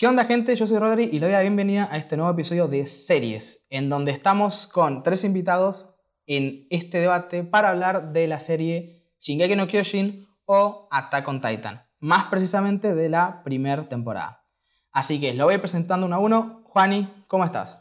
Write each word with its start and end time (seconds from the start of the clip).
¿Qué 0.00 0.06
onda 0.06 0.24
gente? 0.24 0.56
Yo 0.56 0.66
soy 0.66 0.78
Rodri 0.78 1.10
y 1.12 1.18
le 1.18 1.26
doy 1.26 1.32
la 1.32 1.42
bienvenida 1.42 1.86
a 1.92 1.98
este 1.98 2.16
nuevo 2.16 2.32
episodio 2.32 2.68
de 2.68 2.86
Series, 2.86 3.66
en 3.68 3.90
donde 3.90 4.12
estamos 4.12 4.66
con 4.66 5.02
tres 5.02 5.24
invitados 5.24 5.90
en 6.24 6.66
este 6.70 7.00
debate 7.00 7.44
para 7.44 7.68
hablar 7.68 8.10
de 8.14 8.26
la 8.26 8.40
serie 8.40 9.04
Shingeki 9.20 9.56
no 9.56 9.66
Kyojin 9.68 10.26
o 10.46 10.88
Attack 10.90 11.28
on 11.28 11.42
Titan, 11.42 11.86
más 11.98 12.30
precisamente 12.30 12.94
de 12.94 13.10
la 13.10 13.42
primera 13.44 13.90
temporada. 13.90 14.42
Así 14.90 15.20
que 15.20 15.34
lo 15.34 15.44
voy 15.44 15.58
presentando 15.58 16.06
uno 16.06 16.16
a 16.16 16.20
uno. 16.20 16.62
Juani, 16.64 17.06
¿cómo 17.28 17.44
estás? 17.44 17.76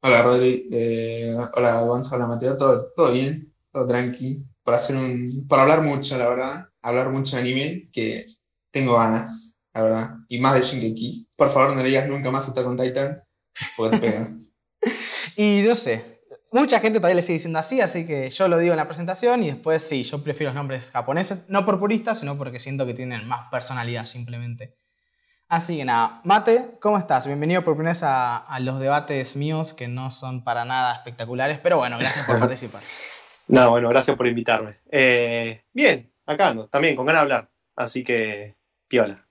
Hola 0.00 0.22
Rodri, 0.22 0.66
eh, 0.72 1.36
hola 1.58 1.82
Gonzalo, 1.82 2.26
Mateo, 2.26 2.56
todo, 2.56 2.86
todo 2.96 3.12
bien, 3.12 3.52
todo 3.70 3.86
tranqui, 3.86 4.46
para 4.62 4.78
hacer 4.78 4.96
un, 4.96 5.46
para 5.46 5.60
hablar 5.60 5.82
mucho, 5.82 6.16
la 6.16 6.26
verdad, 6.26 6.68
hablar 6.80 7.10
mucho 7.10 7.36
de 7.36 7.42
anime, 7.42 7.90
que 7.92 8.24
tengo 8.70 8.94
ganas, 8.94 9.53
la 9.74 9.82
verdad, 9.82 10.10
y 10.28 10.38
más 10.38 10.54
de 10.54 10.62
Shingeki. 10.62 11.28
Por 11.36 11.50
favor, 11.50 11.74
no 11.74 11.82
le 11.82 11.88
digas 11.88 12.08
nunca 12.08 12.30
más 12.30 12.48
Attack 12.48 12.66
on 12.66 12.76
Titan, 12.76 13.22
porque 13.76 13.96
te 13.96 14.02
pega. 14.06 14.28
y 15.36 15.62
no 15.66 15.74
sé, 15.74 16.20
mucha 16.52 16.78
gente 16.78 17.00
todavía 17.00 17.16
le 17.16 17.22
sigue 17.22 17.34
diciendo 17.34 17.58
así, 17.58 17.80
así 17.80 18.06
que 18.06 18.30
yo 18.30 18.46
lo 18.46 18.58
digo 18.58 18.72
en 18.72 18.78
la 18.78 18.86
presentación 18.86 19.42
y 19.42 19.50
después 19.50 19.82
sí, 19.82 20.04
yo 20.04 20.22
prefiero 20.22 20.50
los 20.50 20.54
nombres 20.54 20.90
japoneses, 20.92 21.40
no 21.48 21.66
por 21.66 21.80
puristas, 21.80 22.20
sino 22.20 22.38
porque 22.38 22.60
siento 22.60 22.86
que 22.86 22.94
tienen 22.94 23.26
más 23.26 23.50
personalidad 23.50 24.06
simplemente. 24.06 24.76
Así 25.48 25.76
que 25.76 25.84
nada, 25.84 26.20
Mate, 26.24 26.78
¿cómo 26.80 26.96
estás? 26.96 27.26
Bienvenido 27.26 27.64
por 27.64 27.74
primera 27.74 27.92
vez 27.92 28.02
a, 28.04 28.58
los 28.60 28.80
debates 28.80 29.36
míos 29.36 29.74
que 29.74 29.88
no 29.88 30.10
son 30.10 30.42
para 30.44 30.64
nada 30.64 30.94
espectaculares, 30.94 31.58
pero 31.62 31.78
bueno, 31.78 31.98
gracias 31.98 32.26
por 32.26 32.38
participar. 32.40 32.82
No, 33.48 33.70
bueno, 33.70 33.88
gracias 33.88 34.16
por 34.16 34.26
invitarme. 34.26 34.78
Eh, 34.90 35.64
bien, 35.72 36.12
acá 36.24 36.48
ando, 36.48 36.68
también 36.68 36.96
con 36.96 37.04
ganas 37.04 37.22
de 37.22 37.34
hablar, 37.34 37.50
así 37.76 38.02
que 38.02 38.56
piola. 38.88 39.26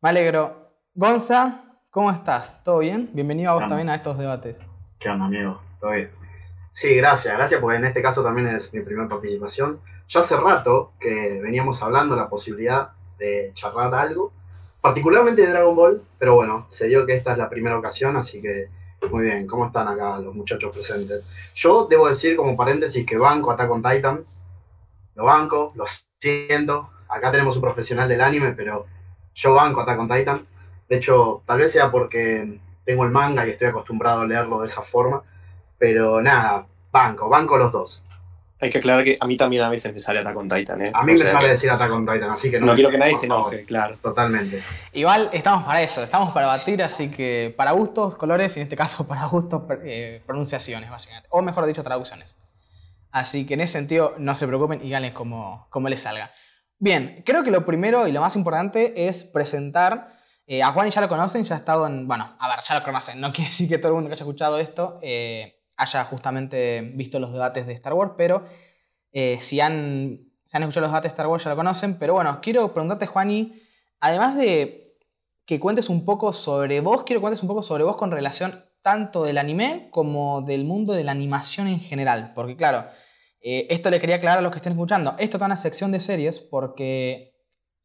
Me 0.00 0.10
alegro. 0.10 0.70
Gonza, 0.94 1.64
¿cómo 1.90 2.12
estás? 2.12 2.62
¿Todo 2.62 2.78
bien? 2.78 3.10
Bienvenido 3.12 3.50
a 3.50 3.54
vos 3.54 3.68
también 3.68 3.88
a 3.88 3.96
estos 3.96 4.16
debates. 4.16 4.54
¿Qué 5.00 5.08
onda, 5.08 5.24
amigo? 5.24 5.60
¿Todo 5.80 5.90
bien? 5.90 6.08
Sí, 6.70 6.94
gracias, 6.94 7.36
gracias 7.36 7.60
porque 7.60 7.78
en 7.78 7.84
este 7.84 8.00
caso 8.00 8.22
también 8.22 8.46
es 8.46 8.72
mi 8.72 8.80
primera 8.82 9.08
participación. 9.08 9.80
Ya 10.08 10.20
hace 10.20 10.36
rato 10.36 10.92
que 11.00 11.40
veníamos 11.42 11.82
hablando 11.82 12.14
la 12.14 12.28
posibilidad 12.28 12.90
de 13.18 13.50
charlar 13.54 13.92
algo 13.92 14.30
particularmente 14.80 15.42
de 15.42 15.48
Dragon 15.48 15.74
Ball, 15.74 16.02
pero 16.16 16.36
bueno, 16.36 16.66
se 16.68 16.86
dio 16.86 17.04
que 17.04 17.16
esta 17.16 17.32
es 17.32 17.38
la 17.38 17.50
primera 17.50 17.76
ocasión, 17.76 18.16
así 18.16 18.40
que 18.40 18.68
muy 19.10 19.24
bien, 19.24 19.48
¿cómo 19.48 19.66
están 19.66 19.88
acá 19.88 20.20
los 20.20 20.32
muchachos 20.32 20.70
presentes? 20.72 21.24
Yo 21.56 21.88
debo 21.90 22.08
decir 22.08 22.36
como 22.36 22.56
paréntesis 22.56 23.04
que 23.04 23.18
banco 23.18 23.50
Attack 23.50 23.68
on 23.68 23.82
Titan, 23.82 24.24
lo 25.16 25.24
banco, 25.24 25.72
lo 25.74 25.86
siento, 26.20 26.90
acá 27.08 27.32
tenemos 27.32 27.56
un 27.56 27.62
profesional 27.62 28.08
del 28.08 28.20
anime, 28.20 28.52
pero 28.52 28.86
yo 29.38 29.54
banco 29.54 29.80
Attack 29.80 30.00
on 30.00 30.08
Titan, 30.08 30.46
de 30.88 30.96
hecho, 30.96 31.42
tal 31.46 31.58
vez 31.58 31.72
sea 31.72 31.90
porque 31.90 32.58
tengo 32.84 33.04
el 33.04 33.10
manga 33.10 33.46
y 33.46 33.50
estoy 33.50 33.68
acostumbrado 33.68 34.22
a 34.22 34.26
leerlo 34.26 34.60
de 34.60 34.66
esa 34.66 34.82
forma, 34.82 35.22
pero 35.78 36.20
nada, 36.20 36.66
banco, 36.90 37.28
banco 37.28 37.56
los 37.56 37.70
dos. 37.70 38.02
Hay 38.60 38.70
que 38.70 38.78
aclarar 38.78 39.04
que 39.04 39.16
a 39.20 39.26
mí 39.26 39.36
también 39.36 39.62
a 39.62 39.68
veces 39.68 39.94
me 39.94 40.00
sale 40.00 40.18
Attack 40.18 40.36
on 40.36 40.48
Titan, 40.48 40.82
¿eh? 40.82 40.90
A 40.92 41.04
mí 41.04 41.12
me 41.12 41.18
sale 41.18 41.48
decir 41.50 41.70
Attack 41.70 41.92
on 41.92 42.04
Titan, 42.04 42.30
así 42.30 42.50
que 42.50 42.58
no. 42.58 42.66
No 42.66 42.74
quiero 42.74 42.90
que 42.90 42.98
nadie 42.98 43.14
se 43.14 43.26
enoje, 43.26 43.62
claro. 43.62 43.96
Totalmente. 44.02 44.64
Igual 44.92 45.30
estamos 45.32 45.64
para 45.64 45.82
eso, 45.82 46.02
estamos 46.02 46.34
para 46.34 46.48
batir, 46.48 46.82
así 46.82 47.08
que 47.08 47.54
para 47.56 47.70
gustos, 47.70 48.16
colores 48.16 48.56
y 48.56 48.60
en 48.60 48.64
este 48.64 48.76
caso 48.76 49.06
para 49.06 49.26
gustos, 49.26 49.62
eh, 49.84 50.20
pronunciaciones, 50.26 50.90
básicamente. 50.90 51.28
O 51.30 51.40
mejor 51.40 51.66
dicho, 51.66 51.84
traducciones. 51.84 52.36
Así 53.12 53.46
que 53.46 53.54
en 53.54 53.60
ese 53.60 53.74
sentido, 53.74 54.14
no 54.18 54.34
se 54.34 54.46
preocupen 54.48 54.84
y 54.84 54.90
ganen 54.90 55.12
como, 55.12 55.68
como 55.70 55.88
les 55.88 56.02
salga. 56.02 56.32
Bien, 56.80 57.22
creo 57.26 57.42
que 57.42 57.50
lo 57.50 57.66
primero 57.66 58.06
y 58.06 58.12
lo 58.12 58.20
más 58.20 58.36
importante 58.36 59.08
es 59.08 59.24
presentar. 59.24 60.16
Eh, 60.46 60.62
a 60.62 60.72
Juan 60.72 60.88
y 60.88 60.90
ya 60.90 61.00
lo 61.00 61.08
conocen, 61.08 61.44
ya 61.44 61.56
ha 61.56 61.58
estado 61.58 61.86
en. 61.86 62.06
Bueno, 62.06 62.36
a 62.38 62.48
ver, 62.48 62.60
ya 62.66 62.78
lo 62.78 62.84
conocen. 62.84 63.20
No 63.20 63.32
quiere 63.32 63.50
decir 63.50 63.68
que 63.68 63.78
todo 63.78 63.88
el 63.88 63.94
mundo 63.94 64.08
que 64.08 64.14
haya 64.14 64.24
escuchado 64.24 64.58
esto. 64.58 64.98
Eh, 65.02 65.56
haya 65.76 66.04
justamente 66.04 66.80
visto 66.94 67.20
los 67.20 67.32
debates 67.32 67.66
de 67.66 67.72
Star 67.74 67.94
Wars, 67.94 68.12
pero 68.16 68.44
eh, 69.12 69.38
si 69.40 69.60
han, 69.60 70.32
escuchado 70.44 70.80
los 70.82 70.90
debates 70.90 71.10
de 71.10 71.14
Star 71.14 71.26
Wars 71.26 71.44
ya 71.44 71.50
lo 71.50 71.56
conocen. 71.56 71.98
Pero 71.98 72.14
bueno, 72.14 72.40
quiero 72.40 72.72
preguntarte, 72.72 73.06
Juani, 73.06 73.60
además 74.00 74.36
de 74.36 74.96
que 75.46 75.58
cuentes 75.60 75.88
un 75.88 76.04
poco 76.04 76.32
sobre 76.32 76.80
vos, 76.80 77.04
quiero 77.04 77.20
que 77.20 77.22
cuentes 77.22 77.42
un 77.42 77.48
poco 77.48 77.62
sobre 77.62 77.84
vos 77.84 77.96
con 77.96 78.10
relación 78.10 78.64
tanto 78.82 79.24
del 79.24 79.38
anime 79.38 79.88
como 79.90 80.42
del 80.42 80.64
mundo 80.64 80.92
de 80.92 81.04
la 81.04 81.12
animación 81.12 81.66
en 81.66 81.80
general. 81.80 82.32
Porque 82.34 82.56
claro, 82.56 82.86
eh, 83.40 83.66
esto 83.70 83.90
le 83.90 84.00
quería 84.00 84.16
aclarar 84.16 84.38
a 84.38 84.42
los 84.42 84.52
que 84.52 84.58
estén 84.58 84.72
escuchando. 84.72 85.14
Esto 85.18 85.36
está 85.36 85.46
en 85.46 85.52
una 85.52 85.56
sección 85.56 85.92
de 85.92 86.00
series 86.00 86.40
porque 86.40 87.34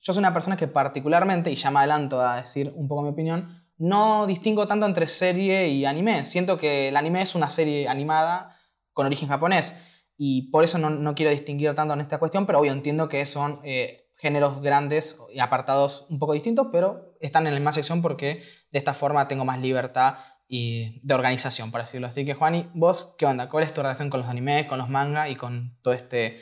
yo 0.02 0.14
soy 0.14 0.20
una 0.20 0.34
persona 0.34 0.58
que 0.58 0.68
particularmente, 0.68 1.52
y 1.52 1.56
ya 1.56 1.72
me 1.72 1.80
adelanto 1.80 2.22
a 2.22 2.42
decir 2.42 2.74
un 2.76 2.88
poco 2.88 3.04
mi 3.04 3.10
opinión, 3.10 3.64
no 3.78 4.28
distingo 4.28 4.68
tanto 4.68 4.86
entre 4.86 5.08
serie 5.08 5.70
y 5.70 5.86
anime. 5.86 6.26
Siento 6.26 6.58
que 6.58 6.90
el 6.90 6.98
anime 6.98 7.22
es 7.22 7.36
una 7.36 7.50
serie 7.50 7.88
animada 7.88 8.58
con 8.92 9.06
origen 9.06 9.30
japonés 9.30 9.74
y 10.18 10.52
por 10.52 10.64
eso 10.64 10.78
no, 10.78 11.16
quiero 11.16 11.32
distinguir 11.32 11.74
tanto 11.76 11.94
en 11.94 12.02
esta 12.02 12.20
cuestión, 12.20 12.46
pero 12.46 12.60
obvio 12.60 12.72
entiendo 12.72 13.10
que 13.10 13.26
son 13.26 13.60
eh, 13.64 14.10
géneros 14.18 14.62
grandes 14.62 15.18
y 15.34 15.40
apartados 15.40 16.06
un 16.10 16.20
poco 16.20 16.34
distintos, 16.34 16.68
pero 16.72 17.16
están 17.20 17.48
en 17.48 17.54
la 17.54 17.60
misma 17.60 17.74
sección 17.74 18.02
porque 18.02 18.44
de 18.72 18.80
esta 18.80 18.94
forma 18.94 19.28
tengo 19.28 19.46
más 19.46 19.60
libertad 19.60 20.16
y 20.56 21.00
de 21.02 21.16
organización, 21.16 21.72
por 21.72 21.82
decirlo 21.82 22.06
así. 22.06 22.26
Que 22.26 22.36
Juani, 22.36 22.70
vos, 22.76 23.16
¿qué 23.18 23.26
onda? 23.26 23.50
¿Cuál 23.50 23.64
es 23.64 23.74
tu 23.74 23.82
relación 23.82 24.12
con 24.12 24.20
los 24.20 24.30
animes, 24.30 24.68
con 24.68 24.78
los 24.78 24.88
mangas 24.88 25.32
y 25.32 25.36
con 25.36 25.76
todo 25.82 25.96
este 25.96 26.42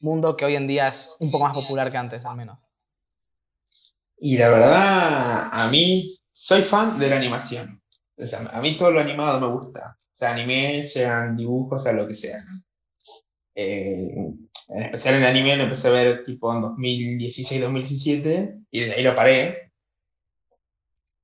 mundo 0.00 0.36
que 0.36 0.44
hoy 0.44 0.54
en 0.54 0.66
día 0.66 0.88
es 0.88 1.16
un 1.18 1.30
poco 1.30 1.44
más 1.44 1.54
popular 1.54 1.90
que 1.90 1.96
antes, 1.96 2.26
al 2.26 2.36
menos? 2.36 2.58
Y 4.18 4.36
la 4.36 4.50
verdad, 4.50 5.48
a 5.50 5.66
mí 5.70 6.18
soy 6.30 6.62
fan 6.62 6.98
de 6.98 7.08
la 7.08 7.16
animación. 7.16 7.80
a 8.52 8.60
mí 8.60 8.76
todo 8.76 8.90
lo 8.90 9.00
animado 9.00 9.40
me 9.40 9.46
gusta. 9.46 9.96
O 9.98 10.10
sea, 10.12 10.34
anime, 10.34 10.82
sean 10.82 11.34
dibujos, 11.34 11.84
sea 11.84 11.94
lo 11.94 12.06
que 12.06 12.16
sea. 12.16 12.36
Eh, 13.54 14.14
en 14.68 14.82
especial 14.82 15.14
en 15.14 15.24
anime 15.24 15.56
lo 15.56 15.62
empecé 15.62 15.88
a 15.88 15.92
ver 15.92 16.22
tipo 16.22 16.52
en 16.52 16.60
2016-2017 16.60 18.66
y 18.70 18.80
de 18.80 18.92
ahí 18.92 19.02
lo 19.02 19.16
paré. 19.16 19.67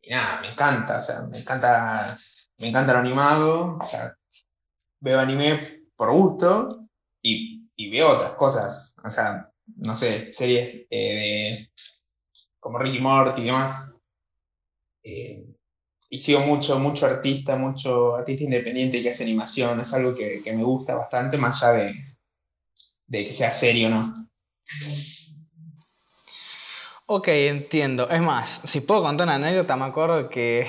Y 0.07 0.11
nada, 0.11 0.41
me 0.41 0.49
encanta, 0.49 0.99
o 0.99 1.03
sea, 1.03 1.23
me 1.23 1.39
encanta, 1.39 2.19
me 2.59 2.69
encanta 2.69 2.93
lo 2.93 2.99
animado. 3.01 3.79
O 3.81 3.87
sea, 3.87 4.15
veo 5.01 5.21
anime 5.21 5.85
por 5.97 6.13
gusto 6.13 6.87
y, 7.23 7.91
veo 7.91 8.11
otras 8.11 8.33
cosas. 8.33 8.97
O 9.05 9.11
sea, 9.11 9.51
no 9.77 9.97
sé, 9.97 10.33
series 10.33 10.87
eh, 10.91 11.59
de 11.61 11.69
como 12.61 12.79
Ricky 12.79 12.99
Morty 12.99 13.43
y 13.43 13.45
demás 13.47 13.95
eh, 15.05 15.45
y 16.09 16.19
sigo 16.19 16.41
mucho, 16.41 16.79
mucho 16.79 17.07
artista, 17.07 17.57
mucho 17.57 18.17
artista 18.17 18.45
independiente 18.45 19.03
que 19.03 19.11
hace 19.11 19.25
animación, 19.25 19.81
es 19.81 19.93
algo 19.93 20.15
que, 20.15 20.43
me 20.47 20.63
gusta 20.63 20.95
bastante, 20.95 21.37
más 21.37 21.63
allá 21.63 21.85
de, 21.85 21.95
de 23.07 23.27
que 23.27 23.33
sea 23.33 23.51
serio, 23.51 23.91
¿no? 23.91 24.15
Ok, 27.07 27.29
entiendo. 27.29 28.09
Es 28.09 28.21
más, 28.23 28.61
si 28.65 28.81
puedo 28.81 29.03
contar 29.03 29.27
una 29.27 29.35
anécdota, 29.37 29.77
me 29.77 29.85
acuerdo 29.85 30.29
que 30.31 30.67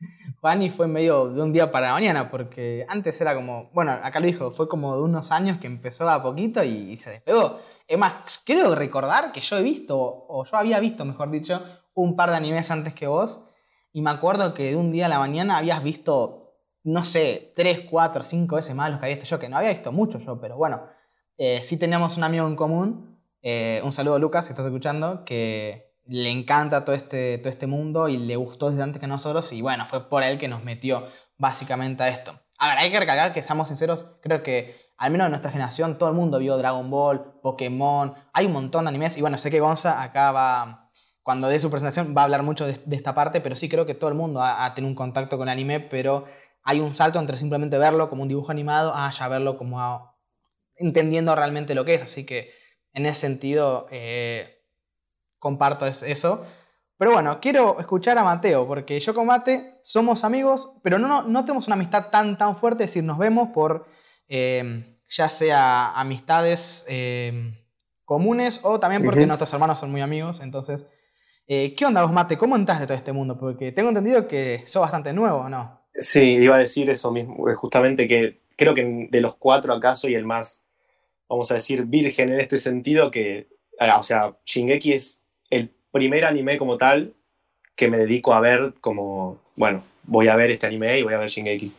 Fanny 0.40 0.70
fue 0.70 0.86
medio 0.86 1.28
de 1.28 1.42
un 1.42 1.52
día 1.52 1.70
para 1.70 1.88
la 1.88 1.92
mañana, 1.94 2.30
porque 2.30 2.86
antes 2.88 3.20
era 3.20 3.34
como, 3.34 3.70
bueno, 3.72 3.92
acá 3.92 4.20
lo 4.20 4.26
dijo, 4.26 4.52
fue 4.52 4.68
como 4.68 4.96
de 4.96 5.02
unos 5.02 5.30
años 5.32 5.58
que 5.58 5.66
empezó 5.66 6.08
a 6.08 6.22
poquito 6.22 6.64
y 6.64 6.98
se 6.98 7.10
despegó. 7.10 7.60
Es 7.86 7.98
más, 7.98 8.38
quiero 8.44 8.74
recordar 8.74 9.32
que 9.32 9.40
yo 9.40 9.58
he 9.58 9.62
visto, 9.62 9.96
o 9.98 10.44
yo 10.44 10.56
había 10.56 10.80
visto, 10.80 11.04
mejor 11.04 11.30
dicho, 11.30 11.62
un 11.94 12.16
par 12.16 12.30
de 12.30 12.36
animes 12.36 12.70
antes 12.70 12.94
que 12.94 13.06
vos. 13.06 13.42
Y 13.92 14.02
me 14.02 14.10
acuerdo 14.10 14.54
que 14.54 14.70
de 14.70 14.76
un 14.76 14.92
día 14.92 15.06
a 15.06 15.08
la 15.08 15.18
mañana 15.18 15.58
habías 15.58 15.82
visto, 15.82 16.54
no 16.84 17.04
sé, 17.04 17.52
3, 17.56 17.88
4, 17.90 18.22
5 18.24 18.56
veces 18.56 18.74
más 18.74 18.90
los 18.90 19.00
que 19.00 19.06
había 19.06 19.16
visto 19.16 19.28
yo, 19.30 19.38
que 19.38 19.48
no 19.48 19.56
había 19.58 19.70
visto 19.70 19.92
mucho 19.92 20.18
yo, 20.18 20.40
pero 20.40 20.56
bueno, 20.56 20.82
eh, 21.38 21.62
sí 21.62 21.76
teníamos 21.76 22.16
un 22.16 22.24
amigo 22.24 22.46
en 22.46 22.56
común. 22.56 23.15
Eh, 23.48 23.80
un 23.84 23.92
saludo 23.92 24.16
a 24.16 24.18
Lucas, 24.18 24.44
si 24.44 24.50
estás 24.50 24.66
escuchando, 24.66 25.24
que 25.24 25.94
le 26.04 26.30
encanta 26.30 26.84
todo 26.84 26.96
este, 26.96 27.38
todo 27.38 27.48
este 27.48 27.68
mundo 27.68 28.08
y 28.08 28.16
le 28.16 28.34
gustó 28.34 28.70
desde 28.70 28.82
antes 28.82 29.00
que 29.00 29.06
nosotros. 29.06 29.52
Y 29.52 29.62
bueno, 29.62 29.86
fue 29.86 30.08
por 30.08 30.24
él 30.24 30.36
que 30.36 30.48
nos 30.48 30.64
metió 30.64 31.06
básicamente 31.38 32.02
a 32.02 32.08
esto. 32.08 32.40
A 32.58 32.70
ver, 32.70 32.78
hay 32.78 32.90
que 32.90 32.98
recalcar 32.98 33.32
que, 33.32 33.44
seamos 33.44 33.68
sinceros, 33.68 34.04
creo 34.20 34.42
que 34.42 34.90
al 34.96 35.12
menos 35.12 35.26
en 35.26 35.30
nuestra 35.30 35.52
generación 35.52 35.96
todo 35.96 36.08
el 36.08 36.16
mundo 36.16 36.40
vio 36.40 36.58
Dragon 36.58 36.90
Ball, 36.90 37.38
Pokémon, 37.40 38.14
hay 38.32 38.46
un 38.46 38.52
montón 38.52 38.86
de 38.86 38.88
animes. 38.88 39.16
Y 39.16 39.20
bueno, 39.20 39.38
sé 39.38 39.48
que 39.48 39.60
Gonza 39.60 40.02
acá 40.02 40.32
va 40.32 40.90
cuando 41.22 41.46
dé 41.46 41.60
su 41.60 41.70
presentación 41.70 42.16
va 42.16 42.22
a 42.22 42.24
hablar 42.24 42.42
mucho 42.42 42.66
de, 42.66 42.80
esta 42.90 43.14
parte, 43.14 43.40
pero 43.40 43.54
sí 43.54 43.68
creo 43.68 43.86
que 43.86 43.94
todo 43.94 44.10
el 44.10 44.16
mundo 44.16 44.42
ha, 44.42 44.74
tenido 44.74 44.90
un 44.90 44.96
contacto 44.96 45.38
con 45.38 45.46
el 45.46 45.52
anime, 45.52 45.78
pero 45.78 46.24
hay 46.64 46.80
un 46.80 46.94
salto 46.94 47.20
entre 47.20 47.36
simplemente 47.36 47.78
verlo 47.78 48.10
como 48.10 48.22
un 48.22 48.28
dibujo 48.28 48.50
animado 48.50 48.92
a 48.92 49.08
ya 49.12 49.28
verlo 49.28 49.56
como 49.56 50.16
entendiendo 50.74 51.32
realmente 51.36 51.76
lo 51.76 51.84
que 51.84 51.94
es. 51.94 52.02
Así 52.02 52.26
que 52.26 52.50
en 52.96 53.06
ese 53.06 53.20
sentido 53.20 53.86
eh, 53.90 54.64
comparto 55.38 55.86
eso. 55.86 56.44
Pero 56.98 57.12
bueno, 57.12 57.38
quiero 57.40 57.78
escuchar 57.78 58.16
a 58.16 58.24
Mateo, 58.24 58.66
porque 58.66 58.98
yo 58.98 59.14
con 59.14 59.26
Mate 59.26 59.74
somos 59.82 60.24
amigos, 60.24 60.70
pero 60.82 60.98
no, 60.98 61.22
no, 61.22 61.44
tenemos 61.44 61.66
una 61.66 61.76
amistad 61.76 62.08
tan, 62.10 62.38
tan 62.38 62.56
fuerte, 62.56 62.84
es 62.84 62.90
decir, 62.90 63.04
nos 63.04 63.18
vemos 63.18 63.50
por 63.50 63.86
eh, 64.28 64.98
ya 65.08 65.28
sea 65.28 65.92
amistades 65.92 66.84
eh, 66.88 67.52
comunes 68.04 68.60
o 68.62 68.80
también 68.80 69.04
porque 69.04 69.26
nuestros 69.26 69.52
hermanos 69.52 69.78
son 69.78 69.90
muy 69.92 70.00
amigos, 70.00 70.40
entonces 70.40 70.86
Eh, 71.48 71.74
¿Qué 71.76 71.86
onda 71.86 72.02
vos, 72.02 72.12
Mate? 72.12 72.36
¿Cómo 72.36 72.56
entraste 72.56 72.82
de 72.82 72.86
todo 72.88 72.98
este 72.98 73.12
mundo? 73.12 73.38
Porque 73.38 73.70
tengo 73.70 73.90
entendido 73.90 74.26
que 74.26 74.64
sos 74.66 74.82
bastante 74.82 75.12
nuevo, 75.12 75.48
¿no? 75.48 75.86
Sí, 75.94 76.38
iba 76.40 76.56
a 76.56 76.58
decir 76.58 76.90
eso 76.90 77.12
mismo, 77.12 77.48
eh, 77.48 77.54
justamente 77.54 78.08
que 78.08 78.42
creo 78.56 78.74
que 78.74 79.08
de 79.10 79.20
los 79.20 79.36
cuatro 79.36 79.72
acá 79.72 79.94
soy 79.94 80.14
el 80.16 80.24
más, 80.24 80.65
vamos 81.28 81.50
a 81.50 81.54
decir, 81.54 81.84
virgen 81.84 82.32
en 82.32 82.40
este 82.40 82.58
sentido, 82.58 83.10
que, 83.10 83.48
ah, 83.78 83.98
o 83.98 84.02
sea, 84.02 84.36
Shingeki 84.44 84.92
es 84.92 85.22
el 85.50 85.70
primer 85.90 86.24
anime 86.24 86.58
como 86.58 86.76
tal 86.76 87.14
que 87.74 87.88
me 87.88 87.98
dedico 87.98 88.32
a 88.32 88.40
ver 88.40 88.74
como, 88.80 89.40
bueno, 89.54 89.82
voy 90.04 90.28
a 90.28 90.36
ver 90.36 90.50
este 90.50 90.66
anime 90.66 90.98
y 90.98 91.02
voy 91.02 91.14
a 91.14 91.18
ver 91.18 91.28
Shingeki. 91.28 91.72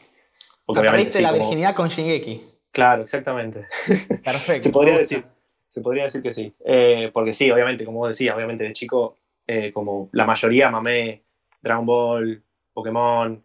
Porque 0.65 0.81
obviamente 0.81 1.11
sí, 1.11 1.23
la 1.23 1.31
virginidad 1.31 1.75
con 1.75 1.89
Shingeki. 1.89 2.41
Claro, 2.71 3.03
exactamente. 3.03 3.67
Perfecto. 4.23 4.63
se 4.63 4.69
podría 4.69 4.97
decir, 4.97 5.25
se 5.67 5.81
podría 5.81 6.03
decir 6.03 6.21
que 6.21 6.33
sí. 6.33 6.53
Eh, 6.65 7.09
porque 7.13 7.33
sí, 7.33 7.49
obviamente, 7.49 7.85
como 7.85 7.99
vos 7.99 8.09
decías, 8.09 8.35
obviamente 8.35 8.63
de 8.63 8.73
chico, 8.73 9.17
eh, 9.47 9.71
como 9.71 10.09
la 10.11 10.25
mayoría 10.25 10.69
mamé 10.69 11.23
Dragon 11.61 11.85
Ball, 11.85 12.43
Pokémon, 12.73 13.43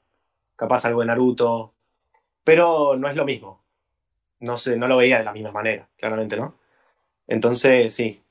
capaz 0.57 0.85
algo 0.85 1.01
de 1.01 1.07
Naruto, 1.07 1.75
pero 2.45 2.97
no 2.97 3.09
es 3.09 3.17
lo 3.17 3.25
mismo. 3.25 3.62
No 4.43 4.57
sé, 4.57 4.77
no 4.77 4.89
lo 4.89 4.97
veía 4.97 5.19
de 5.19 5.25
la 5.25 5.33
misma 5.33 5.53
manera, 5.53 5.89
claramente, 5.97 6.37
¿no? 6.37 6.59
Entonces, 7.27 7.95
sí. 7.95 8.23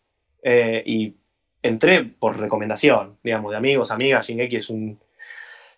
Eh, 0.43 0.83
y 0.85 1.15
entré 1.63 2.03
por 2.03 2.37
recomendación, 2.37 3.17
digamos, 3.23 3.51
de 3.51 3.57
amigos, 3.57 3.91
amigas. 3.91 4.27
Shingeki 4.27 4.57
es 4.57 4.69
un, 4.69 4.99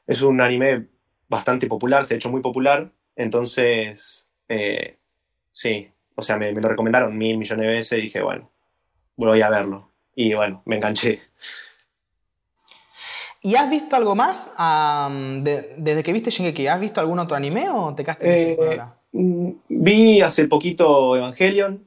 es 0.07 0.21
un 0.21 0.41
anime 0.41 0.88
bastante 1.27 1.68
popular, 1.68 2.03
se 2.03 2.15
ha 2.15 2.18
hecho 2.18 2.31
muy 2.31 2.41
popular. 2.41 2.89
Entonces, 3.15 4.31
eh, 4.50 4.97
sí, 5.51 5.89
o 6.15 6.21
sea, 6.21 6.38
me, 6.38 6.51
lo 6.51 6.68
recomendaron 6.68 7.18
mil 7.18 7.38
millones 7.38 7.68
de 7.68 7.71
veces 7.71 8.00
y 8.00 8.01
dije, 8.03 8.21
bueno, 8.21 8.50
voy 9.15 9.41
a 9.41 9.50
verlo. 9.50 9.91
Y 10.15 10.33
bueno, 10.33 10.63
me 10.65 10.77
enganché. 10.77 11.21
¿Y 13.41 13.56
has 13.56 13.69
visto 13.69 13.95
algo 13.95 14.15
más 14.15 14.51
desde 15.44 16.03
que 16.03 16.13
viste 16.13 16.31
Shingeki? 16.31 16.68
¿Has 16.68 16.80
visto 16.80 17.01
algún 17.01 17.19
otro 17.19 17.35
anime 17.35 17.69
o 17.69 17.94
te 17.94 18.03
quedaste 18.03 18.53
eh, 18.53 18.81
Vi 19.13 20.21
hace 20.21 20.48
poquito 20.48 21.15
Evangelion, 21.15 21.86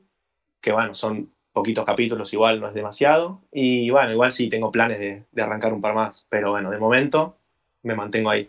que 0.61 0.73
bueno, 0.73 0.95
son 0.95 1.33
poquitos 1.53 1.85
capítulos, 1.85 2.33
igual 2.33 2.61
no 2.61 2.69
es 2.69 2.75
demasiado. 2.75 3.41
Y 3.51 3.91
bueno, 3.91 4.13
igual 4.13 4.31
sí 4.31 4.49
tengo 4.49 4.71
planes 4.71 5.01
de, 5.01 5.43
arrancar 5.43 5.73
un 5.73 5.81
par 5.81 5.95
más, 5.95 6.27
pero 6.29 6.53
bueno, 6.53 6.71
de 6.71 6.79
momento 6.79 7.37
me 7.83 7.95
mantengo 7.95 8.31
ahí. 8.31 8.49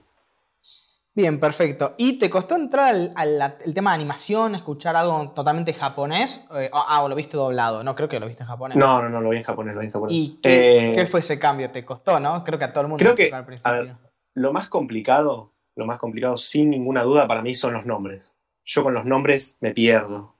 Bien, 1.15 1.39
perfecto. 1.39 1.95
¿Y 1.97 2.19
te 2.19 2.29
costó 2.29 2.55
entrar 2.55 2.93
al, 3.15 3.57
tema 3.73 3.89
de 3.91 3.95
animación, 3.95 4.53
escuchar 4.53 4.95
algo 4.95 5.31
totalmente 5.31 5.73
japonés? 5.73 6.39
Eh, 6.53 6.69
ah, 6.71 7.01
o 7.01 7.09
lo 7.09 7.15
viste 7.15 7.35
doblado, 7.35 7.83
no 7.83 7.95
creo 7.95 8.07
que 8.07 8.19
lo 8.19 8.27
viste 8.27 8.43
en 8.43 8.49
japonés. 8.49 8.77
No, 8.77 9.01
no, 9.01 9.09
no, 9.09 9.21
lo 9.21 9.29
vi 9.31 9.37
en 9.37 9.43
japonés, 9.43 9.73
lo 9.73 9.79
vi 9.79 9.87
en 9.87 9.91
japonés. 9.91 10.15
¿Y 10.15 10.39
qué, 10.39 11.01
eh, 11.01 11.07
fue 11.07 11.21
ese 11.21 11.39
cambio? 11.39 11.71
¿Te 11.71 11.83
costó, 11.83 12.19
no? 12.19 12.43
Creo 12.43 12.59
que 12.59 12.65
a 12.65 12.71
todo 12.71 12.81
el 12.81 12.89
mundo 12.89 13.03
creo 13.03 13.15
que, 13.15 13.33
al 13.33 13.45
principio. 13.45 13.71
A 13.71 13.79
ver, 13.79 13.95
lo 14.35 14.53
más 14.53 14.69
complicado, 14.69 15.53
lo 15.75 15.87
más 15.87 15.97
complicado, 15.97 16.37
sin 16.37 16.69
ninguna 16.69 17.01
duda, 17.01 17.27
para 17.27 17.41
mí 17.41 17.55
son 17.55 17.73
los 17.73 17.87
nombres. 17.87 18.36
Yo 18.67 18.83
con 18.83 18.93
los 18.93 19.05
nombres 19.05 19.57
me 19.61 19.73
pierdo. 19.73 20.35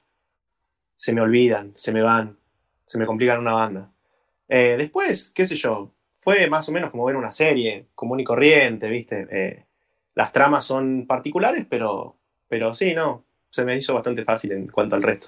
Se 0.96 1.14
me 1.14 1.22
olvidan, 1.22 1.72
se 1.76 1.92
me 1.92 2.02
van 2.02 2.38
se 2.88 2.98
me 2.98 3.06
complica 3.06 3.34
en 3.34 3.42
una 3.42 3.54
banda. 3.54 3.92
Eh, 4.48 4.76
después, 4.78 5.34
qué 5.36 5.46
sé 5.46 5.58
yo, 5.58 5.92
fue 6.14 6.50
más 6.50 6.68
o 6.70 6.72
menos 6.72 6.90
como 6.90 7.04
ver 7.04 7.18
una 7.18 7.32
serie 7.32 7.88
común 7.94 8.22
y 8.22 8.24
corriente, 8.24 8.90
¿viste? 8.90 9.28
Eh, 9.30 9.66
las 10.16 10.32
tramas 10.32 10.64
son 10.64 11.06
particulares, 11.06 11.68
pero, 11.70 12.16
pero 12.48 12.74
sí, 12.74 12.94
no, 12.94 13.26
se 13.50 13.66
me 13.66 13.76
hizo 13.76 13.94
bastante 13.94 14.24
fácil 14.24 14.54
en 14.54 14.68
cuanto 14.68 14.96
al 14.96 15.04
resto. 15.04 15.28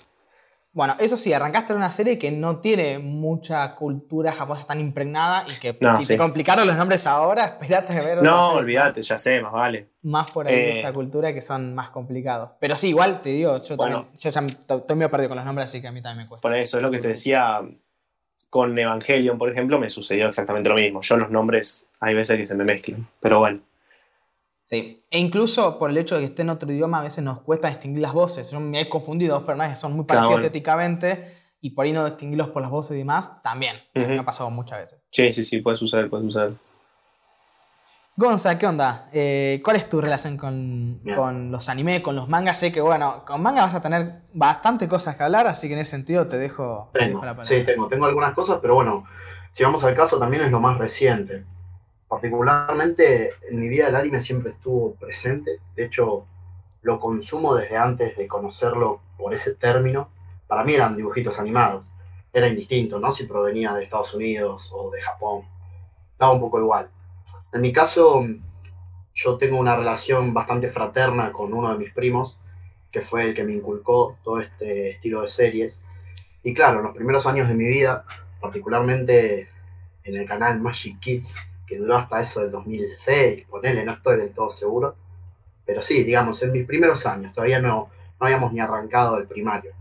Bueno, 0.71 0.95
eso 0.99 1.17
sí, 1.17 1.33
arrancaste 1.33 1.73
en 1.73 1.77
una 1.77 1.91
serie 1.91 2.19
que 2.19 2.29
no 2.29 2.59
tiene 2.59 2.99
mucha 2.99 3.75
cultura 3.75 4.31
japonesa 4.31 4.67
tan 4.67 4.79
impregnada 4.79 5.45
y 5.47 5.59
que 5.59 5.77
si 5.99 6.07
te 6.07 6.17
complicaron 6.17 6.67
los 6.67 6.75
nombres 6.75 7.07
ahora, 7.07 7.45
espérate 7.59 7.97
a 7.97 8.03
ver. 8.03 8.23
No, 8.23 8.53
olvídate, 8.53 9.01
ya 9.01 9.17
sé, 9.17 9.41
más 9.41 9.51
vale. 9.51 9.87
Más 10.03 10.31
por 10.31 10.47
ahí 10.47 10.55
de 10.55 10.79
esa 10.79 10.89
eh, 10.89 10.93
cultura 10.93 11.33
que 11.33 11.41
son 11.41 11.73
más 11.73 11.89
complicados. 11.89 12.51
Pero 12.59 12.77
sí, 12.77 12.89
igual 12.89 13.21
te 13.21 13.29
digo, 13.29 13.63
yo 13.63 13.77
también, 13.77 14.05
yo 14.19 14.29
ya 14.29 14.41
estoy 14.41 14.95
medio 14.95 15.09
perdido 15.09 15.29
con 15.29 15.37
los 15.37 15.45
nombres, 15.45 15.69
así 15.69 15.81
que 15.81 15.87
a 15.87 15.91
mí 15.91 16.01
también 16.01 16.25
me 16.25 16.29
cuesta. 16.29 16.47
Por 16.47 16.55
eso 16.55 16.77
es 16.77 16.83
lo 16.83 16.91
que 16.91 16.99
te 16.99 17.07
decía 17.07 17.61
con 18.49 18.77
Evangelion, 18.77 19.37
por 19.37 19.49
ejemplo, 19.49 19.79
me 19.79 19.89
sucedió 19.89 20.27
exactamente 20.27 20.69
lo 20.69 20.75
mismo. 20.75 21.01
Yo 21.01 21.17
los 21.17 21.31
nombres 21.31 21.89
hay 21.99 22.13
veces 22.13 22.37
que 22.37 22.47
se 22.47 22.55
me 22.55 22.63
mezclan, 22.63 23.05
pero 23.19 23.39
bueno. 23.39 23.59
Sí, 24.69 25.03
e 25.09 25.17
incluso 25.17 25.79
por 25.79 25.89
el 25.89 25.97
hecho 25.97 26.13
de 26.13 26.21
que 26.21 26.27
esté 26.27 26.43
en 26.43 26.51
otro 26.51 26.71
idioma, 26.71 26.99
a 26.99 27.01
veces 27.01 27.23
nos 27.23 27.39
cuesta 27.39 27.69
distinguir 27.69 28.03
las 28.03 28.13
voces. 28.13 28.51
Yo 28.51 28.59
me 28.59 28.81
he 28.81 28.87
confundido 28.87 29.33
dos 29.33 29.43
personajes, 29.43 29.79
son 29.79 29.93
muy 29.93 30.05
parecidos 30.05 30.35
estéticamente, 30.35 31.37
y 31.59 31.71
por 31.71 31.85
ahí 31.85 31.91
no 31.91 32.05
distinguirlos 32.05 32.49
por 32.49 32.61
las 32.61 32.69
voces 32.69 32.91
y 32.91 32.99
demás, 32.99 33.41
también. 33.41 33.77
Me 33.95 34.19
ha 34.19 34.23
pasado 34.23 34.51
muchas 34.51 34.81
veces. 34.81 34.99
Sí, 35.09 35.31
sí, 35.31 35.43
sí, 35.43 35.61
puede 35.61 35.75
suceder, 35.75 36.07
puede 36.07 36.25
suceder. 36.25 36.53
Gonza, 38.15 38.59
¿qué 38.59 38.67
onda? 38.67 39.09
Eh, 39.11 39.59
¿Cuál 39.65 39.77
es 39.77 39.89
tu 39.89 40.01
relación 40.01 40.37
con, 40.37 41.01
los 41.51 41.67
animes, 41.67 42.01
con 42.01 42.15
los 42.15 42.29
mangas? 42.29 42.59
Sé 42.59 42.71
que, 42.71 42.79
bueno, 42.79 43.23
con 43.25 43.41
manga 43.41 43.65
vas 43.65 43.73
a 43.73 43.81
tener 43.81 44.21
bastante 44.35 44.87
cosas 44.87 45.15
que 45.15 45.23
hablar, 45.23 45.47
así 45.47 45.67
que 45.67 45.73
en 45.73 45.79
ese 45.79 45.89
sentido 45.89 46.27
te 46.27 46.37
dejo, 46.37 46.91
la 46.93 47.19
palabra. 47.19 47.45
Sí, 47.45 47.63
tengo, 47.65 47.87
tengo 47.87 48.05
algunas 48.05 48.35
cosas, 48.35 48.59
pero 48.61 48.75
bueno, 48.75 49.05
si 49.51 49.63
vamos 49.63 49.83
al 49.83 49.95
caso, 49.95 50.19
también 50.19 50.43
es 50.43 50.51
lo 50.51 50.59
más 50.59 50.77
reciente 50.77 51.43
particularmente 52.09 53.33
en 53.49 53.59
mi 53.59 53.69
vida 53.69 53.87
el 53.87 53.95
anime 53.95 54.19
siempre 54.19 54.51
estuvo 54.51 54.95
presente. 54.95 55.59
De 55.75 55.85
hecho, 55.85 56.25
lo 56.81 56.99
consumo 56.99 57.55
desde 57.55 57.77
antes 57.77 58.17
de 58.17 58.27
conocerlo 58.27 58.99
por 59.15 59.33
ese 59.33 59.53
término. 59.53 60.09
Para 60.47 60.63
mí 60.63 60.73
eran 60.73 60.97
dibujitos 60.97 61.39
animados. 61.39 61.93
Era 62.33 62.47
indistinto, 62.47 62.99
¿no? 62.99 63.11
Si 63.13 63.25
provenía 63.25 63.73
de 63.73 63.83
Estados 63.83 64.13
Unidos 64.15 64.71
o 64.73 64.89
de 64.89 65.01
Japón. 65.01 65.43
Daba 66.17 66.33
un 66.33 66.39
poco 66.39 66.59
igual. 66.59 66.89
En 67.53 67.61
mi 67.61 67.71
caso, 67.71 68.25
yo 69.13 69.37
tengo 69.37 69.59
una 69.59 69.75
relación 69.75 70.33
bastante 70.33 70.67
fraterna 70.67 71.31
con 71.31 71.53
uno 71.53 71.71
de 71.71 71.77
mis 71.77 71.93
primos, 71.93 72.39
que 72.91 73.01
fue 73.01 73.25
el 73.25 73.33
que 73.35 73.43
me 73.43 73.53
inculcó 73.53 74.17
todo 74.23 74.39
este 74.39 74.91
estilo 74.91 75.21
de 75.21 75.29
series. 75.29 75.83
Y 76.41 76.55
claro, 76.55 76.79
en 76.79 76.85
los 76.85 76.95
primeros 76.95 77.27
años 77.27 77.47
de 77.47 77.53
mi 77.53 77.67
vida, 77.67 78.03
particularmente 78.41 79.47
en 80.03 80.15
el 80.15 80.27
canal 80.27 80.59
Magic 80.59 80.99
Kids, 80.99 81.39
que 81.69 81.77
duró 81.77 81.95
hasta 81.95 82.19
eso 82.19 82.41
del 82.41 82.51
2006, 82.51 83.45
ponele, 83.47 83.85
no 83.85 83.93
estoy 83.93 84.17
del 84.17 84.33
todo 84.33 84.49
seguro. 84.49 84.95
Pero 85.65 85.83
sí, 85.83 86.03
digamos, 86.03 86.41
en 86.41 86.51
mis 86.51 86.65
primeros 86.65 87.05
años, 87.05 87.31
todavía 87.31 87.61
no, 87.61 87.89
no 88.19 88.25
habíamos 88.25 88.51
ni 88.51 88.59
arrancado 88.59 89.19
el 89.19 89.27
primario. 89.27 89.71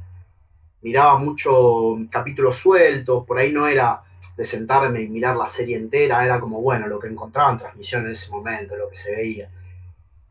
Miraba 0.82 1.18
mucho 1.18 1.96
capítulos 2.10 2.56
sueltos, 2.58 3.24
por 3.26 3.38
ahí 3.38 3.50
no 3.50 3.66
era 3.66 4.02
de 4.36 4.44
sentarme 4.44 5.00
y 5.00 5.08
mirar 5.08 5.36
la 5.36 5.48
serie 5.48 5.78
entera, 5.78 6.24
era 6.24 6.38
como, 6.38 6.60
bueno, 6.60 6.86
lo 6.88 6.98
que 6.98 7.08
encontraba 7.08 7.50
en 7.52 7.58
transmisión 7.58 8.04
en 8.04 8.12
ese 8.12 8.30
momento, 8.30 8.76
lo 8.76 8.90
que 8.90 8.96
se 8.96 9.16
veía. 9.16 9.50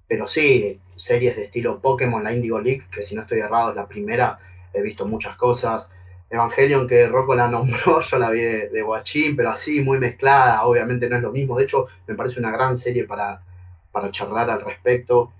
Pero 0.07 0.27
sí, 0.27 0.79
series 0.95 1.35
de 1.35 1.45
estilo 1.45 1.79
Pokémon, 1.81 2.23
la 2.23 2.33
Indigo 2.33 2.61
League, 2.61 2.85
que 2.91 3.03
si 3.03 3.15
no 3.15 3.23
estoy 3.23 3.39
errado 3.39 3.71
es 3.71 3.75
la 3.75 3.87
primera, 3.87 4.37
he 4.73 4.81
visto 4.81 5.05
muchas 5.05 5.35
cosas. 5.35 5.89
Evangelion 6.29 6.87
que 6.87 7.07
Rocco 7.07 7.35
la 7.35 7.47
nombró, 7.47 8.01
yo 8.11 8.17
la 8.17 8.29
vi 8.29 8.41
de, 8.41 8.81
Guachín, 8.81 9.35
pero 9.35 9.51
así 9.51 9.81
muy 9.81 9.97
mezclada, 9.97 10.63
obviamente 10.65 11.09
no 11.09 11.15
es 11.15 11.21
lo 11.21 11.31
mismo. 11.31 11.57
De 11.57 11.63
hecho, 11.63 11.87
me 12.05 12.15
parece 12.15 12.39
una 12.39 12.51
gran 12.51 12.75
serie 12.77 13.05
para, 13.05 13.41
para 13.91 14.11
charlar 14.11 14.49
al 14.49 14.61
respecto. 14.61 15.31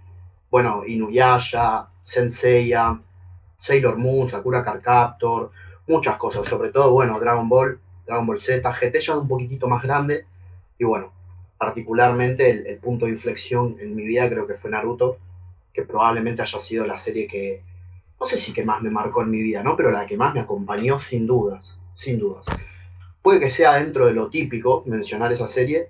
Bueno, 0.50 0.84
Inuyasha, 0.86 1.90
Senseiya, 2.04 3.00
Sailor 3.58 3.98
Moon, 3.98 4.30
Sakura 4.30 4.64
Card 4.64 4.82
Captor, 4.82 5.52
muchas 5.88 6.18
cosas, 6.18 6.48
sobre 6.48 6.70
todo, 6.70 6.92
bueno, 6.92 7.20
Dragon 7.20 7.50
Ball, 7.50 7.80
Dragon 8.06 8.26
Ball 8.26 8.40
Z, 8.40 8.72
GT 8.72 9.00
ya 9.02 9.18
un 9.18 9.28
poquitito 9.28 9.68
más 9.68 9.84
grande, 9.84 10.26
y 10.78 10.86
bueno, 10.86 11.12
particularmente 11.58 12.50
el, 12.50 12.68
el 12.68 12.78
punto 12.78 13.06
de 13.06 13.12
inflexión 13.12 13.76
en 13.80 13.96
mi 13.96 14.06
vida 14.06 14.30
creo 14.30 14.48
que 14.48 14.54
fue 14.54 14.72
Naruto, 14.72 15.18
que 15.74 15.84
probablemente 15.84 16.42
haya 16.42 16.60
sido 16.60 16.86
la 16.86 16.98
serie 16.98 17.28
que, 17.28 17.62
no 18.20 18.26
sé 18.26 18.38
si 18.38 18.54
que 18.54 18.64
más 18.64 18.82
me 18.82 18.90
marcó 18.90 19.22
en 19.22 19.30
mi 19.30 19.42
vida, 19.42 19.64
¿no? 19.64 19.76
Pero 19.76 19.92
la 19.92 20.06
que 20.06 20.18
más 20.18 20.34
me 20.34 20.40
acompañó 20.40 21.00
sin 21.00 21.28
dudas, 21.28 21.78
sin 21.94 22.20
dudas. 22.20 22.46
Puede 23.22 23.40
que 23.40 23.52
sea 23.52 23.76
dentro 23.76 24.06
de 24.06 24.14
lo 24.14 24.30
típico 24.30 24.84
mencionar 24.86 25.32
esa 25.32 25.48
serie, 25.48 25.90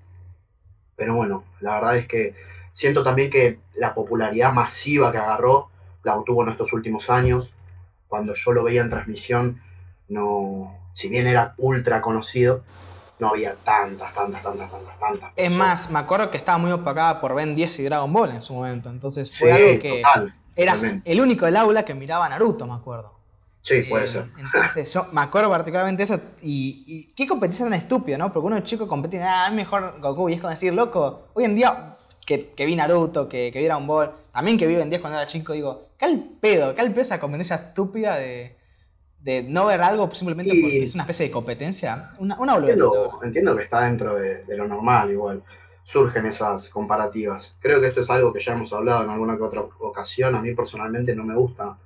pero 0.96 1.16
bueno, 1.16 1.44
la 1.62 1.76
verdad 1.76 1.98
es 1.98 2.08
que 2.08 2.36
siento 2.74 3.04
también 3.04 3.30
que 3.30 3.60
la 3.76 3.94
popularidad 3.94 4.52
masiva 4.52 5.12
que 5.12 5.20
agarró 5.20 5.70
la 6.04 6.16
obtuvo 6.16 6.44
en 6.44 6.50
estos 6.50 6.74
últimos 6.74 7.10
años. 7.10 7.52
Cuando 8.08 8.34
yo 8.34 8.52
lo 8.52 8.64
veía 8.64 8.82
en 8.82 8.90
transmisión, 8.90 9.62
no, 10.08 10.76
si 10.94 11.10
bien 11.10 11.28
era 11.28 11.54
ultra 11.58 12.02
conocido, 12.02 12.64
no 13.20 13.30
había 13.30 13.56
tantas, 13.56 14.14
tantas, 14.14 14.42
tantas, 14.42 14.72
tantas, 14.72 15.00
tantas. 15.00 15.32
Es 15.36 15.52
más, 15.52 15.90
me 15.90 16.00
acuerdo 16.00 16.32
que 16.32 16.38
estaba 16.38 16.58
muy 16.58 16.72
opacada 16.72 17.20
por 17.20 17.36
Ben 17.36 17.56
10 17.56 17.80
y 17.80 17.84
Dragon 17.84 18.12
Ball 18.12 18.32
en 18.32 18.42
su 18.42 18.54
momento, 18.54 18.90
entonces 18.90 19.38
fue 19.38 19.52
algo 19.52 19.80
que 19.82 20.04
Eras 20.58 20.84
el 21.06 21.22
único 21.22 21.46
del 21.46 21.56
aula 21.56 21.86
que 21.86 21.94
miraba 21.94 22.28
Naruto, 22.28 22.66
me 22.66 22.74
acuerdo. 22.74 23.18
Sí, 23.62 23.84
puede 23.84 24.06
eh, 24.06 24.08
ser. 24.08 24.26
Entonces, 24.38 24.94
yo 24.94 25.08
me 25.12 25.22
acuerdo 25.22 25.50
particularmente 25.50 26.04
eso. 26.04 26.20
Y, 26.42 27.14
qué 27.16 27.28
competencia 27.28 27.66
tan 27.66 27.74
estúpida, 27.74 28.18
¿no? 28.18 28.32
Porque 28.32 28.48
uno 28.48 28.60
chico 28.62 28.88
compite, 28.88 29.22
ah, 29.22 29.48
es 29.50 29.54
mejor 29.54 30.00
Goku. 30.00 30.30
Y 30.30 30.34
es 30.34 30.42
como 30.42 30.52
decir, 30.52 30.74
loco, 30.74 31.28
hoy 31.34 31.44
en 31.44 31.56
día 31.56 31.98
que, 32.26 32.50
que 32.56 32.66
vi 32.66 32.76
Naruto, 32.76 33.28
que, 33.28 33.52
que 33.52 33.60
vi 33.60 33.66
Dragon 33.66 33.86
Ball, 33.86 34.12
también 34.34 34.58
que 34.58 34.68
vi 34.68 34.76
Ben 34.76 34.90
10 34.90 35.02
cuando 35.02 35.20
era 35.20 35.28
chico, 35.28 35.54
digo, 35.54 35.90
¿qué 35.98 36.06
al 36.06 36.24
pedo? 36.40 36.74
¿Qué 36.74 36.82
al 36.82 36.92
pedo 36.92 37.02
esa 37.02 37.20
competencia 37.20 37.58
estúpida 37.58 38.16
de, 38.16 38.58
de 39.20 39.44
no 39.44 39.66
ver 39.66 39.82
algo 39.82 40.14
simplemente 40.14 40.52
Sí. 40.52 40.62
porque 40.62 40.84
es 40.84 40.94
una 40.94 41.04
especie 41.04 41.26
de 41.26 41.32
competencia. 41.32 42.12
Una, 42.20 42.40
una 42.40 42.56
Entiendo, 42.56 43.20
entiendo 43.22 43.56
que 43.58 43.64
está 43.64 43.82
dentro 43.82 44.16
de, 44.16 44.46
de 44.46 44.58
lo 44.58 44.68
normal 44.68 45.12
igual. 45.12 45.44
Surgen 45.88 46.26
esas 46.26 46.68
comparativas. 46.68 47.56
Creo 47.62 47.80
que 47.80 47.88
esto 47.88 48.02
es 48.02 48.10
algo 48.10 48.34
que 48.34 48.42
ya 48.42 48.52
hemos 48.52 48.74
hablado 48.74 49.06
en 49.06 49.10
alguna 49.10 49.38
que 49.38 49.44
otra 49.44 49.62
ocasión. 49.62 50.36
A 50.36 50.42
mí 50.42 50.54
personalmente 50.54 51.16
no 51.16 51.24
me 51.24 51.34
gustan 51.34 51.78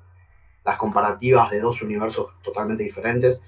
las 0.66 0.76
comparativas 0.78 1.52
de 1.52 1.60
dos 1.60 1.84
universos 1.84 2.32
totalmente 2.44 2.82
diferentes. 2.82 3.40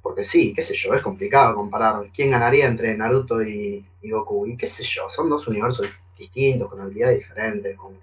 Porque 0.00 0.22
sí, 0.22 0.54
qué 0.54 0.62
sé 0.62 0.76
yo, 0.76 0.94
es 0.94 1.02
complicado 1.02 1.56
comparar 1.56 2.08
quién 2.14 2.30
ganaría 2.30 2.68
entre 2.68 2.96
Naruto 2.96 3.42
y, 3.42 3.84
Goku. 4.00 4.46
Y 4.46 4.56
qué 4.56 4.68
sé 4.68 4.84
yo, 4.84 5.10
son 5.10 5.28
dos 5.28 5.48
universos 5.48 5.88
distintos, 6.16 6.70
con 6.70 6.80
habilidades 6.80 7.18
diferentes, 7.18 7.76
con 7.76 7.98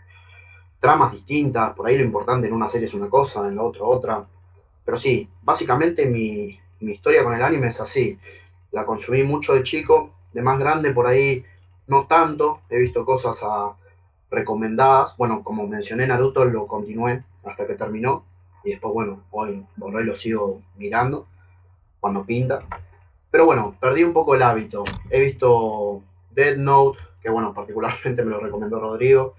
tramas 0.81 1.13
distintas. 1.13 1.73
Por 1.73 1.87
ahí 1.87 1.97
lo 1.97 2.03
importante 2.03 2.47
en 2.47 2.53
una 2.53 2.67
serie 2.67 2.89
es 2.89 2.93
una 2.93 3.07
cosa, 3.07 3.47
en 3.47 3.55
la 3.55 3.63
otra 3.63 3.85
otra. 3.85 4.25
Pero 4.83 4.99
sí, 4.99 5.29
básicamente 5.41 6.05
mi, 6.05 6.59
mi 6.81 6.91
historia 6.91 7.23
con 7.23 7.33
el 7.33 7.41
anime 7.41 7.67
es 7.69 7.79
así. 7.79 8.19
La 8.71 8.85
consumí 8.85 9.23
mucho 9.23 9.53
de 9.53 9.63
chico, 9.63 10.11
de 10.33 10.41
más 10.41 10.59
grande 10.59 10.91
por 10.91 11.07
ahí 11.07 11.45
no 11.87 12.05
tanto. 12.05 12.61
He 12.69 12.79
visto 12.79 13.05
cosas 13.05 13.39
ah, 13.43 13.73
recomendadas. 14.29 15.15
Bueno, 15.17 15.43
como 15.43 15.67
mencioné 15.67 16.07
Naruto, 16.07 16.45
lo 16.45 16.67
continué 16.67 17.23
hasta 17.43 17.67
que 17.67 17.75
terminó. 17.75 18.25
Y 18.63 18.71
después, 18.71 18.93
bueno, 18.93 19.23
hoy 19.31 19.65
por 19.77 19.93
hoy 19.95 20.05
lo 20.05 20.15
sigo 20.15 20.61
mirando 20.77 21.27
cuando 21.99 22.23
pinta. 22.23 22.63
Pero 23.29 23.45
bueno, 23.45 23.75
perdí 23.79 24.03
un 24.03 24.13
poco 24.13 24.35
el 24.35 24.43
hábito. 24.43 24.83
He 25.09 25.19
visto 25.19 26.01
Dead 26.31 26.57
Note, 26.57 26.99
que 27.21 27.29
bueno, 27.29 27.53
particularmente 27.53 28.23
me 28.23 28.31
lo 28.31 28.39
recomendó 28.39 28.79
Rodrigo. 28.79 29.35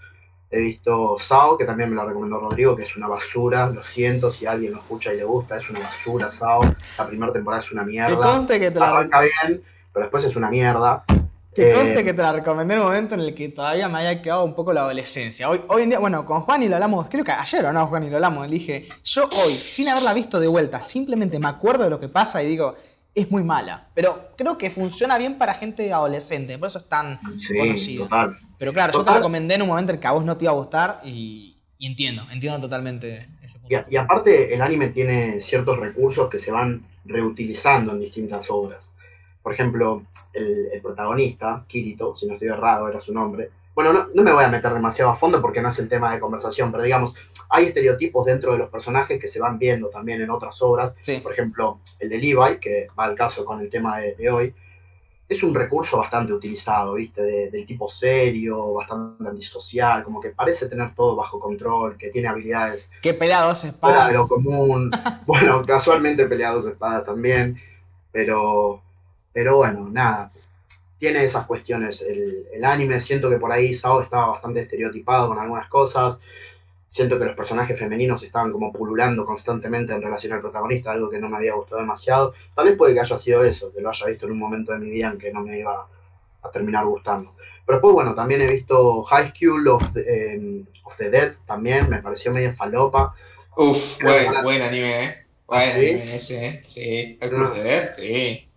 He 0.51 0.61
visto 0.61 1.17
Sao, 1.19 1.59
que 1.59 1.65
también 1.65 1.91
me 1.91 1.97
lo 1.97 2.07
recomendó 2.07 2.39
Rodrigo, 2.39 2.77
que 2.77 2.85
es 2.85 2.97
una 2.97 3.09
basura. 3.09 3.71
Lo 3.71 3.83
siento 3.83 4.31
si 4.31 4.47
alguien 4.47 4.73
lo 4.73 4.79
escucha 4.79 5.13
y 5.13 5.17
le 5.17 5.25
gusta, 5.25 5.57
es 5.57 5.69
una 5.71 5.81
basura 5.81 6.29
Sao. 6.29 6.61
La 6.99 7.07
primera 7.07 7.33
temporada 7.33 7.63
es 7.63 7.73
una 7.73 7.85
mierda. 7.85 8.47
que 8.47 8.71
te 8.71 8.79
la, 8.79 8.89
Arranca 8.89 9.21
bien, 9.21 9.63
pero 9.93 10.05
después 10.05 10.25
es 10.25 10.37
una 10.37 10.51
mierda. 10.51 11.05
Que 11.55 11.63
Eh, 11.63 11.73
conste 11.73 12.05
que 12.05 12.13
te 12.15 12.23
la 12.23 12.33
recomendé 12.33 12.75
en 12.75 12.81
un 12.81 12.87
momento 12.87 13.15
en 13.15 13.21
el 13.21 13.35
que 13.35 13.49
todavía 13.49 13.89
me 13.89 13.99
había 13.99 14.21
quedado 14.21 14.45
un 14.45 14.55
poco 14.55 14.73
la 14.73 14.81
adolescencia. 14.83 15.49
Hoy, 15.49 15.61
hoy 15.69 15.83
en 15.83 15.91
día, 15.91 15.99
bueno, 16.01 16.27
con 16.27 16.41
Juan 16.43 16.63
y 16.63 16.69
lo 16.69 16.75
hablamos, 16.77 17.07
creo 17.09 17.25
que 17.25 17.33
ayer 17.33 17.65
o 17.67 17.73
no, 17.73 17.87
Juan 17.87 18.05
y 18.05 18.11
lo 18.11 18.17
hablamos, 18.17 18.47
le 18.49 18.55
dije, 18.55 18.89
yo 19.05 19.29
hoy, 19.33 19.53
sin 19.69 19.89
haberla 19.89 20.13
visto 20.15 20.41
de 20.41 20.49
vuelta, 20.49 20.83
simplemente 20.83 21.39
me 21.39 21.49
acuerdo 21.49 21.85
de 21.85 21.91
lo 21.91 22.01
que 22.01 22.09
pasa 22.09 22.43
y 22.43 22.49
digo, 22.49 22.75
es 23.15 23.31
muy 23.31 23.45
mala. 23.45 23.89
Pero 23.95 24.31
creo 24.37 24.59
que 24.59 24.71
funciona 24.71 25.17
bien 25.19 25.39
para 25.39 25.55
gente 25.55 25.93
adolescente, 25.93 26.59
por 26.59 26.69
eso 26.69 26.79
es 26.79 26.89
tan 26.89 27.21
Sí, 27.39 27.57
conocida. 27.57 28.03
total. 28.05 28.37
Pero 28.59 28.73
claro, 28.73 28.93
yo 28.93 28.99
te 28.99 29.05
Total. 29.05 29.17
recomendé 29.17 29.55
en 29.55 29.63
un 29.63 29.69
momento 29.69 29.93
en 29.93 30.01
que 30.01 30.07
a 30.07 30.13
vos 30.13 30.25
no 30.25 30.37
te 30.37 30.45
iba 30.47 30.53
a 30.53 30.57
gustar 30.57 31.01
y, 31.05 31.57
y 31.79 31.87
entiendo, 31.87 32.23
entiendo 32.33 32.61
totalmente 32.61 33.19
ese 33.43 33.59
punto. 33.59 33.69
Y, 33.69 33.75
a- 33.77 33.87
y 33.89 33.97
aparte, 33.97 34.55
el 34.55 34.61
anime 34.63 34.89
tiene 34.89 35.41
ciertos 35.41 35.79
recursos 35.79 36.29
que 36.29 36.39
se 36.39 36.51
van 36.51 36.85
reutilizando 37.05 37.93
en 37.93 38.01
distintas 38.01 38.51
obras. 38.51 38.94
Por 39.45 39.53
ejemplo, 39.53 40.03
el, 40.33 40.71
el 40.73 40.81
protagonista, 40.83 41.65
Kirito, 41.69 42.17
si 42.17 42.27
no 42.27 42.33
estoy 42.35 42.49
errado, 42.49 42.89
era 42.89 43.01
su 43.01 43.15
nombre. 43.15 43.51
Bueno, 43.77 43.93
no, 43.93 44.09
no 44.15 44.23
me 44.23 44.33
voy 44.33 44.43
a 44.45 44.49
meter 44.49 44.73
demasiado 44.73 45.11
a 45.11 45.15
fondo 45.15 45.41
porque 45.43 45.61
no 45.61 45.69
es 45.69 45.79
el 45.81 45.89
tema 45.89 46.13
de 46.13 46.19
conversación, 46.21 46.73
pero 46.73 46.83
digamos, 46.85 47.15
hay 47.51 47.67
estereotipos 47.67 48.25
dentro 48.27 48.53
de 48.53 48.59
los 48.59 48.71
personajes 48.71 49.21
que 49.21 49.29
se 49.29 49.41
van 49.41 49.59
viendo 49.59 49.89
también 49.91 50.21
en 50.23 50.31
otras 50.31 50.61
obras. 50.63 50.95
Sí, 51.03 51.19
Por 51.19 51.33
ejemplo, 51.33 51.79
el 52.01 52.09
de 52.09 52.19
Levi, 52.19 52.59
que 52.61 52.89
va 52.99 53.05
al 53.05 53.15
caso 53.15 53.45
con 53.45 53.61
el 53.61 53.69
tema 53.71 53.99
de, 54.01 54.15
de 54.15 54.31
hoy, 54.31 54.55
es 55.29 55.43
un 55.43 55.55
recurso 55.55 55.97
bastante 55.99 56.33
utilizado, 56.33 56.95
¿viste? 56.95 57.23
De- 57.23 57.51
del 57.51 57.67
tipo 57.67 57.89
serio, 57.89 58.75
bastante 58.75 59.29
antisocial, 59.29 60.05
como 60.05 60.21
que 60.21 60.31
parece 60.31 60.69
tener 60.69 60.95
todo 60.95 61.17
bajo 61.17 61.41
control, 61.41 61.97
que 61.99 62.11
tiene 62.11 62.29
habilidades 62.29 62.91
qué 63.03 63.13
pelea 63.15 63.43
dos 63.43 63.61
fuera 63.63 63.73
espadas. 63.73 64.09
de 64.09 64.15
lo 64.15 64.29
común. 64.29 64.91
bueno, 65.27 65.63
casualmente 65.67 66.27
peleados 66.27 66.65
espadas 66.67 67.05
también, 67.05 67.59
pero, 68.13 68.84
pero 69.35 69.59
bueno, 69.59 69.91
nada. 69.91 70.33
Tiene 70.99 71.25
esas 71.25 71.47
cuestiones 71.47 72.03
el, 72.03 72.47
el 72.53 72.65
anime. 72.65 73.01
Siento 73.01 73.31
que 73.31 73.39
por 73.39 73.53
ahí 73.53 73.75
Sao 73.75 74.03
estaba 74.03 74.29
bastante 74.29 74.61
estereotipado 74.61 75.29
con 75.29 75.39
algunas 75.41 75.69
cosas. 75.69 76.21
Siento 76.89 77.19
que 77.19 77.25
los 77.27 77.35
personajes 77.37 77.79
femeninos 77.79 78.23
estaban 78.23 78.53
como 78.53 78.73
pululando 78.73 79.27
constantemente 79.27 79.93
en 79.93 80.03
relación 80.03 80.33
al 80.35 80.41
protagonista, 80.41 80.93
algo 80.93 81.11
que 81.11 81.19
no 81.19 81.29
me 81.29 81.37
había 81.39 81.55
gustado 81.55 81.81
demasiado. 81.81 82.35
Tal 82.55 82.67
vez 82.67 82.77
puede 82.79 82.95
que 82.95 83.01
haya 83.01 83.19
sido 83.19 83.45
eso, 83.45 83.73
que 83.73 83.81
lo 83.83 83.91
haya 83.91 84.07
visto 84.07 84.27
en 84.27 84.33
un 84.33 84.39
momento 84.39 84.73
de 84.73 84.79
mi 84.79 84.91
vida 84.91 85.11
en 85.11 85.19
que 85.19 85.33
no 85.33 85.43
me 85.43 85.59
iba 85.59 85.87
a 86.43 86.51
terminar 86.51 86.87
gustando. 86.87 87.35
Pero 87.67 87.79
después, 87.79 87.95
bueno, 87.95 88.15
también 88.15 88.43
he 88.43 88.47
visto 88.47 89.03
High 89.05 89.33
School 89.37 89.67
of 89.69 89.93
the, 89.95 90.01
eh, 90.37 90.65
of 90.85 90.97
the 90.97 91.11
Dead, 91.11 91.35
también 91.47 91.89
me 91.91 92.01
pareció 92.03 92.33
medio 92.33 92.53
falopa. 92.53 93.15
Uf, 93.57 93.99
buen, 94.03 94.33
la- 94.33 94.43
buen 94.43 94.63
anime, 94.63 95.05
¿eh? 95.05 95.27
¿Ah, 95.49 95.61
Buen 95.61 95.63
sí? 95.63 95.87
anime 95.91 96.17
ese, 96.17 96.63
sí. 96.67 97.19
Dead, 97.21 97.93
sí. 97.95 98.49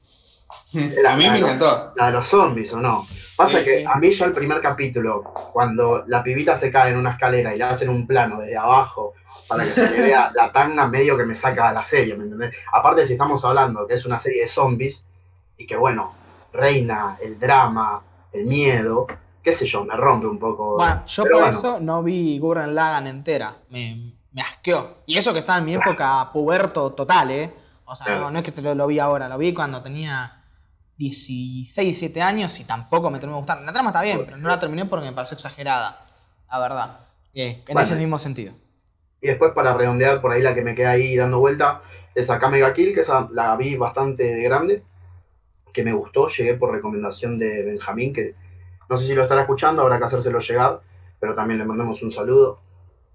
La- 1.01 1.12
A 1.13 1.16
mí 1.18 1.24
la- 1.25 1.32
me 1.32 1.39
encantó. 1.39 1.94
La 1.96 2.08
de 2.08 2.12
los 2.13 2.25
zombies, 2.25 2.74
¿o 2.74 2.80
no? 2.82 3.06
Pasa 3.36 3.60
Sí, 3.60 3.63
que 3.66 3.80
sí. 3.80 3.86
a 3.86 3.96
mí 3.96 4.12
ya 4.12 4.25
el 4.25 4.34
primer 4.34 4.60
capítulo, 4.62 5.24
cuando 5.54 6.04
la 6.08 6.24
pibita 6.24 6.56
se 6.56 6.72
cae 6.72 6.92
en 6.92 6.98
una 6.98 7.12
escalera 7.12 7.54
y 7.54 7.58
le 7.58 7.63
hacen 7.63 7.89
un 7.89 8.08
plano 8.08 8.39
desde 8.39 8.58
abajo 8.58 9.13
para 9.48 9.63
que 9.63 9.70
se 9.72 9.89
le 9.92 10.01
vea 10.08 10.32
la 10.34 10.51
tanga, 10.51 10.88
medio 10.88 11.16
que 11.18 11.25
me 11.25 11.36
saca 11.36 11.68
de 11.70 11.74
la 11.75 11.84
serie, 11.84 12.16
¿me 12.16 12.24
entendés? 12.24 12.58
Aparte, 12.74 13.06
si 13.06 13.13
estamos 13.13 13.44
hablando 13.46 13.86
que 13.86 13.94
es 13.94 14.06
una 14.06 14.18
serie 14.20 14.42
de 14.44 14.48
zombies 14.48 15.06
y 15.58 15.68
que, 15.68 15.75
bueno, 15.75 16.13
reina 16.54 17.18
el 17.22 17.39
drama, 17.39 18.01
el 18.32 18.46
miedo, 18.46 19.06
qué 19.44 19.54
sé 19.54 19.66
yo, 19.66 19.84
me 19.84 19.96
rompe 19.96 20.25
un 20.27 20.39
poco. 20.39 20.75
Bueno, 20.77 21.04
yo 21.08 21.24
Pero 21.24 21.36
por 21.38 21.44
bueno. 21.46 21.60
eso 21.60 21.80
no 21.80 22.01
vi 22.04 22.39
Gurren 22.39 22.74
Lagann 22.74 23.06
entera. 23.08 23.56
Me, 23.70 24.13
me 24.32 24.42
asqueó. 24.42 24.98
Y 25.06 25.18
eso 25.18 25.32
que 25.34 25.39
estaba 25.39 25.60
en 25.60 25.66
mi 25.66 25.75
época 25.75 26.30
puberto 26.34 26.92
total, 26.94 27.32
¿eh? 27.32 27.54
O 27.86 27.96
sea, 27.96 28.06
Claro. 28.08 28.22
no, 28.22 28.32
no 28.32 28.39
es 28.39 28.46
que 28.46 28.51
te 28.51 28.62
lo, 28.62 28.74
lo 28.75 28.88
vi 28.88 29.00
ahora, 29.00 29.30
lo 29.30 29.38
vi 29.38 29.54
cuando 29.54 29.82
tenía 29.82 30.37
16, 30.98 31.75
17 31.75 32.22
años 32.22 32.60
y 32.60 32.63
tampoco 32.63 33.10
me 33.10 33.20
terminó 33.20 33.38
de 33.38 33.42
gustar. 33.42 33.62
La 33.62 33.74
trama 33.74 33.89
está 33.89 34.01
bien, 34.01 34.22
pero 34.25 34.38
no 34.38 34.50
la 34.50 34.60
terminé 34.60 34.86
porque 34.86 35.06
me 35.08 35.13
pareció 35.13 35.36
exagerada. 35.36 36.06
La 36.51 36.60
verdad. 36.60 37.00
Eh, 37.34 37.63
en 37.68 37.74
Bueno. 37.74 37.82
ese 37.82 37.96
mismo 37.96 38.18
sentido. 38.20 38.54
Y 39.22 39.27
después, 39.27 39.51
para 39.51 39.74
redondear 39.75 40.22
por 40.22 40.32
ahí 40.32 40.42
la 40.42 40.56
que 40.56 40.62
me 40.63 40.75
queda 40.75 40.92
ahí 40.92 41.16
dando 41.16 41.39
vuelta, 41.39 41.82
es 42.16 42.30
acá 42.30 42.50
Mega 42.50 42.74
Kill, 42.74 42.94
que 42.94 43.01
esa 43.01 43.27
la 43.32 43.56
vi 43.56 43.75
bastante 43.75 44.24
de 44.24 44.44
grande, 44.44 44.84
que 45.74 45.84
me 45.84 45.94
gustó, 45.94 46.27
llegué 46.30 46.56
por 46.56 46.72
recomendación 46.72 47.38
de 47.38 47.63
Benjamín, 47.63 48.13
que 48.13 48.34
no 48.89 48.98
sé 48.98 49.06
si 49.06 49.13
lo 49.13 49.24
estará 49.24 49.42
escuchando, 49.42 49.82
habrá 49.84 50.00
que 50.00 50.06
hacérselo 50.06 50.39
llegar, 50.39 50.82
pero 51.20 51.36
también 51.36 51.60
le 51.60 51.66
mandamos 51.66 52.01
un 52.01 52.12
saludo. 52.12 52.60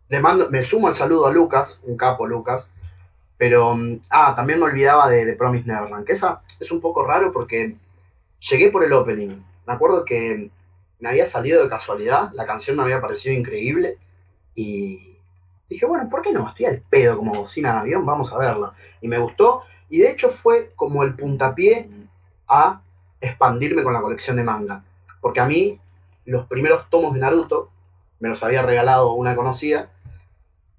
Le 0.08 0.20
mando, 0.20 0.50
me 0.50 0.62
sumo 0.62 0.88
al 0.88 0.94
saludo 0.94 1.26
a 1.26 1.32
Lucas, 1.32 1.80
un 1.84 1.96
capo 1.96 2.26
Lucas, 2.26 2.70
pero, 3.42 3.74
mm, 3.74 4.02
ah, 4.08 4.34
también 4.36 4.60
me 4.60 4.66
olvidaba 4.66 5.08
de, 5.08 5.24
de 5.24 5.32
Promise 5.32 5.66
Neverland, 5.66 6.06
que 6.06 6.12
esa 6.12 6.42
es 6.60 6.70
un 6.70 6.80
poco 6.80 7.04
raro 7.04 7.32
porque 7.32 7.74
llegué 8.38 8.70
por 8.70 8.84
el 8.84 8.92
opening. 8.92 9.42
Me 9.66 9.72
acuerdo 9.72 10.04
que 10.04 10.48
me 11.00 11.08
había 11.08 11.26
salido 11.26 11.60
de 11.60 11.68
casualidad, 11.68 12.30
la 12.34 12.46
canción 12.46 12.76
me 12.76 12.84
había 12.84 13.00
parecido 13.00 13.34
increíble 13.34 13.98
y 14.54 15.16
dije, 15.68 15.84
bueno, 15.86 16.08
¿por 16.08 16.22
qué 16.22 16.30
no? 16.30 16.48
Estoy 16.48 16.66
al 16.66 16.82
pedo 16.82 17.16
como 17.16 17.34
bocina 17.34 17.72
de 17.72 17.78
avión, 17.80 18.06
vamos 18.06 18.32
a 18.32 18.38
verla. 18.38 18.74
Y 19.00 19.08
me 19.08 19.18
gustó, 19.18 19.62
y 19.90 19.98
de 19.98 20.12
hecho 20.12 20.30
fue 20.30 20.70
como 20.76 21.02
el 21.02 21.16
puntapié 21.16 21.90
a 22.46 22.80
expandirme 23.20 23.82
con 23.82 23.92
la 23.92 24.02
colección 24.02 24.36
de 24.36 24.44
manga. 24.44 24.84
Porque 25.20 25.40
a 25.40 25.46
mí, 25.46 25.80
los 26.26 26.46
primeros 26.46 26.88
tomos 26.90 27.12
de 27.12 27.18
Naruto 27.18 27.70
me 28.20 28.28
los 28.28 28.40
había 28.44 28.62
regalado 28.62 29.14
una 29.14 29.34
conocida, 29.34 29.90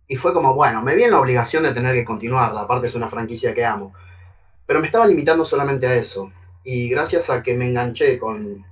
y 0.08 0.16
fue 0.16 0.34
como, 0.34 0.54
bueno, 0.54 0.82
me 0.82 0.96
vi 0.96 1.04
en 1.04 1.12
la 1.12 1.20
obligación 1.20 1.64
de 1.64 1.74
tener 1.74 1.96
que 1.96 2.06
continuarla, 2.06 2.62
aparte 2.62 2.88
es 2.88 2.96
una 2.96 3.08
franquicia 3.08 3.54
que 3.54 3.66
amo. 3.66 3.94
Pero 4.66 4.80
me 4.80 4.88
estaba 4.88 5.08
limitando 5.08 5.46
solamente 5.46 5.88
a 5.88 5.96
eso. 5.96 6.32
Y 6.64 6.90
gracias 6.90 7.30
a 7.30 7.44
que 7.44 7.56
me 7.56 7.68
enganché 7.68 8.18
con 8.18 8.66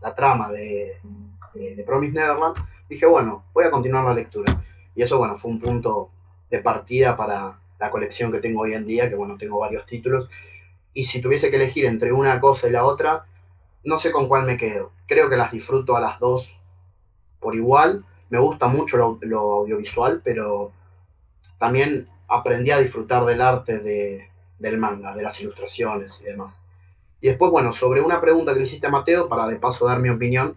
la 0.00 0.14
trama 0.14 0.50
de, 0.50 1.00
de, 1.54 1.76
de 1.76 1.84
Promise 1.84 2.12
Neverland, 2.12 2.56
dije, 2.88 3.06
bueno, 3.06 3.44
voy 3.52 3.64
a 3.64 3.70
continuar 3.70 4.04
la 4.04 4.14
lectura. 4.14 4.62
Y 4.94 5.02
eso, 5.02 5.18
bueno, 5.18 5.36
fue 5.36 5.50
un 5.50 5.60
punto 5.60 6.10
de 6.50 6.60
partida 6.60 7.16
para 7.16 7.58
la 7.78 7.90
colección 7.90 8.32
que 8.32 8.40
tengo 8.40 8.62
hoy 8.62 8.74
en 8.74 8.86
día, 8.86 9.08
que 9.08 9.14
bueno, 9.14 9.36
tengo 9.38 9.58
varios 9.58 9.86
títulos. 9.86 10.28
Y 10.94 11.04
si 11.04 11.20
tuviese 11.20 11.50
que 11.50 11.56
elegir 11.56 11.84
entre 11.84 12.12
una 12.12 12.40
cosa 12.40 12.68
y 12.68 12.72
la 12.72 12.84
otra, 12.84 13.26
no 13.84 13.98
sé 13.98 14.10
con 14.10 14.28
cuál 14.28 14.44
me 14.44 14.56
quedo. 14.56 14.90
Creo 15.06 15.30
que 15.30 15.36
las 15.36 15.52
disfruto 15.52 15.96
a 15.96 16.00
las 16.00 16.18
dos 16.18 16.58
por 17.40 17.54
igual. 17.54 18.04
Me 18.30 18.38
gusta 18.38 18.66
mucho 18.66 18.96
lo, 18.96 19.18
lo 19.22 19.40
audiovisual, 19.52 20.20
pero 20.24 20.72
también 21.58 22.08
aprendí 22.28 22.70
a 22.70 22.78
disfrutar 22.78 23.24
del 23.24 23.40
arte 23.40 23.78
de, 23.80 24.28
del 24.58 24.78
manga, 24.78 25.14
de 25.14 25.22
las 25.22 25.40
ilustraciones 25.40 26.20
y 26.20 26.24
demás. 26.24 26.64
Y 27.20 27.28
después, 27.28 27.50
bueno, 27.50 27.72
sobre 27.72 28.00
una 28.00 28.20
pregunta 28.20 28.52
que 28.52 28.60
le 28.60 28.66
hiciste 28.66 28.86
a 28.86 28.90
Mateo, 28.90 29.28
para 29.28 29.46
de 29.46 29.56
paso 29.56 29.86
dar 29.86 30.00
mi 30.00 30.08
opinión, 30.08 30.56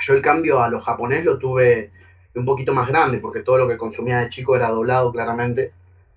yo 0.00 0.14
el 0.14 0.22
cambio 0.22 0.62
a 0.62 0.68
lo 0.68 0.80
japonés 0.80 1.24
lo 1.24 1.38
tuve 1.38 1.92
un 2.34 2.44
poquito 2.44 2.72
más 2.72 2.88
grande, 2.88 3.18
porque 3.18 3.40
todo 3.40 3.58
lo 3.58 3.68
que 3.68 3.76
consumía 3.76 4.18
de 4.18 4.28
chico 4.28 4.56
era 4.56 4.70
doblado 4.70 5.12
claramente. 5.12 5.72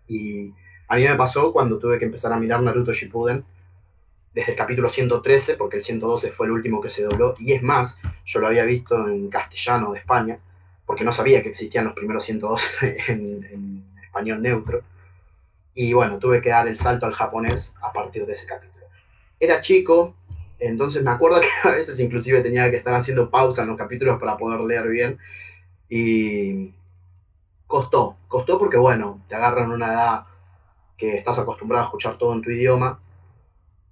Y 0.08 0.54
a 0.88 0.96
mí 0.96 1.04
me 1.04 1.16
pasó 1.16 1.52
cuando 1.52 1.78
tuve 1.78 2.00
que 2.00 2.06
empezar 2.06 2.34
a 2.34 2.38
mirar 2.38 2.62
Naruto 2.62 2.94
Shippuden, 2.94 3.46
desde 4.34 4.54
el 4.54 4.58
capítulo 4.58 4.90
113, 4.90 5.56
porque 5.56 5.78
el 5.78 5.84
112 5.84 6.32
fue 6.32 6.48
el 6.48 6.54
último 6.54 6.82
que 6.82 6.90
se 6.90 7.04
dobló, 7.04 7.36
y 7.38 7.54
es 7.54 7.62
más, 7.62 7.98
yo 8.26 8.40
lo 8.40 8.48
había 8.48 8.64
visto 8.64 9.08
en 9.08 9.30
castellano 9.30 9.92
de 9.92 10.00
España, 10.00 10.40
porque 10.86 11.04
no 11.04 11.12
sabía 11.12 11.42
que 11.42 11.50
existían 11.50 11.86
los 11.86 11.94
primeros 11.94 12.24
112 12.24 12.98
en, 13.08 13.44
en 13.46 13.86
español 14.04 14.42
neutro. 14.42 14.82
Y 15.76 15.94
bueno, 15.94 16.20
tuve 16.20 16.42
que 16.42 16.50
dar 16.50 16.68
el 16.68 16.78
salto 16.78 17.06
al 17.06 17.14
japonés 17.14 17.74
a 17.82 17.92
partir 17.92 18.26
de 18.26 18.34
ese 18.34 18.46
capítulo. 18.46 18.86
Era 19.40 19.62
chico, 19.62 20.16
entonces 20.60 21.04
me 21.04 21.12
acuerdo 21.12 21.42
que 21.42 21.68
a 21.68 21.72
veces 21.72 22.00
inclusive 22.00 22.42
tenía 22.42 22.70
que 22.70 22.78
estar 22.78 22.94
haciendo 22.94 23.30
pausa 23.30 23.64
en 23.64 23.70
los 23.70 23.78
capítulos 23.78 24.20
para 24.20 24.38
poder 24.38 24.62
leer 24.62 24.88
bien. 24.88 25.18
Y 25.90 26.74
costó, 27.68 28.18
costó 28.28 28.60
porque 28.60 28.78
bueno, 28.78 29.22
te 29.28 29.36
agarran 29.36 29.72
una 29.72 29.88
edad 29.88 30.24
que 30.98 31.18
estás 31.18 31.40
acostumbrado 31.40 31.84
a 31.84 31.88
escuchar 31.88 32.18
todo 32.18 32.34
en 32.34 32.42
tu 32.42 32.52
idioma 32.52 33.00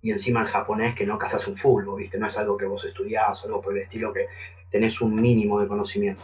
y 0.01 0.11
encima 0.11 0.41
en 0.41 0.47
japonés 0.47 0.95
que 0.95 1.05
no 1.05 1.17
casas 1.17 1.47
un 1.47 1.57
fulbo, 1.57 1.95
¿viste? 1.95 2.17
No 2.17 2.27
es 2.27 2.37
algo 2.37 2.57
que 2.57 2.65
vos 2.65 2.85
estudiás 2.85 3.43
o 3.43 3.47
algo 3.47 3.61
por 3.61 3.75
el 3.75 3.83
estilo 3.83 4.13
que 4.13 4.27
tenés 4.69 5.01
un 5.01 5.19
mínimo 5.19 5.59
de 5.59 5.67
conocimiento. 5.67 6.21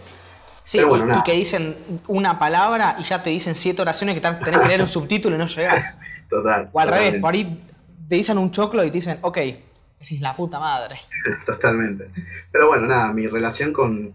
Sí, 0.68 0.80
Pero 0.80 0.90
bueno, 0.90 1.06
y, 1.06 1.08
nada. 1.08 1.20
y 1.22 1.24
que 1.24 1.32
dicen 1.32 1.78
una 2.08 2.38
palabra 2.38 2.98
y 3.00 3.04
ya 3.04 3.24
te 3.24 3.30
dicen 3.30 3.56
siete 3.56 3.82
oraciones 3.82 4.16
que 4.16 4.22
tenés 4.22 4.60
que 4.60 4.68
leer 4.68 4.82
un 4.82 4.88
subtítulo 4.98 5.36
y 5.38 5.40
no 5.40 5.48
llegás. 5.48 5.98
Total. 6.30 6.70
O 6.74 6.80
al 6.82 6.90
revés, 6.90 7.22
por 7.22 7.34
ahí 7.34 7.64
te 8.10 8.16
dicen 8.16 8.38
un 8.38 8.52
choclo 8.52 8.84
y 8.84 8.92
te 8.92 8.98
dicen, 8.98 9.18
ok, 9.22 9.38
decís 9.98 10.20
la 10.20 10.36
puta 10.36 10.60
madre. 10.60 11.00
Totalmente. 11.46 12.10
Pero 12.52 12.68
bueno, 12.68 12.86
nada, 12.86 13.14
mi 13.14 13.28
relación 13.28 13.72
con, 13.72 14.14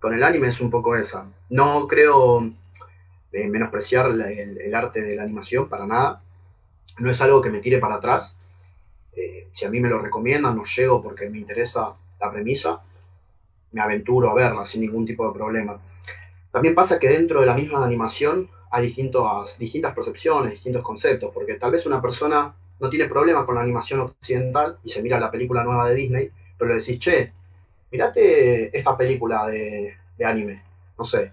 con 0.00 0.12
el 0.12 0.24
anime 0.24 0.48
es 0.48 0.60
un 0.60 0.70
poco 0.72 0.96
esa. 0.96 1.24
No 1.50 1.86
creo 1.86 2.50
eh, 3.32 3.46
menospreciar 3.48 4.10
la- 4.10 4.28
el, 4.32 4.60
el 4.60 4.74
arte 4.74 5.02
de 5.02 5.14
la 5.14 5.22
animación 5.22 5.68
para 5.68 5.86
nada. 5.86 6.20
No 6.98 7.12
es 7.12 7.20
algo 7.20 7.40
que 7.40 7.50
me 7.50 7.60
tire 7.60 7.78
para 7.78 7.94
atrás. 7.94 8.34
Eh, 9.12 9.46
si 9.52 9.64
a 9.66 9.70
mí 9.70 9.78
me 9.78 9.88
lo 9.88 10.00
recomiendan, 10.00 10.56
no 10.56 10.64
llego 10.64 11.00
porque 11.00 11.30
me 11.30 11.38
interesa 11.38 11.92
la 12.20 12.30
premisa, 12.32 12.80
me 13.70 13.80
aventuro 13.80 14.30
a 14.30 14.34
verla 14.34 14.66
sin 14.66 14.80
ningún 14.80 15.06
tipo 15.06 15.26
de 15.28 15.32
problema. 15.32 15.78
También 16.52 16.74
pasa 16.74 16.98
que 16.98 17.08
dentro 17.08 17.40
de 17.40 17.46
la 17.46 17.54
misma 17.54 17.84
animación 17.84 18.48
hay 18.70 18.86
distintas, 18.86 19.58
distintas 19.58 19.94
percepciones, 19.94 20.52
distintos 20.52 20.82
conceptos, 20.82 21.30
porque 21.32 21.54
tal 21.54 21.72
vez 21.72 21.86
una 21.86 22.00
persona 22.00 22.54
no 22.78 22.90
tiene 22.90 23.06
problema 23.06 23.44
con 23.46 23.54
la 23.54 23.62
animación 23.62 24.00
occidental 24.00 24.78
y 24.84 24.90
se 24.90 25.02
mira 25.02 25.18
la 25.18 25.30
película 25.30 25.64
nueva 25.64 25.88
de 25.88 25.94
Disney, 25.94 26.30
pero 26.58 26.70
le 26.70 26.80
decís, 26.80 26.98
che, 26.98 27.32
mirate 27.90 28.76
esta 28.76 28.96
película 28.96 29.46
de, 29.46 29.94
de 30.16 30.24
anime, 30.24 30.62
no 30.98 31.04
sé, 31.04 31.32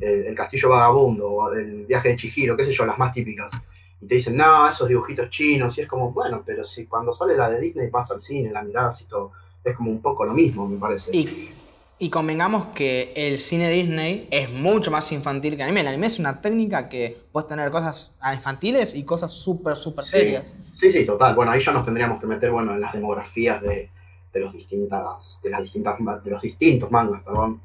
el, 0.00 0.26
el 0.26 0.34
Castillo 0.34 0.68
Vagabundo, 0.68 1.28
o 1.28 1.52
el 1.52 1.86
viaje 1.86 2.10
de 2.10 2.16
Chihiro, 2.16 2.56
qué 2.56 2.64
sé 2.64 2.72
yo, 2.72 2.86
las 2.86 2.98
más 2.98 3.12
típicas. 3.12 3.52
Y 4.00 4.06
te 4.06 4.14
dicen, 4.14 4.36
no, 4.36 4.68
esos 4.68 4.88
dibujitos 4.88 5.30
chinos, 5.30 5.76
y 5.78 5.82
es 5.82 5.88
como, 5.88 6.12
bueno, 6.12 6.42
pero 6.46 6.64
si 6.64 6.86
cuando 6.86 7.12
sale 7.12 7.36
la 7.36 7.50
de 7.50 7.60
Disney 7.60 7.88
pasa 7.88 8.14
al 8.14 8.20
cine, 8.20 8.50
la 8.52 8.62
mirás 8.62 9.02
y 9.02 9.04
todo, 9.06 9.32
es 9.64 9.76
como 9.76 9.90
un 9.90 10.00
poco 10.00 10.24
lo 10.24 10.32
mismo, 10.32 10.66
me 10.66 10.78
parece. 10.78 11.12
Y 12.02 12.08
convengamos 12.08 12.68
que 12.74 13.12
el 13.14 13.38
cine 13.38 13.70
Disney 13.70 14.26
es 14.30 14.50
mucho 14.50 14.90
más 14.90 15.12
infantil 15.12 15.50
que 15.54 15.62
el 15.62 15.68
anime. 15.68 15.82
El 15.82 15.88
anime 15.88 16.06
es 16.06 16.18
una 16.18 16.40
técnica 16.40 16.88
que 16.88 17.16
puedes 17.30 17.46
tener 17.46 17.70
cosas 17.70 18.10
infantiles 18.34 18.94
y 18.94 19.04
cosas 19.04 19.30
súper, 19.32 19.76
súper 19.76 20.02
Sí. 20.04 20.10
serias. 20.12 20.54
Sí, 20.72 20.90
sí, 20.90 21.04
total. 21.04 21.34
Bueno, 21.34 21.52
ahí 21.52 21.60
ya 21.60 21.72
nos 21.72 21.84
tendríamos 21.84 22.18
que 22.18 22.26
meter, 22.26 22.50
bueno, 22.50 22.72
en 22.72 22.80
las 22.80 22.94
demografías 22.94 23.60
de, 23.60 23.90
de 24.32 24.40
los 24.40 24.54
distintas, 24.54 25.40
de 25.42 25.50
las 25.50 25.60
distintas, 25.60 25.98
de 26.24 26.30
los 26.30 26.40
distintos 26.40 26.90
mangas, 26.90 27.22
perdón, 27.22 27.60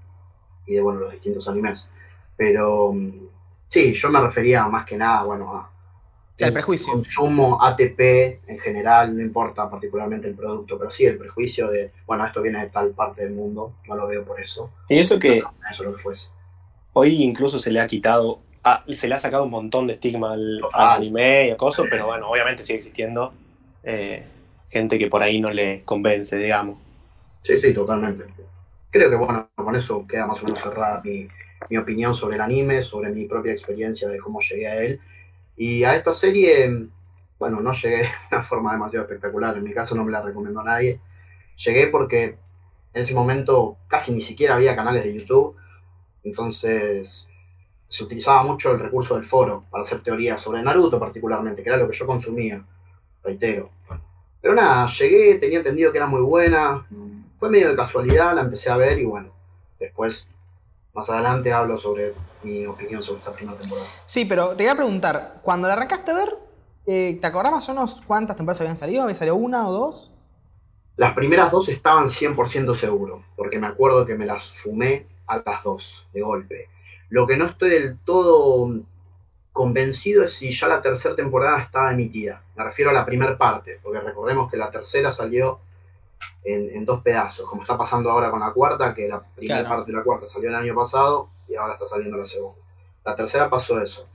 y 0.65 0.73
de 0.73 0.81
bueno, 0.81 0.99
los 0.99 1.13
distintos 1.13 1.47
animes. 1.47 1.87
Pero 2.35 2.91
mm, 2.91 3.11
sí, 3.69 3.93
yo 3.93 4.09
me 4.09 4.19
refería 4.19 4.67
más 4.67 4.85
que 4.85 4.97
nada, 4.97 5.23
bueno, 5.23 5.55
a 5.55 5.71
Al 6.39 6.47
el 6.47 6.53
prejuicio. 6.53 6.91
consumo 6.91 7.57
ATP 7.61 7.99
en 8.47 8.59
general, 8.59 9.15
no 9.15 9.21
importa 9.21 9.69
particularmente 9.69 10.27
el 10.27 10.35
producto, 10.35 10.77
pero 10.77 10.91
sí 10.91 11.05
el 11.05 11.17
prejuicio 11.17 11.69
de, 11.69 11.93
bueno, 12.05 12.25
esto 12.25 12.41
viene 12.41 12.59
de 12.59 12.67
tal 12.67 12.91
parte 12.91 13.23
del 13.23 13.33
mundo, 13.33 13.75
no 13.87 13.95
lo 13.95 14.07
veo 14.07 14.25
por 14.25 14.39
eso, 14.39 14.69
Y 14.89 14.97
eso 14.97 15.17
que 15.17 15.37
eso 15.37 15.45
es 15.69 15.79
lo 15.79 15.93
que 15.93 16.01
fuese. 16.01 16.29
hoy 16.91 17.23
incluso 17.23 17.57
se 17.57 17.71
le 17.71 17.79
ha 17.79 17.87
quitado, 17.87 18.39
ah, 18.65 18.83
se 18.89 19.07
le 19.07 19.15
ha 19.15 19.19
sacado 19.19 19.45
un 19.45 19.51
montón 19.51 19.87
de 19.87 19.93
estigma 19.93 20.33
al, 20.33 20.59
anime 20.73 21.47
y 21.47 21.51
acoso, 21.51 21.85
pero 21.89 22.07
bueno, 22.07 22.29
obviamente 22.29 22.63
sigue 22.63 22.77
existiendo 22.77 23.33
eh, 23.83 24.25
gente 24.69 24.99
que 24.99 25.07
por 25.07 25.23
ahí 25.23 25.39
no 25.39 25.51
le 25.51 25.83
convence, 25.83 26.37
digamos. 26.37 26.79
Sí, 27.43 27.57
sí, 27.59 27.73
totalmente. 27.73 28.25
Creo 28.89 29.09
que 29.09 29.15
bueno, 29.15 29.49
con 29.55 29.75
eso 29.75 30.05
queda 30.05 30.27
más 30.27 30.41
o 30.41 30.45
menos 30.45 30.59
cerrada 30.59 31.01
mi, 31.01 31.29
mi 31.69 31.77
opinión 31.77 32.13
sobre 32.13 32.35
el 32.35 32.41
anime, 32.41 32.81
sobre 32.81 33.09
mi 33.11 33.25
propia 33.25 33.51
experiencia 33.51 34.09
de 34.09 34.19
cómo 34.19 34.41
llegué 34.41 34.67
a 34.67 34.81
él. 34.81 34.99
Y 35.57 35.83
a 35.83 35.95
esta 35.95 36.13
serie, 36.13 36.87
bueno, 37.39 37.61
no 37.61 37.71
llegué 37.71 37.97
de 38.03 38.09
una 38.31 38.43
forma 38.43 38.73
demasiado 38.73 39.05
espectacular, 39.05 39.57
en 39.57 39.63
mi 39.63 39.73
caso 39.73 39.95
no 39.95 40.03
me 40.03 40.11
la 40.11 40.21
recomendó 40.21 40.63
nadie. 40.63 40.99
Llegué 41.57 41.87
porque 41.87 42.37
en 42.93 43.01
ese 43.01 43.13
momento 43.13 43.77
casi 43.87 44.11
ni 44.11 44.21
siquiera 44.21 44.55
había 44.55 44.75
canales 44.75 45.03
de 45.03 45.13
YouTube, 45.13 45.55
entonces 46.23 47.27
se 47.87 48.03
utilizaba 48.03 48.43
mucho 48.43 48.71
el 48.71 48.79
recurso 48.79 49.15
del 49.15 49.23
foro 49.23 49.65
para 49.69 49.83
hacer 49.83 50.01
teorías 50.01 50.41
sobre 50.41 50.61
Naruto 50.61 50.99
particularmente, 50.99 51.63
que 51.63 51.69
era 51.69 51.77
lo 51.77 51.89
que 51.89 51.95
yo 51.95 52.05
consumía, 52.05 52.63
reitero. 53.23 53.69
Pero 54.41 54.53
nada, 54.53 54.87
llegué, 54.87 55.35
tenía 55.35 55.59
entendido 55.59 55.91
que 55.91 55.97
era 55.97 56.07
muy 56.07 56.21
buena, 56.21 56.85
fue 57.39 57.49
medio 57.49 57.69
de 57.69 57.75
casualidad, 57.75 58.35
la 58.35 58.41
empecé 58.41 58.69
a 58.69 58.77
ver 58.77 58.99
y 58.99 59.05
bueno, 59.05 59.29
después, 59.79 60.27
más 60.95 61.09
adelante 61.09 61.51
hablo 61.51 61.77
sobre 61.77 62.13
mi 62.41 62.65
opinión 62.65 63.03
sobre 63.03 63.19
esta 63.19 63.33
primera 63.33 63.57
temporada. 63.57 63.87
Sí, 64.05 64.23
pero 64.23 64.55
te 64.55 64.63
voy 64.63 64.67
a 64.67 64.75
preguntar, 64.75 65.39
cuando 65.41 65.67
la 65.67 65.73
arrancaste 65.73 66.11
a 66.11 66.13
ver, 66.13 66.37
eh, 66.87 67.17
¿te 67.19 67.27
acordás 67.27 67.51
más 67.51 67.67
o 67.67 67.73
menos 67.73 68.01
cuántas 68.07 68.37
temporadas 68.37 68.61
habían 68.61 68.77
salido? 68.77 69.03
¿Había 69.03 69.17
salido 69.17 69.35
una 69.35 69.67
o 69.67 69.73
dos? 69.73 70.11
Las 70.95 71.13
primeras 71.13 71.51
dos 71.51 71.67
estaban 71.67 72.05
100% 72.05 72.73
seguro, 72.73 73.23
porque 73.35 73.59
me 73.59 73.67
acuerdo 73.67 74.05
que 74.05 74.15
me 74.15 74.25
las 74.25 74.45
fumé 74.45 75.05
a 75.27 75.41
las 75.45 75.63
dos, 75.63 76.07
de 76.13 76.21
golpe. 76.21 76.69
Lo 77.09 77.27
que 77.27 77.35
no 77.35 77.45
estoy 77.45 77.71
del 77.71 77.97
todo 77.99 78.73
convencido 79.51 80.23
es 80.23 80.33
si 80.33 80.51
ya 80.51 80.67
la 80.67 80.81
tercera 80.81 81.15
temporada 81.15 81.59
estaba 81.59 81.91
emitida. 81.91 82.41
Me 82.55 82.63
refiero 82.63 82.91
a 82.91 82.93
la 82.93 83.05
primera 83.05 83.37
parte, 83.37 83.79
porque 83.83 83.99
recordemos 83.99 84.49
que 84.49 84.55
la 84.55 84.71
tercera 84.71 85.11
salió 85.11 85.59
en, 86.43 86.69
en 86.69 86.85
dos 86.85 87.01
pedazos, 87.01 87.47
como 87.49 87.61
está 87.63 87.77
pasando 87.77 88.09
ahora 88.09 88.29
con 88.31 88.39
la 88.39 88.51
cuarta, 88.51 88.93
que 88.93 89.07
la 89.07 89.21
primera 89.21 89.61
Claro. 89.61 89.75
parte 89.77 89.91
de 89.91 89.97
la 89.97 90.03
cuarta 90.03 90.27
salió 90.27 90.49
el 90.49 90.55
año 90.55 90.75
pasado 90.75 91.29
y 91.47 91.55
ahora 91.55 91.73
está 91.73 91.85
saliendo 91.85 92.17
la 92.17 92.25
segunda. 92.25 92.59
La 93.03 93.15
tercera 93.15 93.49
pasó 93.49 93.79
eso. 93.81 94.09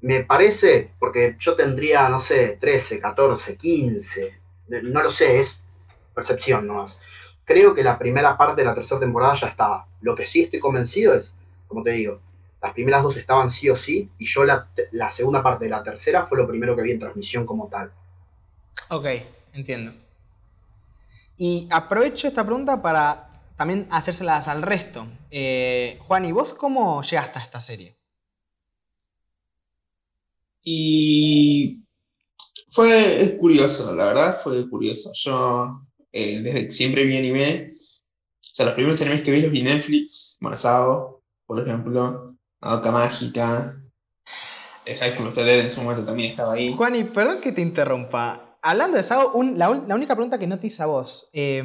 Me 0.00 0.24
parece, 0.24 0.92
porque 0.98 1.36
yo 1.38 1.54
tendría, 1.54 2.08
no 2.08 2.18
sé, 2.18 2.56
13, 2.60 3.00
14, 3.00 3.56
15, 3.56 4.40
no 4.82 5.02
lo 5.02 5.10
sé, 5.10 5.40
es 5.40 5.60
percepción 6.14 6.66
nomás. 6.66 7.00
Creo 7.44 7.74
que 7.74 7.82
la 7.84 7.98
primera 7.98 8.36
parte 8.36 8.62
de 8.62 8.66
la 8.66 8.74
tercera 8.74 9.00
temporada 9.00 9.34
ya 9.34 9.48
estaba. 9.48 9.86
Lo 10.00 10.14
que 10.16 10.26
sí 10.26 10.42
estoy 10.42 10.58
convencido 10.60 11.14
es, 11.14 11.32
como 11.68 11.82
te 11.82 11.90
digo, 11.92 12.20
las 12.60 12.72
primeras 12.72 13.02
dos 13.02 13.16
estaban 13.16 13.50
sí 13.50 13.68
o 13.70 13.76
sí, 13.76 14.08
y 14.18 14.26
yo 14.26 14.44
la, 14.44 14.68
la 14.92 15.10
segunda 15.10 15.42
parte 15.42 15.64
de 15.64 15.70
la 15.70 15.82
tercera 15.82 16.24
fue 16.24 16.38
lo 16.38 16.46
primero 16.48 16.74
que 16.76 16.82
vi 16.82 16.92
en 16.92 17.00
transmisión 17.00 17.44
como 17.46 17.68
tal. 17.68 17.92
Ok, 18.90 19.06
entiendo. 19.52 19.92
Y 21.42 21.66
aprovecho 21.70 22.28
esta 22.28 22.44
pregunta 22.44 22.80
para 22.80 23.28
también 23.56 23.88
hacérselas 23.90 24.46
al 24.46 24.62
resto. 24.62 25.08
Eh, 25.28 25.98
Juan, 26.06 26.24
¿y 26.24 26.30
vos 26.30 26.54
cómo 26.54 27.02
llegaste 27.02 27.40
a 27.40 27.42
esta 27.42 27.60
serie? 27.60 27.96
Y 30.62 31.82
fue 32.70 33.36
curioso, 33.40 33.92
la 33.92 34.04
verdad 34.04 34.40
fue 34.40 34.70
curioso. 34.70 35.10
Yo 35.14 35.82
eh, 36.12 36.38
desde 36.42 36.66
que 36.66 36.70
siempre 36.70 37.06
vi 37.06 37.16
anime, 37.16 37.74
o 37.74 38.54
sea, 38.54 38.66
los 38.66 38.76
primeros 38.76 39.00
animes 39.00 39.22
que 39.22 39.32
vi 39.32 39.42
los 39.42 39.50
vi 39.50 39.62
en 39.62 39.64
Netflix, 39.64 40.38
Morazao, 40.42 41.24
por 41.44 41.60
ejemplo, 41.60 42.36
Madoka 42.60 42.92
Mágica, 42.92 43.82
eh, 44.86 44.94
High 44.94 45.16
School 45.16 45.48
en 45.48 45.70
su 45.72 45.82
momento 45.82 46.04
también 46.04 46.30
estaba 46.30 46.52
ahí. 46.52 46.72
Juan, 46.76 46.94
y 46.94 47.02
perdón 47.02 47.40
que 47.40 47.50
te 47.50 47.62
interrumpa. 47.62 48.51
Hablando 48.62 48.96
de 48.96 49.02
Sao, 49.02 49.32
un- 49.32 49.58
la, 49.58 49.70
única 49.70 50.14
pregunta 50.14 50.38
que 50.38 50.46
no 50.46 50.58
te 50.58 50.68
hice 50.68 50.82
a 50.82 50.86
vos. 50.86 51.28
eh, 51.32 51.62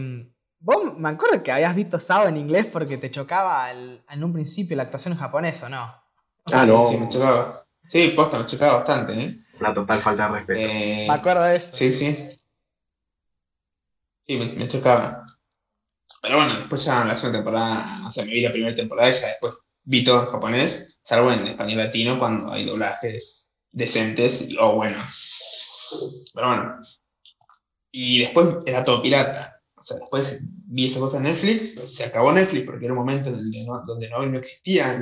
vos 0.59 0.97
me 0.97 1.09
acuerdo 1.09 1.43
que 1.43 1.51
habías 1.51 1.75
visto 1.75 1.99
Sao 1.99 2.27
en 2.27 2.37
inglés 2.37 2.65
porque 2.65 2.97
te 2.97 3.11
chocaba 3.11 3.65
al- 3.65 4.03
en 4.09 4.23
un 4.23 4.33
principio 4.33 4.75
la 4.75 4.83
actuación 4.83 5.13
en 5.13 5.19
japonés, 5.19 5.61
¿o 5.61 5.69
no? 5.69 5.93
Ah, 6.45 6.65
no. 6.65 6.89
Sí, 6.89 6.97
me 6.97 7.07
chocaba. 7.07 7.63
Sí, 7.87 8.07
posta, 8.09 8.39
me 8.39 8.45
chocaba 8.47 8.73
bastante, 8.75 9.13
¿eh? 9.13 9.37
Una 9.59 9.73
total 9.73 9.99
falta 10.01 10.27
de 10.27 10.33
respeto. 10.33 10.59
Eh, 10.59 11.05
Me 11.07 11.13
acuerdo 11.13 11.43
de 11.43 11.55
eso. 11.57 11.75
Sí, 11.75 11.91
sí. 11.91 12.35
Sí, 14.21 14.37
me, 14.37 14.45
me 14.53 14.67
chocaba. 14.67 15.23
Pero 16.21 16.37
bueno, 16.37 16.55
después 16.55 16.83
ya 16.83 17.01
en 17.03 17.07
la 17.09 17.15
segunda 17.15 17.39
temporada, 17.39 18.07
o 18.07 18.11
sea, 18.11 18.25
me 18.25 18.31
vi 18.31 18.41
la 18.41 18.51
primera 18.51 18.75
temporada 18.75 19.09
y 19.09 19.13
ya 19.13 19.27
después 19.27 19.53
vi 19.83 20.03
todo 20.03 20.21
en 20.23 20.27
japonés, 20.27 20.99
salvo 21.03 21.31
en 21.31 21.47
español 21.47 21.77
latino 21.77 22.17
cuando 22.19 22.51
hay 22.51 22.65
doblajes 22.65 23.51
decentes 23.71 24.41
y- 24.41 24.57
o 24.57 24.73
buenos. 24.73 25.31
Pero 26.33 26.47
bueno. 26.47 26.75
Y 27.91 28.19
después 28.19 28.49
era 28.65 28.83
todo 28.83 29.01
pirata. 29.01 29.61
O 29.75 29.83
sea, 29.83 29.97
después 29.97 30.39
vi 30.41 30.87
esa 30.87 30.99
cosa 30.99 31.17
en 31.17 31.23
Netflix, 31.23 31.75
se 31.95 32.03
acabó 32.05 32.31
Netflix 32.31 32.65
porque 32.65 32.85
era 32.85 32.93
un 32.93 32.99
momento 32.99 33.31
donde 33.31 33.65
no, 33.65 33.81
donde 33.85 34.09
no, 34.09 34.25
no 34.25 34.37
existía 34.39 34.99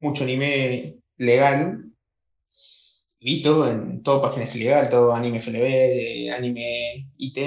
mucho 0.00 0.24
anime 0.24 0.96
legal. 1.18 1.82
Vi 3.20 3.42
todo 3.42 3.68
en 3.70 4.02
todo 4.02 4.22
páginas 4.22 4.54
ilegal, 4.56 4.88
todo 4.90 5.14
anime 5.14 5.40
FLB, 5.40 6.30
anime 6.34 7.08
IT. 7.18 7.38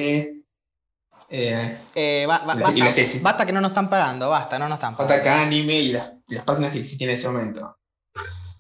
Eh, 1.32 1.78
Eh, 1.96 2.26
ba- 2.28 2.40
ba- 2.46 2.56
Y 2.74 2.80
la- 2.80 2.86
basta, 2.88 3.02
basta 3.22 3.46
que 3.46 3.52
no 3.52 3.62
nos 3.62 3.70
están 3.72 3.90
pagando, 3.90 4.30
basta, 4.30 4.58
no 4.58 4.68
nos 4.68 4.78
están 4.78 4.96
pagando. 4.98 5.24
JK 5.24 5.28
Anime 5.28 5.80
y 5.80 5.92
las, 5.92 6.12
y 6.28 6.36
las 6.36 6.44
páginas 6.44 6.74
que 6.74 6.80
existían 6.80 7.12
en 7.12 7.16
ese 7.16 7.28
momento. 7.30 7.78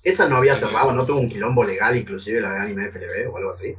Esa 0.01 0.29
no 0.29 0.37
había 0.37 0.55
cerrado, 0.55 0.93
no 0.93 1.05
tuvo 1.05 1.19
un 1.19 1.27
quilombo 1.27 1.63
legal, 1.63 1.95
inclusive 1.97 2.39
la 2.39 2.51
de 2.53 2.59
Anime 2.61 2.85
FLB 2.89 3.29
o 3.31 3.37
algo 3.37 3.51
así. 3.51 3.75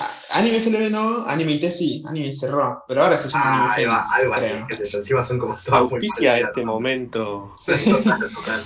Ah, 0.00 0.10
Anime 0.30 0.58
FLB 0.62 0.90
no, 0.90 1.26
Anime 1.26 1.52
IT 1.52 1.70
sí, 1.70 2.02
Anime 2.08 2.32
cerró. 2.32 2.84
Pero 2.88 3.04
ahora 3.04 3.18
se 3.18 3.28
llama 3.28 3.44
Ah, 3.70 3.74
Anime 3.74 3.88
va, 3.90 4.06
algo 4.14 4.34
así, 4.34 4.54
qué 4.66 4.74
sé 4.74 4.88
yo. 4.88 4.98
Encima 4.98 5.22
son 5.22 5.38
como 5.38 5.56
todas 5.56 5.82
muy 5.82 5.92
Auspicia 5.92 6.30
parecidas, 6.30 6.50
este 6.50 6.64
¿no? 6.64 6.72
momento. 6.72 7.56
Total, 7.66 8.30
total. 8.34 8.62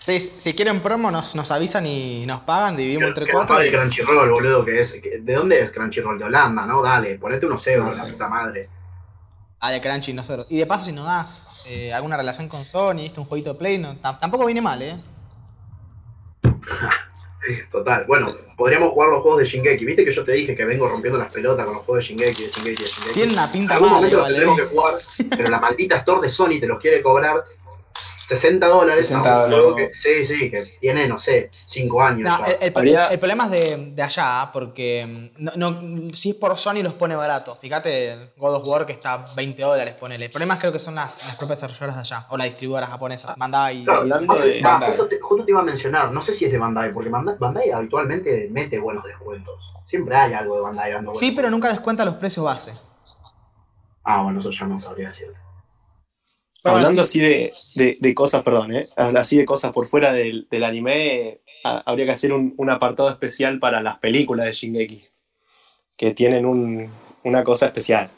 Si, 0.00 0.20
si 0.38 0.52
quieren 0.54 0.82
promo, 0.82 1.10
nos, 1.10 1.34
nos 1.34 1.50
avisan 1.50 1.86
y 1.86 2.26
nos 2.26 2.42
pagan, 2.42 2.76
dividimos 2.76 3.08
entre 3.10 3.24
Que 3.24 3.32
no 3.32 3.38
cuatro. 3.38 3.56
pague 3.56 3.70
Crunchyroll, 3.72 4.30
boludo, 4.30 4.64
que 4.64 4.80
es. 4.80 4.92
que- 5.00 5.18
¿De 5.20 5.34
dónde 5.34 5.60
es 5.60 5.70
Crunchyroll? 5.70 6.18
De 6.18 6.24
Holanda, 6.26 6.66
¿no? 6.66 6.82
Dale, 6.82 7.16
ponete 7.18 7.46
unos 7.46 7.64
euros, 7.68 7.96
No 7.96 8.04
la 8.04 8.10
puta 8.12 8.28
madre. 8.28 8.68
Ah, 9.60 9.70
de 9.70 9.80
Crunchy 9.80 10.12
nosotros. 10.12 10.46
Y 10.50 10.58
de 10.58 10.66
paso, 10.66 10.84
si 10.84 10.92
nos 10.92 11.06
das 11.06 11.48
eh, 11.66 11.90
alguna 11.94 12.16
relación 12.18 12.48
con 12.50 12.64
Sony, 12.66 12.96
¿viste? 13.04 13.18
un 13.20 13.24
jueguito 13.26 13.52
de 13.54 13.58
Play, 13.58 13.78
no, 13.78 13.94
tam- 14.02 14.18
tampoco 14.20 14.44
viene 14.44 14.60
mal, 14.60 14.82
¿eh? 14.82 14.96
Total. 17.70 18.04
Bueno, 18.06 18.34
podríamos 18.56 18.90
jugar 18.92 19.10
los 19.10 19.22
juegos 19.22 19.40
de 19.40 19.44
Shingeki. 19.44 19.84
Viste 19.84 20.04
que 20.04 20.12
yo 20.12 20.24
te 20.24 20.32
dije 20.32 20.56
que 20.56 20.64
vengo 20.64 20.88
rompiendo 20.88 21.18
las 21.18 21.30
pelotas 21.30 21.66
con 21.66 21.74
los 21.74 21.84
juegos 21.84 22.08
de 22.08 22.14
Shingeki, 22.14 22.42
de 22.42 22.50
Shingeki, 22.50 22.82
de 22.82 22.88
Shingeki. 22.88 23.14
Tiene 23.14 23.32
una 23.34 23.52
pinta 23.52 23.74
algún 23.74 23.90
momento 23.90 24.16
los 24.16 24.28
tendremos 24.28 24.58
¿eh? 24.58 24.62
que 24.62 24.68
jugar, 24.68 24.94
pero 25.30 25.50
la 25.50 25.60
maldita 25.60 25.96
store 25.96 26.22
de 26.22 26.28
Sony 26.30 26.60
te 26.60 26.66
los 26.66 26.78
quiere 26.78 27.02
cobrar 27.02 27.44
60 28.26 28.66
dólares. 28.66 29.06
60 29.08 29.28
a 29.34 29.44
un 29.44 29.50
juego 29.52 29.70
dólares. 29.70 29.88
que- 29.88 29.94
sí, 29.94 30.24
sí, 30.24 30.50
que 30.50 30.64
tiene, 30.80 31.06
no 31.08 31.18
sé, 31.18 31.50
5 31.66 32.02
años 32.02 32.28
No, 32.30 32.38
ya. 32.38 32.46
el, 32.54 32.56
el- 32.62 32.72
Habría- 32.76 33.06
el 33.08 33.18
problema 33.18 33.44
es 33.44 33.50
de, 33.50 33.76
de 33.94 34.02
allá, 34.02 34.50
porque 34.52 35.32
mm, 35.38 35.44
no, 35.56 35.70
no- 35.70 36.14
si 36.14 36.30
es 36.30 36.36
por 36.36 36.56
Sony 36.58 36.82
los 36.82 36.94
pone 36.96 37.14
baratos. 37.16 37.58
Fíjate, 37.60 38.32
God 38.36 38.54
of 38.56 38.68
War 38.68 38.86
que 38.86 38.92
está 38.92 39.26
20 39.36 39.62
dólares, 39.62 39.94
ponele. 39.98 40.24
El 40.26 40.30
problema 40.30 40.58
creo 40.58 40.72
que 40.72 40.78
son 40.78 40.94
las, 40.94 41.26
las 41.26 41.36
propias 41.36 41.60
desarrolladoras 41.60 41.96
de 41.96 42.00
allá, 42.00 42.26
o 42.30 42.36
las 42.36 42.46
distribuidoras 42.46 42.90
japonesas. 42.90 43.36
Bandai. 43.36 43.84
Claro, 43.84 44.00
Hablando 44.00 44.32
hace- 44.32 44.46
de 44.48 44.60
ah, 44.60 44.62
Bandai. 44.70 44.88
justo, 44.90 45.06
te, 45.08 45.20
justo 45.20 45.44
te 45.44 45.50
iba 45.52 45.60
a 45.60 45.64
mencionar, 45.64 46.10
no 46.12 46.22
sé 46.22 46.32
si 46.34 46.44
es 46.46 46.52
de 46.52 46.58
Bandai, 46.58 46.92
porque 46.92 47.10
Bandai, 47.10 47.36
Bandai 47.38 47.70
habitualmente 47.70 48.48
mete 48.50 48.78
buenos 48.78 49.04
descuentos. 49.04 49.54
Siempre 49.84 50.16
hay 50.16 50.32
algo 50.32 50.56
de 50.56 50.62
Bandai 50.62 50.92
dando 50.92 51.14
Sí, 51.14 51.32
pero 51.32 51.50
nunca 51.50 51.68
descuenta 51.68 52.04
los 52.04 52.14
precios 52.14 52.44
base. 52.44 52.72
Ah, 54.02 54.22
bueno, 54.22 54.40
eso 54.40 54.50
ya 54.50 54.66
no 54.66 54.78
sabría 54.78 55.06
decir. 55.08 55.28
Hablando 56.64 57.02
así 57.02 57.20
de, 57.20 57.52
de- 57.76 57.98
de 58.00 58.14
cosas, 58.14 58.42
perdón, 58.42 58.74
¿eh? 58.74 58.86
así 58.96 59.36
de 59.36 59.44
cosas 59.44 59.70
por 59.72 59.86
fuera 59.86 60.12
del, 60.12 60.48
del 60.50 60.64
anime, 60.64 61.40
ha- 61.62 61.82
habría 61.84 62.06
que 62.06 62.12
hacer 62.12 62.32
un, 62.32 62.54
un 62.56 62.70
apartado 62.70 63.10
especial 63.10 63.58
para 63.58 63.82
las 63.82 63.98
películas 63.98 64.46
de 64.46 64.52
Shingeki, 64.52 65.04
que 65.96 66.14
tienen 66.14 66.46
un- 66.46 66.90
una 67.24 67.44
cosa 67.44 67.66
especial. 67.66 68.08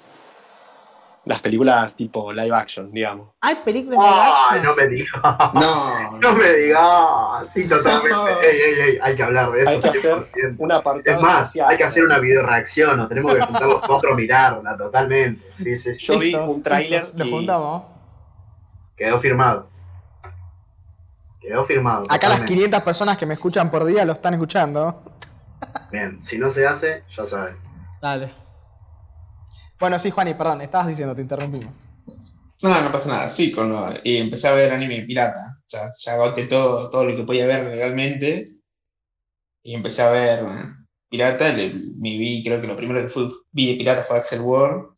Las 1.25 1.41
películas 1.41 1.97
tipo 1.97 2.33
live 2.33 2.55
action, 2.55 2.93
digamos. 2.93 3.31
Hay 3.41 3.57
películas 3.65 3.99
de 3.99 4.07
¡Ay, 4.09 4.59
action. 4.59 4.63
no 4.65 4.77
me 4.77 4.87
digas! 4.87 5.11
No, 5.55 6.19
No 6.21 6.33
me 6.37 6.53
digas. 6.53 7.53
Sí, 7.53 7.67
totalmente. 7.67 8.11
No. 8.11 8.29
Ey, 8.29 8.57
ey, 8.61 8.81
ey, 8.91 8.99
hay 9.03 9.17
que 9.17 9.23
hablar 9.25 9.51
de 9.51 9.61
eso. 9.63 9.71
Hay 9.71 9.81
que 9.81 9.89
hacer 9.89 10.15
100%. 10.19 10.55
Un 10.59 10.71
apartado 10.71 11.17
Es 11.17 11.21
más, 11.23 11.41
especial. 11.49 11.69
hay 11.69 11.77
que 11.79 11.83
hacer 11.85 12.05
una 12.05 12.21
video 12.21 12.47
reacción, 12.47 12.97
nos 12.97 13.09
tenemos 13.09 13.35
que 13.35 13.41
juntar 13.41 13.67
los 13.67 13.81
cuatro 13.85 14.13
a 14.13 14.17
mirarla, 14.17 14.77
totalmente. 14.77 15.45
Sí, 15.57 15.77
sí, 15.77 15.95
sí. 15.95 16.07
Yo 16.07 16.17
vi 16.21 16.33
un 16.33 16.63
tráiler 16.63 17.05
Lo 17.17 17.27
y- 17.27 17.31
juntamos. 17.33 17.96
Quedó 18.97 19.19
firmado. 19.19 19.71
Quedó 21.41 21.65
firmado. 21.65 22.05
Acá 22.05 22.15
las 22.15 22.23
totalmente. 22.39 22.55
500 22.55 22.83
personas 22.83 23.17
que 23.19 23.27
me 23.27 23.35
escuchan 23.35 23.71
por 23.71 23.85
día 23.85 24.05
lo 24.05 24.15
están 24.15 24.35
escuchando. 24.35 25.03
Bien, 25.93 26.21
si 26.21 26.39
no 26.39 26.51
se 26.51 26.67
hace, 26.67 27.05
ya 27.17 27.25
saben. 27.25 27.57
Dale. 28.01 28.33
Bueno, 29.79 29.99
sí, 29.99 30.11
Juani, 30.11 30.35
perdón, 30.35 30.63
estabas 30.63 30.89
diciendo, 30.89 31.15
te 31.15 31.21
interrumpimos. 31.23 31.75
no, 32.63 32.83
no 32.83 32.91
pasa 32.91 33.09
nada. 33.11 33.29
Sí, 33.29 33.53
con 33.53 33.71
lo- 33.71 33.93
y 34.03 34.17
empecé 34.17 34.49
a 34.49 34.53
ver 34.53 34.73
anime 34.73 35.03
pirata. 35.03 35.39
O 35.61 35.65
sea, 35.69 35.91
ya 35.99 36.15
agoté 36.15 36.47
todo, 36.47 36.91
todo 36.91 37.05
lo 37.05 37.15
que 37.17 37.23
podía 37.25 37.47
ver 37.47 37.65
legalmente. 37.67 38.47
Y 39.63 39.75
empecé 39.75 40.03
a 40.03 40.11
ver 40.11 40.45
eh, 40.45 40.65
pirata. 41.11 41.51
Le- 41.53 41.75
me 41.75 42.17
vi, 42.17 42.43
creo 42.43 42.61
que 42.61 42.67
lo 42.67 42.77
primero 42.77 43.03
que 43.03 43.09
fui, 43.11 43.31
vi 43.53 43.73
de 43.73 43.77
pirata 43.77 44.03
fue 44.03 44.17
Axel 44.19 44.41
World. 44.41 44.95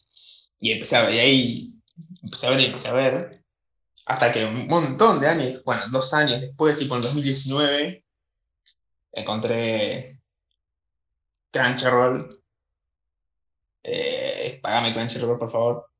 Y 0.60 0.72
empecé 0.72 0.96
a 0.96 1.02
ver, 1.02 1.14
y 1.14 1.18
ahí 1.18 1.74
empecé 2.22 2.46
a 2.46 2.50
ver 2.50 2.60
y 2.60 2.64
empecé 2.66 2.88
a 2.88 2.92
ver. 2.92 3.37
Hasta 4.08 4.32
que 4.32 4.42
un 4.42 4.66
montón 4.66 5.20
de 5.20 5.28
años, 5.28 5.62
bueno, 5.64 5.82
dos 5.90 6.14
años 6.14 6.40
después, 6.40 6.78
tipo 6.78 6.96
en 6.96 7.02
2019, 7.02 8.04
encontré 9.12 10.18
Crunchyroll. 11.52 12.42
Eh, 13.82 14.58
pagame 14.62 14.94
Crunchyroll, 14.94 15.38
por 15.38 15.50
favor. 15.50 15.90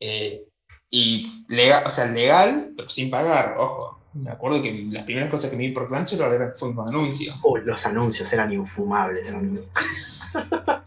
Eh, 0.00 0.44
y 0.90 1.46
legal, 1.48 1.84
o 1.86 1.90
sea, 1.90 2.04
legal, 2.04 2.74
pero 2.76 2.90
sin 2.90 3.10
pagar, 3.10 3.54
ojo. 3.56 3.98
Me 4.12 4.30
acuerdo 4.30 4.60
que 4.60 4.86
las 4.90 5.04
primeras 5.04 5.30
cosas 5.30 5.48
que 5.48 5.56
me 5.56 5.66
vi 5.66 5.72
por 5.72 5.88
Crunchyroll 5.88 6.34
eran, 6.34 6.52
fueron 6.56 6.76
con 6.76 6.88
anuncios. 6.88 7.36
Uy, 7.42 7.62
los 7.64 7.86
anuncios 7.86 8.30
eran 8.34 8.52
infumables, 8.52 9.32
amigo. 9.32 9.64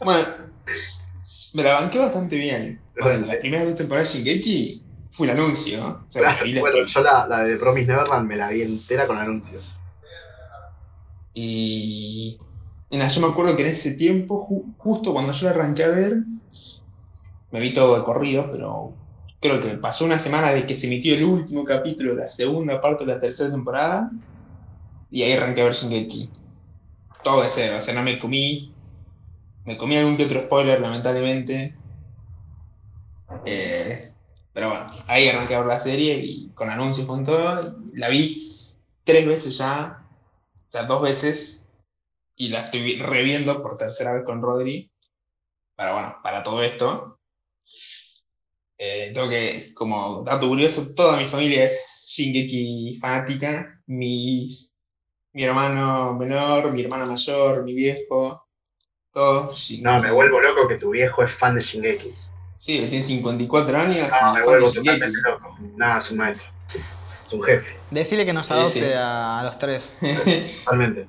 Bueno, 0.06 0.28
me 1.56 1.64
la 1.64 1.74
banqué 1.82 1.98
bastante 1.98 2.36
bien. 2.36 2.80
Bueno, 3.00 3.26
la 3.26 3.40
primera 3.40 3.66
dos 3.66 3.76
temporadas 3.76 4.14
de 4.14 4.20
Shingeki 4.20 4.83
fue 5.14 5.28
el 5.28 5.34
anuncio. 5.38 5.80
¿no? 5.80 5.88
O 6.08 6.12
sea, 6.12 6.22
Claro, 6.24 6.46
la- 6.46 6.62
bueno, 6.62 6.86
yo 6.86 7.02
la, 7.02 7.28
la 7.28 7.44
de 7.44 7.58
Promise 7.58 7.88
Neverland 7.88 8.28
me 8.28 8.36
la 8.36 8.50
vi 8.50 8.62
entera 8.64 9.08
con 9.08 9.18
anuncios. 9.18 9.80
Y. 11.34 12.40
y 12.90 12.98
nada, 12.98 13.10
yo 13.10 13.22
me 13.22 13.28
acuerdo 13.28 13.56
que 13.56 13.64
en 13.64 13.70
ese 13.70 13.94
tiempo, 13.96 14.48
ju- 14.48 14.74
justo 14.78 15.14
cuando 15.14 15.32
yo 15.34 15.46
la 15.46 15.52
arranqué 15.52 15.84
a 15.84 15.90
ver, 15.90 16.18
me 17.52 17.60
vi 17.60 17.74
todo 17.74 17.98
de 17.98 18.04
corrido, 18.04 18.50
pero 18.52 18.98
creo 19.40 19.62
que 19.62 19.78
pasó 19.78 20.06
una 20.06 20.20
semana 20.20 20.52
de 20.54 20.66
que 20.66 20.76
se 20.76 20.88
emitió 20.88 21.16
el 21.16 21.24
último 21.24 21.64
capítulo 21.66 22.16
de 22.16 22.22
la 22.22 22.28
segunda 22.28 22.82
parte 22.82 23.06
de 23.06 23.14
la 23.14 23.20
tercera 23.22 23.52
temporada, 23.52 24.12
y 25.10 25.24
ahí 25.24 25.34
arranqué 25.34 25.62
a 25.62 25.66
ver 25.66 25.74
Shingeki. 25.74 26.34
Todo 27.24 27.44
de 27.44 27.50
cero, 27.50 27.78
o 27.80 27.82
sea, 27.82 27.94
no 27.96 28.04
me 28.04 28.20
comí. 28.20 28.76
Me 29.66 29.78
comí 29.78 29.98
algún 29.98 30.18
que 30.18 30.26
otro 30.26 30.44
spoiler, 30.44 30.80
lamentablemente. 30.82 31.80
Eh, 33.46 34.13
pero 34.54 34.70
bueno, 34.70 34.88
ahí 35.08 35.28
arranqué 35.28 35.56
a 35.56 35.60
ver 35.60 35.68
la 35.68 35.80
serie 35.80 36.18
y 36.18 36.50
con 36.52 36.70
anuncios 36.70 37.08
con 37.08 37.24
todo. 37.24 37.76
La 37.96 38.10
vi 38.10 38.52
tres 39.04 39.28
veces 39.28 39.58
ya 39.58 40.04
o 40.74 40.76
sea, 40.76 40.88
dos 40.88 41.04
veces, 41.04 41.68
y 42.36 42.50
la 42.50 42.62
estoy 42.62 42.98
reviendo 42.98 43.62
por 43.62 43.78
tercera 43.78 44.12
vez 44.12 44.24
con 44.26 44.42
Rodri, 44.42 44.92
para, 45.76 45.94
bueno, 45.94 46.18
para 46.24 46.42
todo 46.42 46.64
esto. 46.64 47.20
Eh, 48.76 49.12
tengo 49.14 49.30
que, 49.30 49.72
como 49.76 50.24
dato 50.24 50.48
curioso, 50.48 50.96
toda 50.96 51.20
mi 51.20 51.28
familia 51.28 51.66
es 51.66 52.08
Shingeki 52.08 52.98
fanática, 53.00 53.84
mi, 53.86 54.50
mi 55.34 55.44
hermano 55.44 56.16
menor, 56.16 56.72
mi 56.72 56.82
hermana 56.82 57.06
mayor, 57.06 57.64
mi 57.64 57.76
viejo, 57.76 58.48
todos 59.12 59.56
Shingeki. 59.56 59.84
No, 59.84 60.02
me 60.02 60.12
vuelvo 60.12 60.42
loco 60.42 60.68
que 60.68 60.78
tu 60.78 60.90
viejo 60.90 61.22
es 61.24 61.32
fan 61.32 61.54
de 61.54 61.62
Shingeki. 61.62 62.16
Sí, 62.64 62.78
tiene 62.90 63.04
54 63.04 63.78
años 63.78 64.08
Ah, 64.14 64.34
me 64.38 64.44
vuelvo 64.46 64.72
totalmente 64.72 65.18
loco. 65.22 65.58
Nada, 65.76 66.00
es 66.00 66.12
un 66.12 66.18
maestro. 66.18 66.48
Es 67.26 67.34
un 67.34 67.44
jefe, 67.44 67.76
Decirle 67.92 68.26
que 68.26 68.32
nos 68.32 68.48
Sí, 68.48 68.54
adopte 68.54 68.80
sí. 68.88 68.94
A, 68.96 69.40
a 69.42 69.44
los 69.44 69.60
tres. 69.60 69.94
totalmente. 70.64 71.08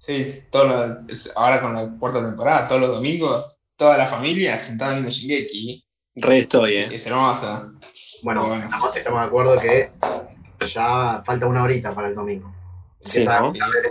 Sí, 0.00 0.42
todo 0.50 0.64
lo- 0.66 0.96
ahora 1.36 1.62
con 1.62 1.74
la 1.74 1.88
cuarta 1.98 2.22
temporada, 2.22 2.68
todos 2.68 2.80
los 2.82 2.90
domingos, 2.90 3.56
toda 3.76 3.96
la 3.96 4.06
familia 4.06 4.58
sentada 4.58 4.92
viendo 4.92 5.10
Shingeki. 5.10 5.82
Re 6.16 6.38
estoy, 6.38 6.74
¿eh? 6.74 6.88
Es 6.92 7.06
hermosa. 7.06 7.70
Bueno, 8.22 8.46
Bueno. 8.46 8.64
Estamos, 8.64 8.96
estamos 8.96 9.20
de 9.20 9.26
acuerdo 9.26 9.58
que 9.58 9.92
ya 10.74 11.22
falta 11.24 11.46
una 11.46 11.62
horita 11.62 11.94
para 11.94 12.08
el 12.08 12.14
domingo. 12.14 12.52
Sí, 13.00 13.24
¿no? 13.24 13.32
haber 13.32 13.90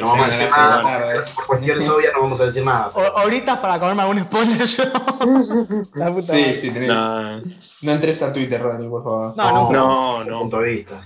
No 0.00 0.06
vamos 0.08 0.26
a 0.26 0.30
decir 0.30 0.50
nada, 0.50 0.76
la 0.76 0.82
tarde. 0.82 1.14
por, 1.14 1.34
por 1.34 1.46
cuestiones 1.46 1.88
obvias 1.88 2.12
no 2.14 2.20
vamos 2.22 2.40
a 2.40 2.44
decir 2.46 2.64
nada. 2.64 2.90
O- 2.94 3.18
ahorita 3.18 3.60
para 3.62 3.78
comerme 3.78 4.02
algún 4.02 4.20
spoiler 4.24 4.66
yo. 4.66 4.84
La 5.94 6.08
puta 6.10 6.22
Sí, 6.22 6.32
madre. 6.32 6.56
sí, 6.58 6.70
tenés. 6.70 6.88
No, 6.88 7.40
No 7.82 7.92
entres 7.92 8.22
a 8.22 8.32
Twitter, 8.32 8.60
Rodri, 8.62 8.88
por 8.88 9.02
favor. 9.04 9.32
No, 9.36 9.70
no. 9.72 10.24
no. 10.24 10.38
punto 10.40 10.60
de 10.60 10.70
vista. 10.74 11.00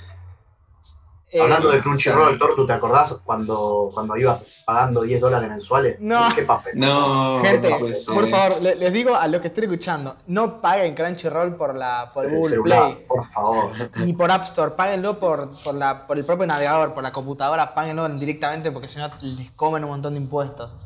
Eh, 1.35 1.41
Hablando 1.41 1.69
de 1.73 1.81
Crunchyroll, 1.81 2.39
Tortu, 2.39 2.65
¿te 2.65 2.75
acordás 2.75 3.17
cuando, 3.25 3.91
cuando 3.93 4.17
ibas 4.17 4.41
pagando 4.65 5.03
10 5.03 5.21
dólares 5.21 5.49
mensuales? 5.51 5.97
No. 5.99 6.29
¿Qué 6.33 6.43
papel? 6.43 6.75
No, 6.79 7.41
Gente, 7.43 7.71
no 7.71 7.79
puede 7.81 7.95
ser. 7.97 8.15
por 8.15 8.31
favor, 8.31 8.63
le- 8.63 8.77
les 8.77 8.93
digo 8.93 9.17
a 9.17 9.27
los 9.27 9.41
que 9.43 9.49
estén 9.49 9.65
escuchando, 9.65 10.15
no 10.29 10.59
paguen 10.61 10.95
Crunchyroll 10.95 11.57
por 11.57 11.75
la 11.75 12.13
por 12.15 12.25
El 12.25 12.37
Google 12.37 12.51
celular, 12.51 12.83
Play 12.93 13.05
por 13.09 13.25
favor. 13.25 13.73
ni 13.97 14.13
por 14.13 14.31
App 14.31 14.45
Store, 14.45 14.77
páguenlo 14.77 15.19
por, 15.19 15.51
por, 15.65 15.75
la, 15.75 16.07
por 16.07 16.17
el 16.17 16.25
propio 16.25 16.47
navegador, 16.47 16.95
por 16.95 17.03
la 17.03 17.11
computadora, 17.11 17.75
páguenlo 17.75 18.09
directamente 18.11 18.71
porque 18.71 18.87
si 18.87 19.01
no 19.01 19.11
les 19.21 19.51
comen 19.57 19.83
un 19.83 19.91
montón 19.91 20.15
de 20.15 20.21
impuestos. 20.21 20.77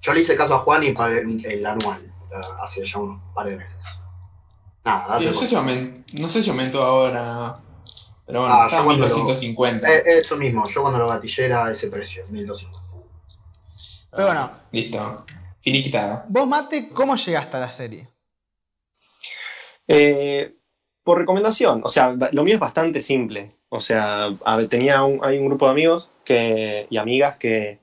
Yo 0.00 0.12
le 0.14 0.20
hice 0.20 0.36
caso 0.36 0.54
a 0.54 0.58
Juan 0.60 0.84
y 0.84 0.92
pagué 0.92 1.22
el, 1.22 1.66
anual 1.66 2.00
eh, 2.30 2.40
hace 2.62 2.86
ya 2.86 3.00
unos 3.00 3.20
par 3.34 3.48
de 3.48 3.56
meses. 3.56 3.84
Nada, 4.84 5.18
no, 5.18 5.32
sé 5.32 5.46
si 5.48 5.56
aumentó, 5.56 6.04
no 6.22 6.28
sé 6.28 6.40
si 6.40 6.50
aumentó 6.50 6.80
ahora. 6.80 7.52
Pero 8.30 8.40
bueno, 8.42 8.54
Ah, 8.54 8.64
está 8.66 8.76
yo 8.76 8.80
en 8.80 8.86
cuando 8.86 9.06
lo- 9.08 9.14
1250. 9.16 9.94
Eh, 9.96 10.02
eso 10.18 10.36
mismo, 10.36 10.66
yo 10.68 10.82
cuando 10.82 10.98
lo 10.98 11.08
gatillé 11.08 11.46
era 11.46 11.70
ese 11.70 11.88
precio, 11.88 12.22
1200. 12.30 12.80
Pero 14.12 14.26
bueno, 14.26 14.50
Listo. 14.72 15.26
Finiquitado. 15.60 16.24
vos 16.28 16.46
Mate, 16.48 16.88
¿cómo 16.90 17.16
llegaste 17.16 17.56
a 17.56 17.60
la 17.60 17.70
serie? 17.70 18.08
Eh, 19.86 20.54
por 21.02 21.18
recomendación. 21.18 21.82
O 21.84 21.88
sea, 21.88 22.14
lo 22.32 22.44
mío 22.44 22.54
es 22.54 22.60
bastante 22.60 23.00
simple. 23.00 23.52
O 23.68 23.80
sea, 23.80 24.26
a 24.44 24.68
tenía 24.68 25.02
un, 25.02 25.24
hay 25.24 25.38
un 25.38 25.46
grupo 25.46 25.66
de 25.66 25.72
amigos 25.72 26.10
que, 26.24 26.86
y 26.90 26.96
amigas 26.96 27.36
que 27.36 27.80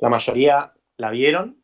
la 0.00 0.08
mayoría 0.08 0.72
la 0.96 1.10
vieron. 1.10 1.62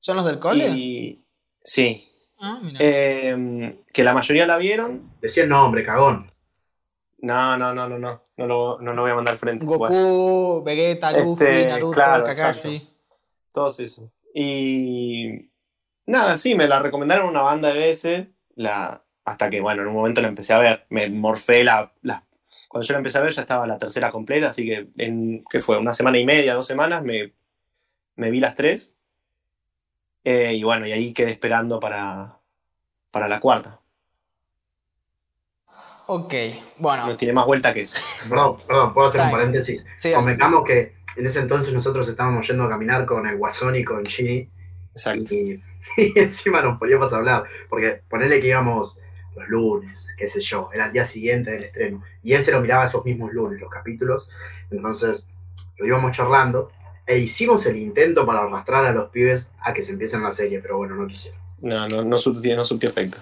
¿Son 0.00 0.16
los 0.16 0.24
del 0.24 0.40
cole? 0.40 0.68
Y 0.68 1.24
sí. 1.64 2.08
Ah, 2.40 2.58
mira. 2.60 2.78
Eh, 2.80 3.76
que 3.92 4.02
la 4.04 4.14
mayoría 4.14 4.46
la 4.46 4.56
vieron. 4.58 5.12
Decía 5.20 5.44
el 5.44 5.48
nombre, 5.48 5.84
cagón. 5.84 6.31
No, 7.22 7.56
no, 7.56 7.72
no, 7.72 7.88
no, 7.88 7.98
no. 7.98 8.22
No 8.36 8.46
lo, 8.46 8.80
no 8.80 8.92
lo 8.94 9.02
voy 9.02 9.10
a 9.12 9.14
mandar 9.14 9.32
al 9.32 9.38
frente. 9.38 9.64
Goku, 9.64 9.78
Bueno, 9.78 10.62
Vegeta, 10.62 11.12
Luffy, 11.12 11.44
Este, 11.44 11.66
Naruto, 11.68 11.92
claro, 11.94 12.24
Kakashi. 12.26 12.90
todos 13.52 13.78
eso. 13.80 14.10
Y 14.34 15.48
nada, 16.06 16.36
sí, 16.36 16.54
me 16.54 16.66
la 16.66 16.80
recomendaron 16.80 17.28
una 17.28 17.42
banda 17.42 17.72
de 17.72 17.78
veces. 17.78 18.26
La, 18.56 19.02
hasta 19.24 19.48
que, 19.50 19.60
bueno, 19.60 19.82
en 19.82 19.88
un 19.88 19.94
momento 19.94 20.20
la 20.20 20.28
empecé 20.28 20.52
a 20.52 20.58
ver. 20.58 20.86
Me 20.90 21.08
morfé 21.08 21.62
la, 21.64 21.92
la- 22.02 22.24
Cuando 22.68 22.86
yo 22.86 22.92
la 22.94 22.98
empecé 22.98 23.18
a 23.18 23.22
ver 23.22 23.32
ya 23.32 23.42
estaba 23.42 23.66
la 23.66 23.78
tercera 23.78 24.10
completa, 24.10 24.48
así 24.48 24.64
que 24.66 24.88
en, 24.98 25.44
¿qué 25.48 25.60
fue? 25.60 25.78
Una 25.78 25.94
semana 25.94 26.18
y 26.18 26.26
media, 26.26 26.54
dos 26.54 26.66
semanas, 26.66 27.04
me, 27.04 27.32
me 28.16 28.30
vi 28.30 28.40
las 28.40 28.54
tres. 28.56 28.96
Eh, 30.24 30.54
y 30.54 30.62
bueno, 30.64 30.86
y 30.86 30.92
ahí 30.92 31.12
quedé 31.12 31.30
esperando 31.30 31.78
para, 31.78 32.38
para 33.12 33.28
la 33.28 33.38
cuarta. 33.40 33.80
Ok, 36.14 36.34
bueno. 36.76 37.06
No 37.06 37.16
tiene 37.16 37.32
más 37.32 37.46
vuelta 37.46 37.72
que 37.72 37.80
eso. 37.80 37.96
Perdón, 38.28 38.58
perdón, 38.66 38.92
puedo 38.92 39.08
hacer 39.08 39.22
un 39.22 39.30
paréntesis. 39.30 39.86
Sí, 39.96 40.12
Convengamos 40.12 40.62
que 40.64 40.92
en 41.16 41.24
ese 41.24 41.40
entonces 41.40 41.72
nosotros 41.72 42.06
estábamos 42.06 42.46
yendo 42.46 42.64
a 42.64 42.68
caminar 42.68 43.06
con 43.06 43.26
el 43.26 43.38
Guasón 43.38 43.76
y 43.76 43.82
con 43.82 44.04
Chini 44.04 44.46
Exacto. 44.92 45.34
y, 45.34 45.62
y 45.96 46.18
encima 46.18 46.60
nos 46.60 46.78
poníamos 46.78 47.14
a 47.14 47.16
hablar, 47.16 47.44
porque 47.70 48.02
ponele 48.10 48.42
que 48.42 48.48
íbamos 48.48 48.98
los 49.34 49.48
lunes, 49.48 50.08
qué 50.18 50.26
sé 50.26 50.42
yo, 50.42 50.68
era 50.74 50.86
el 50.86 50.92
día 50.92 51.06
siguiente 51.06 51.52
del 51.52 51.64
estreno, 51.64 52.02
y 52.22 52.34
él 52.34 52.42
se 52.42 52.52
lo 52.52 52.60
miraba 52.60 52.84
esos 52.84 53.02
mismos 53.06 53.32
lunes, 53.32 53.58
los 53.58 53.70
capítulos, 53.70 54.28
entonces 54.70 55.28
lo 55.78 55.86
íbamos 55.86 56.12
charlando, 56.14 56.70
e 57.06 57.16
hicimos 57.16 57.64
el 57.64 57.78
intento 57.78 58.26
para 58.26 58.40
arrastrar 58.40 58.84
a 58.84 58.92
los 58.92 59.08
pibes 59.08 59.50
a 59.60 59.72
que 59.72 59.82
se 59.82 59.92
empiecen 59.92 60.22
la 60.22 60.30
serie, 60.30 60.60
pero 60.60 60.76
bueno, 60.76 60.94
no 60.94 61.06
quisieron. 61.06 61.40
No, 61.62 61.88
no, 61.88 62.04
no 62.04 62.18
surtió, 62.18 62.54
no 62.54 62.66
surtió 62.66 62.90
efecto. 62.90 63.16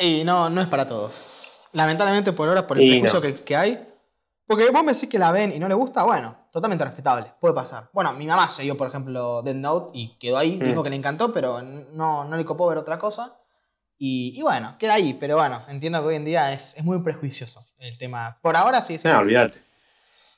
Y 0.00 0.24
no, 0.24 0.50
no 0.50 0.60
es 0.60 0.66
para 0.66 0.88
todos. 0.88 1.35
Lamentablemente 1.76 2.32
por 2.32 2.48
ahora, 2.48 2.66
por 2.66 2.78
el 2.80 3.02
no. 3.02 3.20
que, 3.20 3.34
que 3.34 3.54
hay. 3.56 3.86
Porque 4.46 4.70
vos 4.70 4.82
me 4.84 4.92
decís 4.92 5.08
que 5.08 5.18
la 5.18 5.32
ven 5.32 5.52
y 5.52 5.58
no 5.58 5.66
le 5.68 5.74
gusta, 5.74 6.04
bueno, 6.04 6.36
totalmente 6.52 6.84
respetable, 6.84 7.32
puede 7.40 7.52
pasar. 7.52 7.90
Bueno, 7.92 8.12
mi 8.12 8.26
mamá 8.26 8.48
se 8.48 8.62
dio, 8.62 8.76
por 8.76 8.86
ejemplo, 8.88 9.42
Dead 9.42 9.56
Note 9.56 9.90
y 9.92 10.16
quedó 10.18 10.38
ahí, 10.38 10.56
Mm. 10.56 10.64
dijo 10.68 10.82
que 10.84 10.90
le 10.90 10.96
encantó, 10.96 11.32
pero 11.32 11.60
no, 11.62 12.24
no 12.24 12.36
le 12.36 12.44
copó 12.44 12.68
ver 12.68 12.78
otra 12.78 12.98
cosa. 12.98 13.36
Y, 13.98 14.38
y 14.38 14.42
bueno, 14.42 14.76
queda 14.78 14.94
ahí, 14.94 15.14
pero 15.14 15.36
bueno, 15.36 15.62
entiendo 15.68 16.00
que 16.00 16.06
hoy 16.08 16.14
en 16.16 16.24
día 16.24 16.52
es, 16.52 16.74
es 16.76 16.84
muy 16.84 16.98
prejuicioso 17.00 17.66
el 17.78 17.98
tema. 17.98 18.38
Por 18.40 18.56
ahora 18.56 18.82
sí, 18.82 18.98
sí. 18.98 19.08
No, 19.08 19.18
olvídate. 19.18 19.58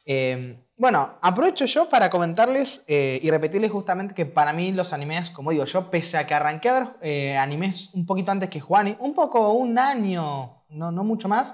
Eh, 0.06 0.58
bueno, 0.78 1.18
aprovecho 1.20 1.64
yo 1.64 1.88
para 1.88 2.08
comentarles 2.08 2.84
eh, 2.86 3.18
y 3.20 3.30
repetirles 3.30 3.72
justamente 3.72 4.14
que 4.14 4.26
para 4.26 4.52
mí 4.52 4.70
los 4.72 4.92
animes, 4.92 5.28
como 5.28 5.50
digo 5.50 5.64
yo, 5.64 5.90
pese 5.90 6.18
a 6.18 6.26
que 6.26 6.34
arranqué 6.34 6.68
a 6.68 6.72
ver 6.72 6.88
eh, 7.02 7.36
animes 7.36 7.90
un 7.94 8.06
poquito 8.06 8.30
antes 8.30 8.48
que 8.48 8.60
Juani, 8.60 8.96
un 9.00 9.12
poco, 9.12 9.52
un 9.54 9.76
año, 9.76 10.62
no, 10.68 10.92
no 10.92 11.02
mucho 11.02 11.28
más, 11.28 11.52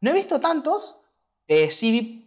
no 0.00 0.10
he 0.10 0.12
visto 0.12 0.40
tantos. 0.40 1.00
Eh, 1.46 1.70
sí 1.70 2.20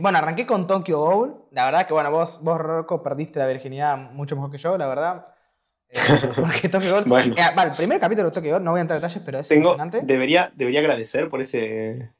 bueno, 0.00 0.18
arranqué 0.18 0.44
con 0.44 0.66
Tokyo 0.66 0.98
Ghoul, 0.98 1.34
la 1.52 1.66
verdad 1.66 1.86
que 1.86 1.92
bueno, 1.92 2.10
vos, 2.10 2.40
vos 2.42 2.58
Rocco, 2.58 3.02
perdiste 3.02 3.38
la 3.38 3.46
virginidad 3.46 3.96
mucho 4.10 4.34
mejor 4.34 4.50
que 4.50 4.58
yo, 4.58 4.76
la 4.76 4.88
verdad. 4.88 5.26
Porque 6.34 6.68
Tokyo 6.68 6.94
Ghoul... 6.94 7.04
Bueno. 7.04 7.34
Vale, 7.54 7.70
el 7.70 7.76
primer 7.76 8.00
capítulo 8.00 8.30
de 8.30 8.34
Tokyo 8.34 8.52
Ghoul, 8.52 8.64
no 8.64 8.72
voy 8.72 8.78
a 8.78 8.80
entrar 8.80 8.96
en 8.96 9.02
detalles, 9.02 9.22
pero 9.24 9.38
es 9.38 9.48
Tengo, 9.48 9.72
impresionante. 9.74 10.12
debería, 10.12 10.50
debería 10.56 10.80
agradecer 10.80 11.28
por 11.28 11.40
ese 11.42 12.10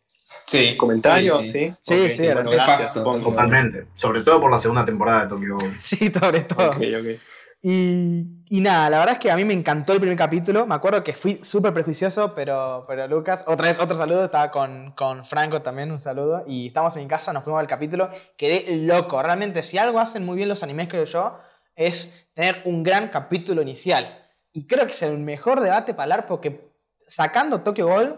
Sí. 0.46 0.76
comentario, 0.76 1.38
Sí, 1.40 1.46
¿sí? 1.46 1.74
Sí, 1.82 1.94
Ok, 2.04 2.10
sí, 2.10 2.22
bueno, 2.24 2.48
sí, 2.48 2.54
gracias, 2.54 2.92
supongo. 2.94 3.30
Totalmente, 3.30 3.86
sobre 3.94 4.22
todo 4.22 4.40
por 4.40 4.50
la 4.50 4.58
segunda 4.58 4.84
temporada 4.84 5.22
de 5.24 5.28
Tokyo 5.28 5.56
Ghoul. 5.58 5.72
Sí, 5.82 6.12
sobre 6.12 6.40
todo. 6.40 6.70
Ok, 6.70 6.76
ok. 6.76 7.20
Y, 7.62 8.44
y 8.48 8.60
nada, 8.60 8.88
la 8.90 8.98
verdad 9.00 9.14
es 9.14 9.20
que 9.20 9.30
a 9.30 9.34
mí 9.34 9.44
me 9.44 9.54
encantó 9.54 9.92
el 9.92 9.98
primer 9.98 10.16
capítulo. 10.16 10.66
Me 10.66 10.74
acuerdo 10.76 11.02
que 11.02 11.14
fui 11.14 11.40
súper 11.42 11.72
prejuicioso, 11.74 12.32
pero, 12.34 12.84
pero 12.86 13.08
Lucas, 13.08 13.42
otra 13.48 13.66
vez 13.68 13.78
otro 13.80 13.96
saludo, 13.96 14.26
estaba 14.26 14.52
con, 14.52 14.92
con 14.92 15.24
Franco 15.24 15.62
también, 15.62 15.90
un 15.90 16.00
saludo. 16.00 16.44
Y 16.46 16.68
estábamos 16.68 16.94
en 16.96 17.02
mi 17.02 17.08
casa, 17.08 17.32
nos 17.32 17.42
fuimos 17.42 17.58
al 17.58 17.66
capítulo, 17.66 18.10
quedé 18.36 18.76
loco. 18.76 19.20
Realmente, 19.20 19.64
si 19.64 19.78
algo 19.78 19.98
hacen 19.98 20.24
muy 20.24 20.36
bien 20.36 20.48
los 20.48 20.62
animes, 20.62 20.88
creo 20.88 21.04
yo, 21.06 21.40
es 21.74 22.28
tener 22.34 22.62
un 22.66 22.84
gran 22.84 23.08
capítulo 23.08 23.62
inicial. 23.62 24.22
Y 24.52 24.68
creo 24.68 24.86
que 24.86 24.92
es 24.92 25.02
el 25.02 25.18
mejor 25.18 25.60
debate 25.60 25.92
para 25.92 26.04
hablar 26.04 26.26
porque 26.26 26.70
sacando 27.08 27.62
Tokyo 27.62 27.88
Ghoul, 27.88 28.16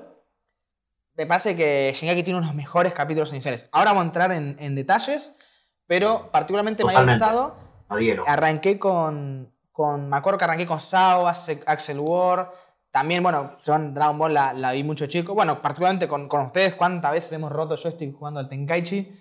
me 1.18 1.26
parece 1.26 1.56
que 1.56 1.92
Shingeki 1.94 2.22
tiene 2.22 2.38
unos 2.38 2.54
mejores 2.54 2.94
capítulos 2.94 3.30
iniciales. 3.32 3.68
Ahora 3.72 3.90
vamos 3.90 4.04
a 4.04 4.06
entrar 4.06 4.32
en, 4.32 4.56
en 4.60 4.74
detalles, 4.76 5.34
pero 5.86 6.30
particularmente 6.30 6.84
me 6.84 6.94
ha 6.94 7.02
gustado. 7.04 7.56
Adhiero. 7.88 8.24
Arranqué 8.26 8.78
con, 8.78 9.52
con. 9.72 10.08
Me 10.08 10.16
acuerdo 10.16 10.38
que 10.38 10.44
arranqué 10.44 10.64
con 10.66 10.80
Sao, 10.80 11.26
Axe- 11.26 11.62
Axel 11.66 11.98
War. 11.98 12.52
También, 12.90 13.22
bueno, 13.22 13.58
yo 13.64 13.74
en 13.74 13.94
Dragon 13.94 14.16
Ball 14.16 14.32
la, 14.32 14.52
la 14.54 14.72
vi 14.72 14.84
mucho 14.84 15.06
chico. 15.06 15.34
Bueno, 15.34 15.60
particularmente 15.60 16.06
con, 16.06 16.28
con 16.28 16.42
ustedes, 16.46 16.74
cuántas 16.74 17.10
veces 17.12 17.32
hemos 17.32 17.50
roto 17.50 17.74
yo 17.76 17.88
estoy 17.88 18.12
jugando 18.12 18.38
al 18.40 18.48
Tenkaichi. 18.48 19.12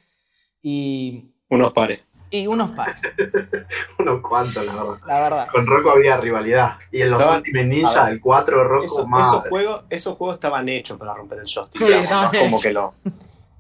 Y. 0.62 1.34
Unos 1.50 1.74
pares. 1.74 2.04
Y 2.30 2.46
unos 2.48 2.72
pares, 2.72 3.02
Unos 4.00 4.22
cuantos, 4.22 4.66
la 4.66 4.74
verdad. 4.76 4.98
la 5.08 5.20
verdad. 5.22 5.48
Con 5.50 5.66
Rocco 5.66 5.92
había 5.92 6.18
rivalidad. 6.18 6.74
Y 6.92 7.02
en 7.02 7.12
los 7.12 7.20
No, 7.26 7.36
Ultimate 7.38 7.66
Ninja, 7.66 8.10
el 8.10 8.20
4 8.20 8.58
de 8.58 8.64
Rocco, 8.66 8.86
Eso- 8.86 9.08
más. 9.08 9.28
esos, 9.28 9.48
juegos, 9.48 9.84
esos 9.90 10.18
juegos 10.18 10.36
estaban 10.36 10.68
hechos 10.70 10.98
para 10.98 11.14
romper 11.14 11.40
el 11.40 11.46
joystick. 11.46 11.82
Sí, 11.88 12.14
¿no? 12.14 12.32
como 12.40 12.60
que 12.60 12.74
lo. 12.74 12.94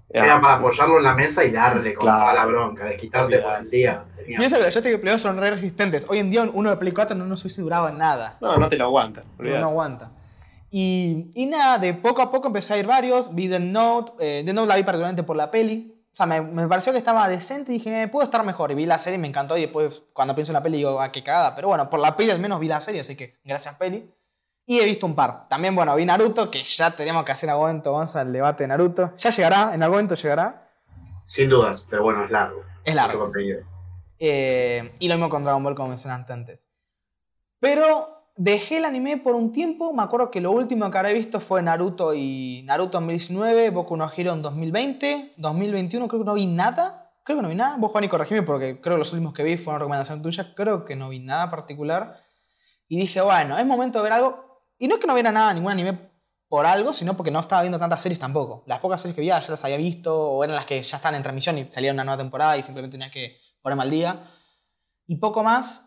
Era 0.09 0.39
para 0.41 0.55
apoyarlo 0.55 0.97
en 0.97 1.03
la 1.03 1.13
mesa 1.13 1.43
y 1.43 1.51
darle 1.51 1.93
con 1.93 2.05
Claro. 2.07 2.19
toda 2.21 2.33
la 2.33 2.45
bronca, 2.45 2.85
desquitarte 2.85 3.39
por 3.39 3.59
el 3.59 3.69
día. 3.69 4.03
Tenía- 4.15 4.41
Y 4.41 4.45
eso 4.45 4.55
que 4.57 4.63
los 4.63 4.73
joysticks 4.73 4.91
de 4.95 4.99
Play 4.99 5.13
2 5.13 5.21
son 5.21 5.37
re 5.37 5.49
resistentes. 5.51 6.05
Hoy 6.09 6.19
en 6.19 6.29
día 6.31 6.49
uno 6.53 6.69
de 6.69 6.77
Play 6.77 6.93
4 6.93 7.15
no 7.15 7.25
nos 7.25 7.41
hubiese 7.43 7.61
durado 7.61 7.87
en 7.89 7.97
nada. 7.97 8.37
No, 8.41 8.57
no 8.57 8.69
te 8.69 8.77
lo 8.77 8.85
aguanta. 8.85 9.23
No, 9.37 9.49
no 9.59 9.67
aguanta. 9.67 10.11
Y, 10.71 11.27
y 11.35 11.45
nada, 11.45 11.77
de 11.77 11.93
poco 11.93 12.21
a 12.21 12.31
poco 12.31 12.47
empecé 12.47 12.73
a 12.73 12.77
ir 12.77 12.87
varios. 12.87 13.33
Vi 13.33 13.47
The 13.49 13.59
Note. 13.59 14.11
Eh, 14.19 14.43
The 14.45 14.53
Note 14.53 14.67
la 14.67 14.75
vi 14.75 14.83
particularmente 14.83 15.23
por 15.23 15.35
la 15.35 15.49
peli. 15.51 15.93
O 16.17 16.23
sea, 16.23 16.25
me, 16.25 16.41
me 16.41 16.67
pareció 16.67 16.91
que 16.91 16.97
estaba 16.97 17.27
decente 17.27 17.71
y 17.71 17.75
dije, 17.75 18.01
eh, 18.01 18.07
puedo 18.07 18.25
estar 18.25 18.43
mejor. 18.43 18.71
Y 18.71 18.73
vi 18.73 18.87
la 18.87 18.97
serie 18.97 19.17
y 19.19 19.21
me 19.21 19.27
encantó. 19.27 19.55
Y 19.55 19.61
después, 19.61 20.01
cuando 20.13 20.33
pienso 20.33 20.51
en 20.51 20.55
la 20.55 20.63
peli, 20.63 20.77
digo, 20.77 20.99
ah, 20.99 21.11
qué 21.11 21.23
cagada. 21.23 21.53
Pero 21.53 21.67
bueno, 21.67 21.91
por 21.91 21.99
la 21.99 22.17
peli 22.17 22.31
al 22.31 22.39
menos 22.39 22.59
vi 22.59 22.67
la 22.67 22.81
serie, 22.81 23.01
así 23.01 23.15
que 23.15 23.37
gracias, 23.43 23.75
peli. 23.75 24.11
Y 24.65 24.79
he 24.79 24.85
visto 24.85 25.05
un 25.05 25.13
par. 25.13 25.47
También, 25.47 25.75
bueno, 25.75 25.95
vi 25.95 26.05
Naruto, 26.05 26.49
que 26.49 26.63
ya 26.63 26.89
teníamos 26.95 27.23
que 27.23 27.33
hacer 27.33 27.47
en 27.49 27.51
algún 27.51 27.67
momento, 27.67 27.93
vamos 27.93 28.15
al 28.15 28.33
debate 28.33 28.63
de 28.63 28.67
Naruto. 28.69 29.13
Ya 29.19 29.29
llegará, 29.29 29.75
en 29.75 29.83
algún 29.83 29.97
momento 29.97 30.15
llegará. 30.15 30.67
Sin 31.27 31.49
dudas, 31.51 31.85
pero 31.87 32.01
bueno, 32.01 32.25
es 32.25 32.31
largo. 32.31 32.61
Es 32.83 32.95
Mucho 32.95 32.95
largo. 32.95 33.19
contenido. 33.19 33.59
Eh, 34.17 34.95
y 34.97 35.07
lo 35.07 35.13
mismo 35.15 35.29
con 35.29 35.43
Dragon 35.43 35.63
Ball, 35.63 35.75
como 35.75 35.89
mencionaste 35.89 36.33
antes. 36.33 36.67
Pero 37.59 38.16
dejé 38.37 38.77
el 38.77 38.85
anime 38.85 39.17
por 39.17 39.35
un 39.35 39.51
tiempo. 39.51 39.91
Me 39.93 40.03
acuerdo 40.03 40.31
que 40.31 40.39
lo 40.39 40.51
último 40.51 40.89
que 40.89 40.97
habré 40.97 41.13
visto 41.13 41.39
fue 41.41 41.61
Naruto 41.61 42.13
y 42.13 42.61
Naruto 42.63 42.97
en 42.99 43.05
2019, 43.05 43.71
Boku 43.71 43.97
no 43.97 44.09
Hero 44.15 44.33
en 44.33 44.41
2020, 44.41 45.33
2021 45.37 46.07
creo 46.07 46.21
que 46.21 46.25
no 46.25 46.33
vi 46.35 46.45
nada. 46.45 47.11
Creo 47.23 47.39
que 47.39 47.43
no 47.43 47.49
vi 47.49 47.55
nada. 47.55 47.75
Vos, 47.77 47.91
Juan, 47.91 48.05
y 48.05 48.07
corregime 48.07 48.43
porque 48.43 48.79
creo 48.79 48.95
que 48.95 48.99
los 48.99 49.11
últimos 49.11 49.33
que 49.33 49.43
vi 49.43 49.57
fueron 49.57 49.81
recomendación 49.81 50.21
tuya. 50.21 50.53
Creo 50.55 50.85
que 50.85 50.95
no 50.95 51.09
vi 51.09 51.19
nada 51.19 51.51
particular. 51.51 52.21
Y 52.87 52.97
dije, 52.97 53.19
bueno, 53.19 53.57
es 53.57 53.65
momento 53.65 53.99
de 53.99 54.03
ver 54.03 54.13
algo. 54.13 54.63
Y 54.79 54.87
no 54.87 54.95
es 54.95 55.01
que 55.01 55.07
no 55.07 55.13
viera 55.13 55.31
nada, 55.31 55.53
ningún 55.53 55.71
anime 55.71 55.99
por 56.47 56.65
algo, 56.65 56.93
sino 56.93 57.17
porque 57.17 57.31
no 57.31 57.41
estaba 57.41 57.63
viendo 57.63 57.79
tantas 57.79 58.01
series 58.01 58.19
tampoco. 58.19 58.63
Las 58.65 58.79
pocas 58.79 59.01
series 59.01 59.15
que 59.15 59.21
veía 59.21 59.41
ya 59.41 59.51
las 59.51 59.63
había 59.65 59.75
visto, 59.75 60.15
o 60.15 60.43
eran 60.43 60.55
las 60.55 60.65
que 60.65 60.81
ya 60.81 60.97
están 60.97 61.15
en 61.15 61.23
transmisión 61.23 61.57
y 61.57 61.65
salía 61.65 61.91
una 61.91 62.05
nueva 62.05 62.17
temporada 62.17 62.57
y 62.57 62.63
simplemente 62.63 62.95
tenías 62.95 63.11
que 63.11 63.37
ponerme 63.61 63.83
al 63.83 63.91
día. 63.91 64.23
Y 65.07 65.17
poco 65.17 65.43
más. 65.43 65.86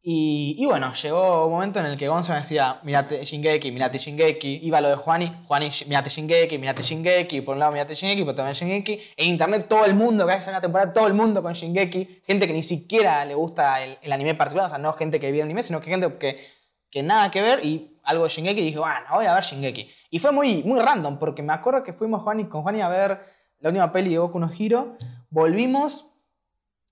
Y, 0.00 0.64
bueno, 0.64 0.92
llegó 0.94 1.46
un 1.46 1.52
momento 1.52 1.80
en 1.80 1.86
el 1.86 1.98
que 1.98 2.08
Gonzo 2.08 2.32
me 2.32 2.38
decía, 2.38 2.80
mirate 2.84 3.24
Shingeki, 3.24 3.72
mirate 3.72 3.98
Shingeki. 3.98 4.60
Iba 4.62 4.80
lo 4.80 4.90
de 4.90 4.96
Juani, 4.96 5.44
Juani, 5.46 5.70
mirate 5.86 6.08
Shingeki, 6.08 6.56
mirate 6.56 6.82
Shingeki. 6.82 7.40
Por 7.40 7.54
un 7.54 7.60
lado 7.60 7.72
mirate 7.72 7.94
Shingeki, 7.94 8.22
por 8.22 8.32
otro 8.32 8.44
lado 8.44 8.54
Shingeki. 8.54 9.00
En 9.16 9.28
internet 9.28 9.66
todo 9.68 9.84
el 9.84 9.94
mundo, 9.94 10.26
que 10.26 10.48
una 10.48 10.60
temporada, 10.60 10.92
todo 10.92 11.08
el 11.08 11.14
mundo 11.14 11.42
con 11.42 11.52
Shingeki. 11.52 12.22
Gente 12.24 12.46
que 12.46 12.52
ni 12.52 12.62
siquiera 12.62 13.24
le 13.24 13.34
gusta 13.34 13.82
el, 13.82 13.98
el 14.00 14.12
anime 14.12 14.34
particular, 14.34 14.66
o 14.66 14.70
sea, 14.70 14.78
no 14.78 14.92
gente 14.92 15.18
que 15.18 15.32
vive 15.32 15.42
anime, 15.42 15.62
sino 15.64 15.80
que 15.80 15.90
gente 15.90 16.16
que, 16.18 16.46
que 16.90 17.02
nada 17.02 17.30
que 17.30 17.42
ver 17.42 17.64
y 17.64 17.98
algo 18.04 18.24
de 18.24 18.30
Shingeki. 18.30 18.60
Y 18.60 18.64
dije, 18.66 18.78
bueno, 18.78 19.00
voy 19.12 19.26
a 19.26 19.34
ver 19.34 19.44
Shingeki. 19.44 19.90
Y 20.10 20.20
fue 20.20 20.32
muy, 20.32 20.62
muy 20.62 20.80
random, 20.80 21.18
porque 21.18 21.42
me 21.42 21.52
acuerdo 21.52 21.82
que 21.82 21.92
fuimos 21.92 22.22
Juani, 22.22 22.44
con 22.44 22.62
Juani 22.62 22.80
a 22.82 22.88
ver 22.88 23.20
la 23.60 23.70
última 23.70 23.92
peli 23.92 24.12
de 24.12 24.20
Boku 24.20 24.38
no 24.38 24.48
Hero. 24.56 24.96
Volvimos 25.30 26.07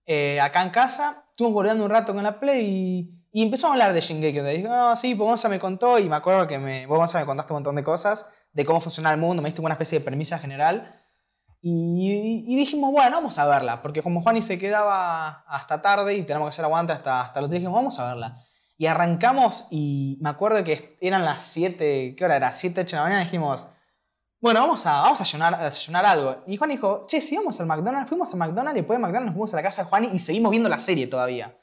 eh, 0.07 0.40
acá 0.40 0.62
en 0.62 0.71
casa, 0.71 1.25
estuvimos 1.31 1.55
volviendo 1.55 1.85
un 1.85 1.90
rato 1.90 2.14
con 2.14 2.23
la 2.23 2.38
Play 2.38 2.64
y, 2.64 3.16
y 3.33 3.42
empezamos 3.42 3.73
a 3.73 3.75
hablar 3.75 3.92
de 3.92 4.01
Shingeki. 4.01 4.38
Donde 4.38 4.53
dije, 4.53 4.69
no, 4.69 4.97
sí, 4.97 5.14
pues 5.14 5.27
Gonza 5.27 5.49
me 5.49 5.59
contó 5.59 5.99
y 5.99 6.09
me 6.09 6.16
acuerdo 6.16 6.47
que 6.47 6.59
me, 6.59 6.87
vos 6.87 6.99
Gonza 6.99 7.19
me 7.19 7.27
contaste 7.27 7.53
un 7.53 7.57
montón 7.57 7.77
de 7.77 7.85
cosas, 7.85 8.27
de 8.53 8.64
cómo 8.64 8.81
funciona 8.81 9.11
el 9.12 9.19
mundo, 9.19 9.42
me 9.42 9.49
diste 9.49 9.61
una 9.61 9.75
especie 9.75 9.99
de 9.99 10.05
premisa 10.05 10.38
general. 10.38 11.03
Y, 11.61 12.45
y 12.47 12.57
dijimos, 12.57 12.92
bueno, 12.92 13.16
vamos 13.16 13.38
a 13.38 13.47
verla, 13.47 13.83
porque 13.83 14.03
como 14.03 14.23
Juani 14.23 14.40
se 14.40 14.59
quedaba 14.59 15.45
hasta 15.49 15.83
tarde 15.83 16.14
y 16.14 16.23
tenemos 16.23 16.47
que 16.47 16.51
hacer 16.51 16.64
aguante 16.64 16.92
hasta, 16.92 17.23
hasta 17.23 17.40
los 17.40 17.51
10, 17.51 17.62
dijimos, 17.62 17.77
vamos 17.77 17.99
a 17.99 18.07
verla. 18.07 18.38
Y 18.79 18.87
arrancamos 18.87 19.66
y 19.71 20.19
me 20.21 20.29
acuerdo 20.29 20.62
que 20.62 20.97
eran 21.01 21.25
las 21.25 21.45
7, 21.45 22.14
¿qué 22.16 22.25
hora 22.25 22.37
era? 22.37 22.53
7, 22.53 22.83
8 22.83 22.97
de 22.97 22.97
la 22.97 23.03
mañana, 23.03 23.25
dijimos, 23.25 23.66
bueno, 24.47 24.61
vamos 24.61 24.87
a, 24.87 25.01
vamos 25.01 25.21
a 25.21 25.49
a 25.49 25.65
desayunar 25.65 26.07
algo. 26.07 26.37
Y 26.47 26.57
Juan 26.57 26.71
dijo, 26.71 27.05
che, 27.09 27.21
si 27.21 27.37
vamos 27.37 27.59
al 27.61 27.67
McDonald's, 27.67 28.09
fuimos 28.09 28.33
al 28.33 28.39
McDonald's 28.39 28.77
y 28.77 28.81
después 28.83 28.97
de 28.97 29.03
McDonald's 29.03 29.27
nos 29.27 29.35
fuimos 29.35 29.53
a 29.55 29.57
la 29.57 29.63
casa 29.65 29.83
de 29.83 29.89
Juan 29.89 30.05
y 30.05 30.21
seguimos 30.21 30.53
viendo 30.53 30.69
la 30.69 30.79
serie 30.79 31.09
todavía. 31.09 31.59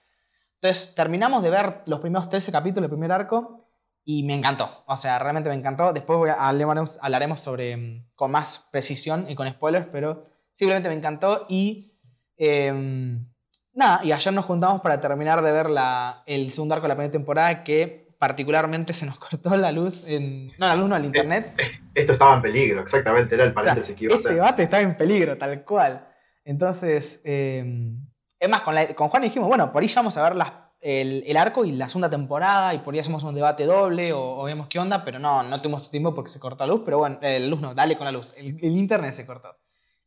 Entonces 0.55 0.93
terminamos 0.93 1.43
de 1.43 1.49
ver 1.49 1.81
los 1.85 2.01
primeros 2.01 2.27
13 2.27 2.51
capítulos 2.51 2.89
del 2.89 2.97
primer 2.97 3.13
arco 3.13 3.69
y 4.03 4.23
me 4.23 4.35
encantó. 4.35 4.83
O 4.85 4.97
sea, 4.97 5.17
realmente 5.17 5.49
me 5.49 5.55
encantó. 5.55 5.93
Después 5.93 6.35
hablaremos, 6.37 6.99
hablaremos 7.01 7.39
sobre, 7.39 7.77
mm, 7.77 8.07
con 8.15 8.31
más 8.31 8.67
precisión 8.69 9.29
y 9.29 9.35
con 9.35 9.49
spoilers, 9.49 9.87
pero 9.89 10.25
simplemente 10.53 10.89
me 10.89 10.95
encantó 10.95 11.45
y... 11.47 11.93
em, 12.35 13.25
nada, 13.71 14.01
y 14.03 14.11
ayer 14.11 14.33
nos 14.33 14.43
juntamos 14.43 14.81
para 14.81 14.99
terminar 14.99 15.41
de 15.41 15.53
ver 15.53 15.69
la, 15.69 16.23
el 16.25 16.51
segundo 16.51 16.75
arco 16.75 16.83
de 16.83 16.89
la 16.89 16.95
primera 16.95 17.13
temporada 17.13 17.63
que 17.63 18.02
particularmente 18.27 18.93
se 18.93 19.05
nos 19.05 19.19
cortó 19.25 19.53
la 19.57 19.73
luz 19.73 20.01
en... 20.07 20.47
No, 20.57 20.67
la 20.67 20.75
luz 20.75 20.87
no, 20.87 20.95
el 20.95 21.03
internet. 21.03 21.61
Esto 21.93 22.13
estaba 22.13 22.35
en 22.35 22.41
peligro, 22.41 22.79
exactamente, 22.81 23.35
era 23.35 23.43
el 23.43 23.51
paréntesis 23.53 23.93
que 23.97 24.05
iba 24.05 24.15
a 24.15 24.17
Ese 24.17 24.33
debate 24.35 24.63
está 24.63 24.79
en 24.79 24.95
peligro, 24.95 25.37
tal 25.37 25.65
cual. 25.65 26.07
Entonces, 26.45 27.19
eh, 27.25 27.91
es 28.39 28.49
más, 28.49 28.61
con, 28.61 28.75
la- 28.75 28.95
con 28.95 29.09
Juan 29.09 29.23
dijimos, 29.23 29.49
bueno, 29.49 29.73
por 29.73 29.81
ahí 29.81 29.89
ya 29.89 29.95
vamos 29.97 30.15
a 30.15 30.23
ver 30.23 30.37
las- 30.37 30.53
el, 30.79 31.25
el 31.27 31.35
arco 31.35 31.65
y 31.65 31.73
la 31.73 31.89
segunda 31.89 32.09
temporada 32.09 32.73
y 32.73 32.79
por 32.79 32.93
ahí 32.93 33.01
hacemos 33.01 33.23
un 33.25 33.35
debate 33.35 33.65
doble 33.65 34.13
o, 34.13 34.21
o 34.39 34.43
vemos 34.45 34.67
qué 34.69 34.79
onda, 34.79 35.03
pero 35.03 35.19
no, 35.19 35.43
no 35.43 35.61
tuvimos 35.61 35.91
tiempo 35.91 36.15
porque 36.15 36.31
se 36.31 36.39
cortó 36.39 36.65
la 36.65 36.73
luz, 36.73 36.83
pero 36.85 36.99
bueno, 36.99 37.19
eh, 37.21 37.41
la 37.41 37.47
luz 37.47 37.59
no, 37.59 37.75
dale 37.75 37.97
con 37.97 38.05
la 38.05 38.11
luz, 38.13 38.33
el, 38.37 38.57
el 38.61 38.77
internet 38.77 39.13
se 39.13 39.25
cortó. 39.25 39.49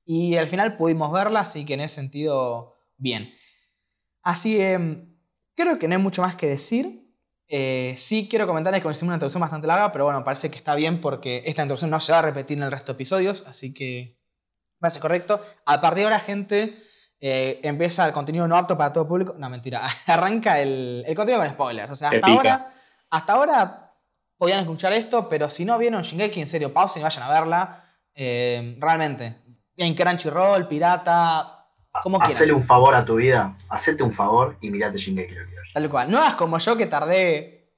Y 0.06 0.36
al 0.36 0.48
final 0.48 0.78
pudimos 0.78 1.12
verla, 1.12 1.40
así 1.40 1.66
que 1.66 1.74
en 1.74 1.80
ese 1.80 1.96
sentido, 1.96 2.76
bien. 2.96 3.30
Así, 4.22 4.58
eh, 4.58 5.04
creo 5.54 5.78
que 5.78 5.86
no 5.86 5.96
hay 5.96 6.00
mucho 6.02 6.22
más 6.22 6.34
que 6.36 6.46
decir. 6.46 7.02
Eh, 7.48 7.94
sí 7.98 8.26
quiero 8.28 8.46
comentarles 8.46 8.82
que 8.82 8.88
hicimos 8.90 9.08
una 9.08 9.14
introducción 9.14 9.40
bastante 9.40 9.66
larga, 9.66 9.92
pero 9.92 10.04
bueno, 10.04 10.24
parece 10.24 10.50
que 10.50 10.56
está 10.56 10.74
bien 10.74 11.00
porque 11.00 11.42
esta 11.46 11.62
introducción 11.62 11.90
no 11.90 12.00
se 12.00 12.12
va 12.12 12.18
a 12.18 12.22
repetir 12.22 12.58
en 12.58 12.64
el 12.64 12.70
resto 12.70 12.92
de 12.92 12.96
episodios, 12.96 13.44
así 13.46 13.72
que 13.72 14.18
parece 14.80 15.00
correcto. 15.00 15.40
A 15.64 15.80
partir 15.80 15.98
de 16.00 16.04
ahora, 16.04 16.20
gente, 16.20 16.82
eh, 17.20 17.60
empieza 17.62 18.04
el 18.04 18.12
contenido 18.12 18.46
no 18.46 18.56
apto 18.56 18.76
para 18.76 18.92
todo 18.92 19.06
público. 19.06 19.34
No, 19.38 19.48
mentira. 19.48 19.86
Arranca 20.06 20.60
el, 20.60 21.04
el 21.06 21.14
contenido 21.14 21.42
con 21.42 21.52
spoilers. 21.52 21.90
O 21.90 21.96
sea, 21.96 22.08
hasta 22.08 22.26
ahora, 22.26 22.74
hasta 23.10 23.32
ahora 23.32 23.92
podían 24.36 24.60
escuchar 24.60 24.92
esto, 24.92 25.28
pero 25.28 25.48
si 25.48 25.64
no 25.64 25.78
vieron 25.78 26.02
Shingeki, 26.02 26.40
en 26.40 26.48
serio, 26.48 26.72
pausen 26.72 27.00
y 27.00 27.04
vayan 27.04 27.22
a 27.22 27.30
verla. 27.30 27.84
Eh, 28.14 28.76
realmente. 28.80 29.36
En 29.76 29.94
Crunchyroll, 29.94 30.68
Pirata, 30.68 31.55
como. 32.02 32.20
Hacele 32.22 32.52
un 32.52 32.62
favor 32.62 32.94
a 32.94 33.04
tu 33.04 33.16
vida, 33.16 33.56
hacete 33.68 34.02
un 34.02 34.12
favor 34.12 34.56
y 34.60 34.70
mirate 34.70 34.98
Shingeki 34.98 35.34
no 35.34 35.40
Kyojin. 35.40 35.72
Tal 35.74 35.90
cual. 35.90 36.10
No 36.10 36.18
hagas 36.18 36.34
como 36.36 36.58
yo 36.58 36.76
que 36.76 36.86
tardé. 36.86 37.70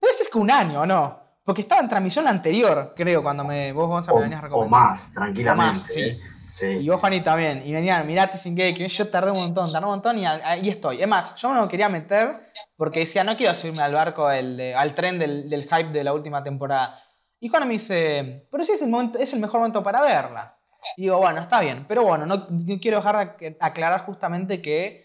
Puede 0.00 0.14
ser 0.14 0.28
que 0.30 0.38
un 0.38 0.50
año 0.50 0.82
o 0.82 0.86
no. 0.86 1.20
Porque 1.44 1.60
estaba 1.62 1.80
en 1.82 1.88
transmisión 1.88 2.26
anterior, 2.26 2.94
creo, 2.96 3.22
cuando 3.22 3.44
me, 3.44 3.70
vos, 3.72 3.86
Gonzalo, 3.86 4.16
O, 4.16 4.18
me 4.20 4.24
venías 4.24 4.40
o 4.40 4.44
recomendando. 4.44 4.76
más, 4.88 5.12
tranquilamente. 5.12 5.70
O 5.70 5.72
más, 5.74 5.82
sí. 5.82 6.00
¿eh? 6.00 6.20
Sí. 6.48 6.66
Y 6.66 6.88
vos, 6.88 7.00
Juani, 7.00 7.20
también. 7.22 7.66
Y 7.66 7.72
venían, 7.72 8.06
mirate 8.06 8.38
Shingeki. 8.38 8.86
Yo 8.88 9.08
tardé 9.08 9.30
un 9.30 9.38
montón, 9.38 9.70
tardé 9.72 9.84
un 9.86 9.92
montón 9.92 10.18
y 10.18 10.24
ahí 10.26 10.68
estoy. 10.70 11.02
Es 11.02 11.08
más, 11.08 11.34
yo 11.36 11.52
no 11.52 11.62
me 11.62 11.68
quería 11.68 11.88
meter 11.88 12.50
porque 12.76 13.00
decía, 13.00 13.24
no 13.24 13.36
quiero 13.36 13.52
subirme 13.54 13.82
al 13.82 13.92
barco, 13.92 14.28
del- 14.28 14.56
de- 14.56 14.74
al 14.74 14.94
tren 14.94 15.18
del, 15.18 15.50
del 15.50 15.64
hype 15.64 15.90
de 15.90 16.04
la 16.04 16.12
última 16.14 16.42
temporada. 16.42 16.98
Y 17.40 17.48
Juan 17.48 17.66
me 17.66 17.74
dice, 17.74 18.46
pero 18.50 18.64
sí 18.64 18.72
es 18.72 18.80
el, 18.82 18.88
momento, 18.88 19.18
es 19.18 19.32
el 19.34 19.40
mejor 19.40 19.60
momento 19.60 19.82
para 19.82 20.00
verla. 20.00 20.56
Digo, 20.96 21.18
bueno, 21.18 21.40
está 21.40 21.60
bien. 21.60 21.84
Pero 21.88 22.04
bueno, 22.04 22.26
no, 22.26 22.46
no 22.50 22.78
quiero 22.80 22.98
dejar 22.98 23.38
de 23.38 23.50
ac- 23.50 23.56
aclarar 23.60 24.04
justamente 24.06 24.60
que 24.62 25.04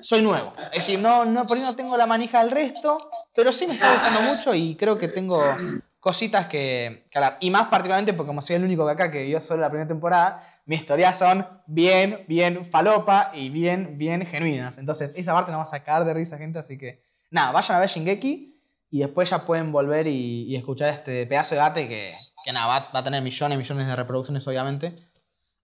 soy 0.00 0.22
nuevo. 0.22 0.52
Es 0.72 0.86
decir, 0.86 0.98
no, 0.98 1.24
no, 1.24 1.46
por 1.46 1.56
ahí 1.56 1.62
no 1.62 1.76
tengo 1.76 1.96
la 1.96 2.06
manija 2.06 2.42
del 2.42 2.50
resto, 2.50 3.10
pero 3.34 3.52
sí 3.52 3.66
me 3.66 3.74
está 3.74 3.92
gustando 3.92 4.20
mucho 4.22 4.54
y 4.54 4.76
creo 4.76 4.98
que 4.98 5.08
tengo 5.08 5.56
cositas 6.00 6.46
que, 6.46 7.04
hablar. 7.14 7.36
Y 7.40 7.50
más 7.50 7.68
particularmente 7.68 8.14
porque 8.14 8.28
como 8.28 8.42
soy 8.42 8.56
el 8.56 8.64
único 8.64 8.86
de 8.86 8.92
acá 8.92 9.10
que 9.10 9.24
vio 9.24 9.40
solo 9.40 9.60
la 9.60 9.68
primera 9.68 9.88
temporada, 9.88 10.60
mis 10.66 10.80
historias 10.80 11.18
son 11.18 11.46
bien, 11.66 12.24
bien 12.28 12.70
falopa 12.70 13.30
y 13.34 13.50
bien, 13.50 13.98
bien 13.98 14.24
genuinas. 14.26 14.78
Entonces, 14.78 15.12
esa 15.16 15.34
parte 15.34 15.50
nos 15.50 15.60
va 15.60 15.64
a 15.64 15.66
sacar 15.66 16.04
de 16.04 16.14
risa, 16.14 16.38
gente. 16.38 16.58
Así 16.58 16.78
que, 16.78 17.02
nada, 17.30 17.52
vayan 17.52 17.76
a 17.76 17.80
ver 17.80 17.88
Shingeki 17.90 18.56
y 18.92 18.98
después 19.00 19.30
ya 19.30 19.44
pueden 19.44 19.72
volver 19.72 20.06
y, 20.06 20.44
y 20.44 20.56
escuchar 20.56 20.88
este 20.90 21.26
pedazo 21.26 21.54
de 21.54 21.60
debate 21.60 21.88
que, 21.88 22.12
que 22.44 22.52
nada, 22.52 22.66
va, 22.66 22.90
va 22.94 23.00
a 23.00 23.04
tener 23.04 23.22
millones 23.22 23.56
y 23.56 23.58
millones 23.58 23.86
de 23.86 23.96
reproducciones, 23.96 24.46
obviamente. 24.46 24.96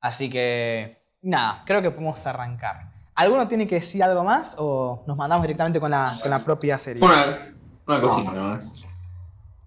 Así 0.00 0.28
que, 0.30 0.98
nada, 1.22 1.62
creo 1.66 1.82
que 1.82 1.90
podemos 1.90 2.26
arrancar. 2.26 2.92
¿Alguno 3.14 3.48
tiene 3.48 3.66
que 3.66 3.76
decir 3.76 4.02
algo 4.02 4.22
más 4.24 4.54
o 4.58 5.02
nos 5.06 5.16
mandamos 5.16 5.42
directamente 5.44 5.80
con 5.80 5.90
la, 5.90 6.18
con 6.20 6.30
la 6.30 6.44
propia 6.44 6.78
serie? 6.78 7.02
Una, 7.02 7.54
una 7.86 8.00
cosita 8.00 8.32
nomás. 8.32 8.86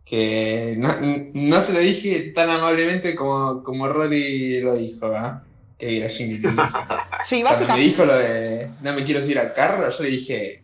Que 0.05 0.75
no, 0.77 0.93
no 1.33 1.61
se 1.61 1.73
lo 1.73 1.79
dije 1.79 2.31
tan 2.35 2.49
amablemente 2.49 3.15
como, 3.15 3.63
como 3.63 3.87
Rodri 3.87 4.61
lo 4.61 4.75
dijo, 4.75 5.09
¿verdad? 5.09 5.43
Que 5.77 5.87
viera 5.87 6.09
Shingeki. 6.09 6.47
sí, 7.25 7.41
Cuando 7.41 7.43
me 7.43 7.43
básicamente. 7.43 7.81
dijo 7.81 8.05
lo 8.05 8.17
de 8.17 8.71
no 8.81 8.93
me 8.93 9.03
quiero 9.03 9.25
ir 9.25 9.39
al 9.39 9.53
carro, 9.53 9.89
yo 9.89 10.03
le 10.03 10.09
dije, 10.09 10.63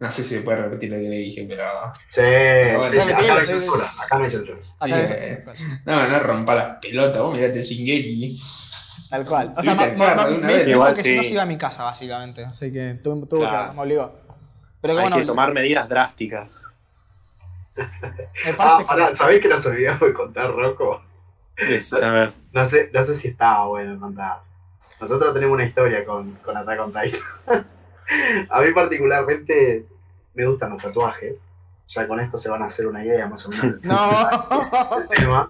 no 0.00 0.10
sé 0.10 0.22
si 0.22 0.34
se 0.36 0.40
puede 0.42 0.62
repetir 0.62 0.90
lo 0.90 0.96
que 0.96 1.02
le 1.08 1.16
dije, 1.16 1.46
pero 1.48 1.64
Sí, 2.08 2.20
bueno, 2.20 2.84
sí, 2.88 3.00
sí, 3.00 3.12
acá 3.12 3.22
no 3.26 3.38
hay 3.38 3.46
censura, 3.46 3.92
acá 4.02 4.18
no 4.18 4.24
hay 4.24 4.30
censura. 4.30 4.58
Eh, 4.86 5.44
no, 5.86 6.08
no 6.08 6.18
rompa 6.20 6.54
las 6.54 6.78
pelotas, 6.78 7.22
vos 7.22 7.34
mirate 7.34 7.62
Shingeki. 7.62 8.40
Tal 9.10 9.24
cual. 9.26 9.52
O 9.56 9.62
sea, 9.62 9.74
me, 9.74 10.70
Igual 10.70 10.94
que 10.96 11.02
si 11.02 11.16
no 11.16 11.22
se 11.22 11.28
iba 11.30 11.42
a 11.42 11.46
mi 11.46 11.56
casa, 11.56 11.84
básicamente. 11.84 12.44
Así 12.44 12.72
que 12.72 12.98
tuve, 13.02 13.26
tuve 13.26 13.40
Claro. 13.40 13.70
que, 13.70 13.76
me 13.76 13.82
obligó. 13.82 14.12
Pero 14.80 14.94
que 14.94 15.00
Hay 15.00 15.04
bueno, 15.04 15.16
que 15.16 15.24
tomar 15.24 15.52
medidas 15.52 15.88
drásticas. 15.88 16.68
me 17.76 17.84
Ah, 18.58 18.84
pará, 18.86 19.14
¿sabés 19.14 19.40
que 19.40 19.48
nos 19.48 19.64
olvidamos 19.66 20.00
de 20.00 20.12
contar, 20.14 20.50
Rocco? 20.50 21.02
A 22.02 22.10
ver, 22.10 22.32
No 22.52 22.64
sé, 22.64 22.90
no 22.92 23.02
sé 23.04 23.14
si 23.14 23.28
estaba 23.28 23.66
bueno 23.66 23.98
contar. 24.00 24.40
Nosotros 25.00 25.32
tenemos 25.34 25.54
una 25.54 25.64
historia 25.64 26.04
con, 26.04 26.32
con 26.36 26.56
Attack 26.56 26.80
on 26.80 26.92
Titan. 26.92 27.20
a 28.50 28.60
mí 28.60 28.72
particularmente 28.72 29.86
me 30.34 30.46
gustan 30.46 30.70
los 30.70 30.82
tatuajes. 30.82 31.46
Ya 31.88 32.08
con 32.08 32.18
esto 32.18 32.38
se 32.38 32.48
van 32.48 32.62
a 32.62 32.66
hacer 32.66 32.86
una 32.86 33.04
idea 33.04 33.26
más 33.26 33.44
o 33.46 33.50
menos 33.50 33.76
No. 33.82 35.08
tema. 35.10 35.48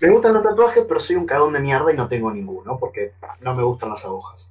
Me 0.00 0.08
gustan 0.10 0.32
los 0.34 0.42
tatuajes, 0.42 0.84
pero 0.86 1.00
soy 1.00 1.16
un 1.16 1.26
cagón 1.26 1.52
de 1.52 1.60
mierda 1.60 1.92
y 1.92 1.96
no 1.96 2.08
tengo 2.08 2.30
ninguno, 2.32 2.78
porque 2.78 3.12
no 3.40 3.54
me 3.54 3.62
gustan 3.62 3.90
las 3.90 4.04
agujas. 4.04 4.50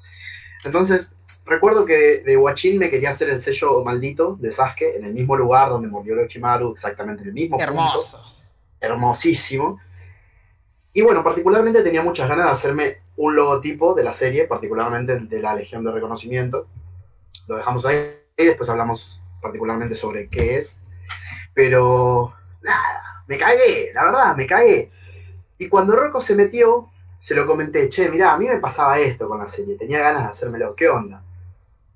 Entonces, 0.63 1.15
recuerdo 1.45 1.85
que 1.85 2.21
de, 2.25 2.35
Guachín 2.35 2.77
me 2.77 2.89
quería 2.89 3.09
hacer 3.11 3.29
el 3.29 3.39
sello 3.41 3.83
maldito 3.83 4.35
de 4.39 4.51
Sasuke 4.51 4.95
en 4.95 5.05
el 5.05 5.13
mismo 5.13 5.35
lugar 5.35 5.69
donde 5.69 5.87
murió 5.87 6.13
Orochimaru, 6.13 6.71
exactamente 6.71 7.23
en 7.23 7.29
el 7.29 7.33
mismo 7.33 7.57
punto 7.57 7.71
Hermoso. 7.71 8.21
hermosísimo. 8.79 9.79
Y 10.93 11.01
bueno, 11.01 11.23
particularmente 11.23 11.81
tenía 11.81 12.01
muchas 12.03 12.29
ganas 12.29 12.45
de 12.45 12.51
hacerme 12.51 12.97
un 13.17 13.35
logotipo 13.35 13.93
de 13.93 14.03
la 14.03 14.13
serie, 14.13 14.45
particularmente 14.45 15.19
de 15.19 15.41
la 15.41 15.55
Legión 15.55 15.83
de 15.83 15.91
Reconocimiento. 15.91 16.67
Lo 17.47 17.57
dejamos 17.57 17.85
ahí, 17.85 18.15
después 18.37 18.69
hablamos 18.69 19.21
particularmente 19.41 19.95
sobre 19.95 20.29
qué 20.29 20.57
es. 20.57 20.81
Pero 21.53 22.33
nada, 22.61 23.23
me 23.27 23.37
cagué, 23.37 23.91
la 23.93 24.05
verdad, 24.05 24.35
me 24.35 24.47
cagué. 24.47 24.91
Y 25.57 25.69
cuando 25.69 25.95
Rocco 25.95 26.21
se 26.21 26.35
metió, 26.35 26.89
se 27.19 27.35
lo 27.35 27.45
comenté, 27.45 27.89
che, 27.89 28.09
mirá, 28.09 28.33
a 28.33 28.37
mí 28.37 28.47
me 28.47 28.57
pasaba 28.57 28.99
esto 28.99 29.27
con 29.27 29.39
la 29.39 29.47
serie, 29.47 29.77
tenía 29.77 29.99
ganas 29.99 30.23
de 30.23 30.29
hacérmelo, 30.29 30.75
¿qué 30.75 30.89
onda? 30.89 31.23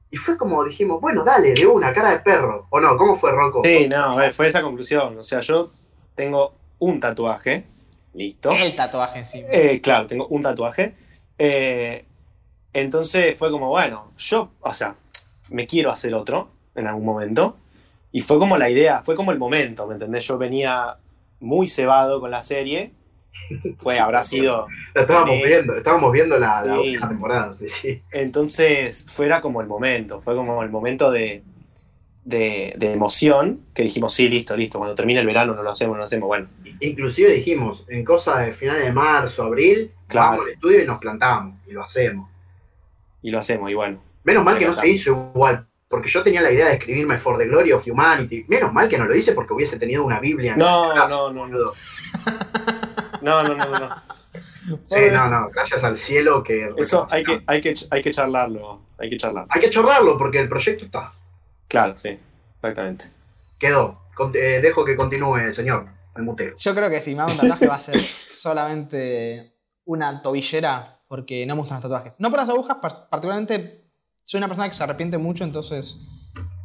Y 0.09 0.17
fue 0.17 0.37
como 0.37 0.63
dijimos, 0.63 1.01
bueno, 1.01 1.23
dale, 1.23 1.53
de 1.53 1.67
una, 1.67 1.93
cara 1.93 2.11
de 2.11 2.19
perro. 2.19 2.65
¿O 2.69 2.79
no? 2.79 2.95
¿Cómo 2.95 3.15
fue 3.15 3.31
Rocco? 3.31 3.61
Sí, 3.63 3.87
no, 3.89 3.97
a 3.97 4.15
ver, 4.15 4.33
fue 4.33 4.47
esa 4.47 4.61
conclusión. 4.61 5.17
O 5.17 5.23
sea, 5.23 5.41
yo 5.41 5.71
tengo 6.15 6.53
un 6.79 6.99
tatuaje, 6.99 7.65
listo. 8.13 8.51
El 8.51 8.75
tatuaje 8.75 9.19
encima. 9.19 9.49
Eh, 9.51 9.81
claro, 9.81 10.07
tengo 10.07 10.27
un 10.27 10.41
tatuaje. 10.41 10.95
Eh, 11.37 12.05
entonces 12.71 13.37
fue 13.37 13.51
como, 13.51 13.69
bueno, 13.69 14.13
yo, 14.17 14.51
o 14.61 14.73
sea, 14.73 14.95
me 15.49 15.67
quiero 15.67 15.91
hacer 15.91 16.13
otro 16.13 16.49
en 16.75 16.87
algún 16.87 17.05
momento. 17.05 17.57
Y 18.11 18.21
fue 18.21 18.39
como 18.39 18.57
la 18.57 18.69
idea, 18.69 19.01
fue 19.03 19.15
como 19.15 19.31
el 19.31 19.37
momento, 19.39 19.85
¿me 19.87 19.93
entendés? 19.93 20.25
Yo 20.27 20.37
venía 20.37 20.97
muy 21.39 21.67
cebado 21.67 22.19
con 22.19 22.31
la 22.31 22.41
serie. 22.41 22.91
Fue, 23.77 23.93
Sí, 23.93 23.99
habrá 23.99 24.23
sido. 24.23 24.65
La 24.95 25.01
estábamos 25.01 25.35
Sí. 25.37 25.43
viendo, 25.45 25.75
estábamos 25.75 26.11
viendo 26.11 26.39
la, 26.39 26.63
la 26.65 26.73
Sí. 26.73 26.79
última 26.79 27.07
temporada, 27.09 27.53
sí, 27.53 27.69
sí. 27.69 28.01
Entonces, 28.11 29.05
fuera 29.09 29.41
como 29.41 29.61
el 29.61 29.67
momento, 29.67 30.19
fue 30.21 30.35
como 30.35 30.63
el 30.63 30.69
momento 30.71 31.11
de, 31.11 31.43
de, 32.23 32.73
de 32.77 32.93
emoción 32.93 33.61
que 33.75 33.83
dijimos, 33.83 34.13
sí, 34.15 34.27
listo, 34.27 34.57
listo, 34.57 34.79
cuando 34.79 34.95
termine 34.95 35.19
el 35.19 35.27
verano 35.27 35.53
no 35.53 35.61
lo 35.61 35.69
hacemos, 35.69 35.93
no 35.93 35.99
lo 35.99 36.03
hacemos. 36.05 36.25
Bueno, 36.27 36.47
Inclusive 36.79 37.31
dijimos, 37.33 37.85
en 37.89 38.03
cosas 38.03 38.43
de 38.45 38.51
finales 38.53 38.85
de 38.85 38.91
marzo, 38.93 39.43
abril, 39.43 39.91
Claro. 40.07 40.31
vamos 40.31 40.45
al 40.45 40.51
estudio 40.53 40.81
y 40.83 40.85
nos 40.87 40.97
plantamos, 40.99 41.55
y 41.67 41.71
lo 41.73 41.83
hacemos. 41.83 42.29
y 43.21 43.29
lo 43.29 43.37
hacemos, 43.39 43.69
y 43.69 43.73
bueno. 43.75 43.99
Menos 44.27 44.43
mal 44.43 44.59
que 44.59 44.65
no 44.65 44.73
se 44.73 44.89
hizo 44.89 45.31
igual, 45.33 45.65
porque 45.87 46.09
yo 46.09 46.21
tenía 46.21 46.41
la 46.41 46.51
idea 46.51 46.67
de 46.67 46.73
escribirme 46.73 47.17
For 47.17 47.37
the 47.37 47.45
Glory 47.45 47.71
of 47.71 47.87
Humanity. 47.87 48.43
Menos 48.49 48.73
mal 48.73 48.89
que 48.89 48.97
no 48.97 49.05
lo 49.05 49.15
hice 49.15 49.31
porque 49.31 49.53
hubiese 49.53 49.79
tenido 49.79 50.03
una 50.03 50.19
Biblia 50.19 50.51
en 50.51 50.59
No, 50.59 50.91
el 50.91 50.97
no, 51.09 51.31
no, 51.31 51.47
no. 51.47 51.71
No, 53.21 53.43
no, 53.43 53.55
no, 53.55 53.65
no. 53.65 53.79
no. 53.79 54.01
Sí, 54.89 54.99
no, 55.13 55.29
no, 55.29 55.49
gracias 55.49 55.81
al 55.85 55.95
cielo 55.95 56.43
que... 56.43 56.73
Eso 56.75 57.05
hay 57.09 57.23
que, 57.23 57.41
hay, 57.47 57.61
que, 57.61 57.73
hay 57.89 58.01
que 58.01 58.11
charlarlo, 58.11 58.81
hay 58.99 59.09
que 59.09 59.15
charlarlo. 59.15 59.47
Hay 59.49 59.61
que 59.61 59.69
chorrarlo 59.69 60.17
porque 60.17 60.41
el 60.41 60.49
proyecto 60.49 60.83
está. 60.83 61.13
Claro, 61.69 61.95
sí, 61.95 62.19
exactamente. 62.55 63.05
Quedó. 63.57 64.01
Con- 64.13 64.33
eh, 64.35 64.59
dejo 64.61 64.83
que 64.83 64.97
continúe, 64.97 65.53
señor. 65.53 65.87
me 66.17 66.23
muteo. 66.23 66.53
Yo 66.57 66.75
creo 66.75 66.89
que 66.89 66.99
si 66.99 67.15
me 67.15 67.21
hago 67.21 67.31
un 67.31 67.37
tatuaje 67.37 67.67
va 67.67 67.75
a 67.75 67.79
ser 67.79 67.97
solamente 67.97 69.53
una 69.85 70.21
tobillera, 70.21 70.99
porque 71.07 71.45
no 71.45 71.55
me 71.55 71.61
gustan 71.61 71.77
los 71.77 71.83
tatuajes. 71.83 72.15
No 72.19 72.29
por 72.29 72.39
las 72.39 72.49
agujas, 72.49 72.77
par- 72.81 73.07
particularmente 73.09 73.86
soy 74.27 74.39
una 74.39 74.47
persona 74.47 74.69
que 74.69 74.75
se 74.75 74.83
arrepiente 74.83 75.17
mucho, 75.17 75.45
entonces... 75.45 76.01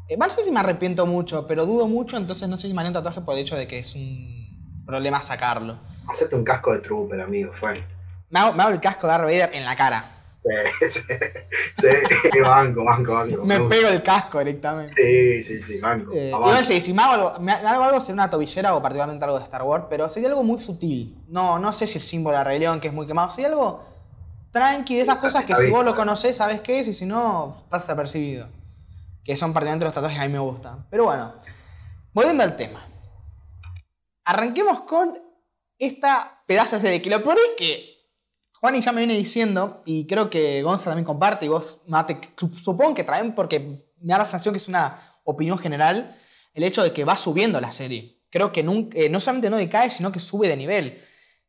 eh, 0.08 0.16
bueno, 0.16 0.32
no 0.32 0.38
sé 0.38 0.44
si 0.44 0.50
me 0.50 0.58
arrepiento 0.58 1.06
mucho, 1.06 1.46
pero 1.46 1.64
dudo 1.64 1.86
mucho, 1.86 2.16
entonces 2.16 2.48
no 2.48 2.58
sé 2.58 2.66
si 2.66 2.74
me 2.74 2.80
haría 2.80 2.90
un 2.90 2.94
tatuaje 2.94 3.20
por 3.20 3.34
el 3.34 3.42
hecho 3.42 3.54
de 3.54 3.68
que 3.68 3.78
es 3.78 3.94
un 3.94 4.84
problema 4.84 5.22
sacarlo. 5.22 5.78
Hacete 6.08 6.34
un 6.34 6.42
casco 6.42 6.72
de 6.72 6.80
trooper, 6.80 7.20
amigo, 7.20 7.52
fue. 7.54 7.84
Me 8.30 8.40
hago, 8.40 8.52
me 8.52 8.64
hago 8.64 8.72
el 8.72 8.80
casco 8.80 9.06
de 9.06 9.12
Darth 9.12 9.24
Vader 9.24 9.50
en 9.52 9.64
la 9.64 9.76
cara. 9.76 10.08
Sí, 10.80 10.90
sí, 10.90 11.00
sí, 12.32 12.40
banco, 12.40 12.84
banco, 12.84 13.12
banco. 13.14 13.44
Me 13.44 13.60
pego 13.60 13.90
el 13.90 14.02
casco 14.02 14.40
directamente. 14.40 15.40
Sí, 15.40 15.40
sí, 15.40 15.62
sí, 15.62 15.78
banco. 15.78 16.10
Eh, 16.12 16.30
igual 16.34 16.66
sí, 16.66 16.80
si 16.80 16.92
me 16.92 17.02
hago, 17.02 17.12
algo, 17.12 17.38
me 17.38 17.52
hago 17.52 17.84
algo 17.84 18.00
sería 18.00 18.14
una 18.14 18.28
tobillera 18.30 18.74
o 18.74 18.82
particularmente 18.82 19.24
algo 19.24 19.38
de 19.38 19.44
Star 19.44 19.62
Wars, 19.62 19.84
pero 19.88 20.08
sería 20.08 20.30
algo 20.30 20.42
muy 20.42 20.58
sutil. 20.58 21.16
No, 21.28 21.60
no 21.60 21.72
sé 21.72 21.86
si 21.86 21.98
el 21.98 22.02
símbolo 22.02 22.36
de 22.36 22.40
la 22.40 22.44
rebelión 22.44 22.80
que 22.80 22.88
es 22.88 22.92
muy 22.92 23.06
quemado, 23.06 23.30
sería 23.30 23.50
algo 23.50 23.91
tranqui, 24.52 24.96
de 24.96 25.02
esas 25.02 25.16
cosas 25.16 25.44
que 25.44 25.56
si 25.56 25.70
vos 25.70 25.84
lo 25.84 25.96
conocés 25.96 26.36
sabés 26.36 26.60
qué 26.60 26.80
es 26.80 26.88
y 26.88 26.94
si 26.94 27.06
no, 27.06 27.64
pasa 27.68 27.92
apercibido. 27.92 28.48
Que 29.24 29.36
son 29.36 29.52
particularmente 29.52 29.86
los 29.86 29.94
tatuajes 29.94 30.18
que 30.18 30.24
a 30.24 30.28
mí 30.28 30.32
me 30.32 30.38
gustan. 30.38 30.86
Pero 30.90 31.04
bueno, 31.04 31.34
volviendo 32.12 32.44
al 32.44 32.56
tema. 32.56 32.86
Arranquemos 34.24 34.80
con 34.82 35.18
esta 35.78 36.42
pedazo 36.46 36.76
de 36.76 36.82
serie, 36.82 37.02
que 37.02 37.10
lo 37.10 37.22
peor 37.22 37.38
es 37.38 37.50
que 37.56 37.92
Juani 38.60 38.80
ya 38.80 38.92
me 38.92 39.00
viene 39.00 39.16
diciendo, 39.16 39.82
y 39.84 40.06
creo 40.06 40.30
que 40.30 40.62
Gonza 40.62 40.84
también 40.84 41.04
comparte, 41.04 41.46
y 41.46 41.48
vos, 41.48 41.80
Mate, 41.88 42.20
supongo 42.62 42.94
que 42.94 43.02
traen 43.02 43.34
porque 43.34 43.58
me 44.00 44.12
da 44.12 44.18
la 44.18 44.24
sensación 44.24 44.54
que 44.54 44.58
es 44.58 44.68
una 44.68 45.18
opinión 45.24 45.58
general, 45.58 46.16
el 46.54 46.62
hecho 46.62 46.82
de 46.82 46.92
que 46.92 47.04
va 47.04 47.16
subiendo 47.16 47.60
la 47.60 47.72
serie. 47.72 48.20
Creo 48.30 48.52
que 48.52 48.62
nunca, 48.62 48.96
eh, 48.98 49.08
no 49.08 49.18
solamente 49.18 49.50
no 49.50 49.56
decae, 49.56 49.90
sino 49.90 50.12
que 50.12 50.20
sube 50.20 50.46
de 50.46 50.56
nivel. 50.56 51.02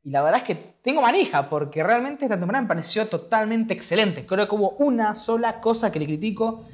Y 0.04 0.10
la 0.12 0.22
verdad 0.22 0.41
es 0.41 0.45
que 0.47 0.56
tengo 0.84 1.01
manija, 1.01 1.49
porque 1.49 1.82
realmente 1.82 2.26
esta 2.26 2.38
temporada 2.38 2.62
me 2.64 2.68
pareció 2.68 3.08
totalmente 3.08 3.74
excelente. 3.74 4.26
Creo 4.26 4.47
que 4.49 4.56
hubo 4.56 4.72
una 4.72 5.16
sola 5.16 5.62
cosa 5.62 5.91
que 5.91 5.99
le 5.99 6.06
critico, 6.06 6.66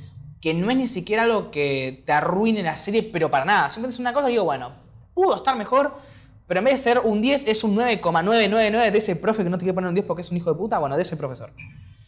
que 0.41 0.53
no 0.53 0.71
es 0.71 0.77
ni 0.77 0.87
siquiera 0.87 1.23
algo 1.23 1.51
que 1.51 2.03
te 2.05 2.11
arruine 2.11 2.63
la 2.63 2.77
serie, 2.77 3.03
pero 3.03 3.29
para 3.29 3.45
nada. 3.45 3.69
Simplemente 3.69 3.95
es 3.95 3.99
una 3.99 4.13
cosa 4.13 4.27
digo, 4.27 4.45
bueno, 4.45 4.71
pudo 5.13 5.35
estar 5.35 5.55
mejor, 5.55 5.93
pero 6.47 6.59
en 6.59 6.63
vez 6.65 6.77
de 6.77 6.83
ser 6.83 6.99
un 7.03 7.21
10, 7.21 7.43
es 7.47 7.63
un 7.63 7.75
9,999 7.75 8.89
de 8.91 8.97
ese 8.97 9.15
profe 9.15 9.43
que 9.43 9.49
no 9.51 9.57
te 9.57 9.63
quiere 9.63 9.75
poner 9.75 9.89
un 9.89 9.93
10 9.95 10.07
porque 10.07 10.23
es 10.23 10.31
un 10.31 10.37
hijo 10.37 10.51
de 10.51 10.57
puta, 10.57 10.79
bueno, 10.79 10.95
de 10.97 11.03
ese 11.03 11.15
profesor. 11.15 11.51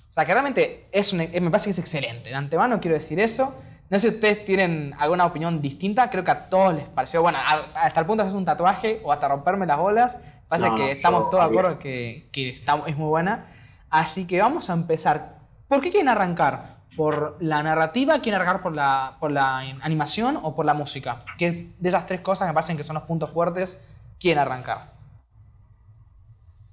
O 0.10 0.14
sea, 0.14 0.26
que 0.26 0.32
realmente 0.34 0.88
es 0.92 1.14
un- 1.14 1.20
me 1.20 1.52
parece 1.52 1.66
que 1.66 1.72
es 1.72 1.80
excelente. 1.80 2.30
De 2.30 2.36
antemano 2.36 2.80
quiero 2.82 2.96
decir 2.96 3.20
eso. 3.20 3.54
No 3.92 4.00
sé 4.00 4.10
si 4.10 4.16
ustedes 4.16 4.44
tienen 4.46 4.94
alguna 4.98 5.26
opinión 5.26 5.62
distinta. 5.62 6.10
Creo 6.10 6.24
que 6.24 6.32
a 6.32 6.50
todos 6.50 6.74
les 6.74 6.88
pareció, 6.88 7.22
bueno, 7.22 7.38
hasta 7.76 8.00
el 8.00 8.06
punto 8.06 8.24
de 8.24 8.30
hacer 8.30 8.38
un 8.38 8.46
tatuaje 8.46 9.02
o 9.04 9.12
hasta 9.12 9.28
romperme 9.28 9.66
las 9.66 9.78
bolas. 9.78 10.18
Parece 10.52 10.68
No, 10.68 10.76
que 10.76 10.84
no, 10.84 10.92
estamos 10.92 11.24
yo 11.24 11.30
todos 11.30 11.44
de 11.46 11.50
acuerdo 11.50 11.80
que, 11.80 12.30
que 12.34 12.50
está, 12.50 12.84
es 12.88 12.98
muy 12.98 13.08
buena. 13.08 13.48
Así 13.90 14.28
que 14.28 14.40
vamos 14.42 14.70
a 14.70 14.74
empezar. 14.74 15.40
¿Por 15.70 15.82
qué 15.82 15.92
quieren 15.92 16.10
arrancar? 16.10 16.82
¿Por 16.98 17.38
la 17.40 17.64
narrativa? 17.64 18.20
¿Quieren 18.22 18.42
arrancar 18.42 18.62
por 18.62 18.74
la, 18.74 19.16
por 19.22 19.32
la 19.32 19.60
animación 19.60 20.38
o 20.44 20.54
por 20.56 20.66
la 20.66 20.74
música? 20.74 21.24
Que 21.38 21.74
de 21.80 21.90
esas 21.90 22.06
tres 22.06 22.22
cosas 22.22 22.48
me 22.50 22.54
parecen 22.54 22.76
que 22.78 22.84
son 22.84 22.96
los 22.96 23.04
puntos 23.06 23.32
fuertes. 23.32 23.80
¿Quieren 24.20 24.40
arrancar? 24.42 24.92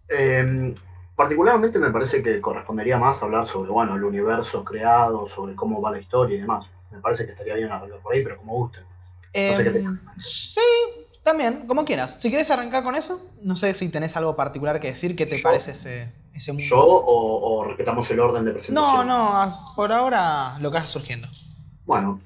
Eh, 0.08 0.74
particularmente 1.14 1.78
me 1.78 1.90
parece 1.90 2.22
que 2.22 2.40
correspondería 2.40 2.98
más 2.98 3.22
hablar 3.22 3.46
sobre, 3.46 3.70
bueno, 3.70 3.96
el 3.96 4.04
universo 4.04 4.64
creado, 4.64 5.26
sobre 5.28 5.54
cómo 5.54 5.80
va 5.80 5.90
la 5.92 6.00
historia 6.00 6.36
y 6.36 6.40
demás. 6.40 6.66
Me 6.90 7.00
parece 7.00 7.26
que 7.26 7.32
estaría 7.32 7.54
bien 7.56 7.70
arreglar 7.70 8.00
por 8.00 8.14
ahí, 8.14 8.22
pero 8.22 8.38
como 8.38 8.54
guste. 8.54 8.80
No 9.46 9.54
sé 9.54 9.64
qué 9.64 9.70
te- 9.70 9.84
Em, 9.84 9.98
sí, 10.20 10.60
también, 11.28 11.66
como 11.66 11.84
quieras. 11.84 12.16
Si 12.20 12.28
quieres 12.30 12.50
arrancar 12.50 12.82
con 12.82 12.94
eso, 12.94 13.20
no 13.42 13.54
sé 13.56 13.74
si 13.74 13.88
tenés 13.88 14.16
algo 14.16 14.34
particular 14.34 14.80
que 14.80 14.88
decir. 14.88 15.14
¿Qué 15.14 15.26
te 15.26 15.36
Yo- 15.36 15.42
parece 15.42 15.72
ese, 15.72 16.08
ese 16.34 16.52
mundo? 16.52 16.66
¿Yo 16.68 16.78
o, 16.80 17.58
o 17.60 17.64
respetamos 17.64 18.10
el 18.10 18.20
orden 18.20 18.44
de 18.44 18.50
no, 18.50 18.56
presentación? 18.56 19.06
no, 19.08 19.72
por 19.76 19.92
ahora 19.92 20.58
lo 20.60 20.70
que 20.70 20.74
vaya 20.78 20.86
surgiendo. 20.86 21.28
Bueno, 21.84 22.20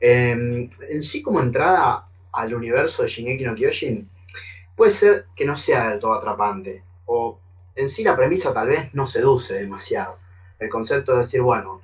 eh, 0.00 0.68
en 0.88 1.02
sí 1.02 1.22
como 1.22 1.40
entrada 1.40 2.06
al 2.32 2.54
universo 2.54 3.02
de 3.02 3.08
Shingeki 3.08 3.44
no 3.44 3.54
Kyojin, 3.54 4.08
puede 4.76 4.92
ser 4.92 5.26
que 5.36 5.44
no 5.44 5.56
sea 5.56 5.90
del 5.90 6.00
todo 6.00 6.14
atrapante, 6.14 6.82
o 7.06 7.38
en 7.76 7.88
sí 7.90 8.02
la 8.02 8.16
premisa 8.16 8.52
tal 8.54 8.68
vez 8.68 8.92
no 8.94 9.06
seduce 9.06 9.54
demasiado. 9.54 10.18
El 10.58 10.68
concepto 10.68 11.12
de 11.12 11.22
decir, 11.22 11.42
bueno, 11.42 11.80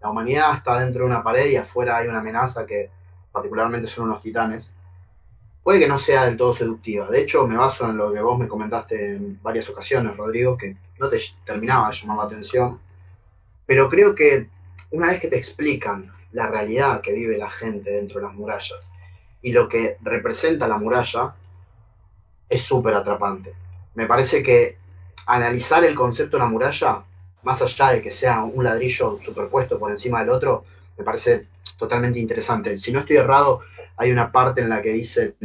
la 0.00 0.10
humanidad 0.10 0.56
está 0.56 0.78
dentro 0.78 1.04
de 1.04 1.10
una 1.10 1.22
pared 1.22 1.46
y 1.50 1.56
afuera 1.56 1.96
hay 1.96 2.08
una 2.08 2.18
amenaza 2.18 2.66
que 2.66 2.90
particularmente 3.32 3.88
son 3.88 4.04
unos 4.04 4.20
titanes, 4.22 4.72
puede 5.66 5.80
que 5.80 5.88
no 5.88 5.98
sea 5.98 6.26
del 6.26 6.36
todo 6.36 6.54
seductiva. 6.54 7.10
De 7.10 7.20
hecho, 7.20 7.44
me 7.44 7.56
baso 7.56 7.90
en 7.90 7.96
lo 7.96 8.12
que 8.12 8.20
vos 8.20 8.38
me 8.38 8.46
comentaste 8.46 9.16
en 9.16 9.42
varias 9.42 9.68
ocasiones, 9.68 10.16
Rodrigo, 10.16 10.56
que 10.56 10.76
no 11.00 11.08
te 11.08 11.18
terminaba 11.44 11.90
de 11.90 11.96
llamar 11.96 12.18
la 12.18 12.22
atención, 12.22 12.78
pero 13.66 13.90
creo 13.90 14.14
que 14.14 14.46
una 14.92 15.08
vez 15.08 15.18
que 15.18 15.26
te 15.26 15.36
explican 15.36 16.12
la 16.30 16.46
realidad 16.46 17.00
que 17.00 17.12
vive 17.12 17.36
la 17.36 17.50
gente 17.50 17.90
dentro 17.90 18.20
de 18.20 18.26
las 18.26 18.34
murallas 18.36 18.78
y 19.42 19.50
lo 19.50 19.68
que 19.68 19.96
representa 20.02 20.68
la 20.68 20.78
muralla, 20.78 21.34
es 22.48 22.62
súper 22.62 22.94
atrapante. 22.94 23.52
Me 23.96 24.06
parece 24.06 24.44
que 24.44 24.78
analizar 25.26 25.84
el 25.84 25.96
concepto 25.96 26.36
de 26.36 26.44
la 26.44 26.48
muralla, 26.48 27.02
más 27.42 27.60
allá 27.60 27.88
de 27.88 28.02
que 28.02 28.12
sea 28.12 28.44
un 28.44 28.62
ladrillo 28.62 29.18
superpuesto 29.20 29.80
por 29.80 29.90
encima 29.90 30.20
del 30.20 30.30
otro, 30.30 30.64
me 30.96 31.02
parece 31.02 31.48
totalmente 31.76 32.20
interesante. 32.20 32.76
Si 32.76 32.92
no 32.92 33.00
estoy 33.00 33.16
errado, 33.16 33.62
hay 33.96 34.12
una 34.12 34.30
parte 34.32 34.60
en 34.60 34.68
la 34.68 34.82
que 34.82 34.92
dice, 34.92 35.36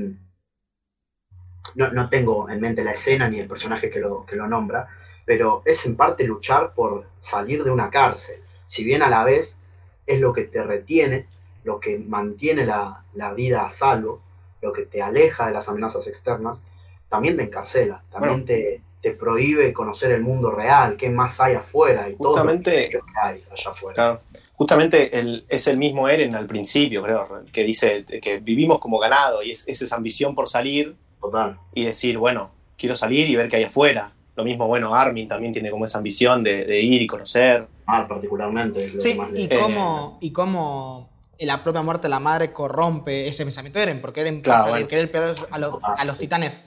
no, 1.76 1.91
no 1.91 2.10
tengo 2.10 2.49
en 2.49 2.60
mente 2.60 2.84
la 2.84 2.91
escena 2.91 3.30
ni 3.30 3.39
el 3.39 3.47
personaje 3.47 3.89
que 3.89 3.99
lo, 3.99 4.26
que 4.26 4.36
lo 4.36 4.47
nombra, 4.47 4.88
pero 5.26 5.62
es 5.66 5.86
en 5.86 5.95
parte 5.95 6.24
luchar 6.26 6.74
por 6.74 7.08
salir 7.20 7.64
de 7.64 7.72
una 7.72 7.89
cárcel. 7.89 8.41
Si 8.66 8.84
bien 8.84 9.02
a 9.04 9.10
la 9.10 9.24
vez 9.24 9.58
es 10.06 10.20
lo 10.20 10.34
que 10.34 10.43
te 10.45 10.64
retiene, 10.64 11.28
lo 11.64 11.80
que 11.80 11.99
mantiene 11.99 12.66
la, 12.66 13.04
la 13.14 13.34
vida 13.34 13.66
a 13.66 13.70
salvo, 13.70 14.22
lo 14.62 14.74
que 14.74 14.84
te 14.86 15.02
aleja 15.02 15.47
de 15.47 15.54
las 15.54 15.70
amenazas 15.70 16.08
externas, 16.08 16.64
también 17.10 17.36
te 17.38 17.43
encarcela, 17.43 18.04
también 18.10 18.45
Bueno. 18.45 18.45
te, 18.45 18.82
te 19.02 19.12
prohíbe 19.12 19.74
conocer 19.74 20.12
el 20.12 20.22
mundo 20.22 20.52
real, 20.52 20.95
qué 20.95 21.10
más 21.10 21.39
hay 21.41 21.56
afuera 21.56 22.08
y 22.10 22.16
Justamente- 22.16 22.89
todo 22.91 23.02
lo 23.02 23.06
que 23.08 23.20
hay 23.20 23.43
allá 23.52 23.70
afuera. 23.72 23.95
Claro. 23.95 24.22
Justamente 24.54 25.20
el- 25.20 25.43
es 25.49 25.68
el 25.68 25.78
mismo 25.78 26.08
Eren 26.08 26.36
al 26.36 26.45
principio, 26.45 27.02
creo, 27.02 27.28
que 27.52 27.64
dice 27.64 28.06
que 28.22 28.39
vivimos 28.39 28.80
como 28.80 28.99
ganado 28.99 29.41
y 29.41 29.52
es, 29.52 29.68
es 29.68 29.82
esa 29.82 29.95
ambición 29.95 30.36
por 30.36 30.47
salir 30.47 30.95
Total. 31.20 31.58
y 31.74 31.84
decir, 31.86 32.18
bueno, 32.20 32.52
quiero 32.78 32.95
salir 32.95 33.28
y 33.30 33.36
ver 33.36 33.47
qué 33.47 33.56
hay 33.58 33.64
afuera. 33.64 34.12
Lo 34.36 34.43
mismo, 34.43 34.68
bueno, 34.68 34.93
Armin 34.95 35.28
también 35.28 35.52
tiene 35.52 35.72
como 35.72 35.86
esa 35.86 35.97
ambición 35.97 36.43
de, 36.43 36.64
de 36.66 36.80
ir 36.82 37.02
y 37.02 37.08
conocer. 37.08 37.68
Ah, 37.88 38.08
particularmente 38.08 38.86
es 38.86 38.93
lo 38.93 39.02
Sí, 39.02 39.10
que 39.14 39.16
más 39.16 39.30
y 39.32 39.47
le... 39.47 39.56
Eh, 39.56 39.60
cómo, 39.60 40.18
y 40.22 40.32
cómo 40.32 41.10
la 41.39 41.64
propia 41.64 41.82
muerte 41.82 42.04
de 42.04 42.10
la 42.10 42.20
madre 42.20 42.54
corrompe 42.54 43.28
ese 43.28 43.43
pensamiento 43.43 43.80
de 43.80 43.84
Eren, 43.84 43.99
porque 44.02 44.22
Eren 44.22 44.41
Claro, 44.41 44.66
pasa 44.66 44.78
de 44.78 44.88
querer 44.88 45.12
pelear 45.12 45.36
a 45.49 45.58
los, 45.58 45.84
a 45.84 46.06
los 46.06 46.18
titanes 46.20 46.62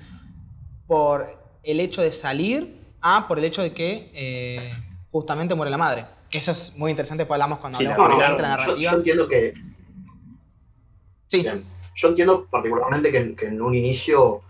por 0.87 1.44
el 1.65 1.81
hecho 1.81 2.03
de 2.03 2.13
salir 2.13 2.81
a 3.01 3.27
por 3.29 3.39
el 3.39 3.45
hecho 3.45 3.63
de 3.63 3.73
que 3.75 4.11
eh, 4.15 4.73
justamente 5.11 5.55
muere 5.55 5.71
la 5.71 5.79
madre. 5.79 6.07
Que 6.31 6.39
eso 6.39 6.53
es 6.53 6.73
muy 6.77 6.91
interesante, 6.91 7.27
pues 7.27 7.35
hablamos 7.37 7.59
cuando 7.61 7.79
Sí, 7.79 7.87
hablamos 7.87 8.19
de 8.19 8.23
la 8.25 8.29
yo, 8.29 8.39
narrativa. 8.39 8.77
yo 8.93 8.97
entiendo 8.99 9.29
que 9.29 9.55
sí, 11.29 11.43
Bien. 11.43 11.65
Yo 11.97 12.09
entiendo 12.09 12.47
particularmente 12.51 13.13
que, 13.13 13.37
que 13.37 13.47
en 13.47 13.63
un 13.63 13.75
inicio 13.75 14.41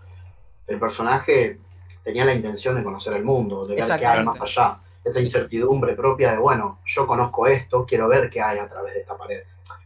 el 0.65 0.79
personaje 0.79 1.59
tenía 2.03 2.25
la 2.25 2.33
intención 2.33 2.75
de 2.75 2.83
conocer 2.83 3.13
el 3.13 3.23
mundo, 3.23 3.67
de 3.67 3.75
ver 3.75 3.85
qué 3.99 4.05
hay 4.05 4.23
más 4.23 4.41
allá. 4.41 4.79
Esa 5.03 5.21
incertidumbre 5.21 5.93
propia 5.93 6.31
de, 6.31 6.39
bueno, 6.39 6.79
yo 6.85 7.05
conozco 7.05 7.45
esto, 7.45 7.85
quiero 7.85 8.07
ver 8.07 8.31
qué 8.31 8.41
hay 8.41 8.57
a 8.57 8.67
través 8.67 8.95
de 8.95 9.01
esta 9.01 9.15
pared. 9.15 9.43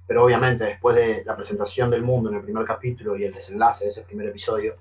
Pero 0.08 0.24
obviamente 0.24 0.64
después 0.64 0.96
de 0.96 1.24
la 1.26 1.36
presentación 1.36 1.92
del 1.92 2.02
mundo 2.02 2.30
en 2.30 2.38
el 2.38 2.42
primer 2.44 2.64
capítulo 2.66 3.18
y 3.18 3.26
el 3.26 3.34
desenlace 3.34 3.84
de 3.86 3.90
ese 3.92 4.02
primer 4.04 4.28
episodio, 4.28 4.76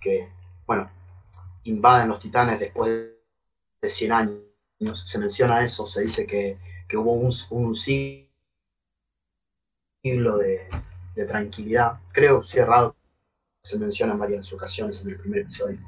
que, 0.00 0.28
bueno, 0.66 0.90
invaden 1.64 2.08
los 2.08 2.20
titanes 2.20 2.60
después 2.60 3.10
de 3.80 3.90
100 3.90 4.12
años, 4.12 4.40
se 5.04 5.18
menciona 5.18 5.64
eso, 5.64 5.86
se 5.86 6.02
dice 6.02 6.26
que, 6.26 6.58
hubo 6.94 7.12
un, 7.12 7.74
siglo 7.74 8.28
de, 10.38 10.68
tranquilidad. 11.26 11.98
Creo, 12.12 12.42
sí, 12.42 12.58
errado, 12.58 12.94
se 13.62 13.78
menciona 13.78 14.12
en 14.12 14.18
varias 14.18 14.52
ocasiones 14.52 15.02
en 15.02 15.10
el 15.10 15.18
primer 15.18 15.40
episodio. 15.40 15.78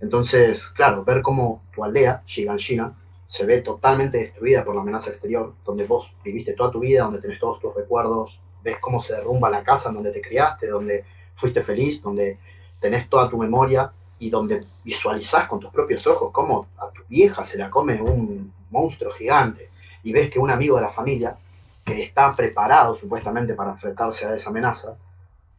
Entonces, 0.00 0.68
claro, 0.68 1.04
ver 1.04 1.22
cómo 1.22 1.62
tu 1.74 1.84
aldea, 1.84 2.22
Shiganshina, 2.26 2.96
se 3.24 3.44
ve 3.44 3.60
totalmente 3.60 4.18
destruida 4.18 4.64
por 4.64 4.74
la 4.74 4.82
amenaza 4.82 5.10
exterior, 5.10 5.54
donde 5.64 5.84
vos 5.86 6.14
viviste 6.24 6.54
toda 6.54 6.70
tu 6.70 6.80
vida, 6.80 7.02
donde 7.02 7.20
tenés 7.20 7.40
todos 7.40 7.60
tus 7.60 7.74
recuerdos, 7.74 8.40
ves 8.62 8.78
cómo 8.80 9.02
se 9.02 9.14
derrumba 9.14 9.50
la 9.50 9.64
casa 9.64 9.88
en 9.88 9.96
donde 9.96 10.12
te 10.12 10.22
criaste, 10.22 10.68
donde 10.68 11.04
fuiste 11.34 11.62
feliz, 11.62 12.00
donde 12.02 12.38
tenés 12.80 13.08
toda 13.08 13.28
tu 13.28 13.36
memoria 13.36 13.92
y 14.18 14.30
donde 14.30 14.64
visualizás 14.84 15.46
con 15.46 15.60
tus 15.60 15.70
propios 15.70 16.06
ojos 16.06 16.30
cómo 16.32 16.68
a 16.78 16.88
tu 16.90 17.02
vieja 17.08 17.44
se 17.44 17.58
la 17.58 17.70
come 17.70 18.00
un 18.00 18.52
monstruo 18.70 19.12
gigante 19.12 19.70
y 20.02 20.12
ves 20.12 20.30
que 20.30 20.38
un 20.38 20.50
amigo 20.50 20.76
de 20.76 20.82
la 20.82 20.88
familia 20.90 21.36
que 21.84 22.02
está 22.02 22.34
preparado 22.34 22.94
supuestamente 22.94 23.54
para 23.54 23.70
enfrentarse 23.70 24.26
a 24.26 24.34
esa 24.34 24.50
amenaza, 24.50 24.96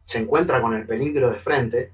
se 0.04 0.18
encuentra 0.18 0.60
con 0.60 0.74
el 0.74 0.86
peligro 0.86 1.30
de 1.30 1.38
frente 1.38 1.92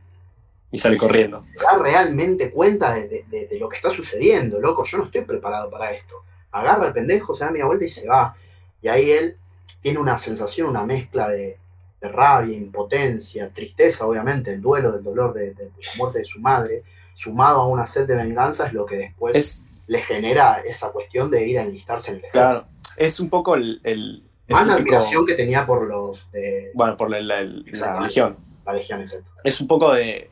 Y 0.73 0.79
sale 0.79 0.97
corriendo. 0.97 1.41
Se 1.43 1.57
da 1.59 1.79
realmente 1.79 2.51
cuenta 2.51 2.95
de, 2.95 3.25
de- 3.29 3.47
de 3.47 3.59
lo 3.59 3.69
que 3.69 3.77
está 3.77 3.91
sucediendo, 3.91 4.61
loco. 4.61 4.83
Yo 4.85 4.99
no 4.99 5.05
estoy 5.05 5.23
preparado 5.23 5.71
para 5.71 5.93
esto. 5.93 6.17
Agarra 6.51 6.87
al 6.87 6.93
pendejo, 6.93 7.35
se 7.35 7.45
da 7.45 7.51
media 7.53 7.67
vuelta 7.67 7.85
y 7.85 7.91
se 7.91 8.09
va. 8.09 8.35
Y 8.83 8.89
ahí 8.89 9.11
él 9.11 9.37
tiene 9.83 9.99
una 10.01 10.19
sensación, 10.19 10.69
una 10.69 10.85
mezcla 10.85 11.29
de, 11.29 11.59
de 12.05 12.13
rabia, 12.13 12.57
impotencia, 12.57 13.49
tristeza, 13.51 14.07
obviamente, 14.07 14.53
el 14.53 14.61
duelo 14.61 14.93
del 14.93 15.03
dolor 15.03 15.33
de, 15.33 15.55
de- 15.55 15.65
de 15.65 15.71
la 15.87 15.95
muerte 15.97 16.19
de 16.21 16.25
su 16.25 16.39
madre, 16.41 16.83
sumado 17.15 17.61
a 17.61 17.67
una 17.67 17.87
sed 17.87 18.07
de 18.07 18.17
venganza, 18.17 18.67
es 18.67 18.73
lo 18.73 18.85
que 18.87 18.97
después 18.97 19.35
Es, 19.37 19.65
le 19.87 20.03
genera 20.03 20.61
esa 20.65 20.91
cuestión 20.91 21.31
de 21.31 21.47
ir 21.47 21.59
a 21.59 21.63
enlistarse 21.63 22.11
en 22.11 22.17
el 22.19 22.25
ejército. 22.25 22.39
claro, 22.41 22.67
es 22.97 23.21
un 23.21 23.29
poco 23.31 23.55
el. 23.55 23.81
el- 23.85 24.23
el 24.47 24.53
Más 24.55 24.67
la 24.67 24.77
típico- 24.77 24.97
admiración 24.97 25.25
que 25.27 25.35
tenía 25.35 25.65
por 25.65 25.87
los 25.89 26.31
de 26.31 26.71
Bueno, 26.75 26.97
por 26.99 27.09
la, 27.11 27.19
la- 27.23 27.43
la 27.43 27.97
religión. 27.99 28.37
la 28.67 28.73
Legión, 28.75 29.01
exacto. 29.01 29.31
Es 29.43 29.59
un 29.61 29.67
poco 29.67 29.93
de. 29.95 30.29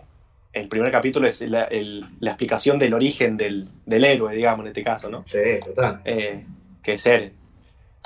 El 0.53 0.69
primer 0.69 0.93
capítulo 0.93 1.27
es 1.27 1.41
la, 1.43 1.65
el- 1.65 2.05
la 2.21 2.33
explicación 2.33 2.79
del 2.79 2.93
origen 2.93 3.39
del, 3.39 3.71
del 3.87 4.05
héroe, 4.05 4.35
digamos, 4.35 4.65
en 4.65 4.69
este 4.69 4.85
caso, 4.85 5.09
¿no? 5.09 5.23
Sí, 5.27 5.39
total. 5.65 6.03
Eh, 6.05 6.45
que 6.83 6.93
es 6.93 7.07
Eren. 7.07 7.33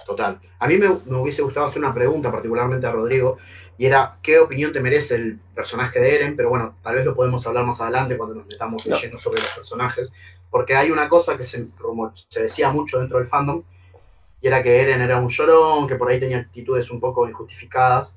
Total. 0.05 0.38
A 0.59 0.66
mí 0.66 0.76
me, 0.76 0.88
me 1.07 1.18
hubiese 1.18 1.42
gustado 1.42 1.66
hacer 1.66 1.78
una 1.82 1.94
pregunta 1.94 2.30
particularmente 2.30 2.86
a 2.86 2.92
Rodrigo, 2.92 3.38
y 3.78 3.86
era, 3.86 4.16
¿qué 4.22 4.38
opinión 4.38 4.72
te 4.72 4.80
merece 4.80 5.16
el 5.16 5.38
personaje 5.55 6.01
de 6.01 6.14
Eren? 6.14 6.36
Pero 6.36 6.49
bueno, 6.49 6.76
tal 6.82 6.94
vez 6.97 7.05
lo 7.05 7.14
podemos 7.14 7.47
hablar 7.47 7.64
más 7.66 7.80
adelante 7.80 8.16
cuando 8.16 8.34
nos 8.36 8.47
metamos 8.47 8.86
No. 8.86 8.97
lleno 8.97 9.18
sobre 9.18 9.40
los 9.40 9.51
personajes, 9.51 10.12
porque 10.51 10.74
hay 10.74 10.90
una 10.90 11.09
cosa 11.09 11.36
que 11.36 11.44
se, 11.44 11.66
decía 12.34 12.70
mucho 12.70 12.99
dentro 13.01 13.18
del 13.18 13.26
fandom, 13.26 13.62
y 14.40 14.47
era 14.47 14.62
que 14.62 14.80
Eren 14.80 15.01
era 15.03 15.18
un 15.18 15.28
llorón, 15.28 15.86
que 15.88 15.97
por 15.97 16.09
ahí 16.09 16.20
tenía 16.20 16.38
actitudes 16.38 16.90
un 16.90 17.01
poco 17.01 17.28
injustificadas, 17.28 18.14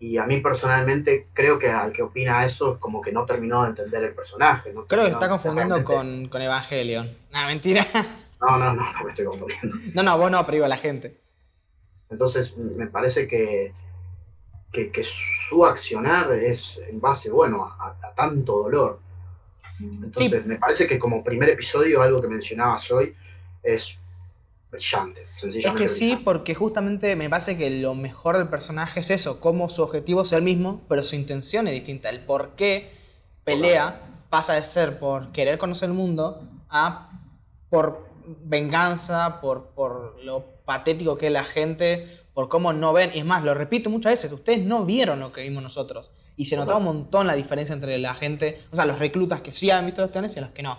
y 0.00 0.18
a 0.18 0.24
mí 0.24 0.38
personalmente 0.40 1.28
creo 1.32 1.60
que 1.60 1.70
al 1.70 1.92
que 1.92 2.02
opina 2.02 2.44
eso 2.44 2.72
es 2.72 2.78
como 2.78 3.00
que 3.00 3.12
no 3.12 3.24
terminó 3.24 3.62
de 3.62 3.68
entender 3.68 4.02
el 4.02 4.14
personaje. 4.14 4.72
No 4.72 4.84
Creo 4.86 5.04
que 5.04 5.10
está 5.12 5.28
confundiendo 5.28 5.76
realmente- 5.76 5.94
con, 5.94 6.28
con 6.28 6.42
Evangelion. 6.42 7.08
No, 7.32 7.46
mentira. 7.46 7.86
No, 8.42 8.58
no, 8.58 8.74
no, 8.74 8.92
no 8.92 9.04
me 9.04 9.10
estoy 9.10 9.24
confundiendo. 9.26 9.76
No, 9.94 10.02
no, 10.02 10.18
vos 10.18 10.30
no, 10.30 10.40
pero 10.44 10.52
digo 10.56 10.64
a 10.66 10.68
la 10.68 10.78
gente. 10.78 11.20
Entonces, 12.10 12.56
me 12.56 12.86
parece 12.88 13.26
que, 13.26 13.72
que, 14.70 14.90
que 14.90 15.02
su 15.02 15.64
accionar 15.64 16.32
es 16.32 16.78
en 16.88 17.00
base, 17.00 17.30
bueno, 17.30 17.64
a, 17.64 17.96
a 18.02 18.14
tanto 18.14 18.64
dolor. 18.64 19.00
Entonces, 19.80 20.44
me 20.46 20.56
parece 20.56 20.86
que 20.86 20.98
como 20.98 21.24
primer 21.24 21.48
episodio, 21.50 22.02
algo 22.02 22.20
que 22.20 22.28
mencionabas 22.28 22.90
hoy, 22.92 23.14
es 23.62 23.98
brillante, 24.70 25.28
Es 25.34 25.40
sencillamente. 25.40 25.82
que 25.84 25.88
sí, 25.88 26.16
porque 26.24 26.54
justamente 26.54 27.16
me 27.16 27.28
parece 27.30 27.56
que 27.58 27.70
lo 27.70 27.94
mejor 27.94 28.38
del 28.38 28.48
personaje 28.48 29.00
es 29.00 29.10
eso, 29.10 29.40
como 29.40 29.68
su 29.68 29.82
objetivo 29.82 30.22
es 30.22 30.32
el 30.32 30.42
mismo, 30.42 30.82
pero 30.88 31.04
su 31.04 31.16
intención 31.16 31.66
es 31.66 31.74
distinta. 31.74 32.10
El 32.10 32.24
por 32.24 32.56
qué 32.56 32.92
pelea 33.44 34.02
pasa 34.30 34.54
de 34.54 34.64
ser 34.64 34.98
por 34.98 35.32
querer 35.32 35.58
conocer 35.58 35.88
el 35.90 35.94
mundo 35.94 36.48
a 36.70 37.10
por 37.70 38.11
venganza, 38.44 39.40
por, 39.40 39.70
por 39.74 40.18
lo 40.22 40.44
patético 40.64 41.16
que 41.18 41.26
es 41.26 41.32
la 41.32 41.44
gente, 41.44 42.20
por 42.34 42.48
cómo 42.48 42.72
no 42.72 42.92
ven. 42.92 43.10
Y 43.14 43.18
es 43.18 43.24
más, 43.24 43.44
lo 43.44 43.54
repito 43.54 43.90
muchas 43.90 44.12
veces, 44.12 44.32
ustedes 44.32 44.60
no 44.64 44.84
vieron 44.84 45.20
lo 45.20 45.32
que 45.32 45.42
vimos 45.42 45.62
nosotros. 45.62 46.12
Y 46.36 46.46
se 46.46 46.56
notaba 46.56 46.78
un 46.78 46.84
montón 46.84 47.26
la 47.26 47.34
diferencia 47.34 47.74
entre 47.74 47.98
la 47.98 48.14
gente, 48.14 48.62
o 48.70 48.76
sea, 48.76 48.86
los 48.86 48.98
reclutas 48.98 49.40
que 49.42 49.52
sí 49.52 49.70
han 49.70 49.84
visto 49.86 50.00
los 50.02 50.10
teones 50.10 50.36
y 50.36 50.40
los 50.40 50.50
que 50.50 50.62
no. 50.62 50.78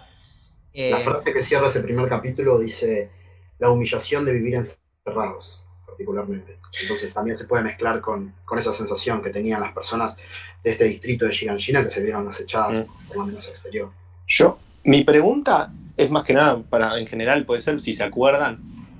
Eh, 0.74 0.90
La 0.90 0.98
frase 0.98 1.32
que 1.34 1.42
cierra 1.44 1.68
ese 1.68 1.82
primer 1.82 2.10
capítulo 2.10 2.58
dice 2.58 3.12
la 3.60 3.70
humillación 3.70 4.26
de 4.26 4.34
vivir 4.34 4.56
encerrados, 4.56 5.64
particularmente. 5.86 6.58
Entonces 6.82 7.14
también 7.14 7.38
se 7.38 7.46
puede 7.46 7.64
mezclar 7.64 8.02
con, 8.02 8.34
con 8.46 8.58
esa 8.58 8.74
sensación 8.74 9.22
que 9.22 9.30
tenían 9.30 9.62
las 9.62 9.74
personas 9.74 10.18
de 10.64 10.72
este 10.72 10.86
distrito 10.86 11.26
de 11.26 11.32
Shiganshina 11.32 11.84
que 11.84 11.92
se 11.92 12.02
vieron 12.02 12.28
acechadas 12.28 12.80
Mm. 12.80 13.08
por 13.08 13.18
la 13.18 13.24
amenaza 13.24 13.52
exterior. 13.52 13.92
Yo, 14.26 14.58
mi 14.86 15.04
pregunta 15.04 15.72
es 15.98 16.10
más 16.10 16.24
que 16.24 16.34
nada, 16.34 16.60
para 16.70 16.98
en 17.00 17.08
general, 17.08 17.46
puede 17.46 17.62
ser, 17.62 17.82
si 17.82 17.94
se 17.94 18.04
acuerdan, 18.04 18.60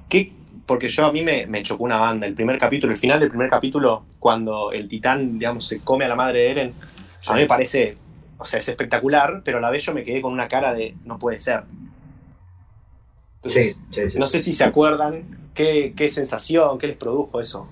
¿qué, 0.10 0.32
porque 0.66 0.88
yo 0.90 1.06
a 1.06 1.12
mí 1.12 1.22
me, 1.24 1.48
me 1.48 1.64
chocó 1.64 1.84
una 1.84 1.98
banda. 1.98 2.28
El 2.28 2.36
primer 2.36 2.58
capítulo, 2.58 2.92
el 2.94 2.98
final 3.00 3.20
del 3.20 3.30
primer 3.30 3.50
capítulo, 3.50 4.06
cuando 4.20 4.72
el 4.72 4.88
titán, 4.88 5.38
digamos, 5.40 5.68
se 5.68 5.80
come 5.82 6.06
a 6.06 6.08
la 6.08 6.16
madre 6.16 6.40
de 6.40 6.52
Eren, 6.52 6.74
a 7.28 7.34
mí 7.34 7.42
me 7.42 7.48
parece, 7.48 7.98
o 8.38 8.46
sea, 8.46 8.60
es 8.60 8.68
espectacular, 8.70 9.42
pero 9.44 9.58
a 9.58 9.62
la 9.62 9.70
vez 9.70 9.84
yo 9.86 9.94
me 9.94 10.04
quedé 10.04 10.22
con 10.22 10.32
una 10.34 10.48
cara 10.48 10.74
de 10.74 10.96
no 11.06 11.18
puede 11.20 11.40
ser. 11.40 11.64
Entonces, 13.38 13.82
sí, 13.92 14.12
sí. 14.12 14.18
no 14.18 14.28
sé 14.28 14.40
si 14.40 14.54
se 14.54 14.64
acuerdan 14.64 15.50
qué, 15.54 15.94
qué 15.96 16.10
sensación, 16.10 16.78
qué 16.78 16.88
les 16.88 16.96
produjo 16.98 17.40
eso, 17.42 17.68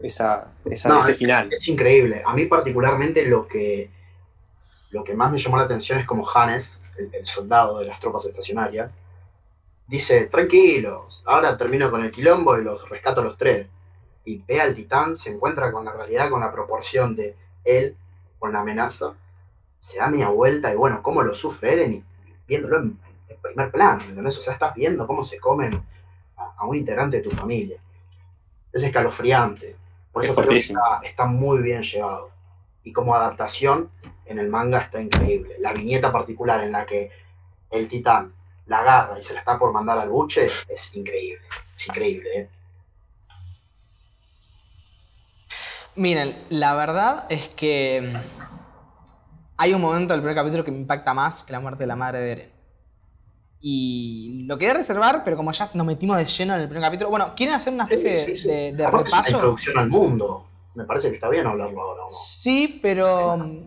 esa, 0.00 0.52
esa- 0.70 0.88
No, 0.90 1.00
ese 1.00 1.12
es- 1.12 1.18
final. 1.18 1.48
Es 1.50 1.66
increíble. 1.68 2.22
A 2.26 2.34
mí 2.34 2.44
particularmente 2.46 3.24
lo 3.26 3.48
que, 3.48 3.90
lo 4.90 5.04
que 5.04 5.14
más 5.14 5.30
me 5.32 5.38
llamó 5.38 5.56
la 5.56 5.62
atención 5.64 5.98
es 5.98 6.06
como 6.06 6.28
Hannes, 6.28 6.77
el, 6.98 7.10
el 7.14 7.26
soldado 7.26 7.78
de 7.78 7.86
las 7.86 8.00
tropas 8.00 8.24
estacionarias, 8.26 8.90
dice, 9.86 10.26
tranquilo, 10.26 11.08
ahora 11.24 11.56
termino 11.56 11.90
con 11.90 12.02
el 12.04 12.10
quilombo 12.12 12.58
y 12.58 12.64
los 12.64 12.88
rescato 12.88 13.20
a 13.20 13.24
los 13.24 13.38
tres. 13.38 13.66
Y 14.24 14.38
ve 14.46 14.60
al 14.60 14.74
titán, 14.74 15.16
se 15.16 15.30
encuentra 15.30 15.72
con 15.72 15.84
la 15.84 15.92
realidad, 15.92 16.28
con 16.30 16.40
la 16.40 16.52
proporción 16.52 17.16
de 17.16 17.34
él, 17.64 17.96
con 18.38 18.52
la 18.52 18.60
amenaza, 18.60 19.14
se 19.78 19.98
da 19.98 20.08
media 20.08 20.28
vuelta 20.28 20.72
y 20.72 20.76
bueno, 20.76 21.02
cómo 21.02 21.22
lo 21.22 21.34
sufre 21.34 21.72
Eren 21.74 21.94
y 21.94 22.04
viéndolo 22.46 22.78
en, 22.78 22.98
en 23.28 23.36
primer 23.40 23.70
plano, 23.70 24.02
¿entendés? 24.04 24.38
O 24.38 24.42
sea, 24.42 24.54
estás 24.54 24.74
viendo 24.74 25.06
cómo 25.06 25.24
se 25.24 25.38
comen 25.38 25.82
a, 26.36 26.54
a 26.58 26.66
un 26.66 26.76
integrante 26.76 27.18
de 27.18 27.22
tu 27.22 27.30
familia. 27.30 27.80
Es 28.72 28.82
escalofriante. 28.82 29.76
Por 30.12 30.24
Es 30.24 30.30
eso 30.30 30.36
creo 30.36 30.52
que 30.54 30.60
fortísimo. 30.60 30.78
está, 30.80 31.00
está 31.02 31.24
muy 31.26 31.62
bien 31.62 31.82
llevado. 31.82 32.30
Y 32.88 32.92
como 32.92 33.14
adaptación 33.14 33.90
en 34.24 34.38
el 34.38 34.48
manga 34.48 34.78
está 34.78 34.98
increíble. 35.00 35.56
La 35.60 35.74
viñeta 35.74 36.10
particular 36.10 36.62
en 36.64 36.72
la 36.72 36.86
que 36.86 37.10
el 37.70 37.86
titán 37.86 38.32
la 38.64 38.78
agarra 38.78 39.18
y 39.18 39.22
se 39.22 39.34
la 39.34 39.40
está 39.40 39.58
por 39.58 39.72
mandar 39.72 39.98
al 39.98 40.08
buche 40.08 40.44
es 40.46 40.94
increíble. 40.94 41.44
Es 41.76 41.86
increíble, 41.88 42.28
¿eh? 42.34 42.48
Miren, 45.96 46.46
la 46.50 46.74
verdad 46.74 47.26
es 47.28 47.48
que 47.50 48.00
mm, 48.14 48.16
hay 49.56 49.74
un 49.74 49.80
momento 49.80 50.12
del 50.14 50.22
primer 50.22 50.36
capítulo 50.36 50.64
que 50.64 50.70
me 50.70 50.78
impacta 50.78 51.12
más 51.12 51.44
que 51.44 51.52
la 51.52 51.60
muerte 51.60 51.82
de 51.82 51.86
la 51.88 51.96
madre 51.96 52.20
de 52.20 52.32
Eren. 52.32 52.52
Y 53.60 54.44
lo 54.46 54.56
quería 54.56 54.74
reservar, 54.74 55.24
pero 55.24 55.36
como 55.36 55.50
ya 55.52 55.68
nos 55.74 55.84
metimos 55.84 56.16
de 56.16 56.24
lleno 56.24 56.54
en 56.54 56.60
el 56.60 56.68
primer 56.68 56.84
capítulo, 56.84 57.10
bueno, 57.10 57.34
¿quieren 57.36 57.54
hacer 57.56 57.72
una 57.74 57.82
especie 57.84 58.20
Sí, 58.20 58.36
sí, 58.36 58.42
sí. 58.44 58.48
de, 58.48 58.72
de 58.74 58.84
Aparte 58.86 59.08
es 59.08 59.12
una 59.12 59.22
repaso? 59.22 59.36
introducción 59.36 59.78
al 59.78 59.88
mundo. 59.88 60.47
Me 60.78 60.84
parece 60.84 61.08
que 61.08 61.16
está 61.16 61.28
bien 61.28 61.46
hablarlo 61.46 61.80
ahora, 61.82 62.02
¿o 62.04 62.08
¿no? 62.08 62.14
Sí, 62.14 62.78
pero 62.80 63.36
mm, 63.36 63.66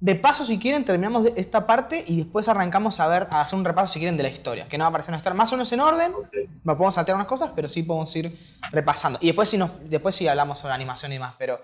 de 0.00 0.14
paso, 0.16 0.44
si 0.44 0.58
quieren, 0.58 0.84
terminamos 0.84 1.26
esta 1.36 1.66
parte 1.66 2.04
y 2.06 2.18
después 2.18 2.48
arrancamos 2.48 2.98
a 3.00 3.06
ver, 3.08 3.26
a 3.30 3.40
hacer 3.40 3.58
un 3.58 3.64
repaso, 3.64 3.92
si 3.92 3.98
quieren, 3.98 4.16
de 4.16 4.22
la 4.22 4.28
historia. 4.30 4.68
Que 4.68 4.78
no 4.78 4.82
va 4.82 4.86
a 4.86 4.90
aparecer 4.90 5.14
estar 5.14 5.34
más 5.34 5.52
o 5.52 5.56
menos 5.56 5.70
en 5.72 5.80
orden, 5.80 6.12
Ok. 6.14 6.28
no 6.64 6.76
podemos 6.76 6.94
saltear 6.94 7.16
unas 7.16 7.26
cosas, 7.26 7.50
pero 7.54 7.68
sí 7.68 7.82
podemos 7.82 8.14
ir 8.16 8.38
repasando. 8.70 9.18
Y 9.20 9.26
después 9.26 9.48
sí, 9.48 9.58
nos, 9.58 9.70
después 9.88 10.14
sí 10.14 10.26
hablamos 10.28 10.58
sobre 10.58 10.74
animación 10.74 11.12
y 11.12 11.16
demás, 11.16 11.34
pero... 11.38 11.60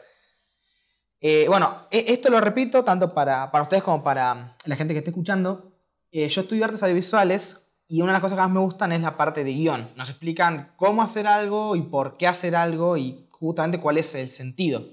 eh, 1.21 1.47
bueno, 1.49 1.87
e- 1.91 2.05
esto 2.09 2.31
lo 2.31 2.41
repito 2.41 2.85
tanto 2.85 3.13
para, 3.15 3.51
para 3.51 3.63
ustedes 3.63 3.83
como 3.83 4.03
para 4.03 4.57
la 4.65 4.77
gente 4.77 4.95
que 4.95 4.99
esté 4.99 5.11
escuchando. 5.11 5.73
Eh, 6.13 6.29
yo 6.29 6.41
estudio 6.43 6.65
artes 6.65 6.83
audiovisuales 6.83 7.61
y 7.89 8.01
una 8.03 8.13
de 8.13 8.15
las 8.15 8.23
cosas 8.23 8.37
que 8.37 8.43
más 8.43 8.51
me 8.51 8.61
gustan 8.61 8.93
es 8.93 9.01
la 9.01 9.17
parte 9.17 9.45
de 9.45 9.53
guion. 9.53 9.91
Nos 9.97 10.09
explican 10.11 10.73
cómo 10.77 11.03
hacer 11.03 11.27
algo 11.27 11.75
y 11.77 11.83
por 11.83 12.17
qué 12.17 12.27
hacer 12.27 12.55
algo 12.55 12.97
y 12.97 13.28
justamente 13.39 13.81
cuál 13.81 13.99
es 13.99 14.15
el 14.15 14.31
sentido. 14.31 14.87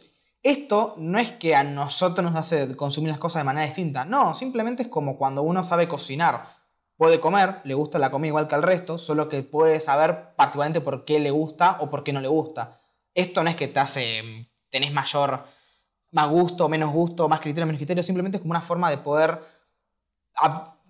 Esto 0.44 0.94
no 0.98 1.18
es 1.18 1.32
que 1.32 1.56
a 1.56 1.64
nosotros 1.64 2.24
nos 2.24 2.36
hace 2.36 2.76
consumir 2.76 3.10
las 3.10 3.18
cosas 3.18 3.40
de 3.40 3.46
manera 3.46 3.66
distinta, 3.66 4.06
no, 4.06 4.36
simplemente 4.36 4.84
es 4.84 4.90
como 4.90 5.18
cuando 5.18 5.42
uno 5.42 5.64
sabe 5.64 5.88
cocinar. 5.88 6.56
Puede 6.98 7.20
comer, 7.20 7.62
le 7.64 7.74
gusta 7.74 8.00
la 8.00 8.12
comida 8.12 8.30
igual 8.30 8.48
que 8.48 8.56
al 8.56 8.64
resto, 8.64 8.98
solo 8.98 9.28
que 9.28 9.44
puede 9.44 9.80
saber 9.80 10.36
particularmente 10.36 10.82
por 10.82 11.04
qué 11.04 11.20
le 11.20 11.32
gusta 11.32 11.78
o 11.82 11.90
por 11.90 12.04
qué 12.04 12.14
no 12.14 12.22
le 12.22 12.28
gusta. 12.28 12.80
Esto 13.14 13.44
no 13.44 13.50
es 13.50 13.56
que 13.56 13.68
te 13.68 13.80
hace, 13.80 14.24
mm, 14.24 14.46
tenés 14.70 14.94
mayor, 14.94 15.46
más 16.12 16.30
gusto, 16.30 16.70
menos 16.70 16.94
gusto, 16.94 17.28
más 17.28 17.42
criterio, 17.42 17.66
menos 17.66 17.80
criterio, 17.80 18.04
simplemente 18.04 18.38
es 18.38 18.42
como 18.42 18.52
una 18.52 18.62
forma 18.62 18.90
de 18.90 19.00
poder, 19.00 19.42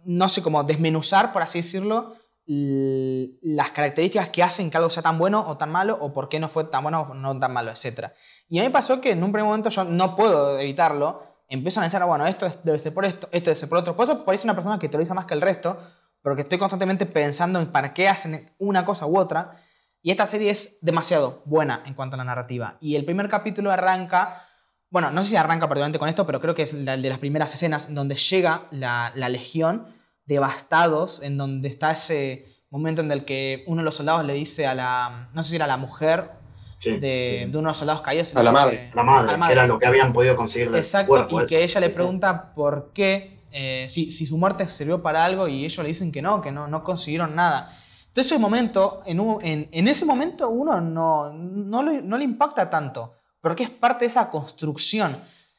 no 0.03 0.29
sé, 0.29 0.43
como 0.43 0.63
desmenuzar, 0.63 1.33
por 1.33 1.41
así 1.41 1.61
decirlo, 1.61 2.15
las 2.47 3.71
características 3.71 4.29
que 4.29 4.43
hacen 4.43 4.69
que 4.69 4.77
algo 4.77 4.89
sea 4.89 5.01
tan 5.03 5.17
bueno 5.17 5.43
o 5.47 5.57
tan 5.57 5.71
malo, 5.71 5.97
o 5.99 6.13
por 6.13 6.29
qué 6.29 6.39
no 6.39 6.47
fue 6.49 6.65
tan 6.65 6.83
bueno 6.83 7.01
o 7.01 7.13
no 7.13 7.39
tan 7.39 7.51
malo, 7.53 7.71
etc. 7.71 8.11
Y 8.49 8.59
a 8.59 8.63
mí 8.63 8.69
pasó 8.69 9.01
que 9.01 9.11
en 9.11 9.23
un 9.23 9.31
primer 9.31 9.45
momento 9.45 9.69
yo 9.69 9.83
no 9.83 10.15
puedo 10.15 10.59
evitarlo, 10.59 11.23
empiezo 11.47 11.79
a 11.79 11.83
analizar, 11.83 12.01
ah, 12.03 12.05
bueno, 12.05 12.25
esto 12.27 12.45
es- 12.45 12.57
debe 12.63 12.77
ser 12.79 12.93
por 12.93 13.05
esto, 13.05 13.27
esto 13.31 13.49
debe 13.49 13.55
ser 13.59 13.69
por 13.69 13.79
otro. 13.79 13.95
Por 13.95 14.05
eso 14.05 14.23
por 14.23 14.31
ahí 14.31 14.37
soy 14.37 14.45
una 14.47 14.55
persona 14.55 14.77
que 14.79 14.89
teoriza 14.89 15.13
más 15.13 15.25
que 15.25 15.33
el 15.33 15.41
resto, 15.41 15.77
porque 16.21 16.43
estoy 16.43 16.57
constantemente 16.57 17.05
pensando 17.05 17.59
en 17.59 17.71
para 17.71 17.93
qué 17.93 18.07
hacen 18.07 18.51
una 18.59 18.85
cosa 18.85 19.05
u 19.05 19.17
otra. 19.17 19.61
Y 20.01 20.11
esta 20.11 20.27
serie 20.27 20.51
es 20.51 20.77
demasiado 20.81 21.41
buena 21.45 21.81
en 21.85 21.95
cuanto 21.95 22.15
a 22.15 22.17
la 22.17 22.23
narrativa. 22.23 22.77
Y 22.79 22.95
el 22.95 23.05
primer 23.05 23.27
capítulo 23.29 23.71
arranca, 23.71 24.43
bueno, 24.91 25.09
no 25.09 25.23
sé 25.23 25.29
si 25.31 25.35
arranca 25.35 25.67
particularmente 25.67 25.97
con 25.99 26.09
esto, 26.09 26.25
pero 26.27 26.39
creo 26.39 26.53
que 26.53 26.63
es 26.63 26.73
la 26.73 26.95
de 26.95 27.09
las 27.09 27.17
primeras 27.17 27.53
escenas 27.55 27.89
en 27.89 27.95
donde 27.95 28.15
llega 28.15 28.67
la 28.71 29.11
legión 29.29 29.94
devastados, 30.25 31.21
en 31.21 31.37
donde 31.37 31.67
está 31.69 31.91
ese 31.91 32.45
momento 32.69 33.01
en 33.01 33.11
el 33.11 33.25
que 33.25 33.63
uno 33.67 33.81
de 33.81 33.85
los 33.85 33.95
soldados 33.95 34.25
le 34.25 34.33
dice 34.33 34.65
a 34.67 34.73
la, 34.73 35.29
no 35.33 35.43
sé 35.43 35.51
si 35.51 35.55
era 35.55 35.67
la 35.67 35.77
mujer 35.77 36.31
Sí. 36.77 36.97
de, 36.97 37.47
de 37.49 37.57
unos 37.57 37.77
soldados 37.77 38.01
caídos. 38.01 38.35
A 38.35 38.43
la 38.43 38.49
que- 38.49 38.53
madre. 38.53 38.91
La 38.93 39.03
madre, 39.03 39.29
a 39.29 39.31
la 39.31 39.37
madre. 39.37 39.53
era 39.53 39.65
lo 39.65 39.79
que 39.79 39.85
habían 39.87 40.11
podido 40.11 40.35
conseguir 40.35 40.69
del 40.69 40.79
Exacto, 40.81 41.07
cuerpo. 41.07 41.39
y 41.39 41.43
¿eh? 41.43 41.47
que 41.47 41.63
ella 41.63 41.79
le 41.79 41.89
pregunta 41.89 42.53
por 42.53 42.91
qué, 42.93 43.45
eh, 43.51 43.85
si, 43.87 44.11
si 44.11 44.25
su 44.25 44.37
muerte 44.37 44.67
sirvió 44.69 45.01
para 45.01 45.23
algo 45.23 45.47
y 45.47 45.63
ellos 45.63 45.77
le 45.81 45.87
dicen 45.87 46.11
que 46.11 46.21
no, 46.21 46.41
que 46.41 46.51
no, 46.51 46.67
no 46.67 46.83
consiguieron 46.83 47.33
nada. 47.33 47.71
Entonces 48.07 48.33
ese 48.33 48.39
momento, 48.39 49.01
en, 49.05 49.21
un- 49.21 49.43
en, 49.43 49.69
en 49.71 49.87
ese 49.87 50.03
momento 50.03 50.49
uno 50.49 50.81
no, 50.81 51.31
no, 51.31 51.81
le, 51.81 52.01
no 52.01 52.17
le 52.17 52.25
impacta 52.25 52.69
tanto, 52.69 53.13
porque 53.39 53.63
es 53.63 53.69
parte 53.69 54.03
de 54.05 54.09
esa 54.11 54.29
construcción. 54.29 55.17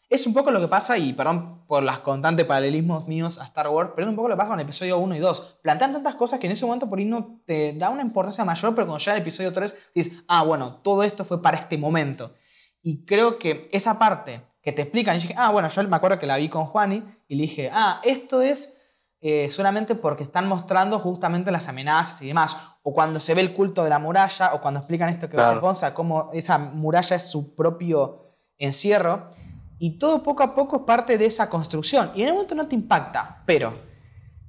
Es 0.09 0.25
un 0.27 0.35
poco 0.35 0.53
lo 0.53 0.61
que 0.61 0.69
pasa, 0.69 0.97
y 0.97 1.13
perdón 1.15 1.65
por 1.67 1.83
las 1.83 1.99
constantes 1.99 2.47
paralelismos 2.47 3.09
míos 3.09 3.41
a 3.41 3.45
Star 3.45 3.69
Wars, 3.69 3.91
pero 3.95 4.07
es 4.07 4.11
un 4.11 4.17
poco 4.17 4.29
lo 4.29 4.35
que 4.37 4.39
pasa 4.39 4.51
con 4.51 4.61
el 4.61 4.65
episodio 4.67 4.99
1 4.99 5.17
y 5.17 5.19
2. 5.19 5.59
Plantean 5.63 5.95
tantas 5.95 6.15
cosas 6.15 6.39
que 6.39 6.47
en 6.47 6.53
ese 6.53 6.65
momento 6.65 6.89
por 6.89 6.99
ahí 7.01 7.05
no 7.05 7.41
te 7.45 7.73
da 7.73 7.91
una 7.91 8.03
importancia 8.03 8.45
mayor, 8.45 8.73
pero 8.75 8.87
cuando 8.87 9.01
llega 9.05 9.15
el 9.17 9.23
episodio 9.23 9.53
3 9.53 9.75
dices, 9.95 10.23
ah, 10.29 10.45
bueno, 10.45 10.77
todo 10.77 11.03
esto 11.03 11.25
fue 11.25 11.43
para 11.43 11.59
este 11.59 11.77
momento. 11.77 12.35
Y 12.83 13.05
creo 13.05 13.37
que 13.39 13.69
esa 13.73 13.99
parte 13.99 14.43
que 14.63 14.71
te 14.73 14.83
explican, 14.83 15.17
y 15.17 15.21
dije, 15.21 15.35
ah, 15.37 15.51
bueno, 15.51 15.69
yo 15.69 15.83
me 15.89 15.97
acuerdo 15.97 16.21
que 16.21 16.27
la 16.27 16.37
vi 16.37 16.49
con 16.49 16.67
Juani 16.67 17.03
y 17.27 17.35
le 17.35 17.43
dije, 17.43 17.71
ah, 17.73 18.01
esto 18.05 18.43
es 18.43 18.81
eh, 19.21 19.51
solamente 19.51 19.97
porque 19.97 20.23
están 20.23 20.47
mostrando 20.47 21.01
justamente 21.01 21.51
las 21.51 21.69
amenazas 21.69 22.23
y 22.23 22.29
demás. 22.29 22.57
O 22.83 22.93
cuando 22.95 23.19
se 23.19 23.35
ve 23.35 23.41
el 23.41 23.55
culto 23.55 23.83
de 23.83 23.91
la 23.91 23.99
muralla, 23.99 24.55
o 24.55 24.61
cuando 24.61 24.79
explican 24.79 25.09
esto 25.09 25.29
que 25.29 25.35
Claro. 25.35 25.49
decís, 25.55 25.63
Gonza, 25.63 25.95
cómo 25.95 26.31
esa 26.33 26.59
muralla 26.59 27.17
es 27.17 27.25
su 27.29 27.57
propio 27.57 28.35
encierro. 28.57 29.31
Y 29.79 29.99
todo 29.99 30.23
poco 30.23 30.43
a 30.43 30.55
poco 30.55 30.77
es 30.77 30.83
parte 30.83 31.19
de 31.19 31.27
esa 31.27 31.49
construcción. 31.49 32.13
Y 32.15 32.23
en 32.23 32.29
el 32.29 32.35
momento 32.35 32.55
no 32.55 32.67
te 32.67 32.75
impacta, 32.75 33.43
pero, 33.45 33.79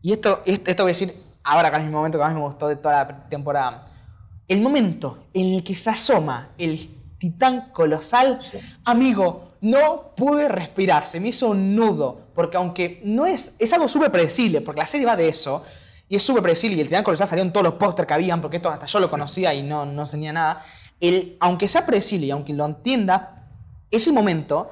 y 0.02 0.14
esto, 0.14 0.42
esto 0.46 0.84
voy 0.84 0.92
a 0.92 0.94
decir 0.94 1.14
ahora, 1.44 1.70
que 1.70 1.78
es 1.78 1.84
el 1.84 1.92
momento 1.92 2.18
que 2.18 2.24
más 2.24 2.34
me 2.34 2.42
gustó 2.42 2.68
de 2.68 2.76
toda 2.76 3.04
la 3.04 3.30
temporada. 3.30 3.88
El 4.48 4.62
momento 4.62 5.26
en 5.34 5.56
el 5.56 5.64
que 5.64 5.76
se 5.76 5.90
asoma 5.90 6.50
el 6.58 6.90
titán 7.18 7.72
colosal 7.72 8.42
Sí. 8.42 8.60
Amigo, 8.86 9.48
no 9.62 10.14
pude 10.16 10.48
respirar, 10.48 11.06
se 11.08 11.20
me 11.20 11.30
hizo 11.30 11.50
un 11.50 11.76
nudo, 11.76 12.28
porque 12.36 12.58
aunque 12.58 13.02
no 13.04 13.26
es, 13.26 13.56
es 13.60 13.74
algo 13.74 13.90
súper 13.90 14.12
predecible, 14.12 14.62
porque 14.62 14.82
la 14.82 14.88
serie 14.88 15.08
va 15.08 15.16
de 15.16 15.28
eso, 15.28 15.64
y 16.08 16.16
es 16.16 16.24
súper 16.24 16.44
predecible, 16.44 16.78
y 16.78 16.82
el 16.82 16.88
Titán 16.88 17.04
Colosal 17.04 17.28
salió 17.28 17.44
en 17.44 17.52
todos 17.52 17.66
los 17.66 17.74
pósters 17.76 18.08
que 18.08 18.14
habían, 18.14 18.40
porque 18.40 18.58
esto 18.58 18.70
hasta 18.70 18.86
yo 18.86 19.00
lo 19.00 19.10
conocía 19.10 19.54
y 19.54 19.64
no, 19.64 19.86
no 19.86 20.08
tenía 20.08 20.32
nada, 20.32 20.64
el, 21.00 21.38
aunque 21.40 21.68
sea 21.68 21.86
predecible 21.86 22.28
y 22.28 22.32
aunque 22.32 22.54
lo 22.54 22.66
entienda, 22.66 23.48
ese 23.90 24.12
momento, 24.12 24.70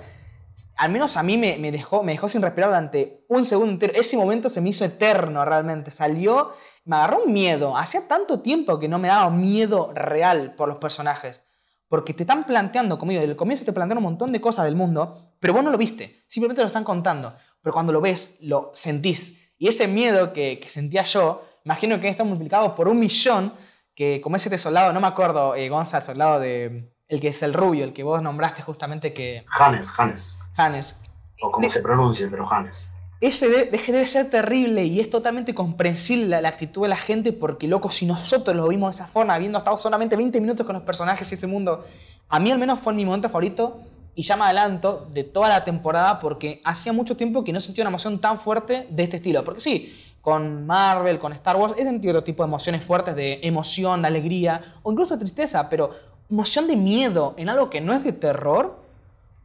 al 0.77 0.91
menos 0.91 1.15
a 1.17 1.23
mí 1.23 1.37
me, 1.37 1.71
dejó, 1.71 2.03
sin 2.27 2.41
respirar 2.41 2.69
durante 2.69 3.23
un 3.27 3.45
segundo 3.45 3.71
entero, 3.71 3.93
ese 3.95 4.17
momento 4.17 4.49
se 4.49 4.61
me 4.61 4.69
hizo 4.69 4.83
eterno 4.85 5.45
realmente, 5.45 5.91
salió, 5.91 6.53
me 6.83 6.97
agarró 6.97 7.23
un 7.23 7.33
miedo, 7.33 7.77
hacía 7.77 8.07
tanto 8.07 8.41
tiempo 8.41 8.79
que 8.79 8.87
no 8.87 8.99
me 8.99 9.07
daba 9.07 9.29
miedo 9.29 9.91
real 9.93 10.53
por 10.55 10.67
los 10.67 10.77
personajes. 10.77 11.43
Porque 11.87 12.13
te 12.13 12.23
están 12.23 12.45
planteando, 12.45 12.97
como 12.97 13.11
digo, 13.11 13.21
desde 13.21 13.31
el 13.31 13.37
comienzo 13.37 13.63
te 13.63 13.71
plantean 13.71 13.99
un 13.99 14.03
montón 14.03 14.31
de 14.31 14.41
cosas 14.41 14.65
del 14.65 14.75
mundo, 14.75 15.33
pero 15.39 15.53
vos 15.53 15.63
no 15.63 15.69
lo 15.69 15.77
viste, 15.77 16.23
simplemente 16.27 16.61
lo 16.61 16.67
están 16.67 16.83
contando. 16.83 17.35
Pero 17.61 17.73
cuando 17.73 17.93
lo 17.93 18.01
ves, 18.01 18.37
lo 18.41 18.71
sentís. 18.73 19.39
Y 19.57 19.69
ese 19.69 19.87
miedo 19.87 20.33
que, 20.33 20.65
sentía 20.67 21.03
yo, 21.03 21.45
imagino 21.63 21.99
que 21.99 22.09
está 22.09 22.23
multiplicado 22.23 22.75
por 22.75 22.87
un 22.87 22.99
millón, 22.99 23.53
que 23.95 24.19
como 24.19 24.35
ese 24.35 24.55
soldado, 24.57 24.91
no 24.91 24.99
me 24.99 25.07
acuerdo, 25.07 25.55
eh, 25.55 25.69
Gonza, 25.69 25.99
el 25.99 26.03
soldado 26.03 26.39
de... 26.39 26.91
El 27.07 27.21
que 27.21 27.27
es 27.27 27.43
el 27.43 27.53
rubio, 27.53 27.85
el 27.85 27.93
que 27.93 28.01
vos 28.01 28.19
nombraste 28.21 28.63
justamente 28.63 29.13
que... 29.13 29.45
Hannes, 29.59 29.87
Hannes. 29.95 30.39
Hannes. 30.55 30.97
O 31.41 31.51
como 31.51 31.67
De- 31.67 31.73
se 31.73 31.81
pronuncie, 31.81 32.27
pero 32.27 32.49
Hannes. 32.51 32.91
ese 33.21 33.49
de- 33.49 33.65
deje 33.65 33.91
debe 33.91 34.05
ser 34.07 34.29
terrible 34.29 34.85
y 34.85 34.99
es 34.99 35.09
totalmente 35.09 35.53
comprensible 35.53 36.27
la, 36.27 36.41
la 36.41 36.49
actitud 36.49 36.83
de 36.83 36.89
la 36.89 36.97
gente 36.97 37.33
porque, 37.33 37.67
loco, 37.67 37.89
si 37.91 38.05
nosotros 38.05 38.55
lo 38.55 38.67
vimos 38.67 38.95
de 38.95 39.01
esa 39.03 39.11
forma, 39.11 39.33
habiendo 39.35 39.57
estado 39.57 39.77
solamente 39.77 40.15
20 40.15 40.39
minutos 40.41 40.65
con 40.65 40.75
los 40.75 40.83
personajes 40.83 41.31
y 41.31 41.35
ese 41.35 41.47
mundo, 41.47 41.85
a 42.29 42.39
mí 42.39 42.51
al 42.51 42.57
menos 42.59 42.79
fue 42.79 42.93
mi 42.93 43.05
momento 43.05 43.27
favorito 43.29 43.79
y 44.15 44.23
ya 44.23 44.37
me 44.37 44.45
adelanto 44.45 45.07
de 45.13 45.23
toda 45.25 45.49
la 45.49 45.63
temporada 45.65 46.19
porque 46.19 46.61
hacía 46.63 46.93
mucho 46.93 47.17
tiempo 47.17 47.43
que 47.43 47.51
no 47.51 47.59
sentía 47.59 47.83
una 47.83 47.89
emoción 47.89 48.19
tan 48.19 48.39
fuerte 48.39 48.87
de 48.89 49.03
este 49.03 49.17
estilo. 49.17 49.43
Porque 49.43 49.59
sí, 49.59 49.93
con 50.21 50.65
Marvel, 50.65 51.19
con 51.19 51.33
Star 51.33 51.57
Wars, 51.57 51.73
he 51.77 51.83
sentido 51.83 52.11
otro 52.13 52.23
tipo 52.23 52.41
de 52.43 52.47
emociones 52.47 52.83
fuertes 52.85 53.13
de 53.15 53.39
emoción, 53.43 54.01
de 54.01 54.07
alegría 54.07 54.75
o 54.83 54.91
incluso 54.91 55.17
tristeza, 55.19 55.69
pero 55.69 55.91
emoción 56.31 56.65
de 56.67 56.75
miedo 56.77 57.33
en 57.37 57.49
algo 57.49 57.69
que 57.69 57.81
no 57.81 57.93
es 57.93 58.03
de 58.05 58.13
terror 58.13 58.84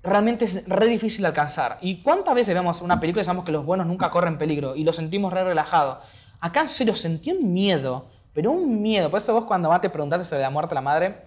realmente 0.02 0.44
es 0.46 0.64
re 0.66 0.86
difícil 0.86 1.24
alcanzar. 1.26 1.78
¿Y 1.80 2.02
cuántas 2.02 2.34
veces 2.34 2.54
vemos 2.54 2.80
una 2.80 3.00
película 3.00 3.22
y 3.22 3.24
sabemos 3.24 3.44
que 3.44 3.52
los 3.52 3.64
buenos 3.64 3.86
nunca 3.86 4.10
corren 4.10 4.38
peligro 4.38 4.74
y 4.76 4.84
lo 4.84 4.92
sentimos 4.92 5.32
re 5.32 5.44
relajado? 5.44 6.00
Acá 6.40 6.62
en 6.62 6.68
serio 6.68 6.96
sentí 6.96 7.32
un 7.32 7.52
miedo, 7.52 8.10
pero 8.32 8.50
un 8.50 8.80
miedo. 8.80 9.10
Por 9.10 9.20
eso 9.20 9.34
vos 9.34 9.44
cuando 9.44 9.68
más 9.68 9.80
te 9.80 9.90
preguntaste 9.90 10.24
sobre 10.24 10.42
la 10.42 10.50
muerte 10.50 10.70
de 10.70 10.74
la 10.76 10.80
madre, 10.80 11.24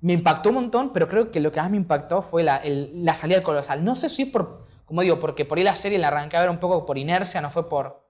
me 0.00 0.12
impactó 0.12 0.50
un 0.50 0.56
montón, 0.56 0.92
pero 0.92 1.08
creo 1.08 1.30
que 1.30 1.40
lo 1.40 1.52
que 1.52 1.60
más 1.60 1.70
me 1.70 1.76
impactó 1.76 2.22
fue 2.22 2.42
la, 2.42 2.62
la 2.64 3.14
salida 3.14 3.36
del 3.36 3.44
colosal. 3.44 3.84
No 3.84 3.94
sé 3.96 4.08
si 4.08 4.22
es 4.22 4.28
por, 4.30 4.66
como 4.84 5.02
digo, 5.02 5.20
porque 5.20 5.44
por 5.44 5.58
ahí 5.58 5.64
la 5.64 5.76
serie 5.76 5.98
la 5.98 6.08
arranqué 6.08 6.36
a 6.36 6.40
ver 6.40 6.50
un 6.50 6.58
poco 6.58 6.86
por 6.86 6.98
inercia, 6.98 7.40
no 7.40 7.50
fue 7.50 7.68
por 7.68 8.08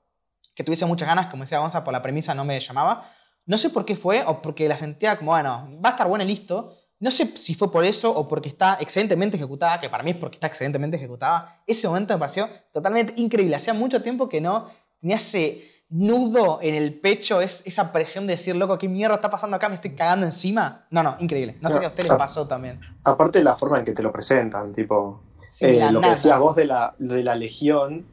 que 0.58 0.64
tuviese 0.64 0.86
muchas 0.86 1.06
ganas, 1.06 1.26
como 1.26 1.44
decía 1.44 1.60
Gonza, 1.60 1.84
por 1.84 1.92
la 1.92 2.02
premisa 2.02 2.34
no 2.34 2.44
me 2.44 2.58
llamaba. 2.58 3.12
No 3.46 3.58
sé 3.58 3.70
por 3.70 3.84
qué 3.84 3.94
fue, 3.94 4.24
o 4.26 4.42
porque 4.42 4.68
la 4.68 4.76
sentía 4.76 5.16
como, 5.16 5.30
bueno, 5.30 5.68
va 5.84 5.90
a 5.90 5.92
estar 5.92 6.08
buena 6.08 6.24
y 6.24 6.26
listo. 6.26 6.76
No 7.00 7.10
sé 7.10 7.32
si 7.36 7.54
fue 7.54 7.70
por 7.70 7.84
eso 7.84 8.10
o 8.14 8.26
porque 8.26 8.48
está 8.48 8.76
excelentemente 8.80 9.36
ejecutada, 9.36 9.78
que 9.78 9.88
para 9.88 10.02
mí 10.02 10.10
es 10.10 10.16
porque 10.16 10.36
está 10.36 10.48
excelentemente 10.48 10.96
ejecutada. 10.96 11.62
Ese 11.66 11.86
momento 11.86 12.14
me 12.14 12.20
pareció 12.20 12.48
totalmente 12.72 13.14
increíble. 13.16 13.54
Hacía 13.54 13.72
mucho 13.72 14.02
tiempo 14.02 14.28
que 14.28 14.40
no 14.40 14.68
tenía 15.00 15.16
ese 15.16 15.64
nudo 15.90 16.58
en 16.60 16.74
el 16.74 16.98
pecho, 17.00 17.40
es, 17.40 17.62
esa 17.64 17.92
presión 17.92 18.26
de 18.26 18.32
decir, 18.32 18.54
loco, 18.56 18.76
¿qué 18.78 18.88
mierda 18.88 19.14
está 19.14 19.30
pasando 19.30 19.56
acá? 19.56 19.68
¿Me 19.68 19.76
estoy 19.76 19.92
cagando 19.94 20.26
encima? 20.26 20.86
No, 20.90 21.02
no, 21.02 21.16
increíble. 21.20 21.56
No 21.60 21.70
sé 21.70 21.78
si 21.78 21.84
a 21.84 21.88
usted 21.88 22.04
le 22.04 22.10
ah. 22.10 22.18
pasó 22.18 22.46
también. 22.46 22.80
Aparte 23.04 23.38
de 23.38 23.44
la 23.44 23.54
forma 23.54 23.78
en 23.78 23.84
que 23.84 23.92
te 23.92 24.02
lo 24.02 24.12
presentan, 24.12 24.72
tipo, 24.72 25.22
Sí, 25.52 25.64
eh, 25.64 25.90
lo 25.90 26.00
que 26.00 26.10
decías 26.10 26.38
vos 26.38 26.54
de 26.56 26.66
la, 26.66 26.94
de 26.98 27.24
la 27.24 27.34
legión, 27.36 28.06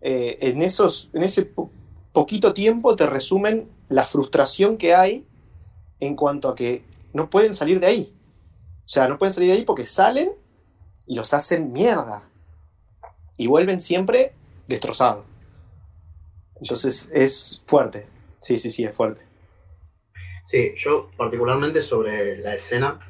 eh, 0.00 0.38
en, 0.40 0.62
esos, 0.62 1.10
en 1.14 1.22
ese 1.22 1.42
po- 1.42 1.70
poquito 2.12 2.52
tiempo 2.54 2.94
te 2.96 3.06
resumen 3.06 3.68
la 3.88 4.04
frustración 4.04 4.76
que 4.76 4.94
hay 4.94 5.26
en 6.00 6.16
cuanto 6.16 6.48
a 6.48 6.54
que 6.54 6.84
no 7.12 7.30
pueden 7.30 7.54
salir 7.54 7.80
de 7.80 7.86
ahí. 7.86 8.15
O 8.86 8.88
sea, 8.88 9.08
no 9.08 9.18
pueden 9.18 9.32
salir 9.32 9.50
de 9.50 9.56
ahí 9.56 9.64
porque 9.64 9.84
salen 9.84 10.30
y 11.06 11.16
los 11.16 11.34
hacen 11.34 11.72
mierda. 11.72 12.22
Y 13.36 13.48
vuelven 13.48 13.80
siempre 13.80 14.32
destrozados. 14.68 15.24
Entonces 16.60 17.10
es 17.12 17.62
fuerte. 17.66 18.06
Sí, 18.40 18.56
sí, 18.56 18.70
sí, 18.70 18.84
es 18.84 18.94
fuerte. 18.94 19.22
Sí, 20.46 20.72
yo 20.76 21.10
particularmente 21.16 21.82
sobre 21.82 22.38
la 22.38 22.54
escena 22.54 23.00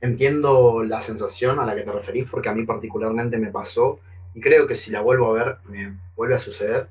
entiendo 0.00 0.82
la 0.82 1.00
sensación 1.00 1.60
a 1.60 1.64
la 1.64 1.76
que 1.76 1.82
te 1.82 1.92
referís 1.92 2.28
porque 2.28 2.48
a 2.48 2.52
mí 2.52 2.64
particularmente 2.64 3.38
me 3.38 3.52
pasó 3.52 4.00
y 4.34 4.40
creo 4.40 4.66
que 4.66 4.74
si 4.74 4.90
la 4.90 5.00
vuelvo 5.00 5.28
a 5.28 5.44
ver 5.44 5.58
me 5.68 5.96
vuelve 6.16 6.34
a 6.34 6.40
suceder. 6.40 6.88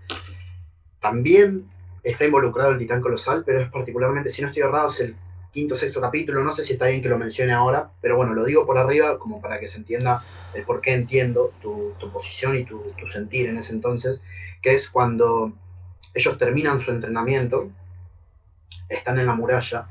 También 1.01 1.69
está 2.03 2.25
involucrado 2.25 2.71
el 2.71 2.77
titán 2.77 3.01
colosal, 3.01 3.43
pero 3.45 3.59
es 3.59 3.69
particularmente, 3.69 4.31
si 4.31 4.41
no 4.41 4.47
estoy 4.47 4.63
errado, 4.63 4.87
es 4.87 5.01
el 5.01 5.15
quinto 5.51 5.75
sexto 5.75 5.99
capítulo, 5.99 6.43
no 6.43 6.53
sé 6.53 6.63
si 6.63 6.73
está 6.73 6.87
bien 6.87 7.01
que 7.01 7.09
lo 7.09 7.17
mencione 7.17 7.51
ahora, 7.53 7.91
pero 8.01 8.15
bueno, 8.15 8.33
lo 8.33 8.45
digo 8.45 8.65
por 8.65 8.77
arriba 8.77 9.19
como 9.19 9.41
para 9.41 9.59
que 9.59 9.67
se 9.67 9.77
entienda 9.77 10.23
el 10.53 10.63
por 10.63 10.81
qué 10.81 10.93
entiendo 10.93 11.53
tu, 11.61 11.93
tu 11.99 12.11
posición 12.11 12.55
y 12.55 12.63
tu, 12.63 12.93
tu 12.97 13.07
sentir 13.07 13.49
en 13.49 13.57
ese 13.57 13.73
entonces, 13.73 14.21
que 14.61 14.75
es 14.75 14.89
cuando 14.89 15.53
ellos 16.13 16.37
terminan 16.37 16.79
su 16.79 16.91
entrenamiento, 16.91 17.69
están 18.87 19.19
en 19.19 19.25
la 19.25 19.35
muralla 19.35 19.87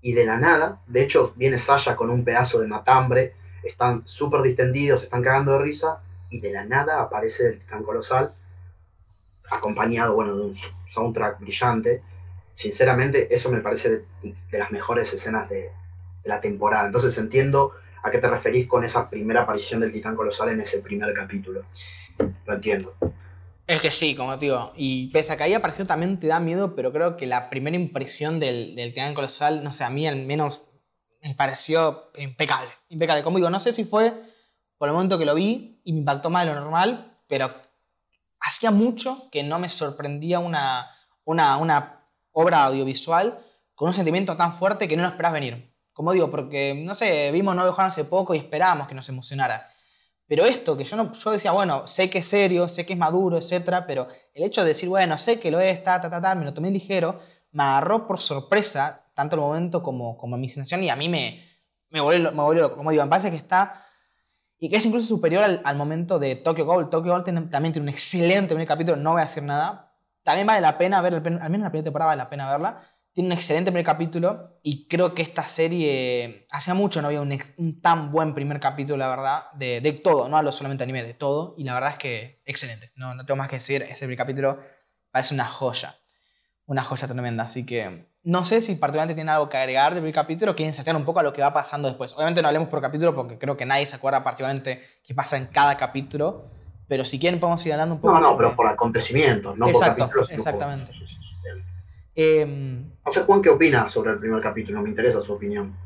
y 0.00 0.12
de 0.12 0.24
la 0.24 0.38
nada, 0.38 0.80
de 0.86 1.02
hecho 1.02 1.32
viene 1.36 1.58
Sasha 1.58 1.96
con 1.96 2.10
un 2.10 2.24
pedazo 2.24 2.60
de 2.60 2.68
matambre, 2.68 3.34
están 3.62 4.02
súper 4.06 4.42
distendidos, 4.42 5.02
están 5.02 5.22
cagando 5.22 5.52
de 5.52 5.58
risa 5.58 6.00
y 6.30 6.40
de 6.40 6.52
la 6.52 6.64
nada 6.64 7.00
aparece 7.00 7.46
el 7.46 7.58
titán 7.58 7.82
colosal 7.82 8.34
acompañado, 9.50 10.14
bueno, 10.14 10.36
de 10.36 10.42
un 10.42 10.54
soundtrack 10.86 11.40
brillante. 11.40 12.02
Sinceramente, 12.58 13.32
eso 13.32 13.52
me 13.52 13.60
parece 13.60 14.02
de, 14.20 14.58
las 14.58 14.72
mejores 14.72 15.14
escenas 15.14 15.48
de, 15.48 15.70
la 16.24 16.40
temporada. 16.40 16.86
Entonces 16.86 17.16
entiendo 17.16 17.70
a 18.02 18.10
qué 18.10 18.18
te 18.18 18.28
referís 18.28 18.66
con 18.66 18.84
esa 18.84 19.08
primera 19.08 19.42
aparición 19.42 19.80
del 19.80 19.92
titán 19.92 20.16
colosal 20.16 20.48
en 20.48 20.60
ese 20.60 20.80
primer 20.80 21.14
capítulo. 21.14 21.64
Lo 22.18 22.54
entiendo. 22.54 22.94
Es 23.64 23.80
que 23.80 23.92
sí, 23.92 24.16
como 24.16 24.36
digo. 24.38 24.72
Y 24.74 25.06
pese 25.12 25.32
a 25.32 25.36
que 25.36 25.44
ahí 25.44 25.54
apareció 25.54 25.86
también 25.86 26.18
te 26.18 26.26
da 26.26 26.40
miedo, 26.40 26.74
pero 26.74 26.92
creo 26.92 27.16
que 27.16 27.26
la 27.26 27.48
primera 27.48 27.76
impresión 27.76 28.40
del, 28.40 28.74
del 28.74 28.90
Titán 28.90 29.14
Colosal, 29.14 29.62
no 29.62 29.72
sé, 29.72 29.84
a 29.84 29.90
mí 29.90 30.08
al 30.08 30.26
menos 30.26 30.62
me 31.22 31.36
pareció 31.36 32.10
impecable. 32.16 32.72
Impecable. 32.88 33.22
Como 33.22 33.38
digo, 33.38 33.50
no 33.50 33.60
sé 33.60 33.72
si 33.72 33.84
fue 33.84 34.12
por 34.78 34.88
el 34.88 34.94
momento 34.94 35.16
que 35.16 35.26
lo 35.26 35.36
vi 35.36 35.80
y 35.84 35.92
me 35.92 36.00
impactó 36.00 36.28
más 36.28 36.44
de 36.44 36.52
lo 36.52 36.60
normal, 36.60 37.16
pero 37.28 37.54
hacía 38.40 38.72
mucho 38.72 39.28
que 39.30 39.44
no 39.44 39.60
me 39.60 39.68
sorprendía 39.68 40.40
una, 40.40 40.90
una, 41.24 41.56
una 41.58 41.97
obra 42.40 42.64
audiovisual 42.64 43.38
con 43.74 43.88
un 43.88 43.94
sentimiento 43.94 44.36
tan 44.36 44.58
fuerte 44.58 44.86
que 44.88 44.96
no 44.96 45.02
lo 45.02 45.08
esperás 45.08 45.32
venir. 45.32 45.74
Como 45.92 46.12
digo, 46.12 46.30
porque, 46.30 46.74
no 46.74 46.94
sé, 46.94 47.30
vimos 47.32 47.56
No 47.56 47.72
Juan 47.72 47.88
hace 47.88 48.04
poco 48.04 48.34
y 48.34 48.38
esperábamos 48.38 48.86
que 48.86 48.94
nos 48.94 49.08
emocionara. 49.08 49.66
Pero 50.26 50.44
esto, 50.44 50.76
que 50.76 50.84
yo 50.84 50.96
no, 50.96 51.12
yo 51.14 51.30
decía, 51.30 51.52
bueno, 51.52 51.88
sé 51.88 52.10
que 52.10 52.18
es 52.18 52.28
serio, 52.28 52.68
sé 52.68 52.84
que 52.86 52.92
es 52.92 52.98
maduro, 52.98 53.38
etcétera, 53.38 53.86
pero 53.86 54.08
el 54.34 54.44
hecho 54.44 54.62
de 54.62 54.68
decir, 54.68 54.88
bueno, 54.88 55.16
sé 55.18 55.40
que 55.40 55.50
lo 55.50 55.58
es, 55.58 55.82
ta, 55.82 56.00
ta, 56.00 56.20
ta, 56.20 56.34
me 56.34 56.44
lo 56.44 56.52
tomé 56.52 56.70
ligero, 56.70 57.20
me 57.52 57.62
agarró 57.62 58.06
por 58.06 58.20
sorpresa, 58.20 59.06
tanto 59.14 59.36
el 59.36 59.40
momento 59.40 59.82
como, 59.82 60.18
como 60.18 60.36
mi 60.36 60.48
sensación, 60.48 60.84
y 60.84 60.90
a 60.90 60.96
mí 60.96 61.08
me, 61.08 61.42
me 61.90 62.00
volvió, 62.00 62.32
me 62.32 62.42
volvió. 62.42 62.76
Como 62.76 62.90
digo, 62.90 63.02
me 63.04 63.10
parece 63.10 63.30
que 63.30 63.36
está. 63.36 63.84
Y 64.58 64.68
que 64.68 64.76
es 64.76 64.86
incluso 64.86 65.06
superior 65.06 65.44
al, 65.64 65.76
momento 65.76 66.18
de 66.18 66.36
Tokyo 66.36 66.64
Ghoul. 66.64 66.90
Tokyo 66.90 67.12
Ghoul 67.12 67.24
también 67.24 67.72
tiene 67.72 67.80
un 67.80 67.88
excelente 67.88 68.48
primer 68.48 68.66
capítulo, 68.66 68.96
no 68.96 69.12
voy 69.12 69.22
a 69.22 69.26
decir 69.26 69.42
nada. 69.42 69.87
También 70.28 70.46
vale 70.46 70.60
la 70.60 70.76
pena 70.76 71.00
ver, 71.00 71.14
al 71.14 71.22
menos 71.22 71.40
la 71.40 71.70
primera 71.70 71.84
temporada 71.84 72.08
vale 72.08 72.18
la 72.18 72.28
pena 72.28 72.50
verla. 72.50 72.82
Tiene 73.14 73.28
un 73.28 73.32
excelente 73.32 73.70
primer 73.70 73.86
capítulo 73.86 74.58
y 74.62 74.86
creo 74.86 75.14
que 75.14 75.22
esta 75.22 75.48
serie, 75.48 76.46
hacía 76.50 76.74
mucho 76.74 77.00
no 77.00 77.08
había 77.08 77.22
un, 77.22 77.32
ex- 77.32 77.54
un 77.56 77.80
tan 77.80 78.12
buen 78.12 78.34
primer 78.34 78.60
capítulo, 78.60 78.98
la 78.98 79.08
verdad, 79.08 79.44
de, 79.54 79.80
de 79.80 79.92
todo, 79.92 80.28
no 80.28 80.36
hablo 80.36 80.52
solamente 80.52 80.84
anime, 80.84 81.02
de 81.02 81.14
todo. 81.14 81.54
Y 81.56 81.64
la 81.64 81.72
verdad 81.72 81.92
es 81.92 81.96
que 81.96 82.42
excelente, 82.44 82.92
no, 82.94 83.14
no 83.14 83.24
tengo 83.24 83.38
más 83.38 83.48
que 83.48 83.56
decir, 83.56 83.80
ese 83.84 84.00
primer 84.00 84.18
capítulo 84.18 84.58
parece 85.10 85.32
una 85.32 85.46
joya, 85.46 85.96
una 86.66 86.82
joya 86.82 87.08
tremenda. 87.08 87.44
Así 87.44 87.64
que 87.64 88.06
no 88.22 88.44
sé 88.44 88.60
si 88.60 88.74
particularmente 88.74 89.14
tiene 89.14 89.30
algo 89.30 89.48
que 89.48 89.56
agregar 89.56 89.94
del 89.94 90.02
primer 90.02 90.14
capítulo, 90.14 90.54
quieren 90.54 90.74
sacar 90.74 90.94
un 90.94 91.06
poco 91.06 91.20
a 91.20 91.22
lo 91.22 91.32
que 91.32 91.40
va 91.40 91.54
pasando 91.54 91.88
después. 91.88 92.12
Obviamente 92.12 92.42
no 92.42 92.48
hablemos 92.48 92.68
por 92.68 92.82
capítulo 92.82 93.14
porque 93.14 93.38
creo 93.38 93.56
que 93.56 93.64
nadie 93.64 93.86
se 93.86 93.96
acuerda 93.96 94.22
particularmente 94.22 94.82
qué 95.02 95.14
pasa 95.14 95.38
en 95.38 95.46
cada 95.46 95.78
capítulo, 95.78 96.50
pero 96.88 97.04
si 97.04 97.18
quieren 97.18 97.38
podemos 97.38 97.64
ir 97.66 97.72
hablando 97.72 97.94
un 97.96 98.00
poco. 98.00 98.14
No, 98.14 98.20
no, 98.20 98.36
pero 98.36 98.56
por 98.56 98.66
acontecimientos, 98.66 99.56
no 99.58 99.68
Exacto, 99.68 99.98
por 99.98 100.08
capítulos. 100.08 100.28
por- 100.28 100.38
exactamente. 100.38 100.92
sí, 100.92 101.04
bien. 101.44 101.64
Em, 102.14 102.90
No 103.04 103.12
sé, 103.12 103.20
Juan, 103.22 103.42
¿qué 103.42 103.50
opina 103.50 103.88
sobre 103.88 104.10
el 104.12 104.18
primer 104.18 104.42
capítulo? 104.42 104.80
Me 104.82 104.88
interesa 104.88 105.22
su 105.22 105.32
opinión. 105.34 105.76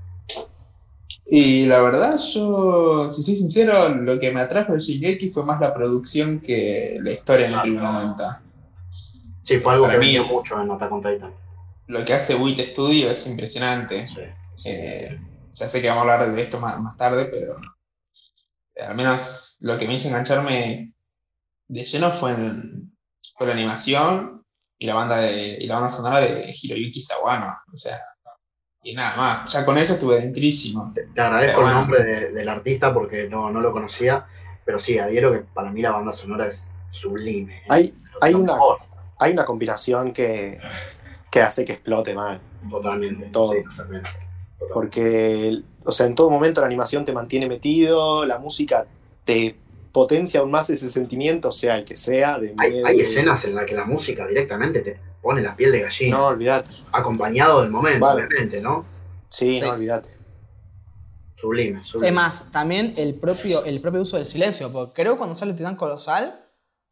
Y 1.26 1.66
la 1.66 1.80
verdad, 1.82 2.18
yo, 2.18 3.10
si 3.12 3.22
soy 3.22 3.36
sincero, 3.36 3.88
lo 3.90 4.18
que 4.18 4.30
me 4.32 4.40
atrajo 4.40 4.72
de 4.72 4.80
Shingeki 4.80 5.30
fue 5.30 5.44
más 5.44 5.60
la 5.60 5.72
producción 5.74 6.40
que 6.40 6.98
la 7.00 7.12
historia 7.12 7.46
en 7.48 7.54
el 7.54 7.60
primer 7.62 7.82
momento. 7.82 8.24
Sí, 9.42 9.58
fue 9.58 9.72
algo 9.74 9.86
Para 9.86 9.98
que 9.98 10.06
mí- 10.06 10.20
mucho 10.20 10.60
en 10.60 10.70
Attack 10.70 10.92
on 10.92 11.02
Titan. 11.02 11.32
Lo 11.88 12.04
que 12.04 12.14
hace 12.14 12.34
Wit 12.34 12.58
Studio 12.72 13.10
es 13.10 13.26
impresionante. 13.26 14.06
Sí, 14.06 14.20
sí. 14.56 14.68
Eh, 14.70 15.18
ya 15.52 15.68
sé 15.68 15.82
que 15.82 15.88
vamos 15.88 16.06
a 16.08 16.12
hablar 16.14 16.32
de 16.34 16.42
esto 16.42 16.58
más, 16.60 16.80
más 16.80 16.96
tarde, 16.96 17.26
pero 17.26 17.56
al 18.80 18.94
menos 18.94 19.58
lo 19.60 19.78
que 19.78 19.86
me 19.86 19.94
hizo 19.94 20.08
engancharme 20.08 20.91
de 21.72 21.84
lleno 21.84 22.12
fue, 22.12 22.32
en- 22.32 22.92
fue 23.36 23.46
la 23.46 23.52
animación 23.54 24.42
y 24.78 24.86
la 24.86 24.94
banda 24.94 25.16
de, 25.18 25.56
y 25.60 25.66
la 25.66 25.76
banda 25.76 25.90
sonora 25.90 26.20
de 26.20 26.54
Hiroyuki 26.60 27.00
Sawano. 27.00 27.56
O 27.72 27.76
sea, 27.76 27.98
y 28.82 28.94
nada 28.94 29.16
más. 29.16 29.52
Ya 29.52 29.64
con 29.64 29.78
eso 29.78 29.94
estuve 29.94 30.20
dentrísimo. 30.20 30.92
Te, 30.94 31.06
te 31.06 31.20
agradezco 31.20 31.58
Pero 31.58 31.68
el 31.68 31.74
bueno. 31.74 31.80
nombre 31.80 32.02
de- 32.04 32.30
del 32.32 32.48
artista 32.48 32.92
porque 32.92 33.28
no, 33.28 33.50
no 33.50 33.60
lo 33.60 33.72
conocía, 33.72 34.26
pero 34.64 34.78
sí, 34.78 34.98
adhiero 34.98 35.32
que 35.32 35.40
para 35.40 35.70
mí 35.70 35.80
la 35.82 35.92
banda 35.92 36.12
sonora 36.12 36.46
es 36.46 36.70
sublime. 36.90 37.58
¿eh? 37.58 37.62
Hay, 37.68 37.94
hay 38.20 38.34
una- 38.34 38.54
mejor, 38.54 38.78
hay 39.18 39.32
una 39.32 39.44
combinación 39.44 40.12
que, 40.12 40.58
que 41.30 41.40
hace 41.42 41.64
que 41.64 41.72
explote 41.72 42.14
mal. 42.14 42.40
Totalmente. 42.68 43.26
Todo. 43.26 43.52
sí, 43.52 43.62
totalmente. 43.64 44.10
Totalmente. 44.10 44.74
Porque, 44.74 45.62
o 45.84 45.90
sea, 45.92 46.06
en 46.06 46.14
todo 46.14 46.28
momento 46.30 46.60
la 46.60 46.66
animación 46.66 47.04
te 47.04 47.12
mantiene 47.12 47.48
metido, 47.48 48.24
la 48.26 48.38
música 48.38 48.86
te 49.24 49.56
potencia 49.92 50.40
aún 50.40 50.50
más 50.50 50.70
ese 50.70 50.88
sentimiento, 50.88 51.52
sea 51.52 51.76
el 51.76 51.84
que 51.84 51.96
sea. 51.96 52.38
De 52.38 52.54
Hay, 52.58 52.70
miedo, 52.70 52.86
hay 52.86 52.96
de- 52.96 53.02
escenas 53.02 53.44
en 53.44 53.54
las 53.54 53.66
que 53.66 53.74
la 53.74 53.84
música 53.84 54.26
directamente 54.26 54.80
te 54.80 54.98
pone 55.20 55.42
la 55.42 55.54
piel 55.54 55.70
de 55.72 55.82
gallina, 55.82 56.16
No, 56.16 56.26
olvídate. 56.28 56.70
acompañado 56.92 57.60
del 57.62 57.70
momento, 57.70 58.00
Vale. 58.00 58.24
obviamente, 58.26 58.60
¿no? 58.60 58.84
Sí, 59.28 59.56
Sí. 59.56 59.60
no, 59.60 59.70
olvídate. 59.70 60.10
Sublime, 61.36 61.84
sublime. 61.84 62.08
Es 62.08 62.14
más, 62.14 62.50
también 62.52 62.94
el 62.96 63.14
propio, 63.16 63.64
el 63.64 63.80
propio 63.80 64.02
uso 64.02 64.16
del 64.16 64.26
silencio, 64.26 64.70
porque 64.72 65.02
creo 65.02 65.12
que 65.14 65.18
cuando 65.18 65.34
sale 65.36 65.54
Titán 65.54 65.76
Colosal, 65.76 66.40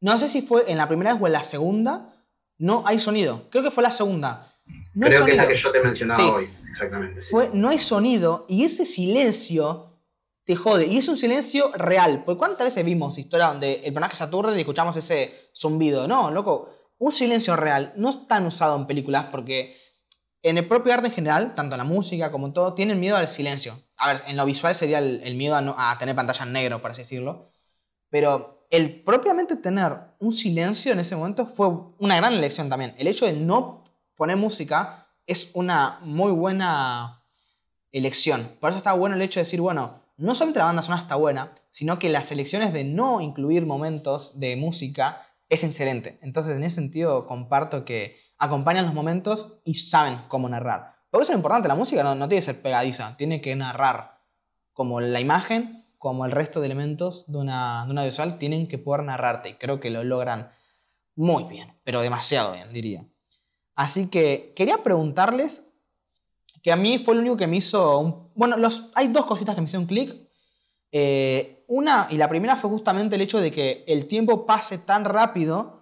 no 0.00 0.18
sé 0.18 0.28
si 0.28 0.42
fue 0.42 0.70
en 0.70 0.76
la 0.76 0.88
primera 0.88 1.12
vez 1.12 1.22
o 1.22 1.26
en 1.26 1.32
la 1.32 1.44
segunda, 1.44 2.14
no 2.58 2.82
hay 2.86 2.98
sonido. 3.00 3.44
Creo 3.50 3.62
que 3.62 3.70
fue 3.70 3.82
la 3.82 3.90
segunda. 3.92 4.52
No 4.94 5.06
Creo 5.06 5.24
que 5.24 5.32
es 5.32 5.36
la 5.36 5.46
que 5.48 5.54
yo 5.54 5.70
te 5.72 5.80
mencionaba 5.82 6.22
Sí. 6.22 6.30
hoy, 6.30 6.50
exactamente. 6.68 7.22
sí, 7.22 7.30
Fue- 7.30 7.44
sí. 7.46 7.50
no 7.54 7.68
hay 7.68 7.78
sonido 7.78 8.44
y 8.48 8.64
ese 8.64 8.84
silencio 8.86 9.89
te 10.50 10.56
jode. 10.56 10.86
Y 10.88 10.98
es 10.98 11.06
un 11.06 11.16
silencio 11.16 11.70
real. 11.74 12.24
Porque 12.24 12.38
¿cuántas 12.38 12.64
veces 12.64 12.84
vimos 12.84 13.16
historias 13.16 13.50
donde 13.50 13.74
el 13.84 13.94
personaje 13.94 14.16
se 14.16 14.24
aturde 14.24 14.56
y 14.56 14.60
escuchamos 14.60 14.96
ese 14.96 15.48
zumbido? 15.54 16.08
No, 16.08 16.32
loco. 16.32 16.70
Un 16.98 17.12
silencio 17.12 17.54
real 17.54 17.92
no 17.94 18.10
es 18.10 18.26
tan 18.26 18.46
usado 18.46 18.76
en 18.76 18.88
películas 18.88 19.26
porque 19.30 19.76
en 20.42 20.58
el 20.58 20.66
propio 20.66 20.92
arte 20.92 21.06
en 21.06 21.12
general, 21.12 21.54
tanto 21.54 21.76
la 21.76 21.84
música 21.84 22.32
como 22.32 22.52
todo, 22.52 22.74
tienen 22.74 22.98
miedo 22.98 23.16
al 23.16 23.28
silencio. 23.28 23.78
A 23.96 24.12
ver, 24.12 24.24
en 24.26 24.36
lo 24.36 24.44
visual 24.44 24.74
sería 24.74 24.98
el, 24.98 25.34
miedo 25.36 25.54
a 25.54 25.96
tener 26.00 26.16
pantalla 26.16 26.44
en 26.44 26.52
negro, 26.52 26.82
por 26.82 26.90
así 26.90 27.02
decirlo. 27.02 27.52
Pero 28.08 28.66
el 28.70 29.02
propiamente 29.04 29.54
tener 29.54 29.98
un 30.18 30.32
silencio 30.32 30.92
en 30.92 30.98
ese 30.98 31.14
momento 31.14 31.46
fue 31.46 31.68
una 31.98 32.16
gran 32.16 32.34
elección 32.34 32.68
también. 32.68 32.96
El 32.98 33.06
hecho 33.06 33.24
de 33.24 33.34
no 33.34 33.84
poner 34.16 34.36
música 34.36 35.06
es 35.28 35.52
una 35.54 36.00
muy 36.02 36.32
buena 36.32 37.22
elección. 37.92 38.56
Por 38.60 38.70
eso 38.70 38.78
está 38.78 38.94
bueno 38.94 39.14
el 39.14 39.22
hecho 39.22 39.38
de 39.38 39.44
decir, 39.44 39.60
bueno, 39.60 40.00
no 40.20 40.34
solamente 40.34 40.58
la 40.58 40.66
banda 40.66 40.82
sonora 40.82 41.02
está 41.02 41.16
buena, 41.16 41.54
sino 41.72 41.98
que 41.98 42.10
las 42.10 42.30
elecciones 42.30 42.72
de 42.72 42.84
no 42.84 43.20
incluir 43.20 43.64
momentos 43.64 44.38
de 44.38 44.54
música 44.56 45.22
es 45.48 45.64
excelente. 45.64 46.18
Entonces, 46.22 46.56
en 46.56 46.62
ese 46.62 46.76
sentido, 46.76 47.26
comparto 47.26 47.84
que 47.84 48.16
acompañan 48.38 48.84
los 48.84 48.94
momentos 48.94 49.58
y 49.64 49.74
saben 49.74 50.20
cómo 50.28 50.48
narrar. 50.48 50.94
Porque 51.10 51.24
eso 51.24 51.32
es 51.32 51.36
lo 51.36 51.38
importante, 51.38 51.68
la 51.68 51.74
música 51.74 52.02
no, 52.02 52.14
no 52.14 52.28
tiene 52.28 52.40
que 52.40 52.46
ser 52.46 52.62
pegadiza, 52.62 53.16
tiene 53.16 53.40
que 53.40 53.56
narrar 53.56 54.20
como 54.72 55.00
la 55.00 55.20
imagen, 55.20 55.86
como 55.98 56.24
el 56.24 56.32
resto 56.32 56.60
de 56.60 56.66
elementos 56.66 57.30
de 57.30 57.38
una, 57.38 57.84
de 57.86 57.90
una 57.90 58.04
visual, 58.04 58.38
tienen 58.38 58.68
que 58.68 58.78
poder 58.78 59.04
narrarte. 59.04 59.50
Y 59.50 59.54
creo 59.54 59.80
que 59.80 59.90
lo 59.90 60.04
logran 60.04 60.50
muy 61.16 61.44
bien, 61.44 61.74
pero 61.82 62.00
demasiado 62.00 62.52
bien, 62.52 62.72
diría. 62.72 63.04
Así 63.74 64.08
que 64.08 64.52
quería 64.54 64.82
preguntarles, 64.82 65.69
que 66.62 66.72
a 66.72 66.76
mí 66.76 66.98
fue 66.98 67.14
lo 67.14 67.20
único 67.20 67.36
que 67.36 67.46
me 67.46 67.56
hizo... 67.56 67.98
un- 67.98 68.28
bueno, 68.34 68.56
los, 68.56 68.90
hay 68.94 69.08
dos 69.08 69.26
cositas 69.26 69.54
que 69.54 69.60
me 69.60 69.66
hicieron 69.66 69.86
clic. 69.86 70.14
Eh, 70.92 71.64
una, 71.68 72.08
y 72.10 72.16
la 72.16 72.28
primera 72.28 72.56
fue 72.56 72.68
justamente 72.70 73.14
el 73.16 73.22
hecho 73.22 73.40
de 73.40 73.52
que 73.52 73.84
el 73.86 74.06
tiempo 74.08 74.44
pase 74.46 74.78
tan 74.78 75.04
rápido 75.04 75.78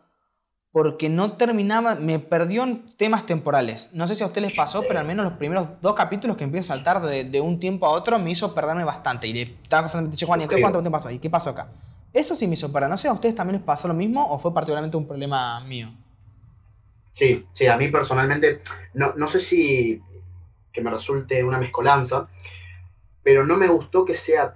porque 0.71 1.09
no 1.09 1.33
terminaba, 1.33 1.95
me 1.95 2.19
perdió 2.19 2.63
en 2.63 2.95
temas 2.97 3.25
temporales. 3.25 3.89
No 3.95 4.07
sé 4.07 4.15
si 4.15 4.23
a 4.23 4.27
ustedes 4.27 4.43
les 4.49 4.53
pasó, 4.53 4.87
pero 4.87 5.01
al 5.01 5.07
menos 5.07 5.25
los 5.25 5.35
primeros 5.39 5.67
dos 5.81 5.95
capítulos 5.95 6.37
que 6.37 6.45
empiezo 6.45 6.73
a 6.73 6.77
saltar 6.77 7.01
de, 7.03 7.25
de 7.25 7.41
un 7.41 7.59
tiempo 7.59 7.87
a 7.87 7.91
otro 7.91 8.19
me 8.19 8.31
hizo 8.31 8.55
perderme 8.55 8.85
bastante. 8.85 9.27
Y 9.27 9.33
le 9.33 9.43
estaba 9.43 9.83
constantemente, 9.85 10.19
"Che, 10.19 10.27
Juan, 10.27 10.43
¿y 10.43 10.47
qué- 10.47 10.61
¿cuánto 10.61 10.81
tiempo 10.81 10.99
pasó? 10.99 11.11
¿Y 11.11 11.19
qué 11.19 11.31
pasó 11.31 11.51
acá? 11.51 11.69
Eso 12.13 12.37
sí 12.37 12.47
me 12.47 12.55
hizo 12.55 12.71
perder. 12.71 12.91
No 12.91 12.99
sé, 12.99 13.09
¿a 13.09 13.13
ustedes 13.13 13.35
también 13.35 13.57
les 13.57 13.65
pasó 13.65 13.89
lo 13.89 13.95
mismo 13.95 14.27
o 14.31 14.39
fue 14.39 14.53
particularmente 14.53 14.97
un 14.97 15.07
problema 15.09 15.59
mío? 15.61 15.89
Sí, 17.13 17.47
sí, 17.53 17.67
a 17.67 17.77
mí 17.77 17.89
personalmente, 17.89 18.61
no, 18.95 19.15
no 19.17 19.27
sé 19.27 19.41
si 19.41 20.01
que 20.73 20.81
me 20.81 20.91
resulte 20.91 21.43
una 21.45 21.59
mezcolanza, 21.59 22.29
pero 23.23 23.45
no 23.45 23.57
me 23.57 23.69
gustó 23.69 24.05
que 24.05 24.15
sea 24.15 24.55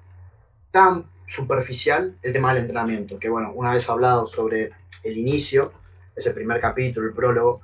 tan 0.70 1.10
superficial 1.26 2.16
el 2.22 2.32
tema 2.32 2.52
del 2.52 2.62
entrenamiento, 2.62 3.18
que 3.18 3.28
bueno, 3.28 3.52
una 3.54 3.72
vez 3.72 3.88
hablado 3.88 4.26
sobre 4.26 4.70
el 5.02 5.16
inicio, 5.16 5.72
ese 6.14 6.32
primer 6.32 6.60
capítulo, 6.60 7.06
el 7.06 7.14
prólogo, 7.14 7.62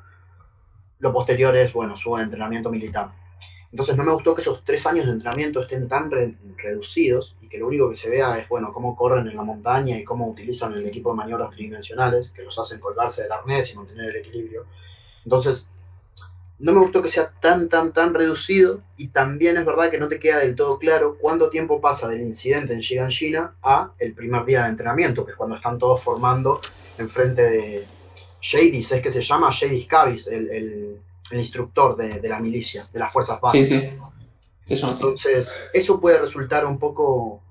lo 1.01 1.13
posterior 1.13 1.55
es, 1.55 1.73
bueno, 1.73 1.97
su 1.97 2.17
entrenamiento 2.19 2.71
militar. 2.71 3.13
Entonces 3.71 3.97
no 3.97 4.03
me 4.05 4.13
gustó 4.13 4.35
que 4.35 4.41
esos 4.41 4.65
tres 4.65 4.87
años 4.87 5.05
de 5.05 5.13
entrenamiento 5.13 5.61
estén 5.61 5.87
tan 5.87 6.11
re- 6.11 6.35
reducidos 6.57 7.37
y 7.43 7.49
que 7.49 7.59
lo 7.59 7.67
único 7.67 7.91
que 7.91 7.97
se 7.97 8.09
vea 8.09 8.39
es, 8.39 8.49
bueno, 8.49 8.73
cómo 8.73 8.97
corren 8.97 9.27
en 9.29 9.37
la 9.37 9.43
montaña 9.43 9.99
y 9.99 10.05
cómo 10.05 10.27
utilizan 10.27 10.73
el 10.73 10.87
equipo 10.87 11.11
de 11.11 11.17
maniobras 11.17 11.51
tridimensionales, 11.51 12.31
que 12.31 12.43
los 12.43 12.59
hacen 12.59 12.81
colgarse 12.81 13.25
del 13.25 13.33
arnés 13.33 13.71
y 13.73 13.77
mantener 13.77 14.11
el 14.11 14.17
equilibrio. 14.17 14.65
Entonces, 15.23 15.67
no 16.61 16.73
me 16.73 16.81
gustó 16.81 17.03
que 17.03 17.09
sea 17.09 17.31
tan, 17.41 17.69
tan, 17.69 17.93
tan 17.93 18.15
reducido 18.15 18.81
y 18.97 19.09
también 19.09 19.57
es 19.57 19.65
verdad 19.65 19.91
que 19.91 19.99
no 19.99 20.09
te 20.09 20.19
queda 20.19 20.39
del 20.39 20.57
todo 20.57 20.79
claro 20.79 21.17
cuánto 21.21 21.51
tiempo 21.51 21.81
pasa 21.81 22.09
del 22.09 22.23
incidente 22.23 22.73
en 22.75 22.81
Shiganshina 22.81 23.55
a 23.63 23.93
el 23.99 24.13
primer 24.15 24.45
día 24.45 24.65
de 24.65 24.71
entrenamiento, 24.71 25.25
que 25.25 25.33
es 25.33 25.37
cuando 25.37 25.57
están 25.57 25.79
todos 25.79 26.03
formando 26.03 26.61
enfrente 26.99 27.43
de 27.43 27.87
Jadis, 28.43 28.91
es 28.93 29.03
que 29.03 29.11
se 29.11 29.23
llama 29.23 29.53
Jadis 29.53 29.87
Cavis, 29.87 30.27
el, 30.27 30.51
el- 30.51 31.01
el 31.31 31.41
instructor 31.41 31.95
de, 31.95 32.21
de 32.21 32.29
la 32.29 32.41
milicia, 32.41 32.83
de 32.91 32.99
las 32.99 33.13
fuerzas 33.13 33.37
Sí, 33.39 33.43
básicas. 33.43 33.95
sí. 34.65 34.75
Así. 34.83 34.85
Entonces, 35.05 35.53
eso 35.75 36.01
puede 36.01 36.19
resultar 36.19 36.65
un 36.65 36.79
poco 36.79 37.43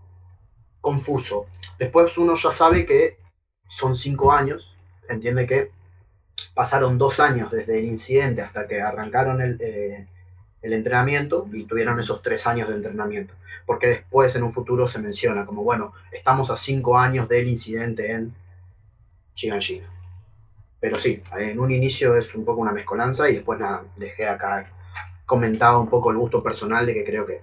confuso. 0.82 1.46
Después 1.78 2.18
uno 2.18 2.36
ya 2.36 2.52
sabe 2.52 2.86
que 2.86 3.18
son 3.70 3.96
cinco 3.96 4.32
años, 4.32 4.76
entiende 5.10 5.46
que 5.46 5.72
pasaron 6.54 6.98
dos 6.98 7.20
años 7.20 7.52
desde 7.52 7.80
el 7.80 7.86
incidente 7.86 8.42
hasta 8.42 8.68
que 8.68 8.82
arrancaron 8.82 9.42
el, 9.42 9.58
eh, 9.62 10.08
el 10.62 10.74
entrenamiento 10.74 11.48
y 11.52 11.64
tuvieron 11.64 12.00
esos 12.00 12.22
tres 12.22 12.46
años 12.48 12.70
de 12.70 12.76
entrenamiento. 12.76 13.34
Porque 13.66 13.88
después 13.88 14.36
en 14.36 14.44
un 14.44 14.54
futuro 14.54 14.88
se 14.88 15.00
menciona 15.00 15.46
como, 15.46 15.64
bueno, 15.64 15.94
estamos 16.12 16.50
a 16.52 16.58
cinco 16.58 16.98
años 16.98 17.28
del 17.28 17.48
incidente 17.48 18.12
en 18.12 18.34
Shiganshina. 19.36 19.88
Pero 20.80 21.00
sí, 21.00 21.24
en 21.38 21.60
un 21.60 21.72
inicio 21.72 22.16
es 22.16 22.34
un 22.36 22.46
poco 22.46 22.62
una 22.62 22.72
mezcolanza 22.72 23.30
y 23.30 23.36
después 23.36 23.60
nada, 23.60 23.84
dejé 23.96 24.28
acá 24.28 24.72
comentado 25.26 25.82
un 25.82 25.90
poco 25.90 26.12
el 26.12 26.18
gusto 26.18 26.42
personal 26.42 26.86
de 26.86 26.94
que 26.94 27.04
creo 27.04 27.26
que 27.26 27.42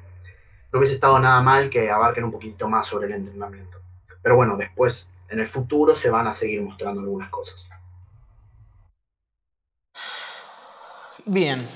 no 0.73 0.79
hubiese 0.79 0.95
estado 0.95 1.19
nada 1.19 1.41
mal 1.43 1.69
que 1.69 1.91
abarquen 1.91 2.25
un 2.25 2.33
poquito 2.33 2.69
más 2.69 2.87
sobre 2.87 3.07
el 3.07 3.15
entrenamiento. 3.15 3.79
Pero 4.23 4.37
bueno, 4.37 4.57
después, 4.57 5.09
en 5.29 5.41
el 5.41 5.47
futuro, 5.47 5.95
se 5.95 6.11
van 6.11 6.27
a 6.27 6.35
seguir 6.35 6.63
mostrando 6.63 7.01
algunas 7.01 7.29
cosas. 7.31 7.69
Bien. 11.27 11.69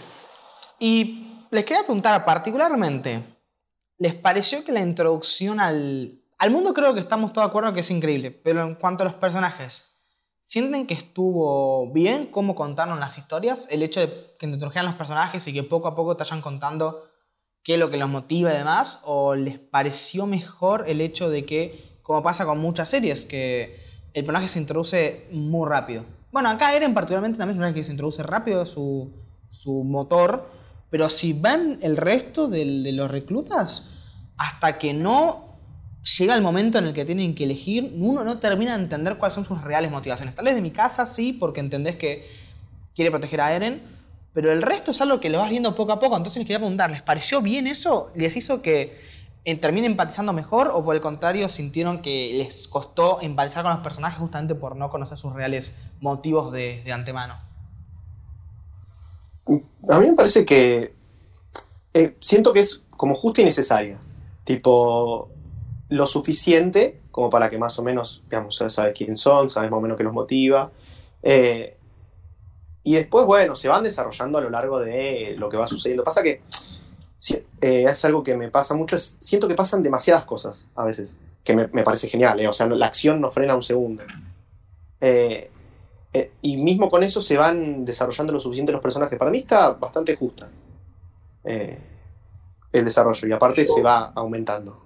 Y 0.78 1.46
les 1.50 1.64
quería 1.64 1.82
preguntar 1.84 2.24
particularmente, 2.24 3.24
¿Les 3.98 4.14
pareció 4.14 4.64
que 4.64 4.70
la 4.70 4.80
introducción 4.80 5.58
al, 5.58 6.20
al 6.38 6.50
mundo 6.52 6.72
creo 6.72 6.94
que 6.94 7.00
estamos 7.00 7.32
todos 7.32 7.46
de 7.46 7.48
acuerdo 7.48 7.72
que 7.72 7.80
es 7.80 7.90
increíble, 7.90 8.30
pero 8.30 8.62
en 8.62 8.76
cuanto 8.76 9.02
a 9.02 9.06
los 9.06 9.14
personajes, 9.14 9.92
¿sienten 10.40 10.86
que 10.86 10.94
estuvo 10.94 11.92
bien 11.92 12.26
cómo 12.26 12.54
contaron 12.54 13.00
las 13.00 13.18
historias? 13.18 13.66
El 13.70 13.82
hecho 13.82 13.98
de 13.98 14.36
que 14.38 14.46
introdujeran 14.46 14.86
los 14.86 14.94
personajes 14.94 15.48
y 15.48 15.52
que 15.52 15.64
poco 15.64 15.88
a 15.88 15.96
poco 15.96 16.16
te 16.16 16.22
vayan 16.22 16.42
contando 16.42 17.08
qué 17.64 17.74
es 17.74 17.80
lo 17.80 17.90
que 17.90 17.96
los 17.96 18.08
motiva 18.08 18.54
y 18.54 18.56
demás, 18.56 19.00
o 19.02 19.34
les 19.34 19.58
pareció 19.58 20.26
mejor 20.26 20.84
el 20.86 21.00
hecho 21.00 21.28
de 21.28 21.44
que, 21.44 21.98
como 22.04 22.22
pasa 22.22 22.46
con 22.46 22.58
muchas 22.58 22.88
series, 22.88 23.24
que 23.24 23.82
el 24.14 24.24
personaje 24.24 24.46
se 24.46 24.60
introduce 24.60 25.26
muy 25.32 25.68
rápido. 25.68 26.04
Bueno, 26.30 26.50
acá 26.50 26.72
Eren 26.72 26.94
particularmente 26.94 27.36
también 27.36 27.56
es 27.56 27.58
un 27.58 27.62
personaje 27.62 27.80
que 27.80 27.84
se 27.84 27.90
introduce 27.90 28.22
rápido 28.22 28.64
su, 28.64 29.12
su 29.50 29.84
motor, 29.84 30.50
pero 30.90 31.08
si 31.08 31.32
van 31.32 31.78
el 31.82 31.96
resto 31.96 32.48
de, 32.48 32.64
los 32.92 33.10
reclutas, 33.10 33.90
hasta 34.36 34.78
que 34.78 34.94
no 34.94 35.48
llega 36.18 36.34
el 36.34 36.42
momento 36.42 36.78
en 36.78 36.86
el 36.86 36.94
que 36.94 37.04
tienen 37.04 37.34
que 37.34 37.44
elegir, 37.44 37.94
uno 37.98 38.24
no 38.24 38.38
termina 38.38 38.76
de 38.76 38.84
entender 38.84 39.18
cuáles 39.18 39.34
son 39.34 39.44
sus 39.44 39.62
reales 39.62 39.90
motivaciones. 39.90 40.34
Tal 40.34 40.46
vez 40.46 40.54
de 40.54 40.62
mi 40.62 40.70
casa 40.70 41.06
sí, 41.06 41.32
porque 41.32 41.60
entendés 41.60 41.96
que 41.96 42.26
quiere 42.94 43.10
proteger 43.10 43.40
a 43.40 43.52
Eren, 43.52 43.82
pero 44.32 44.52
el 44.52 44.62
resto 44.62 44.92
es 44.92 45.00
algo 45.00 45.20
que 45.20 45.28
lo 45.28 45.38
vas 45.38 45.50
viendo 45.50 45.74
poco 45.74 45.92
a 45.92 46.00
poco. 46.00 46.16
Entonces 46.16 46.38
les 46.38 46.46
quería 46.46 46.58
preguntar, 46.58 46.90
¿les 46.90 47.02
pareció 47.02 47.42
bien 47.42 47.66
eso? 47.66 48.10
¿Les 48.14 48.36
hizo 48.36 48.62
que 48.62 49.00
eh, 49.44 49.56
terminen 49.56 49.92
empatizando 49.92 50.32
mejor 50.32 50.70
o 50.72 50.84
por 50.84 50.94
el 50.94 51.00
contrario 51.00 51.48
sintieron 51.48 52.02
que 52.02 52.32
les 52.34 52.68
costó 52.68 53.20
empatizar 53.20 53.62
con 53.62 53.72
los 53.72 53.82
personajes 53.82 54.18
justamente 54.18 54.54
por 54.54 54.76
no 54.76 54.90
conocer 54.90 55.18
sus 55.18 55.34
reales 55.34 55.74
motivos 56.00 56.52
de, 56.52 56.82
de 56.84 56.92
antemano? 56.92 57.47
A 59.88 60.00
mí 60.00 60.08
me 60.08 60.14
parece 60.14 60.44
que. 60.44 60.92
eh, 61.94 62.16
siento 62.20 62.52
que 62.52 62.60
es 62.60 62.84
como 62.90 63.14
justa 63.14 63.42
y 63.42 63.44
necesaria. 63.44 63.98
Tipo, 64.44 65.30
lo 65.88 66.06
suficiente 66.06 67.00
como 67.18 67.30
para 67.30 67.50
que 67.50 67.58
más 67.58 67.76
o 67.80 67.82
menos, 67.82 68.22
digamos, 68.30 68.54
sabes 68.54 68.94
quién 68.96 69.16
son, 69.16 69.50
sabes 69.50 69.72
más 69.72 69.78
o 69.78 69.80
menos 69.80 69.96
qué 69.96 70.04
los 70.04 70.12
motiva. 70.12 70.70
Eh, 71.20 71.76
y 72.84 72.94
después, 72.94 73.26
bueno, 73.26 73.56
se 73.56 73.66
van 73.66 73.82
desarrollando 73.82 74.38
a 74.38 74.40
lo 74.40 74.50
largo 74.50 74.78
de 74.78 75.34
lo 75.36 75.48
que 75.48 75.56
va 75.56 75.66
sucediendo. 75.66 76.04
Pasa 76.04 76.22
que 76.22 76.42
eh, 77.60 77.86
es 77.88 78.04
algo 78.04 78.22
que 78.22 78.36
me 78.36 78.52
pasa 78.52 78.76
mucho, 78.76 78.94
es, 78.94 79.16
siento 79.18 79.48
que 79.48 79.56
pasan 79.56 79.82
demasiadas 79.82 80.26
cosas 80.26 80.68
a 80.76 80.84
veces, 80.84 81.18
que 81.42 81.56
me, 81.56 81.66
parece 81.82 82.06
genial, 82.08 82.38
eh, 82.38 82.46
o 82.46 82.52
sea, 82.52 82.68
la 82.68 82.86
acción 82.86 83.20
no 83.20 83.32
frena 83.32 83.56
un 83.56 83.62
segundo. 83.62 84.04
Eh, 86.18 86.30
y 86.42 86.56
mismo 86.56 86.90
con 86.90 87.02
eso 87.02 87.20
se 87.20 87.36
van 87.36 87.84
desarrollando 87.84 88.32
lo 88.32 88.40
suficiente 88.40 88.72
los 88.72 88.80
personajes. 88.80 89.18
Para 89.18 89.30
mí 89.30 89.38
está 89.38 89.72
bastante 89.72 90.16
justa 90.16 90.48
eh, 91.44 91.78
el 92.72 92.84
desarrollo 92.84 93.28
y 93.28 93.32
aparte 93.32 93.64
Yo- 93.64 93.72
se 93.74 93.82
va 93.82 94.06
aumentando. 94.14 94.84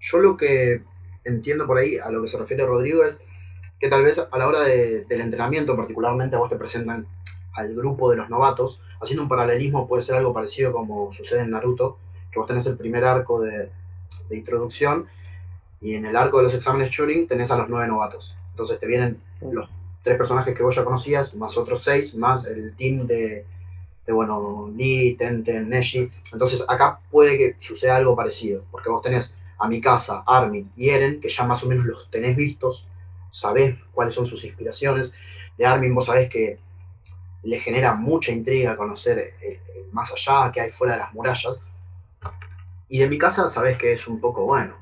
Yo 0.00 0.18
lo 0.18 0.36
que 0.36 0.82
entiendo 1.24 1.66
por 1.66 1.78
ahí, 1.78 1.96
a 1.98 2.10
lo 2.10 2.22
que 2.22 2.28
se 2.28 2.36
refiere 2.38 2.66
Rodrigo, 2.66 3.04
es 3.04 3.18
que 3.78 3.88
tal 3.88 4.02
vez 4.04 4.18
a 4.18 4.38
la 4.38 4.46
hora 4.48 4.60
de- 4.60 5.04
del 5.04 5.20
entrenamiento, 5.20 5.76
particularmente 5.76 6.36
a 6.36 6.38
vos 6.40 6.50
te 6.50 6.56
presentan 6.56 7.06
al 7.54 7.74
grupo 7.74 8.10
de 8.10 8.16
los 8.16 8.28
novatos, 8.30 8.80
haciendo 9.00 9.22
un 9.22 9.28
paralelismo 9.28 9.86
puede 9.86 10.02
ser 10.02 10.16
algo 10.16 10.32
parecido 10.32 10.72
como 10.72 11.12
sucede 11.12 11.40
en 11.40 11.50
Naruto, 11.50 11.98
que 12.30 12.38
vos 12.38 12.48
tenés 12.48 12.66
el 12.66 12.76
primer 12.76 13.04
arco 13.04 13.40
de, 13.40 13.70
de 14.28 14.36
introducción 14.36 15.06
y 15.80 15.94
en 15.94 16.06
el 16.06 16.16
arco 16.16 16.38
de 16.38 16.44
los 16.44 16.54
exámenes 16.54 16.90
Churing 16.90 17.26
tenés 17.28 17.50
a 17.50 17.56
los 17.56 17.68
nueve 17.68 17.86
novatos. 17.88 18.34
Entonces 18.50 18.78
te 18.80 18.86
vienen 18.86 19.20
los 19.40 19.68
tres 20.02 20.16
personajes 20.16 20.54
que 20.54 20.62
vos 20.62 20.74
ya 20.74 20.84
conocías, 20.84 21.34
más 21.34 21.56
otros 21.56 21.82
seis, 21.82 22.14
más 22.14 22.44
el 22.44 22.74
team 22.74 23.06
de, 23.06 23.46
de 24.06 24.12
bueno, 24.12 24.70
Lee, 24.74 25.14
Tenten, 25.16 25.68
Neji. 25.68 26.10
Entonces 26.32 26.64
acá 26.68 26.98
puede 27.10 27.38
que 27.38 27.56
suceda 27.58 27.96
algo 27.96 28.16
parecido, 28.16 28.64
porque 28.70 28.88
vos 28.90 29.02
tenés 29.02 29.34
a 29.58 29.68
Mikasa, 29.68 30.24
Armin 30.26 30.70
y 30.76 30.90
Eren, 30.90 31.20
que 31.20 31.28
ya 31.28 31.44
más 31.44 31.62
o 31.64 31.68
menos 31.68 31.86
los 31.86 32.10
tenés 32.10 32.36
vistos, 32.36 32.86
sabés 33.30 33.76
cuáles 33.92 34.14
son 34.14 34.26
sus 34.26 34.44
inspiraciones. 34.44 35.12
De 35.56 35.64
Armin 35.66 35.94
vos 35.94 36.06
sabés 36.06 36.28
que 36.28 36.58
le 37.44 37.60
genera 37.60 37.94
mucha 37.94 38.32
intriga 38.32 38.76
conocer 38.76 39.34
el- 39.40 39.60
el 39.76 39.92
más 39.92 40.12
allá 40.12 40.50
que 40.50 40.60
hay 40.60 40.70
fuera 40.70 40.94
de 40.94 41.00
las 41.00 41.12
murallas. 41.14 41.62
Y 42.88 42.98
de 42.98 43.08
Mikasa 43.08 43.48
sabés 43.48 43.78
que 43.78 43.92
es 43.92 44.06
un 44.06 44.20
poco, 44.20 44.44
bueno, 44.44 44.74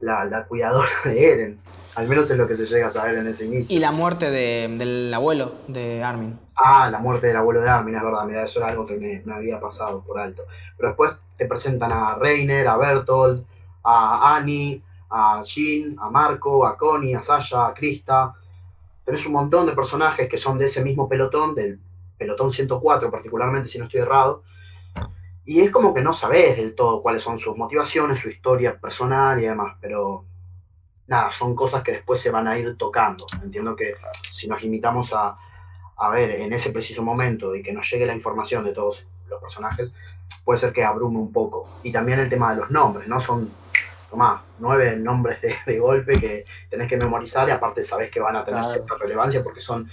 la, 0.00 0.24
la 0.24 0.44
cuidadora 0.46 0.88
de 1.04 1.32
Eren. 1.32 1.58
Al 1.94 2.08
menos 2.08 2.30
es 2.30 2.36
lo 2.36 2.46
que 2.46 2.54
se 2.56 2.66
llega 2.66 2.86
a 2.86 2.90
saber 2.90 3.16
en 3.16 3.26
ese 3.26 3.46
inicio. 3.46 3.76
Y 3.76 3.80
la 3.80 3.90
muerte 3.92 4.30
de- 4.30 4.68
del 4.78 5.12
abuelo 5.12 5.54
de 5.66 6.02
Armin. 6.02 6.38
Ah, 6.56 6.88
la 6.90 6.98
muerte 6.98 7.26
del 7.28 7.36
abuelo 7.36 7.60
de 7.60 7.68
Armin, 7.68 7.94
es 7.94 8.02
verdad, 8.02 8.24
mira, 8.24 8.44
eso 8.44 8.60
era 8.60 8.68
algo 8.68 8.86
que 8.86 8.96
me, 8.96 9.22
me 9.24 9.34
había 9.34 9.58
pasado 9.60 10.02
por 10.02 10.18
alto. 10.18 10.44
Pero 10.76 10.88
después 10.90 11.12
te 11.36 11.46
presentan 11.46 11.90
a 11.92 12.14
Reiner, 12.16 12.68
a 12.68 12.76
Bertolt, 12.76 13.44
a 13.82 14.36
Annie, 14.36 14.82
a 15.10 15.42
Jean, 15.44 15.96
a 15.98 16.08
Marco, 16.10 16.64
a 16.66 16.76
Connie, 16.76 17.14
a 17.14 17.22
Sasha, 17.22 17.66
a 17.66 17.74
Krista. 17.74 18.34
Tenés 19.04 19.26
un 19.26 19.32
montón 19.32 19.66
de 19.66 19.72
personajes 19.72 20.28
que 20.28 20.38
son 20.38 20.58
de 20.58 20.66
ese 20.66 20.82
mismo 20.84 21.08
pelotón, 21.08 21.54
del 21.54 21.80
pelotón 22.16 22.52
104 22.52 23.10
particularmente, 23.10 23.68
si 23.68 23.78
no 23.78 23.86
estoy 23.86 24.00
errado. 24.00 24.42
Y 25.44 25.60
es 25.60 25.70
como 25.70 25.92
que 25.94 26.02
no 26.02 26.12
sabés 26.12 26.56
del 26.56 26.74
todo 26.74 27.02
cuáles 27.02 27.22
son 27.22 27.38
sus 27.38 27.56
motivaciones, 27.56 28.18
su 28.18 28.28
historia 28.28 28.78
personal 28.78 29.38
y 29.40 29.46
demás, 29.46 29.76
pero 29.80 30.24
nada, 31.06 31.30
son 31.30 31.56
cosas 31.56 31.82
que 31.82 31.92
después 31.92 32.20
se 32.20 32.30
van 32.30 32.46
a 32.46 32.56
ir 32.58 32.76
tocando. 32.76 33.26
Entiendo 33.42 33.74
que 33.74 33.94
si 34.32 34.46
nos 34.46 34.62
limitamos 34.62 35.12
a, 35.12 35.36
a 35.96 36.10
ver 36.10 36.30
en 36.32 36.52
ese 36.52 36.70
preciso 36.70 37.02
momento 37.02 37.54
y 37.56 37.62
que 37.62 37.72
nos 37.72 37.90
llegue 37.90 38.06
la 38.06 38.14
información 38.14 38.64
de 38.64 38.72
todos 38.72 39.04
los 39.28 39.40
personajes, 39.40 39.92
puede 40.44 40.60
ser 40.60 40.72
que 40.72 40.84
abrume 40.84 41.18
un 41.18 41.32
poco. 41.32 41.66
Y 41.82 41.90
también 41.90 42.20
el 42.20 42.28
tema 42.28 42.50
de 42.54 42.60
los 42.60 42.70
nombres, 42.70 43.08
¿no? 43.08 43.18
Son, 43.18 43.50
tomá, 44.08 44.42
nueve 44.58 44.96
nombres 44.96 45.40
de, 45.42 45.56
de 45.66 45.78
golpe 45.78 46.20
que 46.20 46.44
tenés 46.68 46.88
que 46.88 46.96
memorizar 46.96 47.48
y 47.48 47.52
aparte 47.52 47.82
sabés 47.82 48.10
que 48.10 48.20
van 48.20 48.36
a 48.36 48.44
tener 48.44 48.60
Claro. 48.60 48.74
cierta 48.74 48.94
relevancia 48.96 49.42
porque 49.42 49.60
son 49.60 49.90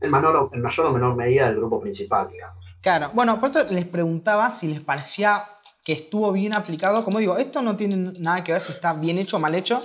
en, 0.00 0.10
menor, 0.10 0.50
en 0.52 0.60
mayor 0.62 0.86
o 0.86 0.92
menor 0.92 1.14
medida 1.14 1.46
del 1.46 1.56
grupo 1.56 1.80
principal, 1.80 2.28
digamos. 2.30 2.59
Claro, 2.80 3.10
bueno, 3.12 3.38
por 3.40 3.70
les 3.70 3.86
preguntaba 3.86 4.52
si 4.52 4.68
les 4.68 4.80
parecía 4.80 5.46
que 5.84 5.92
estuvo 5.92 6.32
bien 6.32 6.54
aplicado. 6.54 7.04
Como 7.04 7.18
digo, 7.18 7.36
esto 7.36 7.60
no 7.60 7.76
tiene 7.76 8.12
nada 8.18 8.42
que 8.42 8.52
ver 8.52 8.62
si 8.62 8.72
está 8.72 8.94
bien 8.94 9.18
hecho 9.18 9.36
o 9.36 9.40
mal 9.40 9.54
hecho, 9.54 9.82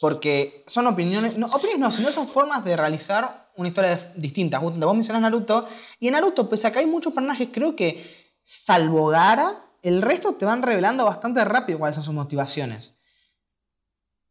porque 0.00 0.64
son 0.66 0.86
opiniones, 0.86 1.38
no, 1.38 1.46
opiniones 1.46 1.78
no, 1.78 1.90
sino 1.90 2.10
son 2.10 2.28
formas 2.28 2.64
de 2.64 2.76
realizar 2.76 3.50
una 3.56 3.68
historia 3.68 4.12
distinta. 4.16 4.58
Justo 4.58 4.86
Vos 4.86 4.94
mencionás 4.94 5.22
Naruto, 5.22 5.66
y 5.98 6.08
en 6.08 6.12
Naruto, 6.12 6.48
pese 6.48 6.66
a 6.66 6.72
que 6.72 6.80
hay 6.80 6.86
muchos 6.86 7.14
personajes, 7.14 7.48
creo 7.52 7.74
que, 7.74 8.34
salvo 8.44 9.08
Gaara, 9.08 9.64
el 9.82 10.02
resto 10.02 10.34
te 10.34 10.44
van 10.44 10.62
revelando 10.62 11.04
bastante 11.04 11.44
rápido 11.44 11.78
cuáles 11.78 11.94
son 11.94 12.04
sus 12.04 12.14
motivaciones. 12.14 12.98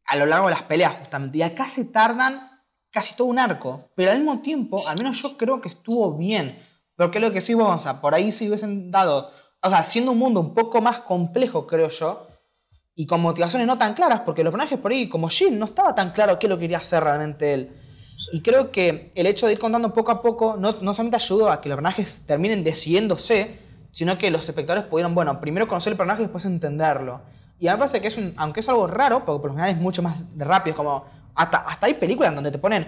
A 0.06 0.16
lo 0.18 0.28
largo 0.28 0.48
de 0.48 0.54
las 0.54 0.64
peleas, 0.64 0.98
justamente. 1.00 1.40
Y 1.40 1.42
acá 1.42 1.70
se 1.70 1.86
tardan 1.86 2.52
casi 2.92 3.16
todo 3.16 3.28
un 3.28 3.40
arco, 3.40 3.90
pero 3.96 4.12
al 4.12 4.18
mismo 4.20 4.42
tiempo, 4.42 4.88
al 4.88 4.98
menos 4.98 5.22
yo 5.22 5.38
creo 5.38 5.60
que 5.60 5.70
estuvo 5.70 6.16
bien. 6.16 6.60
Porque 6.96 7.20
lo 7.20 7.32
que 7.32 7.42
sí 7.42 7.54
vos, 7.54 7.80
o 7.80 7.84
sea, 7.84 8.02
por 8.02 8.16
ahí 8.16 8.32
si 8.32 8.48
hubiesen 8.48 8.92
dado, 8.92 9.32
o 9.62 9.70
sea, 9.70 9.84
siendo 9.84 10.12
un 10.12 10.20
mundo 10.20 10.40
un 10.40 10.54
poco 10.54 10.82
más 10.82 11.00
complejo, 11.00 11.68
creo 11.68 11.90
yo, 11.90 12.28
y 12.96 13.06
con 13.06 13.22
motivaciones 13.22 13.68
no 13.68 13.78
tan 13.78 13.94
claras, 13.94 14.22
porque 14.22 14.44
los 14.44 14.52
personajes 14.52 14.80
por 14.80 14.92
ahí, 14.92 15.10
como 15.10 15.30
Jin, 15.30 15.60
no 15.60 15.66
estaba 15.66 15.94
tan 15.94 16.12
claro 16.12 16.40
qué 16.40 16.48
lo 16.48 16.58
quería 16.58 16.78
hacer 16.78 17.04
realmente 17.04 17.54
él. 17.54 17.72
Y 18.32 18.42
creo 18.42 18.72
que 18.72 19.12
el 19.16 19.28
hecho 19.28 19.46
de 19.46 19.54
ir 19.54 19.60
contando 19.60 19.94
poco 19.94 20.12
a 20.12 20.22
poco 20.22 20.56
no, 20.58 20.72
no 20.82 20.94
solamente 20.94 21.18
ayudó 21.18 21.50
a 21.52 21.60
que 21.60 21.68
los 21.68 21.76
personajes 21.76 22.24
terminen 22.26 22.64
decidiéndose, 22.64 23.60
sino 23.92 24.18
que 24.18 24.32
los 24.32 24.48
espectadores 24.48 24.88
pudieron, 24.88 25.14
bueno, 25.14 25.42
primero 25.42 25.68
conocer 25.68 25.92
el 25.92 25.98
personaje 25.98 26.22
y 26.22 26.26
después 26.26 26.46
entenderlo. 26.46 27.22
Y 27.60 27.68
a 27.68 27.72
mí 27.72 27.76
me 27.76 27.80
parece 27.80 28.02
que 28.02 28.08
es 28.08 28.18
un, 28.18 28.34
aunque 28.38 28.62
es 28.62 28.70
algo 28.70 28.88
raro, 28.88 29.26
porque 29.26 29.42
por 29.42 29.50
lo 29.52 29.56
general 29.56 29.76
es 29.76 29.82
mucho 29.82 30.02
más 30.02 30.18
rápido, 30.38 30.76
como 30.78 31.06
hasta, 31.36 31.58
hasta 31.58 31.86
hay 31.88 31.96
películas 31.96 32.34
donde 32.34 32.52
te 32.52 32.58
ponen, 32.58 32.88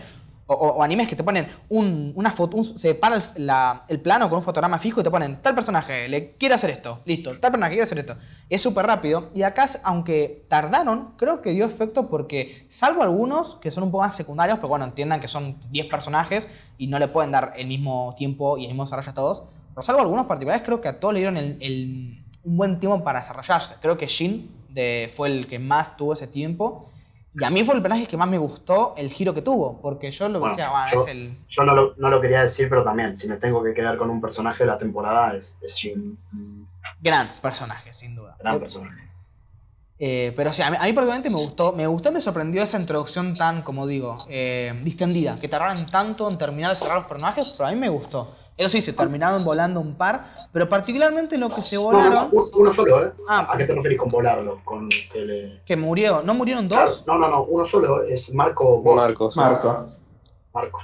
o, 0.55 0.83
animes 0.83 1.07
que 1.07 1.15
te 1.15 1.23
ponen 1.23 1.47
un, 1.69 2.13
una 2.15 2.31
foto, 2.31 2.63
se 2.63 2.95
para 2.95 3.17
el, 3.17 3.23
la- 3.45 3.83
el 3.87 3.99
plano 4.01 4.29
con 4.29 4.39
un 4.39 4.43
fotograma 4.45 4.79
fijo 4.79 5.01
y 5.01 5.03
te 5.03 5.11
ponen 5.11 5.41
tal 5.41 5.55
personaje, 5.55 6.07
le 6.07 6.33
quiere 6.37 6.55
hacer 6.55 6.69
esto, 6.69 7.01
listo, 7.05 7.31
tal 7.39 7.51
personaje 7.51 7.71
quiere 7.71 7.83
hacer 7.83 7.99
esto. 7.99 8.15
Es 8.49 8.61
súper 8.61 8.85
rápido. 8.85 9.29
Y 9.33 9.41
acá, 9.43 9.69
aunque 9.83 10.45
tardaron, 10.49 11.13
creo 11.17 11.41
que 11.41 11.51
dio 11.51 11.65
efecto 11.65 12.09
porque, 12.09 12.65
salvo 12.69 13.03
algunos 13.03 13.55
que 13.57 13.71
son 13.71 13.83
un 13.83 13.91
poco 13.91 14.03
más 14.03 14.15
secundarios, 14.15 14.57
pero 14.57 14.69
bueno, 14.69 14.85
entiendan 14.85 15.19
que 15.19 15.27
son 15.27 15.57
10 15.69 15.87
personajes 15.87 16.47
y 16.77 16.87
no 16.87 16.99
le 16.99 17.07
pueden 17.07 17.31
dar 17.31 17.53
el 17.57 17.67
mismo 17.67 18.13
tiempo 18.17 18.57
y 18.57 18.63
el 18.63 18.69
mismo 18.69 18.83
desarrollo 18.85 19.11
a 19.11 19.13
todos. 19.15 19.43
Pero 19.73 19.83
salvo 19.83 20.01
algunos 20.01 20.25
particulares, 20.25 20.63
creo 20.65 20.81
que 20.81 20.87
a 20.87 20.99
todos 20.99 21.13
le 21.13 21.19
dieron 21.19 21.37
el- 21.37 21.57
un 22.43 22.57
buen 22.57 22.79
tiempo 22.79 23.03
para 23.03 23.19
desarrollarse. 23.21 23.75
Creo 23.81 23.97
que 23.97 24.07
de, 24.69 25.13
fue 25.15 25.29
el 25.29 25.47
que 25.47 25.59
más 25.59 25.97
tuvo 25.97 26.13
ese 26.13 26.27
tiempo. 26.27 26.91
Y 27.39 27.43
a 27.43 27.49
mí 27.51 27.63
fue 27.63 27.75
el 27.75 27.81
personaje 27.81 28.07
que 28.07 28.17
más 28.17 28.27
me 28.27 28.37
gustó 28.37 28.95
el 28.97 29.11
giro 29.11 29.33
que 29.33 29.41
tuvo, 29.43 29.79
porque 29.81 30.09
yo 30.11 30.27
lo 30.27 30.39
Bueno, 30.39 30.55
decía, 30.55 30.71
bueno, 30.71 30.85
yo- 30.91 31.01
es 31.03 31.07
el... 31.09 31.37
Yo 31.47 31.63
no 31.63 31.75
lo, 31.75 31.93
no 31.97 32.09
lo 32.09 32.19
quería 32.19 32.41
decir, 32.41 32.67
pero 32.67 32.83
también, 32.83 33.15
si 33.15 33.27
me 33.29 33.37
tengo 33.37 33.63
que 33.63 33.73
quedar 33.73 33.97
con 33.97 34.09
un 34.09 34.19
personaje 34.19 34.63
de 34.63 34.67
la 34.67 34.77
temporada, 34.77 35.35
es, 35.35 35.57
es 35.61 35.85
un 35.95 36.17
Gran 36.99 37.29
personaje, 37.41 37.93
sin 37.93 38.15
duda. 38.15 38.35
Gran 38.39 38.59
personaje. 38.59 39.07
Eh, 39.99 40.33
pero 40.35 40.53
sí, 40.53 40.61
a 40.61 40.69
mí, 40.69 40.77
a 40.79 40.83
mí 40.83 40.93
personalmente 40.93 41.29
me 41.29 41.37
gustó, 41.37 41.73
me 41.73 41.87
gustó 41.87 42.09
y 42.09 42.13
me 42.13 42.21
sorprendió 42.21 42.61
esa 42.63 42.79
introducción 42.79 43.35
tan, 43.35 43.63
como 43.63 43.87
digo, 43.87 44.25
eh, 44.29 44.79
distendida, 44.83 45.39
que 45.39 45.47
tardaron 45.47 45.85
tanto 45.87 46.29
en 46.29 46.37
terminar 46.37 46.71
de 46.71 46.77
cerrar 46.77 46.97
los 46.97 47.07
personajes, 47.07 47.53
pero 47.57 47.69
a 47.69 47.71
mí 47.71 47.77
me 47.79 47.89
gustó. 47.89 48.35
Eso 48.57 48.69
sí, 48.69 48.81
se 48.81 48.91
terminaron 48.91 49.45
volando 49.45 49.79
un 49.79 49.93
par, 49.95 50.47
pero 50.51 50.67
particularmente 50.67 51.37
lo 51.37 51.49
que 51.49 51.61
se 51.61 51.75
No, 51.75 51.83
no, 51.83 51.87
volaron. 51.99 52.13
no, 52.13 52.29
un- 52.31 52.49
uno 52.55 52.73
solo, 52.73 53.05
¿eh? 53.05 53.11
Ah, 53.29 53.47
¿A 53.51 53.55
qué 53.57 53.65
te 53.65 53.75
referís 53.75 53.99
con 53.99 54.09
volarlo? 54.09 54.61
Con 54.65 54.89
que 54.89 55.19
le... 55.25 55.61
que 55.63 55.77
murió. 55.77 56.23
¿No 56.23 56.33
murieron 56.33 56.67
Claro, 56.67 56.89
dos? 56.89 57.03
no, 57.05 57.19
no, 57.19 57.29
no, 57.29 57.43
uno 57.43 57.63
solo, 57.65 58.01
es 58.03 58.33
Marco 58.33 58.81
Marcos. 58.83 59.37
Marco. 59.37 59.85
Marco, 60.53 60.79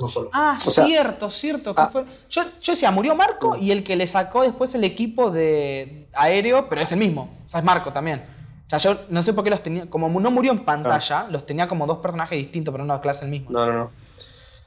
uno 0.00 0.08
solo. 0.08 0.30
Ah, 0.32 0.56
O 0.66 0.70
sea- 0.70 0.86
cierto, 0.86 1.28
cierto. 1.30 1.74
Ah. 1.76 1.88
fue- 1.92 2.06
Yo, 2.30 2.42
yo 2.62 2.72
decía, 2.72 2.90
murió 2.90 3.14
Marco 3.14 3.56
y 3.56 3.72
el 3.72 3.84
que 3.84 3.94
le 3.96 4.06
sacó 4.06 4.40
después 4.42 4.74
el 4.74 4.84
equipo 4.84 5.30
de 5.30 6.08
aéreo, 6.14 6.66
pero 6.70 6.80
es 6.80 6.90
el 6.92 6.98
mismo. 6.98 7.28
O 7.46 7.48
sea, 7.50 7.60
es 7.60 7.66
Marco 7.66 7.92
también. 7.92 8.24
O 8.66 8.70
sea, 8.70 8.78
yo 8.78 9.00
no 9.10 9.22
sé 9.22 9.34
por 9.34 9.44
qué 9.44 9.50
los 9.50 9.62
tenía. 9.62 9.88
Como 9.90 10.08
no 10.20 10.30
murió 10.30 10.52
en 10.52 10.64
pantalla, 10.64 11.26
los 11.30 11.44
tenía 11.44 11.68
como 11.68 11.86
dos 11.86 11.98
personajes 11.98 12.38
distintos, 12.38 12.72
pero 12.72 12.84
no 12.86 12.94
la 12.94 13.00
clase 13.02 13.24
el 13.26 13.30
mismo. 13.30 13.48
No, 13.50 13.66
no, 13.66 13.72
no. 13.74 13.90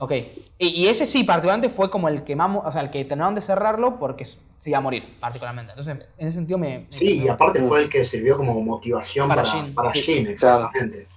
Ok. 0.04 0.12
Y, 0.58 0.68
y 0.70 0.88
ese 0.88 1.06
sí, 1.06 1.24
particularmente 1.24 1.70
fue 1.70 1.91
como 1.91 2.08
el 2.10 2.24
que 2.24 2.36
más. 2.36 2.58
O 2.66 2.72
sea, 2.72 2.82
el 2.82 2.89
que 2.89 3.06
terminaron 3.06 3.36
de 3.36 3.41
cerrarlo 3.43 3.99
porque 3.99 4.26
se 4.26 4.39
iba 4.70 4.80
a 4.80 4.82
morir, 4.82 5.04
particularmente. 5.20 5.74
Entonces, 5.78 6.10
en 6.18 6.28
ese 6.28 6.36
sentido 6.38 6.58
me. 6.58 6.80
me- 6.80 6.86
Sí, 6.89 7.22
y 7.24 7.28
aparte 7.28 7.60
fue 7.68 7.84
el 7.84 7.89
que 7.89 8.04
sirvió 8.04 8.36
como 8.36 8.60
motivación 8.62 9.28
Para 9.28 9.43
para, 9.43 9.54
Jin. 9.64 9.76
para 9.76 9.93
Sí. 9.93 10.02
Jin, 10.02 10.28
exactamente. 10.28 11.08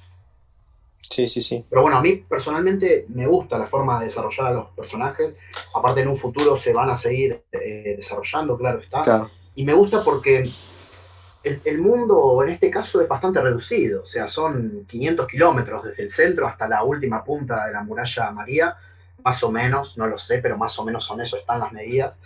Sí, 1.08 1.26
sí, 1.26 1.40
sí. 1.40 1.64
Pero 1.70 1.80
bueno, 1.82 1.96
a 1.96 2.02
mí 2.02 2.16
personalmente 2.28 3.06
me 3.08 3.26
gusta 3.26 3.56
la 3.56 3.66
forma 3.66 3.98
de 4.00 4.06
desarrollar 4.06 4.48
a 4.48 4.50
los 4.52 4.66
personajes. 4.72 5.38
Aparte, 5.74 6.02
en 6.02 6.08
un 6.08 6.18
futuro 6.18 6.54
se 6.56 6.72
van 6.74 6.90
a 6.90 6.96
seguir 6.96 7.42
eh, 7.52 7.94
desarrollando, 7.96 8.58
claro 8.58 8.80
está. 8.80 9.00
Claro. 9.02 9.30
Y 9.54 9.64
me 9.64 9.72
gusta 9.72 10.04
porque 10.04 10.44
el, 11.44 11.60
el 11.64 11.78
mundo 11.78 12.42
en 12.42 12.48
este 12.50 12.70
caso 12.70 13.00
es 13.00 13.08
bastante 13.08 13.40
reducido. 13.40 14.02
O 14.02 14.06
sea, 14.06 14.26
son 14.28 14.84
500 14.88 15.26
kilómetros 15.28 15.84
desde 15.84 16.02
el 16.02 16.10
centro 16.10 16.46
hasta 16.48 16.66
la 16.66 16.82
última 16.82 17.22
punta 17.22 17.66
de 17.66 17.72
la 17.72 17.82
muralla 17.82 18.30
María. 18.30 18.76
Más 19.22 19.42
o 19.42 19.50
menos, 19.50 19.96
no 19.96 20.06
lo 20.06 20.18
sé, 20.18 20.38
pero 20.38 20.58
más 20.58 20.78
o 20.78 20.84
menos 20.84 21.04
son 21.04 21.20
eso, 21.20 21.36
están 21.38 21.60
las 21.60 21.72
medidas. 21.72 22.18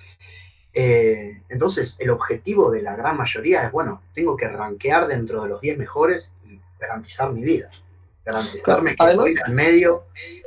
Eh, 0.75 1.43
entonces, 1.49 1.97
el 1.99 2.11
objetivo 2.11 2.71
de 2.71 2.83
la 2.83 2.95
gran 2.97 3.17
mayoría 3.17 3.65
es, 3.65 3.73
bueno, 3.73 4.03
tengo 4.15 4.37
que 4.37 4.49
rankear 4.49 5.07
dentro 5.07 5.43
de 5.43 5.49
los 5.49 5.61
10 5.61 5.79
mejores 5.79 6.31
y 6.49 6.61
garantizar 6.79 7.33
mi 7.33 7.43
vida. 7.43 7.71
Garantizarme 8.25 8.91
que 8.97 9.05
Además- 9.05 9.25
voy 9.25 9.35
al 9.45 9.53
medio 9.53 10.05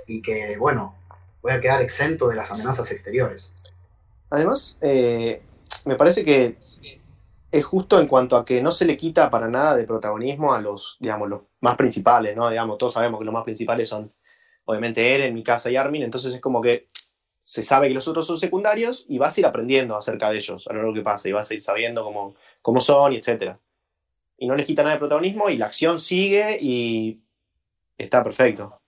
y 0.08 0.22
que, 0.22 0.58
bueno, 0.58 0.96
voy 1.42 1.52
a 1.54 1.60
quedar 1.62 1.82
exento 1.82 2.28
de 2.30 2.36
las 2.36 2.52
amenazas 2.52 2.92
exteriores. 2.92 3.54
Además, 4.30 4.78
eh, 4.82 5.42
me 5.86 5.96
parece 5.96 6.24
que 6.24 6.58
es 7.52 7.66
justo 7.66 8.00
en 8.00 8.08
cuanto 8.08 8.38
a 8.38 8.46
que 8.46 8.62
no 8.62 8.72
se 8.72 8.86
le 8.86 8.96
quita 8.96 9.30
para 9.30 9.50
nada 9.50 9.76
de 9.76 9.86
protagonismo 9.86 10.54
a 10.54 10.62
los, 10.62 10.98
digamos, 11.00 11.30
los 11.30 11.42
más 11.60 11.76
principales, 11.76 12.36
¿no? 12.36 12.50
Digamos, 12.50 12.78
todos 12.78 12.94
sabemos 12.94 13.20
que 13.20 13.26
los 13.26 13.34
más 13.34 13.44
principales 13.44 13.90
son, 13.90 14.12
obviamente, 14.66 15.14
Eren, 15.14 15.34
Mikasa 15.34 15.70
y 15.70 15.76
Armin, 15.76 16.04
entonces 16.04 16.34
es 16.34 16.40
como 16.40 16.62
que 16.62 16.88
se 17.44 17.64
sabe 17.64 17.88
que 17.88 17.94
los 17.94 18.08
otros 18.08 18.26
son 18.26 18.38
secundarios 18.38 19.06
y 19.10 19.18
vas 19.18 19.36
a 19.36 19.40
ir 19.42 19.46
aprendiendo 19.46 19.98
acerca 19.98 20.30
de 20.30 20.38
ellos 20.38 20.68
a 20.68 20.74
lo 20.74 20.80
largo 20.80 20.94
que 20.94 21.02
pasa 21.02 21.28
y 21.28 21.32
vas 21.34 21.50
a 21.50 21.54
ir 21.54 21.62
sabiendo 21.62 22.04
cómo, 22.04 22.36
cómo 22.62 22.80
son 22.80 23.14
y 23.14 23.18
etcétera. 23.18 23.60
Y 24.38 24.48
no 24.48 24.56
les 24.56 24.66
quita 24.66 24.84
nada 24.84 24.96
de 24.96 25.00
protagonismo 25.00 25.50
y 25.50 25.58
la 25.58 25.66
acción 25.66 26.00
sigue 26.00 26.58
y 26.60 27.20
está 27.98 28.24
perfecto. 28.24 28.82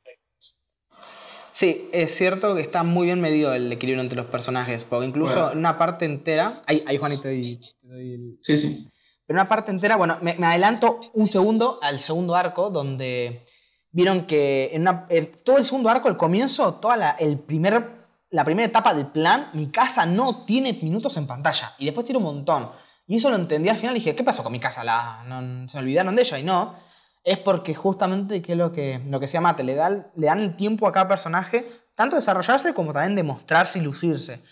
Sí, 1.52 1.88
es 1.92 2.16
cierto 2.16 2.56
que 2.56 2.62
está 2.62 2.82
muy 2.84 3.06
bien 3.06 3.22
medido 3.22 3.54
el 3.54 3.72
equilibrio 3.72 4.02
entre 4.02 4.18
los 4.18 4.26
personajes, 4.26 4.84
porque 4.86 5.06
incluso 5.06 5.36
Bueno. 5.36 5.60
una 5.60 5.78
parte 5.78 6.06
entera, 6.06 6.52
ahí, 6.66 6.84
ahí 6.88 6.98
Juanito, 6.98 7.24
te 7.24 7.60
doy- 7.94 8.14
el- 8.14 8.38
Sí, 8.42 8.58
sí. 8.58 8.90
pero 9.26 9.40
una 9.40 9.48
parte 9.50 9.72
entera, 9.72 9.96
bueno, 9.96 10.18
me, 10.22 10.36
me 10.36 10.46
adelanto 10.48 11.00
un 11.14 11.30
segundo 11.30 11.80
al 11.82 12.00
segundo 12.00 12.36
arco, 12.36 12.70
donde 12.70 13.46
vieron 13.92 14.26
que 14.26 14.72
en 14.74 14.82
una- 14.84 15.06
en 15.10 15.32
todo 15.44 15.58
el 15.58 15.66
segundo 15.66 15.90
arco, 15.90 16.10
el 16.10 16.18
comienzo, 16.18 16.76
toda 16.76 16.98
la, 16.98 17.12
el 17.12 17.40
primer, 17.40 18.04
la 18.32 18.44
primera 18.44 18.68
etapa 18.68 18.94
del 18.94 19.08
plan, 19.08 19.50
mi 19.54 19.68
casa 19.70 20.06
no 20.06 20.44
tiene 20.46 20.74
minutos 20.82 21.16
en 21.18 21.28
pantalla, 21.28 21.74
y 21.78 21.86
después 21.86 22.06
tiene 22.06 22.18
un 22.18 22.24
montón. 22.26 22.72
Y 23.06 23.18
eso 23.18 23.30
lo 23.30 23.36
entendí 23.36 23.70
al 23.70 23.78
final, 23.78 23.94
dije, 23.94 24.16
¿qué 24.16 24.24
pasó 24.24 24.44
con 24.44 24.52
mi 24.52 24.60
casa? 24.60 24.84
La, 24.84 25.24
no- 25.28 25.68
se 25.70 25.78
olvidaron 25.78 26.16
de 26.16 26.24
ella, 26.24 26.40
y 26.40 26.44
no. 26.44 26.76
Es 27.24 27.38
porque 27.38 27.74
justamente, 27.74 28.42
que 28.42 28.54
es 28.54 28.58
lo 28.58 28.72
que, 28.74 29.00
lo 29.08 29.20
que 29.20 29.28
se 29.28 29.34
llama, 29.34 29.54
le, 29.54 29.76
dan- 29.76 30.08
le 30.16 30.26
dan 30.28 30.40
el 30.40 30.56
tiempo 30.58 30.88
a 30.88 30.92
cada 30.92 31.08
personaje, 31.08 31.70
tanto 31.96 32.16
desarrollarse 32.18 32.74
como 32.74 32.92
también 32.92 33.16
demostrarse 33.16 33.80
y 33.80 33.82
lucirse. 33.84 34.44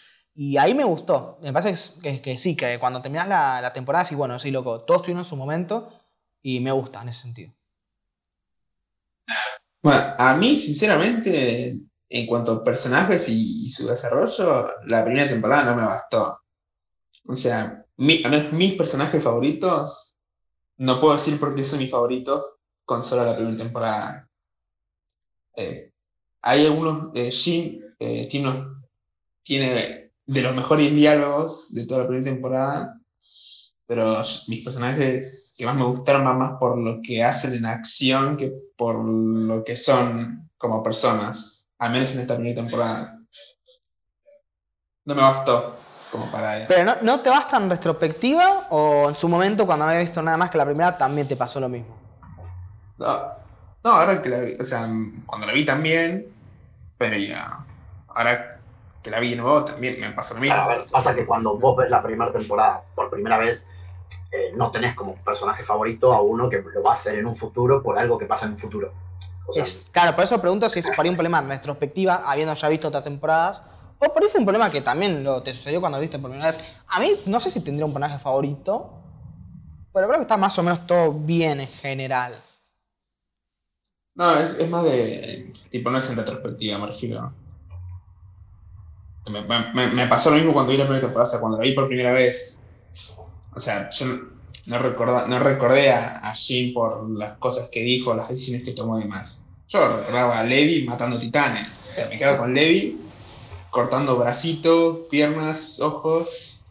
Y 0.44 0.58
ahí 0.58 0.74
me 0.74 0.84
gustó. 0.84 1.38
Me 1.44 1.54
parece 1.54 1.92
que, 2.02 2.20
que- 2.20 2.40
sí, 2.40 2.56
que 2.56 2.80
cuando 2.80 3.00
terminas 3.00 3.28
la, 3.28 3.72
temporada, 3.74 4.06
sí, 4.06 4.16
bueno, 4.16 4.40
sí, 4.40 4.50
loco, 4.50 4.82
todos 4.82 5.04
tuvieron 5.04 5.24
su 5.24 5.36
momento 5.36 5.94
y 6.42 6.60
me 6.60 6.72
gusta 6.72 7.04
en 7.04 7.10
ese 7.10 7.22
sentido. 7.22 7.54
Bueno, 9.84 10.16
a 10.18 10.34
mí, 10.34 10.56
sinceramente, 10.56 11.80
en 12.10 12.26
cuanto 12.26 12.54
a 12.54 12.64
personajes 12.64 13.30
y, 13.30 13.70
su 13.70 13.86
desarrollo, 13.86 14.68
la 14.88 15.06
primera 15.06 15.30
temporada 15.30 15.64
no 15.64 15.76
me 15.76 15.86
bastó. 15.86 16.40
O 17.28 17.36
sea, 17.36 17.86
mi, 17.98 18.24
al 18.24 18.32
menos 18.32 18.52
mis 18.54 18.74
personajes 18.74 19.24
favoritos, 19.24 20.18
no 20.78 21.00
puedo 21.00 21.14
decir 21.14 21.40
por 21.40 21.54
qué 21.56 21.64
son 21.64 21.78
mis 21.78 21.92
favoritos 21.92 22.44
con 22.84 23.04
solo 23.04 23.26
la 23.26 23.36
primera 23.36 23.58
temporada. 23.58 24.28
Eh, 25.56 25.92
hay 26.42 26.66
algunos, 26.66 27.12
eh, 27.14 27.30
Jin 27.30 27.80
eh, 28.00 28.28
tiene 29.44 30.01
de 30.26 30.42
los 30.42 30.56
mejores 30.56 30.92
diálogos 30.92 31.74
de 31.74 31.86
toda 31.86 32.02
la 32.02 32.08
primera 32.08 32.32
temporada, 32.32 33.00
pero 33.86 34.22
mis 34.48 34.64
personajes 34.64 35.56
que 35.58 35.66
más 35.66 35.76
me 35.76 35.84
gustaron 35.84 36.24
van 36.24 36.38
más 36.38 36.54
por 36.54 36.78
lo 36.78 37.02
que 37.02 37.24
hacen 37.24 37.54
en 37.54 37.66
acción 37.66 38.38
que 38.38 38.54
por 38.78 38.96
lo 39.04 39.64
que 39.64 39.76
son 39.76 40.50
como 40.58 40.82
personas, 40.82 41.70
al 41.80 41.92
menos 41.92 42.14
en 42.14 42.22
esta 42.22 42.36
primera 42.36 42.62
temporada. 42.62 43.20
No 45.04 45.16
me 45.16 45.22
bastó 45.22 45.76
como 46.12 46.32
para... 46.32 46.68
Pero 46.68 46.86
¿no, 46.86 47.02
¿no 47.02 47.20
te 47.22 47.30
vas 47.30 47.50
tan 47.50 47.70
retrospectiva 47.70 48.68
o 48.70 49.10
en 49.10 49.16
su 49.16 49.28
momento 49.28 49.66
cuando 49.66 49.86
no 49.86 49.92
había 49.92 50.04
visto 50.04 50.22
nada 50.22 50.38
más 50.38 50.52
que 50.52 50.58
la 50.58 50.66
primera 50.66 50.98
también 50.98 51.28
te 51.28 51.36
pasó 51.36 51.60
lo 51.60 51.68
mismo? 51.68 51.98
No, 52.98 53.08
no, 53.84 53.92
ahora 53.92 54.22
que 54.22 54.30
la 54.30 54.40
vi, 54.40 54.54
o 54.60 54.64
sea, 54.64 54.88
cuando 55.26 55.48
la 55.48 55.54
vi 55.54 55.66
también, 55.66 56.28
pero 56.98 57.18
ya, 57.18 57.66
ahora 58.10 58.51
que 59.02 59.10
la 59.10 59.20
vi 59.20 59.32
de 59.32 59.36
nuevo 59.38 59.66
también 59.66 60.00
me 60.00 60.12
pasó 60.12 60.34
lo 60.36 60.42
mismo. 60.42 60.56
A 60.56 60.68
ver, 60.68 60.82
pasa 60.92 61.16
que 61.16 61.26
cuando 61.26 61.58
vos 61.58 61.76
ves 61.78 61.90
la 61.90 62.02
primera 62.04 62.32
temporada 62.32 62.84
por 62.96 63.10
primera 63.10 63.38
vez, 63.38 63.68
eh, 64.32 64.52
no 64.56 64.72
tenés 64.72 64.96
como 64.96 65.16
personaje 65.16 65.64
favorito 65.64 66.14
a 66.14 66.22
uno 66.22 66.50
que 66.50 66.62
lo 66.62 66.84
va 66.84 66.92
a 66.92 66.94
hacer 66.94 67.18
en 67.20 67.26
un 67.26 67.36
futuro 67.36 67.82
por 67.82 67.98
algo 67.98 68.18
que 68.18 68.26
pasa 68.26 68.46
en 68.46 68.54
un 68.54 68.58
futuro. 68.58 68.94
O 69.48 69.54
sea, 69.54 69.64
Es- 69.64 69.88
claro, 69.92 70.16
por 70.16 70.24
eso 70.24 70.40
pregunto 70.40 70.70
si 70.70 70.80
es 70.80 70.88
por 70.88 71.02
ahí 71.04 71.10
un 71.10 71.16
problema 71.16 71.40
en 71.40 71.50
retrospectiva, 71.50 72.24
habiendo 72.26 72.54
ya 72.54 72.70
visto 72.70 72.88
otras 72.88 73.04
temporadas, 73.04 73.62
o 74.00 74.14
por 74.14 74.24
ahí 74.24 74.30
fue 74.30 74.40
un 74.40 74.46
problema 74.46 74.72
que 74.72 74.82
también 74.82 75.24
lo, 75.24 75.44
te 75.44 75.54
sucedió 75.54 75.80
cuando 75.80 75.98
lo 75.98 76.02
viste 76.02 76.20
por 76.20 76.30
primera 76.32 76.52
vez. 76.52 76.60
A 76.88 77.00
mí 77.00 77.16
no 77.26 77.40
sé 77.40 77.52
si 77.52 77.60
tendría 77.62 77.86
un 77.86 77.94
personaje 77.94 78.20
favorito, 78.24 78.92
pero 79.94 80.08
creo 80.08 80.20
que 80.20 80.24
está 80.24 80.38
más 80.38 80.58
o 80.58 80.64
menos 80.64 80.86
todo 80.88 81.12
bien 81.12 81.60
en 81.62 81.68
general. 81.68 82.42
No, 84.16 84.34
es, 84.38 84.52
es 84.60 84.70
más 84.70 84.84
de, 84.84 85.52
tipo, 85.70 85.90
no 85.90 85.98
es 85.98 86.10
en 86.10 86.18
retrospectiva, 86.18 86.78
me 86.78 86.88
refiero. 86.88 87.32
Me, 89.32 89.44
me- 89.74 89.92
me 89.92 90.08
pasó 90.08 90.30
lo 90.30 90.38
mismo 90.38 90.54
cuando 90.54 90.72
vi 90.72 90.78
la 90.78 90.86
primera 90.86 91.06
temporada, 91.08 91.40
cuando 91.40 91.58
la 91.58 91.64
vi 91.64 91.74
por 91.74 91.88
primera 91.88 92.12
vez. 92.12 92.60
O 93.56 93.60
sea, 93.60 93.90
yo 93.90 94.06
no, 94.06 94.20
no 94.66 94.80
recorda- 94.80 95.28
no 95.28 95.40
recordé 95.40 95.92
a, 95.92 96.18
a 96.18 96.34
Jin 96.36 96.74
por 96.74 97.10
las 97.18 97.38
cosas 97.38 97.70
que 97.72 97.82
dijo, 97.82 98.14
las 98.14 98.30
decisiones 98.30 98.66
que 98.66 98.74
tomó 98.74 99.00
y 99.00 99.04
demás. 99.04 99.44
Yo 99.68 99.88
recordaba 99.98 100.40
a 100.40 100.44
Levi 100.44 100.86
matando 100.86 101.18
titanes. 101.20 101.68
O 101.92 101.94
sea, 101.94 102.08
me 102.10 102.18
quedo 102.18 102.38
con 102.38 102.54
Levi 102.54 103.00
cortando 103.70 104.18
bracito, 104.18 105.08
piernas, 105.10 105.80
ojos. 105.80 106.66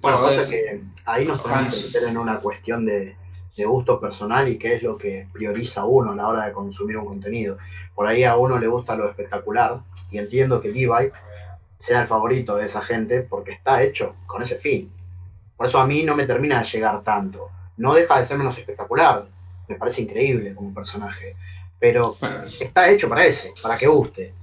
Bueno, 0.00 0.20
pasa 0.22 0.42
eso. 0.42 0.50
que 0.50 0.82
ahí 1.06 1.24
nos 1.26 1.42
tenemos 1.42 1.76
que 1.76 1.86
meter 1.86 2.04
en 2.08 2.16
una 2.18 2.38
cuestión 2.38 2.86
de, 2.86 3.16
de 3.56 3.64
gusto 3.64 4.00
personal 4.00 4.48
y 4.48 4.56
qué 4.58 4.74
es 4.76 4.82
lo 4.82 4.96
que 4.96 5.26
prioriza 5.32 5.84
uno 5.84 6.12
a 6.12 6.14
la 6.14 6.28
hora 6.28 6.46
de 6.46 6.52
consumir 6.52 6.96
un 6.96 7.06
contenido. 7.06 7.58
Por 7.94 8.06
ahí 8.06 8.22
a 8.24 8.36
uno 8.36 8.58
le 8.58 8.68
gusta 8.68 8.94
lo 8.96 9.08
espectacular 9.08 9.80
y 10.10 10.18
entiendo 10.18 10.60
que 10.60 10.70
Levi 10.70 11.10
sea 11.80 12.02
el 12.02 12.06
favorito 12.06 12.56
de 12.56 12.66
esa 12.66 12.82
gente 12.82 13.22
porque 13.22 13.52
está 13.52 13.82
hecho 13.82 14.14
con 14.26 14.42
ese 14.42 14.56
fin. 14.56 14.92
Por 15.56 15.66
eso 15.66 15.80
a 15.80 15.86
mí 15.86 16.02
no 16.04 16.14
me 16.14 16.26
termina 16.26 16.60
de 16.60 16.66
llegar 16.66 17.02
tanto. 17.02 17.48
No 17.78 17.94
deja 17.94 18.18
de 18.18 18.26
ser 18.26 18.36
menos 18.36 18.56
espectacular, 18.58 19.26
me 19.66 19.76
parece 19.76 20.02
increíble 20.02 20.54
como 20.54 20.74
personaje, 20.74 21.36
pero 21.78 22.16
está 22.60 22.90
hecho 22.90 23.08
para 23.08 23.24
ese, 23.24 23.52
para 23.62 23.78
que 23.78 23.86
guste. 23.86 24.34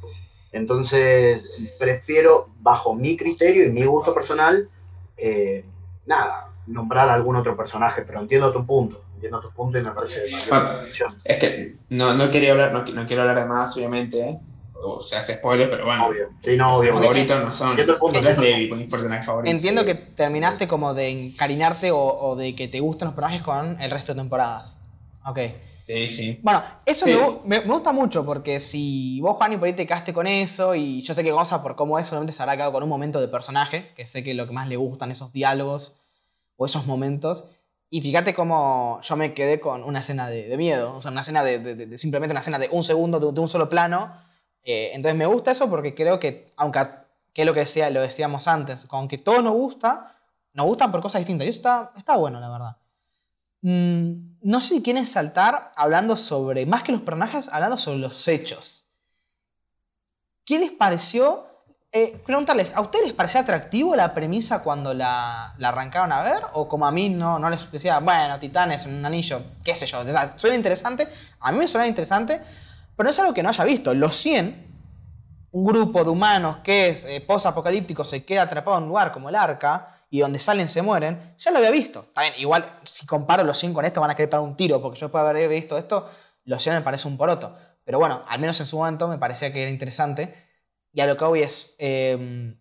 Entonces, 0.51 1.75
prefiero, 1.77 2.49
bajo 2.59 2.95
mi 2.95 3.15
criterio 3.15 3.65
y 3.65 3.71
mi 3.71 3.85
gusto 3.85 4.15
personal, 4.15 4.67
eh, 5.15 5.63
nada, 6.07 6.49
nombrar 6.65 7.07
a 7.09 7.13
algún 7.13 7.35
otro 7.35 7.55
personaje, 7.55 8.01
pero 8.01 8.19
entiendo 8.19 8.51
tu 8.51 8.65
punto, 8.65 9.03
entiendo 9.13 9.39
tu 9.41 9.51
punto 9.51 9.77
y 9.77 9.83
me 9.83 9.91
parece 9.91 10.23
que 10.23 10.49
Bueno, 10.49 10.81
es 11.23 11.37
que 11.37 11.75
no, 11.89 12.15
no 12.15 12.31
quería 12.31 12.53
hablar, 12.53 12.73
no, 12.73 12.83
no 12.83 13.05
quiero 13.05 13.21
hablar 13.21 13.37
de 13.37 13.45
más, 13.45 13.77
obviamente. 13.77 14.19
¿eh? 14.27 14.39
O 14.83 15.01
sea, 15.01 15.19
hace 15.19 15.33
spoiler, 15.35 15.69
pero 15.69 15.85
bueno. 15.85 16.07
Obvio. 16.07 16.29
Sí, 16.43 16.55
no, 16.55 16.69
Mis 16.69 16.77
obvio. 16.79 16.93
favoritos 16.93 17.43
no 17.43 17.51
son. 17.51 17.75
Punto, 17.99 18.21
no 18.21 18.29
es 18.29 18.69
con 18.69 18.77
mis 18.79 18.89
personajes 18.89 19.25
favoritos. 19.25 19.53
Entiendo 19.53 19.83
que 19.85 19.95
terminaste 19.95 20.67
como 20.67 20.93
de 20.93 21.09
encariñarte 21.09 21.91
o, 21.91 21.99
o 21.99 22.35
de 22.35 22.55
que 22.55 22.67
te 22.67 22.79
gustan 22.79 23.07
los 23.07 23.15
personajes 23.15 23.41
con 23.43 23.81
el 23.81 23.89
resto 23.91 24.13
de 24.13 24.19
temporadas. 24.21 24.77
Ok. 25.25 25.39
Sí, 25.83 26.07
sí. 26.09 26.39
Bueno, 26.43 26.63
eso 26.85 27.05
Sí. 27.05 27.15
me, 27.45 27.59
me- 27.59 27.65
gusta 27.65 27.91
mucho 27.93 28.25
porque 28.25 28.59
si 28.59 29.21
vos, 29.21 29.37
Juan, 29.37 29.53
y 29.53 29.57
por 29.57 29.67
ahí 29.67 29.73
te 29.73 29.87
quedaste 29.87 30.13
con 30.13 30.27
eso, 30.27 30.75
y 30.75 31.01
yo 31.01 31.13
sé 31.13 31.23
que 31.23 31.31
Gonza, 31.31 31.63
por 31.63 31.77
cómo 31.77 31.97
es, 31.97 32.07
solamente 32.07 32.33
se 32.33 32.43
habrá 32.43 32.55
quedado 32.57 32.73
con 32.73 32.83
un 32.83 32.89
momento 32.89 33.21
de 33.21 33.29
personaje, 33.29 33.93
que 33.95 34.05
sé 34.05 34.21
que 34.21 34.33
lo 34.33 34.45
que 34.47 34.51
más 34.53 34.67
le 34.67 34.75
gustan 34.75 35.11
esos 35.11 35.31
diálogos 35.31 35.93
o 36.57 36.65
esos 36.65 36.85
momentos. 36.87 37.45
Y 37.89 38.01
fíjate 38.01 38.33
cómo 38.33 38.99
yo 39.01 39.15
me 39.15 39.33
quedé 39.33 39.61
con 39.61 39.81
una 39.85 39.99
escena 39.99 40.27
de, 40.27 40.49
de 40.49 40.57
miedo, 40.57 40.93
o 40.97 41.01
sea, 41.01 41.09
una 41.11 41.21
escena 41.21 41.41
de, 41.41 41.59
de- 41.59 41.75
de- 41.75 41.85
de 41.85 41.97
simplemente 41.97 42.33
una 42.33 42.41
escena 42.41 42.59
de 42.59 42.67
un 42.69 42.83
segundo, 42.83 43.19
de, 43.21 43.31
de 43.31 43.39
un 43.39 43.47
solo 43.49 43.69
plano. 43.69 44.26
Eh, 44.63 44.91
entonces 44.93 45.17
me 45.17 45.25
gusta 45.25 45.51
eso 45.51 45.69
porque 45.69 45.95
creo 45.95 46.19
que, 46.19 46.53
aunque 46.57 46.79
que 47.33 47.45
lo 47.45 47.53
que 47.53 47.61
decía, 47.61 47.89
lo 47.89 48.01
decíamos 48.01 48.47
antes, 48.47 48.87
aunque 48.89 49.17
todo 49.17 49.41
nos 49.41 49.53
gusta, 49.53 50.15
nos 50.53 50.65
gustan 50.65 50.91
por 50.91 51.01
cosas 51.01 51.19
distintas. 51.19 51.45
Y 51.45 51.49
eso 51.49 51.59
está, 51.59 51.91
está 51.97 52.15
bueno, 52.15 52.39
la 52.39 52.49
verdad. 52.49 52.77
Mm, 53.61 54.37
no 54.41 54.61
sé 54.61 54.75
si 54.75 54.81
quieren 54.81 55.07
saltar 55.07 55.71
hablando 55.75 56.17
sobre, 56.17 56.65
más 56.65 56.83
que 56.83 56.91
los 56.91 57.01
personajes, 57.01 57.49
hablando 57.51 57.77
sobre 57.77 57.99
los 57.99 58.27
hechos. 58.27 58.85
¿Qué 60.45 60.59
les 60.59 60.71
pareció? 60.71 61.47
eh, 61.91 62.21
preguntarles, 62.25 62.75
¿a 62.75 62.81
ustedes 62.81 63.05
les 63.07 63.13
parecía 63.13 63.41
atractivo 63.41 63.95
la 63.95 64.13
premisa 64.13 64.61
cuando 64.61 64.93
la, 64.93 65.53
la 65.57 65.69
arrancaron 65.69 66.11
a 66.11 66.21
ver? 66.21 66.43
¿O 66.53 66.67
como 66.67 66.85
a 66.85 66.91
mí 66.91 67.09
no, 67.09 67.39
no 67.39 67.49
les 67.49 67.71
decía, 67.71 67.99
bueno, 67.99 68.37
titanes, 68.39 68.85
un 68.85 69.03
anillo, 69.05 69.41
qué 69.63 69.75
sé 69.75 69.85
yo? 69.87 70.03
Suena 70.35 70.55
interesante, 70.55 71.07
a 71.39 71.51
mí 71.51 71.57
me 71.57 71.67
suena 71.67 71.87
interesante, 71.87 72.41
pero 72.97 73.07
no 73.07 73.11
es 73.11 73.19
algo 73.19 73.33
que 73.33 73.43
no 73.43 73.49
haya 73.49 73.63
visto. 73.63 73.93
Los 73.93 74.17
100, 74.17 74.67
un 75.51 75.65
grupo 75.65 76.03
de 76.03 76.09
humanos 76.09 76.57
que 76.63 76.89
es 76.89 77.05
eh, 77.05 77.23
post-apocalíptico, 77.25 78.03
se 78.03 78.25
queda 78.25 78.41
atrapado 78.41 78.77
en 78.77 78.83
un 78.83 78.89
lugar 78.89 79.13
como 79.13 79.29
el 79.29 79.35
arca, 79.35 79.93
y 80.09 80.19
donde 80.19 80.39
salen 80.39 80.69
se 80.69 80.81
mueren, 80.81 81.35
ya 81.37 81.51
lo 81.51 81.57
había 81.57 81.71
visto. 81.71 82.05
Está 82.07 82.21
bien, 82.21 82.33
igual 82.37 82.79
si 82.83 83.05
comparo 83.05 83.43
los 83.43 83.57
100 83.57 83.73
con 83.73 83.85
esto 83.85 84.01
van 84.01 84.11
a 84.11 84.15
querer 84.15 84.29
pegar 84.29 84.43
un 84.43 84.55
tiro, 84.55 84.81
porque 84.81 84.99
yo 84.99 85.11
puedo 85.11 85.27
haber 85.27 85.49
visto 85.49 85.77
esto, 85.77 86.09
los 86.45 86.63
100 86.63 86.77
me 86.77 86.81
parece 86.81 87.07
un 87.07 87.17
poroto. 87.17 87.57
Pero 87.83 87.99
bueno, 87.99 88.23
al 88.27 88.39
menos 88.39 88.59
en 88.59 88.65
su 88.65 88.77
momento 88.77 89.07
me 89.07 89.17
parecía 89.17 89.51
que 89.51 89.61
era 89.61 89.71
interesante. 89.71 90.35
Y 90.93 91.01
a 91.01 91.07
lo 91.07 91.17
que 91.17 91.25
voy 91.25 91.41
es 91.41 91.75
eh, 91.77 92.55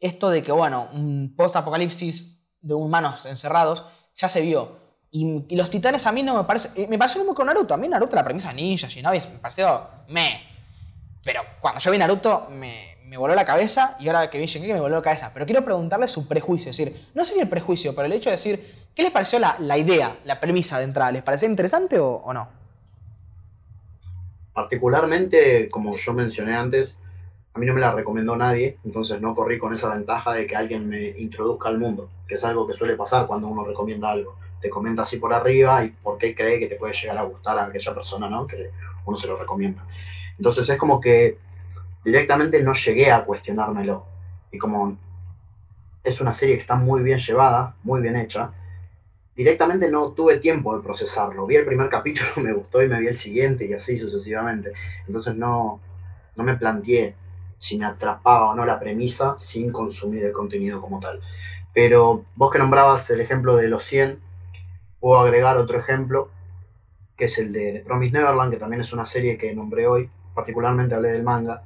esto 0.00 0.30
de 0.30 0.42
que, 0.42 0.52
bueno, 0.52 0.88
un 0.92 1.34
post-apocalipsis 1.36 2.42
de 2.60 2.74
humanos 2.74 3.26
encerrados 3.26 3.84
ya 4.16 4.28
se 4.28 4.40
vio. 4.40 4.81
Y, 5.14 5.54
los 5.54 5.68
titanes 5.68 6.06
a 6.06 6.12
mí 6.12 6.22
no 6.22 6.34
me 6.34 6.44
parece. 6.44 6.88
Me 6.88 6.98
pareció 6.98 7.20
como 7.20 7.34
con 7.34 7.46
Naruto. 7.46 7.74
A 7.74 7.76
mí 7.76 7.86
Naruto, 7.86 8.16
la 8.16 8.24
premisa 8.24 8.52
y 8.56 9.02
naves, 9.02 9.28
me 9.28 9.38
pareció 9.38 9.86
me. 10.08 10.40
Pero 11.22 11.42
cuando 11.60 11.80
yo 11.80 11.90
vi 11.90 11.98
Naruto, 11.98 12.48
me, 12.50 12.96
me 13.04 13.18
voló 13.18 13.34
la 13.34 13.44
cabeza. 13.44 13.96
Y 14.00 14.08
ahora 14.08 14.30
que 14.30 14.38
vi 14.38 14.46
Shingeki, 14.46 14.72
me 14.72 14.80
voló 14.80 14.96
la 14.96 15.02
cabeza. 15.02 15.30
Pero 15.34 15.44
quiero 15.44 15.62
preguntarle 15.64 16.08
su 16.08 16.26
prejuicio. 16.26 16.70
Es 16.70 16.78
decir, 16.78 17.08
no 17.14 17.26
sé 17.26 17.34
si 17.34 17.40
el 17.40 17.48
prejuicio, 17.48 17.94
pero 17.94 18.06
el 18.06 18.12
hecho 18.14 18.30
de 18.30 18.36
decir, 18.36 18.86
¿qué 18.94 19.02
les 19.02 19.12
pareció 19.12 19.38
la, 19.38 19.56
la 19.58 19.76
idea, 19.76 20.16
la 20.24 20.40
premisa 20.40 20.78
de 20.78 20.84
entrada? 20.84 21.12
¿Les 21.12 21.22
pareció 21.22 21.46
interesante 21.46 21.98
o 21.98 22.32
no? 22.32 22.48
Particularmente, 24.54 25.68
como 25.68 25.94
yo 25.96 26.14
mencioné 26.14 26.54
antes, 26.54 26.94
a 27.54 27.58
mí 27.58 27.66
no 27.66 27.74
me 27.74 27.80
la 27.80 27.92
recomendó 27.92 28.34
nadie, 28.36 28.78
entonces 28.84 29.20
no 29.20 29.34
corrí 29.34 29.58
con 29.58 29.74
esa 29.74 29.90
ventaja 29.90 30.32
de 30.32 30.46
que 30.46 30.56
alguien 30.56 30.88
me 30.88 31.10
introduzca 31.18 31.68
al 31.68 31.78
mundo, 31.78 32.08
que 32.26 32.36
es 32.36 32.44
algo 32.44 32.66
que 32.66 32.72
suele 32.72 32.96
pasar 32.96 33.26
cuando 33.26 33.48
uno 33.48 33.64
recomienda 33.64 34.10
algo. 34.10 34.36
Te 34.60 34.70
comenta 34.70 35.02
así 35.02 35.18
por 35.18 35.34
arriba 35.34 35.84
y 35.84 35.90
por 35.90 36.16
qué 36.16 36.34
cree 36.34 36.58
que 36.58 36.66
te 36.66 36.76
puede 36.76 36.94
llegar 36.94 37.18
a 37.18 37.24
gustar 37.24 37.58
a 37.58 37.66
aquella 37.66 37.94
persona, 37.94 38.30
¿no? 38.30 38.46
Que 38.46 38.70
uno 39.04 39.16
se 39.16 39.26
lo 39.26 39.36
recomienda. 39.36 39.84
Entonces 40.38 40.66
es 40.68 40.78
como 40.78 41.00
que 41.00 41.36
directamente 42.04 42.62
no 42.62 42.72
llegué 42.72 43.10
a 43.10 43.24
cuestionármelo. 43.24 44.06
Y 44.50 44.58
como 44.58 44.96
es 46.02 46.20
una 46.20 46.32
serie 46.32 46.54
que 46.54 46.62
está 46.62 46.76
muy 46.76 47.02
bien 47.02 47.18
llevada, 47.18 47.74
muy 47.82 48.00
bien 48.00 48.16
hecha, 48.16 48.50
directamente 49.36 49.90
no 49.90 50.12
tuve 50.12 50.38
tiempo 50.38 50.74
de 50.74 50.82
procesarlo. 50.82 51.46
Vi 51.46 51.56
el 51.56 51.66
primer 51.66 51.90
capítulo, 51.90 52.28
me 52.36 52.54
gustó 52.54 52.82
y 52.82 52.88
me 52.88 52.98
vi 52.98 53.08
el 53.08 53.16
siguiente 53.16 53.66
y 53.66 53.74
así 53.74 53.98
sucesivamente. 53.98 54.72
Entonces 55.06 55.36
no, 55.36 55.80
no 56.34 56.44
me 56.44 56.56
planteé 56.56 57.14
si 57.62 57.78
me 57.78 57.84
atrapaba 57.84 58.50
o 58.50 58.54
no 58.56 58.64
la 58.64 58.80
premisa 58.80 59.36
sin 59.38 59.70
consumir 59.70 60.24
el 60.24 60.32
contenido 60.32 60.80
como 60.80 60.98
tal. 60.98 61.20
Pero 61.72 62.24
vos 62.34 62.50
que 62.50 62.58
nombrabas 62.58 63.08
el 63.10 63.20
ejemplo 63.20 63.54
de 63.54 63.68
los 63.68 63.84
100, 63.84 64.18
puedo 64.98 65.20
agregar 65.20 65.56
otro 65.56 65.78
ejemplo, 65.78 66.28
que 67.16 67.26
es 67.26 67.38
el 67.38 67.52
de 67.52 67.72
The 67.72 67.80
Promised 67.82 68.14
Neverland, 68.14 68.52
que 68.52 68.58
también 68.58 68.82
es 68.82 68.92
una 68.92 69.06
serie 69.06 69.38
que 69.38 69.54
nombré 69.54 69.86
hoy, 69.86 70.10
particularmente 70.34 70.96
hablé 70.96 71.12
del 71.12 71.22
manga, 71.22 71.62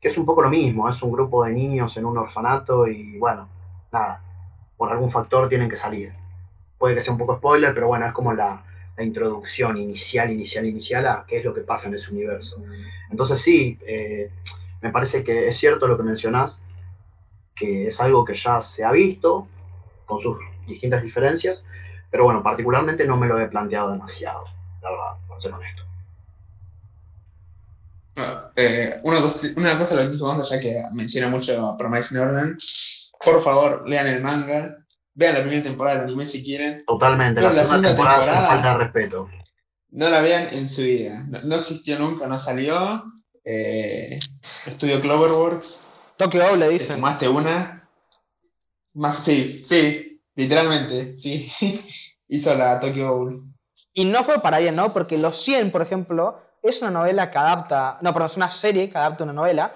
que 0.00 0.08
es 0.08 0.18
un 0.18 0.26
poco 0.26 0.42
lo 0.42 0.50
mismo, 0.50 0.88
es 0.88 1.00
un 1.00 1.12
grupo 1.12 1.44
de 1.44 1.52
niños 1.52 1.96
en 1.96 2.04
un 2.04 2.18
orfanato 2.18 2.88
y 2.88 3.16
bueno, 3.16 3.48
nada, 3.92 4.24
por 4.76 4.90
algún 4.90 5.12
factor 5.12 5.48
tienen 5.48 5.68
que 5.68 5.76
salir. 5.76 6.12
Puede 6.78 6.96
que 6.96 7.00
sea 7.00 7.12
un 7.12 7.18
poco 7.18 7.36
spoiler, 7.36 7.72
pero 7.72 7.86
bueno, 7.86 8.06
es 8.06 8.12
como 8.12 8.32
la, 8.32 8.64
introducción 8.98 9.76
inicial, 9.76 10.32
inicial, 10.32 10.64
inicial 10.64 11.06
a 11.06 11.24
qué 11.28 11.38
es 11.38 11.44
lo 11.44 11.52
que 11.52 11.60
pasa 11.60 11.86
en 11.86 11.94
ese 11.94 12.10
universo. 12.10 12.64
Entonces 13.10 13.42
sí, 13.42 13.78
eh, 13.86 14.30
me 14.82 14.90
parece 14.90 15.24
que 15.24 15.48
es 15.48 15.56
cierto 15.56 15.86
lo 15.88 15.96
que 15.96 16.02
mencionás, 16.02 16.60
que 17.54 17.88
es 17.88 18.00
algo 18.00 18.24
que 18.24 18.34
ya 18.34 18.60
se 18.60 18.84
ha 18.84 18.92
visto, 18.92 19.48
con 20.04 20.18
sus 20.20 20.36
distintas 20.66 21.02
diferencias, 21.02 21.64
pero 22.10 22.24
bueno, 22.24 22.42
particularmente 22.42 23.06
no 23.06 23.16
me 23.16 23.26
lo 23.26 23.38
he 23.40 23.48
planteado 23.48 23.90
demasiado, 23.92 24.44
la 24.82 24.90
verdad, 24.90 25.26
para 25.26 25.40
ser 25.40 25.52
honesto. 25.52 25.82
Ah, 28.18 28.50
eh, 28.56 28.98
una, 29.02 29.20
cosa, 29.20 29.48
una 29.56 29.78
cosa 29.78 29.94
lo 30.02 30.18
Gonza, 30.18 30.54
ya 30.56 30.60
que 30.60 30.82
menciona 30.94 31.28
mucho 31.28 31.66
a 31.66 31.76
Promise 31.76 32.14
Neverland, 32.14 32.58
por 33.22 33.42
favor, 33.42 33.86
lean 33.86 34.06
el 34.06 34.22
manga, 34.22 34.76
vean 35.14 35.34
la 35.34 35.40
primera 35.42 35.62
temporada 35.64 35.96
del 35.98 36.06
anime 36.06 36.24
si 36.24 36.42
quieren, 36.42 36.82
Totalmente, 36.86 37.42
la 37.42 37.52
la 37.52 37.66
segunda 37.66 37.88
temporada 37.88 38.18
es 38.18 38.22
una 38.24 38.32
temporada- 38.32 38.48
falta 38.62 38.72
de 38.78 38.84
respeto. 38.84 39.28
no 39.90 40.08
la 40.08 40.20
vean 40.20 40.48
en 40.54 40.66
su 40.68 40.82
vida, 40.82 41.24
no, 41.28 41.42
no 41.42 41.56
existió 41.56 41.98
nunca, 41.98 42.26
no 42.26 42.38
salió, 42.38 43.04
eh, 43.46 44.18
estudio 44.66 45.00
Cloverworks, 45.00 45.88
Tokyo 46.18 46.42
Ghoul 46.46 46.58
le 46.58 46.66
te 46.66 46.72
dicen. 46.72 46.96
fumaste 46.96 47.28
una, 47.28 47.88
más, 48.94 49.16
sí, 49.24 49.62
sí, 49.66 50.20
literalmente, 50.34 51.16
sí, 51.16 51.50
hizo 52.28 52.54
la 52.54 52.80
Tokyo 52.80 53.08
Ghoul. 53.14 53.42
Y 53.94 54.04
no 54.06 54.24
fue 54.24 54.40
para 54.40 54.58
bien, 54.58 54.74
¿no? 54.74 54.92
Porque 54.92 55.16
Los 55.18 55.38
100, 55.42 55.70
por 55.70 55.82
ejemplo, 55.82 56.40
es 56.62 56.80
una 56.82 56.90
novela 56.90 57.30
que 57.30 57.38
adapta. 57.38 57.98
No, 58.00 58.12
perdón, 58.12 58.30
es 58.30 58.36
una 58.36 58.50
serie 58.50 58.88
que 58.90 58.96
adapta 58.98 59.24
una 59.24 59.32
novela. 59.34 59.74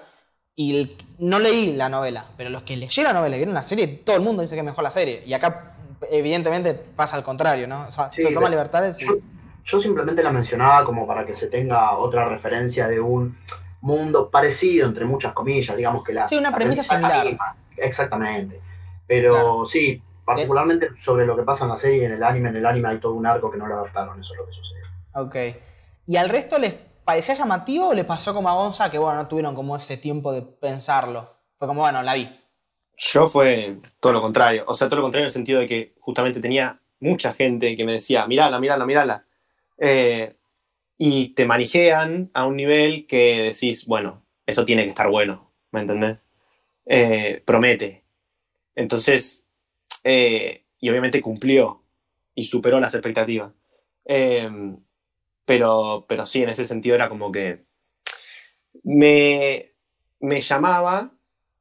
Y 0.55 0.75
el- 0.75 0.97
no 1.19 1.39
leí 1.39 1.73
la 1.73 1.87
novela, 1.87 2.25
pero 2.35 2.49
los 2.49 2.63
que 2.63 2.75
leyeron 2.75 3.13
la 3.13 3.19
novela 3.19 3.35
y 3.35 3.39
vieron 3.39 3.53
la 3.53 3.61
serie, 3.61 3.87
todo 3.87 4.15
el 4.17 4.21
mundo 4.21 4.41
dice 4.41 4.55
que 4.55 4.59
es 4.59 4.65
mejor 4.65 4.83
la 4.83 4.91
serie. 4.91 5.23
Y 5.25 5.33
acá, 5.33 5.75
evidentemente, 6.09 6.73
pasa 6.73 7.15
al 7.15 7.23
contrario, 7.23 7.67
¿no? 7.67 7.87
O 7.87 7.91
sea, 7.91 8.11
Sí, 8.11 8.23
toma 8.33 8.41
de- 8.47 8.49
libertades. 8.49 9.01
y- 9.01 9.05
Yo, 9.05 9.13
yo 9.63 9.79
simplemente 9.79 10.21
la 10.23 10.31
mencionaba 10.31 10.83
como 10.83 11.07
para 11.07 11.25
que 11.25 11.33
se 11.33 11.47
tenga 11.47 11.95
otra 11.97 12.27
referencia 12.27 12.87
de 12.87 12.99
un 12.99 13.37
mundo 13.81 14.29
parecido, 14.29 14.87
entre 14.87 15.05
muchas 15.05 15.33
comillas, 15.33 15.75
digamos 15.75 16.03
que 16.03 16.13
la, 16.13 16.27
Sí, 16.27 16.35
una 16.37 16.53
premisa 16.53 16.83
similar. 16.83 17.37
Exactamente. 17.77 18.61
Pero 19.07 19.33
Claro. 19.33 19.65
sí, 19.65 20.01
particularmente 20.23 20.89
sobre 20.95 21.25
lo 21.25 21.35
que 21.35 21.43
pasa 21.43 21.65
en 21.65 21.71
la 21.71 21.77
serie 21.77 22.01
y 22.03 22.05
en 22.05 22.13
el 22.13 22.23
anime, 22.23 22.49
en 22.49 22.55
el 22.57 22.65
anime 22.65 22.89
hay 22.89 22.97
todo 22.99 23.13
un 23.13 23.25
arco 23.25 23.51
que 23.51 23.57
no 23.57 23.67
lo 23.67 23.75
adaptaron, 23.75 24.19
eso 24.21 24.33
es 24.33 24.39
lo 24.39 24.45
que 24.45 24.53
sucede. 24.53 24.81
Ok. 25.13 25.35
¿Y 26.07 26.15
al 26.17 26.29
resto 26.29 26.57
les 26.57 26.73
parecía 27.03 27.35
llamativo 27.35 27.89
o 27.89 27.93
les 27.93 28.05
pasó 28.05 28.33
como 28.33 28.49
a 28.49 28.53
Gonza 28.53 28.89
que, 28.89 28.97
bueno, 28.97 29.17
no 29.23 29.27
tuvieron 29.27 29.55
como 29.55 29.75
ese 29.75 29.97
tiempo 29.97 30.31
de 30.31 30.41
pensarlo? 30.41 31.33
Fue 31.57 31.67
como, 31.67 31.81
bueno, 31.81 32.01
la 32.01 32.13
vi. 32.13 32.29
Yo 32.97 33.27
fue 33.27 33.77
todo 33.99 34.13
lo 34.13 34.21
contrario. 34.21 34.63
O 34.67 34.73
sea, 34.73 34.87
todo 34.87 34.97
lo 34.97 35.03
contrario 35.03 35.23
en 35.23 35.27
el 35.27 35.31
sentido 35.33 35.59
de 35.59 35.65
que 35.65 35.95
justamente 35.99 36.39
tenía 36.39 36.79
mucha 36.99 37.33
gente 37.33 37.75
que 37.75 37.83
me 37.83 37.93
decía, 37.93 38.27
mirala, 38.27 38.59
mirala, 38.59 38.85
mirala. 38.85 39.25
Eh, 39.77 40.35
y 41.03 41.29
te 41.29 41.47
manijean 41.47 42.29
a 42.35 42.45
un 42.45 42.55
nivel 42.55 43.07
que 43.07 43.41
decís, 43.51 43.87
bueno, 43.87 44.23
esto 44.45 44.65
tiene 44.65 44.83
que 44.83 44.89
estar 44.89 45.09
bueno, 45.09 45.51
¿me 45.71 45.81
entendés? 45.81 46.19
Eh, 46.85 47.41
promete. 47.43 48.03
Entonces, 48.75 49.47
eh, 50.03 50.63
y 50.79 50.89
obviamente 50.91 51.19
cumplió 51.19 51.81
y 52.35 52.43
superó 52.43 52.79
las 52.79 52.93
expectativas. 52.93 53.51
Eh, 54.05 54.47
pero, 55.43 56.05
pero 56.07 56.23
sí, 56.27 56.43
en 56.43 56.49
ese 56.49 56.65
sentido 56.65 56.93
era 56.93 57.09
como 57.09 57.31
que 57.31 57.65
me, 58.83 59.71
me 60.19 60.39
llamaba 60.39 61.15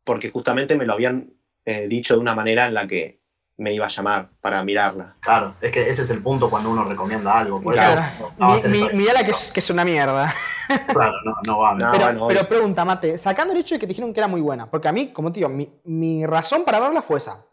porque 0.05 0.29
justamente 0.29 0.77
me 0.77 0.85
lo 0.85 0.93
habían 0.93 1.33
eh, 1.65 1.89
dicho 1.89 2.13
de 2.13 2.21
una 2.21 2.35
manera 2.35 2.67
en 2.67 2.75
la 2.75 2.87
que 2.87 3.20
me 3.61 3.75
iba 3.75 3.85
a 3.85 3.89
llamar 3.91 4.31
para 4.41 4.65
mirarla. 4.65 5.15
Claro, 5.21 5.55
es 5.61 5.71
que 5.71 5.89
ese 5.89 6.03
es 6.03 6.11
el 6.11 6.23
punto 6.23 6.49
cuando 6.49 6.71
uno 6.71 6.83
recomienda 6.85 7.39
algo. 7.39 7.61
Por 7.61 7.75
Claro. 7.75 8.01
eso 8.01 8.33
no 8.39 8.49
va 8.49 8.53
a 8.53 8.57
Mi- 8.57 8.61
ser 8.63 8.71
mi- 8.71 8.79
eso. 8.87 8.97
Mirala 8.97 9.25
que 9.25 9.31
es, 9.33 9.51
que 9.53 9.61
es 9.61 9.71
una 9.71 9.85
mierda. 9.85 10.35
Claro, 10.93 11.15
no, 11.25 11.35
no 11.47 11.59
va 11.59 11.71
a 11.71 11.75
No, 11.75 11.91
pero, 11.91 12.05
bueno, 12.05 12.27
pero 12.29 12.49
pregunta, 12.49 12.85
Mate, 12.85 13.19
sacando 13.19 13.53
el 13.53 13.59
hecho 13.61 13.75
de 13.75 13.81
que 13.81 13.87
te 13.87 13.91
dijeron 13.91 14.13
que 14.15 14.21
era 14.21 14.29
muy 14.29 14.41
buena, 14.41 14.71
porque 14.71 14.87
a 14.89 14.93
mí, 14.93 15.13
como 15.13 15.31
te 15.33 15.41
digo, 15.41 15.49
mi, 15.49 15.69
mi 15.85 16.25
razón 16.25 16.65
para 16.65 16.79
verla 16.81 17.03
fue 17.03 17.19
esa. 17.19 17.45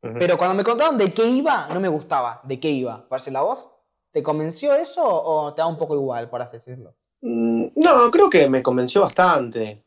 Pero 0.00 0.36
cuando 0.38 0.54
me 0.54 0.64
contaron 0.64 0.98
de 0.98 1.12
qué 1.14 1.24
iba, 1.26 1.66
no 1.68 1.78
me 1.80 1.88
gustaba. 1.88 2.40
¿De 2.42 2.58
qué 2.60 2.68
iba? 2.70 3.06
¿Parece 3.08 3.30
la 3.30 3.42
voz? 3.42 3.68
¿Te 4.12 4.22
convenció 4.22 4.74
eso 4.74 5.02
o 5.04 5.52
te 5.54 5.60
da 5.62 5.66
un 5.66 5.76
poco 5.78 5.94
igual, 5.94 6.28
por 6.28 6.42
así 6.42 6.56
decirlo? 6.58 6.94
Mm, 7.22 7.66
No, 7.76 8.10
creo 8.10 8.28
que 8.30 8.48
me 8.48 8.62
convenció 8.62 9.00
bastante. 9.02 9.82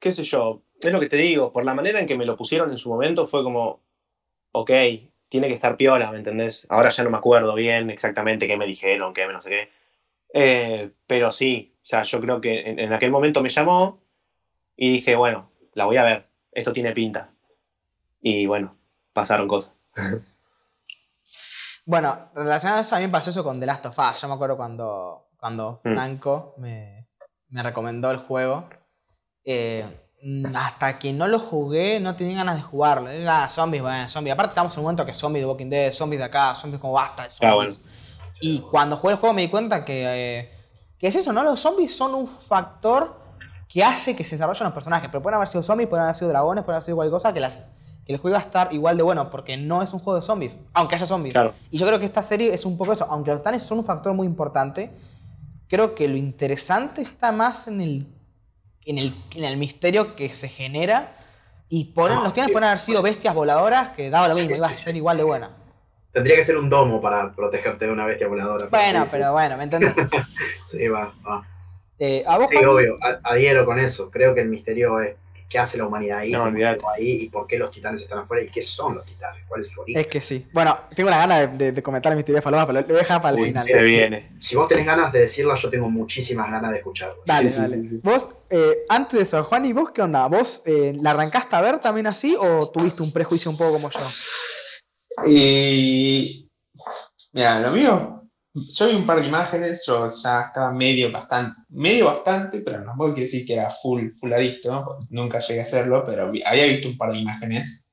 ¿Qué 0.00 0.10
sé 0.12 0.22
yo? 0.24 0.62
Es 0.80 0.92
lo 0.92 1.00
que 1.00 1.08
te 1.08 1.16
digo, 1.16 1.52
por 1.52 1.64
la 1.64 1.74
manera 1.74 2.00
en 2.00 2.06
que 2.06 2.16
me 2.18 2.26
lo 2.26 2.36
pusieron 2.36 2.70
en 2.70 2.78
su 2.78 2.88
momento 2.90 3.26
fue 3.26 3.42
como, 3.42 3.80
ok, 4.52 4.70
tiene 5.32 5.48
que 5.48 5.54
estar 5.54 5.78
piola, 5.78 6.12
¿me 6.12 6.18
entendés? 6.18 6.66
Ahora 6.68 6.90
ya 6.90 7.02
no 7.04 7.08
me 7.10 7.16
acuerdo 7.16 7.54
bien 7.54 7.88
exactamente 7.88 8.46
qué 8.46 8.58
me 8.58 8.66
dijeron, 8.66 9.14
qué 9.14 9.26
me 9.26 9.32
no 9.32 9.40
sé 9.40 9.48
qué. 9.48 9.70
Eh, 10.34 10.90
pero 11.06 11.32
sí, 11.32 11.74
o 11.76 11.84
sea, 11.84 12.02
yo 12.02 12.20
creo 12.20 12.38
que 12.38 12.60
en, 12.60 12.78
en 12.78 12.92
aquel 12.92 13.10
momento 13.10 13.42
me 13.42 13.48
llamó 13.48 14.02
y 14.76 14.92
dije, 14.92 15.16
bueno, 15.16 15.50
la 15.72 15.86
voy 15.86 15.96
a 15.96 16.04
ver, 16.04 16.28
esto 16.52 16.70
tiene 16.72 16.92
pinta. 16.92 17.30
Y 18.20 18.44
bueno, 18.46 18.76
pasaron 19.14 19.48
cosas. 19.48 19.74
Bueno, 21.84 22.30
relacionado 22.36 22.78
a 22.78 22.82
eso, 22.82 22.94
a 22.94 22.98
mí 23.00 23.06
me 23.06 23.10
pasó 23.10 23.30
eso 23.30 23.42
con 23.42 23.58
The 23.58 23.66
Last 23.66 23.86
of 23.86 23.98
Us. 23.98 24.20
Yo 24.20 24.28
me 24.28 24.34
acuerdo 24.34 24.56
cuando, 24.56 25.30
cuando 25.36 25.80
Mm. 25.82 25.94
Franco 25.94 26.54
me, 26.58 27.08
me 27.48 27.60
recomendó 27.62 28.10
el 28.12 28.18
juego. 28.18 28.68
eh, 29.44 29.84
hasta 30.54 30.98
que 30.98 31.12
no 31.12 31.26
lo 31.26 31.40
jugué, 31.40 31.98
no 31.98 32.14
tenía 32.14 32.36
ganas 32.38 32.56
de 32.56 32.62
jugarlo. 32.62 33.08
Era 33.08 33.48
zombies, 33.48 33.82
bueno, 33.82 34.08
zombies. 34.08 34.34
Aparte, 34.34 34.50
estamos 34.50 34.72
en 34.74 34.80
un 34.80 34.84
momento 34.84 35.04
que 35.04 35.14
zombies 35.14 35.42
de 35.42 35.46
Walking 35.46 35.70
Dead, 35.70 35.92
zombies 35.92 36.20
de 36.20 36.26
acá, 36.26 36.54
zombies 36.54 36.80
como 36.80 36.92
basta. 36.92 37.24
Ah, 37.24 37.50
zombies. 37.50 37.80
Y 38.40 38.60
cuando 38.60 38.96
jugué 38.96 39.14
el 39.14 39.18
juego 39.18 39.34
me 39.34 39.42
di 39.42 39.48
cuenta 39.48 39.84
que, 39.84 40.04
eh, 40.04 40.50
que 40.98 41.08
es 41.08 41.16
eso, 41.16 41.32
¿no? 41.32 41.42
Los 41.42 41.60
zombies 41.60 41.96
son 41.96 42.14
un 42.14 42.28
factor 42.28 43.20
que 43.68 43.82
hace 43.82 44.14
que 44.14 44.24
se 44.24 44.36
desarrollen 44.36 44.64
los 44.64 44.74
personajes. 44.74 45.08
Pero 45.10 45.22
pueden 45.22 45.36
haber 45.36 45.48
sido 45.48 45.62
zombies, 45.62 45.88
pueden 45.88 46.04
haber 46.04 46.16
sido 46.16 46.28
dragones, 46.28 46.64
pueden 46.64 46.76
haber 46.76 46.84
sido 46.84 46.96
cualquier 46.96 47.12
cosa 47.12 47.32
que, 47.32 47.40
las, 47.40 47.64
que 48.04 48.12
el 48.12 48.18
juego 48.18 48.36
iba 48.36 48.38
a 48.38 48.46
estar 48.46 48.72
igual 48.72 48.96
de 48.96 49.02
bueno, 49.02 49.30
porque 49.30 49.56
no 49.56 49.82
es 49.82 49.92
un 49.92 49.98
juego 49.98 50.20
de 50.20 50.26
zombies, 50.26 50.60
aunque 50.72 50.96
haya 50.96 51.06
zombies. 51.06 51.34
Claro. 51.34 51.52
Y 51.70 51.78
yo 51.78 51.86
creo 51.86 51.98
que 51.98 52.04
esta 52.04 52.22
serie 52.22 52.54
es 52.54 52.64
un 52.64 52.76
poco 52.76 52.92
eso. 52.92 53.06
Aunque 53.10 53.30
los 53.30 53.40
titanes 53.40 53.64
son 53.64 53.78
un 53.78 53.84
factor 53.84 54.12
muy 54.14 54.26
importante, 54.26 54.92
creo 55.68 55.94
que 55.96 56.06
lo 56.06 56.16
interesante 56.16 57.02
está 57.02 57.32
más 57.32 57.66
en 57.66 57.80
el, 57.80 58.06
en 58.86 58.98
el, 58.98 59.14
en 59.34 59.44
el 59.44 59.56
misterio 59.56 60.16
que 60.16 60.32
se 60.34 60.48
genera. 60.48 61.16
Y 61.68 61.86
por 61.86 62.10
No, 62.10 62.22
los 62.22 62.32
titanes 62.34 62.48
sí. 62.48 62.52
pueden 62.52 62.68
haber 62.68 62.80
sido 62.80 63.02
bestias 63.02 63.34
voladoras 63.34 63.90
que 63.96 64.10
daba 64.10 64.28
lo 64.28 64.34
Sí, 64.34 64.40
mismo, 64.42 64.56
iba 64.56 64.66
a 64.68 64.74
ser 64.74 64.96
igual 64.96 65.16
de 65.16 65.22
buena. 65.24 65.50
Tendría 66.12 66.36
que 66.36 66.44
ser 66.44 66.58
un 66.58 66.68
domo 66.68 67.00
para 67.00 67.32
protegerte 67.32 67.86
de 67.86 67.92
una 67.92 68.04
bestia 68.06 68.28
voladora. 68.28 68.66
Bueno, 68.66 69.04
pero 69.10 69.32
bueno, 69.32 69.56
¿me 69.56 69.64
entendés? 69.64 69.94
Sí, 70.68 70.88
va, 70.88 71.12
va. 71.26 71.46
Eh, 71.98 72.24
¿A 72.26 72.38
vos, 72.38 72.50
Sí, 72.50 72.56
obvio, 72.56 72.98
adhiero 73.22 73.64
con 73.64 73.78
eso. 73.78 74.10
Creo 74.10 74.34
que 74.34 74.40
el 74.42 74.48
misterio 74.48 75.00
es 75.00 75.16
qué 75.52 75.58
hace 75.58 75.76
la 75.76 75.86
humanidad 75.86 76.20
ahí, 76.20 76.32
No, 76.32 76.50
y 76.98 77.28
por 77.28 77.46
qué 77.46 77.58
los 77.58 77.70
titanes 77.70 78.00
están 78.00 78.20
afuera 78.20 78.42
y 78.42 78.48
qué 78.48 78.62
son 78.62 78.94
los 78.94 79.04
titanes, 79.04 79.44
cuál 79.46 79.60
es 79.60 79.68
su 79.68 79.82
origen. 79.82 80.00
Es 80.00 80.06
que 80.08 80.20
sí. 80.22 80.46
Bueno, 80.52 80.78
tengo 80.96 81.08
una 81.08 81.18
gana 81.18 81.40
de, 81.40 81.46
de- 81.58 81.72
de 81.72 81.82
comentar 81.82 82.16
mi 82.16 82.24
teoría 82.24 82.40
de 82.40 82.42
Paloma, 82.44 82.66
pero 82.66 82.80
lo 82.80 82.86
voy 82.86 82.96
a 82.96 82.98
dejar 83.00 83.20
para 83.20 83.36
el 83.36 83.42
Uy, 83.42 83.48
final. 83.50 83.62
se 83.64 83.82
viene. 83.82 84.32
Si 84.40 84.56
vos 84.56 84.66
tenés 84.66 84.86
ganas 84.86 85.12
de 85.12 85.18
decirla, 85.20 85.54
yo 85.54 85.68
tengo 85.68 85.90
muchísimas 85.90 86.50
ganas 86.50 86.70
de 86.70 86.78
escucharla. 86.78 87.16
Dale, 87.26 87.50
Sí, 87.50 87.56
sí, 87.56 87.60
dale. 87.62 87.74
sí, 87.82 87.88
sí. 87.88 88.00
Vos, 88.02 88.28
eh, 88.48 88.78
antes 88.88 89.18
de 89.18 89.22
eso, 89.24 89.44
Juan, 89.44 89.66
¿y 89.66 89.72
vos 89.74 89.90
qué 89.92 90.00
onda? 90.02 90.26
¿Vos 90.28 90.62
eh, 90.64 90.94
la 90.98 91.10
arrancaste 91.10 91.54
a 91.54 91.60
ver 91.60 91.78
también 91.80 92.06
así 92.06 92.34
o 92.40 92.70
tuviste 92.70 93.02
un 93.02 93.12
prejuicio 93.12 93.50
un 93.50 93.58
poco 93.58 93.72
como 93.74 93.90
yo? 93.90 95.26
Y. 95.26 96.48
Mira, 97.34 97.60
lo 97.60 97.70
mío. 97.72 98.21
Yo 98.54 98.88
vi 98.88 98.94
un 98.96 99.06
par 99.06 99.20
de 99.20 99.26
imágenes, 99.28 99.84
yo 99.86 100.08
ya 100.10 100.42
estaba 100.46 100.72
medio 100.72 101.10
bastante, 101.10 101.60
medio 101.70 102.06
bastante, 102.06 102.60
pero 102.60 102.80
no 102.84 102.92
puedo 102.96 103.14
decir 103.14 103.46
que 103.46 103.54
era 103.54 103.70
full, 103.70 104.10
full 104.20 104.32
adicto, 104.32 104.98
nunca 105.10 105.40
llegué 105.40 105.60
a 105.60 105.62
hacerlo, 105.64 106.04
pero 106.06 106.30
vi- 106.30 106.42
había 106.44 106.66
visto 106.66 106.88
un 106.88 106.98
par 106.98 107.12
de 107.12 107.18
imágenes 107.18 107.86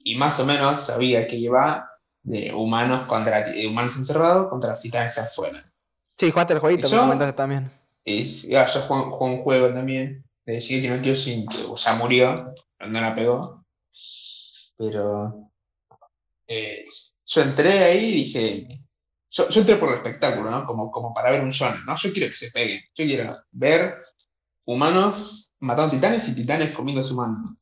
y 0.00 0.16
más 0.16 0.38
o 0.40 0.46
menos 0.46 0.80
sabía 0.86 1.26
que 1.28 1.36
iba 1.36 1.88
de 2.22 2.52
humanos 2.54 3.08
contra 3.08 3.44
de 3.50 3.66
humanos 3.66 3.96
encerrados 3.96 4.48
contra 4.50 4.80
titanes 4.80 5.14
que 5.14 5.20
afuera. 5.22 5.72
Sí, 6.18 6.30
jugaste 6.30 6.52
el 6.52 6.58
jueguito, 6.60 6.88
¿Y 6.88 6.90
que 6.90 6.96
yo? 6.96 7.00
comentaste 7.00 7.32
también. 7.34 7.70
Y 8.04 8.54
ah, 8.56 8.66
yo 8.66 8.80
jugué, 8.82 9.02
jugué 9.10 9.32
un 9.32 9.42
juego 9.42 9.74
también 9.74 10.24
de 10.46 10.60
Shingeki 10.60 10.88
no 10.88 11.02
Kyojin 11.02 11.46
que 11.48 11.58
ya 11.76 11.94
murió, 11.96 12.54
pero 12.78 12.90
no 12.90 13.00
la 13.00 13.14
pegó. 13.14 13.64
Pero 14.78 15.04
eh, 16.46 16.84
yo 17.26 17.42
entré 17.42 17.84
ahí 17.84 18.04
y 18.06 18.12
dije, 18.12 18.77
yo, 19.30 19.48
yo 19.48 19.60
entré 19.60 19.76
por 19.76 19.90
el 19.90 19.96
espectáculo, 19.96 20.50
¿no? 20.50 20.64
Como, 20.66 20.90
como 20.90 21.12
para 21.14 21.30
ver 21.30 21.42
un 21.42 21.50
shonen, 21.50 21.84
¿no? 21.84 21.96
Yo 21.96 22.12
quiero 22.12 22.28
que 22.30 22.36
se 22.36 22.50
peguen, 22.50 22.80
yo 22.94 23.04
quiero 23.04 23.32
ver 23.52 24.02
humanos 24.66 25.54
matando 25.60 25.90
titanes 25.94 26.28
y 26.28 26.34
titanes 26.34 26.72
comiendo 26.74 27.06
humanos. 27.12 27.58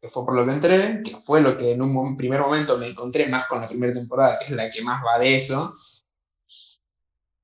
Que 0.00 0.08
fue 0.10 0.24
por 0.24 0.34
lo 0.34 0.44
que 0.44 0.52
entré, 0.52 1.02
que 1.02 1.16
fue 1.16 1.40
lo 1.40 1.56
que 1.56 1.72
en 1.72 1.80
un 1.82 2.16
primer 2.16 2.40
momento 2.40 2.76
me 2.76 2.88
encontré 2.88 3.26
más 3.26 3.46
con 3.46 3.60
la 3.60 3.68
primera 3.68 3.92
temporada, 3.94 4.38
que 4.38 4.46
es 4.46 4.50
la 4.50 4.70
que 4.70 4.82
más 4.82 5.02
va 5.04 5.18
de 5.18 5.36
eso. 5.36 5.72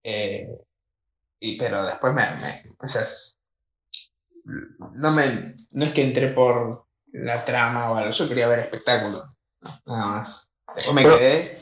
Eh, 0.02 0.48
y, 1.40 1.56
pero 1.58 1.84
después 1.86 2.12
me, 2.14 2.22
me- 2.36 2.62
o 2.78 2.86
sea, 2.86 3.02
es- 3.02 3.38
no 4.44 5.10
me, 5.12 5.54
no 5.72 5.84
es 5.84 5.92
que 5.92 6.02
entré 6.02 6.28
por 6.28 6.86
la 7.12 7.44
trama 7.44 7.90
o 7.92 7.96
algo, 7.96 8.10
yo 8.10 8.28
quería 8.28 8.48
ver 8.48 8.60
espectáculo, 8.60 9.24
nada 9.86 10.06
más. 10.06 10.52
Después 10.74 10.94
me 10.94 11.02
Pero- 11.02 11.18
quedé 11.18 11.59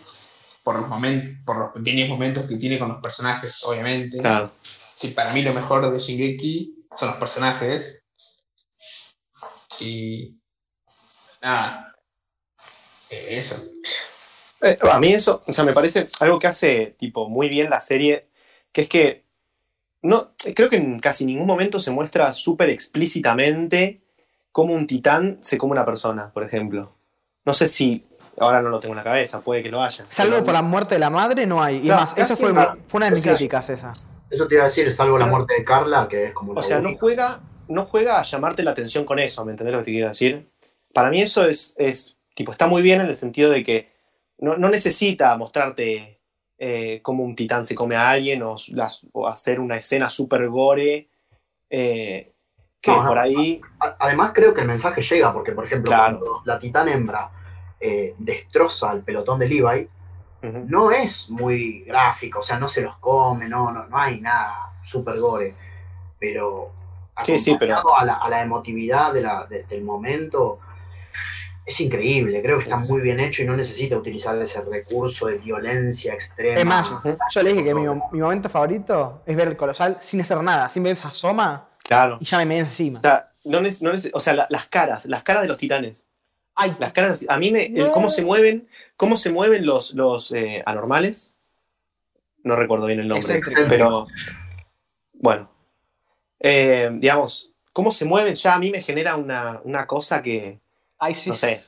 por 0.69 0.78
los 0.78 0.89
momentos, 0.90 1.35
por 1.47 1.57
los 1.57 1.73
pequeños 1.73 2.11
momentos 2.11 2.45
que 2.45 2.59
tiene 2.59 2.78
con 2.78 2.89
los 2.89 3.01
personajes, 3.01 3.65
obviamente. 3.65 4.19
Claro. 4.19 4.51
Sí, 4.95 5.09
para 5.09 5.32
mí 5.32 5.40
lo 5.40 5.55
mejor 5.55 5.90
de 5.90 5.99
Shingeki 5.99 6.85
son 6.95 7.09
los 7.09 7.16
personajes. 7.16 8.05
Y 9.81 10.36
nada. 11.40 11.97
Eh, 13.09 13.39
Eso. 13.39 13.57
Eh, 14.61 14.77
a 14.93 15.01
mí 15.01 15.15
eso, 15.15 15.43
o 15.47 15.53
sea, 15.53 15.65
me 15.65 15.73
parece 15.73 16.09
algo 16.20 16.39
que 16.39 16.49
hace 16.49 16.95
tipo 16.99 17.31
muy 17.31 17.49
bien 17.49 17.70
la 17.70 17.81
serie, 17.81 18.28
que 18.70 18.82
es 18.82 18.89
que 18.90 19.24
no, 20.03 20.35
creo 20.55 20.69
que 20.69 20.77
en 20.77 21.01
casi 21.01 21.24
ningún 21.24 21.47
momento 21.47 21.81
se 21.81 21.93
muestra 21.93 22.31
súper 22.35 22.69
explícitamente 22.69 24.03
cómo 24.53 24.74
un 24.74 24.86
titán 24.86 25.39
se 25.40 25.57
come 25.57 25.73
una 25.73 25.86
persona, 25.86 26.31
por 26.31 26.45
ejemplo. 26.45 26.95
No 27.47 27.55
sé 27.55 27.69
si, 27.69 28.05
ahora 28.40 28.62
no 28.62 28.69
lo 28.70 28.81
tengo 28.81 28.93
en 28.94 28.98
la 28.98 29.05
cabeza, 29.05 29.40
puede 29.40 29.62
que 29.62 29.69
lo 29.70 29.82
haya. 29.82 30.06
Salvo 30.10 30.32
pero- 30.35 30.44
por 30.44 30.55
la 30.55 30.62
muerte 30.62 30.94
de 30.94 30.98
la 31.01 31.10
madre, 31.10 31.47
no 31.47 31.62
hay. 31.62 31.77
Y 31.77 31.81
Claro, 31.82 32.01
más, 32.02 32.16
eso 32.16 32.36
fue, 32.36 32.51
una 32.52 32.66
de 33.06 33.10
mis 33.10 33.20
O 33.20 33.23
sea, 33.23 33.35
críticas, 33.35 33.70
esa. 33.70 33.93
Eso 34.31 34.47
te 34.47 34.55
iba 34.55 34.65
a 34.65 34.66
decir, 34.66 34.90
salvo 34.93 35.16
la 35.19 35.27
muerte 35.27 35.55
de 35.55 35.65
Carla, 35.65 36.06
que 36.09 36.27
es 36.27 36.32
como 36.35 36.52
la 36.55 36.60
O 36.60 36.62
sea, 36.62 36.78
no 36.81 36.94
juega, 36.97 37.40
no 37.69 37.85
juega 37.86 38.19
a 38.19 38.23
llamarte 38.23 38.62
la 38.62 38.73
atención 38.73 39.05
con 39.05 39.19
eso, 39.19 39.44
¿me 39.44 39.52
entendés 39.52 39.73
lo 39.73 39.78
que 39.81 39.85
te 39.86 39.90
quiero 39.93 40.09
decir? 40.09 40.48
Para 40.93 41.10
mí 41.10 41.20
eso 41.23 41.44
es, 41.47 41.74
es 41.78 42.19
tipo, 42.35 42.51
está 42.52 42.66
muy 42.66 42.82
bien 42.82 43.01
en 43.01 43.06
el 43.09 43.16
sentido 43.16 43.51
de 43.51 43.62
que 43.65 43.90
no, 44.39 44.56
no 44.56 44.69
necesita 44.69 45.36
mostrarte 45.36 46.20
eh, 46.59 47.01
cómo 47.02 47.23
un 47.24 47.36
titán 47.36 47.65
se 47.65 47.74
come 47.74 47.94
a 47.97 48.10
alguien 48.10 48.43
o, 48.43 48.55
las- 48.73 49.06
o 49.12 49.27
hacer 49.28 49.60
una 49.60 49.77
escena 49.77 50.09
súper 50.09 50.48
gore, 50.48 51.09
eh, 51.70 52.32
que 52.81 52.90
No, 52.90 53.06
por 53.06 53.19
ahí, 53.19 53.60
Además, 53.98 54.32
creo 54.35 54.55
que 54.55 54.60
el 54.60 54.66
mensaje 54.69 55.02
llega, 55.02 55.32
porque, 55.32 55.52
por 55.52 55.65
ejemplo, 55.66 55.89
Claro. 55.90 56.19
cuando 56.20 56.43
la 56.44 56.59
titán 56.59 56.89
hembra 56.89 57.31
eh, 57.80 58.14
destroza 58.18 58.90
al 58.90 59.02
pelotón 59.02 59.38
de 59.38 59.48
Levi, 59.48 59.88
no 60.42 60.92
es 60.92 61.30
muy 61.30 61.82
gráfico, 61.84 62.38
o 62.38 62.42
sea, 62.42 62.59
no 62.59 62.68
se 62.68 62.82
los 62.82 62.96
come, 62.98 63.48
no, 63.48 63.72
no, 63.72 63.86
no 63.88 63.98
hay 63.98 64.20
nada 64.20 64.72
súper 64.82 65.18
gore, 65.18 65.55
pero 66.18 66.72
Sí, 67.24 67.38
sí, 67.40 67.56
pero- 67.59 67.74
acompañado 67.78 67.98
a, 67.98 68.05
la, 68.05 68.14
a 68.14 68.28
la 68.28 68.42
emotividad 68.42 69.12
de 69.12 69.22
la- 69.22 69.46
de- 69.46 69.64
del 69.64 69.82
momento, 69.82 70.60
es 71.66 71.80
increíble, 71.80 72.40
creo 72.40 72.59
que 72.59 72.64
está 72.64 72.78
Sí. 72.78 72.90
muy 72.92 73.00
bien 73.02 73.20
hecho 73.20 73.42
y 73.42 73.46
no 73.46 73.56
necesita 73.56 73.96
utilizar 73.98 74.40
ese 74.40 74.62
recurso 74.64 75.26
de 75.26 75.38
violencia 75.38 76.14
extrema. 76.14 76.59
Es 76.60 76.64
más, 76.64 76.88
yo 77.34 77.42
le 77.42 77.50
dije 77.52 77.64
que 77.64 77.74
mi, 77.74 77.86
mi 78.12 78.20
momento 78.20 78.48
favorito 78.48 79.22
es 79.26 79.36
ver 79.36 79.48
el 79.48 79.56
colosal 79.56 79.98
sin 80.00 80.20
hacer 80.20 80.42
nada, 80.42 80.70
sin 80.70 80.82
ver 80.84 80.94
esa 80.94 81.09
asoma 81.09 81.68
claro. 81.84 82.16
y 82.20 82.24
ya 82.24 82.38
me 82.38 82.46
meé 82.46 82.60
encima. 82.60 83.00
O 83.00 83.02
sea, 83.02 83.30
no 83.44 83.60
no 83.60 83.90
o 84.14 84.20
sea, 84.20 84.32
la- 84.32 84.46
las 84.48 84.66
caras, 84.68 85.05
las 85.06 85.22
caras 85.24 85.42
de 85.42 85.48
los 85.48 85.59
titanes. 85.59 86.06
Ay, 86.60 86.74
Las 86.80 86.93
caras, 86.93 87.24
a 87.28 87.39
mí 87.39 87.52
me, 87.52 87.66
el 87.66 87.93
cómo 87.93 88.10
se 88.10 88.24
mueven, 88.24 88.68
cómo 88.97 89.16
se 89.16 89.30
mueven 89.30 89.64
los, 89.64 89.94
los 89.94 90.32
eh, 90.32 90.60
anormales. 90.66 91.36
No 92.43 92.56
recuerdo 92.56 92.86
bien 92.86 92.98
el 92.98 93.06
nombre, 93.09 93.40
pero 93.68 94.06
bueno. 95.12 95.51
Eh, 96.40 96.90
digamos, 96.94 97.52
cómo 97.72 97.93
se 97.93 98.05
mueven 98.05 98.35
ya 98.35 98.55
a 98.55 98.59
mí 98.59 98.70
me 98.70 98.80
genera 98.82 99.16
una, 99.16 99.60
una 99.64 99.86
cosa 99.86 100.20
que, 100.22 100.59
ay, 100.98 101.14
sí. 101.14 101.30
no 101.30 101.36
sé, 101.36 101.62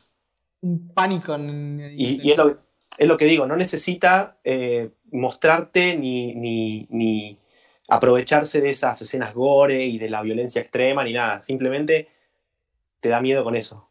Un 0.60 0.92
pánico. 0.92 1.34
en- 1.36 1.92
y, 1.96 2.20
y 2.26 2.32
es, 2.32 2.36
lo, 2.36 2.58
es 2.98 3.06
lo 3.08 3.16
que 3.16 3.24
digo, 3.26 3.46
no 3.46 3.56
necesita 3.56 4.38
eh, 4.42 4.90
mostrarte 5.12 5.96
ni, 5.96 6.34
ni, 6.34 6.86
ni 6.90 7.38
aprovecharse 7.88 8.60
de 8.60 8.70
esas 8.70 9.00
escenas 9.02 9.34
gore 9.34 9.84
y 9.84 9.98
de 9.98 10.10
la 10.10 10.22
violencia 10.22 10.60
extrema 10.62 11.04
ni 11.04 11.12
nada, 11.12 11.38
simplemente 11.40 12.08
te 13.00 13.08
da 13.08 13.20
miedo 13.20 13.42
con 13.44 13.54
eso. 13.56 13.88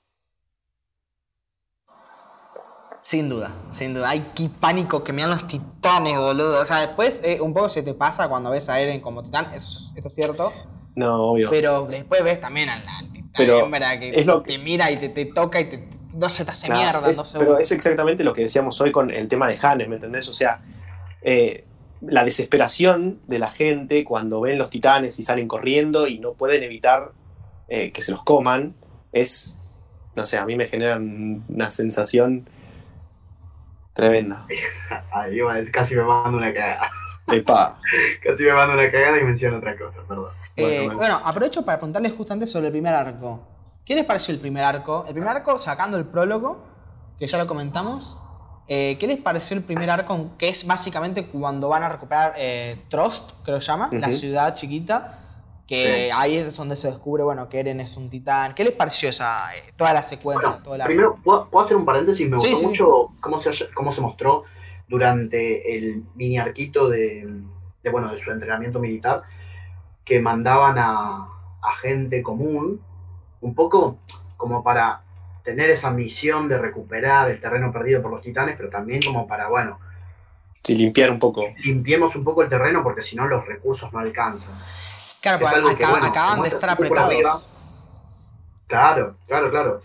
Sin 3.10 3.28
duda, 3.28 3.50
sin 3.76 3.96
duda. 3.96 4.10
Ay, 4.12 4.24
qué 4.36 4.52
pánico 4.60 5.04
que 5.04 5.12
me 5.12 5.24
dan 5.24 5.32
los 5.32 5.48
titanes, 5.48 6.16
boludo. 6.16 6.62
O 6.62 6.66
sea, 6.68 6.82
después 6.82 7.20
eh, 7.24 7.42
un 7.42 7.56
poco 7.56 7.68
se 7.68 7.82
te 7.82 7.96
pasa 7.96 8.30
cuando 8.30 8.52
ves 8.52 8.70
a 8.70 8.80
Eren 8.80 9.02
como 9.02 9.24
titán, 9.24 9.52
eso, 9.52 9.92
esto 9.96 10.10
es 10.10 10.14
cierto. 10.14 10.54
No, 10.94 11.32
obvio. 11.32 11.50
Pero 11.50 11.88
después 11.88 12.24
ves 12.24 12.40
también 12.40 12.70
al, 12.70 12.84
titán 13.12 13.32
Pero 13.36 13.66
hembra 13.66 14.00
que 14.00 14.12
es 14.12 14.28
lo 14.28 14.44
te 14.44 14.60
mira 14.60 14.92
y 14.92 14.98
te, 14.98 15.10
te 15.10 15.26
toca 15.26 15.60
y 15.60 15.70
te, 15.72 15.90
no 16.14 16.30
se 16.30 16.46
te 16.46 16.52
hace 16.52 16.68
Claro, 16.68 17.00
mierda. 17.00 17.10
es- 17.10 17.18
no 17.18 17.26
sé, 17.26 17.40
pero 17.40 17.58
es 17.58 17.72
exactamente 17.72 18.24
lo 18.24 18.32
que 18.32 18.44
decíamos 18.44 18.80
hoy 18.80 18.92
con 18.92 19.10
el 19.10 19.28
tema 19.28 19.48
de 19.48 19.58
Hannes, 19.60 19.90
¿me 19.90 19.96
entendés? 19.96 20.30
O 20.30 20.34
sea, 20.36 20.62
eh, 21.24 21.66
la 22.02 22.24
desesperación 22.24 23.22
de 23.26 23.40
la 23.40 23.50
gente 23.50 24.04
cuando 24.04 24.40
ven 24.40 24.60
los 24.60 24.70
titanes 24.70 25.18
y 25.18 25.24
salen 25.24 25.48
corriendo 25.48 26.06
y 26.06 26.20
no 26.20 26.34
pueden 26.34 26.62
evitar 26.62 27.14
eh, 27.70 27.92
que 27.92 28.04
se 28.04 28.12
los 28.12 28.22
coman, 28.24 28.76
es, 29.12 29.58
no 30.14 30.28
sé, 30.28 30.38
a 30.38 30.46
mí 30.46 30.56
me 30.56 30.68
genera 30.68 30.98
una 30.98 31.72
sensación 31.72 32.48
tremenda. 34.00 34.46
Ahí 35.12 35.40
casi 35.72 35.96
me 35.96 36.04
mando 36.04 36.38
una 36.38 36.54
cagada. 36.54 36.90
Epa. 37.32 37.80
Casi 38.24 38.44
me 38.44 38.54
manda 38.54 38.74
una 38.74 38.90
cagada 38.92 39.20
y 39.20 39.24
menciona 39.24 39.58
otra 39.58 39.78
cosa, 39.78 40.02
perdón. 40.08 40.32
Eh, 40.56 40.86
Bueno, 40.86 40.98
bueno, 40.98 41.22
aprovecho 41.24 41.64
para 41.64 41.78
preguntarles 41.78 42.14
justamente 42.14 42.48
sobre 42.48 42.68
el 42.68 42.72
primer 42.72 42.94
arco. 42.94 43.48
¿Qué 43.86 43.94
les 43.96 44.04
pareció 44.06 44.34
el 44.34 44.40
primer 44.40 44.64
arco? 44.64 45.06
El 45.08 45.14
primer 45.14 45.30
arco, 45.30 45.60
sacando 45.60 45.98
el 45.98 46.06
prólogo, 46.06 46.66
que 47.20 47.28
ya 47.28 47.38
lo 47.38 47.46
comentamos. 47.46 48.18
eh, 48.68 48.98
¿Qué 49.00 49.06
les 49.08 49.18
pareció 49.20 49.56
el 49.58 49.64
primer 49.64 49.90
arco? 49.92 50.32
Que 50.40 50.50
es 50.50 50.66
básicamente 50.66 51.28
cuando 51.28 51.70
van 51.70 51.84
a 51.84 51.90
recuperar 51.90 52.34
eh, 52.38 52.78
Trost, 52.90 53.32
creo 53.44 53.58
que 53.58 53.62
se 53.62 53.68
llama, 53.72 53.90
la 53.92 54.12
ciudad 54.12 54.56
chiquita. 54.56 55.19
Que 55.70 56.10
Sí. 56.10 56.12
ahí 56.16 56.36
es 56.36 56.56
donde 56.56 56.76
se 56.76 56.88
descubre, 56.88 57.22
bueno, 57.22 57.48
que 57.48 57.60
Eren 57.60 57.80
es 57.80 57.96
un 57.96 58.10
titán. 58.10 58.56
¿Qué 58.56 58.64
les 58.64 58.74
pareció 58.74 59.10
esa, 59.10 59.56
eh, 59.56 59.72
toda 59.78 59.94
la 59.94 60.02
secuencia? 60.02 60.50
Bueno, 60.50 60.74
el 60.74 60.82
arco? 60.82 60.88
primero, 60.88 61.16
¿puedo, 61.24 61.48
puedo 61.48 61.64
hacer 61.64 61.78
un 61.78 61.86
paréntesis? 61.86 62.28
Me 62.28 62.40
Sí, 62.40 62.48
gustó 62.48 62.58
sí. 62.60 62.66
mucho 62.66 63.08
cómo 63.22 63.40
se, 63.40 63.52
cómo 63.76 63.92
se 63.92 64.02
mostró 64.02 64.46
durante 64.88 65.78
el 65.78 66.04
mini 66.16 66.40
arquito 66.40 66.90
de, 66.90 67.28
de, 67.84 67.90
bueno, 67.92 68.12
de 68.12 68.18
su 68.18 68.32
entrenamiento 68.32 68.80
militar, 68.80 69.22
que 70.04 70.20
mandaban 70.20 70.80
a, 70.80 71.28
a 71.62 71.74
gente 71.80 72.24
común, 72.24 72.82
un 73.42 73.54
poco 73.54 74.00
como 74.38 74.64
para 74.64 75.04
tener 75.44 75.70
esa 75.70 75.92
misión 75.92 76.50
de 76.50 76.58
recuperar 76.58 77.30
el 77.30 77.40
terreno 77.40 77.72
perdido 77.72 78.02
por 78.02 78.10
los 78.10 78.24
titanes, 78.24 78.56
pero 78.58 78.70
también 78.72 79.04
como 79.04 79.28
para, 79.28 79.48
bueno, 79.50 79.78
Sí, 80.64 80.76
limpiar 80.76 81.12
un 81.12 81.20
poco. 81.20 81.44
limpiemos 81.64 82.16
un 82.16 82.24
poco 82.24 82.42
el 82.44 82.50
terreno 82.50 82.82
porque 82.84 83.02
si 83.04 83.16
no 83.16 83.28
los 83.28 83.46
recursos 83.46 83.94
no 83.94 84.00
alcanzan. 84.00 84.56
Claro, 85.22 85.46
es 85.46 85.52
porque 85.52 85.56
algo 85.56 85.78
que, 85.78 85.86
bueno, 85.86 86.08
acaban 86.08 86.42
de 86.42 86.48
estar 86.50 86.70
apretados. 86.70 87.46
Claro, 88.68 89.16
claro, 89.28 89.50
claro. 89.50 89.82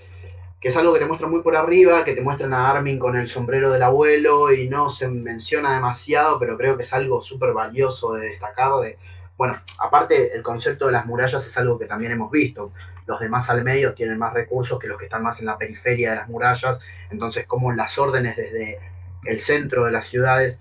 Que 0.60 0.68
es 0.68 0.76
algo 0.76 0.92
que 0.92 0.98
te 0.98 1.06
muestra 1.06 1.26
muy 1.26 1.42
por 1.42 1.56
arriba, 1.56 2.04
que 2.04 2.14
te 2.14 2.20
muestran 2.20 2.54
a 2.54 2.70
Armin 2.70 2.98
con 2.98 3.16
el 3.16 3.28
sombrero 3.28 3.70
del 3.70 3.82
abuelo 3.82 4.52
y 4.52 4.68
no 4.68 4.90
se 4.90 5.08
menciona 5.08 5.74
demasiado, 5.74 6.38
pero 6.38 6.56
creo 6.56 6.76
que 6.76 6.82
es 6.82 6.92
algo 6.92 7.20
súper 7.20 7.52
valioso 7.52 8.12
de 8.14 8.28
destacar. 8.28 8.72
De, 8.80 8.98
bueno, 9.36 9.60
aparte 9.78 10.34
el 10.34 10.42
concepto 10.42 10.86
de 10.86 10.92
las 10.92 11.06
murallas 11.06 11.46
es 11.46 11.56
algo 11.58 11.78
que 11.78 11.86
también 11.86 12.12
hemos 12.12 12.30
visto. 12.30 12.72
Los 13.06 13.20
demás 13.20 13.50
al 13.50 13.64
medio 13.64 13.94
tienen 13.94 14.18
más 14.18 14.32
recursos 14.32 14.78
que 14.78 14.86
los 14.86 14.98
que 14.98 15.04
están 15.04 15.22
más 15.22 15.40
en 15.40 15.46
la 15.46 15.58
periferia 15.58 16.10
de 16.10 16.16
las 16.16 16.28
murallas. 16.28 16.80
Entonces, 17.10 17.46
como 17.46 17.72
las 17.72 17.98
órdenes 17.98 18.36
desde 18.36 18.78
el 19.24 19.40
centro 19.40 19.84
de 19.84 19.92
las 19.92 20.06
ciudades 20.06 20.60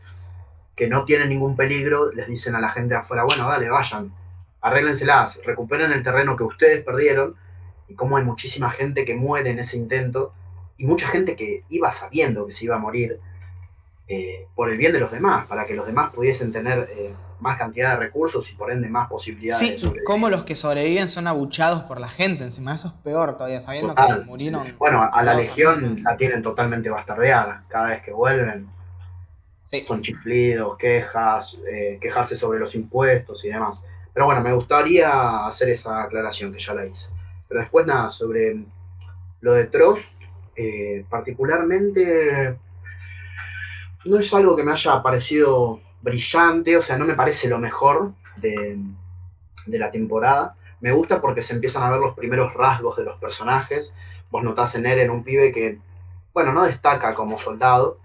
que 0.76 0.88
no 0.88 1.06
tienen 1.06 1.30
ningún 1.30 1.56
peligro, 1.56 2.12
les 2.12 2.28
dicen 2.28 2.56
a 2.56 2.60
la 2.60 2.70
gente 2.70 2.96
afuera, 2.96 3.24
bueno, 3.24 3.48
dale, 3.48 3.70
vayan, 3.70 4.12
arréglenselas, 4.64 5.40
recuperen 5.46 5.92
el 5.92 6.02
terreno 6.04 6.36
que 6.36 6.44
ustedes 6.44 6.84
perdieron 6.84 7.36
y 7.88 7.94
cómo 7.96 8.18
hay 8.18 8.24
muchísima 8.24 8.72
gente 8.72 9.06
que 9.06 9.16
muere 9.16 9.52
en 9.52 9.60
ese 9.60 9.78
intento 9.78 10.34
y 10.78 10.86
mucha 10.88 11.08
gente 11.10 11.36
que 11.36 11.64
iba 11.70 11.92
sabiendo 11.92 12.46
que 12.48 12.54
se 12.54 12.66
iba 12.66 12.76
a 12.76 12.80
morir 12.80 13.20
eh, 14.08 14.48
por 14.56 14.70
el 14.70 14.78
bien 14.78 14.92
de 14.94 15.00
los 15.00 15.12
demás, 15.12 15.46
para 15.48 15.66
que 15.66 15.74
los 15.76 15.86
demás 15.86 16.12
pudiesen 16.14 16.52
tener 16.52 16.90
eh, 16.92 17.14
más 17.40 17.58
cantidad 17.58 17.92
de 17.92 17.98
recursos 18.06 18.50
y 18.52 18.56
por 18.56 18.72
ende 18.72 18.90
más 18.90 19.10
posibilidades 19.10 19.60
Sí, 19.66 19.72
de 19.74 19.80
sobrevivir. 19.80 20.04
como 20.06 20.30
los 20.30 20.44
que 20.44 20.56
sobreviven 20.56 21.08
son 21.10 21.28
abuchados 21.28 21.84
por 21.84 22.00
la 22.00 22.10
gente 22.10 22.44
encima. 22.46 22.76
Eso 22.76 22.88
es 22.88 22.94
peor 23.04 23.36
todavía, 23.38 23.62
sabiendo 23.62 23.94
Total. 23.94 24.20
que 24.22 24.26
murieron. 24.26 24.76
Bueno, 24.78 25.10
a 25.12 25.24
la 25.24 25.34
legión 25.34 26.02
la 26.04 26.16
tienen 26.18 26.42
totalmente 26.42 26.90
bastardeada. 26.90 27.64
Cada 27.68 27.90
vez 27.90 28.02
que 28.02 28.12
vuelven 28.12 28.68
Sí. 29.66 29.84
son 29.88 30.02
chiflidos, 30.02 30.78
quejas, 30.78 31.58
eh, 31.70 31.98
quejarse 32.02 32.36
sobre 32.36 32.60
los 32.60 32.76
impuestos 32.76 33.44
y 33.46 33.50
demás. 33.50 33.86
Pero 34.14 34.26
bueno, 34.26 34.42
me 34.42 34.54
gustaría 34.54 35.46
hacer 35.46 35.70
esa 35.70 36.04
aclaración 36.04 36.54
que 36.54 36.60
ya 36.60 36.74
la 36.74 36.86
hice. 36.86 37.10
Pero 37.48 37.62
después 37.62 37.86
nada, 37.86 38.10
sobre 38.10 38.64
lo 39.42 39.54
de 39.54 39.66
Trost, 39.66 40.12
eh, 40.56 41.06
particularmente 41.10 42.58
no 44.06 44.20
es 44.20 44.34
algo 44.34 44.56
que 44.56 44.64
me 44.64 44.72
haya 44.72 45.02
parecido 45.02 45.82
brillante, 46.02 46.78
o 46.78 46.82
sea, 46.82 46.98
no 46.98 47.06
me 47.06 47.16
parece 47.16 47.48
lo 47.48 47.58
mejor 47.58 48.14
de, 48.36 48.78
de 49.66 49.80
la 49.80 49.90
temporada. 49.90 50.56
Me 50.82 50.92
gusta 50.92 51.22
porque 51.22 51.42
se 51.42 51.54
empiezan 51.54 51.84
a 51.84 51.90
ver 51.90 52.00
los 52.00 52.16
primeros 52.16 52.54
rasgos 52.54 52.98
de 52.98 53.06
los 53.06 53.18
personajes. 53.18 53.94
Vos 54.30 54.44
notás 54.44 54.76
en 54.76 54.86
Eren 54.86 55.10
un 55.10 55.24
pibe 55.24 55.52
que, 55.52 55.80
bueno, 56.34 56.52
no 56.52 56.66
destaca 56.66 57.16
como 57.16 57.38
soldado, 57.38 58.00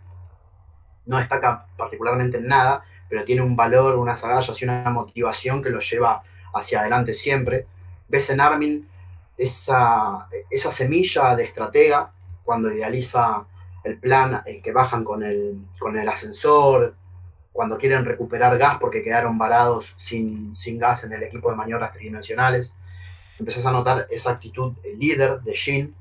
no 1.07 1.19
destaca 1.19 1.67
particularmente 1.77 2.39
en 2.39 2.47
nada, 2.47 2.85
pero 3.09 3.25
tiene 3.25 3.43
un 3.43 3.57
valor, 3.57 3.97
unas 3.97 4.23
agallas 4.25 4.61
y 4.61 4.65
una 4.65 4.91
motivación 4.91 5.63
que 5.63 5.71
lo 5.71 5.81
lleva 5.81 6.23
hacia 6.55 6.81
adelante 6.81 7.15
siempre. 7.15 7.67
Ves 8.09 8.31
en 8.31 8.41
Armin 8.41 8.89
esa, 9.37 10.29
semilla 10.71 11.37
de 11.37 11.45
estratega 11.45 12.11
cuando 12.45 12.73
idealiza 12.73 13.45
el 13.85 13.99
plan 13.99 14.43
eh, 14.45 14.61
que 14.63 14.73
bajan 14.73 15.05
con 15.05 15.23
el, 15.23 15.59
el 15.95 16.09
ascensor, 16.09 16.95
cuando 17.53 17.79
quieren 17.79 18.05
recuperar 18.05 18.57
gas 18.59 18.77
porque 18.81 19.03
quedaron 19.03 19.39
varados 19.39 19.95
sin, 19.97 20.53
gas 20.79 21.05
en 21.05 21.13
el 21.13 21.23
equipo 21.23 21.51
de 21.51 21.57
maniobras 21.57 21.93
tridimensionales. 21.93 22.75
Empezás 23.39 23.65
a 23.67 23.73
notar 23.73 24.07
esa 24.11 24.33
actitud 24.33 24.75
eh, 24.85 24.95
líder 24.97 25.41
de 25.41 25.53
Shin. 25.55 25.95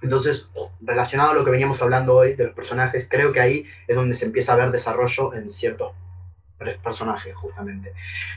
Entonces, 0.00 0.48
relacionado 0.80 1.30
a 1.30 1.34
lo 1.34 1.44
que 1.44 1.50
veníamos 1.50 1.82
hablando 1.82 2.14
hoy 2.14 2.34
de 2.34 2.44
los 2.44 2.54
personajes, 2.54 3.08
creo 3.10 3.32
que 3.32 3.40
ahí 3.40 3.66
es 3.86 3.96
donde 3.96 4.14
se 4.14 4.26
empieza 4.26 4.52
a 4.52 4.56
ver 4.56 4.70
desarrollo 4.70 5.34
en 5.34 5.50
ciertos 5.50 5.92
personajes, 6.82 7.34
justamente. 7.34 7.94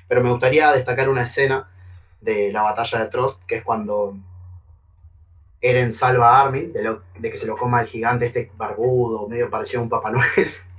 Pero 0.08 0.22
me 0.24 0.30
gustaría 0.30 0.72
destacar 0.72 1.10
una 1.10 1.24
escena 1.24 1.70
de 2.22 2.52
la 2.52 2.62
batalla 2.62 3.00
de 3.00 3.08
Trost, 3.08 3.44
que 3.46 3.58
es 3.58 3.64
cuando 3.64 4.16
Eren 5.62 5.94
salva 5.94 6.30
a 6.38 6.42
Armin 6.42 6.74
de, 6.74 6.84
lo- 6.84 7.04
de 7.18 7.32
que 7.32 7.38
se 7.38 7.46
lo 7.48 7.56
coma 7.58 7.82
el 7.82 7.88
gigante 7.88 8.26
este 8.26 8.52
barbudo, 8.58 9.28
medio 9.28 9.50
parecido 9.50 9.80
a 9.80 9.84
un 9.84 9.90
Papá 9.90 10.12
Noel. 10.12 10.28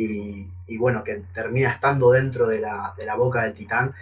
Y, 0.00 0.76
bueno, 0.78 1.02
que 1.02 1.22
termina 1.34 1.70
estando 1.72 2.12
dentro 2.12 2.46
de 2.46 2.60
la, 2.60 2.94
de 2.96 3.04
la 3.04 3.16
boca 3.16 3.42
del 3.42 3.54
titán. 3.54 3.94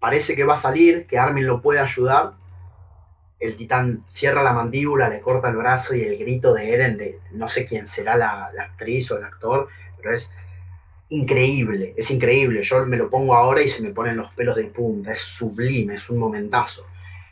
Parece 0.00 0.36
que 0.36 0.44
va 0.44 0.54
a 0.54 0.58
salir, 0.58 1.06
que 1.06 1.18
Armin 1.18 1.46
lo 1.46 1.62
puede 1.62 1.80
ayudar. 1.80 2.34
El 3.40 3.56
titán 3.56 4.04
cierra 4.06 4.42
la 4.42 4.52
mandíbula, 4.52 5.08
le 5.08 5.20
corta 5.20 5.48
el 5.48 5.56
brazo 5.56 5.94
y 5.94 6.02
el 6.02 6.16
grito 6.16 6.54
de 6.54 6.72
Eren, 6.72 6.96
de 6.96 7.20
no 7.32 7.48
sé 7.48 7.66
quién 7.66 7.86
será 7.86 8.16
la, 8.16 8.48
la 8.54 8.62
actriz 8.64 9.10
o 9.10 9.18
el 9.18 9.24
actor, 9.24 9.68
pero 9.96 10.14
es 10.14 10.30
increíble, 11.12 11.94
es 11.96 12.10
increíble. 12.10 12.62
Yo 12.62 12.84
me 12.86 12.96
lo 12.96 13.08
pongo 13.10 13.34
ahora 13.34 13.62
y 13.62 13.68
se 13.68 13.82
me 13.82 13.90
ponen 13.90 14.16
los 14.16 14.32
pelos 14.32 14.56
de 14.56 14.64
punta, 14.64 15.12
es 15.12 15.20
sublime, 15.20 15.94
es 15.94 16.08
un 16.10 16.18
momentazo. 16.18 16.86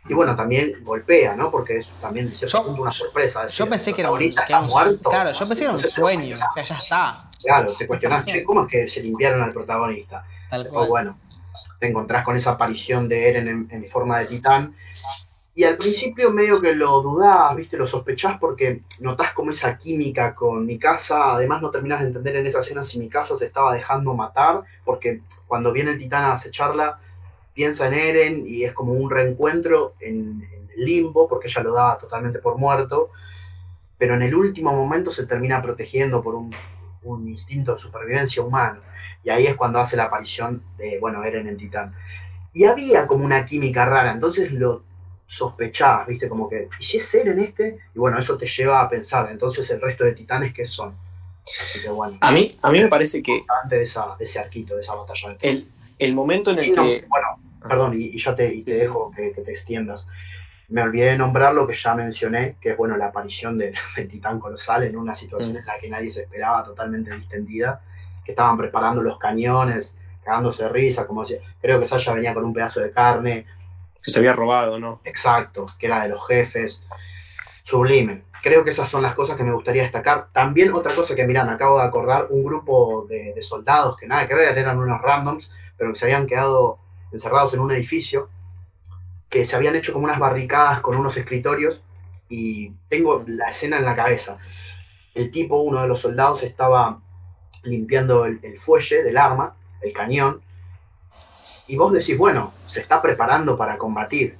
Y 0.08 0.14
bueno, 0.14 0.34
también 0.34 0.82
golpea, 0.82 1.36
¿no? 1.36 1.50
Porque 1.50 1.76
es 1.78 1.88
también 2.00 2.28
en 2.28 2.34
cierto 2.34 2.58
Yo- 2.58 2.64
punto 2.66 2.82
una 2.82 2.92
sorpresa. 2.92 3.44
es 3.44 3.52
Yo 3.56 3.68
pensé 3.68 3.92
que 3.92 4.00
era 4.00 4.10
un, 4.10 4.18
que 4.18 4.32
era 4.48 4.60
un- 4.60 4.66
muerto. 4.68 5.10
Claro, 5.10 5.32
yo 5.32 5.38
pensé 5.40 5.56
que 5.56 5.64
era 5.64 5.72
un 5.74 5.80
sueño. 5.80 6.34
O 6.34 6.38
sea, 6.38 6.62
ya 6.62 6.78
está. 6.78 7.30
Claro, 7.42 7.74
te 7.76 7.86
cuestionás, 7.86 8.26
che, 8.26 8.42
¿cómo 8.44 8.64
es 8.64 8.70
que 8.70 8.88
se 8.88 9.02
limpiaron 9.02 9.42
al 9.42 9.52
protagonista? 9.52 10.24
Tal 10.50 10.66
cual. 10.68 10.88
bueno, 10.88 11.18
te 11.78 11.86
encontrás 11.88 12.24
con 12.24 12.36
esa 12.36 12.50
aparición 12.52 13.08
de 13.08 13.28
Eren 13.28 13.48
en, 13.48 13.68
en 13.70 13.84
forma 13.86 14.18
de 14.18 14.26
titán. 14.26 14.74
Y 15.54 15.64
al 15.64 15.76
principio 15.76 16.30
medio 16.30 16.60
que 16.60 16.74
lo 16.74 17.02
dudás, 17.02 17.56
¿viste? 17.56 17.76
Lo 17.76 17.86
sospechás 17.86 18.38
porque 18.38 18.82
notás 19.00 19.32
como 19.32 19.50
esa 19.50 19.76
química 19.76 20.34
con 20.34 20.64
Mikasa. 20.64 21.34
Además 21.34 21.60
no 21.60 21.70
terminás 21.70 22.00
de 22.00 22.06
entender 22.06 22.36
en 22.36 22.46
esa 22.46 22.60
escena 22.60 22.82
si 22.82 23.00
Mikasa 23.00 23.36
se 23.36 23.46
estaba 23.46 23.74
dejando 23.74 24.14
matar, 24.14 24.62
porque 24.84 25.22
cuando 25.46 25.72
viene 25.72 25.90
el 25.90 25.98
titán 25.98 26.24
a 26.24 26.32
acecharla, 26.32 27.00
piensa 27.52 27.88
en 27.88 27.94
Eren 27.94 28.44
y 28.46 28.64
es 28.64 28.72
como 28.72 28.92
un 28.92 29.10
reencuentro 29.10 29.94
en, 30.00 30.48
el 30.76 30.84
limbo, 30.84 31.28
porque 31.28 31.48
ella 31.48 31.62
lo 31.64 31.74
daba 31.74 31.98
totalmente 31.98 32.38
por 32.38 32.56
muerto. 32.56 33.10
Pero 33.98 34.14
en 34.14 34.22
el 34.22 34.34
último 34.34 34.72
momento 34.72 35.10
se 35.10 35.26
termina 35.26 35.60
protegiendo 35.60 36.22
por 36.22 36.36
un, 36.36 36.54
un 37.02 37.28
instinto 37.28 37.74
de 37.74 37.78
supervivencia 37.80 38.42
humano. 38.42 38.80
Y 39.24 39.30
ahí 39.30 39.46
es 39.46 39.56
cuando 39.56 39.80
hace 39.80 39.96
la 39.96 40.04
aparición 40.04 40.62
de, 40.78 40.98
bueno, 41.00 41.24
Eren 41.24 41.48
en 41.48 41.56
Titán. 41.56 41.94
Y 42.52 42.64
había 42.64 43.06
como 43.08 43.24
una 43.24 43.44
química 43.44 43.84
rara, 43.84 44.12
entonces 44.12 44.52
lo 44.52 44.84
sospechás, 45.34 46.08
¿viste? 46.08 46.28
Como 46.28 46.48
que, 46.48 46.68
¿y 46.80 46.82
si 46.84 46.98
es 46.98 47.14
Eren 47.14 47.38
este? 47.38 47.78
Y 47.94 47.98
bueno, 48.00 48.18
eso 48.18 48.36
te 48.36 48.46
lleva 48.48 48.80
a 48.80 48.88
pensar, 48.88 49.28
entonces 49.30 49.70
el 49.70 49.80
resto 49.80 50.02
de 50.04 50.12
titanes, 50.12 50.52
¿qué 50.52 50.66
son? 50.66 50.96
Así 51.62 51.80
que 51.80 51.88
bueno, 51.88 52.18
A 52.20 52.32
mí, 52.32 52.50
a 52.62 52.70
mí 52.72 52.80
me 52.80 52.88
parece 52.88 53.22
que 53.22 53.44
antes 53.62 53.78
de, 53.78 53.84
esa, 53.84 54.16
de 54.18 54.24
ese 54.24 54.40
arquito, 54.40 54.74
de 54.74 54.80
esa 54.82 54.94
batalla 54.96 55.30
de 55.30 55.48
el, 55.48 55.70
el 56.00 56.14
momento 56.14 56.50
en 56.50 56.58
el 56.58 56.72
no, 56.72 56.84
que. 56.84 57.04
bueno, 57.08 57.26
perdón, 57.66 57.94
y, 57.98 58.06
y 58.06 58.18
ya 58.18 58.34
te, 58.34 58.52
y 58.52 58.64
te 58.64 58.72
Sí, 58.72 58.78
sí. 58.80 58.82
dejo 58.86 59.12
que, 59.14 59.32
que 59.32 59.42
te 59.42 59.52
extiendas. 59.52 60.08
Me 60.68 60.82
olvidé 60.82 61.12
de 61.12 61.18
nombrar 61.18 61.54
lo 61.54 61.66
que 61.66 61.74
ya 61.74 61.94
mencioné, 61.94 62.56
que 62.60 62.70
es 62.70 62.76
bueno 62.76 62.96
la 62.96 63.06
aparición 63.06 63.56
de- 63.56 63.72
del 63.96 64.08
titán 64.08 64.40
colosal 64.40 64.82
en 64.82 64.96
una 64.96 65.14
situación 65.14 65.52
Mm. 65.52 65.56
en 65.58 65.66
la 65.66 65.78
que 65.78 65.88
nadie 65.88 66.10
se 66.10 66.22
esperaba, 66.22 66.64
totalmente 66.64 67.14
distendida, 67.14 67.82
que 68.24 68.32
estaban 68.32 68.56
preparando 68.58 69.00
los 69.00 69.16
cañones, 69.18 69.96
cagándose 70.24 70.64
de 70.64 70.68
risa, 70.70 71.06
como 71.06 71.22
decía, 71.22 71.38
creo 71.62 71.78
que 71.78 71.86
Sasha 71.86 72.14
venía 72.14 72.34
con 72.34 72.44
un 72.44 72.52
pedazo 72.52 72.80
de 72.80 72.90
carne, 72.90 73.46
que 74.02 74.10
se 74.10 74.18
había 74.18 74.32
robado, 74.32 74.78
¿no? 74.78 75.00
exacto, 75.04 75.66
que 75.78 75.86
era 75.86 76.02
de 76.02 76.08
los 76.08 76.26
jefes, 76.26 76.84
sublime. 77.62 78.24
Creo 78.42 78.64
que 78.64 78.70
esas 78.70 78.88
son 78.88 79.02
las 79.02 79.14
cosas 79.14 79.36
que 79.36 79.44
me 79.44 79.52
gustaría 79.52 79.82
destacar. 79.82 80.28
También 80.32 80.72
otra 80.72 80.94
cosa 80.94 81.14
que, 81.14 81.26
mirá, 81.26 81.50
acabo 81.50 81.78
de 81.78 81.84
acordar, 81.84 82.28
un 82.30 82.42
grupo 82.42 83.06
de, 83.08 83.40
soldados 83.42 83.96
que 83.98 84.06
nada 84.06 84.26
que 84.26 84.34
ver, 84.34 84.56
eran 84.56 84.78
unos 84.78 85.02
randoms, 85.02 85.52
pero 85.76 85.92
que 85.92 85.98
se 85.98 86.06
habían 86.06 86.26
quedado 86.26 86.78
encerrados 87.12 87.52
en 87.52 87.60
un 87.60 87.70
edificio, 87.70 88.30
que 89.28 89.44
se 89.44 89.56
habían 89.56 89.76
hecho 89.76 89.92
como 89.92 90.06
unas 90.06 90.18
barricadas 90.18 90.80
con 90.80 90.96
unos 90.96 91.16
escritorios, 91.16 91.82
y 92.28 92.70
tengo 92.88 93.24
la 93.26 93.50
escena 93.50 93.78
en 93.78 93.84
la 93.84 93.96
cabeza. 93.96 94.38
El 95.14 95.30
tipo, 95.30 95.56
uno 95.56 95.82
de 95.82 95.88
los 95.88 96.00
soldados, 96.00 96.42
estaba 96.42 97.00
limpiando 97.64 98.24
el 98.24 98.56
fuelle 98.56 99.02
del 99.02 99.18
arma, 99.18 99.54
el 99.82 99.92
cañón, 99.92 100.40
y 101.72 101.76
vos 101.76 101.92
decís, 101.92 102.16
bueno, 102.18 102.52
se 102.66 102.80
está 102.80 103.00
preparando 103.00 103.56
para 103.56 103.78
combatir. 103.78 104.36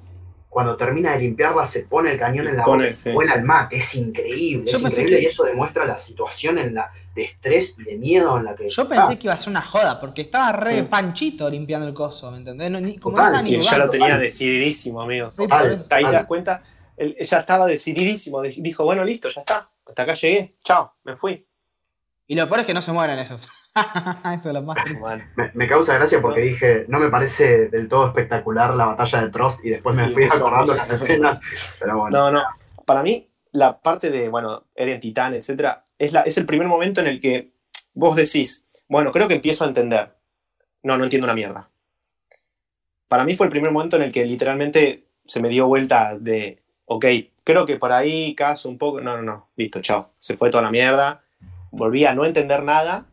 Cuando 0.48 0.76
termina 0.76 1.12
de 1.12 1.20
limpiarla, 1.20 1.64
se 1.64 1.84
pone 1.84 2.10
el 2.12 2.18
cañón 2.18 2.48
en 2.48 2.56
la 2.56 2.64
Pone, 2.64 2.86
boca 2.86 2.94
y 2.94 2.96
sí. 2.96 3.10
vuela 3.12 3.34
al 3.34 3.44
mate. 3.44 3.76
Es 3.76 3.94
increíble, 3.94 4.68
Yo 4.72 4.78
es 4.78 4.82
increíble 4.82 5.16
que- 5.18 5.22
y 5.22 5.26
eso 5.26 5.44
demuestra 5.44 5.84
la 5.84 5.96
situación 5.96 6.58
en 6.58 6.74
la, 6.74 6.90
de 7.14 7.22
estrés 7.22 7.76
y 7.78 7.84
de 7.84 7.96
miedo 7.96 8.36
en 8.36 8.44
la 8.46 8.56
que 8.56 8.68
Yo 8.68 8.88
pensé 8.88 9.16
que 9.16 9.28
iba 9.28 9.34
a 9.34 9.38
ser 9.38 9.50
una 9.50 9.62
joda, 9.62 10.00
porque 10.00 10.22
estaba 10.22 10.50
re 10.50 10.82
Mm. 10.82 10.88
panchito 10.88 11.48
limpiando 11.48 11.86
el 11.86 11.94
coso, 11.94 12.32
¿me 12.32 12.38
entendés? 12.38 12.68
No, 12.68 12.80
ni, 12.80 12.98
como 12.98 13.14
Total, 13.16 13.30
no 13.30 13.36
estaba 13.38 13.48
ni 13.48 13.54
Y 13.54 13.58
ya 13.60 13.78
lo 13.78 13.88
tenía 13.88 14.06
total. 14.08 14.20
decididísimo, 14.22 15.00
amigo. 15.02 15.30
Sí, 15.30 15.36
Total. 15.36 15.86
Ahí 15.88 16.04
te 16.04 16.12
das 16.12 16.26
cuenta, 16.26 16.64
él 16.96 17.16
ya 17.20 17.38
estaba 17.38 17.66
decididísimo. 17.66 18.42
di- 18.42 18.60
Dijo, 18.60 18.84
bueno, 18.84 19.04
listo, 19.04 19.28
ya 19.28 19.42
está. 19.42 19.70
Hasta 19.86 20.02
acá 20.02 20.14
llegué. 20.14 20.56
Chao, 20.64 20.94
me 21.04 21.16
fui. 21.16 21.46
Y 22.26 22.34
lo 22.34 22.48
peor 22.48 22.60
es 22.60 22.66
que 22.66 22.74
no 22.74 22.82
se 22.82 22.90
mueren 22.90 23.20
esos. 23.20 23.48
Eso 24.40 24.48
es 24.48 24.54
lo 24.54 24.62
más. 24.62 24.76
Bueno, 24.98 25.24
Me, 25.36 25.50
me 25.54 25.66
causa 25.68 25.94
gracia 25.94 26.20
porque 26.20 26.40
dije, 26.40 26.86
no 26.88 26.98
me 26.98 27.08
parece 27.08 27.68
del 27.68 27.88
todo 27.88 28.08
espectacular 28.08 28.74
la 28.74 28.86
batalla 28.86 29.22
de 29.22 29.30
Trost 29.30 29.64
y 29.64 29.70
después 29.70 29.94
me 29.94 30.08
Y 30.08 30.10
fui 30.10 30.24
acordando 30.24 30.74
las 30.74 30.90
escenas. 30.90 31.40
Pero 31.78 31.98
bueno, 31.98 32.18
no, 32.18 32.30
no. 32.32 32.42
Para 32.84 33.02
mí, 33.02 33.28
la 33.52 33.80
parte 33.80 34.10
de, 34.10 34.28
bueno, 34.28 34.64
Eren 34.74 35.00
Titán, 35.00 35.34
etcétera, 35.34 35.84
es, 35.98 36.12
la, 36.12 36.22
es 36.22 36.36
el 36.38 36.46
primer 36.46 36.66
momento 36.66 37.00
en 37.00 37.06
el 37.06 37.20
que 37.20 37.52
vos 37.94 38.16
decís, 38.16 38.66
bueno, 38.88 39.12
creo 39.12 39.28
que 39.28 39.34
empiezo 39.34 39.64
a 39.64 39.68
entender. 39.68 40.16
No, 40.82 40.96
no 40.96 41.04
entiendo 41.04 41.26
una 41.26 41.34
mierda. 41.34 41.68
Para 43.08 43.24
mí 43.24 43.34
fue 43.36 43.46
el 43.46 43.50
primer 43.50 43.70
momento 43.70 43.96
en 43.96 44.02
el 44.02 44.12
que 44.12 44.24
literalmente 44.24 45.06
se 45.24 45.40
me 45.40 45.48
dio 45.48 45.66
vuelta 45.66 46.16
de, 46.18 46.62
ok, 46.86 47.04
creo 47.44 47.66
que 47.66 47.76
por 47.76 47.92
ahí 47.92 48.34
caso 48.34 48.68
un 48.68 48.78
poco. 48.78 49.00
No, 49.00 49.16
no, 49.16 49.22
no, 49.22 49.50
listo, 49.56 49.80
chao. 49.80 50.10
Se 50.18 50.36
fue 50.36 50.50
toda 50.50 50.62
la 50.62 50.70
mierda. 50.70 51.22
Volví 51.70 52.04
a 52.04 52.14
no 52.14 52.24
entender 52.24 52.64
nada 52.64 53.06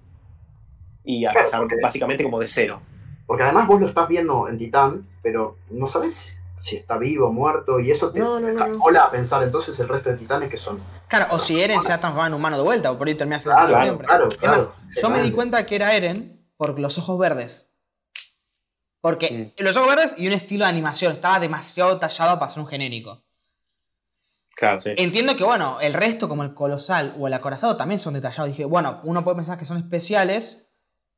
y 1.07 1.25
a 1.25 1.31
Claro, 1.31 1.39
empezar 1.45 1.59
porque- 1.61 1.75
básicamente 1.81 2.23
como 2.23 2.39
de 2.39 2.47
cero. 2.47 2.81
porque 3.25 3.43
además 3.43 3.65
vos 3.67 3.79
lo 3.81 3.87
estás 3.87 4.07
viendo 4.07 4.47
en 4.49 4.57
Titán, 4.57 5.07
pero 5.21 5.57
no 5.71 5.87
sabes 5.87 6.37
si 6.59 6.75
está 6.75 6.97
vivo 6.97 7.27
o 7.27 7.31
muerto 7.33 7.79
y 7.79 7.91
eso 7.91 8.11
te 8.11 8.19
No, 8.19 8.39
no, 8.39 8.47
no, 8.47 8.53
no. 8.53 8.59
extrapola 8.65 9.03
a 9.03 9.11
pensar 9.11 9.43
entonces 9.43 9.79
el 9.79 9.87
resto 9.87 10.09
de 10.09 10.17
Titanes 10.17 10.49
que 10.49 10.57
son. 10.57 10.79
Claro, 11.07 11.27
o 11.31 11.39
si 11.39 11.59
Eren 11.61 11.81
se 11.81 11.93
ha 11.93 11.97
transformado 11.99 12.27
en 12.27 12.33
humano 12.33 12.57
de 12.57 12.63
vuelta, 12.63 12.91
o 12.91 12.97
por 12.97 13.07
ahí 13.07 13.15
termina 13.15 13.39
siendo 13.39 13.55
Claro, 13.55 13.67
claro, 13.69 13.83
siempre. 13.85 14.07
claro. 14.07 14.27
Claro. 14.39 14.73
yo 15.01 15.09
me 15.09 15.21
di 15.21 15.31
cuenta 15.31 15.65
que 15.65 15.75
era 15.75 15.93
Eren 15.95 16.45
por 16.57 16.77
los 16.79 16.97
ojos 16.97 17.17
verdes. 17.19 17.67
Porque 19.01 19.53
los 19.57 19.77
ojos 19.77 19.95
verdes 19.95 20.13
y 20.17 20.27
un 20.27 20.33
estilo 20.33 20.65
de 20.65 20.69
animación 20.71 21.13
estaba 21.13 21.39
demasiado 21.39 21.97
tallado 21.99 22.39
para 22.39 22.51
ser 22.51 22.61
un 22.63 22.67
genérico. 22.67 23.23
Claro, 24.55 24.79
sí. 24.81 24.91
Entiendo 24.97 25.35
que, 25.37 25.43
bueno, 25.43 25.79
el 25.79 25.93
resto, 25.93 26.27
como 26.27 26.43
el 26.43 26.53
colosal 26.55 27.15
o 27.19 27.27
el 27.27 27.33
acorazado, 27.33 27.77
también 27.77 27.99
son 27.99 28.15
detallados. 28.15 28.49
Dije, 28.49 28.65
bueno, 28.65 28.99
uno 29.03 29.23
puede 29.23 29.35
pensar 29.37 29.57
que 29.59 29.65
son 29.65 29.77
especiales, 29.77 30.66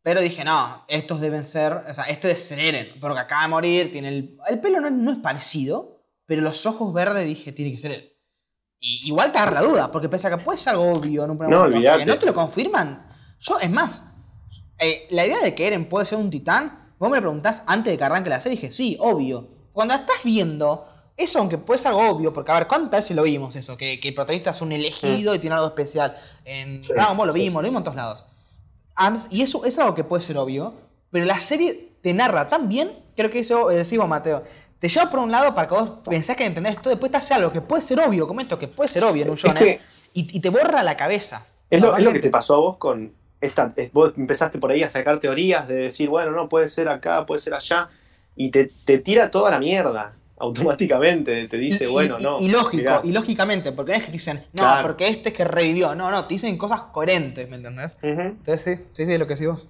pero 0.02 0.22
dije, 0.22 0.44
no, 0.44 0.84
estos 0.88 1.20
deben 1.22 1.46
ser, 1.46 1.74
o 1.90 1.94
sea, 1.94 2.06
este 2.06 2.28
debe 2.30 2.40
ser 2.40 2.60
Eren, 2.60 2.88
porque 3.00 3.20
acaba 3.20 3.42
de 3.44 3.48
morir, 3.50 3.92
tiene 3.92 4.10
el, 4.10 4.38
el 4.48 4.60
pelo 4.60 4.80
no, 4.80 4.90
no 4.90 5.12
es 5.12 5.18
parecido, 5.18 6.02
pero 6.26 6.42
los 6.42 6.66
ojos 6.66 6.94
verdes 6.94 7.26
dije, 7.26 7.52
tiene 7.52 7.72
que 7.72 7.78
ser 7.78 7.92
él. 7.92 8.14
Y 8.80 9.08
igual 9.08 9.32
te 9.32 9.40
agarra 9.40 9.62
la 9.62 9.68
duda, 9.68 9.92
porque 9.92 10.08
piensa 10.08 10.30
que 10.30 10.38
puede 10.38 10.58
ser 10.58 10.72
algo 10.74 10.92
obvio 10.94 11.26
en 11.26 11.32
un 11.32 11.38
primer 11.38 11.58
No. 11.58 11.98
Que 11.98 12.06
no 12.06 12.18
te 12.18 12.26
lo 12.26 12.34
confirman. 12.34 13.08
Yo, 13.42 13.60
es 13.60 13.70
más, 13.70 14.04
eh, 14.80 15.08
la 15.10 15.26
idea 15.26 15.40
de 15.42 15.54
que 15.54 15.68
Eren 15.68 15.90
puede 15.90 16.06
ser 16.06 16.18
un 16.18 16.30
titán, 16.30 16.94
vos 16.98 17.10
me 17.10 17.18
lo 17.18 17.24
preguntás 17.24 17.64
antes 17.68 17.92
de 17.92 17.98
que 17.98 18.04
arranque 18.04 18.30
la 18.30 18.40
serie, 18.40 18.58
dije, 18.58 18.72
sí, 18.72 18.96
obvio. 19.02 19.50
Cuando 19.74 19.94
la 19.96 20.02
estás 20.02 20.24
viendo, 20.24 20.88
eso 21.18 21.40
aunque 21.40 21.58
puede 21.58 21.80
ser 21.80 21.90
algo 21.90 22.08
obvio, 22.10 22.34
porque 22.34 22.52
a 22.52 22.56
ver, 22.56 22.68
¿cuántas 22.68 23.02
veces 23.04 23.16
lo 23.18 23.24
vimos 23.24 23.56
eso? 23.58 23.76
Que, 23.76 24.00
que 24.00 24.10
el 24.10 24.14
protagonista 24.14 24.52
es 24.52 24.62
un 24.62 24.72
elegido 24.72 25.36
y 25.36 25.40
tiene 25.40 25.56
algo 25.56 25.68
especial. 25.68 26.16
En 26.46 26.84
Sí, 26.84 26.94
Dragon 26.94 27.18
Ball 27.18 27.28
lo 27.28 27.34
sí. 27.34 27.40
vimos, 27.42 27.62
lo 27.62 27.68
vimos 27.68 27.80
en 27.82 27.84
todos 27.84 27.98
lados. 27.98 28.26
Y 29.30 29.42
eso 29.42 29.66
es 29.66 29.78
algo 29.78 29.96
que 29.96 30.04
puede 30.04 30.22
ser 30.22 30.38
obvio, 30.38 30.74
pero 31.12 31.26
la 31.26 31.40
serie 31.40 31.94
te 32.02 32.14
narra 32.14 32.48
tan 32.50 32.68
bien, 32.70 32.92
creo 33.16 33.30
que 33.30 33.40
eso 33.40 33.72
eh, 33.72 33.78
decimos 33.78 34.08
Mateo, 34.08 34.44
te 34.80 34.88
lleva 34.88 35.10
por 35.10 35.20
un 35.20 35.32
lado 35.32 35.54
para 35.54 35.68
que 35.68 35.74
vos 35.76 35.90
pensás 36.06 36.36
que 36.38 36.46
entendés 36.46 36.76
esto, 36.76 36.90
después 36.90 37.12
te 37.12 37.18
hace 37.18 37.34
algo 37.34 37.52
que 37.52 37.62
puede 37.62 37.82
ser 37.82 38.00
obvio, 38.00 38.28
como 38.28 38.40
esto, 38.42 38.58
que 38.58 38.68
puede 38.68 38.88
ser 38.88 39.04
obvio 39.04 39.24
en 39.24 39.30
un 39.32 39.38
Es 39.42 39.54
que 39.54 39.82
y, 40.14 40.38
y 40.38 40.40
te 40.40 40.50
borra 40.50 40.84
la 40.84 40.96
cabeza. 40.98 41.46
es 41.70 41.82
lo, 41.82 41.96
es 41.96 42.04
lo 42.04 42.14
que 42.14 42.20
te 42.20 42.30
pasó 42.30 42.56
a 42.56 42.60
vos 42.60 42.78
con 42.78 43.14
esta. 43.42 43.74
es- 43.76 43.92
vos 43.92 44.14
empezaste 44.18 44.58
por 44.60 44.72
ahí 44.72 44.84
a 44.84 44.90
sacar 44.90 45.20
teorías 45.20 45.68
de 45.68 45.76
decir, 45.76 46.10
bueno, 46.10 46.32
no, 46.32 46.50
puede 46.50 46.68
ser 46.68 46.90
acá, 46.90 47.26
puede 47.26 47.40
ser 47.42 47.54
allá, 47.54 47.90
y 48.36 48.52
te, 48.52 48.72
te 48.86 48.98
tira 49.00 49.30
toda 49.32 49.52
la 49.52 49.60
mierda 49.60 50.16
automáticamente. 50.40 51.48
Te 51.48 51.58
dice, 51.58 51.86
y, 51.86 51.92
bueno, 51.92 52.18
y- 52.20 52.24
no. 52.24 52.40
y 52.40 52.50
lógico, 52.50 52.78
mirá. 52.78 53.02
y 53.04 53.12
lógicamente, 53.12 53.72
porque 53.72 53.92
no 53.92 53.98
es 53.98 54.02
que 54.04 54.08
te 54.08 54.14
dicen, 54.14 54.38
no, 54.54 54.64
Claro. 54.64 54.88
porque 54.88 55.08
este 55.08 55.30
es 55.30 55.36
que 55.36 55.44
revivió, 55.46 55.94
no, 55.96 56.10
no, 56.12 56.26
te 56.26 56.34
dicen 56.36 56.58
cosas 56.58 56.82
coherentes, 56.92 57.48
¿me 57.50 57.58
entendés? 57.58 57.96
Entonces 58.02 58.64
sí, 58.80 58.84
sí, 58.94 59.06
sí, 59.06 59.14
es 59.14 59.20
lo 59.20 59.28
que 59.28 59.36
sí 59.38 59.46
vos. 59.46 59.68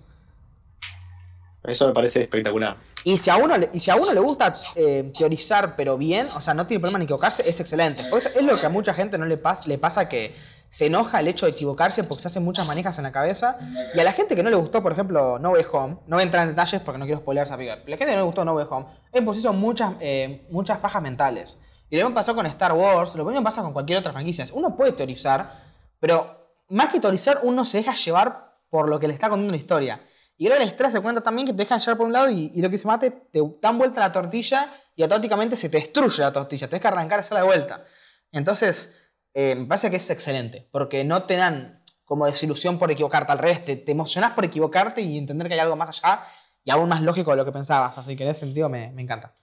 Eso 1.63 1.87
me 1.87 1.93
parece 1.93 2.21
espectacular. 2.21 2.77
Y 3.03 3.17
si 3.17 3.29
a 3.29 3.35
uno 3.37 3.57
le, 3.57 3.69
y 3.73 3.79
si 3.79 3.91
a 3.91 3.95
uno 3.95 4.13
le 4.13 4.19
gusta 4.19 4.53
eh, 4.75 5.11
teorizar, 5.17 5.75
pero 5.75 5.97
bien, 5.97 6.27
o 6.35 6.41
sea, 6.41 6.53
no 6.53 6.65
tiene 6.65 6.79
problema 6.79 6.99
en 6.99 7.03
equivocarse, 7.03 7.47
es 7.49 7.59
excelente. 7.59 8.01
Eso 8.01 8.17
es 8.17 8.41
lo 8.41 8.57
que 8.59 8.65
a 8.65 8.69
mucha 8.69 8.93
gente 8.93 9.17
no 9.17 9.25
le, 9.25 9.41
pas- 9.41 9.65
le 9.65 9.77
pasa 9.77 10.07
que 10.07 10.33
se 10.71 10.85
enoja 10.85 11.19
el 11.19 11.27
hecho 11.27 11.45
de 11.45 11.51
equivocarse 11.51 12.03
porque 12.03 12.21
se 12.21 12.27
hacen 12.27 12.43
muchas 12.43 12.67
manijas 12.67 12.97
en 12.97 13.03
la 13.03 13.11
cabeza. 13.11 13.57
Y 13.93 13.99
a 13.99 14.03
la 14.03 14.13
gente 14.13 14.35
que 14.35 14.43
no 14.43 14.49
le 14.49 14.55
gustó, 14.55 14.83
por 14.83 14.91
ejemplo, 14.91 15.39
No 15.39 15.51
Way 15.51 15.65
Home, 15.71 15.97
no 16.07 16.15
voy 16.15 16.21
a 16.21 16.25
entrar 16.25 16.43
en 16.43 16.49
detalles 16.49 16.81
porque 16.81 16.97
no 16.99 17.05
quiero 17.05 17.21
spoilear 17.21 17.47
esa 17.47 17.57
película. 17.57 17.81
La 17.85 17.97
gente 17.97 18.05
que 18.05 18.11
no 18.11 18.17
le 18.17 18.25
gustó 18.25 18.45
No 18.45 18.53
Way 18.53 18.67
Home, 18.69 18.85
es 19.11 19.21
por 19.21 19.35
sí 19.35 19.47
muchas, 19.49 19.93
eh, 19.99 20.45
muchas 20.51 20.79
fajas 20.79 21.01
mentales. 21.01 21.57
Y 21.89 21.97
lo 21.97 22.03
mismo 22.03 22.15
pasó 22.15 22.35
con 22.35 22.45
Star 22.45 22.73
Wars, 22.73 23.15
lo 23.15 23.25
mismo 23.25 23.43
pasa 23.43 23.61
con 23.61 23.73
cualquier 23.73 23.99
otra 23.99 24.11
franquicia. 24.11 24.45
Uno 24.53 24.75
puede 24.75 24.91
teorizar, 24.91 25.51
pero 25.99 26.39
más 26.69 26.89
que 26.89 26.99
teorizar, 26.99 27.39
uno 27.43 27.65
se 27.65 27.77
deja 27.77 27.95
llevar 27.95 28.53
por 28.69 28.87
lo 28.87 28.99
que 28.99 29.07
le 29.07 29.13
está 29.13 29.29
contando 29.29 29.51
la 29.51 29.57
historia. 29.57 30.01
Y 30.37 30.45
luego 30.45 30.63
la 30.63 30.67
historia 30.67 30.91
se 30.91 31.01
cuenta 31.01 31.21
también 31.21 31.47
que 31.47 31.53
te 31.53 31.63
dejan 31.63 31.79
llevar 31.79 31.97
por 31.97 32.05
un 32.05 32.13
lado 32.13 32.29
y, 32.29 32.49
lo 32.61 32.69
que 32.69 32.77
se 32.77 32.87
mate, 32.87 33.11
te 33.11 33.41
dan 33.61 33.77
vuelta 33.77 33.99
la 33.99 34.11
tortilla 34.11 34.71
y 34.95 35.01
automáticamente 35.01 35.57
se 35.57 35.67
te 35.67 35.79
destruye 35.79 36.21
la 36.21 36.31
tortilla. 36.31 36.69
Tienes 36.69 36.81
que 36.81 36.87
arrancar 36.87 37.19
esa 37.19 37.35
de 37.35 37.43
vuelta. 37.43 37.83
Entonces, 38.31 38.95
eh, 39.33 39.55
me 39.55 39.65
parece 39.65 39.89
que 39.89 39.97
es 39.97 40.09
excelente, 40.09 40.67
porque 40.71 41.03
no 41.03 41.23
te 41.23 41.35
dan 41.35 41.83
como 42.05 42.25
desilusión 42.25 42.79
por 42.79 42.89
equivocarte, 42.91 43.31
al 43.31 43.37
revés, 43.37 43.63
te, 43.63 43.75
te 43.75 43.91
emocionás 43.91 44.31
por 44.33 44.43
equivocarte 44.43 45.01
y 45.01 45.17
entender 45.17 45.47
que 45.47 45.53
hay 45.53 45.59
algo 45.59 45.75
más 45.75 45.89
allá 45.89 46.23
y 46.63 46.71
aún 46.71 46.89
más 46.89 47.01
lógico 47.01 47.31
de 47.31 47.37
lo 47.37 47.45
que 47.45 47.51
pensabas. 47.51 47.97
Así 47.97 48.15
que 48.15 48.23
en 48.23 48.29
ese 48.29 48.41
sentido 48.41 48.67
me, 48.67 48.91
me 48.91 49.03
encanta. 49.03 49.35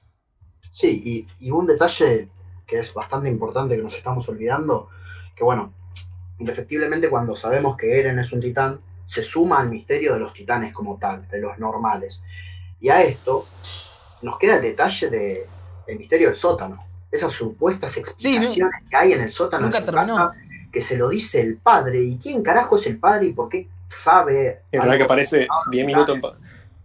Sí, 0.71 1.27
y, 1.39 1.47
y 1.47 1.51
un 1.51 1.67
detalle 1.67 2.29
que 2.67 2.79
es 2.81 2.93
bastante 2.93 3.29
importante 3.29 3.77
que 3.77 3.83
nos 3.83 3.95
estamos 3.95 4.29
olvidando, 4.29 4.89
que 5.37 5.45
bueno, 5.45 5.73
indefectiblemente 6.39 7.09
cuando 7.09 7.37
sabemos 7.37 7.77
que 7.77 7.99
Eren 7.99 8.19
es 8.19 8.33
un 8.33 8.41
titán, 8.41 8.81
se 9.05 9.23
suma 9.23 9.61
al 9.61 9.69
misterio 9.69 10.15
de 10.15 10.21
los 10.21 10.33
titanes 10.33 10.75
como 10.75 10.99
tal, 10.99 11.29
de 11.29 11.39
los 11.39 11.59
normales. 11.59 12.23
Y 12.81 12.89
a 12.89 13.03
esto 13.03 13.47
nos 14.23 14.39
queda 14.39 14.57
el 14.57 14.63
detalle 14.63 15.09
de, 15.09 15.47
del 15.87 15.99
misterio 15.99 16.29
del 16.29 16.37
sótano. 16.37 16.86
Esas 17.11 17.33
supuestas 17.33 17.97
explicaciones 17.97 18.75
que 18.91 18.97
hay 18.97 19.13
en 19.13 19.23
el 19.23 19.33
sótano 19.33 19.67
nunca 19.67 19.81
de 19.81 19.87
su 19.87 19.93
terminó. 19.93 20.17
casa, 20.17 20.35
que 20.73 20.81
se 20.81 20.97
lo 20.97 21.09
dice 21.09 21.41
el 21.41 21.57
padre. 21.57 22.03
¿Y 22.03 22.19
quién 22.19 22.43
carajo 22.43 22.77
es 22.77 22.87
el 22.87 22.99
padre 22.99 23.27
y 23.27 23.33
por 23.33 23.49
qué 23.49 23.69
sabe? 23.89 24.63
Es 24.71 24.81
verdad 24.81 24.97
que 24.97 25.05
aparece 25.05 25.49
10 25.71 25.87
minutos 25.87 26.17
en, 26.17 26.23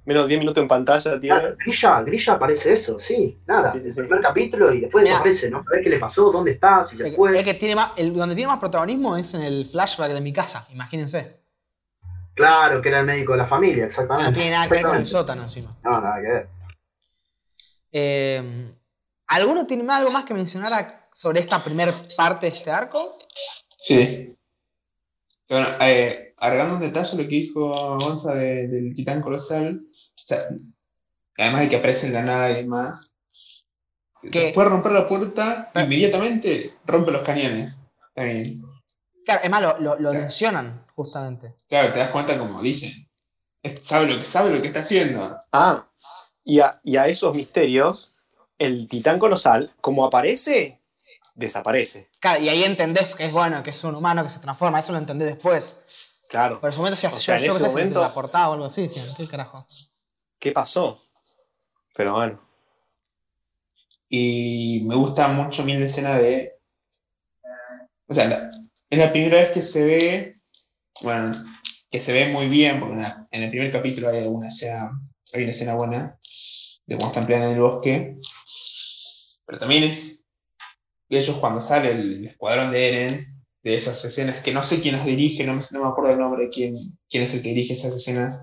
menos 0.06 0.27
10 0.27 0.39
minutos 0.39 0.61
en 0.61 0.68
pantalla. 0.68 1.19
Claro, 1.19 1.56
Grilla, 1.57 2.02
Grilla 2.03 2.34
aparece 2.34 2.73
eso, 2.73 2.99
sí, 2.99 3.39
nada. 3.45 3.72
Sí, 3.73 3.80
sí, 3.80 3.91
sí. 3.91 3.99
El 3.99 4.07
primer 4.07 4.23
capítulo 4.23 4.73
y 4.73 4.81
después 4.81 5.03
Mira. 5.03 5.15
desaparece, 5.15 5.49
no 5.49 5.64
sabés 5.64 5.84
qué 5.84 5.89
le 5.89 5.99
pasó, 5.99 6.31
dónde 6.31 6.52
está, 6.52 6.85
si 6.85 6.98
se 6.98 7.11
fue. 7.11 7.43
que 7.43 7.53
tiene 7.56 7.76
más, 7.76 7.91
el, 7.98 8.14
donde 8.14 8.35
tiene 8.35 8.52
más 8.52 8.60
protagonismo 8.60 9.18
es 9.18 9.34
en 9.34 9.41
el 9.41 9.65
flashback 9.65 10.11
de 10.11 10.22
mi 10.22 10.34
casa, 10.34 10.68
imagínense. 10.72 11.41
Claro, 12.34 12.81
que 12.81 12.89
era 12.89 13.02
el 13.02 13.06
médico 13.06 13.34
de 13.34 13.39
la 13.39 13.45
familia, 13.45 13.85
exactamente. 13.85 14.31
No 14.31 14.38
tiene 14.38 14.52
nada 14.52 14.68
que 14.68 14.73
ver 14.76 14.84
con 14.84 14.95
el 14.95 15.07
sótano 15.07 15.43
encima. 15.43 15.77
No, 15.84 16.02
nada 16.02 16.22
que 16.22 16.27
ver. 16.27 16.49
Eh, 17.91 18.73
¿Alguno 19.31 19.65
tiene 19.65 19.83
más- 19.83 19.99
algo 19.99 20.11
más 20.11 20.25
que 20.25 20.33
mencionar 20.33 20.73
a- 20.73 21.09
sobre 21.13 21.39
esta 21.39 21.63
primera 21.63 21.93
parte 22.17 22.49
de 22.49 22.57
este 22.57 22.69
arco? 22.69 23.17
Sí. 23.77 24.35
Bueno, 25.49 25.67
eh, 25.81 26.33
agregando 26.37 26.75
un 26.75 26.81
detalle 26.81 27.17
lo 27.17 27.23
que 27.23 27.35
dijo 27.35 27.97
Gonza 27.99 28.33
de- 28.35 28.67
del 28.67 28.93
titán 28.93 29.21
colosal, 29.21 29.81
o 29.85 29.91
sea, 30.15 30.39
además 31.37 31.61
de 31.61 31.69
que 31.69 31.75
aparece 31.77 32.07
en 32.07 32.13
la 32.13 32.23
nada 32.23 32.51
y 32.51 32.55
demás, 32.55 33.15
¿Qué? 34.21 34.39
después 34.45 34.65
de 34.65 34.69
romper 34.69 34.91
la 34.91 35.07
puerta, 35.07 35.69
Pero- 35.73 35.85
inmediatamente 35.85 36.71
rompe 36.85 37.11
los 37.11 37.21
cañones. 37.23 37.77
También. 38.13 38.61
Claro, 39.25 39.41
es 39.43 39.49
más, 39.49 39.61
lo, 39.79 39.97
lo- 39.99 40.13
mencionan 40.13 40.85
justamente. 40.95 41.55
Claro, 41.69 41.93
te 41.93 41.99
das 41.99 42.09
cuenta 42.09 42.37
como 42.37 42.61
dicen. 42.61 42.91
Sabe 43.81 44.07
lo 44.07 44.19
que 44.19 44.25
sabe 44.25 44.53
lo 44.53 44.61
que 44.61 44.67
está 44.67 44.79
haciendo. 44.81 45.37
Ah, 45.53 45.87
y 46.43 46.59
a, 46.59 46.81
y 46.83 46.97
a 46.97 47.07
esos 47.07 47.33
misterios, 47.35 48.10
el 48.65 48.88
titán 48.88 49.19
colosal, 49.19 49.71
como 49.81 50.05
aparece, 50.05 50.79
desaparece. 51.35 52.09
Claro, 52.19 52.41
y 52.41 52.49
ahí 52.49 52.63
entendés 52.63 53.13
que 53.15 53.25
es 53.25 53.31
bueno, 53.31 53.63
que 53.63 53.69
es 53.71 53.83
un 53.83 53.95
humano 53.95 54.23
que 54.23 54.29
se 54.29 54.39
transforma, 54.39 54.79
eso 54.79 54.91
lo 54.91 54.97
entendés 54.99 55.29
después. 55.29 55.77
Claro. 56.29 56.59
Por 56.59 56.69
ese 56.69 56.77
momento 56.77 56.97
se 56.97 57.07
hace 57.07 57.17
O 57.17 57.19
sea, 57.21 57.38
en 57.38 57.43
yo, 57.45 57.51
ese 57.51 57.63
se 57.63 57.69
momento- 57.69 58.11
portada 58.13 58.49
o 58.49 58.53
algo 58.53 58.65
así, 58.65 58.88
¿qué 59.17 59.27
carajo? 59.27 59.65
¿Qué 60.39 60.51
pasó? 60.51 61.01
Pero 61.95 62.13
bueno. 62.13 62.41
Y 64.09 64.83
me 64.85 64.95
gusta 64.95 65.27
mucho 65.29 65.61
a 65.61 65.65
mí 65.65 65.77
la 65.77 65.85
escena 65.85 66.17
de. 66.17 66.53
O 68.07 68.13
sea, 68.13 68.27
la- 68.27 68.51
es 68.89 68.99
la 68.99 69.11
primera 69.11 69.38
vez 69.38 69.51
que 69.51 69.63
se 69.63 69.85
ve. 69.85 70.41
Bueno, 71.03 71.31
que 71.89 71.99
se 71.99 72.13
ve 72.13 72.27
muy 72.31 72.47
bien, 72.47 72.79
porque 72.79 72.95
en, 72.95 73.01
la- 73.01 73.27
en 73.31 73.43
el 73.43 73.49
primer 73.49 73.71
capítulo 73.71 74.09
hay 74.09 74.27
una 74.27 74.49
escena, 74.49 74.91
hay 75.33 75.43
una 75.43 75.51
escena 75.51 75.73
buena 75.75 76.17
de 76.85 76.95
cuando 76.97 77.07
están 77.07 77.25
peleando 77.25 77.47
en 77.49 77.55
el 77.55 77.61
bosque. 77.61 78.17
Pero 79.51 79.59
también 79.59 79.83
es 79.83 80.25
ellos 81.09 81.35
cuando 81.41 81.59
sale 81.59 81.91
el 81.91 82.25
escuadrón 82.25 82.71
de 82.71 82.87
Eren, 82.87 83.25
de 83.63 83.75
esas 83.75 84.03
escenas 84.05 84.41
que 84.41 84.53
no 84.53 84.63
sé 84.63 84.79
quién 84.81 84.95
las 84.95 85.05
dirige, 85.05 85.43
no 85.43 85.53
me, 85.55 85.61
no 85.71 85.83
me 85.83 85.89
acuerdo 85.89 86.11
el 86.13 86.19
nombre 86.19 86.43
de 86.45 86.49
quién, 86.49 86.73
quién 87.09 87.23
es 87.23 87.33
el 87.33 87.41
que 87.43 87.49
dirige 87.49 87.73
esas 87.73 87.93
escenas, 87.93 88.41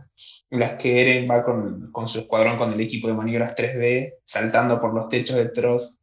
en 0.51 0.61
las 0.61 0.75
que 0.75 1.01
Eren 1.01 1.27
va 1.31 1.45
con, 1.47 1.91
con 1.93 2.09
su 2.09 2.19
escuadrón, 2.19 2.59
con 2.59 2.75
el 2.75 2.81
equipo 2.83 3.09
de 3.09 3.15
maniobras 3.15 3.57
3D, 3.57 4.17
saltando 4.23 4.79
por 4.83 4.93
los 4.93 5.09
techos 5.09 5.37
de 5.37 5.49
Tross. 5.49 5.99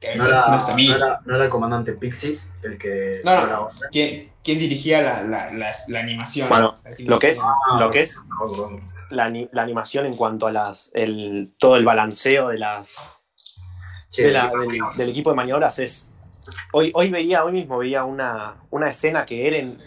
Que 0.00 0.16
No 0.16 0.26
era, 0.26 0.40
escenas 0.40 0.68
a 0.68 0.74
mí- 0.74 0.88
no 0.88 0.96
era- 0.96 1.20
no 1.24 1.34
era 1.36 1.44
el 1.44 1.50
comandante 1.50 1.92
Pixis 1.92 2.50
el 2.64 2.76
que. 2.76 3.20
No, 3.24 3.46
no. 3.46 3.68
¿Quién, 3.92 4.32
quién 4.42 4.58
dirigía 4.58 5.00
la, 5.00 5.22
la, 5.22 5.52
la, 5.52 5.72
la 5.88 6.00
animación? 6.00 6.48
Bueno, 6.48 6.80
Lo 6.98 7.20
que 7.20 7.30
es, 7.30 7.38
Ah, 7.40 7.78
lo 7.78 7.88
que 7.88 8.00
es 8.00 8.18
no, 8.28 8.46
no, 8.46 8.70
no. 8.78 8.91
La, 9.12 9.24
ani- 9.26 9.48
la 9.52 9.62
animación 9.62 10.06
en 10.06 10.16
cuanto 10.16 10.46
a 10.46 10.52
las 10.52 10.90
el, 10.94 11.52
todo 11.58 11.76
el 11.76 11.84
balanceo 11.84 12.48
de 12.48 12.58
las 12.58 12.96
Sí, 14.10 14.22
de 14.22 14.32
la- 14.32 14.50
sí, 14.50 14.50
del, 14.50 14.80
del 14.96 15.08
equipo 15.10 15.30
de 15.30 15.36
maniobras 15.36 15.78
es 15.78 16.12
hoy 16.72 16.90
hoy 16.94 17.10
veía 17.10 17.44
hoy 17.44 17.52
mismo 17.52 17.78
veía 17.78 18.04
una, 18.04 18.56
una 18.70 18.88
escena 18.90 19.24
que 19.24 19.46
Eren 19.46 19.78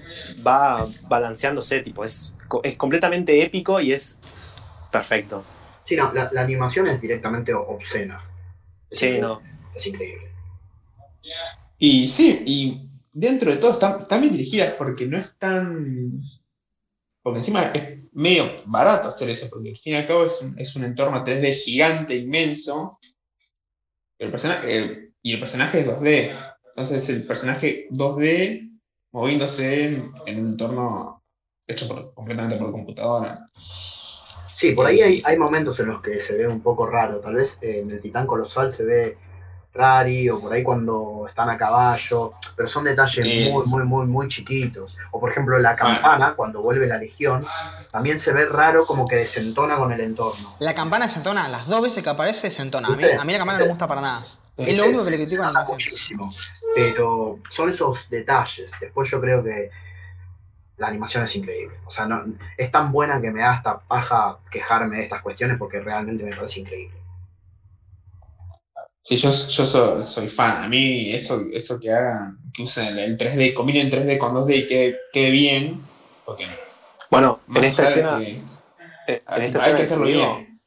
va 0.45 0.87
balanceándose 1.09 1.81
tipo 1.81 2.03
es 2.03 2.33
es 2.63 2.77
completamente 2.77 3.43
épico 3.43 3.79
y 3.79 3.93
es 3.93 4.21
perfecto 4.91 5.43
Sí, 5.85 5.95
no, 5.95 6.11
la, 6.13 6.29
la 6.31 6.41
animación 6.41 6.87
es 6.87 6.99
directamente 6.99 7.53
obscena. 7.53 8.19
Es 8.89 8.99
sí 8.99 9.07
increíble, 9.07 9.27
no 9.27 9.41
Es 9.75 9.87
increíble. 9.87 10.31
Y 11.77 12.07
sí, 12.07 12.41
y 12.45 12.89
dentro 13.13 13.51
de 13.51 13.57
todo 13.57 13.73
están, 13.73 13.99
están 14.01 14.21
bien 14.21 14.33
dirigidas 14.33 14.73
porque 14.73 15.05
no 15.05 15.17
es 15.17 15.37
tan... 15.37 16.21
Porque 17.21 17.39
encima 17.39 17.63
es 17.73 17.99
medio 18.15 18.49
barato 18.65 19.09
hacer 19.09 19.29
eso, 19.29 19.47
porque 19.49 19.69
al 19.69 19.77
fin 19.77 19.93
y 19.93 19.95
al 19.97 20.07
cabo 20.07 20.25
es 20.25 20.41
un, 20.41 20.57
es 20.57 20.75
un 20.75 20.85
entorno 20.85 21.23
3D 21.23 21.53
gigante, 21.53 22.15
inmenso. 22.15 22.99
El 24.17 24.31
y 25.21 25.33
el 25.33 25.39
personaje 25.39 25.79
es 25.79 25.87
2D. 25.87 26.55
Entonces 26.67 27.09
el 27.09 27.25
personaje 27.25 27.87
2D 27.91 28.79
moviéndose 29.11 29.85
en, 29.85 30.13
un 30.27 30.49
entorno 30.49 31.23
hecho 31.67 32.13
completamente 32.13 32.57
por 32.57 32.71
computadora. 32.71 33.45
Sí, 34.47 34.71
por 34.71 34.85
ahí 34.85 35.01
hay, 35.01 35.21
hay 35.25 35.37
momentos 35.37 35.79
en 35.79 35.87
los 35.87 36.01
que 36.01 36.19
se 36.19 36.37
ve 36.37 36.47
un 36.47 36.61
poco 36.61 36.87
raro. 36.87 37.19
Tal 37.19 37.35
vez 37.35 37.57
eh, 37.61 37.79
en 37.79 37.91
el 37.91 38.01
Titán 38.01 38.27
Colosal 38.27 38.71
se 38.71 38.85
ve 38.85 39.17
rari, 39.75 40.29
o 40.29 40.39
por 40.39 40.53
ahí 40.53 40.63
cuando 40.63 41.25
están 41.27 41.49
a 41.49 41.57
caballo, 41.57 42.31
pero 42.55 42.67
son 42.67 42.85
detalles 42.85 43.25
Sí. 43.25 43.49
muy, 43.51 43.65
muy, 43.65 43.83
muy, 43.83 44.05
muy 44.07 44.27
chiquitos. 44.27 44.97
O 45.11 45.19
por 45.19 45.31
ejemplo, 45.31 45.57
la 45.59 45.75
campana, 45.75 46.33
cuando 46.33 46.61
vuelve 46.61 46.87
la 46.87 46.97
legión, 46.97 47.45
también 47.91 48.17
se 48.17 48.31
ve 48.31 48.45
raro 48.45 48.85
como 48.85 49.07
que 49.07 49.17
desentona 49.17 49.75
con 49.77 49.91
el 49.91 49.99
entorno. 50.01 50.55
La 50.59 50.73
campana 50.73 51.09
se 51.09 51.17
entona, 51.17 51.47
las 51.49 51.67
dos 51.67 51.81
veces 51.81 52.03
que 52.03 52.09
aparece 52.09 52.49
se 52.51 52.61
entona. 52.61 52.87
A 52.87 52.91
mí, 52.91 52.97
¿Viste? 52.97 53.15
a 53.15 53.23
mí 53.25 53.33
la 53.33 53.39
campana 53.39 53.59
no 53.59 53.65
me 53.65 53.69
gusta 53.69 53.87
para 53.87 54.01
nada. 54.01 54.25
Es 54.57 54.77
lo 54.77 54.85
único 54.85 55.03
que 55.03 55.11
le 55.11 55.17
critico 55.17 55.43
a 55.43 55.65
muchísimo. 55.65 56.31
Pero 56.73 57.39
son 57.49 57.69
esos 57.69 58.09
detalles. 58.09 58.71
Después 58.79 59.09
yo 59.09 59.19
creo 59.19 59.43
que 59.43 59.69
la 60.77 60.87
animación 60.87 61.23
es 61.23 61.35
increíble. 61.35 61.77
O 61.85 61.91
sea, 61.91 62.05
no, 62.05 62.23
es 62.57 62.71
tan 62.71 62.91
buena 62.91 63.19
que 63.19 63.31
me 63.31 63.41
da 63.41 63.51
hasta 63.51 63.79
paja 63.79 64.37
quejarme 64.51 64.97
de 64.97 65.03
estas 65.03 65.21
cuestiones 65.21 65.57
porque 65.57 65.81
realmente 65.81 66.23
me 66.23 66.35
parece 66.35 66.61
increíble. 66.61 66.97
Sí, 69.07 69.17
yo, 69.17 69.29
yo 69.29 69.65
soy, 69.67 70.03
soy 70.03 70.27
fan. 70.29 70.63
A 70.63 70.67
mí 70.67 71.13
eso, 71.13 71.39
eso 71.53 71.79
que 71.79 71.91
hagan, 71.91 72.39
que 72.51 72.63
usen 72.63 72.87
el, 72.97 72.99
el 72.99 73.17
3D, 73.19 73.53
combinen 73.53 73.89
3D 73.91 74.17
con 74.17 74.33
2D 74.33 74.55
y 74.55 74.67
quede, 74.67 74.97
quede 75.13 75.29
bien, 75.29 75.85
porque 76.25 76.47
bueno 77.11 77.39
en 77.47 77.63
esta 77.63 77.83
escena 77.83 78.17
que- 78.17 78.41
eh, 79.07 79.21
en 79.37 79.43
esta 79.43 79.59
hay 79.59 79.61
escena 79.61 79.77
que 79.77 79.83
hacerlo 79.83 80.05
te 80.05 80.11
digo- 80.11 80.35
bien. 80.37 80.59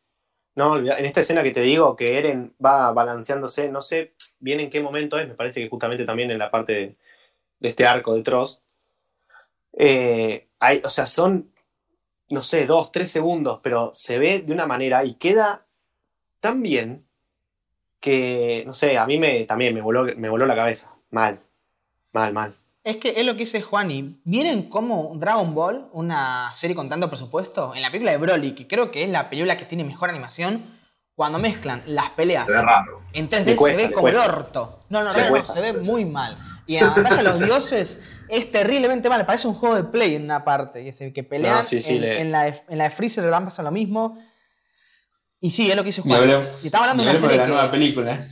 No, 0.54 0.76
en 0.78 1.04
esta 1.04 1.20
escena 1.20 1.42
que 1.42 1.50
te 1.50 1.60
digo 1.62 1.94
que 1.96 2.16
Eren 2.18 2.54
va 2.64 2.92
balanceándose, 2.92 3.68
no 3.70 3.82
sé 3.82 4.14
bien 4.38 4.60
en 4.60 4.70
qué 4.70 4.80
momento 4.80 5.18
es, 5.18 5.26
me 5.28 5.34
parece 5.34 5.60
que 5.62 5.68
justamente 5.68 6.04
también 6.04 6.30
en 6.30 6.38
la 6.38 6.50
parte 6.50 6.72
de, 6.72 6.96
de 7.58 7.68
este 7.68 7.86
arco 7.86 8.14
de 8.14 8.22
Tross. 8.22 8.62
Eh, 9.72 10.48
hay, 10.60 10.80
o 10.84 10.90
sea, 10.90 11.06
son, 11.06 11.52
no 12.30 12.42
sé, 12.42 12.66
dos, 12.66 12.90
tres 12.92 13.10
segundos, 13.10 13.60
pero 13.62 13.90
se 13.92 14.18
ve 14.18 14.40
de 14.42 14.52
una 14.52 14.66
manera 14.66 15.04
y 15.04 15.14
queda 15.14 15.66
tan 16.40 16.62
bien 16.62 17.07
que, 18.00 18.62
no 18.66 18.74
sé, 18.74 18.96
a 18.98 19.06
mí 19.06 19.18
me, 19.18 19.44
también 19.44 19.74
me 19.74 19.80
voló, 19.80 20.06
me 20.16 20.28
voló 20.28 20.46
la 20.46 20.54
cabeza. 20.54 20.92
Mal, 21.10 21.40
mal, 22.12 22.32
mal. 22.32 22.54
Es 22.84 22.96
que 22.96 23.14
es 23.16 23.26
lo 23.26 23.32
que 23.34 23.40
dice 23.40 23.60
Juani. 23.60 24.20
¿Vieron 24.24 24.62
cómo 24.64 25.12
Dragon 25.16 25.54
Ball, 25.54 25.88
una 25.92 26.50
serie 26.54 26.74
con 26.76 26.88
tanto 26.88 27.08
presupuesto, 27.08 27.74
en 27.74 27.82
la 27.82 27.88
película 27.88 28.12
de 28.12 28.16
Broly, 28.18 28.54
que 28.54 28.66
creo 28.66 28.90
que 28.90 29.02
es 29.02 29.08
la 29.10 29.28
película 29.28 29.56
que 29.56 29.64
tiene 29.66 29.84
mejor 29.84 30.08
animación, 30.10 30.78
cuando 31.14 31.38
mezclan 31.40 31.82
las 31.86 32.10
peleas 32.10 32.46
Se 32.46 32.52
ve 32.52 32.62
raro. 32.62 33.02
en 33.12 33.28
3D 33.28 33.44
Le 33.44 33.56
cuesta, 33.56 33.80
se 33.80 33.86
ve 33.88 33.92
como 33.92 34.08
el 34.08 34.16
orto. 34.16 34.80
No, 34.88 35.02
no, 35.02 35.12
Le 35.12 35.28
no, 35.30 35.44
se 35.44 35.60
ve 35.60 35.72
muy 35.74 36.04
mal. 36.04 36.38
Y 36.66 36.76
en 36.76 36.84
la 36.86 36.90
batalla 36.94 37.16
de 37.16 37.22
los 37.24 37.40
dioses 37.40 38.02
es 38.28 38.52
terriblemente 38.52 39.08
mal. 39.08 39.26
Parece 39.26 39.48
un 39.48 39.54
juego 39.54 39.74
de 39.74 39.84
play 39.84 40.14
en 40.14 40.24
una 40.24 40.44
parte. 40.44 40.82
Y 40.82 40.88
es 40.88 41.00
el 41.00 41.12
que 41.12 41.24
pelean. 41.24 41.56
No, 41.56 41.64
sí, 41.64 41.80
sí, 41.80 41.96
en, 41.96 42.00
le- 42.02 42.20
en 42.20 42.30
la 42.30 42.42
de, 42.44 42.62
en 42.68 42.78
la 42.78 42.84
de 42.84 42.90
Freezer 42.90 43.24
le 43.24 43.30
dan 43.30 43.44
pasa 43.46 43.62
lo 43.64 43.70
mismo. 43.72 44.18
Y 45.40 45.50
sí, 45.50 45.70
es 45.70 45.76
lo 45.76 45.84
que 45.84 45.92
Ni 46.04 46.14
Juan. 46.14 46.48
Y 46.62 46.66
estaba 46.66 46.84
hablando 46.84 47.02
de 47.04 47.10
una 47.10 47.18
hablemos 47.18 47.22
de 47.22 47.28
serie 47.28 47.36
la 47.38 47.44
que- 47.44 47.50
nueva 47.52 47.70
película. 47.70 48.26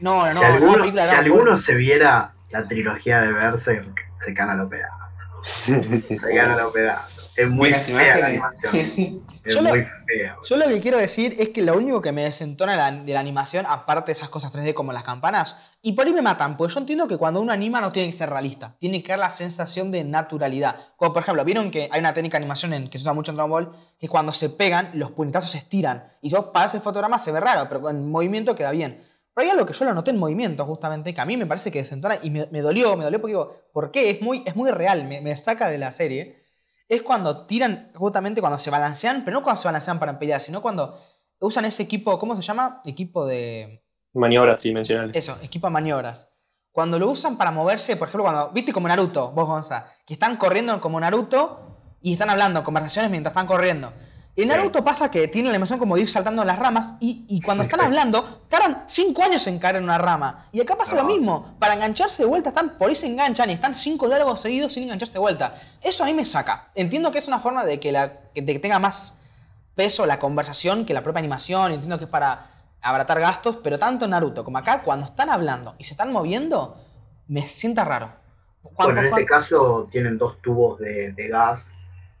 No, 0.00 0.26
no, 0.26 0.32
si 0.32 0.40
no, 0.40 0.46
alguno, 0.46 0.78
película 0.78 1.02
si 1.04 1.14
alguno 1.14 1.56
se 1.58 1.74
viera 1.74 2.34
la 2.50 2.66
trilogía 2.66 3.20
de 3.20 3.32
Berserk, 3.32 4.09
se 4.24 4.32
gana 4.34 4.54
los 4.54 4.68
pedazos. 4.68 5.26
Se 6.20 6.34
gana 6.34 6.54
los 6.56 6.70
pedazos. 6.72 7.32
Es 7.36 7.48
muy 7.48 7.72
fea 7.72 8.18
la 8.18 8.26
animación. 8.26 8.74
Es 9.42 9.54
Yo 9.54 9.62
lo- 9.62 9.70
muy 9.70 9.82
fea. 9.82 10.34
boludo. 10.34 10.46
Yo 10.50 10.56
lo 10.58 10.66
que 10.68 10.80
quiero 10.82 10.98
decir 10.98 11.34
es 11.38 11.48
que 11.48 11.62
lo 11.62 11.74
único 11.74 12.02
que 12.02 12.12
me 12.12 12.24
desentona 12.24 12.76
la- 12.76 12.92
de 12.92 13.14
la 13.14 13.20
animación, 13.20 13.64
aparte 13.66 14.08
de 14.08 14.12
esas 14.12 14.28
cosas 14.28 14.52
3D 14.52 14.74
como 14.74 14.92
las 14.92 15.02
campanas, 15.02 15.56
y 15.80 15.92
por 15.94 16.04
ahí 16.06 16.12
me 16.12 16.20
matan, 16.20 16.58
porque 16.58 16.74
yo 16.74 16.80
entiendo 16.80 17.08
que 17.08 17.16
cuando 17.16 17.40
uno 17.40 17.50
anima 17.50 17.80
no 17.80 17.90
tiene 17.90 18.10
que 18.10 18.16
ser 18.18 18.28
realista, 18.28 18.74
tiene 18.78 19.02
que 19.02 19.12
dar 19.12 19.18
la 19.18 19.30
sensación 19.30 19.90
de 19.90 20.04
naturalidad. 20.04 20.76
Como 20.98 21.14
por 21.14 21.22
ejemplo, 21.22 21.42
vieron 21.46 21.70
que 21.70 21.88
hay 21.90 22.00
una 22.00 22.12
técnica 22.12 22.36
de 22.36 22.42
animación 22.44 22.74
en, 22.74 22.90
que 22.90 22.98
se 22.98 23.04
usa 23.04 23.14
mucho 23.14 23.30
en 23.30 23.36
Dragon 23.36 23.50
Ball, 23.50 23.72
que 23.98 24.08
cuando 24.08 24.34
se 24.34 24.50
pegan, 24.50 24.90
los 24.92 25.12
puñetazos 25.12 25.48
se 25.52 25.56
estiran. 25.58 26.04
Y 26.20 26.28
yo 26.28 26.52
para 26.52 26.66
ese 26.66 26.80
fotograma 26.80 27.18
se 27.18 27.32
ve 27.32 27.40
raro, 27.40 27.66
pero 27.66 27.80
con 27.80 28.10
movimiento 28.10 28.54
queda 28.54 28.72
bien. 28.72 29.02
Pero 29.34 29.44
hay 29.44 29.50
algo 29.50 29.66
que 29.66 29.72
yo 29.72 29.84
lo 29.84 29.94
noté 29.94 30.10
en 30.10 30.18
movimiento, 30.18 30.64
justamente, 30.66 31.14
que 31.14 31.20
a 31.20 31.24
mí 31.24 31.36
me 31.36 31.46
parece 31.46 31.70
que 31.70 31.80
desentona 31.80 32.18
y 32.22 32.30
me, 32.30 32.46
me 32.50 32.60
dolió, 32.60 32.96
me 32.96 33.04
dolió 33.04 33.20
porque 33.20 33.32
digo, 33.32 33.56
¿por 33.72 33.90
qué? 33.90 34.10
Es 34.10 34.20
muy, 34.22 34.42
es 34.44 34.56
muy 34.56 34.70
real, 34.70 35.06
me, 35.06 35.20
me 35.20 35.36
saca 35.36 35.68
de 35.68 35.78
la 35.78 35.92
serie. 35.92 36.42
Es 36.88 37.02
cuando 37.02 37.46
tiran, 37.46 37.92
justamente 37.94 38.40
cuando 38.40 38.58
se 38.58 38.70
balancean, 38.70 39.24
pero 39.24 39.38
no 39.38 39.44
cuando 39.44 39.62
se 39.62 39.68
balancean 39.68 40.00
para 40.00 40.18
pelear, 40.18 40.42
sino 40.42 40.60
cuando 40.60 40.98
usan 41.40 41.64
ese 41.64 41.82
equipo, 41.82 42.18
¿cómo 42.18 42.36
se 42.36 42.42
llama? 42.42 42.80
Equipo 42.84 43.26
de. 43.26 43.84
Maniobras 44.12 44.60
tridimensionales. 44.60 45.16
Eso, 45.16 45.38
equipo 45.42 45.68
de 45.68 45.72
maniobras. 45.72 46.32
Cuando 46.72 46.98
lo 46.98 47.10
usan 47.10 47.36
para 47.36 47.50
moverse, 47.50 47.96
por 47.96 48.08
ejemplo, 48.08 48.24
cuando. 48.24 48.50
¿Viste 48.50 48.72
como 48.72 48.88
Naruto, 48.88 49.30
vos, 49.32 49.46
Gonza? 49.46 49.86
Que 50.06 50.14
están 50.14 50.36
corriendo 50.36 50.80
como 50.80 51.00
Naruto 51.00 51.96
y 52.02 52.12
están 52.14 52.30
hablando, 52.30 52.64
conversaciones 52.64 53.10
mientras 53.10 53.32
están 53.32 53.46
corriendo. 53.46 53.92
En 54.36 54.44
Sí. 54.44 54.48
Naruto 54.48 54.82
pasa 54.84 55.10
que 55.10 55.28
tiene 55.28 55.50
la 55.50 55.56
emoción 55.56 55.78
como 55.78 55.96
de 55.96 56.02
ir 56.02 56.08
saltando 56.08 56.44
las 56.44 56.58
ramas 56.58 56.92
y, 57.00 57.26
y 57.28 57.40
cuando 57.42 57.64
están 57.64 57.80
hablando, 57.80 58.42
tardan 58.48 58.84
5 58.86 59.22
años 59.22 59.46
en 59.46 59.58
caer 59.58 59.76
en 59.76 59.84
una 59.84 59.98
rama. 59.98 60.46
Y 60.52 60.60
acá 60.60 60.76
pasa 60.76 60.96
lo 60.96 61.04
mismo. 61.04 61.56
Para 61.58 61.74
engancharse 61.74 62.22
de 62.22 62.28
vuelta, 62.28 62.50
están 62.50 62.78
por 62.78 62.88
ahí 62.88 62.96
se 62.96 63.06
enganchan 63.06 63.50
y 63.50 63.54
están 63.54 63.74
5 63.74 64.06
diálogos 64.08 64.40
seguidos 64.40 64.72
sin 64.72 64.84
engancharse 64.84 65.14
de 65.14 65.18
vuelta. 65.18 65.56
Eso 65.82 66.04
a 66.04 66.06
mí 66.06 66.14
me 66.14 66.24
saca. 66.24 66.68
Entiendo 66.74 67.10
que 67.10 67.18
es 67.18 67.28
una 67.28 67.40
forma 67.40 67.64
de 67.64 67.80
que, 67.80 67.92
la, 67.92 68.30
que 68.34 68.42
de 68.42 68.52
que 68.52 68.58
tenga 68.60 68.78
más 68.78 69.18
peso 69.74 70.06
la 70.06 70.18
conversación 70.18 70.86
que 70.86 70.94
la 70.94 71.02
propia 71.02 71.18
animación. 71.18 71.72
Entiendo 71.72 71.98
que 71.98 72.04
es 72.04 72.10
para 72.10 72.50
abaratar 72.80 73.20
gastos, 73.20 73.58
pero 73.62 73.78
tanto 73.78 74.04
en 74.04 74.12
Naruto 74.12 74.44
como 74.44 74.58
acá, 74.58 74.82
cuando 74.82 75.06
están 75.06 75.28
hablando 75.28 75.74
y 75.78 75.84
se 75.84 75.92
están 75.92 76.12
moviendo, 76.12 76.76
me 77.28 77.46
sienta 77.48 77.84
raro. 77.84 78.12
Bueno, 78.76 79.00
en 79.00 79.06
este 79.06 79.24
caso 79.24 79.88
tienen 79.90 80.18
dos 80.18 80.40
tubos 80.40 80.78
de, 80.78 81.12
de 81.12 81.28
gas. 81.28 81.72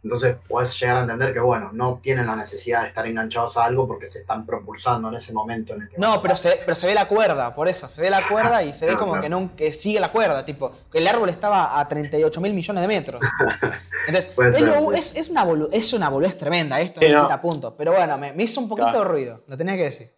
Entonces 0.02 0.36
puedes 0.48 0.80
llegar 0.80 0.96
a 0.96 1.00
entender 1.00 1.34
que, 1.34 1.40
bueno, 1.40 1.70
no 1.74 2.00
tienen 2.02 2.26
la 2.26 2.34
necesidad 2.34 2.82
de 2.82 2.88
estar 2.88 3.06
enganchados 3.06 3.56
a 3.58 3.64
algo 3.66 3.86
porque 3.86 4.06
se 4.06 4.20
están 4.20 4.46
propulsando 4.46 5.08
en 5.08 5.14
ese 5.16 5.32
momento 5.34 5.74
en 5.74 5.82
el 5.82 5.88
que. 5.90 5.98
No, 5.98 6.22
pero 6.22 6.36
se, 6.38 6.58
pero 6.64 6.74
se 6.74 6.86
ve 6.86 6.94
la 6.94 7.06
cuerda, 7.06 7.54
por 7.54 7.68
eso. 7.68 7.86
Se 7.88 8.00
ve 8.00 8.08
la 8.08 8.26
cuerda 8.26 8.62
y 8.62 8.72
se 8.72 8.86
ve 8.86 8.96
como 8.96 9.20
que, 9.20 9.28
no, 9.28 9.54
que 9.56 9.72
sigue 9.74 10.00
la 10.00 10.10
cuerda. 10.10 10.42
Tipo, 10.44 10.72
que 10.90 10.98
el 10.98 11.06
árbol 11.06 11.28
estaba 11.28 11.78
a 11.78 11.86
38 11.86 12.40
mil 12.40 12.54
millones 12.54 12.80
de 12.80 12.88
metros. 12.88 13.20
Entonces, 14.06 14.30
es, 14.56 14.60
lo- 14.62 14.92
es, 14.92 15.14
es 15.14 15.28
una 15.28 15.44
bolu- 15.44 15.68
es 15.70 15.92
una 15.92 16.08
boludez 16.08 16.36
tremenda. 16.38 16.80
Esto 16.80 17.00
Sí, 17.00 17.08
no 17.10 17.18
no. 17.18 17.22
quita 17.24 17.40
punto. 17.40 17.74
Pero 17.76 17.92
bueno, 17.92 18.16
me, 18.16 18.32
me 18.32 18.44
hizo 18.44 18.60
un 18.60 18.68
poquito 18.68 18.88
Claro. 18.88 19.00
de 19.00 19.04
ruido. 19.04 19.42
Lo 19.46 19.56
tenía 19.56 19.76
que 19.76 19.82
decir. 19.84 20.14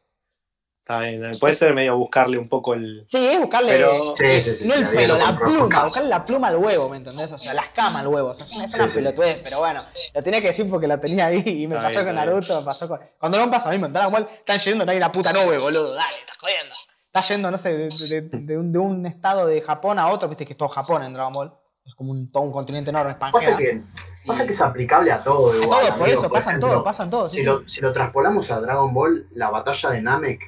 Está 0.83 0.99
bien, 0.99 1.31
puede 1.39 1.55
ser 1.55 1.75
medio 1.75 1.97
buscarle 1.97 2.39
un 2.39 2.49
poco 2.49 2.75
el. 2.75 3.05
Sí, 3.07 3.25
es 3.25 3.39
buscarle. 3.39 3.71
Pero- 3.73 4.17
Sí, 4.17 4.43
sí, 4.43 4.57
sí, 4.57 4.67
no 4.67 4.75
sí, 4.75 4.81
el 4.81 4.89
pelo, 4.89 5.15
lo 5.15 5.21
la 5.25 5.39
pluma, 5.39 5.85
buscarle 5.85 6.09
la 6.09 6.25
pluma 6.25 6.49
al 6.49 6.57
huevo, 6.57 6.89
¿me 6.89 6.97
entendés? 6.97 7.31
O 7.31 7.39
sea, 7.39 7.55
la 7.55 7.63
escama 7.63 8.01
al 8.01 8.09
huevo. 8.09 8.31
O 8.31 8.35
sea, 8.35 8.45
es 8.45 8.53
una, 8.75 8.85
es 8.87 8.93
pelotudez, 8.95 9.41
pero 9.45 9.61
bueno, 9.61 9.85
lo 10.13 10.23
tenía 10.25 10.41
que 10.41 10.49
decir 10.49 10.69
porque 10.69 10.89
lo 10.89 10.99
tenía 10.99 11.27
ahí 11.27 11.41
y 11.47 11.67
me 11.69 11.77
Está 11.77 11.87
pasó 11.89 12.03
bien, 12.03 12.07
con. 12.07 12.15
Naruto, 12.17 12.59
me 12.59 12.65
pasó 12.67 12.89
con. 12.89 13.01
Cuando 13.17 13.39
no 13.39 13.49
pasa 13.49 13.67
lo 13.67 13.71
mismo, 13.73 13.87
en 13.87 13.93
Dragon 13.93 14.13
Ball 14.13 14.27
están 14.33 14.59
yendo, 14.59 14.85
no 14.85 14.91
hay 14.91 14.97
una 14.97 15.13
puta 15.13 15.33
nube, 15.33 15.57
boludo, 15.59 15.95
dale, 15.95 16.17
estás 16.19 16.37
jodiendo. 16.39 16.75
Estás 17.07 17.29
yendo, 17.29 17.51
no 17.53 17.59
sé, 17.59 17.77
de, 17.77 17.89
de- 18.09 18.21
de 18.41 18.59
un, 18.59 18.73
de 18.73 18.79
un 18.81 19.07
estado 19.07 19.47
de 19.47 19.61
Japón 19.61 20.01
a 20.01 20.09
otro, 20.09 20.29
viste 20.29 20.45
que 20.45 20.55
es 20.55 20.59
todo 20.59 20.69
Japón 20.69 21.05
en 21.05 21.13
Dragon 21.15 21.33
Ball. 21.33 21.53
Es 21.87 21.95
como 21.95 22.11
un, 22.11 22.31
todo 22.33 22.43
un 22.43 22.53
continente 22.53 22.91
enorme, 22.91 23.15
Pasa 23.15 23.57
que, 23.57 23.83
pasa 24.27 24.45
que 24.45 24.51
es 24.51 24.61
aplicable 24.61 25.13
a 25.13 25.23
todo. 25.23 25.53
a 25.53 25.57
igual, 25.57 25.87
todo, 25.87 25.99
por 25.99 26.09
eso, 26.09 26.23
pasan 26.29 26.49
ejemplo, 26.57 26.69
todo, 26.71 26.85
pasan 26.85 27.09
todo. 27.11 27.29
Si 27.29 27.37
sí. 27.39 27.43
lo, 27.45 27.69
si 27.69 27.81
lo 27.81 27.93
traspolamos 27.93 28.51
a 28.51 28.61
Dragon 28.61 28.93
Ball, 28.93 29.29
la 29.33 29.51
batalla 29.51 29.91
de 29.91 30.03
Namek, 30.03 30.41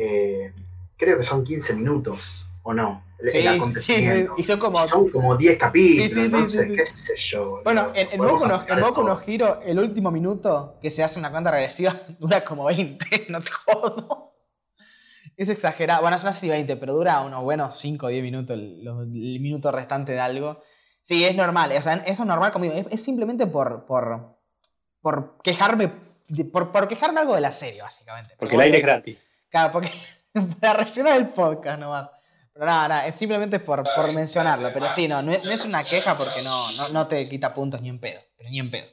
eh, 0.00 0.52
creo 0.96 1.18
que 1.18 1.24
son 1.24 1.44
15 1.44 1.74
minutos, 1.74 2.46
¿o 2.62 2.72
no? 2.72 3.04
El, 3.18 3.28
el 3.28 3.82
Sí, 3.82 4.26
y 4.38 4.44
son 4.44 4.58
como... 4.58 4.78
Son 4.88 5.10
como 5.10 5.36
10 5.36 5.58
capítulos, 5.58 6.08
Sí, 6.08 6.08
sí, 6.08 6.14
sí, 6.14 6.20
entonces, 6.20 6.62
sí, 6.62 6.68
sí. 6.68 6.76
qué 6.76 6.86
sé 6.86 7.16
yo. 7.16 7.60
Bueno, 7.62 7.92
en, 7.94 8.08
en 8.12 8.18
Boku 8.18 8.46
no, 8.46 8.64
en 8.66 8.80
Boku 8.80 9.02
no 9.02 9.18
todo. 9.18 9.22
Hero, 9.26 9.60
el 9.62 9.78
último 9.78 10.10
minuto 10.10 10.78
que 10.80 10.88
se 10.88 11.04
hace 11.04 11.18
una 11.18 11.30
cuenta 11.30 11.50
regresiva 11.50 12.00
dura 12.18 12.42
como 12.42 12.64
20, 12.64 13.26
no 13.28 13.40
te 13.40 13.50
jodo. 13.50 14.32
Es 15.36 15.50
exagerado. 15.50 16.00
Bueno, 16.00 16.16
no 16.22 16.32
sé 16.32 16.40
si 16.40 16.48
20, 16.48 16.76
pero 16.76 16.94
dura 16.94 17.20
unos 17.20 17.42
buenos 17.42 17.78
5 17.78 18.06
o 18.06 18.08
10 18.08 18.22
minutos, 18.22 18.54
el, 18.58 18.86
el 18.86 19.40
minuto 19.40 19.70
restante 19.70 20.12
de 20.12 20.20
algo. 20.20 20.62
Sí, 21.02 21.24
es 21.24 21.34
normal. 21.34 21.72
O 21.76 21.82
sea, 21.82 21.94
eso 21.94 22.22
es 22.22 22.26
normal 22.26 22.52
conmigo. 22.52 22.72
Es, 22.74 22.86
es 22.90 23.02
simplemente 23.02 23.46
por, 23.46 23.84
por, 23.84 24.38
por 25.02 25.38
quejarme. 25.42 25.92
Por, 26.52 26.72
por 26.72 26.88
quejarme 26.88 27.20
algo 27.20 27.34
de 27.34 27.40
la 27.40 27.52
serie, 27.52 27.82
básicamente. 27.82 28.34
Porque 28.38 28.54
el 28.54 28.60
aire 28.62 28.78
es 28.78 28.82
gratis. 28.82 29.26
Claro, 29.50 29.72
porque 29.72 29.92
para 30.60 30.84
rellenar 30.84 31.18
el 31.18 31.28
podcast 31.28 31.80
nomás. 31.80 32.10
Pero 32.52 32.66
nada, 32.66 32.88
nada, 32.88 33.06
es 33.06 33.16
simplemente 33.16 33.60
por, 33.60 33.82
por 33.94 34.12
mencionarlo. 34.12 34.70
Pero 34.72 34.90
sí, 34.92 35.08
no, 35.08 35.22
no 35.22 35.32
es, 35.32 35.44
no 35.44 35.50
es 35.50 35.64
una 35.64 35.84
queja 35.84 36.16
porque 36.16 36.42
no, 36.42 36.72
no, 36.72 36.88
no 36.90 37.06
te 37.06 37.28
quita 37.28 37.54
puntos 37.54 37.80
ni 37.80 37.88
en 37.88 38.00
pedo. 38.00 38.20
Pero 38.36 38.50
ni 38.50 38.58
en 38.58 38.70
pedo. 38.70 38.86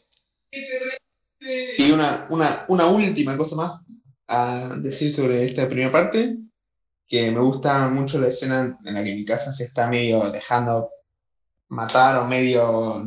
Y 1.78 1.92
una, 1.92 2.26
una, 2.30 2.66
una 2.68 2.86
última 2.88 3.38
cosa 3.38 3.56
más 3.56 3.82
a 4.28 4.76
decir 4.78 5.14
sobre 5.14 5.46
esta 5.46 5.68
primera 5.68 5.92
parte, 5.92 6.38
que 7.08 7.32
me 7.32 7.40
gusta 7.40 7.88
mucho 7.88 8.20
la 8.20 8.28
escena 8.28 8.78
en 8.84 8.94
la 8.94 9.04
que 9.04 9.16
mi 9.16 9.26
casa 9.26 9.54
se 9.54 9.66
está 9.66 9.88
medio 9.88 10.30
dejando 10.32 10.92
matar 11.70 12.18
o 12.18 12.26
medio, 12.26 13.06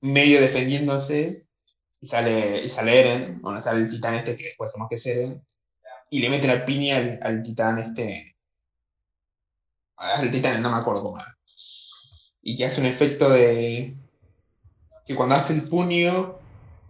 medio 0.00 0.40
defendiéndose, 0.40 1.46
y 2.00 2.06
sale, 2.06 2.64
y 2.64 2.68
sale 2.68 3.00
Eren, 3.00 3.42
bueno, 3.42 3.60
sale 3.60 3.80
el 3.80 3.90
titán 3.90 4.14
este 4.14 4.36
que 4.36 4.44
después 4.44 4.72
tenemos 4.72 4.88
que 4.88 4.98
ser 4.98 5.18
Eren, 5.18 5.44
y 6.10 6.20
le 6.20 6.28
mete 6.30 6.46
la 6.46 6.64
piña 6.66 6.98
al, 6.98 7.18
al 7.22 7.42
titán 7.42 7.78
este, 7.78 8.36
al 9.96 10.30
titán, 10.32 10.60
no 10.60 10.70
me 10.70 10.78
acuerdo 10.78 11.02
cómo 11.04 11.18
era, 11.20 11.38
y 12.42 12.56
que 12.56 12.66
hace 12.66 12.80
un 12.80 12.86
efecto 12.86 13.30
de, 13.30 13.96
que 15.04 15.14
cuando 15.14 15.34
hace 15.34 15.54
el 15.54 15.68
puño, 15.68 16.36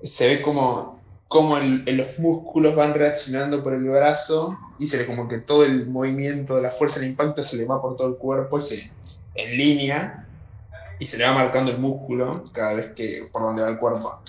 se 0.02 0.26
ve 0.28 0.42
como, 0.42 1.00
como 1.28 1.58
el- 1.58 1.84
los 1.96 2.18
músculos 2.18 2.74
van 2.74 2.94
reaccionando 2.94 3.62
por 3.62 3.74
el 3.74 3.84
brazo 3.88 4.58
y 4.78 4.86
se 4.86 4.98
le 4.98 5.06
como 5.06 5.28
que 5.28 5.38
todo 5.40 5.64
el 5.64 5.86
movimiento 5.88 6.56
de 6.56 6.62
la 6.62 6.70
fuerza 6.70 7.00
del 7.00 7.10
impacto 7.10 7.42
se 7.42 7.56
le 7.56 7.66
va 7.66 7.80
por 7.80 7.96
todo 7.96 8.08
el 8.08 8.16
cuerpo 8.16 8.60
se, 8.60 8.94
en 9.34 9.56
línea 9.56 10.26
y 10.98 11.06
se 11.06 11.18
le 11.18 11.24
va 11.26 11.34
marcando 11.34 11.72
el 11.72 11.78
músculo 11.78 12.44
cada 12.52 12.74
vez 12.74 12.94
que 12.94 13.28
por 13.32 13.42
donde 13.42 13.62
va 13.62 13.70
el 13.70 13.78
cuerpo. 13.78 14.22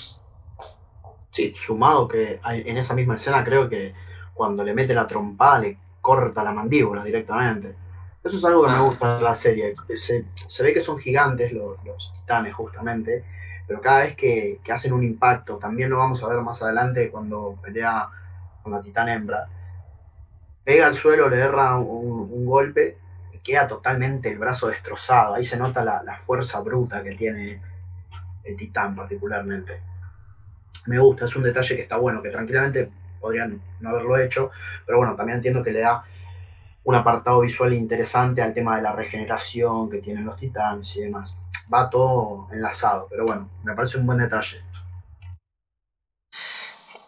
Sí, 1.32 1.54
sumado 1.56 2.08
que 2.08 2.40
en 2.44 2.78
esa 2.78 2.94
misma 2.94 3.16
escena 3.16 3.44
creo 3.44 3.70
que 3.70 3.94
cuando 4.42 4.64
le 4.64 4.74
mete 4.74 4.96
la 4.96 5.06
trompada 5.06 5.60
le 5.60 5.78
corta 6.02 6.44
la 6.44 6.52
mandíbula 6.52 7.04
directamente. 7.04 7.76
Eso 8.24 8.38
es 8.38 8.44
algo 8.44 8.66
que 8.66 8.72
me 8.72 8.80
gusta 8.80 9.18
de 9.18 9.24
la 9.24 9.36
serie. 9.36 9.76
Se, 9.96 10.64
ve 10.64 10.74
que 10.74 10.82
son 10.82 10.98
gigantes 10.98 11.54
los, 11.54 11.78
titanes 12.20 12.56
justamente, 12.56 13.24
pero 13.68 13.80
cada 13.82 14.00
vez 14.00 14.16
que, 14.16 14.60
hacen 14.74 14.94
un 14.94 15.04
impacto, 15.04 15.58
también 15.58 15.92
lo 15.92 16.00
vamos 16.00 16.24
a 16.24 16.28
ver 16.28 16.42
más 16.42 16.60
adelante 16.64 17.12
cuando 17.12 17.56
pelea 17.62 18.10
con 18.64 18.72
la 18.72 18.82
titán 18.82 19.10
hembra, 19.10 19.48
pega 20.64 20.88
al 20.88 20.96
suelo, 20.96 21.30
le 21.30 21.38
erra 21.38 21.78
un, 21.78 22.44
golpe 22.44 22.98
y 23.32 23.38
queda 23.42 23.68
totalmente 23.68 24.30
el 24.30 24.40
brazo 24.40 24.70
destrozado. 24.70 25.36
Ahí 25.36 25.46
se 25.46 25.58
nota 25.58 25.84
la 25.84 26.18
fuerza 26.18 26.62
bruta 26.62 27.04
que 27.04 27.12
tiene 27.12 27.62
el 28.44 28.58
titán 28.58 28.96
particularmente 28.96 29.92
me 30.86 30.98
gusta, 30.98 31.26
es 31.26 31.36
un 31.36 31.44
detalle 31.44 31.76
que 31.76 31.82
está 31.84 31.98
bueno, 31.98 32.22
que 32.22 32.30
tranquilamente 32.30 32.90
podrían 33.22 33.62
no 33.80 33.90
haberlo 33.90 34.18
hecho, 34.18 34.52
pero 34.86 34.98
bueno, 34.98 35.16
también 35.16 35.38
entiendo 35.38 35.64
que 35.64 35.72
le 35.72 35.80
da 35.80 36.04
un 36.84 36.96
apartado 36.96 37.42
visual 37.42 37.74
interesante 37.74 38.42
al 38.42 38.54
tema 38.54 38.76
de 38.76 38.82
la 38.82 38.92
regeneración 38.92 39.90
que 39.90 40.00
tienen 40.00 40.26
los 40.26 40.38
titanes 40.38 40.96
y 40.98 41.02
demás. 41.02 41.38
Va 41.72 41.90
todo 41.90 42.48
enlazado, 42.52 43.08
pero 43.10 43.26
bueno, 43.26 43.50
me 43.64 43.76
parece 43.76 43.98
un 43.98 44.06
buen 44.06 44.18
detalle. 44.18 44.62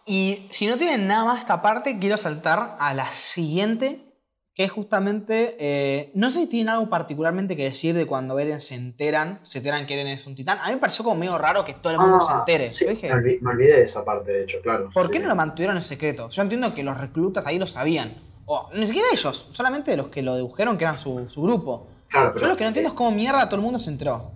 Y 0.05 0.47
si 0.51 0.67
no 0.67 0.77
tienen 0.77 1.07
nada 1.07 1.25
más 1.25 1.39
esta 1.39 1.61
parte, 1.61 1.97
quiero 1.97 2.17
saltar 2.17 2.75
a 2.79 2.93
la 2.93 3.13
siguiente, 3.13 4.12
que 4.55 4.63
es 4.65 4.71
justamente, 4.71 5.55
eh, 5.59 6.11
no 6.13 6.29
sé 6.29 6.41
si 6.41 6.47
tienen 6.47 6.69
algo 6.69 6.87
particularmente 6.89 7.55
que 7.57 7.63
decir 7.63 7.95
de 7.95 8.05
cuando 8.05 8.37
Eren 8.37 8.61
se 8.61 8.75
enteran, 8.75 9.39
se 9.43 9.57
enteran 9.59 9.85
que 9.87 9.95
Eren 9.95 10.07
es 10.07 10.27
un 10.27 10.35
titán. 10.35 10.59
A 10.61 10.67
mí 10.67 10.73
me 10.75 10.79
pareció 10.79 11.03
como 11.03 11.15
medio 11.19 11.37
raro 11.39 11.65
que 11.65 11.73
todo 11.73 11.91
el 11.93 11.99
mundo 11.99 12.21
se 12.27 12.33
entere. 12.33 12.65
Ah, 12.67 12.69
sí, 12.69 12.85
Yo 12.85 12.91
dije, 12.91 13.09
me, 13.09 13.15
olvi- 13.15 13.41
me 13.41 13.49
olvidé 13.51 13.77
de 13.77 13.83
esa 13.85 14.05
parte, 14.05 14.31
de 14.31 14.43
hecho, 14.43 14.59
claro. 14.61 14.91
¿por 14.93 15.09
qué 15.09 15.19
no 15.19 15.27
lo 15.27 15.35
mantuvieron 15.35 15.75
en 15.77 15.81
secreto? 15.83 16.29
Yo 16.29 16.41
entiendo 16.43 16.73
que 16.75 16.83
los 16.83 16.95
reclutas 16.99 17.45
ahí 17.47 17.57
lo 17.57 17.65
sabían. 17.65 18.13
O 18.45 18.69
ni 18.75 18.85
siquiera 18.85 19.07
ellos, 19.11 19.47
solamente 19.53 19.97
los 19.97 20.09
que 20.09 20.21
lo 20.21 20.35
dedujeron 20.35 20.77
que 20.77 20.83
eran 20.83 20.99
su, 20.99 21.27
su 21.29 21.41
grupo. 21.41 21.87
Claro, 22.09 22.35
Yo 22.37 22.47
lo 22.47 22.55
que 22.55 22.63
no 22.63 22.67
entiendo 22.67 22.89
es 22.91 22.95
cómo 22.95 23.09
mierda 23.11 23.45
todo 23.47 23.55
el 23.55 23.61
mundo 23.63 23.79
se 23.79 23.89
enteró. 23.89 24.31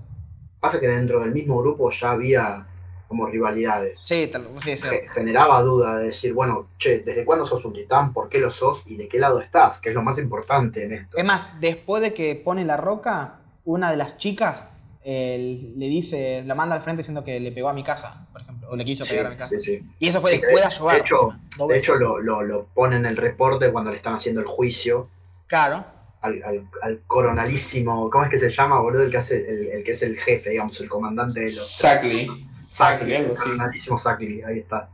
pasa 0.60 0.80
que 0.80 0.88
dentro 0.88 1.20
del 1.22 1.32
mismo 1.32 1.60
grupo 1.62 1.92
ya 1.92 2.12
había 2.12 2.66
como 3.08 3.26
rivalidades. 3.28 4.00
Sí, 4.04 4.28
tal, 4.32 4.48
sí, 4.62 4.78
sí. 4.78 4.84
Ge- 4.88 5.08
generaba 5.14 5.62
duda 5.62 5.98
de 5.98 6.08
decir, 6.08 6.34
bueno, 6.34 6.68
che, 6.78 7.00
¿desde 7.00 7.24
cuándo 7.26 7.46
sos 7.46 7.64
un 7.66 7.74
titán? 7.74 8.14
¿Por 8.14 8.30
qué 8.30 8.40
lo 8.40 8.52
sos? 8.52 8.84
¿Y 8.86 8.98
de 8.98 9.08
qué 9.08 9.20
lado 9.20 9.40
estás? 9.40 9.80
Que 9.80 9.90
es 9.90 9.96
lo 9.96 10.02
más 10.04 10.18
importante 10.20 10.84
en 10.84 10.94
esto. 10.94 11.18
Es 11.18 11.24
más, 11.26 11.48
después 11.60 12.02
de 12.02 12.14
que 12.14 12.36
pone 12.36 12.66
la 12.66 12.78
roca, 12.78 13.40
una 13.66 13.92
de 13.92 13.98
las 13.98 14.18
chicas 14.18 14.66
eh, 15.10 15.72
le 15.78 15.88
dice, 15.88 16.44
la 16.46 16.54
manda 16.54 16.76
al 16.76 16.82
frente 16.84 17.02
diciendo 17.02 17.24
que 17.24 17.40
le 17.40 17.52
pegó 17.54 17.70
a 17.70 17.74
mi 17.74 17.84
casa, 17.84 18.28
por 18.34 18.42
ejemplo, 18.42 18.68
o 18.70 18.76
le 18.76 18.84
quiso 18.84 19.06
Sí, 19.06 19.12
pegar 19.12 19.28
a 19.28 19.30
mi 19.30 19.36
casa. 19.38 19.50
sí, 19.58 19.60
sí. 19.62 19.90
Y 20.00 20.10
eso 20.10 20.20
fue 20.20 20.32
después 20.32 20.56
de 20.56 20.64
ayudar. 20.66 20.96
de 20.96 21.00
hecho, 21.00 21.34
Dos 21.58 21.68
de 21.70 21.78
hecho 21.78 21.96
lo, 21.96 22.20
lo, 22.20 22.42
lo 22.44 22.66
pone 22.74 22.98
en 22.98 23.06
el 23.06 23.16
reporte 23.16 23.72
cuando 23.72 23.92
le 23.92 23.98
están 23.98 24.16
haciendo 24.16 24.42
el 24.42 24.48
juicio 24.48 25.10
Claro. 25.48 25.86
al, 26.22 26.44
al- 26.44 26.70
al 26.82 27.02
coronalísimo, 27.08 28.10
¿cómo 28.10 28.26
es 28.26 28.30
que 28.30 28.38
se 28.38 28.50
llama, 28.50 28.80
boludo? 28.82 29.04
El 29.04 29.12
que, 29.12 29.18
hace, 29.18 29.38
el, 29.50 29.68
el 29.78 29.84
que 29.86 29.92
es 29.92 30.04
el 30.04 30.18
jefe, 30.18 30.50
digamos, 30.50 30.78
el 30.82 30.90
comandante 30.90 31.40
de 31.40 31.46
los... 31.46 31.72
Sackley. 31.78 32.47
Sackley, 32.70 33.14
el 33.14 33.26
algo 33.60 33.98
Sackley, 33.98 34.42
ahí 34.44 34.60
está. 34.60 34.90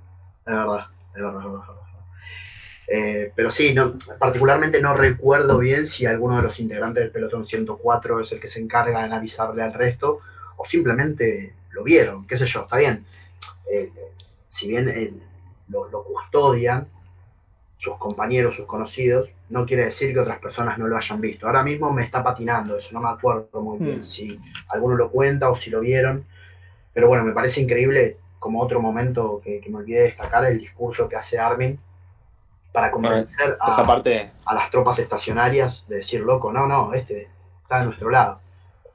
De 0.45 0.53
verdad, 0.53 0.87
de 1.15 1.21
verdad, 1.21 1.39
de 1.39 1.47
verdad. 1.47 1.59
de 1.67 1.73
verdad. 1.73 1.83
Eh, 2.85 3.31
pero 3.35 3.49
sí, 3.49 3.73
no, 3.73 3.93
particularmente 4.19 4.81
no 4.81 4.93
recuerdo 4.93 5.57
bien 5.57 5.87
si 5.87 6.05
alguno 6.05 6.35
de 6.35 6.41
los 6.43 6.59
integrantes 6.59 7.01
del 7.03 7.11
pelotón 7.11 7.45
104 7.45 8.19
es 8.19 8.31
el 8.33 8.39
que 8.39 8.47
se 8.47 8.59
encarga 8.59 9.05
en 9.05 9.13
avisarle 9.13 9.63
al 9.63 9.73
resto 9.73 10.19
o 10.57 10.65
simplemente 10.65 11.53
lo 11.71 11.83
vieron, 11.83 12.27
qué 12.27 12.37
sé 12.37 12.45
yo, 12.45 12.61
está 12.63 12.77
bien. 12.77 13.05
Eh, 13.71 13.91
si 14.49 14.67
bien 14.67 14.89
eh, 14.89 15.13
lo, 15.69 15.89
lo 15.89 16.03
custodian 16.03 16.87
sus 17.77 17.97
compañeros, 17.97 18.55
sus 18.55 18.65
conocidos, 18.65 19.29
no 19.49 19.65
quiere 19.65 19.85
decir 19.85 20.13
que 20.13 20.19
otras 20.19 20.39
personas 20.39 20.77
no 20.77 20.87
lo 20.87 20.95
hayan 20.95 21.19
visto. 21.19 21.47
Ahora 21.47 21.63
mismo 21.63 21.91
me 21.91 22.03
está 22.03 22.23
patinando 22.23 22.77
eso, 22.77 22.89
no 22.91 23.01
me 23.01 23.09
acuerdo 23.09 23.61
muy 23.61 23.79
bien 23.79 23.99
Hmm. 23.99 24.03
si 24.03 24.39
alguno 24.69 24.95
lo 24.95 25.09
cuenta 25.09 25.49
o 25.49 25.55
si 25.55 25.69
lo 25.69 25.79
vieron. 25.79 26.25
Pero 26.93 27.07
bueno, 27.07 27.23
me 27.23 27.31
parece 27.33 27.61
increíble, 27.61 28.17
como 28.39 28.61
otro 28.61 28.81
momento 28.81 29.41
que, 29.43 29.59
que 29.59 29.69
me 29.69 29.77
olvidé 29.77 29.99
de 29.99 30.03
destacar, 30.05 30.45
el 30.45 30.59
discurso 30.59 31.07
que 31.09 31.15
hace 31.15 31.39
Armin 31.39 31.79
para 32.71 32.91
convencer 32.91 33.57
Esa 33.67 33.81
a, 33.83 33.87
parte, 33.87 34.31
a 34.45 34.53
las 34.55 34.69
tropas 34.71 34.99
estacionarias 34.99 35.85
de 35.87 35.97
decir, 35.97 36.21
loco, 36.21 36.51
no, 36.51 36.67
no, 36.67 36.93
este 36.93 37.29
está 37.61 37.79
de 37.79 37.85
nuestro 37.85 38.09
lado, 38.09 38.41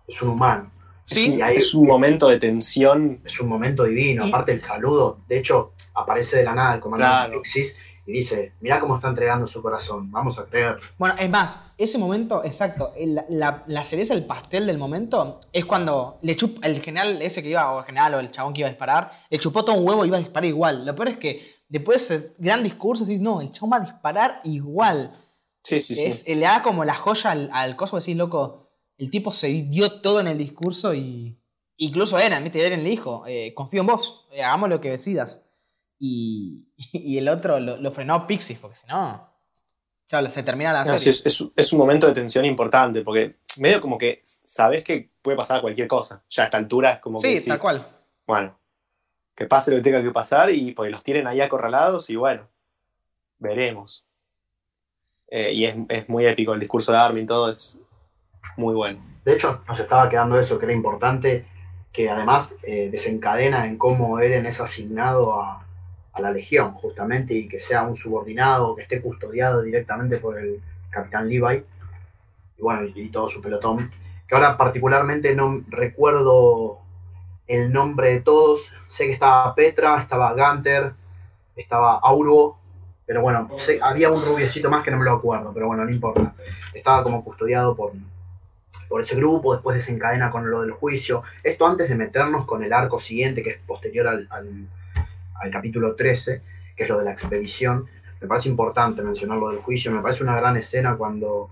es 0.06 0.20
un 0.22 0.30
humano. 0.30 0.70
es, 1.08 1.18
Sí, 1.18 1.40
ahí- 1.40 1.56
es 1.56 1.72
un 1.74 1.86
momento 1.86 2.28
de 2.28 2.38
tensión. 2.38 3.20
Es 3.24 3.40
un 3.40 3.48
momento 3.48 3.84
divino, 3.84 4.26
Y- 4.26 4.28
aparte 4.28 4.52
el 4.52 4.60
saludo, 4.60 5.20
de 5.28 5.38
hecho, 5.38 5.72
aparece 5.94 6.38
de 6.38 6.44
la 6.44 6.54
nada 6.54 6.74
el 6.74 6.80
comandante 6.80 7.28
Claro. 7.28 7.42
Y 8.08 8.12
dice, 8.12 8.54
mirá 8.60 8.80
cómo 8.80 8.96
está 8.96 9.08
entregando 9.08 9.46
su 9.46 9.60
corazón, 9.60 10.10
vamos 10.10 10.38
a 10.38 10.46
creer. 10.46 10.78
Bueno, 10.96 11.14
es 11.18 11.28
más, 11.28 11.60
ese 11.76 11.98
momento, 11.98 12.42
exacto, 12.42 12.92
el- 12.96 13.20
la, 13.28 13.62
la 13.66 13.84
cereza, 13.84 14.14
el 14.14 14.24
pastel 14.24 14.66
del 14.66 14.78
momento, 14.78 15.40
es 15.52 15.66
cuando 15.66 16.18
le 16.22 16.34
chup, 16.34 16.58
el 16.64 16.80
general 16.80 17.20
ese 17.20 17.42
que 17.42 17.50
iba, 17.50 17.70
o 17.72 17.80
el 17.80 17.84
general 17.84 18.14
o 18.14 18.18
el 18.20 18.30
chabón 18.32 18.54
que 18.54 18.60
iba 18.60 18.68
a 18.68 18.70
disparar, 18.70 19.12
le 19.28 19.38
chupó 19.38 19.62
todo 19.64 19.76
un 19.76 19.86
huevo 19.86 20.04
y 20.04 20.08
iba 20.08 20.16
a 20.16 20.20
disparar 20.20 20.46
igual. 20.46 20.86
Lo 20.86 20.94
peor 20.96 21.08
es 21.08 21.18
que 21.18 21.52
después 21.68 22.08
de 22.08 22.14
ese 22.16 22.34
gran 22.38 22.62
discurso 22.64 23.04
decís, 23.04 23.20
no, 23.20 23.42
el 23.42 23.52
chabón 23.52 23.72
va 23.72 23.76
a 23.76 23.80
disparar 23.90 24.40
igual. 24.44 25.14
Sí, 25.62 25.80
sí, 25.82 25.94
sí. 25.94 26.34
Le 26.34 26.40
da 26.46 26.62
como 26.62 26.84
la 26.86 26.94
joya 26.94 27.30
al, 27.32 27.50
al 27.52 27.76
coso, 27.76 27.98
decís, 27.98 28.16
loco, 28.16 28.70
el 28.96 29.10
tipo 29.10 29.32
se 29.32 29.48
dio 29.48 30.00
todo 30.00 30.20
en 30.20 30.28
el 30.28 30.38
discurso 30.38 30.94
y 30.94 31.38
incluso 31.76 32.18
Eren, 32.18 32.42
¿viste? 32.42 32.64
Eren 32.66 32.82
le 32.82 32.88
dijo, 32.88 33.24
eh, 33.26 33.52
confío 33.54 33.82
en 33.82 33.86
vos, 33.88 34.26
eh, 34.32 34.42
hagamos 34.42 34.70
lo 34.70 34.80
que 34.80 34.90
decidas. 34.92 35.44
Y, 35.98 36.66
y 36.92 37.18
el 37.18 37.28
otro 37.28 37.58
lo, 37.60 37.76
lo 37.76 37.92
frenó 37.92 38.26
Pixis, 38.26 38.58
porque 38.58 38.76
si 38.76 38.86
no, 38.86 39.28
chaval, 40.08 40.30
se 40.30 40.42
termina 40.42 40.72
la 40.72 40.84
No, 40.84 40.98
serie. 40.98 40.98
sí, 40.98 41.10
es, 41.10 41.40
es- 41.40 41.48
es 41.56 41.72
un 41.72 41.78
momento 41.78 42.06
de 42.06 42.12
tensión 42.14 42.44
importante, 42.44 43.02
porque 43.02 43.36
medio 43.58 43.80
como 43.80 43.98
que 43.98 44.20
sabes 44.22 44.84
que 44.84 45.10
puede 45.22 45.36
pasar 45.36 45.60
cualquier 45.60 45.88
cosa. 45.88 46.22
Ya 46.30 46.44
a 46.44 46.46
esta 46.46 46.56
altura 46.58 46.92
es 46.94 47.00
como 47.00 47.18
que 47.20 47.26
Sí, 47.28 47.34
decís, 47.34 47.46
tal 47.48 47.60
cual. 47.60 47.86
bueno, 48.26 48.58
que 49.34 49.46
pase 49.46 49.70
lo 49.70 49.76
que 49.78 49.82
tenga 49.82 50.02
que 50.02 50.10
pasar 50.10 50.50
y 50.50 50.72
porque 50.72 50.90
los 50.90 51.02
tienen 51.02 51.26
ahí 51.26 51.40
acorralados 51.40 52.08
y 52.10 52.16
bueno, 52.16 52.48
veremos. 53.38 54.04
Eh, 55.30 55.52
y 55.52 55.64
es, 55.66 55.76
es 55.90 56.08
muy 56.08 56.26
épico 56.26 56.54
el 56.54 56.60
discurso 56.60 56.90
de 56.92 56.98
Armin, 56.98 57.26
todo 57.26 57.50
es 57.50 57.80
muy 58.56 58.74
bueno. 58.74 59.00
De 59.24 59.34
hecho, 59.34 59.62
nos 59.68 59.78
estaba 59.78 60.08
quedando 60.08 60.40
eso 60.40 60.58
que 60.58 60.64
era 60.64 60.72
importante, 60.74 61.46
que 61.92 62.08
además 62.08 62.54
eh, 62.62 62.88
desencadena 62.90 63.66
en 63.66 63.76
cómo 63.76 64.18
Eren 64.20 64.46
es 64.46 64.58
asignado 64.60 65.38
a, 65.40 65.66
a 66.18 66.22
la 66.22 66.30
Legión, 66.30 66.74
justamente, 66.74 67.34
y 67.34 67.48
que 67.48 67.60
sea 67.60 67.82
un 67.82 67.96
subordinado, 67.96 68.74
que 68.74 68.82
esté 68.82 69.00
custodiado 69.00 69.62
directamente 69.62 70.18
por 70.18 70.38
el 70.38 70.60
capitán 70.90 71.28
Levi, 71.28 71.64
y 72.58 72.62
bueno, 72.62 72.82
y, 72.94 73.08
todo 73.10 73.28
su 73.28 73.40
pelotón. 73.40 73.90
Que 74.26 74.34
ahora 74.34 74.56
particularmente 74.56 75.34
no 75.34 75.62
recuerdo 75.68 76.80
el 77.46 77.72
nombre 77.72 78.10
de 78.10 78.20
todos. 78.20 78.70
Sé 78.88 79.06
que 79.06 79.12
estaba 79.12 79.54
Petra, 79.54 79.98
estaba 80.00 80.32
Gunter, 80.34 80.92
estaba 81.56 81.98
Auro, 82.02 82.56
pero 83.06 83.22
bueno, 83.22 83.48
había 83.80 84.10
un 84.10 84.22
rubiecito 84.22 84.68
más 84.68 84.84
que 84.84 84.90
no 84.90 84.98
me 84.98 85.04
lo 85.04 85.12
acuerdo, 85.12 85.52
pero 85.54 85.68
bueno, 85.68 85.84
no 85.84 85.90
importa. 85.90 86.34
Estaba 86.74 87.02
como 87.02 87.24
custodiado 87.24 87.74
por, 87.74 87.92
por 88.88 89.00
ese 89.00 89.16
grupo, 89.16 89.54
después 89.54 89.76
desencadena 89.76 90.30
con 90.30 90.50
lo 90.50 90.60
del 90.60 90.72
juicio. 90.72 91.22
Esto 91.42 91.66
antes 91.66 91.88
de 91.88 91.94
meternos 91.94 92.44
con 92.44 92.62
el 92.62 92.72
arco 92.72 92.98
siguiente, 92.98 93.42
que 93.42 93.50
es 93.50 93.58
posterior 93.66 94.08
al- 94.08 94.28
al 95.40 95.50
capítulo 95.50 95.94
13, 95.94 96.42
que 96.76 96.82
es 96.82 96.88
lo 96.88 96.98
de 96.98 97.04
la 97.04 97.12
expedición. 97.12 97.86
Me 98.20 98.26
parece 98.26 98.48
importante 98.48 99.02
mencionar 99.02 99.38
lo 99.38 99.50
del 99.50 99.58
juicio, 99.58 99.92
me 99.92 100.00
parece 100.00 100.22
una 100.22 100.36
gran 100.36 100.56
escena 100.56 100.96
cuando 100.96 101.50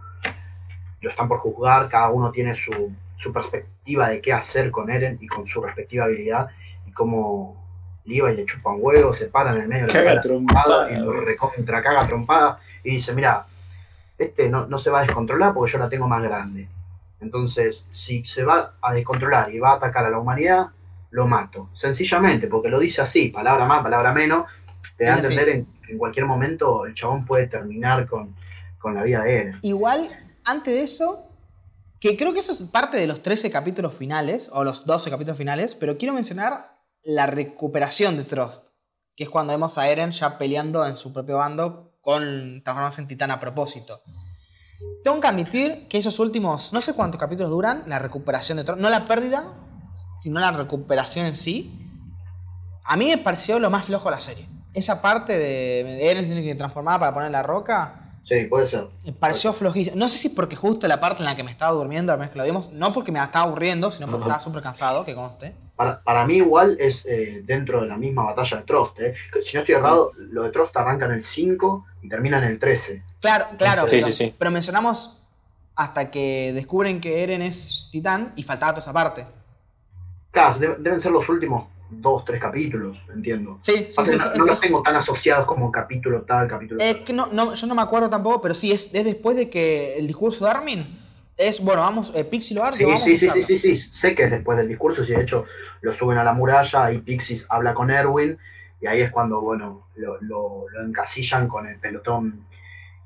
lo 1.00 1.10
están 1.10 1.28
por 1.28 1.38
juzgar, 1.38 1.88
cada 1.88 2.10
uno 2.10 2.30
tiene 2.32 2.54
su, 2.54 2.92
su 3.16 3.32
perspectiva 3.32 4.08
de 4.08 4.20
qué 4.20 4.32
hacer 4.32 4.70
con 4.70 4.90
Eren 4.90 5.18
y 5.20 5.26
con 5.26 5.46
su 5.46 5.60
respectiva 5.60 6.04
habilidad, 6.04 6.48
y 6.86 6.92
cómo 6.92 7.66
Levi 8.04 8.34
le 8.34 8.46
chupa 8.46 8.70
un 8.70 8.78
huevo, 8.80 9.12
se 9.12 9.26
para 9.26 9.52
en 9.52 9.62
el 9.62 9.68
medio 9.68 9.86
de 9.86 10.04
la 10.04 10.20
trompada, 10.20 10.90
y 10.90 10.96
lo 10.96 11.12
recontra 11.12 11.80
caga 11.80 12.06
trompada 12.06 12.60
y 12.82 12.92
dice, 12.92 13.14
mira, 13.14 13.46
este 14.18 14.48
no, 14.48 14.66
no 14.66 14.78
se 14.78 14.90
va 14.90 15.00
a 15.00 15.02
descontrolar 15.02 15.52
porque 15.52 15.72
yo 15.72 15.78
la 15.78 15.88
tengo 15.88 16.08
más 16.08 16.22
grande. 16.22 16.68
Entonces, 17.20 17.86
si 17.90 18.24
se 18.24 18.44
va 18.44 18.74
a 18.80 18.92
descontrolar 18.92 19.52
y 19.52 19.58
va 19.58 19.72
a 19.72 19.74
atacar 19.74 20.04
a 20.04 20.10
la 20.10 20.18
humanidad, 20.18 20.68
lo 21.10 21.26
mato. 21.26 21.70
Sencillamente, 21.72 22.48
porque 22.48 22.68
lo 22.68 22.78
dice 22.78 23.02
así, 23.02 23.28
palabra 23.28 23.64
más, 23.64 23.82
palabra 23.82 24.12
menos, 24.12 24.44
te 24.96 25.04
da 25.04 25.14
a 25.14 25.16
entender 25.16 25.48
en, 25.48 25.66
en 25.88 25.98
cualquier 25.98 26.26
momento 26.26 26.86
el 26.86 26.94
chabón 26.94 27.24
puede 27.24 27.46
terminar 27.46 28.06
con, 28.06 28.34
con 28.78 28.94
la 28.94 29.02
vida 29.02 29.22
de 29.22 29.36
Eren. 29.36 29.58
Igual, 29.62 30.10
antes 30.44 30.74
de 30.74 30.82
eso, 30.82 31.26
que 32.00 32.16
creo 32.16 32.32
que 32.32 32.40
eso 32.40 32.52
es 32.52 32.62
parte 32.62 32.96
de 32.96 33.06
los 33.06 33.22
13 33.22 33.50
capítulos 33.50 33.94
finales, 33.94 34.48
o 34.52 34.64
los 34.64 34.86
12 34.86 35.10
capítulos 35.10 35.38
finales, 35.38 35.74
pero 35.74 35.98
quiero 35.98 36.14
mencionar 36.14 36.76
la 37.02 37.26
recuperación 37.26 38.16
de 38.16 38.24
Trost, 38.24 38.66
que 39.16 39.24
es 39.24 39.30
cuando 39.30 39.52
vemos 39.52 39.78
a 39.78 39.88
Eren 39.88 40.12
ya 40.12 40.38
peleando 40.38 40.86
en 40.86 40.96
su 40.96 41.12
propio 41.12 41.36
bando 41.38 41.92
con 42.00 42.62
transformándose 42.62 43.00
en 43.00 43.08
titán 43.08 43.30
a 43.30 43.40
propósito. 43.40 44.00
Tengo 45.02 45.20
que 45.20 45.26
admitir 45.26 45.88
que 45.88 45.98
esos 45.98 46.18
últimos, 46.18 46.72
no 46.72 46.82
sé 46.82 46.92
cuántos 46.94 47.18
capítulos 47.18 47.50
duran, 47.50 47.84
la 47.86 47.98
recuperación 47.98 48.58
de 48.58 48.64
Trost, 48.64 48.80
no 48.80 48.90
la 48.90 49.06
pérdida, 49.06 49.54
sino 50.26 50.40
la 50.40 50.50
recuperación 50.50 51.24
en 51.26 51.36
sí, 51.36 51.72
a 52.82 52.96
mí 52.96 53.06
me 53.06 53.16
pareció 53.16 53.60
lo 53.60 53.70
más 53.70 53.86
flojo 53.86 54.10
de 54.10 54.16
la 54.16 54.20
serie. 54.20 54.48
Esa 54.74 55.00
parte 55.00 55.38
de, 55.38 56.14
se 56.16 56.24
tiene 56.24 56.42
que 56.42 56.56
transformar 56.56 56.98
para 56.98 57.14
poner 57.14 57.30
la 57.30 57.44
roca, 57.44 58.10
Sí, 58.24 58.46
puede 58.46 58.66
ser. 58.66 58.88
me 59.04 59.12
pareció 59.12 59.52
flojísimo. 59.52 59.94
No 59.96 60.08
sé 60.08 60.18
si 60.18 60.30
porque 60.30 60.56
justo 60.56 60.88
la 60.88 60.98
parte 60.98 61.22
en 61.22 61.26
la 61.26 61.36
que 61.36 61.44
me 61.44 61.52
estaba 61.52 61.70
durmiendo, 61.70 62.12
al 62.12 62.18
menos 62.18 62.32
que 62.32 62.38
lo 62.38 62.44
vimos, 62.44 62.72
no 62.72 62.92
porque 62.92 63.12
me 63.12 63.22
estaba 63.22 63.44
aburriendo, 63.44 63.92
sino 63.92 64.08
porque 64.08 64.24
estaba 64.24 64.40
súper 64.40 64.64
cansado, 64.64 65.04
que 65.04 65.14
conste. 65.14 65.54
Para, 65.76 66.02
para 66.02 66.26
mí 66.26 66.38
igual 66.38 66.76
es 66.80 67.06
eh, 67.06 67.42
dentro 67.44 67.82
de 67.82 67.86
la 67.86 67.96
misma 67.96 68.24
batalla 68.24 68.56
de 68.56 68.62
Trost. 68.64 68.98
eh. 68.98 69.14
Si 69.44 69.54
no 69.54 69.60
estoy 69.60 69.76
errado, 69.76 70.10
lo 70.16 70.42
de 70.42 70.50
Trost 70.50 70.76
arranca 70.76 71.04
en 71.04 71.12
el 71.12 71.22
5 71.22 71.86
y 72.02 72.08
termina 72.08 72.38
en 72.38 72.44
el 72.50 72.58
13. 72.58 73.00
Claro, 73.20 73.46
claro. 73.56 73.86
Sí, 73.86 73.98
pero, 73.98 74.06
sí, 74.06 74.12
sí. 74.12 74.34
pero 74.36 74.50
mencionamos 74.50 75.22
hasta 75.76 76.10
que 76.10 76.50
descubren 76.52 77.00
que 77.00 77.22
Eren 77.22 77.42
es 77.42 77.88
titán 77.92 78.32
y 78.34 78.42
faltaba 78.42 78.72
toda 78.72 78.82
esa 78.82 78.92
parte. 78.92 79.35
Claro, 80.36 80.58
deben 80.78 81.00
ser 81.00 81.12
los 81.12 81.26
últimos 81.30 81.68
dos, 81.88 82.24
tres 82.26 82.40
capítulos, 82.40 82.98
entiendo. 83.14 83.58
Sí, 83.62 83.72
sí, 83.72 83.96
no, 83.96 84.02
sí, 84.04 84.10
no 84.12 84.18
es- 84.44 84.50
los 84.50 84.60
tengo 84.60 84.82
tan 84.82 84.96
asociados 84.96 85.46
como 85.46 85.72
capítulo 85.72 86.22
tal, 86.22 86.46
capítulo 86.46 86.80
es 86.82 86.94
tal. 86.96 87.04
que 87.04 87.12
no, 87.14 87.26
no, 87.32 87.54
yo 87.54 87.66
no 87.66 87.74
me 87.74 87.82
acuerdo 87.82 88.10
tampoco, 88.10 88.42
pero 88.42 88.54
sí, 88.54 88.70
es, 88.70 88.90
es 88.92 89.04
después 89.04 89.34
de 89.36 89.48
que 89.48 89.96
el 89.96 90.06
discurso 90.06 90.44
de 90.44 90.50
Armin 90.50 90.86
es, 91.38 91.60
bueno, 91.60 91.80
vamos, 91.80 92.12
eh, 92.14 92.24
Pixie 92.24 92.54
lo 92.54 92.64
arde, 92.64 92.76
Sí, 92.78 92.84
vamos 92.84 93.00
sí, 93.02 93.16
sí, 93.16 93.30
sí, 93.30 93.42
sí, 93.42 93.58
sí, 93.58 93.76
sé 93.76 94.14
que 94.14 94.24
es 94.24 94.30
después 94.30 94.58
del 94.58 94.68
discurso, 94.68 95.02
y 95.04 95.06
de 95.08 95.22
hecho 95.22 95.46
lo 95.80 95.92
suben 95.92 96.18
a 96.18 96.24
la 96.24 96.32
muralla 96.34 96.92
y 96.92 96.98
Pixis 96.98 97.46
habla 97.48 97.72
con 97.74 97.90
Erwin, 97.90 98.38
y 98.80 98.86
ahí 98.86 99.00
es 99.00 99.10
cuando, 99.10 99.40
bueno, 99.40 99.88
lo, 99.96 100.18
lo- 100.20 100.66
lo 100.68 100.82
encasillan 100.84 101.48
con 101.48 101.66
el 101.66 101.78
pelotón 101.78 102.46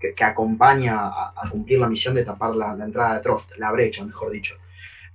que, 0.01 0.15
que 0.15 0.25
acompaña 0.25 0.99
a, 1.09 1.33
a 1.37 1.51
cumplir 1.51 1.79
la 1.79 1.89
misión 1.89 2.15
de 2.15 2.25
tapar 2.25 2.57
la, 2.57 2.75
la 2.75 2.85
entrada 2.87 3.15
de 3.15 3.21
Trost, 3.21 3.51
la 3.59 3.71
brecha, 3.71 4.05
mejor 4.05 4.31
dicho. 4.33 4.57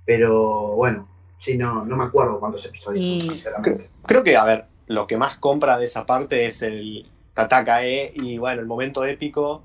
Pero 0.04 0.74
bueno, 0.76 1.08
sí, 1.38 1.56
no, 1.56 1.84
no 1.84 1.96
me 1.96 2.04
acuerdo 2.04 2.38
cuántos 2.40 2.64
episodios, 2.66 3.04
Y- 3.04 3.20
sinceramente. 3.20 3.90
Creo 4.06 4.22
que, 4.24 4.36
a 4.36 4.44
ver, 4.44 4.64
lo 4.86 5.06
que 5.06 5.16
más 5.16 5.36
compra 5.38 5.78
de 5.78 5.84
esa 5.84 6.06
parte 6.06 6.46
es 6.46 6.62
el 6.62 7.06
Tataka 7.34 7.84
E 7.84 8.12
y 8.14 8.38
bueno, 8.38 8.60
el 8.60 8.66
momento 8.66 9.04
épico, 9.04 9.62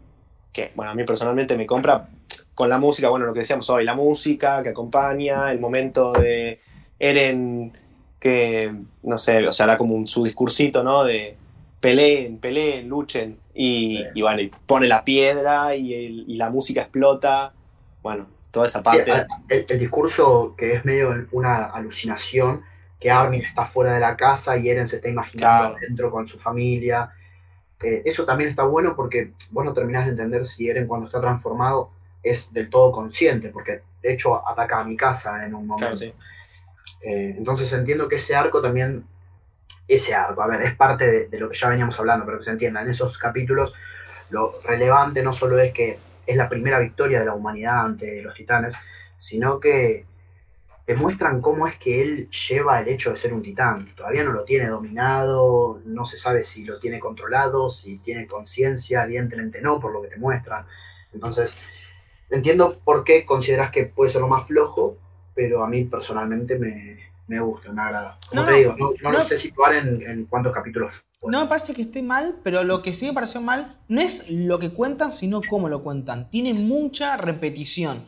que 0.51 0.71
bueno, 0.75 0.91
a 0.91 0.95
mí 0.95 1.03
personalmente 1.03 1.55
me 1.57 1.65
compra 1.65 2.09
con 2.53 2.69
la 2.69 2.77
música, 2.77 3.09
bueno, 3.09 3.25
lo 3.25 3.33
que 3.33 3.39
decíamos 3.39 3.69
hoy, 3.69 3.83
la 3.85 3.95
música 3.95 4.61
que 4.63 4.69
acompaña, 4.69 5.51
el 5.51 5.59
momento 5.59 6.11
de 6.11 6.59
Eren 6.99 7.71
que, 8.19 8.71
no 9.03 9.17
sé, 9.17 9.47
o 9.47 9.51
sea, 9.51 9.65
da 9.65 9.77
como 9.77 9.95
un, 9.95 10.07
su 10.07 10.23
discursito, 10.23 10.83
¿no? 10.83 11.03
De 11.03 11.35
peleen, 11.79 12.37
peleen, 12.37 12.87
luchen, 12.87 13.39
y, 13.55 13.97
Sí. 13.97 14.03
y 14.15 14.21
bueno, 14.21 14.41
y 14.41 14.51
pone 14.67 14.87
la 14.87 15.03
piedra 15.03 15.75
y, 15.75 15.93
el- 15.93 16.25
y 16.27 16.35
la 16.37 16.51
música 16.51 16.81
explota, 16.81 17.53
bueno, 18.03 18.27
toda 18.51 18.67
esa 18.67 18.83
parte. 18.83 19.05
Sí, 19.05 19.11
el, 19.49 19.65
el 19.69 19.79
discurso 19.79 20.55
que 20.57 20.73
es 20.73 20.85
medio 20.85 21.27
una 21.31 21.65
alucinación, 21.65 22.63
que 22.99 23.09
Armin 23.09 23.41
está 23.43 23.65
fuera 23.65 23.93
de 23.93 23.99
la 23.99 24.15
casa 24.15 24.57
y 24.57 24.69
Eren 24.69 24.87
se 24.87 24.97
está 24.97 25.09
imaginando 25.09 25.69
Claro. 25.69 25.75
adentro 25.77 26.11
con 26.11 26.27
su 26.27 26.37
familia. 26.39 27.11
Eh, 27.81 28.03
eso 28.05 28.25
también 28.25 28.49
está 28.49 28.63
bueno 28.63 28.95
porque 28.95 29.31
vos 29.49 29.65
no 29.65 29.73
terminás 29.73 30.05
de 30.05 30.11
entender 30.11 30.45
si 30.45 30.69
Eren 30.69 30.85
cuando 30.85 31.07
está 31.07 31.19
transformado 31.19 31.89
es 32.21 32.53
del 32.53 32.69
todo 32.69 32.91
consciente, 32.91 33.49
porque 33.49 33.81
de 34.03 34.13
hecho 34.13 34.47
ataca 34.47 34.79
a 34.79 34.83
mi 34.83 34.95
casa 34.95 35.43
en 35.45 35.55
un 35.55 35.65
momento. 35.65 35.95
Claro, 35.95 35.95
sí. 35.95 36.13
Eh, 37.01 37.33
entonces 37.37 37.73
entiendo 37.73 38.07
que 38.07 38.17
ese 38.17 38.35
arco 38.35 38.61
también, 38.61 39.03
ese 39.87 40.13
arco, 40.13 40.43
a 40.43 40.47
ver, 40.47 40.61
es 40.61 40.75
parte 40.75 41.09
de, 41.09 41.27
de 41.27 41.39
lo 41.39 41.49
que 41.49 41.57
ya 41.57 41.69
veníamos 41.69 41.99
hablando, 41.99 42.23
pero 42.25 42.37
que 42.37 42.43
se 42.43 42.51
entienda, 42.51 42.81
en 42.83 42.89
esos 42.89 43.17
capítulos 43.17 43.73
lo 44.29 44.61
relevante 44.61 45.23
no 45.23 45.33
solo 45.33 45.57
es 45.59 45.73
que 45.73 45.97
es 46.31 46.37
la 46.37 46.49
primera 46.49 46.79
victoria 46.79 47.19
de 47.19 47.25
la 47.25 47.33
humanidad 47.33 47.85
ante 47.85 48.21
los 48.21 48.33
titanes, 48.33 48.73
sino 49.17 49.59
que 49.59 50.05
te 50.85 50.95
muestran 50.95 51.41
cómo 51.41 51.67
es 51.67 51.75
que 51.77 52.01
él 52.01 52.29
lleva 52.29 52.79
el 52.79 52.87
hecho 52.87 53.11
de 53.11 53.15
ser 53.15 53.33
un 53.33 53.43
titán. 53.43 53.93
Todavía 53.95 54.23
no 54.23 54.31
lo 54.31 54.43
tiene 54.43 54.67
dominado, 54.67 55.79
no 55.85 56.05
se 56.05 56.17
sabe 56.17 56.43
si 56.43 56.65
lo 56.65 56.79
tiene 56.79 56.99
controlado, 56.99 57.69
si 57.69 57.97
tiene 57.99 58.27
conciencia, 58.27 59.03
evidentemente 59.03 59.61
no, 59.61 59.79
por 59.79 59.93
lo 59.93 60.01
que 60.01 60.07
te 60.07 60.17
muestran. 60.17 60.65
Entonces, 61.13 61.53
entiendo 62.29 62.79
por 62.83 63.03
qué 63.03 63.25
consideras 63.25 63.71
que 63.71 63.85
puede 63.85 64.11
ser 64.11 64.21
lo 64.21 64.27
más 64.27 64.47
flojo, 64.47 64.97
pero 65.35 65.63
a 65.63 65.67
mí 65.67 65.85
personalmente 65.85 66.57
me, 66.57 67.10
me 67.27 67.39
gusta, 67.39 67.71
me 67.71 67.81
agrada. 67.81 68.17
Como 68.29 68.41
No, 68.41 68.47
te 68.47 68.53
digo, 68.55 68.75
no, 68.77 68.91
no 69.01 69.11
no. 69.11 69.11
lo 69.11 69.23
sé 69.23 69.37
situar 69.37 69.73
en, 69.75 70.01
en 70.01 70.25
cuántos 70.25 70.53
capítulos. 70.53 71.05
fue. 71.19 71.31
No 71.31 71.41
me 71.41 71.47
parece 71.47 71.73
que 71.73 71.81
esté 71.83 72.01
mal, 72.01 72.39
pero 72.43 72.63
lo 72.63 72.81
que 72.81 72.93
sí 72.93 73.05
me 73.05 73.13
pareció 73.13 73.41
mal 73.41 73.77
no 73.87 74.01
es 74.01 74.29
lo 74.29 74.59
que 74.59 74.73
cuentan, 74.73 75.13
sino 75.13 75.41
cómo 75.49 75.69
lo 75.69 75.83
cuentan. 75.83 76.29
Tiene 76.29 76.53
mucha 76.53 77.17
repetición. 77.17 78.05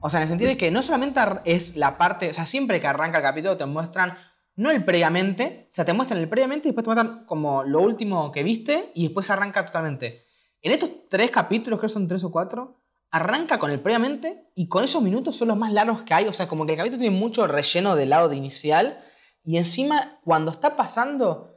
O 0.00 0.10
sea, 0.10 0.18
en 0.20 0.22
el 0.24 0.28
sentido 0.28 0.50
de 0.50 0.56
que 0.56 0.70
no 0.70 0.82
solamente 0.82 1.20
es 1.44 1.76
la 1.76 1.98
parte, 1.98 2.30
o 2.30 2.34
sea, 2.34 2.46
siempre 2.46 2.80
que 2.80 2.86
arranca 2.86 3.18
el 3.18 3.24
capítulo 3.24 3.56
te 3.56 3.66
muestran, 3.66 4.16
no 4.56 4.70
el 4.70 4.84
previamente, 4.84 5.68
o 5.70 5.74
sea, 5.74 5.84
te 5.84 5.92
muestran 5.92 6.18
el 6.20 6.28
previamente 6.28 6.68
y 6.68 6.72
después 6.72 6.84
te 6.84 6.94
muestran 6.94 7.26
como 7.26 7.62
lo 7.64 7.80
último 7.82 8.32
que 8.32 8.42
viste 8.42 8.90
y 8.94 9.04
después 9.04 9.28
arranca 9.30 9.66
totalmente. 9.66 10.24
En 10.62 10.72
estos 10.72 10.90
tres 11.10 11.30
capítulos, 11.30 11.78
creo 11.78 11.88
que 11.90 11.92
son 11.94 12.08
tres 12.08 12.24
o 12.24 12.30
cuatro, 12.30 12.80
arranca 13.10 13.58
con 13.58 13.70
el 13.70 13.80
previamente 13.80 14.50
y 14.54 14.68
con 14.68 14.84
esos 14.84 15.02
minutos 15.02 15.36
son 15.36 15.48
los 15.48 15.56
más 15.56 15.72
largos 15.72 16.02
que 16.02 16.14
hay. 16.14 16.26
O 16.26 16.32
sea, 16.32 16.48
como 16.48 16.66
que 16.66 16.72
el 16.72 16.78
capítulo 16.78 17.00
tiene 17.00 17.16
mucho 17.16 17.46
relleno 17.46 17.96
del 17.96 18.10
lado 18.10 18.28
de 18.28 18.36
inicial 18.36 19.02
y 19.44 19.56
encima 19.56 20.20
cuando 20.24 20.50
está 20.50 20.76
pasando 20.76 21.56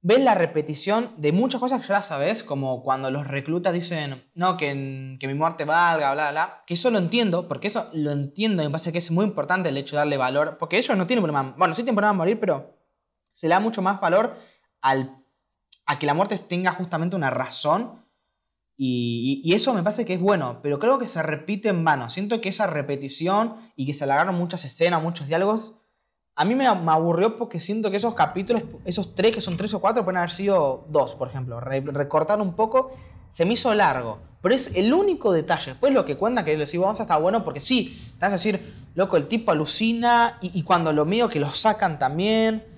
ves 0.00 0.20
la 0.20 0.34
repetición 0.34 1.14
de 1.16 1.32
muchas 1.32 1.60
cosas 1.60 1.80
que 1.80 1.88
ya 1.88 1.94
las 1.94 2.06
sabes, 2.06 2.42
como 2.42 2.82
cuando 2.82 3.10
los 3.10 3.26
reclutas 3.26 3.72
dicen, 3.72 4.24
no, 4.34 4.56
que, 4.56 5.16
que 5.18 5.26
mi 5.26 5.34
muerte 5.34 5.64
valga, 5.64 6.14
bla, 6.14 6.30
bla, 6.30 6.62
que 6.66 6.74
eso 6.74 6.90
lo 6.90 6.98
entiendo, 6.98 7.48
porque 7.48 7.68
eso 7.68 7.90
lo 7.92 8.12
entiendo, 8.12 8.62
y 8.62 8.66
me 8.66 8.70
parece 8.70 8.92
que 8.92 8.98
es 8.98 9.10
muy 9.10 9.24
importante 9.24 9.68
el 9.68 9.76
hecho 9.76 9.96
de 9.96 9.98
darle 9.98 10.16
valor, 10.16 10.56
porque 10.58 10.78
ellos 10.78 10.96
no 10.96 11.06
tienen 11.06 11.24
problema, 11.24 11.54
bueno, 11.58 11.74
sí 11.74 11.82
tienen 11.82 11.96
problema 11.96 12.12
en 12.12 12.16
morir, 12.16 12.40
pero 12.40 12.78
se 13.32 13.48
le 13.48 13.54
da 13.54 13.60
mucho 13.60 13.82
más 13.82 14.00
valor 14.00 14.36
al, 14.80 15.16
a 15.86 15.98
que 15.98 16.06
la 16.06 16.14
muerte 16.14 16.38
tenga 16.38 16.72
justamente 16.72 17.16
una 17.16 17.30
razón, 17.30 18.04
y, 18.80 19.52
eso 19.54 19.74
me 19.74 19.82
parece 19.82 20.04
que 20.04 20.14
es 20.14 20.20
bueno, 20.20 20.60
pero 20.62 20.78
creo 20.78 20.98
que 20.98 21.08
se 21.08 21.20
repite 21.20 21.68
en 21.68 21.84
vano, 21.84 22.10
siento 22.10 22.40
que 22.40 22.48
esa 22.48 22.68
repetición 22.68 23.56
y 23.74 23.86
que 23.86 23.92
se 23.92 24.04
alargaron 24.04 24.36
muchas 24.36 24.64
escenas, 24.64 25.02
muchos 25.02 25.26
diálogos, 25.26 25.74
a 26.36 26.44
mí 26.44 26.54
me, 26.54 26.68
aburrió 26.68 27.36
porque 27.36 27.58
siento 27.58 27.90
que 27.90 27.96
esos 27.96 28.14
capítulos, 28.14 28.62
esos 28.84 29.16
tres 29.16 29.32
que 29.32 29.40
son 29.40 29.56
tres 29.56 29.74
o 29.74 29.80
cuatro, 29.80 30.04
pueden 30.04 30.18
haber 30.18 30.30
sido 30.30 30.86
dos, 30.88 31.16
por 31.16 31.26
ejemplo. 31.26 31.58
Re- 31.58 31.80
recortar 31.80 32.40
un 32.40 32.54
poco, 32.54 32.92
se 33.28 33.44
me 33.44 33.54
hizo 33.54 33.74
largo. 33.74 34.20
Pero 34.40 34.54
es 34.54 34.70
el 34.76 34.94
único 34.94 35.32
detalle. 35.32 35.72
Después 35.72 35.92
lo 35.92 36.04
que 36.04 36.16
cuenta 36.16 36.44
que 36.44 36.56
les 36.56 36.78
vamos 36.78 37.00
a 37.00 37.02
estar 37.02 37.20
bueno 37.20 37.42
porque 37.42 37.58
sí, 37.58 38.00
te 38.12 38.20
vas 38.20 38.30
a 38.30 38.36
decir, 38.36 38.72
loco, 38.94 39.16
el 39.16 39.26
tipo 39.26 39.50
alucina 39.50 40.38
y, 40.40 40.56
y 40.56 40.62
cuando 40.62 40.92
lo 40.92 41.04
mío 41.04 41.28
que 41.28 41.40
lo 41.40 41.52
sacan 41.52 41.98
también. 41.98 42.77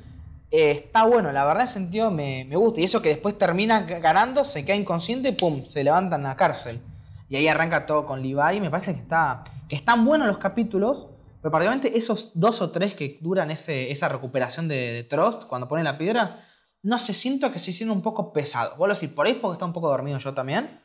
Eh, 0.50 0.70
está 0.72 1.04
bueno, 1.04 1.30
la 1.32 1.44
verdad, 1.44 1.64
ese 1.64 1.74
sentido 1.74 2.10
me, 2.10 2.44
me 2.48 2.56
gusta. 2.56 2.80
Y 2.80 2.84
eso 2.84 3.00
que 3.02 3.10
después 3.10 3.38
termina 3.38 3.82
ganando, 3.82 4.44
se 4.44 4.64
queda 4.64 4.76
inconsciente 4.76 5.28
y 5.30 5.32
pum, 5.32 5.64
se 5.66 5.84
levanta 5.84 6.16
en 6.16 6.24
la 6.24 6.36
cárcel. 6.36 6.80
Y 7.28 7.36
ahí 7.36 7.46
arranca 7.48 7.86
todo 7.86 8.06
con 8.06 8.22
Levi. 8.22 8.56
y 8.56 8.60
Me 8.60 8.70
parece 8.70 8.92
que, 8.94 9.00
está, 9.00 9.44
que 9.68 9.76
están 9.76 10.04
buenos 10.04 10.26
los 10.26 10.38
capítulos, 10.38 11.06
pero 11.40 11.52
particularmente 11.52 11.96
esos 11.96 12.32
dos 12.34 12.60
o 12.60 12.70
tres 12.70 12.94
que 12.94 13.18
duran 13.20 13.50
ese, 13.50 13.90
esa 13.92 14.08
recuperación 14.08 14.66
de, 14.68 14.92
de 14.92 15.04
Trost 15.04 15.44
cuando 15.44 15.68
ponen 15.68 15.84
la 15.84 15.96
piedra, 15.96 16.44
no 16.82 16.98
sé, 16.98 17.14
siento 17.14 17.52
que 17.52 17.58
se 17.58 17.70
hicieron 17.70 17.96
un 17.96 18.02
poco 18.02 18.32
pesados. 18.32 18.76
Vuelvo 18.76 18.92
a 18.92 18.96
decir, 18.96 19.14
por 19.14 19.26
ahí 19.26 19.34
porque 19.34 19.54
está 19.54 19.64
un 19.66 19.72
poco 19.72 19.88
dormido 19.88 20.18
yo 20.18 20.34
también, 20.34 20.80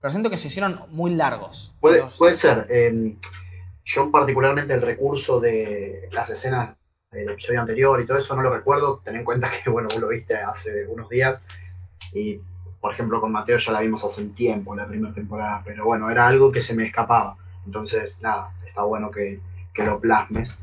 pero 0.00 0.10
siento 0.10 0.28
que 0.30 0.38
se 0.38 0.48
hicieron 0.48 0.80
muy 0.90 1.14
largos. 1.14 1.72
Puede, 1.80 2.04
puede 2.18 2.34
ser. 2.34 2.66
eh, 2.68 3.16
yo 3.84 4.10
particularmente 4.10 4.72
el 4.74 4.80
recurso 4.82 5.40
de 5.40 6.08
las 6.10 6.30
escenas 6.30 6.70
del 7.14 7.30
episodio 7.30 7.60
anterior 7.60 8.00
y 8.00 8.06
todo 8.06 8.18
eso 8.18 8.34
no 8.36 8.42
lo 8.42 8.50
recuerdo. 8.54 9.00
Ten 9.04 9.16
en 9.16 9.24
cuenta 9.24 9.50
que, 9.64 9.70
bueno, 9.70 9.88
vos 9.90 10.00
lo 10.00 10.08
viste 10.08 10.36
hace 10.36 10.86
unos 10.86 11.08
días 11.08 11.42
y, 12.12 12.40
por 12.80 12.92
ejemplo, 12.92 13.20
con 13.20 13.32
Mateo 13.32 13.58
ya 13.58 13.72
la 13.72 13.80
vimos 13.80 14.04
hace 14.04 14.20
un 14.20 14.34
tiempo, 14.34 14.74
la 14.74 14.86
primera 14.86 15.14
temporada, 15.14 15.62
pero 15.64 15.84
bueno, 15.84 16.10
era 16.10 16.26
algo 16.26 16.52
que 16.52 16.60
se 16.60 16.74
me 16.74 16.84
escapaba. 16.84 17.36
Entonces, 17.64 18.16
nada, 18.20 18.52
está 18.66 18.82
bueno 18.82 19.10
que, 19.10 19.40
que 19.72 19.84
lo 19.84 20.00
plasmes. 20.00 20.56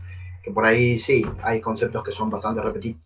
Que 0.43 0.51
por 0.51 0.65
ahí 0.65 0.99
sí, 0.99 1.25
hay 1.43 1.61
conceptos 1.61 2.03
que 2.03 2.11
son 2.11 2.29
bastante 2.29 2.61
repetitivos 2.61 3.01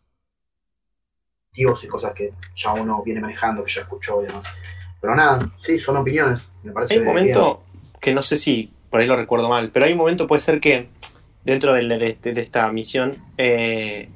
y 1.84 1.88
cosas 1.88 2.14
que 2.14 2.34
ya 2.56 2.74
uno 2.74 3.02
viene 3.04 3.22
manejando, 3.22 3.64
que 3.64 3.72
ya 3.72 3.82
escuchó 3.82 4.22
y 4.22 4.28
demás. 4.28 4.46
Pero 5.02 5.16
nada, 5.16 5.52
sí, 5.60 5.78
son 5.78 5.98
opiniones. 5.98 6.48
Me 6.64 6.72
parece 6.72 6.94
Hay 6.96 7.00
un 7.00 7.06
bien. 7.06 7.16
momento 7.16 7.64
que 8.02 8.14
no 8.14 8.22
sé 8.22 8.38
si 8.38 8.72
por 8.90 9.02
ahí 9.02 9.08
lo 9.08 9.16
recuerdo 9.16 9.50
mal, 9.50 9.72
pero 9.72 9.86
hay 9.86 9.92
un 9.92 9.98
momento 9.98 10.28
puede 10.28 10.42
ser 10.42 10.60
que 10.60 10.90
dentro 11.46 11.74
de, 11.74 11.88
de- 11.88 12.34
de 12.34 12.42
esta 12.42 12.72
misión, 12.72 13.18
eh, 13.38 14.10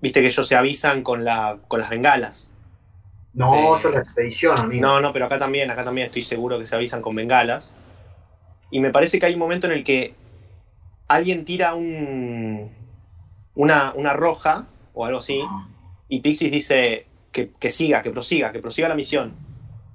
viste 0.00 0.20
que 0.20 0.26
ellos 0.28 0.46
se 0.46 0.56
avisan 0.56 1.02
con, 1.02 1.24
la, 1.24 1.58
con 1.68 1.80
las 1.80 1.90
bengalas. 1.90 2.54
No, 3.34 3.54
Eh, 3.54 3.64
eso 3.78 3.88
es 3.88 3.94
la 3.94 4.00
expedición, 4.02 4.58
amigo. 4.60 4.82
No, 4.86 5.00
no, 5.00 5.12
pero 5.12 5.24
acá 5.26 5.38
también, 5.38 5.70
acá 5.70 5.84
también 5.84 6.06
estoy 6.06 6.22
seguro 6.22 6.58
que 6.58 6.66
se 6.66 6.76
avisan 6.76 7.00
con 7.00 7.14
bengalas. 7.14 7.74
Y 8.70 8.80
me 8.80 8.90
parece 8.90 9.18
que 9.18 9.26
hay 9.26 9.34
un 9.34 9.38
momento 9.40 9.66
en 9.66 9.72
el 9.72 9.84
que 9.84 10.14
alguien 11.08 11.44
tira 11.44 11.74
un, 11.74 12.70
una, 13.54 13.92
una 13.94 14.12
roja 14.12 14.66
o 14.94 15.06
algo 15.06 15.18
así, 15.18 15.40
y 16.08 16.20
Pixis 16.20 16.50
dice 16.52 17.06
que, 17.32 17.50
que 17.58 17.70
siga, 17.70 18.02
que 18.02 18.10
prosiga, 18.10 18.52
que 18.52 18.60
prosiga 18.60 18.88
la 18.88 18.94
misión. 18.94 19.32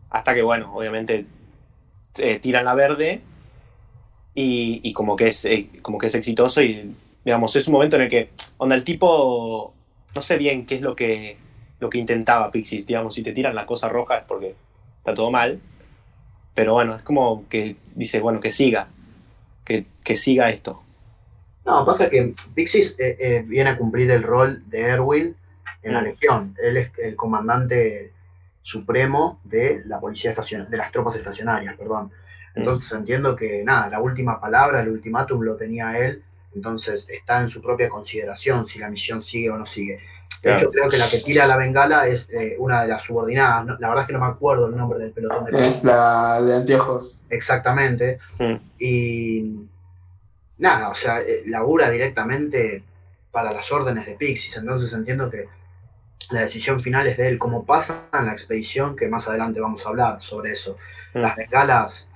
Hasta 0.09 0.34
que, 0.34 0.41
bueno, 0.41 0.73
obviamente 0.75 1.25
eh, 2.17 2.39
tiran 2.39 2.65
la 2.65 2.73
verde 2.73 3.21
y, 4.39 4.81
y 4.84 4.93
como, 4.93 5.15
que 5.15 5.30
es, 5.30 5.45
eh, 5.45 5.68
como 5.81 5.97
que 5.97 6.05
es 6.05 6.14
exitoso 6.14 6.61
y, 6.61 6.93
digamos, 7.26 7.55
es 7.55 7.68
un 7.68 7.73
momento 7.73 7.95
en 7.95 8.03
el 8.03 8.07
que, 8.07 8.30
onda, 8.57 8.76
el 8.76 8.84
tipo, 8.84 9.73
no 10.14 10.22
sé 10.22 10.38
bien 10.38 10.68
qué 10.68 10.76
es 10.76 10.81
lo 10.81 10.95
que, 10.95 11.38
lo 11.80 11.89
que 11.89 11.97
intentaba 11.97 12.51
Pixis, 12.51 12.85
digamos, 12.85 13.15
si 13.15 13.23
te 13.23 13.31
tiran 13.31 13.55
la 13.55 13.65
cosa 13.65 13.89
roja 13.89 14.19
es 14.19 14.26
porque 14.26 14.53
está 14.99 15.15
todo 15.15 15.31
mal. 15.31 15.59
Pero 16.53 16.73
bueno, 16.73 16.95
es 16.95 17.01
como 17.01 17.49
que 17.49 17.77
dice, 17.95 18.19
bueno, 18.19 18.39
que 18.39 18.51
siga, 18.51 18.89
que, 19.65 19.88
que 20.03 20.15
siga 20.15 20.51
esto. 20.51 20.84
No, 21.65 21.84
pasa 21.84 22.07
que 22.07 22.35
Pixis 22.53 22.95
eh, 22.99 23.18
eh, 23.19 23.43
viene 23.43 23.72
a 23.72 23.77
cumplir 23.77 24.11
el 24.11 24.22
rol 24.22 24.69
de 24.69 24.81
Erwin 24.81 25.35
en 25.81 25.93
la 25.93 26.01
Mm. 26.01 26.03
Legión. 26.03 26.55
Él 26.61 26.77
es 26.77 26.91
el 26.99 27.15
comandante 27.15 28.14
supremo 28.61 29.39
de 29.43 29.81
la 29.85 29.99
policía 29.99 30.30
estacion 30.30 30.69
de 30.69 30.77
las 30.77 30.91
tropas 30.91 31.15
estacionarias, 31.15 31.76
perdón. 31.76 32.11
Entonces 32.57 32.91
entiendo 32.91 33.35
que 33.35 33.63
nada, 33.63 33.89
la 33.89 34.01
última 34.01 34.39
palabra, 34.39 34.81
el 34.81 34.89
ultimátum 34.89 35.41
lo 35.41 35.55
tenía 35.55 35.97
él, 35.99 36.23
entonces 36.55 37.07
está 37.09 37.39
en 37.41 37.47
su 37.49 37.61
propia 37.61 37.89
consideración 37.89 38.65
si 38.65 38.79
la 38.79 38.89
misión 38.89 39.21
sigue 39.21 39.49
o 39.51 39.57
no 39.57 39.65
sigue. 39.65 39.97
De 39.97 40.01
Claro. 40.41 40.57
hecho, 40.57 40.71
creo 40.71 40.89
que 40.89 40.97
la 40.97 41.09
que 41.09 41.19
tira 41.19 41.45
la 41.47 41.57
bengala 41.57 42.07
es 42.07 42.29
eh, 42.31 42.55
una 42.59 42.81
de 42.84 42.88
las 42.89 43.03
subordinadas. 43.03 43.65
No- 43.65 43.77
la 43.79 43.89
verdad 43.89 44.03
es 44.03 44.07
que 44.07 44.13
no 44.13 44.19
me 44.19 44.27
acuerdo 44.27 44.67
el 44.67 44.77
nombre 44.77 44.99
del 44.99 45.11
pelotón 45.11 45.45
de 45.45 45.67
Es 45.67 45.84
la 45.84 46.41
de 46.41 46.55
anteojos. 46.57 47.23
Exactamente. 47.29 48.19
Mm. 48.39 48.55
Y 48.79 49.55
nada, 50.59 50.89
o 50.89 50.95
sea, 50.95 51.21
eh, 51.21 51.43
labura 51.47 51.89
directamente 51.89 52.84
para 53.31 53.51
las 53.51 53.71
órdenes 53.71 54.05
de 54.05 54.13
Pixis. 54.13 54.55
Entonces 54.57 54.91
entiendo 54.93 55.29
que 55.29 55.47
la 56.31 56.41
decisión 56.41 56.79
final 56.79 57.07
es 57.07 57.17
de 57.17 57.27
él. 57.29 57.38
Como 57.39 57.65
pasa 57.65 58.03
en 58.13 58.25
la 58.27 58.31
expedición, 58.31 58.95
que 58.95 59.09
más 59.09 59.27
adelante 59.27 59.59
vamos 59.59 59.85
a 59.85 59.89
hablar 59.89 60.21
sobre 60.21 60.51
eso. 60.51 60.77
Mm. 61.13 61.19
Las 61.19 61.35
bengalas 61.35 62.06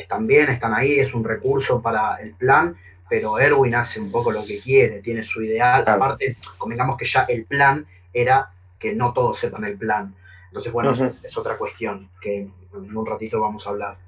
están 0.00 0.26
bien, 0.26 0.50
están 0.50 0.74
ahí, 0.74 0.98
es 0.98 1.14
un 1.14 1.24
recurso 1.24 1.80
para 1.80 2.16
el 2.16 2.34
plan, 2.34 2.76
pero 3.08 3.38
Erwin 3.38 3.74
hace 3.74 4.00
un 4.00 4.10
poco 4.10 4.30
lo 4.30 4.44
que 4.44 4.60
quiere, 4.60 5.00
tiene 5.00 5.22
su 5.22 5.42
ideal. 5.42 5.84
Claro. 5.84 6.04
Aparte, 6.04 6.36
convengamos 6.56 6.96
que 6.96 7.06
ya 7.06 7.22
el 7.22 7.44
plan 7.44 7.86
era 8.12 8.50
que 8.78 8.94
no 8.94 9.12
todos 9.12 9.38
sepan 9.38 9.64
el 9.64 9.76
plan. 9.76 10.14
Entonces, 10.46 10.72
bueno, 10.72 10.90
es, 10.90 11.24
es 11.24 11.38
otra 11.38 11.56
cuestión 11.56 12.10
que 12.20 12.38
en 12.40 12.96
un 12.96 13.06
ratito 13.06 13.40
vamos 13.40 13.66
a 13.66 13.70
hablar. 13.70 13.98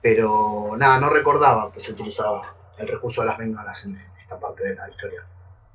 Pero 0.00 0.74
nada, 0.76 1.00
no 1.00 1.10
recordaba 1.10 1.72
que 1.72 1.80
se 1.80 1.92
utilizaba 1.92 2.54
el 2.78 2.88
recurso 2.88 3.22
de 3.22 3.28
las 3.28 3.38
bengalas 3.38 3.84
en 3.84 4.00
esta 4.20 4.38
parte 4.38 4.68
de 4.68 4.74
la 4.74 4.88
historia. 4.88 5.24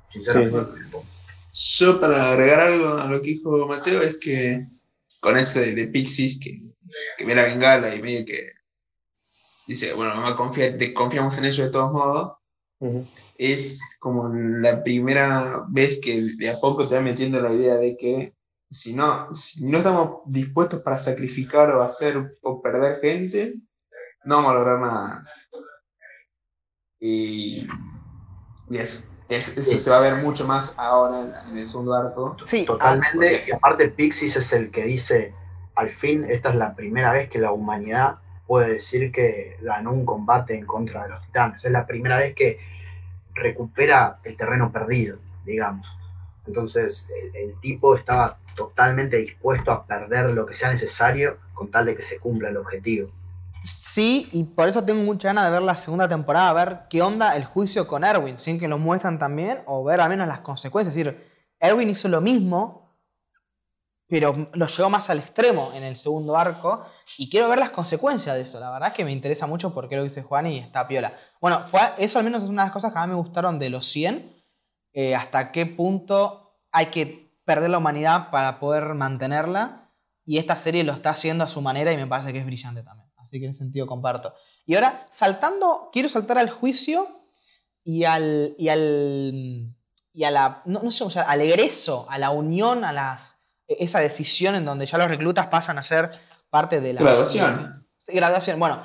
Sinceramente. 0.08 0.80
Yo 1.52 2.00
para 2.00 2.32
agregar 2.32 2.60
algo 2.60 2.94
a 2.94 3.06
lo 3.06 3.20
que 3.20 3.28
dijo 3.28 3.66
Mateo 3.66 4.00
es 4.00 4.16
que 4.16 4.66
con 5.20 5.36
eso 5.36 5.60
de, 5.60 5.74
de 5.74 5.86
Pixies 5.88 6.38
que, 6.42 6.58
que 7.18 7.24
ve 7.26 7.34
la 7.34 7.42
bengala 7.42 7.94
y 7.94 8.00
medio 8.00 8.24
que 8.24 8.52
dice, 9.66 9.92
bueno, 9.94 10.14
mamá 10.14 10.36
confía, 10.36 10.76
te- 10.76 10.94
confiamos 10.94 11.38
en 11.38 11.44
ellos 11.46 11.66
de 11.66 11.72
todos 11.72 11.92
modos, 11.92 12.32
es 13.38 13.96
como 14.00 14.28
la 14.34 14.82
primera 14.82 15.64
vez 15.68 16.00
que 16.02 16.22
de 16.38 16.50
a 16.50 16.58
poco 16.60 16.86
te 16.86 16.94
va 16.96 17.00
metiendo 17.00 17.40
la 17.40 17.52
idea 17.52 17.74
de 17.76 17.96
que 17.96 18.34
si 18.68 18.94
no, 18.94 19.32
si 19.34 19.66
no 19.68 19.78
estamos 19.78 20.20
dispuestos 20.26 20.82
para 20.82 20.98
sacrificar 20.98 21.70
o 21.74 21.82
hacer 21.82 22.38
o 22.42 22.62
perder 22.62 23.00
gente, 23.00 23.54
no 24.24 24.36
vamos 24.36 24.52
a 24.52 24.54
lograr 24.54 24.80
nada. 24.80 25.24
Y, 27.00 27.66
y 28.70 28.76
eso, 28.78 29.08
es- 29.28 29.56
eso 29.56 29.78
se 29.78 29.90
va 29.90 29.96
a 29.98 30.00
ver 30.00 30.16
mucho 30.16 30.46
más 30.46 30.78
ahora 30.78 31.42
en, 31.50 31.58
el 31.58 31.68
segundo 31.68 31.94
arco. 31.94 32.36
Sí, 32.46 32.64
Totalmente. 32.64 33.44
Y 33.46 33.52
aparte, 33.52 33.88
Pixis 33.88 34.36
es 34.36 34.52
el 34.52 34.70
que 34.70 34.84
dice: 34.84 35.34
al 35.74 35.88
fin, 35.88 36.24
esta 36.24 36.50
es 36.50 36.54
la 36.54 36.74
primera 36.74 37.12
vez 37.12 37.28
que 37.28 37.38
la 37.38 37.52
humanidad 37.52 38.18
puede 38.52 38.74
decir 38.74 39.10
que 39.10 39.56
ganó 39.62 39.92
un 39.92 40.04
combate 40.04 40.54
en 40.54 40.66
contra 40.66 41.04
de 41.04 41.08
los 41.08 41.22
titanes. 41.22 41.64
Es 41.64 41.72
la 41.72 41.86
primera 41.86 42.18
vez 42.18 42.34
que 42.34 42.58
recupera 43.32 44.18
el 44.24 44.36
terreno 44.36 44.70
perdido, 44.70 45.16
digamos. 45.46 45.98
Entonces, 46.46 47.08
el, 47.32 47.58
tipo 47.60 47.96
estaba 47.96 48.36
totalmente 48.54 49.16
dispuesto 49.16 49.72
a 49.72 49.86
perder 49.86 50.34
lo 50.34 50.44
que 50.44 50.52
sea 50.52 50.70
necesario 50.70 51.38
con 51.54 51.70
tal 51.70 51.86
de 51.86 51.96
que 51.96 52.02
se 52.02 52.18
cumpla 52.18 52.50
el 52.50 52.58
objetivo. 52.58 53.10
Sí, 53.64 54.28
y 54.32 54.44
por 54.44 54.68
eso 54.68 54.84
tengo 54.84 55.02
mucha 55.02 55.28
ganas 55.28 55.46
de 55.46 55.50
ver 55.52 55.62
la 55.62 55.78
segunda 55.78 56.06
temporada, 56.06 56.52
ver 56.52 56.80
qué 56.90 57.00
onda 57.00 57.34
el 57.34 57.46
juicio 57.46 57.88
con 57.88 58.04
Erwin, 58.04 58.36
sin 58.36 58.60
que 58.60 58.68
lo 58.68 58.76
muestran 58.76 59.18
también, 59.18 59.60
o 59.64 59.82
ver 59.82 59.98
al 59.98 60.10
menos 60.10 60.28
las 60.28 60.40
consecuencias. 60.40 60.94
Es 60.94 61.02
decir, 61.02 61.26
Erwin 61.58 61.88
hizo 61.88 62.06
lo 62.06 62.20
mismo, 62.20 62.81
pero 64.12 64.50
lo 64.52 64.66
llevó 64.66 64.90
más 64.90 65.08
al 65.08 65.20
extremo 65.20 65.72
en 65.74 65.84
el 65.84 65.96
segundo 65.96 66.36
arco, 66.36 66.84
y 67.16 67.30
quiero 67.30 67.48
ver 67.48 67.58
las 67.58 67.70
consecuencias 67.70 68.36
de 68.36 68.42
eso. 68.42 68.60
La 68.60 68.70
verdad 68.70 68.90
es 68.90 68.94
que 68.94 69.06
me 69.06 69.10
interesa 69.10 69.46
mucho 69.46 69.72
porque 69.72 69.96
lo 69.96 70.04
dice 70.04 70.22
Juan 70.22 70.48
y 70.48 70.58
está 70.58 70.86
piola. 70.86 71.14
Bueno, 71.40 71.66
fue, 71.68 71.80
eso 71.96 72.18
al 72.18 72.26
menos 72.26 72.42
es 72.42 72.50
una 72.50 72.64
de 72.64 72.66
las 72.66 72.74
cosas 72.74 72.92
que 72.92 72.98
a 72.98 73.06
mí 73.06 73.14
me 73.14 73.18
gustaron 73.18 73.58
de 73.58 73.70
los 73.70 73.86
100, 73.86 74.36
eh, 74.92 75.14
hasta 75.14 75.50
qué 75.50 75.64
punto 75.64 76.58
hay 76.70 76.90
que 76.90 77.32
perder 77.46 77.70
la 77.70 77.78
humanidad 77.78 78.30
para 78.30 78.60
poder 78.60 78.92
mantenerla. 78.92 79.90
Y 80.26 80.36
esta 80.36 80.56
serie 80.56 80.84
lo 80.84 80.92
está 80.92 81.08
haciendo 81.08 81.44
a 81.44 81.48
su 81.48 81.62
manera 81.62 81.90
y 81.90 81.96
me 81.96 82.06
parece 82.06 82.34
que 82.34 82.40
es 82.40 82.44
brillante 82.44 82.82
también. 82.82 83.08
Así 83.16 83.38
que 83.38 83.46
en 83.46 83.52
ese 83.52 83.60
sentido 83.60 83.86
comparto. 83.86 84.34
Y 84.66 84.74
ahora, 84.74 85.06
saltando, 85.10 85.88
quiero 85.90 86.10
saltar 86.10 86.36
al 86.36 86.50
juicio 86.50 87.08
y 87.82 88.04
al. 88.04 88.56
y 88.58 88.68
al. 88.68 89.74
y 90.12 90.24
a 90.24 90.30
la. 90.30 90.60
no, 90.66 90.82
no 90.82 90.90
sé 90.90 90.98
cómo 90.98 91.10
se 91.10 91.20
llama, 91.20 91.32
al 91.32 91.40
egreso, 91.40 92.04
a 92.10 92.18
la 92.18 92.28
unión, 92.28 92.84
a 92.84 92.92
las. 92.92 93.38
Esa 93.78 94.00
decisión 94.00 94.54
en 94.54 94.64
donde 94.64 94.86
ya 94.86 94.98
los 94.98 95.08
reclutas 95.08 95.46
pasan 95.46 95.78
a 95.78 95.82
ser 95.82 96.10
parte 96.50 96.80
de 96.80 96.92
la. 96.92 97.00
Graduación. 97.02 97.86
Graduación. 98.06 98.58
Bueno, 98.58 98.82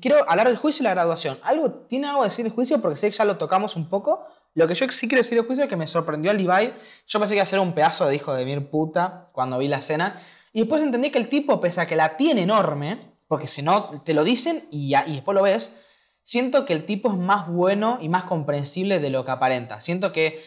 quiero 0.00 0.28
hablar 0.28 0.48
del 0.48 0.56
juicio 0.56 0.82
y 0.82 0.84
la 0.84 0.90
graduación. 0.90 1.38
¿Algo, 1.42 1.70
¿Tiene 1.88 2.08
algo 2.08 2.22
que 2.22 2.28
decir 2.28 2.46
el 2.46 2.52
juicio? 2.52 2.80
Porque 2.80 2.98
sé 2.98 3.10
que 3.10 3.16
ya 3.16 3.24
lo 3.24 3.38
tocamos 3.38 3.76
un 3.76 3.88
poco. 3.88 4.26
Lo 4.54 4.66
que 4.66 4.74
yo 4.74 4.90
sí 4.90 5.08
quiero 5.08 5.22
decir 5.22 5.38
del 5.38 5.46
juicio 5.46 5.64
es 5.64 5.70
que 5.70 5.76
me 5.76 5.86
sorprendió 5.86 6.30
el 6.30 6.38
Levi. 6.38 6.72
Yo 7.06 7.18
pensé 7.18 7.34
que 7.34 7.36
iba 7.38 7.44
a 7.44 7.46
ser 7.46 7.60
un 7.60 7.74
pedazo 7.74 8.06
de 8.06 8.16
hijo 8.16 8.34
de 8.34 8.44
mil 8.44 8.64
puta 8.64 9.28
cuando 9.32 9.58
vi 9.58 9.68
la 9.68 9.78
escena. 9.78 10.20
Y 10.52 10.60
después 10.60 10.82
entendí 10.82 11.10
que 11.10 11.18
el 11.18 11.28
tipo, 11.28 11.60
pese 11.60 11.80
a 11.80 11.86
que 11.86 11.96
la 11.96 12.16
tiene 12.16 12.42
enorme, 12.42 13.14
porque 13.28 13.46
si 13.46 13.62
no 13.62 14.02
te 14.02 14.14
lo 14.14 14.24
dicen 14.24 14.66
y, 14.70 14.94
y 15.06 15.14
después 15.14 15.34
lo 15.34 15.42
ves, 15.42 15.76
siento 16.22 16.64
que 16.64 16.72
el 16.72 16.84
tipo 16.84 17.10
es 17.10 17.16
más 17.16 17.46
bueno 17.46 17.98
y 18.00 18.08
más 18.08 18.24
comprensible 18.24 18.98
de 18.98 19.10
lo 19.10 19.24
que 19.24 19.30
aparenta. 19.30 19.80
Siento 19.80 20.12
que 20.12 20.42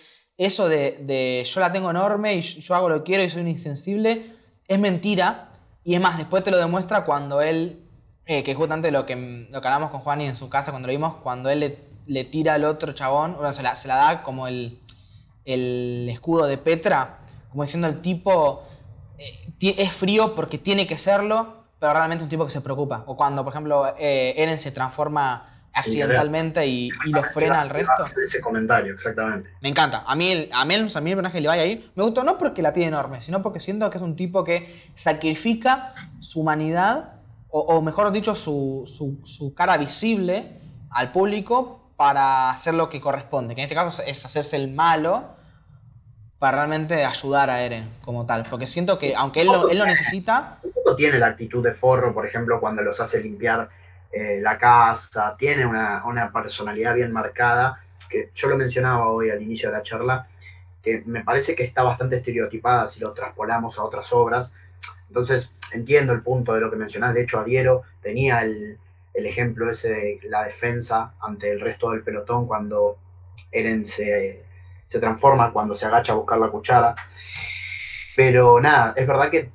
eso 0.45 0.69
de, 0.69 1.43
yo 1.45 1.59
la 1.59 1.71
tengo 1.71 1.89
enorme 1.89 2.35
y 2.35 2.41
yo 2.41 2.75
hago 2.75 2.89
lo 2.89 3.03
que 3.03 3.11
quiero 3.11 3.23
y 3.23 3.29
soy 3.29 3.41
un 3.41 3.47
insensible 3.47 4.33
es 4.67 4.79
mentira. 4.79 5.49
Y 5.83 5.95
es 5.95 6.01
más, 6.01 6.17
después 6.17 6.43
te 6.43 6.51
lo 6.51 6.57
demuestra 6.57 7.05
cuando 7.05 7.41
él, 7.41 7.83
eh, 8.25 8.43
que 8.43 8.51
es 8.51 8.57
justamente 8.57 8.91
lo 8.91 9.05
que, 9.05 9.47
lo 9.49 9.61
que 9.61 9.67
hablamos 9.67 9.91
con 9.91 10.01
Juan 10.01 10.21
y 10.21 10.25
en 10.25 10.35
su 10.35 10.49
casa 10.49 10.71
cuando 10.71 10.87
lo 10.87 10.93
vimos, 10.93 11.15
cuando 11.23 11.49
él 11.49 11.77
le 12.07 12.23
tira 12.25 12.55
al 12.55 12.65
otro 12.65 12.93
chabón, 12.93 13.35
bueno, 13.35 13.53
se 13.53 13.63
la, 13.63 13.75
se 13.75 13.87
la 13.87 13.95
da 13.95 14.23
como 14.23 14.47
el, 14.47 14.79
el 15.45 16.07
escudo 16.09 16.45
de 16.45 16.57
Petra, 16.57 17.19
como 17.49 17.63
diciendo 17.63 17.87
el 17.87 18.01
tipo 18.01 18.63
eh, 19.17 19.51
es 19.59 19.93
frío 19.93 20.35
porque 20.35 20.57
tiene 20.57 20.87
que 20.87 20.97
serlo, 20.97 21.65
pero 21.79 21.93
realmente 21.93 22.21
es 22.21 22.23
un 22.23 22.29
tipo 22.29 22.45
que 22.45 22.51
se 22.51 22.61
preocupa. 22.61 23.03
O 23.07 23.15
cuando, 23.15 23.43
por 23.43 23.53
ejemplo, 23.53 23.93
eh, 23.97 24.33
Eren 24.37 24.57
se 24.57 24.71
transforma 24.71 25.50
accidentalmente 25.73 26.65
y, 26.67 26.89
y 27.05 27.09
lo 27.11 27.23
frena 27.23 27.61
al 27.61 27.69
resto. 27.69 28.03
Ese 28.21 28.41
comentario, 28.41 28.93
exactamente. 28.93 29.51
Me 29.61 29.69
encanta. 29.69 30.03
A 30.05 30.15
mí, 30.15 30.29
el, 30.31 30.49
a 30.53 30.65
mí, 30.65 30.75
a 30.75 30.77
mí 31.01 31.09
el 31.11 31.15
personaje 31.15 31.41
le 31.41 31.47
vaya 31.47 31.61
ahí. 31.63 31.91
Me 31.95 32.03
gustó 32.03 32.23
no 32.23 32.37
porque 32.37 32.61
la 32.61 32.73
tiene 32.73 32.89
enorme, 32.89 33.21
sino 33.21 33.41
porque 33.41 33.59
siento 33.59 33.89
que 33.89 33.97
es 33.97 34.03
un 34.03 34.15
tipo 34.15 34.43
que 34.43 34.83
sacrifica 34.95 35.93
su 36.19 36.41
humanidad, 36.41 37.13
o, 37.49 37.59
o 37.61 37.81
mejor 37.81 38.11
dicho, 38.11 38.35
su, 38.35 38.83
su- 38.85 39.19
su 39.25 39.53
cara 39.53 39.77
visible 39.77 40.59
al 40.89 41.11
público 41.11 41.91
para 41.95 42.49
hacer 42.51 42.73
lo 42.73 42.89
que 42.89 42.99
corresponde. 42.99 43.55
Que 43.55 43.61
en 43.61 43.65
este 43.65 43.75
caso 43.75 44.01
es 44.05 44.25
hacerse 44.25 44.55
el 44.57 44.71
malo 44.71 45.39
para 46.39 46.57
realmente 46.57 47.05
ayudar 47.05 47.49
a 47.51 47.61
Eren 47.61 47.91
como 48.01 48.25
tal. 48.25 48.43
Porque 48.49 48.65
siento 48.67 48.97
que, 48.97 49.15
aunque 49.15 49.41
él 49.41 49.47
lo, 49.47 49.69
él 49.69 49.77
lo 49.77 49.85
necesita, 49.85 50.59
tiene 50.97 51.19
la 51.19 51.27
actitud 51.27 51.63
de 51.63 51.71
forro, 51.71 52.13
por 52.13 52.25
ejemplo, 52.25 52.59
cuando 52.59 52.81
los 52.81 52.99
hace 52.99 53.21
limpiar 53.21 53.69
eh, 54.11 54.39
la 54.41 54.57
casa, 54.57 55.35
tiene 55.37 55.65
una, 55.65 56.31
personalidad 56.33 56.95
bien 56.95 57.11
marcada, 57.11 57.83
que 58.09 58.29
yo 58.33 58.49
lo 58.49 58.57
mencionaba 58.57 59.07
hoy 59.07 59.29
al 59.29 59.41
inicio 59.41 59.69
de 59.69 59.77
la 59.77 59.83
charla, 59.83 60.27
que 60.83 61.03
me 61.05 61.23
parece 61.23 61.55
que 61.55 61.63
está 61.63 61.83
bastante 61.83 62.17
estereotipada 62.17 62.87
si 62.87 62.99
lo 62.99 63.13
traspolamos 63.13 63.77
a 63.79 63.83
otras 63.83 64.11
obras. 64.11 64.53
Entonces, 65.07 65.49
entiendo 65.73 66.13
el 66.13 66.21
punto 66.21 66.53
de 66.53 66.61
lo 66.61 66.69
que 66.69 66.77
mencionás, 66.77 67.13
de 67.13 67.21
hecho, 67.21 67.39
Adiero 67.39 67.83
tenía 68.01 68.41
el, 68.41 68.77
el 69.13 69.25
ejemplo 69.25 69.69
ese 69.69 69.89
de 69.89 70.29
la 70.29 70.43
defensa 70.43 71.13
ante 71.21 71.51
el 71.51 71.61
resto 71.61 71.91
del 71.91 72.03
pelotón 72.03 72.47
cuando 72.47 72.97
Eren 73.51 73.85
se, 73.85 74.43
se 74.87 74.99
transforma, 74.99 75.53
cuando 75.53 75.75
se 75.75 75.85
agacha 75.85 76.13
a 76.13 76.17
buscar 76.17 76.39
la 76.39 76.49
cuchara. 76.49 76.95
Pero 78.15 78.59
nada, 78.59 78.93
es 78.95 79.07
verdad 79.07 79.29
que 79.29 79.49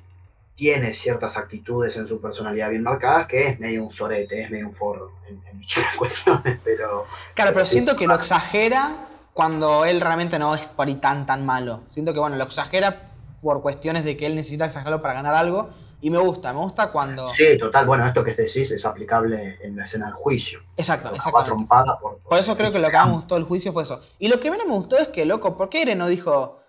tiene 0.57 0.93
ciertas 0.95 1.37
actitudes 1.37 1.95
en 1.97 2.07
su 2.07 2.19
personalidad 2.19 2.71
bien 2.71 2.81
marcadas, 2.81 3.27
que 3.27 3.47
es 3.47 3.59
medio 3.59 3.83
un 3.83 3.91
sorete, 3.91 4.41
es 4.41 4.49
medio 4.49 4.67
un 4.67 4.73
forro 4.73 5.11
en, 5.29 5.39
en 5.47 5.59
distintas 5.59 5.95
cuestiones, 5.97 6.59
pero 6.63 7.05
Claro, 7.35 7.51
pero 7.53 7.63
Sí. 7.65 7.73
siento 7.73 7.95
que 7.95 8.07
lo 8.07 8.15
exagera 8.15 9.07
cuando 9.33 9.85
él 9.85 10.01
realmente 10.01 10.39
no 10.39 10.55
es 10.55 10.65
por 10.65 10.87
ahí 10.87 10.95
tan 10.95 11.27
tan 11.27 11.45
malo. 11.45 11.81
Siento 11.89 12.11
que 12.11 12.19
bueno, 12.19 12.35
lo 12.37 12.43
exagera 12.43 13.11
por 13.41 13.61
cuestiones 13.61 14.03
de 14.03 14.17
que 14.17 14.25
él 14.25 14.33
necesita 14.35 14.65
exagerarlo 14.65 14.99
para 15.01 15.13
ganar 15.13 15.35
algo. 15.35 15.69
Y 16.01 16.09
me 16.11 16.19
gusta, 16.19 16.53
me 16.53 16.59
gusta 16.59 16.91
cuando. 16.91 17.27
sí, 17.27 17.57
total, 17.57 17.85
bueno, 17.87 18.05
esto 18.05 18.23
que 18.23 18.33
decís 18.33 18.69
es 18.71 18.85
aplicable 18.85 19.57
en 19.61 19.75
la 19.75 19.83
escena 19.83 20.05
del 20.07 20.13
juicio. 20.15 20.59
Exacto, 20.75 21.11
por, 21.31 22.19
Por 22.19 22.37
eso 22.39 22.55
creo 22.55 22.71
que 22.71 22.79
lo 22.79 22.89
que 22.89 22.97
más 22.97 23.07
me 23.07 23.13
gustó 23.13 23.35
del 23.35 23.45
juicio 23.45 23.73
fue 23.73 23.83
eso. 23.83 24.01
Y 24.19 24.27
lo 24.27 24.39
que 24.39 24.51
menos 24.51 24.67
me 24.67 24.73
gustó 24.73 24.97
es 24.97 25.07
que, 25.07 25.25
loco, 25.25 25.55
¿por 25.57 25.69
qué 25.69 25.83
Eren 25.83 25.99
no 25.99 26.07
dijo.? 26.07 26.59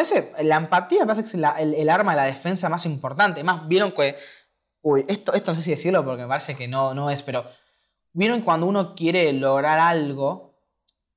Ese- 0.00 0.32
la 0.42 0.56
empatía 0.56 1.00
me 1.00 1.06
parece 1.06 1.22
que 1.22 1.28
es 1.28 1.34
el 1.78 1.88
arma 1.90 2.12
de 2.12 2.16
la 2.16 2.24
defensa 2.24 2.68
más 2.68 2.86
importante. 2.86 3.42
Más, 3.44 3.66
vieron 3.68 3.92
que. 3.92 4.16
Uy, 4.82 5.04
esto, 5.08 5.32
esto 5.34 5.50
no 5.50 5.54
sé 5.54 5.62
si 5.62 5.70
decirlo 5.70 6.04
porque 6.04 6.22
me 6.22 6.28
parece 6.28 6.56
que 6.56 6.68
no, 6.68 6.94
no 6.94 7.10
es, 7.10 7.22
pero. 7.22 7.44
Vieron 8.12 8.40
cuando 8.42 8.66
uno 8.66 8.94
quiere 8.96 9.32
lograr 9.32 9.78
algo, 9.78 10.58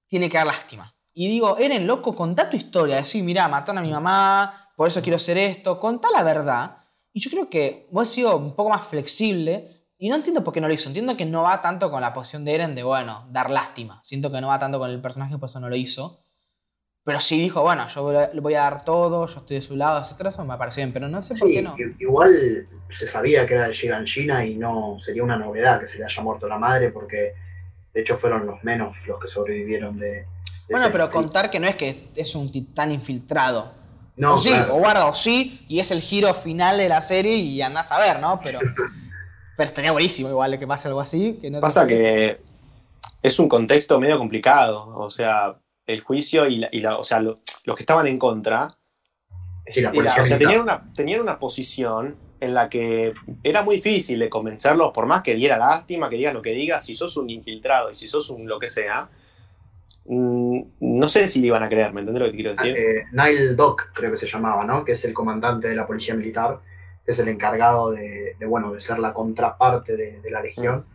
tiene 0.07 0.29
que 0.29 0.37
dar 0.37 0.45
lástima. 0.45 0.93
Y 1.13 1.27
digo, 1.27 1.57
Eren, 1.57 1.87
loco, 1.87 2.15
contá 2.15 2.49
tu 2.49 2.55
historia. 2.57 2.97
Decir, 2.97 3.23
mirá, 3.23 3.47
mataron 3.47 3.79
a 3.79 3.81
mi 3.81 3.91
mamá, 3.91 4.69
por 4.75 4.87
eso 4.87 5.01
quiero 5.01 5.17
hacer 5.17 5.37
esto. 5.37 5.79
Contá 5.79 6.09
la 6.13 6.21
verdad. 6.23 6.77
Y 7.11 7.19
yo 7.19 7.31
creo 7.31 7.49
que 7.49 7.87
vos 7.91 8.07
has 8.07 8.13
sido 8.13 8.37
un 8.37 8.55
poco 8.55 8.69
más 8.69 8.87
flexible. 8.87 9.87
Y 9.97 10.09
no 10.09 10.15
entiendo 10.15 10.43
por 10.43 10.53
qué 10.53 10.61
no 10.61 10.67
lo 10.67 10.73
hizo. 10.73 10.89
Entiendo 10.89 11.15
que 11.17 11.25
no 11.25 11.43
va 11.43 11.61
tanto 11.61 11.89
con 11.89 12.01
la 12.01 12.13
posición 12.13 12.45
de 12.45 12.53
Eren 12.55 12.75
de, 12.75 12.83
bueno, 12.83 13.25
dar 13.31 13.49
lástima. 13.49 14.01
Siento 14.03 14.31
que 14.31 14.41
no 14.41 14.47
va 14.47 14.59
tanto 14.59 14.77
con 14.79 14.89
el 14.89 15.01
personaje, 15.01 15.37
por 15.37 15.49
eso 15.49 15.59
no 15.59 15.69
lo 15.69 15.75
hizo. 15.75 16.22
Pero 17.05 17.19
sí 17.19 17.37
dijo, 17.37 17.61
bueno, 17.61 17.85
yo 17.89 18.01
voy 18.03 18.15
a- 18.15 18.29
le 18.33 18.39
voy 18.39 18.53
a 18.53 18.61
dar 18.61 18.85
todo, 18.85 19.27
yo 19.27 19.39
estoy 19.39 19.57
de 19.57 19.61
su 19.61 19.75
lado, 19.75 20.01
etcétera. 20.01 20.29
Eso 20.29 20.45
me 20.45 20.57
parece 20.57 20.79
bien, 20.81 20.93
pero 20.93 21.09
no 21.09 21.21
sé 21.21 21.35
por 21.35 21.49
qué 21.49 21.61
no. 21.61 21.75
igual 21.99 22.67
se 22.89 23.05
sabía 23.07 23.45
que 23.45 23.55
era 23.55 23.67
de 23.67 23.73
Giganshina 23.73 24.45
y 24.45 24.55
no 24.55 24.95
sería 24.99 25.23
una 25.23 25.35
novedad 25.37 25.79
que 25.81 25.87
se 25.87 25.97
le 25.97 26.05
haya 26.05 26.23
muerto 26.23 26.47
la 26.47 26.57
madre, 26.57 26.89
porque 26.91 27.33
de 27.93 28.01
hecho 28.01 28.17
fueron 28.17 28.45
los 28.45 28.63
menos 28.63 28.95
los 29.05 29.19
que 29.19 29.27
sobrevivieron 29.27 29.97
de. 29.99 30.07
de 30.11 30.25
Bueno, 30.69 30.87
pero 30.91 31.09
contar 31.09 31.51
que 31.51 31.59
no 31.59 31.67
es 31.67 31.75
que 31.75 32.09
es 32.15 32.35
un 32.35 32.49
titán 32.51 32.91
infiltrado. 32.91 33.71
No, 34.15 34.35
o 34.35 34.37
sí, 34.37 34.49
claro. 34.49 34.75
o 34.75 34.79
guarda, 34.79 35.07
o 35.07 35.15
sí, 35.15 35.65
y 35.67 35.79
es 35.79 35.91
el 35.91 35.99
giro 35.99 36.33
final 36.35 36.77
de 36.77 36.87
la 36.87 37.01
serie 37.01 37.35
y 37.35 37.61
andás 37.61 37.91
a 37.91 37.99
ver, 37.99 38.19
¿no? 38.19 38.39
Pero, 38.41 38.59
pero 39.57 39.67
estaría 39.69 39.91
buenísimo 39.91 40.29
igual 40.29 40.57
que 40.57 40.67
pase 40.67 40.87
algo 40.87 41.01
así. 41.01 41.37
Que 41.41 41.49
no 41.49 41.57
te- 41.57 41.61
Pasa 41.61 41.85
que 41.85 42.39
es 43.21 43.39
un 43.39 43.49
contexto 43.49 43.99
medio 43.99 44.17
complicado. 44.17 44.87
O 44.95 45.09
sea, 45.09 45.55
el 45.87 46.01
juicio 46.01 46.47
y, 46.47 46.57
la, 46.57 46.69
y 46.71 46.79
la- 46.81 46.97
o 46.97 47.03
sea, 47.03 47.19
lo- 47.19 47.39
los 47.65 47.75
que 47.75 47.83
estaban 47.83 48.07
en 48.07 48.17
contra 48.17 48.77
Sí, 49.67 49.81
la 49.81 49.89
era- 49.89 49.95
policía 49.95 50.21
o 50.21 50.25
sea, 50.25 50.37
tenían, 50.37 50.61
una, 50.61 50.93
tenían 50.93 51.21
una 51.21 51.39
posición 51.39 52.15
en 52.39 52.53
la 52.53 52.67
que 52.69 53.13
era 53.43 53.61
muy 53.63 53.75
difícil 53.75 54.19
de 54.19 54.29
convencerlos, 54.29 54.91
por 54.93 55.05
más 55.05 55.23
que 55.23 55.35
diera 55.35 55.57
lástima, 55.57 56.09
que 56.09 56.17
digas 56.17 56.33
lo 56.33 56.41
que 56.41 56.51
digas, 56.51 56.85
si 56.85 56.93
sos 56.95 57.15
un 57.17 57.29
infiltrado 57.29 57.89
y 57.91 57.95
si 57.95 58.07
sos 58.07 58.29
un 58.29 58.47
lo 58.47 58.59
que 58.59 58.67
sea, 58.67 59.09
mm, 60.05 60.57
no 60.81 61.07
sé 61.07 61.27
si 61.29 61.39
le 61.39 61.47
iban 61.47 61.63
a 61.63 61.69
creer, 61.69 61.93
¿me 61.93 62.01
entendés 62.01 62.19
lo 62.19 62.25
que 62.25 62.31
te 62.31 62.35
quiero 62.37 62.51
decir? 62.51 62.75
Eh, 62.77 63.05
Nile 63.13 63.55
Doc, 63.55 63.91
creo 63.93 64.11
que 64.11 64.17
se 64.17 64.27
llamaba, 64.27 64.65
¿no? 64.65 64.83
Que 64.83 64.93
es 64.93 65.05
el 65.05 65.13
comandante 65.13 65.69
de 65.69 65.75
la 65.75 65.87
policía 65.87 66.15
militar, 66.15 66.59
es 67.05 67.17
el 67.19 67.27
encargado 67.29 67.91
de, 67.91 68.35
de, 68.37 68.45
bueno, 68.45 68.73
de 68.73 68.81
ser 68.81 68.99
la 68.99 69.13
contraparte 69.13 69.95
de, 69.95 70.19
de 70.21 70.31
la 70.31 70.41
legión, 70.41 70.85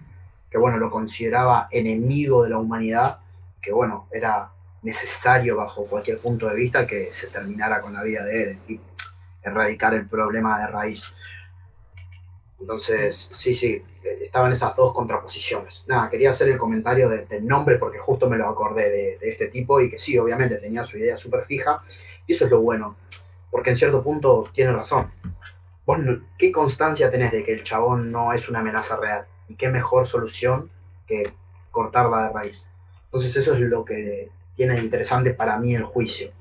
que 0.51 0.59
bueno, 0.59 0.77
lo 0.79 0.91
consideraba 0.91 1.69
enemigo 1.71 2.43
de 2.45 2.51
la 2.51 2.59
humanidad, 2.59 3.19
que 3.63 3.73
bueno, 3.73 4.07
era 4.13 4.51
necesario 4.83 5.57
bajo 5.57 5.87
cualquier 5.87 6.19
punto 6.19 6.49
de 6.49 6.55
vista 6.55 6.87
que 6.87 7.13
se 7.13 7.29
terminara 7.29 7.81
con 7.81 7.93
la 7.93 8.03
vida 8.03 8.25
de 8.25 8.43
él 8.43 8.59
y 8.69 8.81
erradicar 9.43 9.95
el 9.95 10.07
problema 10.07 10.61
de 10.61 10.67
raíz. 10.69 11.13
Entonces, 12.61 13.31
sí, 13.33 13.55
sí, 13.55 13.83
eh, 14.03 14.19
estaban 14.23 14.51
esas 14.53 14.75
dos 14.75 14.93
contraposiciones. 14.93 15.85
Nada, 15.87 16.11
quería 16.11 16.31
hacer 16.31 16.49
el 16.49 16.59
comentario 16.59 17.09
de- 17.09 17.25
del 17.27 17.47
nombre 17.47 17.79
porque 17.79 17.99
justo 17.99 18.29
me 18.29 18.37
lo 18.37 18.49
acordé 18.49 18.91
de, 18.91 19.19
este 19.23 19.49
tipo 19.49 19.81
y 19.81 19.91
que 19.91 19.99
sí, 19.99 20.19
obviamente 20.19 20.57
tenía 20.57 20.85
su 20.85 20.99
idea 20.99 21.17
súper 21.17 21.43
fija 21.43 21.83
y 22.27 22.33
eso 22.33 22.45
es 22.47 22.51
lo 22.51 22.61
bueno, 22.61 22.97
porque 23.51 23.71
en 23.71 23.77
cierto 23.77 24.03
punto 24.03 24.51
tiene 24.53 24.73
razón. 24.73 25.11
Vos, 25.87 25.99
¿qué 26.37 26.53
constancia 26.53 27.11
tenés 27.11 27.33
de 27.33 27.45
que 27.45 27.55
el 27.55 27.65
chabón 27.65 28.13
no 28.13 28.33
es 28.33 28.49
una 28.49 28.59
amenaza 28.59 28.97
real? 28.97 29.27
¿Y 29.49 29.55
qué 29.55 29.69
mejor 29.69 30.07
solución 30.07 30.71
que 31.07 31.33
cortarla 31.71 32.25
de 32.25 32.33
raíz? 32.35 32.71
Entonces 33.07 33.35
eso 33.37 33.55
es 33.55 33.61
lo 33.61 33.85
que 33.85 34.31
tiene 34.59 34.79
interesante 34.81 35.33
para 35.33 35.57
mí 35.57 35.75
el 35.75 35.85
juicio. 35.85 36.33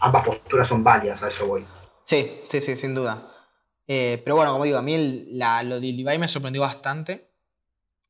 Ambas 0.00 0.24
posturas 0.26 0.66
son 0.68 0.82
válidas, 0.82 1.22
a 1.22 1.28
eso 1.28 1.46
voy. 1.46 1.64
Sí, 2.04 2.40
sí, 2.50 2.60
sí, 2.60 2.76
sin 2.76 2.94
duda. 2.94 3.28
Eh, 3.86 4.20
pero 4.24 4.36
bueno, 4.36 4.52
como 4.52 4.64
digo, 4.64 4.78
a 4.78 4.82
mí 4.82 4.94
el- 4.94 5.38
la- 5.38 5.62
lo 5.62 5.76
de 5.80 5.92
Levi 5.92 6.18
me 6.18 6.26
sorprendió 6.28 6.62
bastante. 6.62 7.30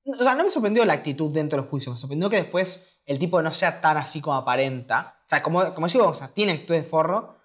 O 0.05 0.15
sea, 0.25 0.35
no 0.35 0.45
me 0.45 0.51
sorprendió 0.51 0.85
la 0.85 0.95
actitud 0.95 1.33
dentro 1.33 1.61
del 1.61 1.69
juicio, 1.71 1.93
me 1.93 1.99
sorprendió 1.99 2.29
que 2.31 2.37
después 2.37 2.99
el 3.07 3.19
tipo 3.19 3.41
no 3.43 3.53
sea 3.53 3.81
tan 3.81 3.97
así 3.99 4.21
como 4.21 4.37
aparenta. 4.37 5.19
O 5.27 5.29
sea, 5.29 5.43
como, 5.43 5.75
como 5.75 5.87
digo, 5.87 6.09
o 6.09 6.15
sea, 6.15 6.29
tiene 6.29 6.53
actitud 6.53 6.75
de 6.75 6.83
forro, 6.83 7.37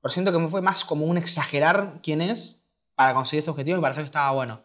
pero 0.00 0.12
siento 0.12 0.30
que 0.30 0.38
me 0.38 0.48
fue 0.48 0.60
más 0.60 0.84
como 0.84 1.06
un 1.06 1.16
exagerar 1.16 2.00
quién 2.02 2.20
es 2.20 2.62
para 2.94 3.14
conseguir 3.14 3.40
ese 3.40 3.50
objetivo 3.50 3.76
y 3.76 3.78
me 3.78 3.82
pareció 3.82 4.02
que 4.02 4.06
estaba 4.08 4.30
bueno. 4.32 4.62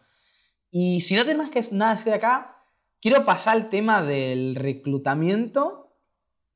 Y 0.70 1.00
si 1.00 1.14
no 1.14 1.22
tenés 1.24 1.38
más 1.38 1.50
que 1.50 1.64
nada 1.74 1.94
decir 1.96 2.12
acá, 2.12 2.59
quiero 3.00 3.24
pasar 3.24 3.56
al 3.56 3.68
tema 3.68 4.02
del 4.02 4.54
reclutamiento, 4.56 5.96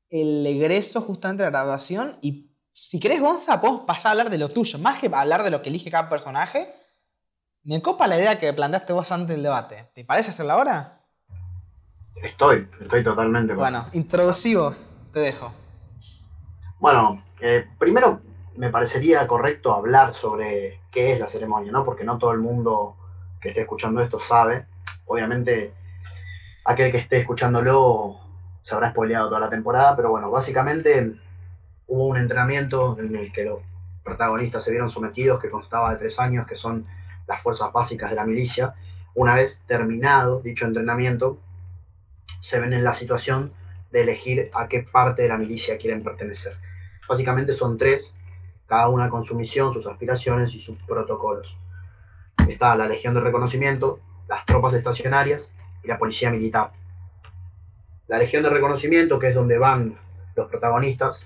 el 0.09 0.45
egreso 0.45 1.01
justamente 1.01 1.43
de 1.43 1.47
la 1.51 1.59
graduación 1.59 2.17
y 2.21 2.51
si 2.73 2.99
querés, 2.99 3.21
Gonza, 3.21 3.61
podemos 3.61 3.81
pasar 3.85 4.07
a 4.07 4.11
hablar 4.11 4.29
de 4.29 4.37
lo 4.37 4.49
tuyo. 4.49 4.77
Más 4.79 4.99
que 4.99 5.09
hablar 5.13 5.43
de 5.43 5.49
lo 5.51 5.61
que 5.61 5.69
elige 5.69 5.89
cada 5.89 6.09
personaje, 6.09 6.73
me 7.63 7.81
copa 7.81 8.05
la 8.07 8.17
idea 8.17 8.37
que 8.37 8.51
planteaste 8.53 8.91
vos 8.93 9.11
antes 9.11 9.29
del 9.29 9.43
debate. 9.43 9.89
¿Te 9.95 10.03
parece 10.03 10.31
hacerla 10.31 10.53
ahora? 10.53 11.01
Estoy, 12.21 12.67
estoy 12.81 13.03
totalmente. 13.03 13.53
con- 13.53 13.59
Bueno, 13.59 13.87
introducivos, 13.93 14.77
te 15.13 15.19
dejo. 15.21 15.53
Bueno, 16.79 17.23
eh, 17.39 17.65
primero 17.79 18.21
me 18.57 18.69
parecería 18.69 19.25
correcto 19.27 19.73
hablar 19.73 20.13
sobre 20.13 20.81
qué 20.91 21.13
es 21.13 21.19
la 21.19 21.27
ceremonia, 21.27 21.71
¿no? 21.71 21.83
Porque 21.85 22.03
no 22.03 22.17
todo 22.17 22.31
el 22.33 22.39
mundo 22.39 22.95
que 23.41 23.49
esté 23.49 23.61
escuchando 23.61 24.01
esto 24.01 24.19
sabe. 24.19 24.67
Obviamente, 25.05 25.73
aquel 26.65 26.91
que 26.91 26.97
esté 26.97 27.19
escuchándolo 27.19 28.19
se 28.61 28.73
habrá 28.73 28.89
spoileado 28.89 29.29
toda 29.29 29.39
la 29.39 29.49
temporada, 29.49 29.95
pero 29.95 30.09
bueno, 30.09 30.31
básicamente 30.31 31.15
hubo 31.87 32.07
un 32.07 32.17
entrenamiento 32.17 32.97
en 32.99 33.15
el 33.15 33.31
que 33.31 33.45
los 33.45 33.59
protagonistas 34.03 34.63
se 34.63 34.71
vieron 34.71 34.89
sometidos, 34.89 35.39
que 35.39 35.51
constaba 35.51 35.91
de 35.91 35.97
tres 35.97 36.19
años, 36.19 36.47
que 36.47 36.55
son 36.55 36.85
las 37.27 37.41
fuerzas 37.41 37.71
básicas 37.71 38.09
de 38.09 38.15
la 38.15 38.25
milicia. 38.25 38.73
Una 39.13 39.35
vez 39.35 39.61
terminado 39.67 40.41
dicho 40.41 40.65
entrenamiento, 40.65 41.37
se 42.41 42.59
ven 42.59 42.73
en 42.73 42.83
la 42.83 42.93
situación 42.93 43.53
de 43.91 44.01
elegir 44.01 44.49
a 44.53 44.67
qué 44.67 44.81
parte 44.81 45.21
de 45.21 45.29
la 45.29 45.37
milicia 45.37 45.77
quieren 45.77 46.03
pertenecer. 46.03 46.57
Básicamente 47.07 47.53
son 47.53 47.77
tres, 47.77 48.15
cada 48.65 48.89
una 48.89 49.09
con 49.09 49.23
su 49.23 49.35
misión, 49.35 49.71
sus 49.71 49.85
aspiraciones 49.85 50.55
y 50.55 50.59
sus 50.59 50.77
protocolos. 50.79 51.57
Está 52.47 52.75
la 52.75 52.87
Legión 52.87 53.13
de 53.13 53.21
Reconocimiento, 53.21 53.99
las 54.27 54.43
tropas 54.45 54.73
estacionarias 54.73 55.51
y 55.85 55.87
la 55.87 55.97
Policía 55.97 56.31
Militar. 56.31 56.71
La 58.07 58.17
Legión 58.17 58.43
de 58.43 58.49
Reconocimiento, 58.49 59.19
que 59.19 59.29
es 59.29 59.35
donde 59.35 59.57
van 59.57 59.97
los 60.35 60.49
protagonistas, 60.49 61.25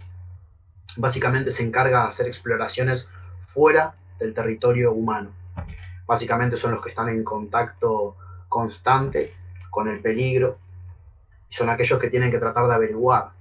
básicamente 0.98 1.52
se 1.52 1.64
encarga 1.64 2.04
de 2.04 2.10
hacer 2.10 2.28
exploraciones 2.28 3.08
fuera 3.54 3.96
del 4.20 4.34
territorio 4.34 4.92
humano. 4.92 5.32
Básicamente 6.06 6.58
son 6.58 6.72
los 6.72 6.84
que 6.84 6.90
están 6.90 7.10
en 7.10 7.24
contacto 7.24 8.16
constante 8.48 9.34
con 9.70 9.88
el 9.88 10.00
peligro 10.02 10.58
y 11.50 11.54
son 11.54 11.70
aquellos 11.70 12.00
que 12.00 12.10
tienen 12.10 12.32
que 12.32 12.40
tratar 12.40 12.68
de 12.68 12.74
averiguar 12.74 13.32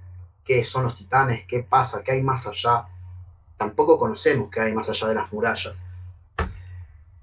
qué 0.45 0.63
son 0.63 0.85
los 0.85 0.97
titanes, 0.97 1.45
qué 1.47 1.63
pasa, 1.63 2.03
qué 2.03 2.13
hay 2.13 2.23
más 2.23 2.47
allá. 2.47 2.85
Tampoco 3.57 3.99
conocemos 3.99 4.49
qué 4.49 4.61
hay 4.61 4.73
más 4.73 4.89
allá 4.89 5.07
de 5.07 5.15
las 5.15 5.31
murallas. 5.31 5.75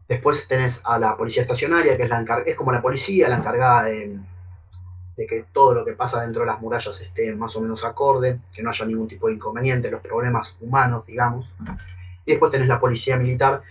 Después 0.09 0.47
tenés 0.47 0.81
a 0.85 0.99
la 0.99 1.17
policía 1.17 1.43
estacionaria, 1.43 1.97
que 1.97 2.05
es, 2.05 2.09
la 2.09 2.25
es 2.47 2.57
como 2.57 2.73
la 2.73 2.81
policía, 2.81 3.29
la 3.29 3.37
encargada 3.37 3.85
de, 3.85 4.19
de 5.17 5.27
que 5.27 5.47
todo 5.53 5.75
lo 5.75 5.85
que 5.85 5.93
pasa 5.93 6.21
dentro 6.21 6.43
de 6.43 6.47
las 6.47 6.61
murallas 6.61 7.01
esté 7.01 7.35
más 7.35 7.57
o 7.57 7.61
menos 7.61 7.85
acorde, 7.85 8.39
que 8.53 8.63
no 8.63 8.71
haya 8.71 8.85
ningún 8.85 9.09
tipo 9.09 9.29
de 9.29 9.35
inconveniente, 9.35 9.91
los 9.91 10.03
problemas 10.03 10.55
humanos, 10.61 11.05
digamos. 11.07 11.53
Y 12.25 12.33
después 12.33 12.53
tenés 12.53 12.69
la 12.69 12.79
policía 12.79 13.17
militar, 13.17 13.63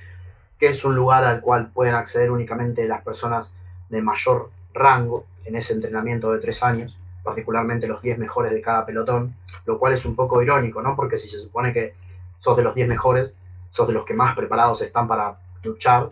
que 0.60 0.68
es 0.68 0.84
un 0.84 0.96
lugar 0.96 1.24
al 1.24 1.42
cual 1.42 1.72
pueden 1.72 1.96
acceder 1.96 2.32
únicamente 2.32 2.88
las 2.88 3.04
personas 3.04 3.54
de 3.90 4.02
mayor 4.02 4.50
rango 4.74 5.26
en 5.46 5.56
ese 5.56 5.74
entrenamiento 5.74 6.32
de 6.32 6.40
tres 6.40 6.64
años, 6.64 6.98
particularmente 7.24 7.88
los 7.88 8.02
10 8.02 8.18
mejores 8.18 8.52
de 8.52 8.62
cada 8.62 8.86
pelotón, 8.86 9.36
lo 9.66 9.78
cual 9.78 9.94
es 9.94 10.06
un 10.06 10.16
poco 10.16 10.42
irónico, 10.42 10.82
¿no? 10.82 10.96
Porque 10.96 11.18
si 11.18 11.30
se 11.30 11.40
supone 11.40 11.72
que 11.72 11.94
sos 12.40 12.58
de 12.58 12.64
los 12.64 12.74
10 12.74 12.88
mejores, 12.88 13.36
sos 13.70 13.88
de 13.88 13.94
los 13.94 14.06
que 14.06 14.16
más 14.16 14.36
preparados 14.36 14.82
están 14.82 15.08
para 15.08 15.38
luchar 15.64 16.10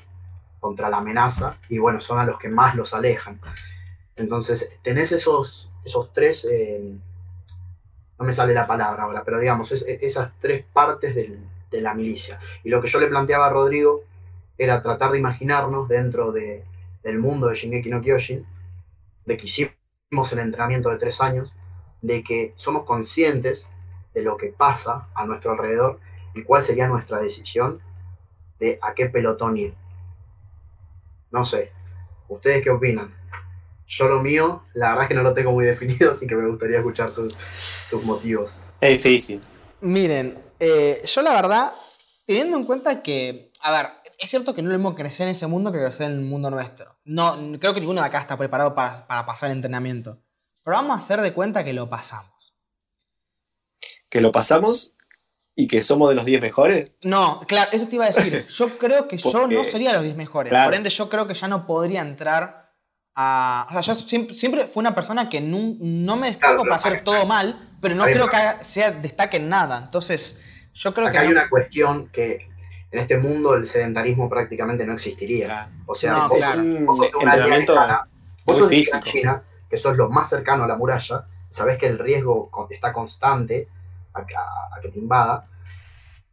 contra 0.64 0.90
la 0.90 1.00
amenaza, 1.00 1.58
y 1.68 1.78
bueno, 1.78 2.00
son 2.00 2.20
a 2.20 2.26
los 2.26 2.40
que 2.40 2.48
más 2.48 2.74
los 2.74 2.94
alejan. 2.94 3.38
Entonces, 4.16 4.80
tenés 4.82 5.12
esos, 5.12 5.70
esos 5.84 6.14
tres, 6.14 6.48
eh, 6.50 6.96
no 8.18 8.26
me 8.26 8.32
sale 8.32 8.54
la 8.54 8.66
palabra 8.66 9.04
ahora, 9.04 9.24
pero 9.26 9.42
digamos, 9.42 9.74
esas 9.74 10.32
tres 10.40 10.64
partes 10.72 11.14
de 11.14 11.82
la 11.82 11.94
milicia. 11.94 12.40
Y 12.64 12.70
lo 12.70 12.82
que 12.82 12.88
yo 12.88 13.02
le 13.02 13.08
planteaba 13.08 13.48
a 13.48 13.50
Rodrigo 13.50 14.04
era 14.58 14.82
tratar 14.82 15.12
de 15.12 15.20
imaginarnos 15.20 15.90
dentro 15.90 16.32
de, 16.32 16.64
del 17.04 17.20
mundo 17.20 17.48
de 17.48 17.56
Shingeki 17.56 17.90
no 17.90 18.02
Kyojin, 18.02 18.46
de 19.26 19.38
que 19.38 19.46
hicimos 19.46 20.32
el 20.32 20.40
entrenamiento 20.40 20.90
de 20.90 20.98
tres 20.98 21.20
años, 21.20 21.52
de 22.02 22.24
que 22.24 22.54
somos 22.56 22.86
conscientes 22.86 23.68
de 24.14 24.22
lo 24.22 24.38
que 24.38 24.48
pasa 24.48 25.10
a 25.14 25.26
nuestro 25.26 25.52
alrededor 25.52 26.00
y 26.34 26.44
cuál 26.44 26.64
sería 26.64 26.88
nuestra 26.88 27.20
decisión 27.20 27.82
de 28.60 28.80
a 28.82 28.94
qué 28.94 29.10
pelotón 29.10 29.58
ir. 29.58 29.83
No 31.34 31.44
sé, 31.44 31.72
¿ustedes 32.30 32.64
qué 32.64 32.70
opinan? 32.70 33.12
Yo 33.88 34.08
lo 34.08 34.22
mío, 34.22 34.66
la 34.76 34.90
verdad 34.90 35.04
es 35.06 35.10
que 35.10 35.16
no 35.16 35.24
lo 35.24 35.34
tengo 35.34 35.52
muy 35.52 35.66
definido, 35.74 36.12
así 36.12 36.28
que 36.28 36.36
me 36.36 36.48
gustaría 36.48 36.78
escuchar 36.78 37.12
sus, 37.12 37.34
motivos. 38.04 38.58
Es 38.80 39.04
difícil. 39.04 39.42
Miren, 39.82 40.38
eh, 40.60 41.02
yo 41.04 41.22
la 41.24 41.34
verdad, 41.34 41.74
teniendo 42.28 42.56
en 42.56 42.66
cuenta 42.66 43.02
que, 43.02 43.52
a 43.62 43.72
ver, 43.72 43.88
es 44.20 44.30
cierto 44.30 44.54
que 44.54 44.62
no 44.62 44.70
lo 44.70 44.78
mismo 44.78 44.94
crecer 44.94 45.26
en 45.26 45.32
ese 45.32 45.48
mundo 45.48 45.72
que 45.72 45.80
crecer 45.80 46.12
en 46.12 46.20
el 46.20 46.26
mundo 46.26 46.52
nuestro. 46.52 46.96
No, 47.04 47.36
creo 47.60 47.74
que 47.74 47.80
ninguno 47.80 48.02
de 48.02 48.08
acá 48.08 48.20
está 48.20 48.38
preparado 48.38 48.76
para, 48.76 49.26
pasar 49.26 49.50
el 49.50 49.58
entrenamiento. 49.58 50.22
Pero 50.64 50.78
vamos 50.78 51.00
a 51.00 51.04
hacer 51.04 51.20
de 51.22 51.34
cuenta 51.34 51.64
que 51.64 51.74
lo 51.74 51.90
pasamos. 51.90 52.56
¿Que 54.08 54.22
lo 54.22 54.32
pasamos 54.32 54.93
y 55.56 55.68
que 55.68 55.84
somos 55.84 56.10
de 56.10 56.16
los 56.16 56.26
10 56.26 56.42
mejores? 56.42 56.96
No, 57.04 57.42
claro, 57.48 57.70
eso 57.74 57.88
te 57.88 57.96
iba 57.96 58.06
a 58.06 58.10
decir. 58.10 58.46
Yo 58.50 58.70
creo 58.78 59.08
que 59.08 59.18
yo 59.18 59.48
no 59.48 59.64
sería 59.64 59.90
de 59.90 59.96
los 59.98 60.04
10 60.04 60.16
mejores. 60.16 60.54
Por 60.54 60.74
ende, 60.74 60.90
yo 60.90 61.10
creo 61.10 61.28
que 61.28 61.34
ya 61.34 61.48
no 61.48 61.68
podría 61.68 62.02
entrar 62.02 62.64
o 63.16 63.82
sea, 63.82 63.82
yo 63.82 63.96
siempre, 63.96 64.68
fui 64.68 64.82
una 64.82 64.96
persona 64.96 65.30
que 65.30 65.40
no, 65.40 66.16
me 66.16 66.28
destaco 66.28 66.64
para 66.64 66.78
hacer 66.78 67.04
todo 67.04 67.28
mal, 67.28 67.60
pero 67.80 67.94
no 67.96 68.06
creo 68.06 68.28
que 68.28 68.38
sea 68.62 68.92
destaque 68.92 69.38
en 69.38 69.50
nada. 69.50 69.84
Entonces, 69.86 70.36
yo 70.74 70.94
creo 70.94 71.12
que... 71.12 71.20
Hay 71.20 71.28
una 71.28 71.48
cuestión 71.48 72.08
que 72.08 72.50
en 72.92 73.00
este 73.00 73.18
mundo 73.18 73.56
el 73.56 73.68
sedentarismo 73.68 74.30
prácticamente 74.30 74.86
no 74.86 74.94
existiría. 74.94 75.70
O 75.86 75.94
sea, 75.94 76.16
vos, 76.16 76.30
sos 76.30 76.58
una 78.72 79.02
China, 79.04 79.44
que 79.70 79.78
sos 79.78 79.96
lo 79.96 80.10
más 80.10 80.30
cercano 80.30 80.64
a 80.64 80.68
la 80.68 80.76
muralla, 80.76 81.28
sabés 81.50 81.78
que 81.78 81.86
el 81.88 82.00
riesgo 82.00 82.50
está 82.72 82.94
constante 82.94 83.68
a, 84.14 84.82
que 84.82 84.90
te 84.90 85.00
invada. 85.00 85.46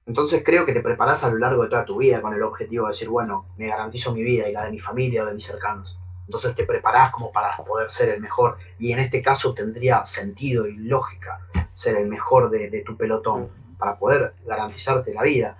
Entonces 0.07 0.43
creo 0.44 0.66
que 0.66 0.73
te 0.73 0.81
preparás 0.81 1.23
a 1.24 1.31
lo 1.31 1.39
largo 1.39 1.62
de 1.62 1.69
toda 1.69 1.85
tu 1.85 1.98
vida 1.98 2.20
con 2.20 2.35
el 2.35 2.43
objetivo 2.43 2.86
de 2.86 2.93
decir, 2.93 3.09
bueno, 3.09 3.47
me 3.57 3.69
garantizo 3.69 4.12
mi 4.12 4.23
vida 4.23 4.48
y 4.48 4.52
la 4.52 4.65
de 4.65 4.73
mi 4.73 4.81
familia 4.81 5.23
o 5.23 5.27
de 5.27 5.35
mis 5.35 5.44
cercanos. 5.44 5.98
Entonces 6.27 6.55
te 6.55 6.65
preparás 6.65 7.11
como 7.11 7.32
para 7.32 7.57
poder 7.57 7.90
ser 7.90 8.11
el 8.11 8.20
mejor. 8.20 8.57
Y 8.78 8.93
en 8.93 9.01
este 9.01 9.20
caso 9.20 9.52
tendría 9.52 10.05
sentido 10.05 10.66
y 10.66 10.77
lógica 10.77 11.40
ser 11.74 11.97
el 11.97 12.07
mejor 12.07 12.51
de, 12.51 12.82
tu 12.86 12.97
pelotón 12.97 13.48
para 13.78 13.98
poder 13.98 14.35
garantizarte 14.47 15.12
la 15.12 15.23
vida. 15.23 15.59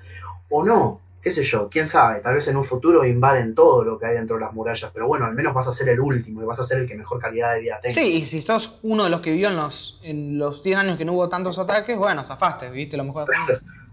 O 0.49 0.65
no, 0.65 1.01
qué 1.23 1.31
sé 1.33 1.45
yo, 1.45 1.69
quién 1.69 1.87
sabe, 1.87 2.21
tal 2.21 2.35
vez 2.35 2.49
en 2.49 2.57
un 2.57 2.65
futuro 2.65 3.05
invaden 3.05 3.55
todo 3.55 3.85
lo 3.85 3.99
que 3.99 4.07
hay 4.07 4.15
dentro 4.15 4.37
de 4.37 4.43
las 4.43 4.53
murallas, 4.53 4.91
pero 4.93 5.07
bueno, 5.07 5.27
al 5.27 5.35
menos 5.35 5.53
vas 5.53 5.69
a 5.69 5.73
ser 5.73 5.89
el 5.91 6.01
último 6.01 6.43
y 6.43 6.47
vas 6.47 6.61
a 6.61 6.65
ser 6.65 6.79
el 6.79 6.89
que 6.89 6.95
mejor 6.95 7.21
calidad 7.21 7.55
de 7.55 7.61
vida 7.61 7.81
tenga. 7.81 8.01
Sí, 8.01 8.13
y 8.13 8.27
si 8.27 8.41
sos 8.43 8.79
uno 8.83 9.05
de 9.05 9.11
los 9.11 9.21
que 9.21 9.31
vivió 9.31 9.49
en 9.49 9.57
los, 9.57 10.01
en 10.03 10.39
los 10.39 10.63
10 10.63 10.79
años 10.79 10.99
que 10.99 11.05
no 11.05 11.13
hubo 11.13 11.29
tantos 11.29 11.59
ataques, 11.59 11.97
bueno, 11.97 12.25
zafaste, 12.25 12.71
viviste 12.71 12.97
lo 12.97 13.05
mejor. 13.05 13.29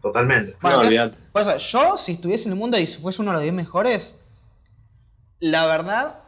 Totalmente. 0.02 0.56
Bueno, 0.62 1.12
por 1.32 1.42
eso, 1.42 1.58
yo 1.58 1.98
si 1.98 2.14
estuviese 2.14 2.46
en 2.46 2.54
el 2.54 2.58
mundo 2.58 2.78
y 2.78 2.88
fuese 2.88 3.22
uno 3.22 3.32
de 3.32 3.38
los 3.38 3.44
10 3.44 3.54
mejores, 3.54 4.16
la 5.40 5.68
verdad 5.68 6.20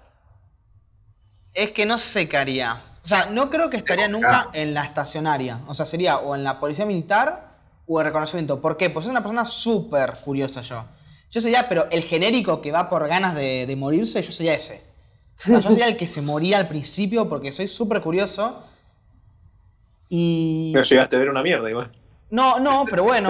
es 1.54 1.72
que 1.72 1.86
no 1.86 2.00
sé 2.00 2.28
qué 2.28 2.38
haría. 2.38 2.84
O 3.06 3.08
sea, 3.08 3.28
no 3.28 3.50
creo 3.50 3.70
que 3.70 3.78
estaría 3.78 4.08
nunca 4.08 4.50
en 4.54 4.74
la 4.74 4.84
estacionaria. 4.84 5.62
O 5.68 5.74
sea, 5.74 5.86
sería 5.86 6.18
o 6.18 6.36
en 6.36 6.44
la 6.44 6.60
policía 6.60 6.86
militar 6.86 7.49
o 7.90 7.99
en 7.99 8.06
reconocimiento. 8.06 8.61
¿Por 8.61 8.78
qué? 8.78 8.90
Porque 8.90 9.06
soy 9.06 9.11
una 9.11 9.24
persona 9.24 9.45
súper 9.45 10.20
curiosa 10.24 10.61
yo. 10.61 10.86
Yo 11.32 11.41
sería, 11.41 11.68
pero 11.68 11.88
el 11.90 12.03
genérico 12.03 12.61
que 12.61 12.72
va 12.72 12.88
por 12.88 13.07
ganas 13.07 13.36
de, 13.36 13.74
morirse, 13.78 14.22
yo 14.22 14.32
sería 14.32 14.53
ese. 14.53 14.84
O 15.40 15.41
sea, 15.41 15.60
yo 15.60 15.70
sería 15.70 15.88
el 15.88 15.98
que 15.98 16.06
se 16.06 16.22
moría 16.22 16.57
al 16.57 16.68
principio 16.68 17.28
porque 17.28 17.52
soy 17.52 17.68
súper 17.68 18.02
curioso. 18.02 18.64
Y. 20.07 20.72
No 20.76 20.84
llegaste 20.84 21.16
a 21.16 21.20
ver 21.20 21.30
una 21.30 21.41
mierda 21.41 21.70
igual. 21.70 21.91
No, 22.30 22.60
no, 22.60 22.86
pero 22.88 23.03
bueno. 23.03 23.30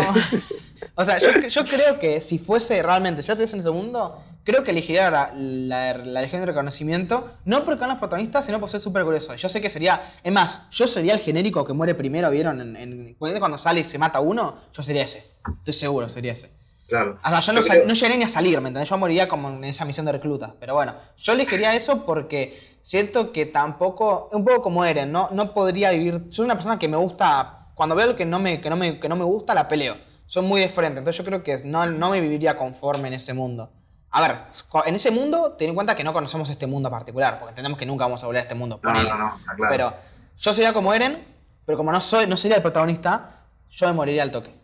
o 0.96 1.06
sea, 1.06 1.20
yo, 1.20 1.48
yo 1.48 1.64
creo 1.64 1.98
que 1.98 2.20
si 2.20 2.38
fuese 2.38 2.84
realmente, 2.84 3.22
yo 3.22 3.34
estuviese 3.34 3.56
en 3.56 3.62
ese 3.62 3.72
mundo, 3.72 4.22
creo 4.50 4.64
que 4.64 4.72
elegiría 4.72 5.10
la, 5.12 5.32
la, 5.34 6.22
Legión 6.22 6.42
de 6.42 6.48
Reconocimiento, 6.48 7.32
no 7.46 7.66
porque 7.66 7.80
son 7.80 7.90
los 7.90 8.00
protagonistas, 8.00 8.46
sino 8.46 8.60
por 8.60 8.70
ser 8.70 8.82
súper 8.82 9.04
curioso. 9.04 9.36
Yo 9.36 9.50
sé 9.50 9.62
que 9.62 9.70
sería, 9.70 10.14
es 10.24 10.32
más, 10.32 10.64
yo 10.72 10.88
sería 10.88 11.14
el 11.14 11.20
genérico 11.20 11.66
que 11.66 11.74
muere 11.74 11.96
primero, 11.96 12.30
¿vieron? 12.32 12.76
En, 12.76 13.16
cuando 13.18 13.58
sale 13.58 13.82
y 13.82 13.84
se 13.84 13.98
mata 13.98 14.20
uno, 14.20 14.56
yo 14.74 14.84
sería 14.84 15.04
ese. 15.04 15.32
Estoy 15.60 15.74
seguro, 15.74 16.10
sería 16.10 16.34
ese. 16.34 16.52
Claro. 16.88 17.20
O 17.24 17.30
sea, 17.30 17.40
yo, 17.42 17.54
no, 17.54 17.62
no, 17.62 17.94
llegaría 17.94 18.18
ni 18.18 18.24
a 18.24 18.30
salir, 18.30 18.60
¿me 18.62 18.70
entendés? 18.70 18.90
Yo 18.90 18.98
moriría 18.98 19.28
como 19.28 19.50
en 19.50 19.64
esa 19.64 19.86
misión 19.86 20.08
de 20.08 20.14
recluta. 20.14 20.56
Pero 20.60 20.74
bueno, 20.74 20.96
yo 21.18 21.34
elegiría 21.34 21.76
eso 21.76 22.04
porque 22.04 22.78
siento 22.82 23.32
que 23.32 23.46
tampoco, 23.46 24.30
un 24.34 24.44
poco 24.44 24.64
como 24.64 24.84
Eren, 24.84 25.12
¿no? 25.12 25.30
No 25.32 25.54
podría 25.54 25.92
vivir. 25.92 26.24
Soy 26.32 26.46
una 26.46 26.56
persona 26.56 26.80
que 26.80 26.88
me 26.88 26.98
gusta, 26.98 27.68
cuando 27.76 27.94
veo 27.96 28.16
que 28.16 28.26
no 28.26 28.40
me, 28.40 28.60
que 28.60 28.72
no 28.72 28.76
me, 28.76 29.00
que 29.00 29.08
no 29.08 29.16
me 29.16 29.26
gusta, 29.26 29.54
la 29.54 29.68
peleo. 29.68 29.98
Son 30.26 30.46
muy 30.46 30.62
diferentes. 30.62 31.00
Entonces 31.00 31.18
yo 31.20 31.26
creo 31.26 31.44
que 31.44 31.64
no, 31.64 31.86
no 31.86 32.10
me 32.10 32.20
viviría 32.22 32.58
conforme 32.58 33.10
en 33.10 33.14
ese 33.14 33.36
mundo. 33.36 33.70
A 34.12 34.22
ver, 34.22 34.38
en 34.86 34.96
ese 34.96 35.12
mundo, 35.12 35.56
ten 35.58 35.70
en 35.70 35.76
cuenta 35.76 35.96
que 35.96 36.04
no 36.04 36.14
conocemos 36.14 36.50
este 36.50 36.66
mundo 36.66 36.90
particular, 36.90 37.38
porque 37.40 37.52
entendemos 37.52 37.78
que 37.78 37.86
nunca 37.86 38.06
vamos 38.06 38.24
a 38.24 38.26
volver 38.26 38.40
a 38.40 38.44
este 38.44 38.56
mundo. 38.56 38.80
No, 38.82 38.94
no, 38.94 39.04
no, 39.04 39.40
claro. 39.56 39.70
Pero 39.70 39.94
yo 40.40 40.54
sería 40.54 40.74
como 40.74 40.94
Eren, 40.94 41.26
pero 41.66 41.78
como 41.78 41.92
no 41.92 42.02
soy, 42.02 42.26
no 42.26 42.36
sería 42.36 42.58
el 42.58 42.64
protagonista, 42.64 43.44
yo 43.70 43.88
me 43.88 43.94
moriría 43.94 44.24
al 44.24 44.32
toque. 44.32 44.60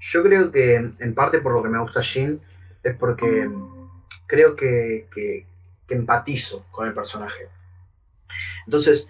Yo 0.00 0.22
creo 0.22 0.50
que, 0.50 0.74
en 0.74 1.14
parte 1.14 1.40
por 1.40 1.52
lo 1.52 1.62
que 1.62 1.68
me 1.68 1.78
gusta 1.78 2.02
Jin, 2.02 2.40
es 2.82 2.96
porque 2.96 3.48
creo 4.26 4.56
que, 4.56 5.06
que, 5.14 5.46
empatizo 5.88 6.64
con 6.70 6.86
el 6.86 6.94
personaje. 6.94 7.48
Entonces, 8.64 9.08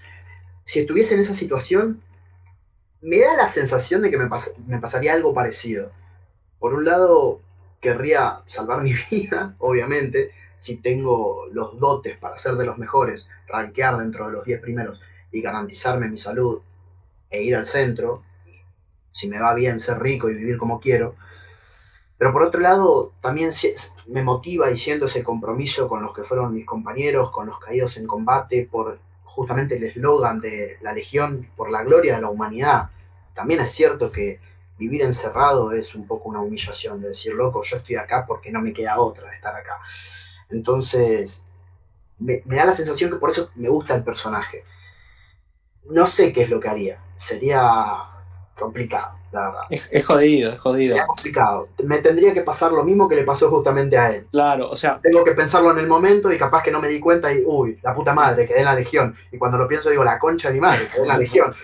si 0.65 0.81
estuviese 0.81 1.15
en 1.15 1.21
esa 1.21 1.35
situación, 1.35 2.03
me 3.03 3.21
da 3.21 3.37
la 3.37 3.49
sensación 3.49 4.01
de 4.01 4.11
que 4.11 4.17
me, 4.17 4.29
me 4.67 4.79
pasaría 4.79 5.13
algo 5.13 5.35
parecido. 5.35 5.93
Por 6.59 6.73
un 6.73 6.87
lado, 6.87 7.43
querría 7.81 8.43
salvar 8.47 8.83
mi 8.83 8.95
vida, 9.11 9.55
obviamente, 9.59 10.33
si 10.59 10.77
tengo 10.77 11.47
los 11.51 11.81
dotes 11.81 12.19
para 12.19 12.37
ser 12.37 12.55
de 12.55 12.67
los 12.67 12.79
mejores, 12.79 13.27
rankear 13.49 13.97
dentro 13.97 14.27
de 14.27 14.33
los 14.33 14.45
10 14.45 14.61
primeros 14.61 15.01
y 15.33 15.41
garantizarme 15.41 16.09
mi 16.09 16.19
salud 16.19 16.61
e 17.31 17.43
ir 17.43 17.57
al 17.57 17.67
centro, 17.67 18.23
si 19.13 19.29
me 19.29 19.41
va 19.41 19.55
bien 19.55 19.81
ser 19.81 19.99
rico 20.01 20.29
y 20.29 20.35
vivir 20.35 20.59
como 20.59 20.81
quiero. 20.81 21.17
Pero 22.19 22.33
por 22.33 22.43
otro 22.43 22.61
lado, 22.61 23.15
también 23.23 23.51
me 24.07 24.23
motiva 24.23 24.71
y 24.71 24.79
siento 24.79 25.07
ese 25.07 25.23
compromiso 25.23 25.89
con 25.89 26.03
los 26.03 26.15
que 26.15 26.23
fueron 26.23 26.53
mis 26.53 26.67
compañeros, 26.67 27.31
con 27.31 27.47
los 27.47 27.59
caídos 27.59 27.97
en 27.97 28.07
combate, 28.07 28.69
por 28.71 28.99
justamente 29.25 29.77
el 29.77 29.85
eslogan 29.85 30.41
de 30.41 30.77
la 30.83 30.93
Legión, 30.93 31.49
por 31.57 31.71
la 31.71 31.83
gloria 31.83 32.17
de 32.17 32.23
la 32.23 32.29
humanidad. 32.29 32.91
También 33.33 33.61
es 33.61 33.71
cierto 33.71 34.13
que 34.13 34.39
vivir 34.81 35.03
encerrado 35.03 35.73
es 35.73 35.95
un 35.95 36.07
poco 36.07 36.31
una 36.31 36.41
humillación, 36.41 37.03
de 37.03 37.09
decir, 37.09 37.35
loco, 37.35 37.63
yo 37.63 37.77
estoy 37.77 37.97
acá 37.97 38.25
porque 38.27 38.51
no 38.51 38.63
me 38.63 38.73
queda 38.73 38.99
otra 38.99 39.29
de 39.29 39.37
estar 39.37 39.55
acá. 39.55 39.79
Entonces, 40.49 41.45
me, 42.19 42.43
da 42.47 42.65
la 42.65 42.73
sensación 42.73 43.11
que 43.11 43.17
por 43.17 43.29
eso 43.29 43.51
me 43.57 43.69
gusta 43.69 43.95
el 43.95 44.03
personaje. 44.03 44.65
no 45.85 46.07
sé 46.07 46.33
qué 46.33 46.45
es 46.45 46.51
lo 46.51 46.59
que 46.61 46.69
haría. 46.71 46.99
Sería 47.15 48.07
complicado, 48.59 49.19
la 49.33 49.49
verdad. 49.49 49.63
Es, 49.69 49.87
es 49.93 50.07
jodido, 50.07 50.53
es 50.53 50.61
jodido. 50.61 50.89
Sería 50.89 51.07
complicado. 51.07 51.69
Me 51.85 51.99
tendría 51.99 52.33
que 52.33 52.41
pasar 52.41 52.73
lo 52.73 52.83
mismo 52.83 53.07
que 53.07 53.17
le 53.17 53.25
pasó 53.25 53.51
justamente 53.51 53.99
a 53.99 54.15
él. 54.15 54.29
Claro, 54.33 54.71
o 54.71 54.77
sea, 54.77 54.99
Tengo 55.03 55.23
que 55.25 55.33
pensarlo 55.33 55.71
en 55.73 55.79
el 55.79 55.89
momento 55.89 56.33
y 56.33 56.39
capaz 56.39 56.63
que 56.63 56.71
no 56.71 56.81
me 56.81 56.89
di 56.89 57.01
cuenta 57.01 57.31
y, 57.35 57.43
uy, 57.45 57.79
la 57.83 57.95
puta 57.95 58.15
madre, 58.15 58.47
quedé 58.47 58.61
en 58.61 58.65
la 58.65 58.75
legión. 58.75 59.15
Y 59.31 59.37
cuando 59.37 59.59
lo 59.59 59.69
pienso 59.69 59.91
digo, 59.91 60.05
la 60.05 60.19
concha 60.19 60.49
de 60.49 60.55
mi 60.55 60.61
madre, 60.61 60.87
quedé 60.91 61.03
en 61.03 61.09
la 61.09 61.19
legión. 61.19 61.55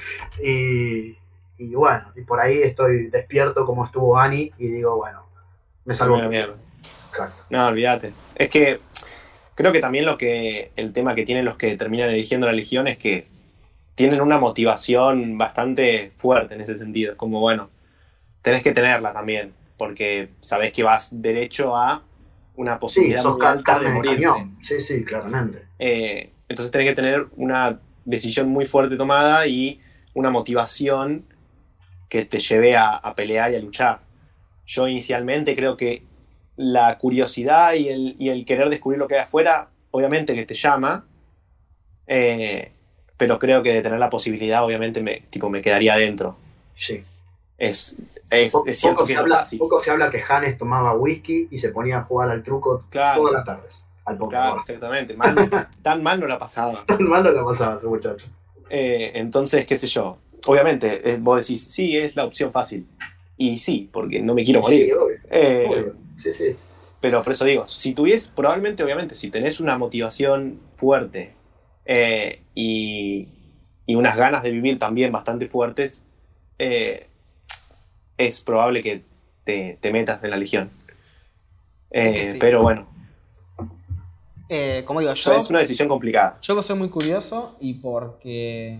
Y, 0.43 1.17
y 1.59 1.75
bueno, 1.75 2.13
y 2.17 2.23
por 2.23 2.41
ahí 2.41 2.63
estoy 2.63 3.09
despierto 3.09 3.65
como 3.65 3.85
estuvo 3.87 4.19
Ani 4.19 4.53
y 4.59 4.69
digo, 4.69 4.97
bueno, 4.97 5.25
me 5.85 5.95
salvó. 5.95 6.19
Exacto. 6.19 7.45
No, 7.51 7.67
olvídate. 7.67 8.13
Es 8.35 8.51
que 8.51 8.81
creo 9.55 9.73
que 9.73 9.81
también 9.81 10.05
lo 10.05 10.19
que 10.19 10.71
el 10.77 10.93
tema 10.93 11.15
que 11.15 11.25
tienen 11.25 11.45
los 11.45 11.57
que 11.57 11.77
terminan 11.77 12.11
eligiendo 12.11 12.47
la 12.47 12.53
legión 12.53 12.89
es 12.89 12.99
que 12.99 13.29
tienen 13.95 14.21
una 14.21 14.39
motivación 14.39 15.39
bastante 15.39 16.13
fuerte 16.17 16.55
en 16.55 16.61
ese 16.61 16.77
sentido. 16.77 17.13
Es 17.13 17.17
como, 17.19 17.41
bueno, 17.41 17.71
tenés 18.43 18.63
que 18.63 18.73
tenerla 18.73 19.15
también, 19.15 19.55
porque 19.79 20.29
sabés 20.41 20.73
que 20.73 20.83
vas 20.83 21.23
derecho 21.23 21.75
a 21.75 22.03
una 22.57 22.75
Sí, 22.75 22.81
posibilidad 22.81 23.23
sos 23.23 23.39
muy 23.39 23.47
alta 23.47 23.79
de 23.79 23.89
morirte. 23.89 24.17
cañón. 24.23 24.59
Sí, 24.61 24.81
sí, 24.81 25.05
claramente. 25.05 25.63
Eh, 25.79 26.33
entonces 26.49 26.71
tenés 26.71 26.89
que 26.89 26.95
tener 26.95 27.27
una 27.37 27.81
decisión 28.05 28.49
muy 28.51 28.67
fuerte 28.67 28.97
tomada 28.97 29.47
y 29.47 29.81
una 30.15 30.31
motivación 30.31 31.25
que 32.09 32.25
te 32.25 32.39
lleve 32.39 32.77
a, 32.77 32.91
a 32.97 33.15
pelear 33.15 33.53
y 33.53 33.57
a 33.57 33.61
luchar. 33.61 34.01
Yo 34.67 34.89
inicialmente 34.89 35.55
creo 35.55 35.77
que 35.77 36.03
la 36.57 36.97
curiosidad 36.99 37.75
y 37.75 37.89
el, 37.89 38.17
y 38.19 38.29
el 38.31 38.45
querer 38.45 38.69
descubrir 38.71 38.99
lo 38.99 39.07
que 39.09 39.15
hay 39.17 39.21
afuera, 39.23 39.69
obviamente 39.91 40.35
que 40.35 40.47
te 40.47 40.55
llama, 40.55 41.07
eh, 42.07 42.73
pero 43.17 43.39
creo 43.39 43.63
que 43.63 43.73
de 43.73 43.83
tener 43.83 43.99
la 43.99 44.11
posibilidad, 44.11 44.65
obviamente, 44.65 45.03
me, 45.03 45.23
tipo, 45.31 45.49
me 45.49 45.63
quedaría 45.63 45.95
adentro. 45.95 46.37
Sí. 46.77 47.03
Es, 47.59 47.97
es, 48.31 48.53
Po- 48.53 48.65
es 48.67 48.79
cierto 48.79 48.99
poco, 48.99 49.07
que 49.07 49.13
se 49.15 49.19
habla, 49.19 49.37
fácil. 49.37 49.59
poco 49.59 49.81
se 49.81 49.91
habla 49.91 50.11
que 50.11 50.23
Hannes 50.29 50.59
tomaba 50.59 50.95
whisky 50.95 51.49
y 51.51 51.59
se 51.59 51.71
ponía 51.71 51.99
a 51.99 52.03
jugar 52.05 52.31
al 52.31 52.43
truco 52.43 52.85
Claro, 52.91 53.21
todas 53.21 53.33
las 53.35 53.45
tardes. 53.45 53.83
Al 54.05 54.19
Pokémon. 54.19 54.43
claro, 54.45 54.61
exactamente. 54.61 55.15
Mal- 55.17 55.69
tan 55.83 56.03
mal 56.03 56.21
no 56.21 56.27
la 56.27 56.39
pasaba. 56.39 56.85
Tan 56.87 57.03
mal 57.09 57.25
no 57.25 57.31
la 57.33 57.45
pasaba 57.45 57.75
ese 57.75 57.87
muchacho. 57.87 58.27
Eh, 58.69 59.13
entonces, 59.15 59.67
qué 59.67 59.77
sé 59.77 59.87
yo. 59.87 60.19
Obviamente, 60.49 61.11
eh, 61.11 61.19
vos 61.21 61.41
decís, 61.41 61.65
sí, 61.65 61.97
es 61.97 62.17
la 62.17 62.25
opción 62.25 62.53
fácil. 62.53 62.87
Y 63.37 63.59
sí, 63.59 63.89
porque 63.93 64.21
no 64.21 64.35
me 64.35 64.45
quiero 64.45 64.61
Sí, 64.61 64.65
morir. 64.65 64.95
obvio, 64.95 65.17
Eh, 65.31 65.67
obvio. 65.69 65.95
Sí, 66.17 66.33
sí. 66.33 66.57
pero 67.01 67.21
por 67.23 67.33
eso 67.33 67.45
digo, 67.45 67.69
si 67.69 67.93
tuvies, 67.95 68.29
probablemente, 68.35 68.83
obviamente, 68.83 69.15
si 69.15 69.31
tenés 69.31 69.61
una 69.61 69.77
motivación 69.79 70.59
fuerte 70.77 71.33
eh, 71.85 72.41
y, 72.55 73.29
y 73.87 73.95
unas 73.95 74.17
ganas 74.17 74.43
de 74.43 74.51
vivir 74.51 74.79
también 74.79 75.13
bastante 75.13 75.47
fuertes, 75.49 76.03
eh, 76.59 77.07
es 78.17 78.41
probable 78.41 78.81
que 78.81 79.03
te, 79.45 79.77
te 79.81 79.93
metas 79.93 80.25
en 80.25 80.31
la 80.31 80.37
legión. 80.39 80.71
Eh, 81.91 82.09
Es 82.09 82.15
que 82.15 82.33
sí. 82.33 82.39
Pero 82.41 82.63
bueno, 82.63 82.89
Eh, 84.49 84.85
como 84.87 85.01
digo, 85.01 85.13
yo, 85.13 85.35
es 85.35 85.51
una 85.51 85.59
decisión 85.59 85.89
complicada. 85.89 86.39
yo 86.41 86.63
soy 86.63 86.77
muy 86.77 86.89
curioso 86.89 87.57
y 87.61 87.75
porque 87.75 88.79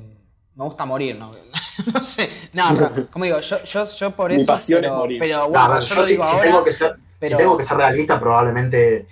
me 0.57 0.65
gusta 0.65 0.85
morir, 0.87 1.17
¿no? 1.17 1.33
no 1.95 2.03
sé, 2.03 2.31
no, 2.53 2.65
pero, 2.77 3.07
como 3.11 3.25
digo, 3.27 3.39
yo, 3.41 3.63
yo, 3.65 3.87
yo 3.97 4.17
por 4.17 4.31
Mi 4.31 4.37
eso. 4.39 4.47
pasión 4.47 4.81
pero, 4.81 4.93
es 4.95 4.99
morir. 4.99 5.19
Pero 5.21 5.39
No, 5.43 5.49
bueno, 5.51 5.81
yo 5.81 5.87
yo 5.87 5.95
lo 5.97 6.03
si, 6.03 6.11
digo 6.13 6.25
si 6.25 6.31
ahora. 6.31 6.43
tengo 6.45 6.65
que 6.65 6.73
ser, 6.73 6.97
pero- 7.21 7.31
si 7.31 7.37
tengo 7.37 7.57
que 7.59 7.65
ser 7.65 7.77
realista, 7.77 8.19
probablemente 8.21 9.07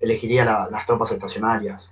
elegiría 0.00 0.44
la- 0.44 0.68
las 0.70 0.86
tropas 0.86 1.12
estacionarias. 1.12 1.90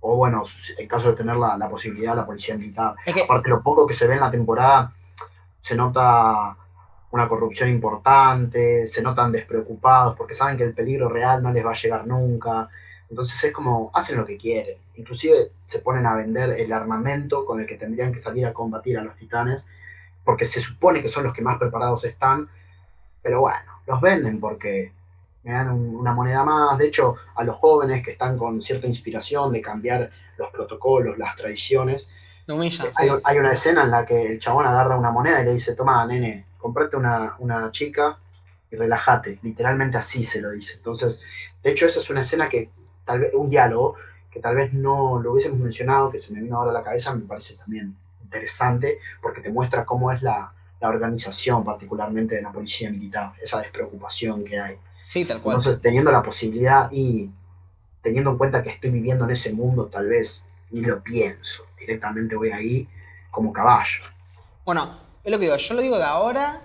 O 0.00 0.16
bueno, 0.16 0.44
en 0.78 0.86
caso 0.88 1.08
de 1.10 1.16
tener 1.16 1.36
la, 1.36 1.56
la 1.56 1.68
posibilidad, 1.68 2.14
la 2.14 2.24
policía 2.24 2.56
militar. 2.56 2.94
Es 3.04 3.12
que, 3.14 3.22
Aparte, 3.22 3.48
lo 3.48 3.60
poco 3.62 3.84
que 3.86 3.94
se 3.94 4.06
ve 4.06 4.14
en 4.14 4.20
la 4.20 4.30
temporada, 4.30 4.92
se 5.60 5.74
nota 5.74 6.56
una 7.10 7.28
corrupción 7.28 7.68
importante, 7.68 8.86
se 8.86 9.02
notan 9.02 9.32
despreocupados 9.32 10.14
porque 10.16 10.34
saben 10.34 10.56
que 10.56 10.62
el 10.62 10.74
peligro 10.74 11.08
real 11.08 11.42
no 11.42 11.50
les 11.50 11.66
va 11.66 11.72
a 11.72 11.74
llegar 11.74 12.06
nunca. 12.06 12.68
Entonces 13.10 13.42
es 13.44 13.52
como, 13.52 13.90
hacen 13.94 14.16
lo 14.18 14.26
que 14.26 14.36
quieren. 14.36 14.76
Inclusive 14.96 15.52
se 15.66 15.80
ponen 15.80 16.06
a 16.06 16.14
vender 16.14 16.50
el 16.60 16.72
armamento 16.72 17.44
con 17.44 17.60
el 17.60 17.66
que 17.66 17.76
tendrían 17.76 18.12
que 18.12 18.18
salir 18.18 18.46
a 18.46 18.52
combatir 18.54 18.98
a 18.98 19.02
los 19.04 19.16
titanes, 19.16 19.66
porque 20.24 20.44
se 20.46 20.60
supone 20.60 21.02
que 21.02 21.08
son 21.08 21.24
los 21.24 21.34
que 21.34 21.42
más 21.42 21.58
preparados 21.58 22.04
están. 22.04 22.48
Pero 23.22 23.40
bueno, 23.40 23.82
los 23.86 24.00
venden 24.00 24.40
porque 24.40 24.92
me 25.44 25.52
dan 25.52 25.70
un- 25.70 25.96
una 25.96 26.12
moneda 26.14 26.44
más. 26.44 26.78
De 26.78 26.86
hecho, 26.86 27.16
a 27.34 27.44
los 27.44 27.56
jóvenes 27.56 28.04
que 28.04 28.12
están 28.12 28.36
con 28.38 28.60
cierta 28.62 28.86
inspiración 28.86 29.52
de 29.52 29.62
cambiar 29.62 30.10
los 30.36 30.50
protocolos, 30.50 31.18
las 31.18 31.36
tradiciones, 31.36 32.06
lo 32.46 32.56
humillan, 32.56 32.90
hay, 32.96 33.08
sí. 33.08 33.14
hay 33.24 33.38
una 33.38 33.52
escena 33.52 33.82
en 33.84 33.90
la 33.90 34.06
que 34.06 34.26
el 34.32 34.38
chabón 34.38 34.66
agarra 34.66 34.98
una 34.98 35.10
moneda 35.10 35.40
y 35.42 35.44
le 35.44 35.54
dice, 35.54 35.74
toma, 35.74 36.04
nene, 36.06 36.46
comprate 36.58 36.96
una, 36.96 37.36
una 37.38 37.70
chica 37.72 38.18
y 38.70 38.76
relájate. 38.76 39.38
Literalmente 39.42 39.96
así 39.98 40.22
se 40.24 40.40
lo 40.40 40.50
dice. 40.50 40.74
Entonces, 40.76 41.20
de 41.62 41.70
hecho, 41.70 41.86
esa 41.86 41.98
es 42.00 42.10
una 42.10 42.20
escena 42.22 42.48
que 42.48 42.70
tal 43.08 43.20
vez, 43.20 43.32
un 43.34 43.48
diálogo 43.50 43.96
que 44.30 44.38
tal 44.38 44.54
vez 44.54 44.72
no 44.74 45.18
lo 45.20 45.32
hubiésemos 45.32 45.58
mencionado, 45.58 46.10
que 46.10 46.20
se 46.20 46.32
me 46.32 46.40
vino 46.40 46.58
ahora 46.58 46.70
a 46.70 46.74
la 46.74 46.84
cabeza, 46.84 47.14
me 47.14 47.22
parece 47.22 47.56
también 47.56 47.96
interesante, 48.22 48.98
porque 49.22 49.40
te 49.40 49.50
muestra 49.50 49.86
cómo 49.86 50.12
es 50.12 50.22
la, 50.22 50.52
la 50.80 50.88
organización, 50.88 51.64
particularmente 51.64 52.34
de 52.34 52.42
la 52.42 52.52
policía 52.52 52.90
militar, 52.90 53.32
esa 53.42 53.60
despreocupación 53.60 54.44
que 54.44 54.60
hay. 54.60 54.76
Sí, 55.08 55.24
tal 55.24 55.40
cual. 55.40 55.56
Entonces, 55.56 55.80
teniendo 55.80 56.12
la 56.12 56.22
posibilidad 56.22 56.90
y 56.92 57.30
teniendo 58.02 58.30
en 58.32 58.38
cuenta 58.38 58.62
que 58.62 58.70
estoy 58.70 58.90
viviendo 58.90 59.24
en 59.24 59.30
ese 59.30 59.52
mundo, 59.54 59.86
tal 59.86 60.06
vez 60.06 60.44
ni 60.70 60.82
lo 60.82 61.02
pienso. 61.02 61.64
Directamente 61.80 62.36
voy 62.36 62.50
ahí 62.50 62.86
como 63.30 63.50
caballo. 63.50 64.04
Bueno, 64.66 64.98
es 65.24 65.32
lo 65.32 65.38
que 65.38 65.46
digo, 65.46 65.56
yo 65.56 65.74
lo 65.74 65.80
digo 65.80 65.96
de 65.96 66.04
ahora, 66.04 66.60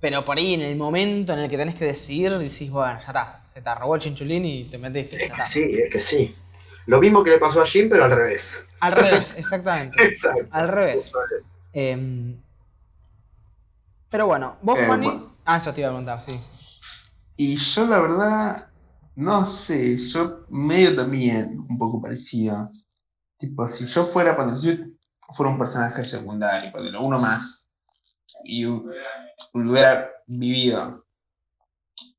pero 0.00 0.24
por 0.24 0.38
ahí 0.38 0.54
en 0.54 0.62
el 0.62 0.76
momento 0.76 1.32
en 1.32 1.40
el 1.40 1.50
que 1.50 1.56
tenés 1.56 1.74
que 1.74 1.84
decidir, 1.84 2.38
decís, 2.38 2.70
bueno, 2.70 3.00
ya 3.00 3.06
está, 3.06 3.41
se 3.54 3.60
te 3.62 3.74
robó 3.74 3.94
el 3.96 4.00
chinchulín 4.00 4.44
y 4.44 4.64
te 4.64 4.78
metiste. 4.78 5.16
Es 5.16 5.32
que 5.32 5.42
sí, 5.42 5.74
es 5.84 5.92
que 5.92 6.00
sí. 6.00 6.34
Lo 6.86 7.00
mismo 7.00 7.22
que 7.22 7.30
le 7.30 7.38
pasó 7.38 7.62
a 7.62 7.66
Jim, 7.66 7.88
pero 7.88 8.04
al 8.04 8.10
revés. 8.10 8.66
Al 8.80 8.92
revés, 8.92 9.34
exactamente. 9.36 10.04
Exacto. 10.04 10.46
Al 10.50 10.68
revés. 10.68 11.12
Em, 11.72 12.36
pero 14.10 14.26
bueno, 14.26 14.56
vos, 14.62 14.78
Eh, 14.78 14.86
Juani. 14.86 15.06
bueno. 15.06 15.36
Ah, 15.44 15.56
eso 15.56 15.72
te 15.72 15.80
iba 15.80 15.88
a 15.88 15.92
preguntar, 15.92 16.20
sí. 16.20 16.38
Y 17.36 17.56
yo 17.56 17.86
la 17.86 18.00
verdad, 18.00 18.68
no 19.16 19.44
sé, 19.44 19.96
yo 19.98 20.44
medio 20.50 20.94
también 20.94 21.58
un 21.68 21.78
poco 21.78 22.00
parecido. 22.00 22.70
Tipo, 23.38 23.66
si 23.68 23.86
yo 23.86 24.04
fuera, 24.04 24.36
cuando 24.36 24.60
yo 24.60 24.72
fuera 25.34 25.52
un 25.52 25.58
personaje 25.58 26.04
secundario, 26.04 26.72
cuando 26.72 27.00
uno 27.02 27.18
más, 27.18 27.70
y 28.44 28.64
hu- 28.64 28.84
hubiera 29.54 30.10
vivido, 30.26 31.04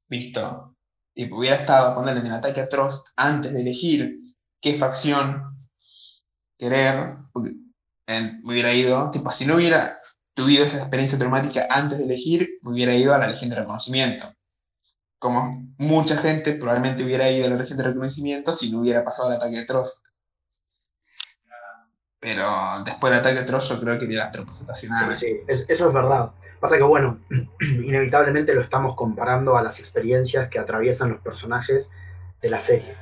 visto, 0.08 0.73
y 1.16 1.32
hubiera 1.32 1.58
estado 1.58 1.96
ponerle 1.96 2.22
en 2.22 2.28
el 2.28 2.34
ataque 2.34 2.62
atroz 2.62 3.04
antes 3.16 3.54
de 3.54 3.62
elegir 3.62 4.20
qué 4.62 4.76
facción 4.76 5.58
querer, 6.58 7.16
eh, 8.08 8.32
hubiera 8.44 8.74
ido, 8.74 9.12
tipo, 9.12 9.32
si 9.32 9.46
no 9.46 9.56
hubiera 9.56 9.98
tuvido 10.34 10.66
esa 10.66 10.78
experiencia 10.80 11.18
traumática 11.18 11.68
antes 11.70 11.98
de 12.00 12.06
elegir, 12.06 12.50
hubiera 12.64 12.96
ido 12.96 13.14
a 13.14 13.18
la 13.20 13.28
Legión 13.28 13.50
de 13.50 13.58
Reconocimiento 13.58 14.34
como 15.20 15.74
mucha 15.78 16.18
gente 16.18 16.52
probablemente 16.56 17.02
hubiera 17.02 17.30
ido 17.32 17.48
a 17.48 17.50
la 17.52 17.56
región 17.56 17.78
de 17.78 17.84
reconocimiento 17.86 18.54
si 18.54 18.70
no 18.70 18.80
hubiera 18.82 19.06
pasado 19.06 19.30
el 19.30 19.38
ataque 19.38 19.56
de 19.56 19.66
Trost. 19.66 20.04
Pero 22.20 22.84
después 22.86 23.12
del 23.12 23.20
ataque 23.22 23.40
de 23.40 23.46
Trost 23.46 23.72
yo 23.72 23.80
creo 23.80 23.98
que 23.98 24.04
iría 24.04 24.22
a 24.22 24.24
las 24.26 24.32
tropas 24.34 24.58
Sí, 24.58 24.64
estacionarias. 24.64 25.20
sí, 25.20 25.28
es- 25.48 25.66
eso 25.70 25.88
es 25.88 25.94
verdad. 25.94 26.32
Pasa 26.64 26.78
que, 26.78 26.84
bueno, 26.84 27.20
inevitablemente 27.60 28.54
lo 28.54 28.62
estamos 28.62 28.96
comparando 28.96 29.58
a 29.58 29.62
las 29.62 29.80
experiencias 29.80 30.48
que 30.48 30.60
atraviesan 30.60 31.10
los 31.10 31.20
personajes 31.20 31.92
de 32.42 32.50
la 32.50 32.58
serie. 32.58 32.96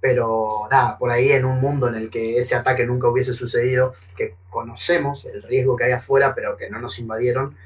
Pero 0.00 0.68
nada, 0.70 0.96
por 0.96 1.10
ahí 1.10 1.32
en 1.32 1.44
un 1.44 1.60
mundo 1.60 1.88
en 1.88 1.96
el 1.96 2.08
que 2.08 2.38
ese 2.38 2.54
ataque 2.54 2.86
nunca 2.86 3.08
hubiese 3.08 3.34
sucedido, 3.34 3.94
que 4.16 4.36
conocemos 4.48 5.24
el 5.24 5.42
riesgo 5.42 5.74
que 5.74 5.86
hay 5.86 5.90
afuera, 5.90 6.36
pero 6.36 6.56
que 6.56 6.70
no 6.70 6.78
nos 6.78 7.00
invadieron, 7.00 7.56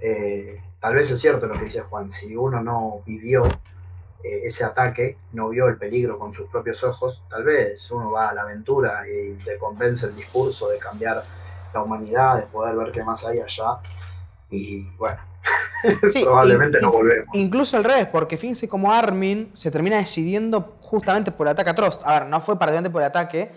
eh, 0.00 0.62
tal 0.80 0.94
vez 0.94 1.10
es 1.10 1.20
cierto 1.20 1.48
lo 1.48 1.58
que 1.58 1.66
dice 1.66 1.82
Juan, 1.82 2.10
si 2.10 2.34
uno 2.34 2.62
no 2.62 3.02
vivió 3.04 3.44
eh, 3.44 4.40
ese 4.44 4.64
ataque, 4.64 5.18
no 5.32 5.50
vio 5.50 5.68
el 5.68 5.76
peligro 5.76 6.18
con 6.18 6.32
sus 6.32 6.48
propios 6.48 6.82
ojos, 6.82 7.22
tal 7.28 7.44
vez 7.44 7.90
uno 7.90 8.12
va 8.12 8.30
a 8.30 8.32
la 8.32 8.40
aventura 8.40 9.06
y 9.06 9.34
le 9.34 9.58
convence 9.58 10.06
el 10.06 10.16
discurso 10.16 10.70
de 10.70 10.78
cambiar 10.78 11.22
la 11.74 11.82
humanidad, 11.82 12.36
de 12.36 12.46
poder 12.46 12.74
ver 12.74 12.90
qué 12.90 13.04
más 13.04 13.26
hay 13.26 13.40
allá. 13.40 13.80
Y 14.50 14.82
bueno, 14.96 15.18
Sí, 16.12 16.22
probablemente 16.24 16.78
in- 16.78 16.84
no 16.84 16.92
volvemos. 16.92 17.28
Incluso 17.34 17.76
al 17.76 17.84
revés, 17.84 18.06
porque 18.08 18.36
fíjense 18.36 18.68
cómo 18.68 18.92
Armin 18.92 19.50
se 19.54 19.70
termina 19.70 19.96
decidiendo 19.98 20.76
justamente 20.80 21.30
por 21.32 21.46
el 21.46 21.52
ataque 21.52 21.70
a 21.70 21.74
Trost. 21.74 22.02
A 22.04 22.20
ver, 22.20 22.28
no 22.28 22.40
fue 22.40 22.58
particularmente 22.58 22.90
por 22.90 23.02
el 23.02 23.08
ataque, 23.08 23.50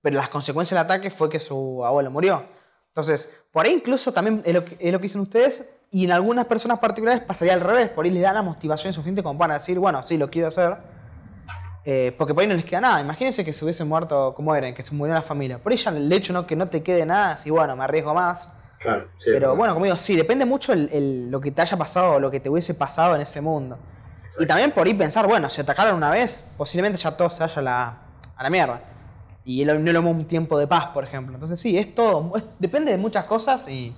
pero 0.00 0.16
las 0.16 0.28
consecuencias 0.28 0.76
del 0.78 0.84
ataque 0.84 1.10
fue 1.10 1.30
que 1.30 1.38
su 1.38 1.84
abuelo 1.84 2.10
murió. 2.10 2.42
Entonces, 2.88 3.30
por 3.52 3.64
ahí 3.66 3.72
incluso 3.72 4.12
también 4.12 4.42
es 4.44 4.52
lo 4.52 4.64
que, 4.64 4.76
es 4.78 4.92
lo 4.92 4.98
que 4.98 5.02
dicen 5.04 5.20
ustedes, 5.20 5.64
y 5.90 6.04
en 6.04 6.12
algunas 6.12 6.46
personas 6.46 6.78
particulares 6.78 7.22
pasaría 7.22 7.54
al 7.54 7.60
revés, 7.60 7.88
por 7.90 8.04
ahí 8.04 8.10
le 8.10 8.20
da 8.20 8.32
la 8.32 8.42
motivación 8.42 8.92
suficiente 8.92 9.22
como 9.22 9.38
para 9.38 9.54
decir, 9.54 9.78
bueno, 9.78 10.02
sí, 10.02 10.16
lo 10.18 10.28
quiero 10.30 10.48
hacer. 10.48 10.76
Eh, 11.84 12.14
porque 12.16 12.32
por 12.32 12.42
ahí 12.42 12.46
no 12.48 12.54
les 12.54 12.64
queda 12.64 12.80
nada. 12.80 13.00
Imagínense 13.00 13.44
que 13.44 13.52
se 13.52 13.64
hubiese 13.64 13.84
muerto 13.84 14.34
como 14.34 14.54
Eren, 14.54 14.74
que 14.74 14.82
se 14.82 14.94
murió 14.94 15.14
la 15.14 15.22
familia. 15.22 15.58
Por 15.58 15.72
ella 15.72 15.90
el 15.90 16.12
hecho 16.12 16.32
no 16.32 16.46
que 16.46 16.54
no 16.56 16.68
te 16.68 16.82
quede 16.82 17.04
nada, 17.04 17.36
si 17.36 17.50
bueno, 17.50 17.74
me 17.76 17.84
arriesgo 17.84 18.14
más. 18.14 18.48
Claro, 18.82 19.08
sí. 19.16 19.30
Pero 19.32 19.56
bueno, 19.56 19.74
como 19.74 19.84
digo, 19.86 19.98
sí, 19.98 20.16
depende 20.16 20.44
mucho 20.44 20.72
el, 20.72 20.88
el- 20.92 21.30
lo 21.30 21.40
que 21.40 21.50
te 21.52 21.62
haya 21.62 21.76
pasado 21.76 22.14
o 22.14 22.20
lo 22.20 22.30
que 22.30 22.40
te 22.40 22.48
hubiese 22.50 22.74
pasado 22.74 23.14
en 23.14 23.22
ese 23.22 23.40
mundo. 23.40 23.76
Exacto. 24.24 24.42
Y 24.42 24.46
también 24.46 24.72
por 24.72 24.86
ahí 24.86 24.94
pensar, 24.94 25.26
bueno, 25.26 25.48
si 25.50 25.60
atacaron 25.60 25.94
una 25.96 26.10
vez, 26.10 26.44
posiblemente 26.56 26.98
ya 27.00 27.16
todo 27.16 27.30
se 27.30 27.40
vaya 27.40 27.54
a 27.56 27.62
la, 27.62 27.98
a 28.36 28.42
la 28.42 28.50
mierda. 28.50 28.80
Y 29.44 29.64
no 29.64 29.74
no 29.74 29.92
lo 29.92 30.00
un 30.02 30.24
tiempo 30.26 30.58
de 30.58 30.66
paz, 30.66 30.86
por 30.88 31.04
ejemplo. 31.04 31.34
Entonces 31.34 31.60
sí, 31.60 31.76
es 31.78 31.94
todo, 31.94 32.36
es- 32.36 32.44
depende 32.58 32.90
de 32.92 32.98
muchas 32.98 33.24
cosas 33.24 33.68
y, 33.68 33.94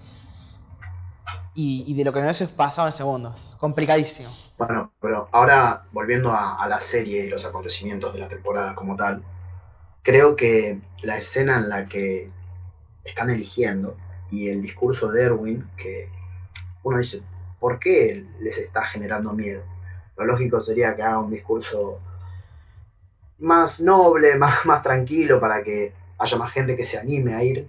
y, 1.55 1.85
y 1.87 1.95
de 1.95 2.05
lo 2.05 2.13
que 2.13 2.19
no 2.21 2.27
hubiese 2.27 2.49
pasado 2.49 2.89
en 2.89 2.95
ese 2.95 3.05
mundo. 3.05 3.35
Es 3.37 3.55
complicadísimo. 3.57 4.29
Bueno, 4.57 4.93
pero 5.01 5.29
ahora 5.33 5.85
volviendo 5.93 6.31
a, 6.31 6.57
a 6.63 6.69
la 6.69 6.81
serie 6.81 7.27
y 7.27 7.29
los 7.29 7.45
acontecimientos 7.45 8.13
de 8.13 8.21
la 8.21 8.29
temporada 8.29 8.75
como 8.75 8.97
tal, 8.97 9.23
creo 10.03 10.37
que 10.37 10.83
la 11.03 11.19
escena 11.19 11.57
en 11.59 11.69
la 11.69 11.89
que 11.89 12.33
están 13.05 13.31
eligiendo 13.31 13.97
y 14.35 14.49
el 14.49 14.61
discurso 14.61 15.11
de 15.11 15.23
Erwin, 15.23 15.65
que 15.77 16.09
uno 16.83 16.99
dice, 16.99 17.23
¿por 17.61 17.79
qué 17.79 18.25
les 18.41 18.59
está 18.59 18.83
generando 18.83 19.33
miedo? 19.33 19.63
Lo 20.17 20.25
lógico 20.25 20.63
sería 20.63 20.97
que 20.97 21.03
haga 21.03 21.21
un 21.21 21.31
discurso 21.31 22.01
más 23.39 23.81
noble, 23.81 24.35
más, 24.39 24.67
más 24.67 24.83
tranquilo, 24.83 25.39
para 25.39 25.63
que 25.63 25.93
haya 26.19 26.37
más 26.37 26.53
gente 26.53 26.77
que 26.77 26.85
se 26.85 26.99
anime 26.99 27.35
a 27.35 27.45
ir. 27.45 27.69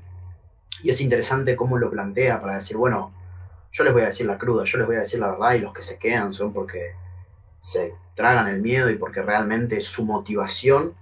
Y 0.81 0.89
es 0.89 0.99
interesante 1.01 1.55
cómo 1.55 1.77
lo 1.77 1.89
plantea 1.89 2.41
para 2.41 2.55
decir, 2.55 2.77
bueno, 2.77 3.13
yo 3.71 3.83
les 3.83 3.93
voy 3.93 4.01
a 4.01 4.07
decir 4.07 4.25
la 4.25 4.37
cruda, 4.37 4.63
yo 4.65 4.77
les 4.77 4.87
voy 4.87 4.95
a 4.95 5.01
decir 5.01 5.19
la 5.19 5.31
verdad 5.31 5.53
y 5.53 5.59
los 5.59 5.73
que 5.73 5.81
se 5.81 5.99
quedan 5.99 6.33
son 6.33 6.51
porque 6.51 6.93
se 7.59 7.93
tragan 8.15 8.47
el 8.47 8.61
miedo 8.61 8.89
y 8.89 8.95
porque 8.95 9.21
realmente 9.21 9.81
su 9.81 10.03
motivación 10.03 10.93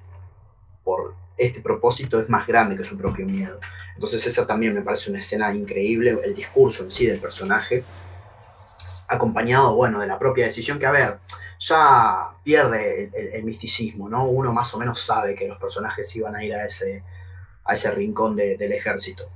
por 0.83 1.15
este 1.37 1.61
propósito 1.61 2.19
es 2.19 2.29
más 2.29 2.45
grande 2.47 2.75
que 2.77 2.83
su 2.83 2.97
propio 2.97 3.25
miedo. 3.25 3.59
Entonces 3.95 4.25
esa 4.25 4.45
también 4.47 4.73
me 4.73 4.81
parece 4.81 5.09
una 5.09 5.19
escena 5.19 5.53
increíble, 5.53 6.19
el 6.23 6.35
discurso 6.35 6.83
en 6.83 6.91
sí 6.91 7.05
del 7.05 7.19
personaje, 7.19 7.83
acompañado, 9.07 9.75
bueno, 9.75 9.99
de 9.99 10.07
la 10.07 10.17
propia 10.19 10.45
decisión 10.45 10.79
que, 10.79 10.85
a 10.85 10.91
ver, 10.91 11.17
ya 11.59 12.29
pierde 12.43 13.05
el, 13.05 13.11
el- 13.15 13.33
el 13.35 13.43
misticismo, 13.43 14.09
¿no? 14.09 14.25
Uno 14.25 14.51
más 14.53 14.73
o 14.73 14.79
menos 14.79 15.01
sabe 15.01 15.35
que 15.35 15.47
los 15.47 15.57
personajes 15.57 16.13
iban 16.15 16.35
a 16.35 16.43
ir 16.43 16.53
a 16.55 16.65
ese, 16.65 17.03
a 17.65 17.73
ese 17.73 17.91
rincón 17.91 18.35
de- 18.35 18.57
del 18.57 18.73
ejército. 18.73 19.29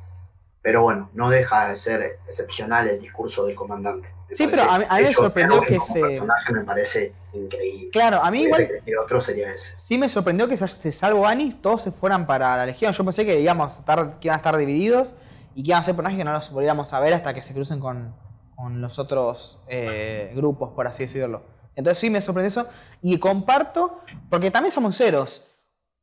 Pero 0.61 0.81
bueno, 0.81 1.09
no 1.13 1.29
deja 1.29 1.69
de 1.69 1.77
ser 1.77 2.19
excepcional 2.25 2.87
el 2.89 2.99
discurso 2.99 3.45
del 3.45 3.55
comandante. 3.55 4.09
Me 4.29 4.35
Sí, 4.35 4.47
pero 4.47 4.63
a 4.63 4.79
mí- 4.79 4.85
a 4.89 4.95
mí 4.95 5.01
de 5.03 5.07
me 5.09 5.13
sorprendió 5.13 5.61
que 5.61 5.77
como 5.77 5.93
se- 5.93 6.01
personaje 6.01 6.53
me 6.53 6.63
parece 6.63 7.13
increíble. 7.37 7.89
Claro, 7.91 8.21
a 8.21 8.29
mí 8.31 8.43
igual- 8.43 8.67
que 8.83 8.97
otro 8.97 9.21
sería 9.21 9.49
ese. 9.51 9.79
Sí 9.79 9.97
me 9.97 10.09
sorprendió 10.09 10.47
que 10.47 10.57
se- 10.57 10.91
salvo 10.91 11.25
Anis, 11.25 11.61
todos 11.61 11.83
se 11.83 11.91
fueran 11.91 12.27
para 12.27 12.57
la 12.57 12.65
Legión. 12.65 12.93
Yo 12.93 13.03
pensé 13.05 13.25
que, 13.25 13.39
íbamos 13.39 13.73
a 13.73 13.79
estar, 13.79 14.19
que 14.19 14.27
iban 14.27 14.35
a 14.35 14.37
estar 14.37 14.57
divididos 14.57 15.13
y 15.55 15.63
que 15.63 15.69
iban 15.69 15.81
a 15.81 15.83
ser 15.85 15.95
personajes 15.95 16.17
que 16.19 16.23
no 16.25 16.33
los 16.33 16.51
volviéramos 16.51 16.93
a 16.93 16.99
ver 16.99 17.13
hasta 17.13 17.33
que 17.33 17.41
se 17.41 17.53
crucen 17.53 17.79
con, 17.79 18.15
con 18.55 18.81
los 18.81 18.99
otros 18.99 19.59
eh, 19.67 20.31
grupos, 20.35 20.71
por 20.73 20.87
así 20.87 21.03
decirlo. 21.03 21.43
Entonces 21.75 21.99
sí 21.99 22.09
me 22.09 22.21
sorprendió 22.21 22.49
eso. 22.49 22.69
Y 23.01 23.17
comparto, 23.19 24.01
porque 24.29 24.51
también 24.51 24.73
somos 24.73 24.97
ceros. 24.97 25.51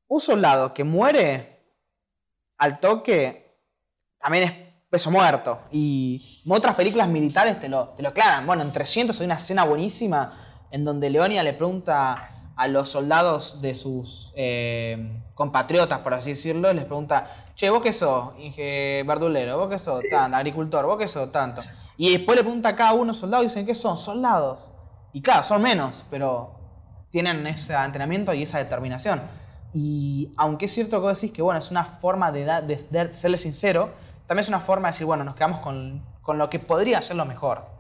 Un 0.09 0.21
soldado 0.21 0.73
que 0.75 0.85
muere 0.85 1.61
al 2.59 2.79
toque 2.79 3.59
también 4.21 4.45
es 4.49 4.53
peso 4.89 5.11
muerto. 5.11 5.61
Y 5.73 6.43
otras 6.49 6.77
películas 6.77 7.09
militares 7.09 7.59
te 7.61 7.69
lo, 7.69 7.89
te 7.91 8.03
lo 8.03 8.11
aclaran. 8.11 8.47
Bueno, 8.47 8.63
en 8.63 8.73
300 8.73 9.19
hay 9.21 9.27
una 9.27 9.35
escena 9.35 9.65
buenísima 9.65 10.44
en 10.75 10.85
donde 10.85 11.09
Leonia 11.09 11.45
le 11.45 11.53
pregunta 11.53 12.31
a 12.57 12.67
los 12.69 12.89
soldados 12.91 13.61
de 13.63 13.77
sus 13.77 14.33
eh, 14.35 15.23
compatriotas, 15.35 16.01
por 16.01 16.15
así 16.15 16.31
decirlo, 16.31 16.73
les 16.73 16.85
pregunta, 16.85 17.53
che, 17.55 17.71
¿vos 17.71 17.81
qué 17.81 17.93
sos? 17.93 18.33
Inge 18.39 19.05
verdulero, 19.07 19.57
¿vos 19.59 19.69
qué 19.71 19.79
sos? 19.79 20.01
Sí. 20.01 20.09
Tanto, 20.11 20.37
agricultor, 20.37 20.85
¿vos 20.87 20.99
qué 20.99 21.07
sos? 21.07 21.31
Tanto. 21.31 21.63
Y 21.97 22.11
después 22.13 22.37
le 22.37 22.43
pregunta 22.43 22.71
a 22.71 22.77
cada 22.77 22.93
uno 22.95 23.15
soldados 23.15 23.45
y 23.45 23.49
dicen, 23.51 23.67
¿qué 23.67 23.75
son? 23.77 23.97
Soldados. 23.97 24.73
Y 25.13 25.23
claro, 25.23 25.45
son 25.45 25.63
menos, 25.63 26.05
pero 26.11 26.59
tienen 27.11 27.47
ese 27.47 27.73
entrenamiento 27.75 28.35
y 28.35 28.43
esa 28.43 28.59
determinación. 28.59 29.23
Y 29.73 30.35
aunque 30.37 30.67
es 30.67 30.75
cierto 30.75 30.97
que 30.97 31.07
vos 31.07 31.15
decís 31.21 31.31
que 31.33 31.43
bueno, 31.43 31.61
es 31.61 31.71
una 31.71 31.85
forma 32.01 32.33
de, 32.33 32.45
da- 32.45 32.63
de- 32.63 32.85
de 32.91 33.13
serle 33.13 33.37
sincero, 33.37 33.91
también 34.27 34.43
es 34.43 34.49
una 34.49 34.59
forma 34.61 34.89
de 34.89 34.93
decir, 34.95 35.07
bueno, 35.07 35.23
nos 35.23 35.37
quedamos 35.37 35.61
con, 35.61 36.03
con 36.21 36.37
lo 36.39 36.51
que 36.51 36.59
podría 36.59 37.01
ser 37.01 37.15
lo 37.15 37.27
mejor. 37.27 37.74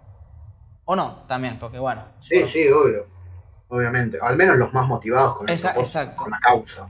O 0.87 0.95
no, 0.97 1.23
también, 1.27 1.59
porque 1.59 1.79
bueno. 1.79 2.03
Sí, 2.21 2.35
bueno, 2.37 2.49
sí, 2.49 2.69
obvio. 2.69 3.07
Obviamente. 3.69 4.19
Al 4.21 4.37
menos 4.37 4.57
los 4.59 4.73
más 4.73 4.87
motivados 4.87 5.37
con, 5.37 5.49
el 5.49 5.55
exacto. 5.55 5.83
con 6.17 6.31
la 6.31 6.39
causa. 6.39 6.89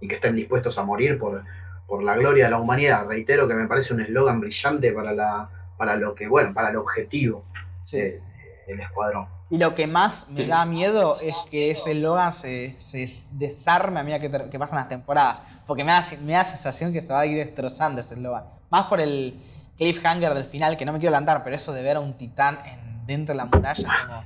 Y 0.00 0.08
que 0.08 0.16
estén 0.16 0.34
dispuestos 0.36 0.76
a 0.78 0.82
morir 0.84 1.18
por, 1.18 1.42
por 1.86 2.02
la 2.02 2.14
gloria 2.16 2.46
de 2.46 2.50
la 2.50 2.58
humanidad. 2.58 3.06
Reitero 3.06 3.46
que 3.48 3.54
me 3.54 3.66
parece 3.66 3.94
un 3.94 4.00
eslogan 4.00 4.40
brillante 4.40 4.92
para 4.92 5.12
la 5.12 5.48
para 5.78 5.94
lo 5.96 6.14
que, 6.14 6.26
bueno, 6.26 6.54
para 6.54 6.70
el 6.70 6.76
objetivo 6.76 7.44
sí. 7.84 7.98
de- 7.98 8.22
del 8.66 8.80
escuadrón. 8.80 9.28
Y 9.50 9.58
lo 9.58 9.74
que 9.74 9.86
más 9.86 10.26
me 10.30 10.40
Sí. 10.42 10.48
da 10.48 10.64
miedo 10.64 11.20
es 11.20 11.36
que 11.50 11.70
ese 11.70 11.94
Logan 11.94 12.32
se, 12.32 12.74
se 12.80 13.06
desarme 13.32 14.00
a 14.00 14.02
medida 14.02 14.18
que, 14.18 14.50
que 14.50 14.58
pasan 14.58 14.76
las 14.76 14.88
temporadas. 14.88 15.42
Porque 15.66 15.84
me 15.84 15.92
da, 15.92 16.06
me 16.22 16.32
da 16.32 16.38
la 16.38 16.44
sensación 16.46 16.92
que 16.94 17.02
se 17.02 17.12
va 17.12 17.20
a 17.20 17.26
ir 17.26 17.36
destrozando 17.36 18.00
ese 18.00 18.16
Logan. 18.16 18.44
Más 18.70 18.86
por 18.86 19.00
el 19.00 19.38
cliffhanger 19.76 20.32
del 20.34 20.46
final, 20.46 20.76
que 20.78 20.84
no 20.86 20.92
me 20.94 20.98
quiero 20.98 21.14
adelantar, 21.14 21.44
pero 21.44 21.54
eso 21.54 21.72
de 21.72 21.82
ver 21.82 21.96
a 21.98 22.00
un 22.00 22.14
titán 22.18 22.58
en- 22.64 22.85
dentro 23.06 23.32
de 23.32 23.36
la 23.38 23.44
muralla, 23.46 23.88
como... 24.06 24.24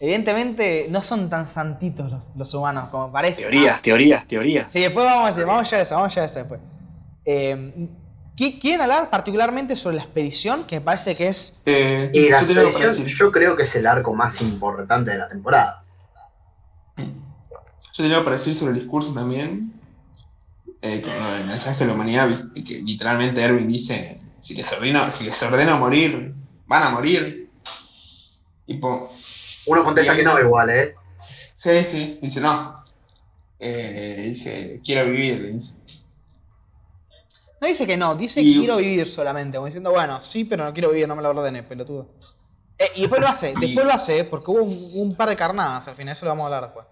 Evidentemente 0.00 0.86
no 0.90 1.02
son 1.04 1.30
tan 1.30 1.46
santitos 1.46 2.10
los, 2.10 2.24
los 2.36 2.52
humanos 2.54 2.88
como 2.90 3.12
parece. 3.12 3.42
Teorías, 3.42 3.80
teorías, 3.82 4.26
teorías. 4.26 4.72
Sí, 4.72 4.80
después 4.80 5.04
vamos, 5.06 5.38
a- 5.38 5.44
vamos 5.44 5.70
ya 5.70 5.76
a 5.76 5.80
eso, 5.82 5.94
vamos 5.94 6.12
ya 6.14 6.22
a 6.22 6.24
eso 6.24 6.38
después. 6.40 6.60
Eh, 7.24 7.88
¿qui- 8.36 8.60
¿Quieren 8.60 8.80
hablar 8.80 9.10
particularmente 9.10 9.76
sobre 9.76 9.96
la 9.96 10.02
expedición? 10.02 10.64
Que 10.66 10.80
me 10.80 10.84
parece 10.86 11.14
que 11.14 11.28
es... 11.28 11.62
Eh, 11.66 12.10
Y 12.12 12.28
la 12.30 12.40
expedición, 12.40 13.06
yo 13.06 13.30
creo 13.30 13.56
que 13.56 13.62
es 13.62 13.76
el 13.76 13.86
arco 13.86 14.12
más 14.12 14.40
importante 14.40 15.12
de 15.12 15.18
la 15.18 15.28
temporada. 15.28 15.84
Yo 16.96 18.02
tenía 18.02 18.18
para 18.24 18.32
decir 18.32 18.54
sobre 18.54 18.72
el 18.72 18.80
discurso 18.80 19.12
también. 19.14 19.72
eh, 20.80 21.00
con 21.00 21.12
del 21.12 21.46
mensaje 21.46 21.78
de 21.80 21.86
la 21.86 21.94
humanidad, 21.94 22.28
que 22.54 22.82
literalmente 22.82 23.40
Erwin 23.40 23.68
dice: 23.68 24.20
si 24.40 24.54
les, 24.56 24.72
ordeno, 24.72 25.08
si 25.12 25.24
les 25.26 25.40
ordeno 25.44 25.78
morir, 25.78 26.34
van 26.66 26.82
a 26.82 26.90
morir. 26.90 27.41
Tipo, 28.72 29.12
Uno 29.66 29.84
contesta 29.84 30.16
que 30.16 30.22
no 30.22 30.38
igual, 30.40 30.70
¿eh? 30.70 30.94
sí, 31.54 31.84
sí, 31.84 32.18
dice: 32.22 32.40
no. 32.40 32.74
Eh, 33.58 34.24
dice: 34.28 34.80
quiero 34.84 35.10
vivir. 35.10 35.52
dice. 35.52 35.76
No 37.60 37.68
dice 37.68 37.86
que 37.86 37.96
no, 37.96 38.16
dice 38.16 38.42
Y- 38.42 38.58
quiero 38.58 38.78
vivir 38.78 39.08
solamente, 39.08 39.56
como 39.56 39.66
diciendo, 39.66 39.90
bueno, 39.90 40.20
sí, 40.22 40.44
pero 40.44 40.64
no 40.64 40.72
quiero 40.72 40.90
vivir, 40.90 41.06
no 41.06 41.14
me 41.14 41.22
lo 41.22 41.30
ordene, 41.30 41.62
pelotudo. 41.62 42.08
Eh, 42.76 42.90
y 42.96 43.00
después 43.02 43.20
lo 43.20 43.28
hace, 43.28 43.50
Y- 43.52 43.60
después 43.60 43.86
lo 43.86 43.92
hace, 43.92 44.24
porque 44.24 44.50
hubo 44.50 44.62
un, 44.64 44.90
un 44.94 45.14
par 45.14 45.28
de 45.28 45.36
carnadas 45.36 45.86
al 45.86 45.94
final, 45.94 46.14
eso 46.16 46.24
lo 46.24 46.30
vamos 46.32 46.42
a 46.42 46.46
hablar 46.46 46.64
después. 46.64 46.86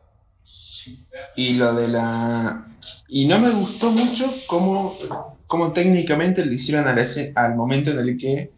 Y 1.35 1.55
lo 1.55 1.75
de 1.75 1.89
la. 1.89 2.67
Y 3.09 3.27
no 3.27 3.39
me 3.41 3.51
gustó 3.51 3.91
mucho 3.91 4.33
cómo, 4.47 4.97
cómo 5.47 5.73
técnicamente 5.73 6.45
lo 6.45 6.53
hicieron 6.53 6.87
al, 6.87 6.99
ese- 6.99 7.33
al 7.35 7.57
momento 7.57 7.91
en 7.91 7.99
el 7.99 8.17
que 8.17 8.53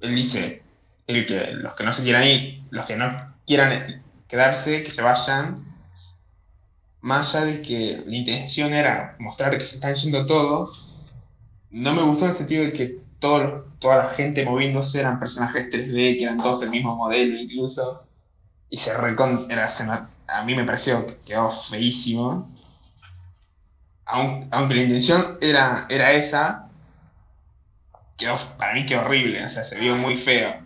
él 0.00 0.14
dice: 0.14 0.61
el 1.06 1.26
que, 1.26 1.52
los 1.52 1.74
que 1.74 1.84
no 1.84 1.92
se 1.92 2.02
quieran 2.02 2.24
ir, 2.24 2.66
los 2.70 2.86
que 2.86 2.96
no 2.96 3.16
quieran 3.46 4.04
quedarse, 4.28 4.82
que 4.84 4.90
se 4.90 5.02
vayan. 5.02 5.64
Más 7.00 7.34
allá 7.34 7.46
de 7.46 7.62
que 7.62 8.02
la 8.06 8.16
intención 8.16 8.72
era 8.72 9.16
mostrar 9.18 9.58
que 9.58 9.64
se 9.66 9.76
están 9.76 9.94
yendo 9.96 10.24
todos, 10.24 11.12
no 11.70 11.94
me 11.94 12.02
gustó 12.02 12.24
en 12.26 12.30
el 12.32 12.36
sentido 12.38 12.64
de 12.64 12.72
que 12.72 13.02
todos 13.20 13.42
los- 13.42 13.78
toda 13.80 13.96
la 13.98 14.08
gente 14.10 14.44
moviéndose 14.46 15.00
eran 15.00 15.18
personajes 15.20 15.70
3D, 15.70 16.16
que 16.18 16.24
eran 16.24 16.38
todos 16.38 16.62
el 16.62 16.70
mismo 16.70 16.96
modelo 16.96 17.36
incluso. 17.38 18.08
Y 18.70 18.78
se 18.78 18.94
recon... 18.96 19.46
Era, 19.50 19.68
a 20.28 20.44
mí 20.44 20.54
me 20.56 20.64
pareció 20.64 21.06
que 21.06 21.18
quedó 21.24 21.50
feísimo. 21.50 22.52
Aun- 24.06 24.48
aunque 24.52 24.74
la 24.76 24.82
intención 24.82 25.38
era, 25.40 25.86
era 25.90 26.12
esa, 26.12 26.68
quedó, 28.16 28.36
para 28.58 28.72
mí 28.74 28.86
quedó 28.86 29.02
horrible, 29.02 29.44
o 29.44 29.48
sea, 29.48 29.64
se 29.64 29.78
vio 29.78 29.96
muy 29.96 30.16
feo. 30.16 30.61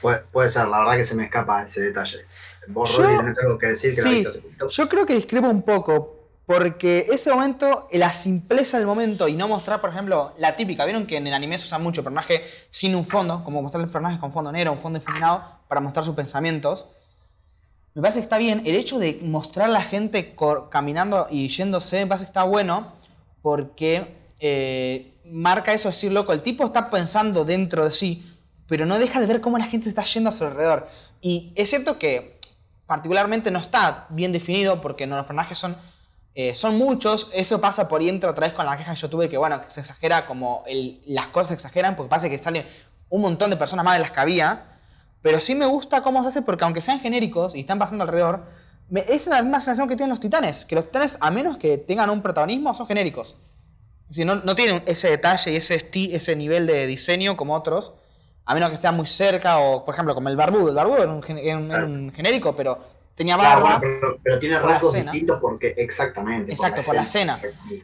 Puede, 0.00 0.20
puede 0.32 0.50
ser, 0.50 0.68
la 0.68 0.78
verdad 0.80 0.96
que 0.96 1.04
se 1.04 1.14
me 1.14 1.24
escapa 1.24 1.62
ese 1.62 1.80
detalle. 1.80 2.26
Vos, 2.68 2.90
Yo- 2.92 3.02
Rodri, 3.02 3.16
tenés 3.18 3.38
algo 3.38 3.58
que 3.58 3.66
decir 3.68 3.94
que 3.94 4.02
Sí. 4.02 4.24
poquito? 4.24 4.68
Yo 4.68 4.88
creo 4.88 5.06
que 5.06 5.14
discrepo 5.14 5.48
un 5.48 5.62
poco, 5.62 6.28
porque 6.46 7.06
ese 7.10 7.30
momento, 7.30 7.88
la 7.92 8.12
simpleza 8.12 8.78
del 8.78 8.86
momento 8.86 9.26
y 9.28 9.34
no 9.36 9.48
mostrar, 9.48 9.80
por 9.80 9.90
ejemplo, 9.90 10.32
la 10.38 10.54
típica, 10.56 10.84
vieron 10.84 11.06
que 11.06 11.16
en 11.16 11.26
el 11.26 11.34
anime 11.34 11.58
se 11.58 11.64
usa 11.64 11.78
mucho 11.78 12.00
el 12.00 12.04
personaje 12.04 12.44
sin 12.70 12.94
un 12.94 13.06
fondo, 13.06 13.42
como 13.44 13.60
mostrar 13.62 13.82
el 13.82 13.90
personaje 13.90 14.18
con 14.20 14.32
fondo 14.32 14.52
negro, 14.52 14.72
un 14.72 14.78
fondo 14.80 14.98
difuminado, 14.98 15.42
para 15.66 15.80
mostrar 15.80 16.04
sus 16.04 16.14
pensamientos. 16.14 16.86
Me 17.94 18.02
parece 18.02 18.20
que 18.20 18.24
está 18.24 18.38
bien. 18.38 18.62
El 18.64 18.76
hecho 18.76 18.98
de 18.98 19.18
mostrar 19.22 19.66
a 19.68 19.72
la 19.72 19.82
gente 19.82 20.36
caminando 20.70 21.26
y 21.30 21.48
yéndose, 21.48 22.00
me 22.00 22.06
parece 22.06 22.26
que 22.26 22.28
está 22.30 22.44
bueno, 22.44 22.92
porque 23.42 24.14
eh, 24.40 25.14
marca 25.24 25.72
eso, 25.72 25.88
decir, 25.88 26.12
loco, 26.12 26.32
el 26.32 26.42
tipo 26.42 26.64
está 26.64 26.90
pensando 26.90 27.44
dentro 27.44 27.84
de 27.84 27.92
sí, 27.92 28.37
pero 28.68 28.86
no 28.86 28.98
deja 28.98 29.18
de 29.18 29.26
ver 29.26 29.40
cómo 29.40 29.58
la 29.58 29.66
gente 29.66 29.88
está 29.88 30.04
yendo 30.04 30.30
a 30.30 30.32
su 30.32 30.44
alrededor. 30.44 30.88
Y 31.20 31.52
es 31.56 31.70
cierto 31.70 31.98
que 31.98 32.38
particularmente 32.86 33.50
no 33.50 33.58
está 33.58 34.06
bien 34.10 34.30
definido 34.32 34.80
porque 34.80 35.06
los 35.06 35.18
personajes 35.18 35.58
son, 35.58 35.76
eh, 36.34 36.54
son 36.54 36.76
muchos. 36.76 37.28
Eso 37.32 37.60
pasa 37.60 37.88
por 37.88 38.00
ahí 38.00 38.08
entra 38.08 38.30
otra 38.30 38.46
vez 38.46 38.54
con 38.54 38.66
la 38.66 38.76
queja 38.76 38.94
que 38.94 39.00
yo 39.00 39.10
tuve 39.10 39.28
que, 39.28 39.38
bueno, 39.38 39.60
que 39.60 39.70
se 39.70 39.80
exagera 39.80 40.26
como 40.26 40.64
las 41.06 41.28
cosas 41.28 41.52
exageran 41.52 41.96
porque 41.96 42.10
pasa 42.10 42.28
que 42.28 42.38
salen 42.38 42.66
un 43.08 43.22
montón 43.22 43.50
de 43.50 43.56
personas 43.56 43.84
más 43.84 43.94
de 43.94 44.00
las 44.00 44.12
que 44.12 44.20
había. 44.20 44.64
Pero 45.22 45.40
sí 45.40 45.54
me 45.54 45.66
gusta 45.66 46.02
cómo 46.02 46.22
se 46.22 46.28
hace 46.28 46.42
porque 46.42 46.64
aunque 46.64 46.80
sean 46.80 47.00
genéricos 47.00 47.54
y 47.54 47.60
están 47.60 47.78
pasando 47.78 48.04
alrededor, 48.04 48.44
es 48.90 49.26
la 49.26 49.42
misma 49.42 49.60
sensación 49.60 49.88
que 49.88 49.96
tienen 49.96 50.10
los 50.10 50.20
titanes. 50.20 50.64
Que 50.64 50.74
los 50.76 50.86
titanes, 50.86 51.16
a 51.20 51.30
menos 51.30 51.56
que 51.56 51.78
tengan 51.78 52.10
un 52.10 52.22
protagonismo, 52.22 52.74
son 52.74 52.86
genéricos. 52.86 53.36
No, 54.16 54.36
no 54.36 54.54
tienen 54.54 54.82
ese 54.86 55.10
detalle 55.10 55.52
y 55.52 55.56
ese, 55.56 55.90
ese 55.92 56.36
nivel 56.36 56.66
de 56.66 56.86
diseño 56.86 57.36
como 57.36 57.54
otros, 57.54 57.92
a 58.50 58.54
menos 58.54 58.70
que 58.70 58.76
estén 58.76 58.94
muy 58.96 59.06
cerca, 59.06 59.58
o 59.58 59.84
por 59.84 59.94
ejemplo 59.94 60.14
como 60.14 60.28
el 60.30 60.36
barbudo. 60.36 60.70
El 60.70 60.74
barbudo 60.74 61.02
era 61.02 61.12
un, 61.12 61.22
gen- 61.22 61.38
era 61.38 61.56
un- 61.58 61.70
era 61.70 61.84
un 61.84 62.12
genérico, 62.14 62.56
pero 62.56 62.78
tenía 63.14 63.36
Claro, 63.36 63.62
barba. 63.62 63.78
bueno, 63.78 63.98
pero, 64.00 64.18
pero 64.22 64.38
tiene 64.38 64.58
rasgos 64.58 64.94
distintos 64.94 65.38
porque 65.40 65.74
exactamente. 65.76 66.52
Exacto, 66.52 66.80
por 66.84 66.94
la 66.94 67.02
escena. 67.02 67.34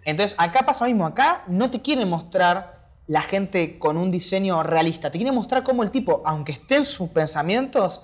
Entonces, 0.05 0.35
acá 0.39 0.61
pasa 0.65 0.81
lo 0.85 0.87
mismo. 0.87 1.07
Acá 1.07 1.43
no 1.49 1.71
te 1.71 1.83
quieren 1.83 2.09
mostrar 2.09 2.83
la 3.07 3.21
gente 3.23 3.79
con 3.79 3.99
un 3.99 4.11
diseño 4.11 4.63
realista. 4.63 5.11
Te 5.11 5.19
quieren 5.19 5.35
mostrar 5.35 5.63
cómo 5.65 5.83
el 5.83 5.91
tipo, 5.91 6.23
aunque 6.25 6.53
esté 6.53 6.77
en 6.77 6.87
sus 6.87 7.11
pensamientos, 7.11 8.01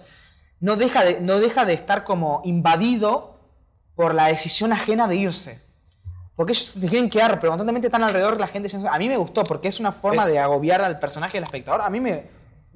no 0.60 0.76
deja 0.76 1.02
de, 1.02 1.20
no 1.22 1.38
deja 1.38 1.64
de 1.64 1.72
estar 1.72 2.04
como 2.04 2.42
invadido 2.44 3.38
por 3.94 4.14
la 4.14 4.26
decisión 4.26 4.72
ajena 4.74 5.08
de 5.08 5.16
irse. 5.16 5.62
Porque 6.36 6.52
ellos 6.52 6.72
te 6.78 6.86
quieren 6.88 7.08
quedar, 7.08 7.40
pero 7.40 7.52
constantemente 7.52 7.88
están 7.88 8.02
alrededor 8.02 8.34
de 8.34 8.40
la 8.40 8.48
gente. 8.48 8.70
A 8.90 8.98
mí 8.98 9.08
me 9.08 9.16
gustó, 9.16 9.44
porque 9.44 9.68
es 9.68 9.80
una 9.80 9.92
forma 9.92 10.24
Es- 10.24 10.32
de 10.32 10.38
agobiar 10.38 10.82
al 10.82 10.98
personaje 10.98 11.38
del 11.38 11.44
espectador. 11.44 11.80
A 11.80 11.88
mí 11.90 12.00
me, 12.00 12.24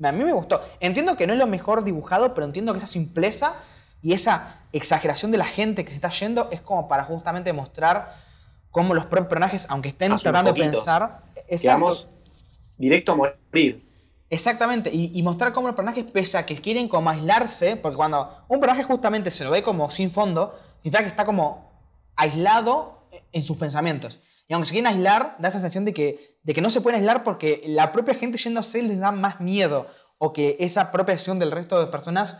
a 0.03 0.12
mí 0.12 0.25
me 0.25 0.33
gustó. 0.33 0.62
Entiendo 0.81 1.16
que 1.16 1.27
no 1.27 1.33
es 1.33 1.39
lo 1.39 1.47
mejor 1.47 1.85
dibujado, 1.85 2.35
pero 2.35 2.47
entiendo 2.47 2.73
que 2.73 2.79
esa 2.79 2.87
simpleza 2.87 3.57
y 4.03 4.12
esa 4.12 4.61
exageración 4.73 5.31
de 5.31 5.39
la 5.39 5.47
gente 5.47 5.85
que 5.85 5.91
se 5.91 5.97
está 5.97 6.11
yendo 6.11 6.49
es 6.51 6.61
como 6.61 6.89
para 6.89 7.05
justamente 7.05 7.53
mostrar 7.53 8.16
cómo 8.71 8.93
los 8.93 9.07
propios 9.07 9.29
personajes, 9.29 9.66
aunque 9.69 9.91
estén 9.91 10.15
tratando 10.16 10.53
de 10.53 10.61
pensar, 10.71 11.23
Quedamos 11.61 12.09
directo 12.77 13.12
a 13.12 13.16
morir. 13.16 13.85
exactamente, 14.29 14.91
y, 14.93 15.12
y 15.15 15.23
mostrar 15.23 15.53
cómo 15.53 15.69
los 15.69 15.77
personajes, 15.77 16.11
pese 16.11 16.39
a 16.39 16.45
que 16.45 16.61
quieren 16.61 16.89
como 16.89 17.09
aislarse, 17.09 17.77
porque 17.77 17.97
cuando 17.97 18.45
un 18.49 18.59
personaje 18.59 18.85
justamente 18.85 19.31
se 19.31 19.45
lo 19.45 19.53
ve 19.53 19.62
como 19.62 19.91
sin 19.91 20.11
fondo, 20.11 20.59
significa 20.81 21.05
que 21.05 21.11
está 21.11 21.25
como 21.25 21.71
aislado 22.16 23.07
en 23.33 23.45
sus 23.45 23.57
pensamientos. 23.57 24.21
Y 24.49 24.55
aunque 24.55 24.66
se 24.66 24.75
quieren 24.75 24.93
aislar, 24.93 25.37
da 25.39 25.49
esa 25.49 25.59
sensación 25.59 25.85
de 25.85 25.95
que, 25.95 26.34
de 26.45 26.55
que 26.55 26.61
no 26.61 26.71
se 26.71 26.81
pueden 26.81 27.01
aislar 27.01 27.25
porque 27.25 27.62
la 27.66 27.93
propia 27.93 28.15
gente 28.15 28.39
yéndose 28.39 28.83
les 28.83 29.01
da 29.01 29.11
más 29.11 29.41
miedo, 29.41 29.89
o 30.19 30.33
que 30.33 30.57
esa 30.61 30.93
propia 30.93 31.15
acción 31.15 31.39
del 31.41 31.51
resto 31.51 31.79
de 31.81 31.87
personas 31.91 32.37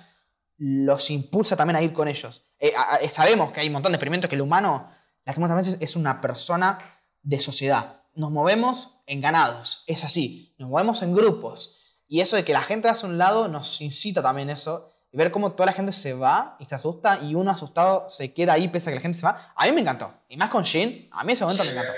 los 0.57 1.11
impulsa 1.11 1.57
también 1.57 1.77
a 1.77 1.83
ir 1.83 1.93
con 1.93 2.07
ellos. 2.07 2.45
Eh, 2.61 2.73
a- 2.77 2.95
a- 3.05 3.11
sabemos 3.11 3.51
que 3.53 3.61
hay 3.61 3.67
un 3.67 3.73
montón 3.73 3.91
de 3.93 3.97
experimentos 3.97 4.29
que 4.29 4.37
el 4.37 4.43
humano, 4.43 4.89
lastimosamente, 5.25 5.71
veces 5.73 5.83
es 5.83 5.97
una 5.97 6.21
persona 6.21 6.79
de 7.23 7.41
sociedad. 7.41 8.03
Nos 8.15 8.31
movemos 8.31 8.91
en 9.07 9.21
ganados, 9.21 9.83
es 9.89 10.05
así. 10.05 10.55
Nos 10.59 10.69
movemos 10.71 11.03
en 11.03 11.15
grupos. 11.15 11.81
Y 12.07 12.21
eso 12.21 12.37
de 12.37 12.45
que 12.45 12.53
la 12.53 12.63
gente 12.63 12.89
hace 12.89 13.07
un 13.07 13.19
lado 13.19 13.49
nos 13.49 13.81
incita 13.81 14.23
también 14.23 14.51
eso. 14.51 14.91
Ver 15.13 15.31
cómo 15.31 15.53
toda 15.53 15.67
la 15.67 15.73
gente 15.73 15.93
se 15.93 16.13
va 16.13 16.57
y 16.61 16.67
se 16.67 16.75
asusta 16.75 17.21
y 17.23 17.35
uno 17.35 17.51
asustado 17.51 18.09
se 18.11 18.33
queda 18.33 18.53
ahí 18.53 18.69
pese 18.69 18.91
a 18.91 18.93
que 18.93 18.97
la 18.97 19.03
gente 19.03 19.19
se 19.19 19.27
va. 19.27 19.53
A 19.57 19.67
mí 19.67 19.73
me 19.73 19.81
encantó. 19.81 20.13
Y 20.29 20.37
más 20.37 20.49
con 20.51 20.65
Jin, 20.65 21.09
a 21.13 21.25
mí 21.25 21.33
ese 21.33 21.45
momento 21.45 21.65
me 21.65 21.71
encantó. 21.71 21.93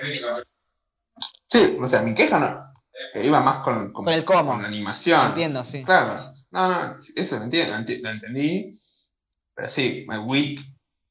Sí, 1.48 1.78
o 1.80 1.88
sea, 1.88 2.02
mi 2.02 2.14
queja 2.14 2.38
no. 2.38 2.72
eh, 3.14 3.26
Iba 3.26 3.40
más 3.40 3.58
con, 3.58 3.92
Con 3.92 4.08
el 4.08 4.24
cómo. 4.24 4.52
con 4.52 4.62
la 4.62 4.68
animación. 4.68 5.28
Entiendo, 5.28 5.64
sí. 5.64 5.82
Claro. 5.84 6.32
No, 6.50 6.68
no, 6.68 6.96
eso 7.14 7.38
lo, 7.38 7.44
entiendo, 7.44 7.74
lo, 8.02 8.10
entendí. 8.10 8.78
Pero 9.54 9.68
sí, 9.68 10.06
Wit, 10.26 10.60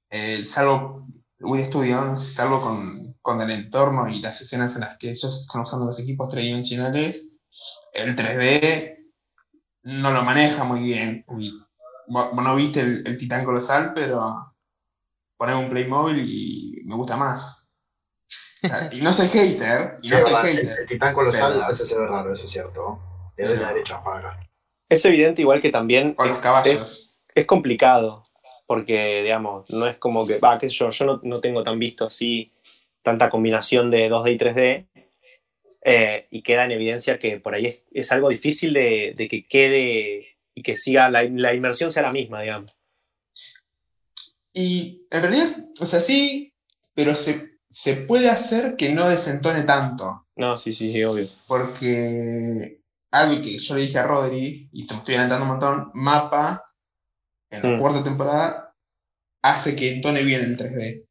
eh, 0.10 0.44
salvo 0.46 1.08
Wit 1.40 1.68
Studio, 1.68 2.18
salvo 2.18 2.62
con, 2.62 3.16
con 3.22 3.42
el 3.42 3.52
entorno 3.52 4.08
y 4.10 4.22
las 4.22 4.42
escenas 4.42 4.76
en 4.76 4.82
las 4.82 4.98
que 4.98 5.10
ellos 5.10 5.42
están 5.42 5.62
usando 5.62 5.86
los 5.86 6.00
equipos 6.00 6.30
tridimensionales, 6.30 7.40
el 7.94 8.16
3D 8.16 8.96
no 9.84 10.12
lo 10.12 10.24
maneja 10.24 10.64
muy 10.64 10.82
bien. 10.82 11.24
Wit. 11.28 11.54
Vos 12.08 12.34
no 12.36 12.56
viste 12.56 12.82
el, 12.82 13.08
el 13.08 13.18
titán 13.18 13.44
colosal, 13.46 13.94
pero 13.94 14.54
ponemos 15.38 15.64
un 15.66 15.70
Playmobil 15.72 16.20
y 16.28 16.84
me 16.86 16.96
gusta 16.96 17.18
más. 17.18 17.65
Y 18.92 19.02
no 19.02 19.14
soy 19.14 19.28
hater, 19.30 19.98
y 20.02 20.08
Sí, 20.10 20.14
no 20.14 20.22
soy 20.22 20.32
verdad, 20.32 20.50
el, 20.50 20.58
hater. 20.60 20.80
el 20.80 20.88
titán 20.88 21.14
colosal 21.14 21.54
Pero- 21.54 21.64
a 21.66 21.68
veces 21.70 21.90
se 21.90 21.98
ve 21.98 22.08
raro, 22.08 22.34
eso 22.34 22.46
es 22.46 22.52
cierto. 22.52 23.00
Le 23.38 23.46
doy 23.48 23.58
la 23.58 23.74
derecha 23.74 24.04
para 24.04 24.40
Es 24.90 25.04
evidente 25.06 25.42
igual 25.42 25.62
que 25.62 25.72
también 25.72 26.16
O 26.18 26.26
los 26.26 26.38
es, 26.38 26.44
caballos. 26.44 26.82
es- 26.82 27.22
es 27.36 27.46
complicado, 27.46 28.28
porque, 28.68 29.22
digamos, 29.24 29.70
no 29.70 29.88
es 29.88 29.98
como 29.98 30.26
que, 30.26 30.38
va, 30.40 30.58
qué 30.60 30.70
sé 30.70 30.76
yo, 30.76 30.90
yo 30.90 31.06
no, 31.06 31.20
no 31.24 31.40
tengo 31.42 31.64
tan 31.64 31.78
visto 31.80 32.06
así 32.06 32.52
tanta 33.02 33.30
combinación 33.30 33.92
de 33.92 34.10
2D 34.10 34.32
y 34.32 34.38
3D, 34.38 34.88
eh, 35.88 36.28
y 36.32 36.42
queda 36.42 36.66
en 36.66 36.72
evidencia 36.72 37.20
que 37.20 37.40
por 37.40 37.54
ahí 37.54 37.68
es, 37.68 37.84
es 37.92 38.12
algo 38.12 38.30
difícil 38.30 38.74
de, 38.74 39.14
de 39.16 39.28
que 39.28 39.46
quede 39.46 40.38
y 40.56 40.64
que 40.64 40.76
siga, 40.76 41.10
la, 41.12 41.22
la 41.24 41.54
inmersión 41.54 41.92
sea 41.92 42.02
la 42.02 42.12
misma, 42.12 42.42
digamos. 42.42 42.72
Y 44.54 45.06
en 45.12 45.22
realidad, 45.22 45.56
o 45.80 45.86
sea, 45.86 46.02
sí, 46.02 46.54
pero 46.94 47.14
se, 47.16 47.55
se 47.78 47.94
puede 47.98 48.30
hacer 48.30 48.78
que 48.78 48.94
no 48.94 49.10
desentone 49.10 49.64
tanto. 49.64 50.28
No, 50.38 50.58
sí, 50.58 50.72
sí, 50.72 50.94
sí, 50.94 51.04
obvio. 51.04 51.28
Porque 51.46 52.80
algo 53.12 53.42
que 53.42 53.60
yo 53.60 53.76
le 53.76 53.82
dije 53.82 54.00
a 54.00 54.04
Rodri, 54.04 54.70
y 54.72 54.88
te 54.88 54.94
estoy 54.96 55.16
adelantando 55.16 55.44
un 55.44 55.52
montón, 55.52 55.92
Mapa, 55.94 56.64
en 57.50 57.62
la 57.64 57.70
Mm. 57.72 57.80
cuarta 57.80 58.02
temporada, 58.04 58.74
hace 59.44 59.76
que 59.76 59.96
entone 59.96 60.24
bien 60.24 60.42
el 60.46 60.58
3D. 60.58 61.06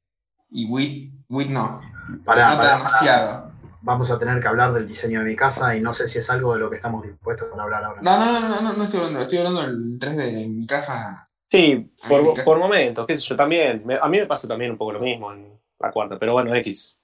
Y 0.50 0.64
Wit, 0.70 1.12
Wit 1.28 1.48
no. 1.50 1.82
Pará, 2.24 2.44
se 2.44 2.50
nota 2.50 2.56
pará, 2.62 2.76
demasiado. 2.78 3.52
Vamos 3.82 4.10
a 4.10 4.16
tener 4.16 4.40
que 4.40 4.48
hablar 4.48 4.72
del 4.72 4.88
diseño 4.88 5.18
de 5.20 5.26
mi 5.26 5.36
casa 5.36 5.76
y 5.76 5.82
no 5.82 5.92
sé 5.92 6.08
si 6.08 6.18
es 6.18 6.30
algo 6.30 6.54
de 6.54 6.60
lo 6.60 6.70
que 6.70 6.76
estamos 6.76 7.04
dispuestos 7.06 7.48
a 7.58 7.62
hablar 7.62 7.84
ahora. 7.84 8.00
No, 8.00 8.18
no, 8.18 8.40
no, 8.40 8.48
no, 8.48 8.62
no, 8.62 8.72
no 8.72 8.84
estoy 8.84 9.00
hablando, 9.00 9.20
estoy 9.20 9.38
hablando 9.38 9.60
del 9.62 9.98
3D 10.00 10.44
en 10.44 10.56
mi 10.56 10.66
casa. 10.66 11.28
Sí, 11.46 11.92
por, 12.08 12.42
por 12.42 12.58
momentos, 12.58 13.06
qué 13.06 13.18
sé 13.18 13.22
yo, 13.22 13.36
también. 13.36 13.82
me- 13.84 13.98
a 14.00 14.08
mí 14.08 14.18
me 14.18 14.24
pasa 14.26 14.48
también 14.48 14.70
un 14.70 14.78
poco 14.78 14.92
lo 14.92 15.00
mismo 15.00 15.30
en 15.30 15.52
la 15.86 15.92
cuarta, 15.92 16.18
pero 16.18 16.32
bueno, 16.32 16.54
X. 16.54 16.96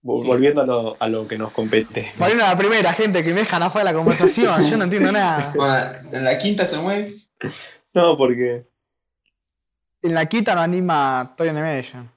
Volviendo 0.00 0.62
a 0.62 0.66
lo, 0.66 0.96
a 0.98 1.08
lo 1.08 1.26
que 1.26 1.36
nos 1.36 1.52
compete. 1.52 2.12
Volviendo 2.16 2.44
a 2.44 2.50
la 2.50 2.58
primera, 2.58 2.92
gente, 2.92 3.22
que 3.22 3.34
me 3.34 3.40
dejan 3.40 3.62
afuera 3.62 3.88
de 3.88 3.92
la 3.92 3.98
conversación. 3.98 4.70
Yo 4.70 4.76
no 4.76 4.84
entiendo 4.84 5.12
nada. 5.12 5.52
Bueno, 5.54 5.76
en 6.12 6.24
la 6.24 6.38
quinta 6.38 6.66
se 6.66 6.78
mueve. 6.78 7.14
No, 7.92 8.16
porque. 8.16 8.66
En 10.02 10.14
la 10.14 10.26
quita 10.26 10.54
no 10.54 10.60
anima 10.60 11.34
Toy 11.36 11.48
Animation. 11.48 12.10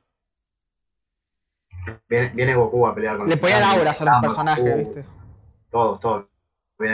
Viene, 2.07 2.29
viene 2.29 2.55
Goku 2.55 2.85
a 2.85 2.93
pelear 2.93 3.17
con 3.17 3.27
Le 3.27 3.37
ponían 3.37 3.63
auras 3.63 3.99
a 3.99 4.05
los 4.05 4.21
personajes, 4.21 4.63
Goku, 4.63 4.77
¿viste? 4.77 5.05
Todos, 5.71 5.99
todos. 5.99 6.30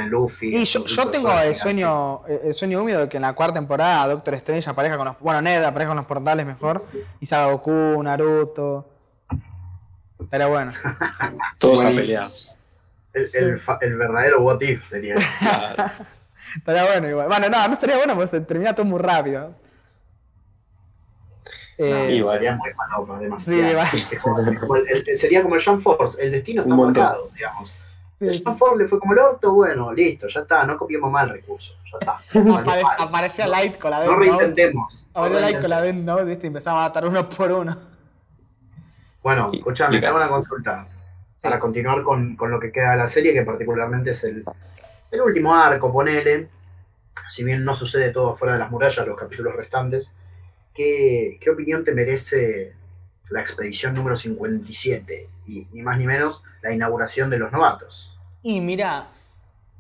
Luffy. 0.10 0.56
Y 0.56 0.66
yo, 0.66 0.86
yo 0.86 1.08
tengo 1.10 1.32
el 1.40 1.56
sueño, 1.56 2.22
el 2.28 2.54
sueño 2.56 2.82
húmedo 2.82 3.02
de 3.02 3.10
que 3.10 3.18
en 3.18 3.24
la 3.24 3.34
cuarta 3.34 3.56
temporada 3.56 4.08
Doctor 4.08 4.34
Strange 4.36 4.70
aparezca 4.70 4.98
con 4.98 5.08
los. 5.08 5.20
Bueno, 5.20 5.42
Ned 5.42 5.64
aparezca 5.64 5.90
con 5.90 5.98
los 5.98 6.06
portales 6.06 6.46
mejor. 6.46 6.86
Y 7.20 7.26
salga 7.26 7.52
Goku, 7.54 8.02
Naruto. 8.04 8.90
Estaría 10.22 10.48
bueno. 10.48 10.72
Todos 11.58 11.86
a 11.86 11.90
pelear. 11.90 12.30
El, 13.14 13.30
el 13.34 13.62
el 13.82 13.96
verdadero 13.96 14.42
what 14.42 14.62
if 14.62 14.86
sería. 14.88 15.16
Claro. 15.40 15.92
Estaría 16.56 16.86
bueno 16.86 17.10
igual. 17.10 17.28
Bueno, 17.28 17.50
no, 17.50 17.68
no 17.68 17.74
estaría 17.74 17.98
bueno 17.98 18.16
porque 18.16 18.32
se 18.32 18.42
termina 18.42 18.74
todo 18.74 18.86
muy 18.86 19.00
rápido. 19.00 19.54
Eh. 21.80 22.24
Sería 22.26 22.56
muy 22.56 22.72
demasiado. 23.22 23.38
Sí, 23.70 23.76
va. 23.76 23.84
Es 23.94 24.22
como- 24.24 24.40
es 24.40 24.60
como 24.60 24.76
el- 24.78 24.88
el- 25.08 25.18
sería 25.18 25.44
como 25.44 25.56
el 25.56 25.62
Jean 25.62 25.80
Force, 25.80 26.20
el 26.24 26.32
destino 26.32 26.64
está 26.64 26.76
marcado, 26.76 27.30
digamos. 27.36 27.76
El 28.20 28.34
sí. 28.34 28.42
Jean 28.44 28.58
Force 28.58 28.78
le 28.82 28.88
fue 28.88 29.00
como 29.00 29.14
el 29.14 29.20
orto, 29.20 29.54
bueno, 29.54 29.94
listo, 29.94 30.28
ya 30.28 30.40
está, 30.42 30.64
no 30.66 30.76
copiemos 30.78 31.12
mal 31.12 31.28
el 31.30 31.36
recurso, 31.36 31.76
ya 31.92 31.98
está. 32.00 32.20
Apare- 32.64 32.84
apareció 33.00 33.46
Light 33.48 33.78
con 33.78 33.92
la 33.92 34.00
No 34.00 34.04
Death 34.06 34.18
Note. 34.20 34.26
reintentemos. 34.30 35.08
no 35.14 35.20
Apareció 35.22 35.40
Light 35.42 35.62
con 35.62 35.70
la. 35.70 35.82
Death 35.82 35.96
Note, 35.96 36.24
¿viste? 36.24 36.48
Empezaba 36.48 36.84
a 36.86 36.88
matar 36.90 37.06
uno 37.06 37.30
por 37.30 37.52
uno. 37.52 37.78
Bueno, 39.24 39.52
escuchame, 39.54 39.98
y- 39.98 40.02
te 40.02 40.08
hago 40.08 40.18
una 40.18 40.30
consulta. 40.30 40.88
Para 41.42 41.60
continuar 41.60 42.02
con, 42.04 42.36
con 42.36 42.50
lo 42.50 42.60
que 42.60 42.72
queda 42.72 42.92
de 42.92 42.98
la 42.98 43.08
serie, 43.08 43.34
que 43.34 43.44
particularmente 43.44 44.12
es 44.12 44.24
el, 44.24 44.44
el 45.12 45.22
último 45.22 45.54
arco, 45.56 45.94
ponele. 45.94 46.50
Si 47.30 47.44
bien 47.44 47.64
no 47.64 47.74
sucede 47.76 48.10
todo 48.12 48.36
fuera 48.36 48.54
de 48.54 48.60
las 48.60 48.72
murallas, 48.72 49.06
los 49.08 49.18
capítulos 49.18 49.56
restantes. 49.56 50.12
¿Qué, 50.74 51.38
qué 51.42 51.50
opinión 51.52 51.84
te 51.84 51.94
merece 51.94 52.74
la 53.30 53.42
expedición 53.42 53.94
número 53.94 54.16
57? 54.16 55.30
Y 55.48 55.68
ni 55.72 55.82
más 55.84 55.98
ni 55.98 56.06
menos, 56.06 56.44
la 56.68 56.76
inauguración 56.76 57.30
de 57.30 57.40
los 57.40 57.52
novatos. 57.52 58.18
Y 58.44 58.60
mira, 58.62 59.08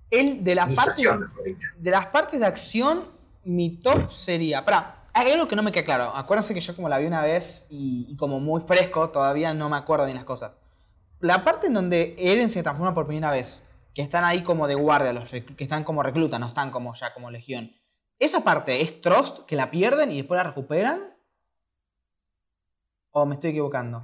él 0.10 0.44
de 0.44 0.56
las 0.56 0.66
partes. 0.74 1.00
Iniciación, 1.00 1.20
mejor 1.20 1.44
dicho. 1.44 1.68
De 1.78 1.92
las 1.92 2.06
partes 2.08 2.40
de 2.40 2.46
acción, 2.46 3.04
mi 3.44 3.78
top 3.78 4.12
sería. 4.12 4.64
Pará, 4.64 5.04
hay 5.14 5.32
algo 5.32 5.48
que 5.48 5.56
no 5.56 5.64
me 5.64 5.72
queda 5.72 5.86
claro. 5.86 6.16
Acuérdense 6.16 6.54
que 6.54 6.62
yo, 6.62 6.76
como 6.76 6.90
la 6.90 6.98
vi 6.98 7.06
una 7.06 7.22
vez 7.22 7.68
y, 7.70 8.08
y 8.10 8.16
como 8.16 8.40
muy 8.40 8.62
fresco, 8.62 9.10
todavía 9.10 9.54
no 9.54 9.70
me 9.70 9.78
acuerdo 9.78 10.06
bien 10.06 10.18
las 10.18 10.26
cosas. 10.26 10.52
La 11.20 11.44
parte 11.44 11.68
en 11.68 11.74
donde 11.74 12.16
Eren 12.18 12.50
se 12.50 12.64
transforma 12.64 12.94
por 12.94 13.08
primera 13.08 13.32
vez, 13.32 13.64
que 13.94 14.02
están 14.02 14.24
ahí 14.24 14.44
como 14.44 14.68
de 14.68 14.76
guardia, 14.76 15.14
los 15.14 15.30
que 15.30 15.46
están 15.58 15.84
como 15.84 16.04
reclutas, 16.04 16.40
no 16.40 16.48
están 16.48 16.72
como 16.72 16.94
ya 16.94 17.14
como 17.14 17.32
legión. 17.32 17.72
¿Esa 18.20 18.44
parte 18.44 18.82
es 18.82 19.02
Trust 19.02 19.46
que 19.46 19.56
la 19.56 19.72
pierden 19.72 20.12
y 20.12 20.18
después 20.18 20.38
la 20.38 20.44
recuperan? 20.44 21.16
¿O 23.12 23.26
me 23.26 23.36
estoy 23.36 23.52
equivocando? 23.52 24.04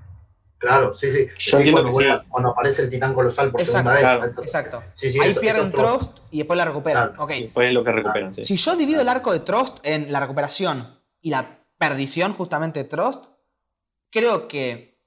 Claro, 0.63 0.93
sí, 0.93 1.11
sí. 1.11 1.27
Yo 1.27 1.33
Sí, 1.37 1.55
entiendo 1.57 1.81
cuando, 1.83 1.99
que 1.99 2.05
sí. 2.05 2.27
cuando 2.29 2.49
aparece 2.49 2.81
el 2.83 2.89
titán 2.89 3.13
colosal 3.13 3.51
por 3.51 3.61
Exacto, 3.61 3.89
segunda 3.89 3.91
vez. 3.91 4.01
claro. 4.01 4.25
Exacto. 4.25 4.43
Exacto. 4.77 4.83
Sí, 4.95 5.11
sí, 5.11 5.19
Ahí 5.19 5.31
eso- 5.31 5.41
pierden 5.41 5.67
eso. 5.67 5.77
Trust 5.77 6.17
y 6.31 6.37
después 6.39 6.57
la 6.57 6.65
recuperan. 6.65 7.03
Exacto. 7.03 7.23
Ok. 7.23 7.31
Y 7.31 7.41
después 7.43 7.67
es 7.67 7.73
lo 7.73 7.83
que 7.83 7.91
recuperan, 7.91 8.33
sí. 8.33 8.45
Si 8.45 8.55
yo 8.57 8.75
divido 8.75 9.01
el 9.01 9.09
arco 9.09 9.31
de 9.31 9.39
Trust 9.41 9.77
en 9.83 10.11
la 10.11 10.19
recuperación 10.19 10.99
y 11.21 11.29
la 11.29 11.59
perdición 11.77 12.33
justamente 12.33 12.79
de 12.83 12.89
Trust, 12.89 13.25
creo 14.09 14.47
que 14.47 14.99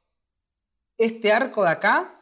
este 0.99 1.33
arco 1.33 1.63
de 1.65 1.71
acá, 1.71 2.21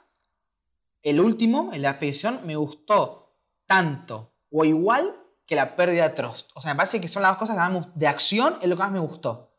el 1.02 1.20
último, 1.20 1.66
el 1.72 1.78
de 1.82 1.88
la 1.88 1.90
expedición, 1.90 2.40
me 2.44 2.56
gustó 2.56 3.36
tanto 3.66 4.32
o 4.50 4.64
igual 4.64 5.14
que 5.46 5.54
la 5.56 5.76
pérdida 5.76 6.08
de 6.08 6.14
Trust. 6.14 6.50
O 6.54 6.60
sea, 6.60 6.72
me 6.72 6.76
parece 6.78 7.00
que 7.00 7.08
son 7.08 7.22
las 7.22 7.32
dos 7.32 7.38
cosas 7.38 7.56
que 7.56 7.60
más 7.72 7.86
de 7.94 8.06
acción 8.06 8.56
es 8.62 8.68
lo 8.68 8.76
que 8.76 8.82
más 8.82 8.92
me 8.92 8.98
gustó. 9.00 9.53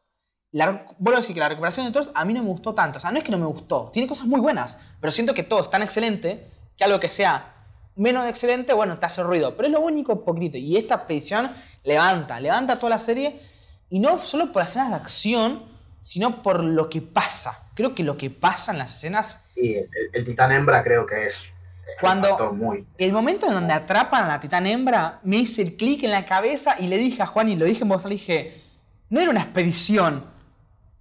La, 0.55 0.85
vuelvo 0.99 1.17
a 1.17 1.21
decir 1.21 1.33
que 1.33 1.41
la 1.41 1.49
recuperación 1.49 1.85
de 1.85 1.91
Trust 1.91 2.11
a 2.13 2.23
mí 2.23 2.33
no 2.33 2.41
me 2.41 2.47
gustó 2.47 2.73
tanto. 2.73 2.97
O 2.97 3.01
sea, 3.01 3.11
no 3.11 3.17
es 3.17 3.25
que 3.25 3.31
no 3.31 3.37
me 3.37 3.45
gustó, 3.45 3.89
tiene 3.91 4.07
cosas 4.07 4.25
muy 4.25 4.39
buenas, 4.39 4.77
pero 5.01 5.11
siento 5.11 5.33
que 5.33 5.43
todo 5.43 5.61
es 5.61 5.69
tan 5.69 5.81
excelente 5.81 6.47
que 6.77 6.83
algo 6.85 6.97
que 7.01 7.09
sea 7.09 7.51
menos 7.97 8.25
excelente, 8.27 8.71
bueno, 8.73 8.97
te 8.97 9.05
hace 9.05 9.21
ruido. 9.21 9.55
Pero 9.57 9.67
es 9.67 9.73
lo 9.73 9.81
único 9.81 10.23
poquitito. 10.23 10.57
Y 10.57 10.77
esta 10.77 10.95
expedición 10.95 11.51
levanta, 11.83 12.39
levanta 12.39 12.79
toda 12.79 12.91
la 12.91 12.99
serie. 12.99 13.41
Y 13.89 13.99
no 13.99 14.25
solo 14.25 14.53
por 14.53 14.61
las 14.61 14.71
escenas 14.71 14.89
de 14.91 14.95
acción, 14.95 15.63
sino 16.01 16.41
por 16.41 16.63
lo 16.63 16.89
que 16.89 17.01
pasa. 17.01 17.63
Creo 17.73 17.93
que 17.93 18.03
lo 18.03 18.15
que 18.15 18.29
pasa 18.29 18.71
en 18.71 18.77
las 18.77 18.95
escenas. 18.95 19.43
Y 19.57 19.73
el, 19.75 19.89
el 20.13 20.23
titán 20.23 20.53
hembra 20.53 20.83
creo 20.85 21.05
que 21.05 21.25
es 21.27 21.53
Cuando- 21.99 22.53
muy. 22.53 22.85
El 22.97 23.11
momento 23.11 23.45
en 23.47 23.53
donde 23.55 23.73
atrapan 23.73 24.23
a 24.23 24.27
la 24.27 24.39
titán 24.39 24.65
hembra, 24.67 25.19
me 25.23 25.35
hice 25.35 25.61
el 25.63 25.75
clic 25.75 26.03
en 26.03 26.11
la 26.11 26.25
cabeza 26.25 26.77
y 26.79 26.87
le 26.87 26.97
dije 26.97 27.21
a 27.23 27.25
Juan, 27.27 27.49
y 27.49 27.57
lo 27.57 27.65
dije 27.65 27.81
en 27.83 27.89
voz 27.89 28.03
le 28.05 28.11
dije, 28.11 28.63
no 29.09 29.19
era 29.19 29.29
una 29.29 29.41
expedición, 29.41 30.33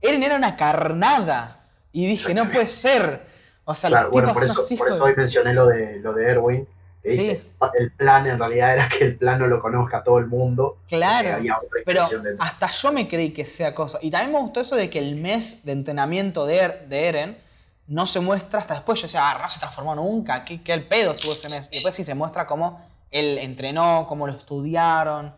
Eren 0.08 0.22
era 0.22 0.36
una 0.36 0.56
carnada. 0.56 1.60
Y 1.92 2.06
dije, 2.06 2.34
no 2.34 2.50
puede 2.50 2.68
ser. 2.68 3.22
O 3.64 3.74
sea, 3.74 3.88
Claro, 3.88 4.04
los 4.06 4.12
bueno, 4.12 4.28
tipos 4.28 4.42
por 4.42 4.64
eso, 4.64 4.76
por 4.76 4.88
eso 4.88 4.96
de- 4.96 5.02
hoy 5.02 5.14
mencioné 5.16 5.54
lo 5.54 5.66
de 5.66 6.00
lo 6.00 6.12
de 6.12 6.28
Erwin. 6.28 6.68
dije, 7.02 7.42
El 7.78 7.92
plan 7.92 8.26
en 8.26 8.38
realidad 8.38 8.74
era 8.74 8.88
que 8.88 9.04
el 9.04 9.16
plan 9.16 9.38
no 9.38 9.46
lo 9.46 9.60
conozca 9.60 10.02
todo 10.02 10.18
el 10.18 10.26
mundo. 10.26 10.78
Claro. 10.88 11.38
Pero 11.84 12.06
hasta 12.38 12.70
yo 12.70 12.92
me 12.92 13.08
creí 13.08 13.30
que 13.32 13.44
sea 13.46 13.74
cosa. 13.74 13.98
Y 14.02 14.10
también 14.10 14.32
me 14.32 14.40
gustó 14.40 14.60
eso 14.60 14.74
de 14.76 14.90
que 14.90 14.98
el 14.98 15.16
mes 15.16 15.64
de 15.64 15.72
entrenamiento 15.72 16.46
de, 16.46 16.56
Er- 16.62 16.86
de 16.88 17.08
Eren 17.08 17.38
no 17.86 18.06
se 18.06 18.20
muestra 18.20 18.60
hasta 18.60 18.74
después. 18.74 19.00
Yo 19.00 19.06
decía, 19.06 19.28
ah, 19.30 19.38
no 19.40 19.48
se 19.48 19.60
transformó 19.60 19.94
nunca. 19.94 20.44
¿Qué, 20.44 20.62
qué 20.62 20.72
el 20.72 20.86
pedo 20.86 21.14
tuvo 21.14 21.32
ese 21.32 21.48
mes? 21.50 21.68
Y 21.70 21.76
después 21.76 21.94
sí 21.94 22.04
se 22.04 22.14
muestra 22.14 22.46
cómo 22.46 22.80
él 23.10 23.38
entrenó, 23.38 24.06
cómo 24.08 24.26
lo 24.26 24.32
estudiaron. 24.34 25.32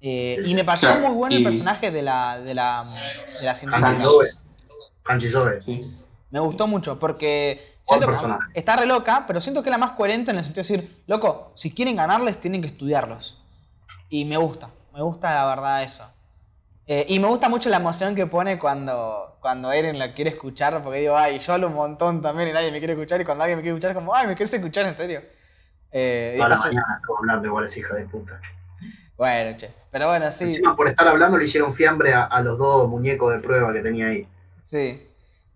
Eh, 0.00 0.40
Sí, 0.44 0.50
y 0.50 0.54
me 0.54 0.64
pareció 0.64 0.88
Claro, 0.88 1.08
muy 1.08 1.16
bueno 1.16 1.36
el 1.36 1.42
personaje 1.44 1.90
de 1.90 2.02
la, 2.02 2.40
de 2.40 2.54
la, 2.54 2.94
de 3.40 3.44
la 3.44 3.54
científica. 3.56 3.88
Sí. 5.60 6.04
Me 6.30 6.40
gustó 6.40 6.66
mucho 6.66 6.98
porque 6.98 7.76
siento 7.84 8.06
que 8.08 8.14
está 8.54 8.76
re 8.76 8.86
loca, 8.86 9.24
pero 9.26 9.40
siento 9.40 9.62
que 9.62 9.68
es 9.68 9.70
la 9.70 9.78
más 9.78 9.92
coherente 9.92 10.32
en 10.32 10.38
el 10.38 10.44
sentido 10.44 10.64
de 10.64 10.68
decir, 10.74 11.02
loco, 11.06 11.52
si 11.54 11.72
quieren 11.72 11.96
ganarles 11.96 12.40
tienen 12.40 12.60
que 12.60 12.68
estudiarlos. 12.68 13.42
Y 14.08 14.24
me 14.24 14.36
gusta, 14.36 14.70
me 14.92 15.02
gusta 15.02 15.34
la 15.34 15.46
verdad 15.46 15.82
eso. 15.82 16.04
Eh, 16.88 17.04
y 17.08 17.18
me 17.18 17.26
gusta 17.26 17.48
mucho 17.48 17.68
la 17.68 17.78
emoción 17.78 18.14
que 18.14 18.26
pone 18.26 18.58
cuando, 18.58 19.38
cuando 19.40 19.72
Eren 19.72 19.98
la 19.98 20.14
quiere 20.14 20.30
escuchar, 20.30 20.82
porque 20.84 21.00
digo, 21.00 21.16
ay, 21.16 21.40
yo 21.40 21.52
hablo 21.52 21.66
un 21.66 21.74
montón 21.74 22.22
también 22.22 22.50
y 22.50 22.52
nadie 22.52 22.70
me 22.70 22.78
quiere 22.78 22.92
escuchar, 22.92 23.20
y 23.20 23.24
cuando 23.24 23.42
alguien 23.42 23.58
me 23.58 23.62
quiere 23.62 23.76
escuchar, 23.76 23.94
como, 23.94 24.14
ay, 24.14 24.26
me 24.28 24.36
quieres 24.36 24.54
escuchar 24.54 24.86
en 24.86 24.94
serio. 24.94 25.22
Eh, 25.90 26.34
Toda 26.36 26.48
la 26.50 26.56
mañana 26.56 26.98
estuvo 27.00 27.18
hablando 27.18 27.48
igual 27.48 27.64
es 27.64 27.76
hija 27.76 27.94
de 27.94 28.06
puta. 28.06 28.40
Bueno, 29.16 29.56
che. 29.56 29.72
Pero 29.90 30.08
bueno, 30.08 30.30
sí, 30.32 30.44
Encima 30.44 30.76
por 30.76 30.88
estar 30.88 31.06
hablando 31.08 31.38
le 31.38 31.44
hicieron 31.46 31.72
fiambre 31.72 32.12
a, 32.14 32.24
a 32.24 32.40
los 32.40 32.58
dos 32.58 32.88
muñecos 32.88 33.32
de 33.32 33.40
prueba 33.40 33.72
que 33.72 33.80
tenía 33.80 34.08
ahí. 34.08 34.28
sí. 34.64 35.02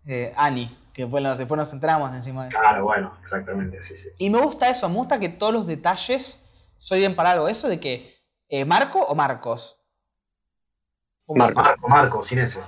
Eh, 0.06 0.32
Annie, 0.34 0.74
que 0.94 1.02
después 1.02 1.22
nos, 1.22 1.36
después 1.36 1.58
nos 1.58 1.68
centramos 1.68 2.12
encima 2.14 2.44
de 2.44 2.48
eso. 2.48 2.58
Claro, 2.58 2.84
bueno, 2.84 3.14
exactamente, 3.22 3.82
sí, 3.82 3.96
sí. 3.98 4.08
Y 4.16 4.30
me 4.30 4.38
gusta 4.40 4.68
eso, 4.70 4.88
me 4.88 4.96
gusta 4.96 5.20
que 5.20 5.28
todos 5.28 5.52
los 5.52 5.66
detalles 5.66 6.40
soy 6.78 7.00
bien 7.00 7.14
para 7.14 7.32
algo. 7.32 7.46
Eso 7.46 7.68
de 7.68 7.78
que 7.78 8.16
eh, 8.48 8.64
Marco 8.64 8.98
o 8.98 9.14
Marcos. 9.14 9.78
Marco. 11.28 11.60
Marco, 11.62 11.88
Marco, 11.88 12.22
sin 12.22 12.38
eso. 12.38 12.60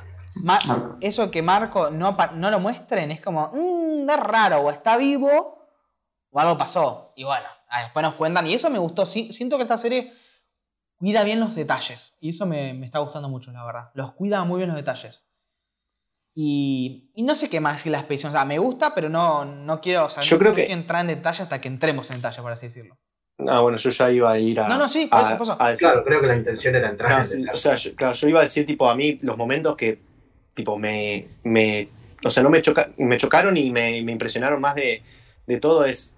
Ma- 0.43 0.61
Marco. 0.67 0.97
eso 1.01 1.31
que 1.31 1.43
Marco 1.43 1.91
no, 1.91 2.17
no 2.35 2.51
lo 2.51 2.61
muestren 2.61 3.11
es 3.11 3.21
como, 3.23 3.51
mmm, 3.53 4.09
es 4.09 4.21
raro, 4.21 4.59
o 4.61 4.71
está 4.71 4.97
vivo 4.99 5.67
o 6.31 6.39
algo 6.39 6.57
pasó. 6.59 7.13
Y 7.17 7.25
bueno, 7.25 7.47
ah, 7.71 7.83
después 7.83 8.05
nos 8.05 8.15
cuentan. 8.15 8.47
Y 8.47 8.55
eso 8.55 8.69
me 8.71 8.79
gustó. 8.79 9.07
Sí, 9.07 9.33
siento 9.33 9.57
que 9.57 9.63
esta 9.65 9.79
serie 9.79 10.13
cuida 11.03 11.25
bien 11.25 11.41
los 11.41 11.57
detalles. 11.57 12.15
Y 12.21 12.29
eso 12.31 12.47
me, 12.47 12.75
me 12.75 12.87
está 12.87 13.01
gustando 13.01 13.29
mucho, 13.29 13.51
la 13.51 13.65
verdad. 13.67 13.91
Los 13.95 14.13
cuida 14.13 14.45
muy 14.45 14.59
bien 14.59 14.69
los 14.69 14.77
detalles. 14.77 15.27
Y, 16.33 17.11
y 17.15 17.25
no 17.25 17.35
sé 17.35 17.51
qué 17.51 17.59
más 17.59 17.79
decir 17.79 17.91
la 17.91 17.99
expedición. 17.99 18.31
O 18.31 18.33
sea, 18.33 18.45
me 18.45 18.59
gusta, 18.61 18.95
pero 18.95 19.09
no, 19.09 19.45
no 19.45 19.81
quiero. 19.81 20.07
O 20.07 20.11
sea, 20.11 20.23
Yo 20.23 20.37
no, 20.37 20.41
creo 20.41 20.55
que- 20.55 20.73
entrar 20.73 21.01
en 21.01 21.09
detalle 21.09 21.43
hasta 21.43 21.61
que 21.61 21.67
entremos 21.67 22.09
en 22.11 22.17
detalle, 22.19 22.41
por 22.41 22.53
así 22.53 22.67
decirlo. 22.67 22.97
Ah, 23.49 23.61
bueno, 23.61 23.77
yo 23.79 23.91
ya 23.91 24.11
iba 24.13 24.31
a 24.31 24.39
ir 24.39 24.61
a. 24.61 24.69
No, 24.69 24.79
no, 24.79 24.89
sí, 24.89 25.09
a- 25.11 25.29
eso, 25.31 25.39
por 25.39 25.47
eso. 25.47 25.57
a 25.59 25.71
decir- 25.71 25.89
Claro, 25.89 26.05
creo 26.05 26.21
que 26.21 26.27
la 26.29 26.37
intención 26.37 26.75
era 26.77 26.89
entrar 26.89 27.09
Claro, 27.09 27.25
en 27.25 27.31
detalle. 27.41 27.51
o 27.53 27.57
sea, 27.57 27.75
yo, 27.75 27.95
claro, 27.97 28.13
yo 28.15 28.29
iba 28.29 28.39
a 28.39 28.43
decir, 28.45 28.65
tipo, 28.65 28.89
a 28.89 28.95
mí 28.95 29.17
los 29.23 29.37
momentos 29.37 29.75
que, 29.77 29.99
tipo, 30.55 30.79
me, 30.79 31.27
me 31.43 31.89
o 32.25 32.31
sea, 32.31 32.43
no 32.45 32.51
me, 32.51 32.63
choca, 32.63 32.91
me 32.99 33.17
chocaron 33.17 33.57
y 33.57 33.73
me, 33.73 34.01
me 34.03 34.13
impresionaron 34.13 34.61
más 34.61 34.77
de, 34.77 35.03
de 35.45 35.59
todo 35.59 35.85
es 35.85 36.17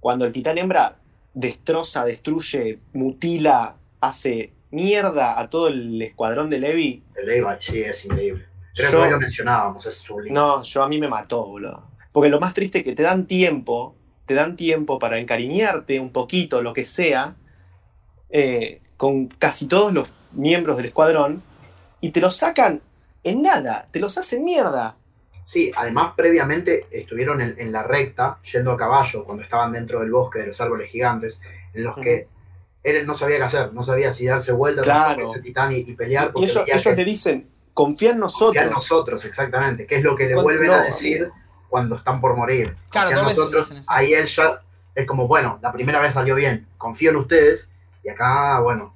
cuando 0.00 0.26
el 0.26 0.32
titán 0.32 0.58
hembra 0.58 0.96
destroza, 1.32 2.04
destruye, 2.04 2.78
mutila, 2.92 3.74
hace 4.08 4.52
mierda 4.70 5.38
a 5.40 5.48
todo 5.48 5.68
el 5.68 6.00
escuadrón 6.02 6.50
de 6.50 6.58
Levi. 6.58 7.02
El 7.14 7.26
Levi, 7.26 7.46
sí, 7.60 7.82
es 7.82 8.04
increíble. 8.04 8.46
Creo 8.74 8.90
Yo- 8.90 9.02
que 9.04 9.10
lo 9.10 9.18
mencionábamos, 9.20 9.86
es 9.86 9.96
sublime. 9.96 10.34
No, 10.34 10.62
yo 10.62 10.82
a 10.82 10.88
mí 10.88 10.98
me 10.98 11.08
mató, 11.08 11.46
boludo. 11.46 11.84
Porque 12.12 12.28
lo 12.28 12.40
más 12.40 12.52
triste 12.54 12.78
es 12.78 12.84
que 12.84 12.94
te 12.94 13.02
dan 13.02 13.26
tiempo, 13.26 13.94
te 14.26 14.34
dan 14.34 14.56
tiempo 14.56 14.98
para 14.98 15.18
encariñarte 15.18 16.00
un 16.00 16.10
poquito, 16.10 16.60
lo 16.62 16.72
que 16.72 16.84
sea, 16.84 17.36
eh, 18.30 18.80
con 18.96 19.26
casi 19.28 19.66
todos 19.68 19.92
los 19.92 20.08
miembros 20.32 20.76
del 20.76 20.86
escuadrón, 20.86 21.42
y 22.00 22.10
te 22.10 22.20
los 22.20 22.36
sacan 22.36 22.82
en 23.24 23.42
nada, 23.42 23.88
te 23.90 24.00
los 24.00 24.18
hacen 24.18 24.44
mierda. 24.44 24.96
Sí, 25.44 25.70
además 25.76 26.12
previamente 26.16 26.86
estuvieron 26.90 27.40
en, 27.40 27.54
en 27.58 27.70
la 27.72 27.82
recta, 27.82 28.38
yendo 28.52 28.72
a 28.72 28.76
caballo, 28.76 29.24
cuando 29.24 29.42
estaban 29.44 29.72
dentro 29.72 30.00
del 30.00 30.10
bosque 30.10 30.40
de 30.40 30.48
los 30.48 30.60
árboles 30.60 30.90
gigantes, 30.90 31.40
en 31.72 31.84
los 31.84 31.96
que 31.96 32.28
Eren 32.88 33.06
no 33.06 33.14
sabía 33.14 33.36
qué 33.38 33.42
hacer, 33.44 33.72
no 33.74 33.82
sabía 33.82 34.12
si 34.12 34.26
darse 34.26 34.52
vuelta 34.52 34.82
Claro. 34.82 35.24
ese 35.30 35.40
titán 35.40 35.72
y, 35.72 35.76
y 35.78 35.94
pelear, 35.94 36.32
Y 36.36 36.44
ellos, 36.44 36.54
veía 36.64 36.74
ellos 36.74 36.84
que 36.84 36.94
le 36.96 37.04
dicen, 37.04 37.50
confía 37.74 38.10
en 38.12 38.18
nosotros. 38.20 38.46
confía 38.48 38.62
en 38.64 38.70
nosotros, 38.70 39.24
exactamente, 39.24 39.86
que 39.86 39.96
es 39.96 40.02
lo 40.04 40.14
que 40.16 40.24
le 40.26 40.34
Cuando- 40.34 40.44
vuelven 40.44 40.68
no, 40.68 40.74
a 40.74 40.82
decir 40.82 41.30
cuando 41.68 41.96
están 41.96 42.20
por 42.20 42.36
morir. 42.36 42.76
Claro, 42.90 43.10
Confía 43.10 43.22
en 43.22 43.36
nosotros, 43.36 43.74
ahí 43.88 44.14
él 44.14 44.26
ya 44.26 44.62
es 44.94 45.06
como, 45.06 45.26
bueno, 45.28 45.58
la 45.60 45.72
primera 45.72 46.00
vez 46.00 46.14
salió 46.14 46.34
bien, 46.36 46.66
confío 46.78 47.10
en 47.10 47.16
ustedes, 47.16 47.70
y 48.02 48.08
acá, 48.08 48.60
bueno, 48.60 48.94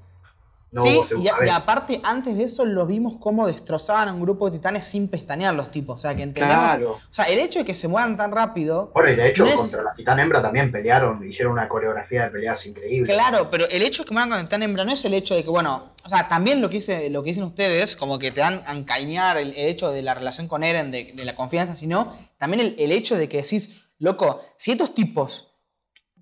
no 0.72 0.82
sí, 0.84 1.00
y, 1.18 1.26
a- 1.28 1.56
aparte, 1.56 2.00
antes 2.04 2.36
de 2.36 2.44
eso, 2.44 2.64
los 2.64 2.86
vimos 2.86 3.14
cómo 3.18 3.46
destrozaban 3.48 4.08
a 4.08 4.12
un 4.14 4.20
grupo 4.20 4.48
de 4.48 4.58
titanes 4.58 4.86
sin 4.86 5.08
pestañear 5.08 5.54
los 5.54 5.70
tipos. 5.70 5.96
O 5.96 6.00
sea, 6.00 6.14
que 6.14 6.22
entendemos. 6.22 6.62
Claro. 6.64 6.92
O 6.92 7.14
sea, 7.14 7.24
el 7.24 7.38
hecho 7.40 7.58
de 7.58 7.64
que 7.64 7.74
se 7.74 7.88
mueran 7.88 8.16
tan 8.16 8.30
rápido. 8.30 8.90
Bueno, 8.94 9.10
y 9.10 9.16
de 9.16 9.28
hecho, 9.28 9.44
no 9.44 9.50
es- 9.50 9.56
contra 9.56 9.82
la 9.82 9.92
titán 9.94 10.20
hembra 10.20 10.40
también 10.40 10.70
pelearon, 10.70 11.28
hicieron 11.28 11.54
una 11.54 11.68
coreografía 11.68 12.24
de 12.24 12.30
peleas 12.30 12.64
increíble. 12.66 13.12
Claro, 13.12 13.50
pero 13.50 13.68
el 13.68 13.82
hecho 13.82 14.02
de 14.02 14.08
que 14.08 14.12
mueran 14.14 14.30
con 14.30 14.38
el 14.38 14.44
titán 14.46 14.62
hembra 14.62 14.84
no 14.84 14.92
es 14.92 15.04
el 15.04 15.14
hecho 15.14 15.34
de 15.34 15.42
que, 15.42 15.50
bueno. 15.50 15.90
O 16.04 16.08
sea, 16.08 16.28
también 16.28 16.60
lo 16.62 16.70
que, 16.70 16.78
hice, 16.78 17.10
lo 17.10 17.22
que 17.22 17.30
dicen 17.30 17.44
ustedes, 17.44 17.94
como 17.96 18.18
que 18.18 18.30
te 18.30 18.40
dan 18.40 18.62
a 18.66 18.72
encariñar 18.74 19.36
el, 19.36 19.50
el 19.54 19.68
hecho 19.68 19.90
de 19.90 20.02
la 20.02 20.14
relación 20.14 20.48
con 20.48 20.62
Eren, 20.62 20.90
de, 20.90 21.12
de 21.14 21.24
la 21.24 21.34
confianza, 21.34 21.76
sino 21.76 22.16
también 22.38 22.60
el, 22.60 22.76
el 22.78 22.92
hecho 22.92 23.16
de 23.18 23.28
que 23.28 23.42
decís, 23.42 23.70
loco, 23.98 24.40
si 24.56 24.70
estos 24.70 24.94
tipos 24.94 25.48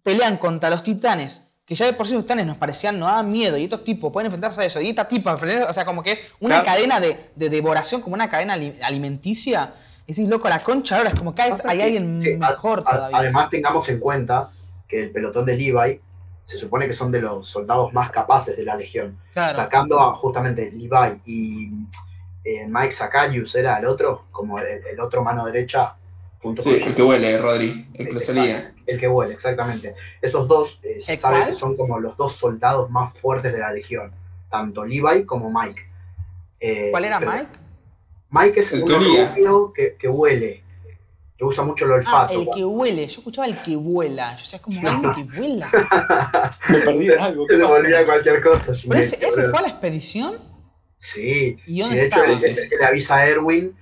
pelean 0.02 0.38
contra 0.38 0.70
los 0.70 0.82
titanes, 0.82 1.42
que 1.68 1.74
ya 1.74 1.84
de 1.84 1.92
por 1.92 2.08
sí 2.08 2.14
los 2.14 2.22
titanes 2.22 2.46
nos 2.46 2.56
parecían, 2.56 2.98
nos 2.98 3.10
daban 3.10 3.30
miedo, 3.30 3.58
y 3.58 3.64
estos 3.64 3.84
tipos 3.84 4.10
pueden 4.10 4.26
enfrentarse 4.26 4.62
a 4.62 4.64
eso, 4.64 4.80
y 4.80 4.88
esta 4.88 5.06
tipa, 5.06 5.34
o 5.34 5.72
sea, 5.74 5.84
como 5.84 6.02
que 6.02 6.12
es 6.12 6.20
una 6.40 6.62
Claro. 6.62 6.64
cadena 6.66 6.98
de, 6.98 7.28
de 7.36 7.50
devoración, 7.50 8.00
como 8.00 8.14
una 8.14 8.30
cadena 8.30 8.54
ali- 8.54 8.78
alimenticia. 8.82 9.74
Y 10.06 10.12
decís, 10.14 10.28
loco, 10.30 10.48
la 10.48 10.58
concha 10.58 10.96
ahora 10.96 11.10
es 11.10 11.14
como 11.14 11.34
que 11.34 11.42
hay, 11.42 11.50
Pasa 11.50 11.70
hay 11.70 11.76
que- 11.78 11.84
alguien 11.84 12.38
mejor 12.38 12.82
a- 12.86 12.90
todavía. 12.96 13.18
además, 13.18 13.50
tengamos 13.50 13.86
en 13.90 14.00
cuenta 14.00 14.48
que 14.88 15.02
el 15.02 15.10
pelotón 15.10 15.44
de 15.44 15.54
Levi 15.58 16.00
se 16.44 16.56
supone 16.56 16.86
que 16.86 16.94
son 16.94 17.12
de 17.12 17.20
los 17.20 17.46
soldados 17.46 17.92
más 17.92 18.10
capaces 18.10 18.56
de 18.56 18.64
la 18.64 18.74
legión. 18.74 19.18
claro. 19.34 19.54
Sacando 19.54 20.00
a 20.00 20.14
justamente 20.14 20.72
Levi 20.72 21.20
y 21.26 21.70
eh, 22.44 22.66
Mike 22.66 22.92
Sakarius 22.92 23.54
era 23.54 23.76
el 23.78 23.84
otro, 23.84 24.24
como 24.30 24.58
el, 24.58 24.66
el 24.90 24.98
otro 25.00 25.22
mano 25.22 25.44
derecha, 25.44 25.96
junto 26.40 26.62
Sí, 26.62 26.78
con 26.80 26.88
el 26.88 26.94
que 26.94 27.02
huele, 27.02 27.36
Rodri, 27.36 27.86
el 27.92 28.06
que 28.06 28.12
lo 28.14 28.18
Exacto. 28.20 28.40
salía. 28.40 28.72
El 28.88 28.98
que 28.98 29.06
vuela, 29.06 29.32
exactamente. 29.34 29.94
Esos 30.20 30.48
dos 30.48 30.80
eh, 30.82 31.00
se 31.00 31.12
¿El 31.14 31.18
sabe 31.18 31.36
cuál? 31.38 31.48
que 31.50 31.54
son 31.54 31.76
como 31.76 31.98
los 32.00 32.16
dos 32.16 32.34
soldados 32.34 32.90
más 32.90 33.18
fuertes 33.18 33.52
de 33.52 33.58
la 33.60 33.72
legión, 33.72 34.12
tanto 34.50 34.84
Levi 34.84 35.24
como 35.24 35.50
Mike. 35.50 35.82
Eh, 36.60 36.88
¿Cuál 36.90 37.04
era 37.04 37.18
pero 37.20 37.30
Mike? 37.32 37.50
Mike 38.30 38.60
es 38.60 38.72
El 38.72 38.82
uno 38.82 38.98
que 39.72 39.90
que, 39.90 39.96
que 39.96 40.08
huele. 40.08 40.62
que 41.36 41.44
usa 41.44 41.62
mucho 41.64 41.84
el 41.84 41.92
Ah, 41.92 41.94
olfato. 41.94 42.40
el 42.40 42.48
que 42.54 42.64
huele. 42.64 43.06
Yo 43.06 43.18
escuchaba 43.20 43.46
el 43.46 43.62
que 43.62 43.76
vuela. 43.76 44.32
Yo 44.36 44.42
decía, 44.42 44.56
es 44.56 44.62
como 44.62 44.88
alguien 44.88 45.14
que 45.14 45.38
vuela. 45.38 45.70
Me 46.68 46.78
perdí 46.80 47.06
de 47.06 47.16
algo. 47.16 47.46
Se 47.46 47.56
volvía 47.62 48.04
cualquier 48.04 48.42
cosa. 48.42 48.72
Pero 48.88 49.00
ese, 49.00 49.16
fue 49.16 49.58
a 49.58 49.62
la 49.62 49.68
expedición. 49.68 50.38
Sí, 50.96 51.56
¿Y 51.66 51.82
sí, 51.82 51.94
de 51.94 52.06
hecho 52.06 52.24
es 52.24 52.58
el 52.58 52.68
que 52.68 52.76
le 52.76 52.84
avisa 52.84 53.16
a 53.16 53.26
Erwin 53.28 53.72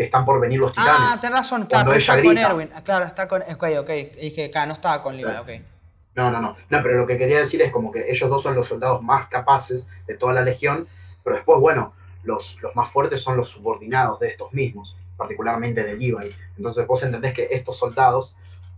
que 0.00 0.04
están 0.06 0.24
por 0.24 0.40
venir 0.40 0.58
los 0.58 0.72
titanes. 0.72 0.94
Ah, 0.96 1.18
tenés 1.20 1.40
razón. 1.40 1.66
Cuando 1.68 1.68
Claro, 1.68 1.90
ella 1.92 1.98
está 1.98 2.14
con 2.22 2.32
grita. 2.32 2.46
Erwin. 2.48 2.70
Ah, 2.74 2.82
Claro, 2.82 3.04
está 3.04 3.28
con. 3.28 3.42
Ok, 3.42 3.64
ok. 3.80 3.90
Es 4.16 4.32
que 4.32 4.46
acá 4.46 4.64
no 4.64 4.72
estaba 4.72 5.02
con 5.02 5.14
Levi, 5.14 5.30
ok. 5.30 5.62
No, 6.14 6.30
no, 6.30 6.40
no. 6.40 6.56
No, 6.70 6.82
pero 6.82 6.96
lo 6.96 7.06
que 7.06 7.18
quería 7.18 7.38
decir 7.40 7.60
es 7.60 7.70
como 7.70 7.90
que 7.90 8.10
ellos 8.10 8.30
dos 8.30 8.42
son 8.42 8.54
los 8.54 8.66
soldados 8.66 9.02
más 9.02 9.28
capaces 9.28 9.88
de 10.06 10.16
toda 10.16 10.32
la 10.32 10.40
legión, 10.40 10.88
pero 11.22 11.36
después, 11.36 11.60
bueno, 11.60 11.92
los, 12.22 12.56
los 12.62 12.74
más 12.74 12.88
fuertes 12.88 13.20
son 13.20 13.36
los 13.36 13.50
subordinados 13.50 14.18
de 14.20 14.28
estos 14.28 14.54
mismos, 14.54 14.96
particularmente 15.18 15.84
de 15.84 15.98
Levi. 15.98 16.34
Entonces 16.56 16.86
vos 16.86 17.02
entendés 17.02 17.34
que 17.34 17.48
estos 17.50 17.76
soldados, 17.76 18.34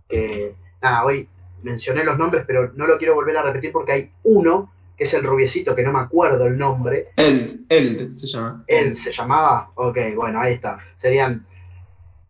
que, 0.09 0.57
nada, 0.81 1.05
hoy 1.05 1.29
mencioné 1.61 2.03
los 2.03 2.17
nombres, 2.17 2.43
pero 2.45 2.73
no 2.73 2.85
lo 2.85 2.97
quiero 2.97 3.15
volver 3.15 3.37
a 3.37 3.43
repetir 3.43 3.71
porque 3.71 3.93
hay 3.93 4.11
uno, 4.23 4.72
que 4.97 5.05
es 5.05 5.13
el 5.13 5.23
rubiecito, 5.23 5.75
que 5.75 5.83
no 5.83 5.91
me 5.91 5.99
acuerdo 5.99 6.45
el 6.45 6.57
nombre, 6.57 7.09
Eld, 7.15 7.65
Eld 7.69 8.15
se 8.15 8.27
llama. 8.27 8.63
él 8.67 8.95
se 8.95 9.11
llamaba, 9.11 9.71
ok, 9.75 9.97
bueno, 10.15 10.41
ahí 10.41 10.53
está. 10.53 10.79
Serían 10.95 11.45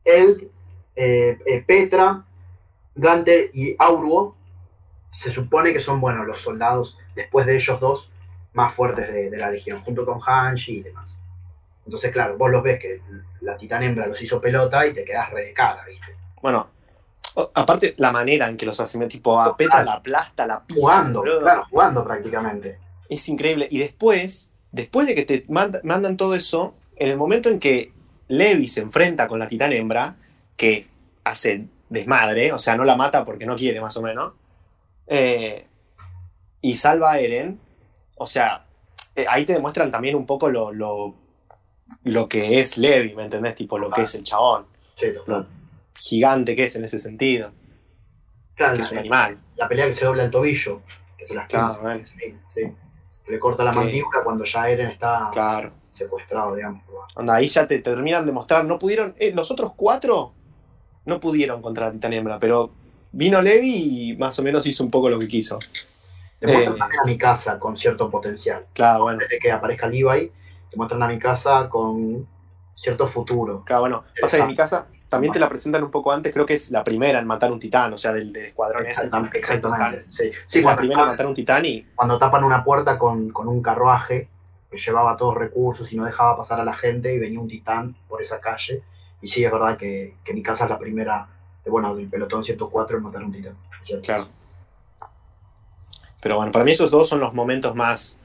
Eld, 0.03 0.43
eh, 0.95 1.37
eh, 1.45 1.63
Petra, 1.65 2.23
Gunter 2.95 3.51
y 3.53 3.75
Auruo. 3.77 4.35
Se 5.09 5.29
supone 5.29 5.73
que 5.73 5.79
son, 5.79 6.01
bueno, 6.01 6.23
los 6.23 6.41
soldados, 6.41 6.97
después 7.15 7.45
de 7.45 7.55
ellos 7.55 7.79
dos, 7.79 8.09
más 8.53 8.73
fuertes 8.73 9.11
de, 9.13 9.29
de 9.29 9.37
la 9.37 9.51
legión, 9.51 9.81
junto 9.81 10.05
con 10.05 10.19
Hanshi 10.25 10.77
y 10.77 10.83
demás. 10.83 11.19
Entonces, 11.85 12.11
claro, 12.11 12.37
vos 12.37 12.49
los 12.49 12.63
ves 12.63 12.79
que 12.79 13.01
la 13.41 13.57
titán 13.57 13.83
hembra 13.83 14.07
los 14.07 14.21
hizo 14.21 14.39
pelota 14.39 14.87
y 14.87 14.93
te 14.93 15.03
quedás 15.03 15.31
re 15.31 15.45
de 15.45 15.53
cara, 15.53 15.83
¿viste? 15.85 16.15
Bueno, 16.41 16.67
aparte 17.53 17.95
la 17.97 18.11
manera 18.11 18.49
en 18.49 18.57
que 18.57 18.65
los 18.65 18.79
hacen, 18.79 19.07
tipo 19.07 19.39
a 19.39 19.55
Petra 19.57 19.83
la 19.83 19.93
aplasta, 19.93 20.45
la 20.45 20.63
pisa. 20.63 20.79
Jugando, 20.79 21.21
claro, 21.23 21.65
jugando 21.69 22.03
prácticamente. 22.03 22.77
Es 23.09 23.27
increíble. 23.29 23.67
Y 23.71 23.79
después, 23.79 24.51
después 24.71 25.07
de 25.07 25.15
que 25.15 25.25
te 25.25 25.45
manda- 25.49 25.81
mandan 25.83 26.17
todo 26.17 26.35
eso, 26.35 26.75
en 26.95 27.09
el 27.09 27.17
momento 27.17 27.49
en 27.49 27.59
que 27.59 27.91
Levi 28.27 28.67
se 28.67 28.81
enfrenta 28.81 29.27
con 29.27 29.39
la 29.39 29.47
titán 29.47 29.73
hembra, 29.73 30.15
que 30.57 30.87
hace 31.23 31.67
desmadre, 31.89 32.51
o 32.53 32.57
sea, 32.59 32.75
no 32.75 32.83
la 32.83 32.95
mata 32.95 33.23
porque 33.25 33.45
no 33.45 33.55
quiere, 33.55 33.79
más 33.81 33.95
o 33.97 34.01
menos, 34.01 34.33
eh, 35.07 35.65
y 36.61 36.75
salva 36.75 37.11
a 37.13 37.19
Eren, 37.19 37.59
o 38.17 38.25
sea, 38.25 38.65
eh, 39.15 39.25
ahí 39.29 39.45
te 39.45 39.53
demuestran 39.53 39.91
también 39.91 40.15
un 40.15 40.25
poco 40.25 40.49
lo, 40.49 40.71
lo, 40.71 41.13
lo 42.03 42.29
que 42.29 42.59
es 42.59 42.77
Levi, 42.77 43.13
¿me 43.15 43.23
entendés? 43.25 43.55
Tipo, 43.55 43.77
lo 43.77 43.89
que 43.91 44.03
es 44.03 44.15
el 44.15 44.23
chabón, 44.23 44.65
Sí, 44.95 45.07
total. 45.13 45.47
Gigante 45.95 46.55
que 46.55 46.65
es 46.65 46.75
en 46.75 46.83
ese 46.83 46.99
sentido, 46.99 47.51
Claro, 48.55 48.75
que 48.75 48.81
es 48.81 48.91
un 48.91 48.99
animal. 48.99 49.39
la 49.55 49.67
pelea 49.67 49.85
que 49.87 49.93
se 49.93 50.05
dobla 50.05 50.23
el 50.23 50.31
tobillo, 50.31 50.81
que 51.17 51.25
se 51.25 51.33
las 51.35 51.47
Claro, 51.47 51.79
pinza, 51.81 52.15
sí, 52.19 52.35
sí. 52.53 52.61
Que 53.25 53.31
le 53.31 53.39
corta 53.39 53.63
la 53.63 53.71
mandíbula 53.71 54.21
cuando 54.23 54.43
ya 54.43 54.69
Eren 54.69 54.87
está 54.87 55.29
Claro. 55.31 55.71
secuestrado, 55.91 56.55
digamos. 56.55 56.83
Onda, 57.15 57.35
ahí 57.35 57.47
ya 57.47 57.65
te, 57.65 57.77
te 57.77 57.83
terminan 57.93 58.25
de 58.25 58.31
mostrar. 58.31 58.65
No 58.65 58.77
pudieron. 58.79 59.15
eh, 59.17 59.31
los 59.33 59.49
otros 59.51 59.73
cuatro 59.75 60.33
no 61.05 61.19
pudieron 61.19 61.61
contra 61.61 61.85
la 61.87 61.91
titán 61.93 62.11
hembra, 62.13 62.37
pero 62.39 62.71
vino 63.11 63.41
Levi 63.41 64.09
y 64.11 64.17
más 64.17 64.37
o 64.39 64.43
menos 64.43 64.65
hizo 64.67 64.83
un 64.83 64.91
poco 64.91 65.09
lo 65.09 65.19
que 65.19 65.27
quiso. 65.27 65.59
Te 66.39 66.51
Eh. 66.63 66.67
a 66.67 67.05
mi 67.05 67.17
casa 67.17 67.57
con 67.59 67.77
cierto 67.77 68.09
potencial. 68.09 68.65
Claro, 68.73 69.03
bueno. 69.03 69.13
Antes 69.15 69.29
de 69.29 69.39
que 69.39 69.51
aparezca 69.51 69.87
Levi, 69.87 70.31
te 70.69 70.75
muestran 70.77 71.01
a 71.03 71.07
mi 71.07 71.17
casa 71.19 71.69
con 71.69 72.27
cierto 72.75 73.07
futuro. 73.07 73.63
Claro, 73.65 73.81
bueno. 73.81 74.03
Pasa 74.19 74.37
que 74.39 74.45
mi 74.47 74.55
casa 74.55 74.87
también 75.13 75.33
te 75.33 75.39
la 75.39 75.49
presentan 75.49 75.83
un 75.83 75.91
poco 75.91 76.11
antes. 76.11 76.33
Creo 76.33 76.45
que 76.45 76.55
es 76.55 76.71
la 76.71 76.83
primera 76.83 77.19
en 77.19 77.27
matar 77.27 77.51
un 77.51 77.59
titán, 77.59 77.93
o 77.93 77.97
sea, 77.97 78.11
del, 78.11 78.33
del 78.33 78.45
escuadrón 78.45 78.81
ese. 78.81 78.91
Exactamente. 78.91 79.37
un 79.37 79.39
exactamente. 79.39 80.05
Sí, 80.09 80.31
sí 80.45 80.59
es 80.59 80.65
la 80.65 80.75
primera 80.75 81.01
en 81.03 81.07
matar 81.09 81.27
un 81.27 81.33
titán 81.33 81.65
y. 81.65 81.83
cuando 81.95 82.17
tapan 82.17 82.43
una 82.43 82.63
puerta 82.63 82.97
con, 82.97 83.29
con 83.29 83.47
un 83.47 83.61
carruaje 83.61 84.29
que 84.69 84.77
llevaba 84.77 85.15
todos 85.15 85.35
recursos 85.35 85.91
y 85.93 85.95
no 85.95 86.05
dejaba 86.05 86.35
pasar 86.35 86.59
a 86.59 86.65
la 86.65 86.73
gente 86.73 87.13
y 87.13 87.19
venía 87.19 87.39
un 87.39 87.47
titán 87.47 87.95
por 88.07 88.21
esa 88.21 88.39
calle. 88.39 88.81
Y 89.21 89.27
sí, 89.27 89.43
es 89.45 89.51
verdad 89.51 89.77
que, 89.77 90.15
que 90.23 90.33
mi 90.33 90.41
casa 90.41 90.65
es 90.65 90.69
la 90.69 90.79
primera, 90.79 91.27
de, 91.63 91.71
bueno, 91.71 91.95
del 91.95 92.09
pelotón 92.09 92.43
104 92.43 92.97
en 92.97 93.03
matar 93.03 93.23
un 93.23 93.31
titán. 93.31 93.55
¿cierto? 93.81 94.05
Claro. 94.05 94.27
Pero 96.21 96.37
bueno, 96.37 96.51
para 96.51 96.65
mí 96.65 96.71
esos 96.71 96.89
dos 96.89 97.07
son 97.07 97.19
los 97.19 97.33
momentos 97.33 97.75
más. 97.75 98.19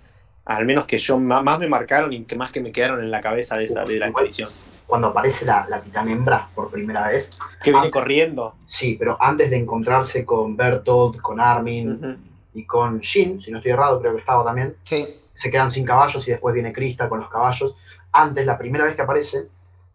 Al 0.45 0.65
menos 0.65 0.87
que 0.87 0.97
yo 0.97 1.19
más 1.19 1.59
me 1.59 1.69
marcaron 1.69 2.13
y 2.13 2.25
que 2.25 2.35
más 2.35 2.51
que 2.51 2.61
me 2.61 2.73
quedaron 2.73 3.01
en 3.01 3.11
la 3.11 3.21
cabeza 3.21 3.57
de 3.59 3.65
esa 3.65 3.85
de 3.85 3.99
la 3.99 4.07
expedición. 4.07 4.51
Cuando 4.89 5.09
aparece 5.09 5.45
la, 5.45 5.67
la 5.69 5.81
titán 5.83 6.09
hembra 6.09 6.49
por 6.55 6.71
primera 6.71 7.07
vez, 7.09 7.31
Que 7.63 7.71
viene 7.71 7.91
corriendo. 7.91 8.57
sí, 8.65 8.97
pero 8.99 9.17
antes 9.21 9.51
de 9.51 9.57
encontrarse 9.59 10.25
con 10.25 10.57
Bertolt, 10.57 11.21
con 11.21 11.39
Armin, 11.41 12.19
y 12.55 12.65
con 12.65 12.99
Shin, 13.01 13.41
si 13.41 13.51
no 13.53 13.59
estoy 13.59 13.73
errado, 13.73 14.01
creo 14.01 14.15
que 14.15 14.21
estaba 14.21 14.43
también, 14.43 14.75
Sí. 14.85 15.07
se 15.35 15.51
quedan 15.51 15.71
sin 15.71 15.85
caballos 15.85 16.27
y 16.27 16.31
después 16.33 16.55
viene 16.55 16.73
Krista 16.73 17.09
con 17.09 17.21
los 17.21 17.29
caballos. 17.29 17.77
Antes, 18.11 18.47
la 18.47 18.57
primera 18.59 18.87
vez 18.87 18.97
que 18.97 19.03
aparece, 19.03 19.47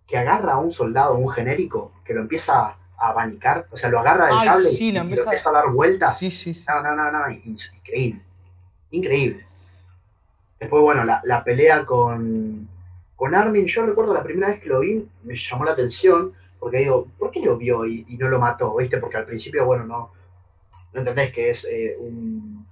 que 0.07 0.15
agarra 0.17 0.53
a 0.53 0.57
un 0.59 0.71
soldado, 0.71 1.15
un 1.15 1.29
genérico, 1.29 1.91
que 2.05 2.13
lo 2.13 2.21
empieza 2.21 2.67
a 2.67 2.77
abanicar, 3.09 3.65
o 3.71 3.75
sea, 3.75 3.89
lo 3.89 3.99
agarra 3.99 4.27
del 4.27 4.35
Ay, 4.37 4.47
cable 4.47 4.69
sí, 4.69 4.89
y, 4.89 4.91
lo 4.91 4.99
y 4.99 5.01
empieza- 5.01 5.23
empieza 5.23 5.49
a 5.49 5.53
dar 5.53 5.71
vueltas. 5.71 6.19
Sí, 6.19 6.29
sí, 6.29 6.53
sí. 6.53 6.63
No, 6.67 6.81
no, 6.83 6.95
no, 6.95 7.11
no, 7.11 7.29
in- 7.31 7.57
increíble. 7.77 8.21
Increíble. 8.91 9.45
Después, 10.59 10.83
bueno, 10.83 11.03
la, 11.03 11.19
la 11.25 11.43
pelea 11.43 11.83
con, 11.83 12.69
con 13.23 13.33
Armin, 13.35 13.65
yo 13.65 13.85
recuerdo 13.85 14.13
la 14.13 14.21
primera 14.21 14.49
vez 14.49 14.59
que 14.59 14.67
lo 14.67 14.81
vi, 14.81 15.07
me 15.23 15.33
llamó 15.33 15.63
la 15.63 15.71
atención, 15.71 16.33
porque 16.59 16.79
digo, 16.79 17.07
¿por 17.17 17.31
qué 17.31 17.39
lo 17.39 17.55
vio 17.57 17.85
y, 17.85 18.05
y 18.09 18.17
no 18.17 18.27
lo 18.27 18.37
mató? 18.37 18.75
¿Viste? 18.75 18.97
Porque 18.97 19.15
al 19.15 19.25
principio, 19.25 19.63
bueno, 19.65 19.85
no, 19.85 20.11
no 20.91 20.99
entendés 20.99 21.31
que 21.31 21.49
es 21.51 21.63
eh, 21.63 21.95
un... 21.97 22.67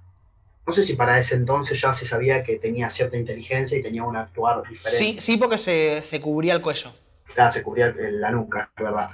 No 0.66 0.72
sé 0.74 0.82
si 0.82 0.92
para 0.94 1.18
ese 1.18 1.36
entonces 1.36 1.80
ya 1.80 1.94
se 1.94 2.04
sabía 2.04 2.44
que 2.44 2.58
tenía 2.58 2.90
cierta 2.90 3.16
inteligencia 3.16 3.78
y 3.78 3.82
tenía 3.82 4.04
un 4.04 4.14
actuar 4.14 4.62
diferente. 4.68 4.98
Sí, 5.02 5.18
sí, 5.20 5.38
porque 5.38 5.56
se, 5.56 6.02
se 6.04 6.20
cubría 6.20 6.52
el 6.52 6.60
cuello. 6.60 6.92
Ya 7.34 7.50
se 7.50 7.62
cubría 7.62 7.86
el- 7.86 8.20
la 8.20 8.30
nuca, 8.30 8.70
es 8.76 8.84
verdad. 8.84 9.08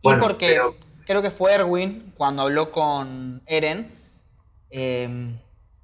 Y 0.00 0.14
porque 0.14 0.46
pero- 0.46 0.76
creo 1.04 1.22
que 1.22 1.32
fue 1.32 1.54
Erwin 1.54 2.12
cuando 2.16 2.42
habló 2.42 2.70
con 2.70 3.42
Eren, 3.46 3.90
eh, 4.70 5.34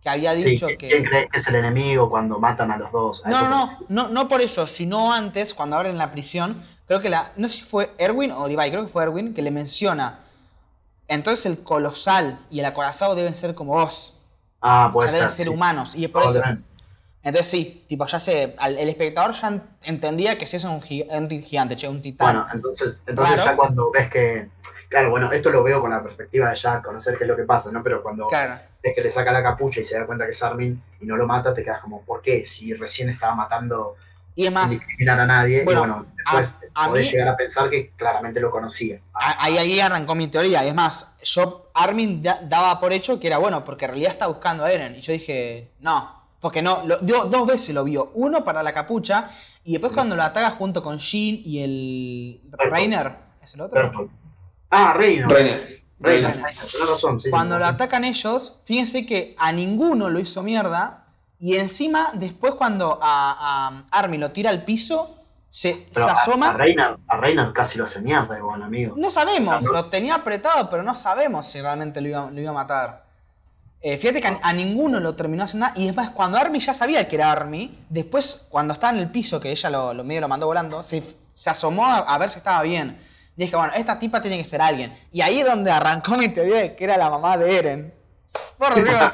que 0.02 0.09
había 0.09 0.33
dicho 0.33 0.67
¿quién- 0.67 0.78
que... 0.78 0.89
¿quién 0.89 1.05
cree 1.05 1.28
que 1.28 1.39
es 1.39 1.49
el 1.49 1.57
enemigo 1.57 2.09
cuando 2.09 2.39
matan 2.39 2.70
a 2.70 2.77
los 2.78 2.91
dos? 2.93 3.25
A 3.27 3.31
No, 3.31 3.36
eso 3.39 3.49
no, 3.49 3.67
no, 3.67 3.78
no, 3.89 4.09
no 4.09 4.28
por 4.28 4.41
eso, 4.41 4.67
sino 4.67 5.12
antes, 5.12 5.55
cuando 5.55 5.77
abren 5.77 5.99
la 5.99 6.12
prisión, 6.12 6.62
creo 6.86 7.01
que 7.01 7.09
la, 7.10 7.33
no 7.36 7.49
sé 7.49 7.59
si 7.59 7.62
fue 7.65 7.93
Erwin 7.99 8.31
o 8.33 8.47
Levi, 8.47 8.70
creo 8.70 8.86
que 8.86 8.93
fue 8.93 9.02
Erwin, 9.02 9.35
que 9.35 9.43
le 9.43 9.51
menciona, 9.51 10.20
entonces 11.09 11.47
el 11.47 11.62
colosal 11.62 12.39
y 12.51 12.60
el 12.60 12.65
acorazado 12.67 13.15
deben 13.15 13.35
ser 13.35 13.55
como 13.55 13.73
vos, 13.75 14.15
Ah, 14.60 14.89
o 14.91 14.93
puede 14.93 15.12
deben 15.12 15.28
ser. 15.28 15.36
ser 15.36 15.47
sí. 15.47 15.52
humanos, 15.52 15.94
y 15.94 16.05
es 16.05 16.10
por 16.10 16.23
eso. 16.23 16.33
Probablemente. 16.33 16.68
Entonces 17.23 17.51
sí, 17.51 17.85
tipo, 17.89 18.07
ya 18.07 18.20
se, 18.20 18.55
al- 18.59 18.78
el 18.78 18.89
espectador 18.89 19.35
ya 19.35 19.49
en- 19.49 19.62
entendía 19.83 20.39
que 20.39 20.47
si 20.47 20.57
eso 20.57 20.68
es 20.68 20.75
un, 20.75 20.81
gi- 20.81 21.07
un 21.10 21.28
gigante, 21.28 21.77
che, 21.77 21.89
un 21.89 22.01
titán. 22.01 22.27
Bueno, 22.35 22.47
entonces, 22.55 23.02
entonces 23.07 23.35
Claro. 23.35 23.51
ya 23.51 23.57
cuando 23.57 23.91
ves 23.91 24.09
que. 24.09 24.49
Claro, 24.89 25.10
bueno, 25.10 25.31
esto 25.33 25.51
lo 25.51 25.62
veo 25.62 25.81
con 25.81 25.91
la 25.91 26.02
perspectiva 26.02 26.49
de 26.49 26.57
ya 26.57 26.81
conocer 26.81 27.18
qué 27.18 27.25
es 27.25 27.28
lo 27.28 27.36
que 27.36 27.43
pasa, 27.43 27.70
¿no? 27.73 27.83
Pero 27.83 28.02
cuando 28.02 28.28
claro. 28.28 28.59
Ves 28.82 28.94
que 28.94 29.00
le 29.02 29.10
saca 29.10 29.32
la 29.32 29.42
capucha 29.42 29.81
y 29.81 29.84
se 29.84 29.98
da 29.98 30.07
cuenta 30.07 30.24
que 30.24 30.31
es 30.31 30.42
Armin 30.42 30.82
y 31.00 31.07
no 31.07 31.16
lo 31.16 31.26
mata, 31.26 31.52
te 31.55 31.62
quedas 31.65 31.81
como, 31.81 32.02
¿por 32.05 32.23
qué? 32.23 32.44
Si 32.47 32.73
recién 32.74 33.08
estaba 33.08 33.34
matando 33.34 33.97
Y 34.36 34.47
es 34.47 34.52
más, 34.52 34.70
sin 34.70 34.78
discriminar 34.78 35.18
a 35.20 35.26
nadie, 35.26 35.65
Bueno, 35.65 35.81
y 35.84 35.89
bueno, 35.89 36.07
después 36.16 36.58
a- 36.74 36.84
a 36.84 36.89
podés 36.89 37.07
mí- 37.07 37.12
llegar 37.12 37.28
a 37.28 37.36
pensar 37.36 37.68
que 37.70 37.90
claramente 37.97 38.39
lo 38.40 38.50
conocía. 38.52 39.00
a- 39.15 39.44
ahí, 39.44 39.58
ahí 39.58 39.81
arrancó 39.81 40.15
mi 40.15 40.28
teoría. 40.28 40.65
Es 40.65 40.74
más, 40.74 41.12
yo, 41.24 41.70
Armin 41.74 42.23
da- 42.23 42.40
daba 42.44 42.78
por 42.78 42.92
hecho 42.92 43.18
que 43.18 43.26
era 43.26 43.39
bueno, 43.39 43.65
porque 43.65 43.86
en 43.86 43.90
realidad 43.92 44.12
está 44.12 44.26
buscando 44.28 44.65
a 44.65 44.70
Eren. 44.73 44.94
Y 44.94 45.00
yo 45.00 45.12
dije, 45.12 45.73
no, 45.81 46.23
porque 46.40 46.62
no, 46.62 46.84
lo, 46.86 46.98
dio- 46.98 47.24
dos 47.24 47.47
veces 47.48 47.74
lo 47.74 47.82
vio. 47.82 48.12
Uno 48.15 48.44
para 48.44 48.62
la 48.62 48.73
capucha, 48.73 49.31
y 49.65 49.73
después 49.73 49.92
cuando 49.92 50.15
lo 50.15 50.23
ataca 50.23 50.52
junto 50.52 50.82
con 50.84 50.98
Shin 50.98 51.42
y 51.44 51.62
el 51.65 52.40
Reiner. 52.70 53.12
¿Es 53.42 53.55
el 53.55 53.62
otro? 53.62 53.82
Bertolt. 53.82 54.10
Ah. 54.70 54.94
Reiner. 54.97 55.82
Tenés 56.02 56.43
razón, 56.89 57.18
sí. 57.18 57.31
Cuando 57.31 57.59
lo 57.59 57.67
atacan 57.67 58.05
ellos, 58.05 58.55
fíjense 58.65 59.05
que 59.05 59.35
a 59.39 59.52
ninguno 59.52 60.09
lo 60.09 60.20
hizo 60.20 60.43
mierda. 60.43 61.05
Y 61.41 61.57
encima, 61.57 62.10
después 62.15 62.55
cuando 62.55 62.99
a, 63.01 63.85
a 63.91 63.99
Armin 63.99 64.20
lo 64.20 64.33
tira 64.33 64.51
al 64.51 64.65
piso, 64.65 65.17
se, 65.51 65.86
se 65.93 66.01
a, 66.01 66.07
asoma. 66.07 66.51
a 66.51 66.52
Reiner, 66.57 66.99
a 67.09 67.52
casi 67.52 67.78
lo 67.78 67.85
hace 67.85 68.01
mierda, 68.01 68.36
igual, 68.36 68.62
amigo. 68.62 68.94
No 68.97 69.10
sabemos, 69.10 69.49
O 69.49 69.59
sea, 69.59 69.60
no- 69.60 69.73
lo 69.73 69.86
tenía 69.86 70.15
apretado, 70.17 70.68
pero 70.68 70.83
no 70.83 70.94
sabemos 70.97 71.47
si 71.49 71.60
realmente 71.60 72.01
lo 72.01 72.09
iba, 72.09 72.31
lo 72.31 72.41
iba 72.41 72.51
a 72.51 72.55
matar. 72.55 73.05
Eh, 73.81 73.97
fíjate 73.99 74.20
que 74.20 74.27
a, 74.28 74.41
a 74.43 74.52
ninguno 74.52 74.99
lo 74.99 75.15
terminó 75.15 75.44
haciendo 75.44 75.67
nada. 75.68 75.78
Y 75.78 75.86
después, 75.86 76.10
cuando 76.10 76.39
Army 76.39 76.59
ya 76.60 76.75
sabía 76.75 77.07
que 77.09 77.15
era 77.17 77.31
Army, 77.31 77.78
después, 77.89 78.47
cuando 78.51 78.75
estaba 78.75 78.93
en 78.93 78.99
el 78.99 79.10
piso, 79.10 79.39
que 79.41 79.51
ella 79.52 79.70
lo, 79.70 79.94
lo 79.94 80.02
medio 80.05 80.23
lo 80.23 80.28
mandó 80.28 80.47
volando, 80.47 80.83
se, 80.83 81.02
se 81.35 81.51
asomó 81.51 81.86
a, 81.86 81.99
a 81.99 82.18
ver 82.18 82.31
si 82.31 82.39
estaba 82.39 82.62
bien. 82.62 82.99
Y 83.39 83.44
dije, 83.44 83.57
bueno, 83.57 83.73
esta 83.75 83.99
tipa 83.99 84.20
tiene 84.20 84.36
que 84.39 84.44
ser 84.44 84.60
alguien. 84.60 84.99
Y 85.12 85.20
ahí 85.23 85.39
es 85.41 85.47
donde 85.47 85.70
arrancó 85.70 86.17
mi 86.18 86.28
teoría 86.28 86.57
de 86.57 86.76
que 86.76 86.84
era 86.84 86.97
la 86.99 87.08
mamá 87.08 87.36
de 87.39 87.57
Eren. 87.57 87.94
Por 88.58 88.75
Dios. 88.84 89.12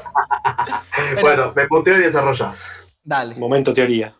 Bueno, 1.21 1.53
me 1.55 1.67
puteo 1.67 1.95
y 1.97 1.99
desarrollas. 2.01 2.85
Dale. 3.03 3.35
Momento 3.35 3.71
teoría. 3.73 4.15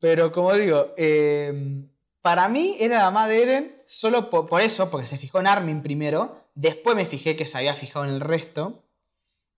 Pero 0.00 0.32
como 0.32 0.52
digo, 0.54 0.92
eh, 0.96 1.86
Para 2.20 2.48
mí 2.48 2.76
era 2.78 2.98
la 2.98 3.04
mamá 3.06 3.26
de 3.26 3.42
Eren 3.42 3.82
solo 3.86 4.30
po- 4.30 4.46
por, 4.46 4.60
eso, 4.60 4.90
porque 4.90 5.06
se 5.06 5.18
fijó 5.18 5.40
en 5.40 5.46
Armin 5.46 5.82
primero. 5.82 6.36
Después 6.54 6.94
me 6.94 7.06
fijé 7.06 7.34
que 7.36 7.46
se 7.46 7.58
había 7.58 7.74
fijado 7.74 8.04
en 8.04 8.10
el 8.12 8.20
resto. 8.20 8.84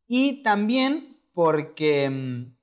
Y 0.07 0.43
también 0.45 1.19
porque. 1.35 2.09
mm, 2.09 2.55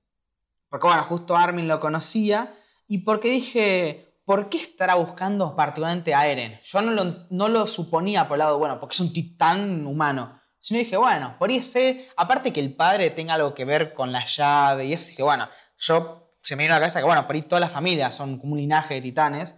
Porque, 0.70 0.88
bueno, 0.88 1.04
justo 1.04 1.36
Armin 1.36 1.68
lo 1.68 1.80
conocía. 1.82 2.56
Y 2.88 3.00
porque 3.00 3.30
dije. 3.30 4.11
¿Por 4.32 4.48
qué 4.48 4.60
estará 4.60 4.96
buscando 4.96 5.58
particularmente 5.58 6.16
a 6.16 6.26
Eren? 6.26 6.58
Yo 6.64 6.82
no 6.82 6.92
lo, 6.92 7.26
no 7.32 7.50
lo 7.50 7.68
suponía 7.68 8.30
por 8.30 8.36
el 8.36 8.40
lado, 8.40 8.58
bueno, 8.60 8.80
porque 8.80 8.94
es 8.94 9.02
un 9.02 9.12
titán 9.12 9.86
humano. 9.86 10.40
Sino 10.58 10.80
dije, 10.80 10.96
bueno, 10.96 11.36
por 11.38 11.52
ese. 11.52 12.08
Aparte 12.16 12.54
que 12.54 12.62
el 12.62 12.74
padre 12.74 13.10
tenga 13.10 13.34
algo 13.34 13.54
que 13.54 13.66
ver 13.66 13.94
con 13.94 14.14
la 14.14 14.24
llave 14.24 14.86
y 14.86 14.94
eso, 14.94 15.10
dije, 15.10 15.22
bueno, 15.22 15.50
yo 15.80 16.32
se 16.42 16.56
me 16.56 16.64
vino 16.64 16.74
a 16.74 16.78
la 16.78 16.84
cabeza 16.84 17.00
que, 17.00 17.06
bueno, 17.06 17.28
por 17.28 17.36
ahí 17.36 17.42
todas 17.42 17.60
las 17.60 17.74
familias 17.74 18.16
son 18.16 18.40
como 18.40 18.54
un 18.54 18.60
linaje 18.60 18.94
de 18.94 19.02
titanes. 19.02 19.54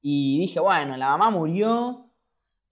Y 0.00 0.38
dije, 0.38 0.58
bueno, 0.58 0.96
la 0.96 1.08
mamá 1.10 1.28
murió. 1.28 2.06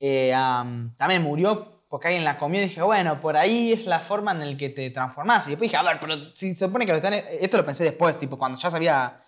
eh, 0.01 0.33
am, 0.33 0.97
también 0.97 1.21
murió 1.21 1.83
porque 1.91 2.09
alguien 2.09 2.25
la 2.25 2.39
comió. 2.39 2.63
Y 2.63 2.69
dije, 2.69 2.81
bueno, 2.81 3.21
por 3.21 3.37
ahí 3.37 3.73
es 3.75 3.85
la 3.85 4.01
forma 4.01 4.33
en 4.33 4.53
la 4.53 4.57
que 4.57 4.71
te 4.71 4.89
transformás. 4.89 5.47
Y 5.49 5.51
después 5.51 5.71
dije, 5.71 5.77
a 5.77 5.83
ver, 5.83 6.01
pero 6.01 6.15
si 6.35 6.55
se 6.55 6.65
supone 6.65 6.87
que 6.87 6.93
los 6.93 7.03
titanes. 7.03 7.27
Esto 7.43 7.59
lo 7.59 7.67
pensé 7.67 7.85
después, 7.85 8.19
tipo, 8.19 8.39
cuando 8.39 8.59
ya 8.59 8.71
sabía. 8.71 9.19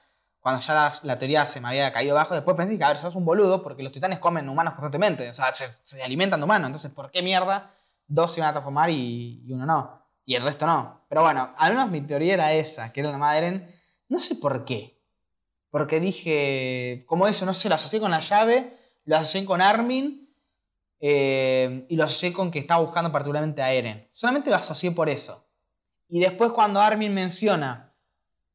Cuando 0.44 0.60
ya 0.60 0.92
la, 1.02 1.18
teoría 1.18 1.46
se 1.46 1.58
me 1.58 1.68
había 1.68 1.90
caído 1.90 2.14
abajo, 2.14 2.34
después 2.34 2.54
pensé 2.54 2.76
que, 2.76 2.84
a 2.84 2.88
ver, 2.88 2.98
sos 2.98 3.14
un 3.14 3.24
boludo 3.24 3.62
porque 3.62 3.82
los 3.82 3.92
titanes 3.92 4.18
comen 4.18 4.46
humanos 4.46 4.74
constantemente. 4.74 5.30
O 5.30 5.32
sea, 5.32 5.54
se, 5.54 6.02
alimentan 6.02 6.38
de 6.38 6.44
humanos. 6.44 6.66
Entonces, 6.66 6.90
¿por 6.92 7.10
qué 7.10 7.22
mierda 7.22 7.70
dos 8.06 8.34
se 8.34 8.40
iban 8.40 8.50
a 8.50 8.52
transformar 8.52 8.90
y, 8.90 9.42
uno 9.48 9.64
no? 9.64 10.06
Y 10.26 10.34
el 10.34 10.42
resto 10.42 10.66
no. 10.66 11.06
Pero 11.08 11.22
bueno, 11.22 11.54
al 11.56 11.72
menos 11.72 11.90
mi 11.90 12.02
teoría 12.02 12.34
era 12.34 12.52
esa, 12.52 12.92
que 12.92 13.00
era 13.00 13.10
la 13.10 13.16
madre. 13.16 13.74
No 14.10 14.20
sé 14.20 14.34
por 14.34 14.66
qué. 14.66 15.00
Porque 15.70 15.98
dije, 15.98 17.04
como 17.06 17.26
eso, 17.26 17.46
no 17.46 17.54
sé, 17.54 17.70
lo 17.70 17.76
asocié 17.76 17.98
con 17.98 18.10
la 18.10 18.20
llave, 18.20 18.76
lo 19.06 19.16
asocié 19.16 19.46
con 19.46 19.62
Armin 19.62 20.28
eh, 21.00 21.86
y 21.88 21.96
lo 21.96 22.04
asocié 22.04 22.34
con 22.34 22.50
que 22.50 22.58
estaba 22.58 22.82
buscando 22.84 23.10
particularmente 23.10 23.62
a 23.62 23.72
Eren. 23.72 24.10
Solamente 24.12 24.50
lo 24.50 24.56
asocié 24.56 24.90
por 24.90 25.08
eso. 25.08 25.48
Y 26.06 26.20
después 26.20 26.52
cuando 26.52 26.82
Armin 26.82 27.14
menciona, 27.14 27.93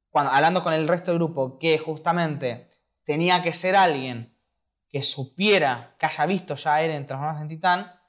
cuando, 0.10 0.32
hablando 0.32 0.64
con 0.64 0.74
el 0.74 0.88
resto 0.88 1.12
del 1.12 1.20
grupo, 1.20 1.60
que 1.60 1.78
justamente 1.78 2.70
tenía 3.04 3.42
que 3.42 3.54
ser 3.54 3.76
alguien 3.76 4.36
que 4.90 5.04
supiera, 5.04 5.96
que 6.00 6.08
haya 6.08 6.26
visto 6.26 6.56
ya 6.56 6.76
a 6.76 6.82
Eren 6.82 7.06
transformarse 7.06 7.44
en 7.44 7.50
titán, 7.50 8.00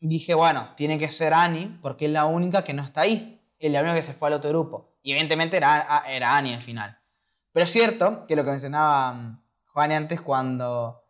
dije, 0.00 0.34
bueno, 0.34 0.74
tiene 0.76 0.98
que 0.98 1.10
ser 1.10 1.34
Annie, 1.34 1.78
porque 1.82 2.06
es 2.06 2.12
la 2.12 2.26
única 2.26 2.62
que 2.62 2.72
no 2.72 2.82
está 2.82 3.02
ahí. 3.02 3.40
Es 3.58 3.72
la 3.72 3.80
única 3.80 3.96
que 3.96 4.02
se 4.02 4.14
fue 4.14 4.28
al 4.28 4.34
otro 4.34 4.50
grupo. 4.50 4.92
Y 5.02 5.10
evidentemente 5.12 5.56
era, 5.56 6.04
era 6.06 6.36
Annie 6.36 6.54
al 6.54 6.62
final. 6.62 6.98
Pero 7.52 7.64
es 7.64 7.72
cierto 7.72 8.26
que 8.26 8.36
lo 8.36 8.44
que 8.44 8.50
mencionaba 8.50 9.12
mm, 9.12 9.42
Juan 9.72 9.92
antes, 9.92 10.20
cuando 10.20 11.02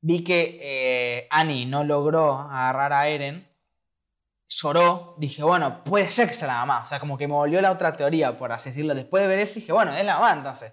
vi 0.00 0.24
que 0.24 0.58
eh, 0.60 1.28
Annie 1.30 1.66
no 1.66 1.84
logró 1.84 2.38
agarrar 2.38 2.92
a 2.92 3.08
Eren, 3.08 3.48
lloró, 4.56 5.14
dije, 5.18 5.42
bueno, 5.42 5.82
puede 5.84 6.10
ser 6.10 6.28
que 6.28 6.34
sea 6.34 6.48
la 6.48 6.54
mamá. 6.54 6.82
O 6.84 6.86
sea, 6.86 7.00
como 7.00 7.16
que 7.16 7.28
me 7.28 7.34
volvió 7.34 7.60
la 7.60 7.72
otra 7.72 7.96
teoría, 7.96 8.36
por 8.36 8.52
así 8.52 8.70
decirlo. 8.70 8.94
Después 8.94 9.22
de 9.22 9.28
ver 9.28 9.38
eso, 9.40 9.54
dije, 9.54 9.72
bueno, 9.72 9.92
es 9.94 10.04
la 10.04 10.14
mamá 10.14 10.32
entonces. 10.32 10.72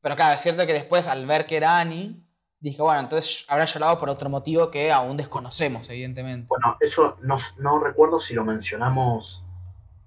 Pero 0.00 0.16
claro, 0.16 0.34
es 0.34 0.42
cierto 0.42 0.66
que 0.66 0.72
después, 0.72 1.06
al 1.08 1.26
ver 1.26 1.46
que 1.46 1.56
era 1.56 1.78
Annie, 1.78 2.22
dije, 2.60 2.80
bueno, 2.82 3.00
entonces 3.00 3.44
habrá 3.48 3.64
llorado 3.64 3.98
por 3.98 4.08
otro 4.08 4.28
motivo 4.30 4.70
que 4.70 4.92
aún 4.92 5.16
desconocemos, 5.16 5.88
evidentemente. 5.90 6.46
Bueno, 6.48 6.76
eso 6.80 7.18
no, 7.22 7.38
no 7.58 7.78
recuerdo 7.78 8.20
si 8.20 8.34
lo 8.34 8.44
mencionamos 8.44 9.44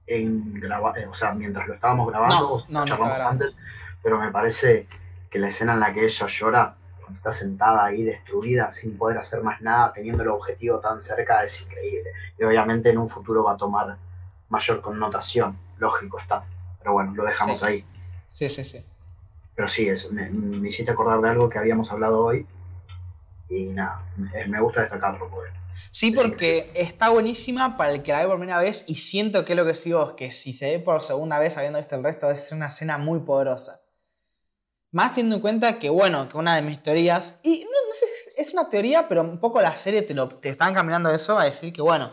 en 0.08 0.54
graba 0.60 0.94
eh, 0.98 1.06
o 1.06 1.14
sea, 1.14 1.34
mientras 1.34 1.68
lo 1.68 1.74
estábamos 1.74 2.08
grabando 2.08 2.40
No, 2.40 2.54
o 2.54 2.60
si 2.60 2.72
no, 2.72 2.86
charlamos 2.86 3.20
antes, 3.20 3.56
pero 4.02 4.18
me 4.18 4.32
parece 4.32 4.88
que 5.30 5.38
la 5.38 5.50
escena 5.50 5.74
en 5.74 5.82
la 5.82 5.94
que 5.94 6.06
ella 6.06 6.28
llora, 6.28 6.76
cuando 7.08 7.20
está 7.20 7.32
sentada 7.32 7.86
ahí 7.86 8.04
destruida, 8.04 8.70
sin 8.70 8.98
poder 8.98 9.18
hacer 9.18 9.42
más 9.42 9.62
nada, 9.62 9.94
teniendo 9.94 10.24
el 10.24 10.30
objetivo 10.30 10.82
tan 10.82 11.00
cerca, 11.00 11.42
es 11.42 11.62
increíble. 11.62 12.12
Y 12.38 12.44
obviamente 12.44 12.90
en 12.90 12.98
un 12.98 13.08
futuro 13.08 13.46
va 13.46 13.54
a 13.54 13.58
tomar 13.58 13.96
mayor 14.50 14.82
connotación, 14.82 15.58
lógico 15.78 16.20
está. 16.20 16.44
Pero 16.80 16.92
bueno, 16.92 17.14
lo 17.16 17.24
dejamos 17.24 17.62
Sí. 17.62 17.66
ahí. 17.66 17.86
Sí, 18.28 18.50
sí, 18.50 18.66
sí. 18.66 18.84
Pero 19.56 19.70
sí, 19.70 19.88
eso, 19.88 20.12
me, 20.12 20.30
me 20.30 20.68
hiciste 20.68 20.92
acordar 20.92 21.22
de 21.22 21.30
algo 21.30 21.50
que 21.50 21.58
habíamos 21.58 21.90
hablado 21.94 22.26
hoy. 22.26 22.46
Y 23.48 23.70
nada, 23.70 24.04
me, 24.18 24.48
me 24.48 24.60
gusta 24.60 24.82
destacarlo. 24.82 25.30
Porque 25.30 25.52
Sí, 25.92 26.10
Es 26.10 26.22
porque 26.22 26.72
está 26.76 27.08
buenísima 27.10 27.78
para 27.78 27.92
el 27.92 28.04
que 28.04 28.12
la 28.12 28.20
ve 28.20 28.28
por 28.28 28.38
primera 28.38 28.60
vez 28.60 28.84
y 28.86 28.96
siento 28.96 29.46
que 29.46 29.56
lo 29.56 29.66
que 29.66 29.76
sigo 29.76 30.06
es 30.10 30.12
que 30.18 30.32
si 30.32 30.52
se 30.52 30.72
ve 30.72 30.80
por 30.80 31.04
segunda 31.04 31.40
vez 31.40 31.56
habiendo 31.56 31.80
visto 31.80 31.96
el 31.96 32.04
resto 32.04 32.30
es 32.32 32.52
una 32.52 32.68
escena 32.68 32.98
muy 32.98 33.20
poderosa. 33.22 33.80
Más 34.92 35.14
teniendo 35.14 35.36
en 35.36 35.42
cuenta 35.42 35.80
que, 35.80 35.90
bueno, 35.90 36.30
que 36.30 36.38
una 36.38 36.56
de 36.56 36.62
mis 36.62 36.82
teorías, 36.82 37.36
y 37.44 37.62
no, 37.66 37.88
no 37.88 37.94
sé, 37.94 38.06
es 38.38 38.54
una 38.54 38.70
teoría, 38.70 39.08
pero 39.08 39.22
un 39.22 39.40
poco 39.40 39.62
la 39.62 39.76
serie 39.76 40.02
te, 40.02 40.14
lo, 40.14 40.30
te 40.30 40.50
están 40.50 40.74
caminando 40.74 41.10
eso 41.12 41.38
a 41.38 41.44
decir 41.44 41.74
que, 41.74 41.82
bueno, 41.82 42.12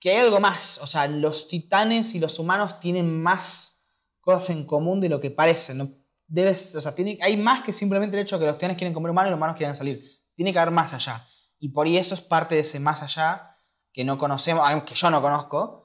que 0.00 0.10
hay 0.10 0.18
algo 0.18 0.38
más. 0.38 0.78
O 0.82 0.86
sea, 0.86 1.06
los 1.06 1.48
titanes 1.48 2.14
y 2.14 2.18
los 2.18 2.38
humanos 2.38 2.78
tienen 2.78 3.22
más 3.22 3.82
cosas 4.20 4.50
en 4.50 4.66
común 4.66 5.00
de 5.00 5.08
lo 5.08 5.20
que 5.20 5.30
parece. 5.30 5.74
¿no? 5.74 5.92
Debes, 6.26 6.74
o 6.74 6.80
sea, 6.80 6.94
tiene, 6.94 7.18
hay 7.22 7.36
más 7.36 7.64
que 7.64 7.72
simplemente 7.72 8.16
el 8.16 8.22
hecho 8.22 8.36
de 8.36 8.40
que 8.40 8.46
los 8.46 8.56
titanes 8.56 8.76
quieren 8.76 8.92
comer 8.92 9.10
humanos 9.10 9.28
y 9.28 9.30
los 9.30 9.38
humanos 9.38 9.56
quieren 9.56 9.76
salir. 9.76 10.04
Tiene 10.34 10.52
que 10.52 10.58
haber 10.58 10.72
más 10.72 10.92
allá. 10.92 11.26
Y 11.58 11.70
por 11.70 11.86
eso 11.86 12.14
es 12.14 12.20
parte 12.20 12.54
de 12.54 12.62
ese 12.62 12.80
más 12.80 13.02
allá 13.02 13.56
que 13.94 14.04
no 14.04 14.18
conocemos, 14.18 14.68
aunque 14.68 14.94
yo 14.94 15.10
no 15.10 15.22
conozco. 15.22 15.83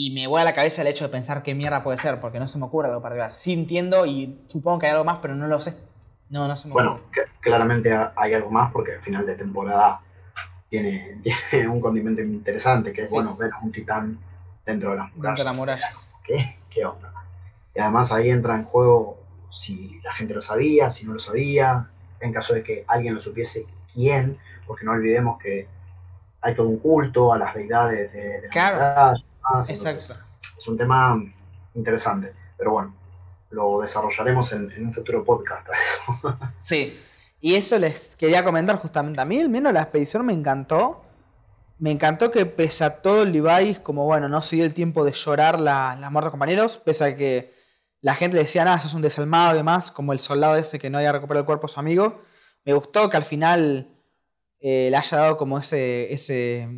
Y 0.00 0.12
me 0.12 0.28
vuela 0.28 0.44
la 0.44 0.54
cabeza 0.54 0.82
el 0.82 0.86
hecho 0.86 1.02
de 1.06 1.10
pensar 1.10 1.42
qué 1.42 1.56
mierda 1.56 1.82
puede 1.82 1.98
ser, 1.98 2.20
porque 2.20 2.38
no 2.38 2.46
se 2.46 2.56
me 2.56 2.66
ocurre 2.66 2.86
algo 2.86 3.02
particular. 3.02 3.32
Sí 3.34 3.52
entiendo 3.52 4.06
y 4.06 4.38
supongo 4.46 4.78
que 4.78 4.86
hay 4.86 4.92
algo 4.92 5.04
más, 5.04 5.18
pero 5.20 5.34
no 5.34 5.48
lo 5.48 5.58
sé. 5.58 5.74
No, 6.30 6.46
no 6.46 6.56
se 6.56 6.68
me 6.68 6.74
Bueno, 6.74 6.92
ocurre. 6.92 7.10
que- 7.10 7.22
claramente 7.40 7.92
ha- 7.92 8.12
hay 8.14 8.32
algo 8.32 8.48
más 8.48 8.70
porque 8.70 8.92
el 8.92 9.00
final 9.00 9.26
de 9.26 9.34
temporada 9.34 10.00
tiene, 10.68 11.20
tiene 11.50 11.68
un 11.68 11.80
condimento 11.80 12.22
interesante, 12.22 12.92
que 12.92 13.02
es, 13.02 13.10
Sí. 13.10 13.16
bueno, 13.16 13.36
ver 13.36 13.50
a 13.52 13.58
un 13.58 13.72
titán 13.72 14.20
dentro 14.64 14.92
de 14.92 14.98
las 14.98 15.12
Dentro 15.14 15.32
de 15.36 15.44
la 15.44 15.52
murallas. 15.52 15.92
muralla. 15.92 15.92
¿Qué? 16.24 16.56
¿Qué 16.70 16.84
onda? 16.84 17.12
Y 17.74 17.80
además 17.80 18.12
ahí 18.12 18.30
entra 18.30 18.54
en 18.54 18.64
juego 18.64 19.18
si 19.50 20.00
la 20.04 20.12
gente 20.12 20.32
lo 20.34 20.42
sabía, 20.42 20.90
si 20.90 21.06
no 21.06 21.14
lo 21.14 21.18
sabía, 21.18 21.90
en 22.20 22.32
caso 22.32 22.54
de 22.54 22.62
que 22.62 22.84
alguien 22.86 23.14
lo 23.16 23.20
supiese, 23.20 23.66
quién, 23.92 24.38
porque 24.66 24.84
no 24.84 24.92
olvidemos 24.92 25.38
que 25.40 25.66
hay 26.40 26.54
todo 26.54 26.68
un 26.68 26.78
culto 26.78 27.32
a 27.32 27.38
las 27.38 27.54
deidades 27.54 28.12
de, 28.12 28.40
de 28.42 28.48
la 28.48 28.52
Claro. 28.52 28.76
muralla, 28.76 29.24
Exacto. 29.68 30.14
es 30.58 30.68
un 30.68 30.76
tema 30.76 31.22
interesante, 31.74 32.34
pero 32.56 32.72
bueno, 32.72 32.94
lo 33.50 33.80
desarrollaremos 33.80 34.52
en, 34.52 34.70
en 34.72 34.86
un 34.86 34.92
futuro 34.92 35.24
podcast. 35.24 35.68
eso. 35.68 36.38
Sí. 36.60 36.98
Y 37.40 37.54
eso 37.54 37.78
les 37.78 38.16
quería 38.16 38.44
comentar 38.44 38.78
justamente. 38.78 39.20
A 39.20 39.24
mí, 39.24 39.38
al 39.40 39.48
menos, 39.48 39.72
la 39.72 39.82
expedición 39.82 40.26
me 40.26 40.32
encantó. 40.32 41.04
Me 41.78 41.92
encantó 41.92 42.32
que, 42.32 42.44
pese 42.46 42.84
a 42.84 43.00
todo 43.00 43.22
el 43.22 43.32
device, 43.32 43.80
como 43.82 44.04
bueno, 44.04 44.28
no 44.28 44.42
se 44.42 44.56
dio 44.56 44.64
el 44.64 44.74
tiempo 44.74 45.04
de 45.04 45.12
llorar 45.12 45.60
la, 45.60 45.96
la 46.00 46.10
muerte 46.10 46.26
de 46.26 46.30
compañeros, 46.32 46.78
pese 46.84 47.04
a 47.04 47.16
que 47.16 47.54
la 48.00 48.14
gente 48.14 48.36
le 48.36 48.42
decía, 48.42 48.64
nada, 48.64 48.80
sos 48.80 48.94
un 48.94 49.02
desalmado 49.02 49.54
y 49.54 49.58
demás, 49.58 49.92
como 49.92 50.12
el 50.12 50.18
soldado 50.18 50.56
ese 50.56 50.78
que 50.80 50.90
no 50.90 50.98
había 50.98 51.12
recuperado 51.12 51.40
el 51.42 51.46
cuerpo 51.46 51.68
de 51.68 51.72
su 51.72 51.80
amigo. 51.80 52.22
Me 52.64 52.72
gustó 52.72 53.08
que 53.08 53.16
al 53.16 53.24
final 53.24 53.88
eh, 54.60 54.88
le 54.90 54.96
haya 54.96 55.16
dado 55.16 55.36
como 55.36 55.58
ese, 55.58 56.12
ese 56.12 56.68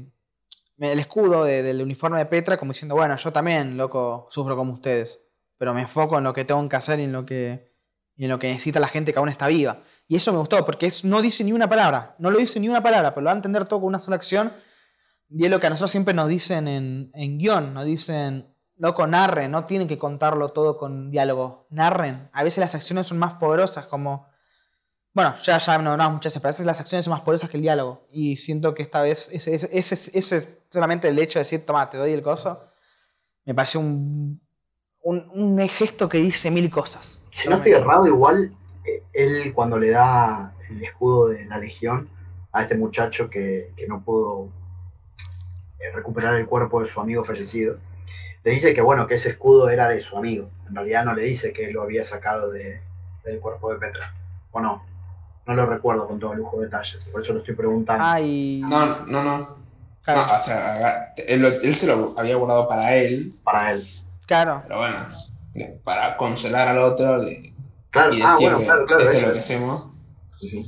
el 0.81 0.99
escudo 0.99 1.45
de- 1.45 1.63
del 1.63 1.83
uniforme 1.83 2.19
de 2.19 2.27
Petra, 2.27 2.57
como 2.57 2.73
diciendo, 2.73 2.95
bueno, 2.97 3.17
yo 3.17 3.33
también, 3.33 3.77
loco, 3.77 4.27
sufro 4.31 4.57
como 4.57 4.73
ustedes, 4.73 5.21
pero 5.59 5.75
me 5.75 5.83
enfoco 5.83 6.19
en 6.19 6.25
lo 6.25 6.33
que 6.33 6.45
tengo 6.45 6.67
que 6.69 6.77
hacer 6.77 6.99
y 7.01 7.05
en 7.05 7.13
lo 7.13 7.25
que, 7.27 7.73
y 8.17 8.25
en 8.25 8.31
lo 8.31 8.39
que 8.39 8.49
necesita 8.49 8.81
la 8.81 8.89
gente 8.89 9.13
que 9.13 9.19
aún 9.19 9.29
está 9.29 9.47
viva. 9.49 9.83
Y 10.09 10.17
eso 10.17 10.33
me 10.33 10.39
gustó, 10.39 10.65
porque 10.67 10.87
es, 10.87 11.05
no 11.05 11.23
dice 11.23 11.45
ni 11.45 11.53
una 11.53 11.69
palabra, 11.69 12.17
no 12.19 12.31
lo 12.31 12.39
dice 12.39 12.59
ni 12.61 12.69
una 12.69 12.83
palabra, 12.83 13.11
pero 13.15 13.23
lo 13.23 13.27
va 13.27 13.33
a 13.33 13.37
entender 13.37 13.65
todo 13.67 13.81
con 13.81 13.89
una 13.89 13.99
sola 13.99 14.17
acción. 14.17 14.53
Y 15.29 15.45
es 15.45 15.51
lo 15.51 15.61
que 15.61 15.69
a 15.69 15.71
nosotros 15.71 15.91
siempre 15.93 16.15
nos 16.15 16.29
dicen 16.29 16.67
en, 16.67 17.11
en 17.15 17.39
guion, 17.39 17.73
nos 17.75 17.85
dicen, 17.85 18.53
loco, 18.77 19.07
narren, 19.07 19.51
no 19.51 19.67
tienen 19.67 19.87
que 19.87 19.99
contarlo 19.99 20.49
todo 20.49 20.77
con 20.77 21.11
diálogo, 21.11 21.67
narren. 21.71 22.29
A 22.33 22.43
veces 22.43 22.59
las 22.59 22.75
acciones 22.75 23.07
son 23.07 23.19
más 23.19 23.35
poderosas, 23.35 23.87
como... 23.87 24.30
Bueno, 25.13 25.35
ya, 25.43 25.59
ya 25.59 25.79
no, 25.79 25.97
no 25.97 26.11
muchas 26.11 26.35
veces, 26.35 26.57
pero 26.57 26.67
las 26.67 26.81
acciones 26.81 27.05
son 27.05 27.13
más 27.13 27.23
poderosas 27.23 27.51
que 27.51 27.57
el 27.57 27.63
diálogo. 27.63 28.07
Y 28.13 28.37
siento 28.37 28.75
que 28.75 28.83
esta 28.83 29.03
vez 29.03 29.29
ese, 29.33 29.55
ese, 29.55 30.19
ese, 30.19 30.63
solamente 30.71 31.09
el 31.09 31.19
hecho 31.19 31.39
de 31.39 31.41
decir, 31.41 31.67
toma, 31.67 31.91
te 31.91 31.99
doy 31.99 32.13
el 32.13 32.23
coso, 32.23 32.65
me 33.45 33.55
pareció 33.55 33.81
un, 33.81 34.41
un, 35.03 35.31
un 35.35 35.69
gesto 35.69 36.09
que 36.09 36.19
dice 36.19 36.51
mil 36.51 36.71
cosas. 36.71 37.21
Si 37.33 37.49
no 37.49 37.57
estoy 37.57 37.73
errado, 37.73 38.07
igual 38.07 38.55
eh, 38.85 39.03
él 39.13 39.53
cuando 39.53 39.79
le 39.79 39.91
da 39.91 40.55
el 40.69 40.83
escudo 40.83 41.29
de 41.29 41.45
la 41.47 41.59
legión 41.59 42.09
a 42.53 42.63
este 42.63 42.77
muchacho 42.77 43.29
que, 43.29 43.73
que 43.77 43.89
no 43.89 44.03
pudo 44.03 44.49
eh, 45.81 45.91
recuperar 45.93 46.37
el 46.37 46.47
cuerpo 46.47 46.83
de 46.83 46.89
su 46.89 47.01
amigo 47.01 47.25
fallecido, 47.25 47.79
le 48.45 48.53
dice 48.53 48.75
que 48.75 48.81
bueno, 48.81 49.07
que 49.07 49.15
ese 49.15 49.31
escudo 49.31 49.71
era 49.71 49.89
de 49.89 50.01
su 50.01 50.17
amigo. 50.17 50.51
En 50.69 50.75
realidad 50.75 51.05
no 51.05 51.15
le 51.15 51.23
dice 51.23 51.53
que 51.53 51.73
lo 51.73 51.83
había 51.83 52.05
sacado 52.05 52.51
de, 52.53 52.81
del 53.25 53.41
cuerpo 53.41 53.73
de 53.73 53.79
Petra. 53.79 54.15
¿O 54.53 54.61
no? 54.61 54.85
No 55.51 55.57
lo 55.57 55.67
recuerdo 55.67 56.07
con 56.07 56.21
todo 56.21 56.33
lujo 56.35 56.59
de 56.59 56.67
detalles, 56.67 57.05
por 57.11 57.21
eso 57.23 57.33
lo 57.33 57.41
estoy 57.41 57.57
preguntando. 57.57 58.05
Ay, 58.07 58.63
No, 58.69 59.05
no, 59.07 59.25
no. 59.25 59.57
claro, 60.01 60.25
No, 60.25 60.37
o 60.37 60.39
sea, 60.41 61.13
él, 61.17 61.75
se 61.75 61.89
lo 61.89 62.15
había 62.17 62.37
guardado 62.37 62.69
para 62.69 62.95
él, 62.95 63.35
Para 63.43 63.73
él. 63.73 63.85
claro. 64.27 64.63
pero 64.63 64.79
bueno, 64.79 65.09
para 65.83 66.17
consolar 66.17 66.69
al 66.69 66.79
otro 66.79 67.21
de- 67.23 67.53
Claro, 67.91 68.15
y 68.15 68.23
ah, 68.23 68.37
bueno, 68.41 68.59
que 68.59 68.65
claro, 68.65 68.87
claro, 68.87 69.03
esto 69.03 69.13
es 69.17 69.23
lo 69.27 69.33
que 69.33 69.39
hacemos. 69.41 69.91
Sí, 70.39 70.49
sí. 70.49 70.65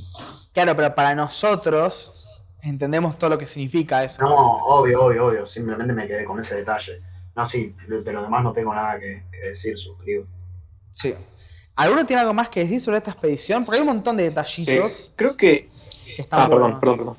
Claro, 0.53 0.75
pero 0.75 0.93
para 0.93 1.15
nosotros 1.15 2.41
entendemos 2.61 3.17
todo 3.17 3.29
lo 3.29 3.37
que 3.37 3.47
significa 3.47 4.03
eso. 4.03 4.21
No, 4.21 4.35
obvio, 4.65 5.05
obvio, 5.05 5.27
obvio. 5.27 5.45
Simplemente 5.47 5.93
me 5.93 6.05
quedé 6.07 6.25
con 6.25 6.41
ese 6.41 6.55
detalle. 6.57 7.01
No, 7.37 7.47
sí, 7.47 7.73
de 7.87 8.11
lo 8.11 8.21
demás 8.21 8.43
no 8.43 8.51
tengo 8.51 8.75
nada 8.75 8.99
que, 8.99 9.23
que 9.31 9.47
decir, 9.47 9.79
suscribo. 9.79 10.25
Sí. 10.91 11.15
¿Alguno 11.75 12.05
tiene 12.05 12.21
algo 12.21 12.33
más 12.33 12.49
que 12.49 12.61
decir 12.61 12.81
sobre 12.81 12.97
esta 12.97 13.11
expedición? 13.11 13.65
Porque 13.65 13.77
hay 13.79 13.81
un 13.87 13.93
montón 13.95 14.15
de 14.17 14.23
detallitos 14.23 15.11
Creo 15.15 15.35
que. 15.35 15.69
Ah, 16.29 16.47
buenos. 16.47 16.79
perdón, 16.79 16.79
perdón, 16.79 16.97
perdón. 16.97 17.17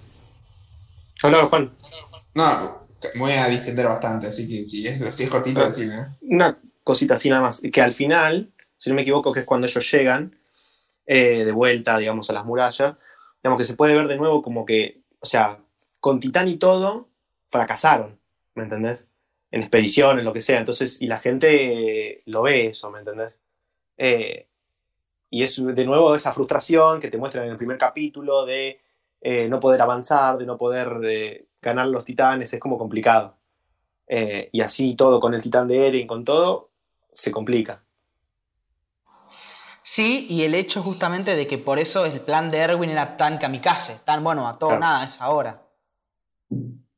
Hablaba 1.23 1.47
Juan. 1.49 1.73
No, 2.35 2.87
me 3.15 3.21
voy 3.21 3.33
a 3.33 3.47
distender 3.49 3.87
bastante, 3.87 4.27
así 4.29 4.49
que 4.49 4.65
si 4.65 4.87
es, 4.87 5.15
si 5.17 5.25
es 5.25 5.31
cortito, 5.31 5.61
Ah. 5.61 5.67
decime. 5.67 6.07
Una 6.23 6.59
cosita 6.83 7.15
así 7.15 7.29
nada 7.29 7.43
más. 7.43 7.63
Que 7.73 7.81
al 7.83 7.93
final, 7.93 8.53
si 8.77 8.91
no 8.91 8.97
me 8.97 9.03
equivoco, 9.03 9.33
que 9.33 9.41
es 9.41 9.47
cuando 9.47 9.67
ellos 9.67 9.91
llegan 9.91 10.37
eh, 11.07 11.45
de 11.45 11.53
vuelta, 11.53 11.99
digamos, 11.99 12.31
a 12.31 12.33
las 12.33 12.45
murallas, 12.45 12.97
digamos 13.43 13.59
que 13.59 13.65
se 13.65 13.75
puede 13.75 13.95
ver 13.95 14.09
de 14.09 14.17
nuevo 14.17 14.41
como 14.43 14.65
que, 14.65 15.03
o 15.21 15.27
sea, 15.27 15.59
con 16.01 16.21
Titán 16.21 16.49
y 16.49 16.57
todo, 16.57 17.09
fracasaron, 17.49 18.19
¿me 18.55 18.65
entendés? 18.65 19.11
En 19.51 19.61
expediciones, 19.63 20.25
lo 20.25 20.33
que 20.33 20.41
sea. 20.41 20.59
Entonces, 20.59 21.01
y 21.03 21.07
la 21.07 21.19
gente 21.19 22.23
lo 22.27 22.43
ve 22.43 22.67
eso, 22.69 22.91
¿me 22.91 22.99
entendés? 23.01 23.41
Eh, 23.97 24.49
y 25.31 25.43
es 25.43 25.63
de 25.65 25.85
nuevo 25.85 26.15
esa 26.15 26.33
frustración 26.33 27.01
que 27.01 27.11
te 27.11 27.19
muestran 27.19 27.45
en 27.47 27.53
el 27.53 27.57
primer 27.57 27.79
capítulo 27.79 28.45
de 28.45 28.81
eh, 29.21 29.49
no 29.49 29.61
poder 29.61 29.83
avanzar, 29.83 30.39
de 30.39 30.47
no 30.47 30.57
poder 30.57 31.01
eh, 31.05 31.47
ganar 31.61 31.89
los 31.89 32.05
titanes, 32.05 32.53
es 32.53 32.61
como 32.61 32.79
complicado. 32.79 33.37
Y 34.07 34.61
así 34.61 34.95
todo 34.95 35.19
con 35.19 35.35
el 35.35 35.43
titán 35.43 35.67
de 35.67 35.89
Eren, 35.89 36.07
con 36.07 36.25
todo, 36.25 36.71
se 37.15 37.33
complica. 37.33 37.83
Sí, 39.83 40.27
y 40.31 40.45
el 40.45 40.55
hecho 40.55 40.83
justamente 40.83 41.37
de 41.37 41.47
que 41.47 41.59
por 41.59 41.79
eso 41.79 42.07
el 42.07 42.21
plan 42.21 42.51
de 42.51 42.59
Erwin 42.59 42.91
era 42.91 43.17
tan 43.17 43.39
kamikaze, 43.39 44.01
tan 44.05 44.25
bueno, 44.25 44.49
a 44.49 44.59
todo 44.59 44.71
Claro. 44.71 44.81
nada, 44.81 45.05
es 45.05 45.21
ahora. 45.21 45.63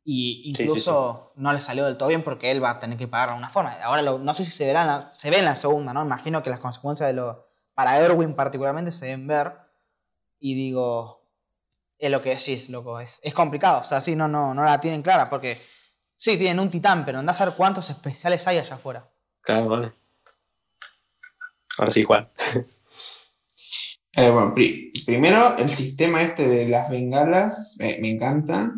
Y 0.09 0.52
Sí, 0.55 0.62
incluso 0.62 1.33
no 1.35 1.52
le 1.52 1.60
salió 1.60 1.85
del 1.85 1.97
todo 1.97 2.09
bien 2.09 2.23
porque 2.23 2.52
él 2.52 2.62
va 2.62 2.70
a 2.70 2.78
tener 2.78 2.97
que 2.97 3.09
pagar 3.09 3.28
de 3.28 3.33
alguna 3.33 3.51
forma. 3.51 3.73
Ahora 3.83 4.02
lo- 4.02 4.20
no 4.20 4.35
sé 4.35 4.44
si 4.44 4.52
se 4.52 4.65
verá 4.65 4.83
en 4.83 4.86
la, 4.86 5.12
se 5.18 5.31
ve 5.31 5.39
en 5.39 5.44
la 5.44 5.57
segunda, 5.57 5.93
¿no? 5.93 6.05
Imagino 6.05 6.44
que 6.44 6.51
las 6.51 6.60
consecuencias 6.60 7.09
de 7.09 7.15
lo. 7.15 7.49
Para 7.75 7.99
Erwin 7.99 8.35
particularmente 8.36 8.93
se 8.93 9.07
deben 9.07 9.26
ver. 9.26 9.52
Y 10.39 10.55
digo. 10.55 11.25
Es 11.99 12.10
lo 12.10 12.23
que 12.23 12.31
decís, 12.36 12.68
loco. 12.70 13.01
Es, 13.01 13.18
es 13.23 13.35
complicado. 13.35 13.81
O 13.81 13.85
sea, 13.85 14.01
sí, 14.01 14.15
no, 14.15 14.28
no, 14.28 14.55
no 14.55 14.62
la 14.65 14.81
tienen 14.81 15.02
clara. 15.02 15.28
Porque. 15.28 15.60
Sí, 16.17 16.36
tienen 16.39 16.60
un 16.60 16.70
titán, 16.70 17.05
pero 17.05 17.18
andás 17.18 17.41
a 17.41 17.47
ver 17.47 17.55
cuántos 17.57 17.91
especiales 17.91 18.47
hay 18.47 18.59
allá 18.59 18.76
afuera. 18.76 19.10
Claro, 19.43 19.68
vale. 19.68 19.93
Ahora 21.78 21.91
sí, 21.91 22.05
Juan. 22.05 22.28
Eh, 24.12 24.31
bueno, 24.31 24.55
pri- 24.55 24.93
primero, 25.05 25.57
el 25.59 25.68
sistema 25.68 26.23
este 26.23 26.49
de 26.49 26.68
las 26.68 26.89
bengalas 26.91 27.76
me, 27.81 27.99
me 28.01 28.10
encanta. 28.12 28.73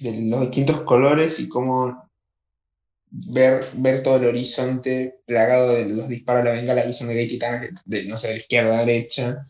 De 0.00 0.28
los 0.28 0.40
distintos 0.42 0.82
colores 0.82 1.40
y 1.40 1.48
cómo 1.48 2.10
ver, 3.10 3.66
ver 3.74 4.02
todo 4.02 4.16
el 4.16 4.26
horizonte 4.26 5.20
plagado 5.24 5.72
de 5.72 5.88
los 5.88 6.08
disparos 6.08 6.44
de 6.44 6.50
la 6.50 6.56
bengala 6.56 6.92
son 6.92 7.08
de 7.08 7.18
hay 7.18 7.28
titanes 7.28 7.70
de, 7.84 8.04
no 8.04 8.18
sé, 8.18 8.28
de 8.28 8.36
izquierda 8.38 8.78
a 8.78 8.84
derecha. 8.84 9.42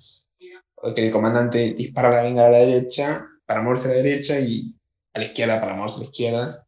O 0.77 0.95
que 0.95 1.07
el 1.07 1.13
comandante 1.13 1.75
dispara 1.75 2.11
la 2.11 2.23
bengala 2.23 2.49
a 2.49 2.61
la 2.61 2.67
derecha 2.67 3.27
para 3.47 3.63
moverse 3.63 3.89
a 3.89 3.91
la 3.93 3.97
derecha 3.97 4.39
y 4.41 4.75
a 5.15 5.21
la 5.21 5.25
izquierda 5.25 5.61
para 5.61 5.75
moverse 5.75 5.97
a 5.97 6.01
la 6.01 6.05
izquierda. 6.05 6.67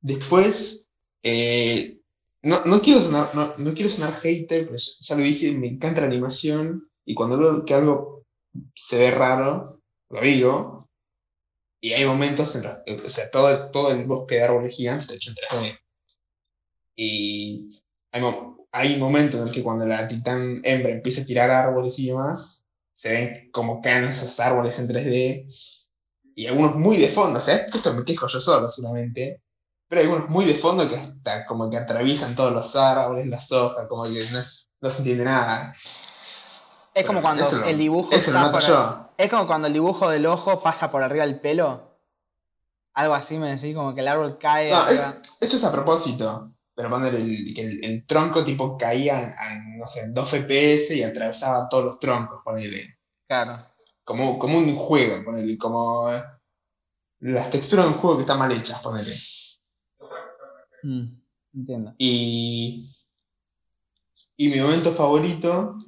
Después, 0.00 0.90
eh, 1.22 1.98
no, 2.42 2.64
no 2.64 2.80
quiero 2.80 3.00
sonar, 3.00 3.34
no, 3.34 3.54
no 3.58 3.74
quiero 3.74 3.90
sonar 3.90 4.14
hater, 4.14 4.66
pero 4.66 4.78
ya 4.78 5.16
lo 5.16 5.22
dije, 5.22 5.52
me 5.52 5.68
encanta 5.68 6.00
la 6.00 6.06
animación 6.08 6.88
y 7.04 7.14
cuando 7.14 7.38
veo 7.38 7.64
que 7.64 7.74
algo 7.74 8.24
se 8.74 8.98
ve 8.98 9.10
raro, 9.10 9.80
lo 10.10 10.20
digo. 10.20 10.85
Y 11.86 11.92
hay 11.92 12.04
momentos 12.04 12.56
en 12.56 12.64
los 12.64 13.04
o 13.06 13.08
sea, 13.08 13.30
todo, 13.30 13.70
todo 13.70 13.92
el 13.92 14.06
bosque 14.06 14.34
de 14.34 14.42
árboles 14.42 14.74
gigantes, 14.74 15.06
de 15.06 15.14
hecho 15.14 15.30
en 15.30 15.36
3D. 15.36 15.78
Y 16.96 17.80
hay, 18.10 18.22
hay 18.72 18.96
momentos 18.96 19.40
en 19.40 19.46
el 19.46 19.54
que 19.54 19.62
cuando 19.62 19.86
la 19.86 20.08
titán 20.08 20.62
hembra 20.64 20.90
empieza 20.90 21.22
a 21.22 21.24
tirar 21.24 21.48
árboles 21.48 21.96
y 22.00 22.08
demás, 22.08 22.66
se 22.92 23.12
ven 23.12 23.50
como 23.52 23.80
caen 23.80 24.06
esos 24.06 24.40
árboles 24.40 24.76
en 24.80 24.88
3D. 24.88 25.46
Y 26.34 26.48
algunos 26.48 26.74
muy 26.74 26.96
de 26.96 27.06
fondo, 27.08 27.38
o 27.38 27.40
sea, 27.40 27.54
esto 27.54 27.94
me 27.94 28.04
quejo 28.04 28.26
yo 28.26 28.40
solo 28.40 28.68
seguramente. 28.68 29.40
Pero 29.86 30.00
hay 30.00 30.08
algunos 30.08 30.28
muy 30.28 30.44
de 30.44 30.56
fondo 30.56 30.88
que 30.88 30.96
hasta 30.96 31.46
como 31.46 31.70
que 31.70 31.76
atraviesan 31.76 32.34
todos 32.34 32.52
los 32.52 32.74
árboles, 32.74 33.28
las 33.28 33.52
hojas, 33.52 33.86
como 33.86 34.02
que 34.06 34.24
no, 34.32 34.42
no 34.80 34.90
se 34.90 34.98
entiende 34.98 35.22
nada. 35.22 35.76
Es 36.92 37.04
como 37.04 37.22
cuando 37.22 37.48
el 37.64 37.78
dibujo. 37.78 38.10
Eso 38.10 38.32
lo 38.32 38.38
está 38.38 38.50
noto 38.50 38.58
por- 38.58 38.66
yo. 38.66 39.05
Es 39.18 39.30
como 39.30 39.46
cuando 39.46 39.66
el 39.68 39.72
dibujo 39.72 40.08
del 40.10 40.26
ojo 40.26 40.62
pasa 40.62 40.90
por 40.90 41.02
arriba 41.02 41.24
del 41.26 41.40
pelo. 41.40 41.98
Algo 42.94 43.14
así 43.14 43.36
me 43.38 43.50
decís, 43.54 43.74
como 43.74 43.94
que 43.94 44.00
el 44.00 44.08
árbol 44.08 44.38
cae. 44.38 44.70
No, 44.70 44.88
es- 44.88 45.00
arriba. 45.00 45.22
eso 45.40 45.56
es 45.56 45.64
a 45.64 45.72
propósito. 45.72 46.52
Pero 46.74 46.90
poner 46.90 47.14
el, 47.14 47.58
el 47.82 48.06
tronco 48.06 48.44
tipo 48.44 48.76
caía 48.76 49.34
a, 49.38 49.54
no 49.78 49.86
sé, 49.86 50.10
2 50.10 50.34
FPS 50.34 50.94
y 50.94 51.02
atravesaba 51.02 51.68
todos 51.70 51.84
los 51.86 51.98
troncos, 51.98 52.42
ponele. 52.44 52.98
Claro. 53.26 53.66
Como, 54.04 54.38
como 54.38 54.58
un 54.58 54.74
juego, 54.76 55.24
ponele. 55.24 55.56
Como 55.56 56.12
eh, 56.12 56.22
las 57.20 57.50
texturas 57.50 57.86
de 57.86 57.92
un 57.92 57.98
juego 57.98 58.16
que 58.18 58.22
están 58.22 58.38
mal 58.38 58.52
hechas, 58.52 58.80
ponele. 58.82 59.14
Mm, 60.82 61.04
entiendo. 61.54 61.94
Y, 61.96 62.86
y 64.36 64.48
mi 64.48 64.60
momento 64.60 64.92
favorito, 64.92 65.78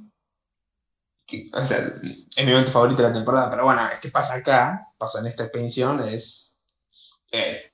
es 1.30 2.44
mi 2.44 2.50
momento 2.52 2.70
favorito 2.72 3.02
de 3.02 3.08
la 3.08 3.14
temporada, 3.14 3.50
pero 3.50 3.64
bueno, 3.64 3.86
es 3.88 3.98
que 4.00 4.10
pasa 4.10 4.36
acá, 4.36 4.88
pasa 4.98 5.20
en 5.20 5.26
esta 5.26 5.44
expedición, 5.44 6.00
es 6.00 6.58
eh, 7.32 7.72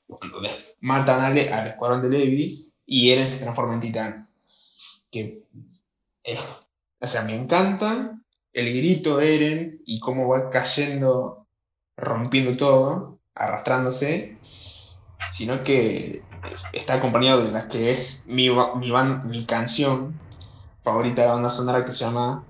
matan 0.80 1.20
a 1.20 1.30
Le- 1.30 1.52
al 1.52 1.68
escuadrón 1.68 2.02
de 2.02 2.10
Levi 2.10 2.72
y 2.86 3.12
Eren 3.12 3.30
se 3.30 3.40
transforma 3.42 3.74
en 3.74 3.80
titán. 3.80 4.28
Que, 5.10 5.44
eh, 6.24 6.38
o 7.00 7.06
sea, 7.06 7.22
me 7.22 7.36
encanta 7.36 8.18
el 8.52 8.66
grito 8.74 9.16
de 9.18 9.34
Eren 9.36 9.82
y 9.86 10.00
cómo 10.00 10.28
va 10.28 10.50
cayendo, 10.50 11.46
rompiendo 11.96 12.56
todo, 12.56 13.20
arrastrándose, 13.34 14.38
sino 15.32 15.62
que 15.64 16.22
está 16.72 16.94
acompañado 16.94 17.44
de 17.44 17.52
la 17.52 17.68
que 17.68 17.90
es 17.92 18.26
mi, 18.28 18.50
mi, 18.50 18.92
mi 19.24 19.46
canción 19.46 20.20
favorita 20.82 21.22
de 21.22 21.28
la 21.28 21.34
banda 21.34 21.50
sonora 21.50 21.84
que 21.84 21.92
se 21.92 22.04
llama 22.04 22.44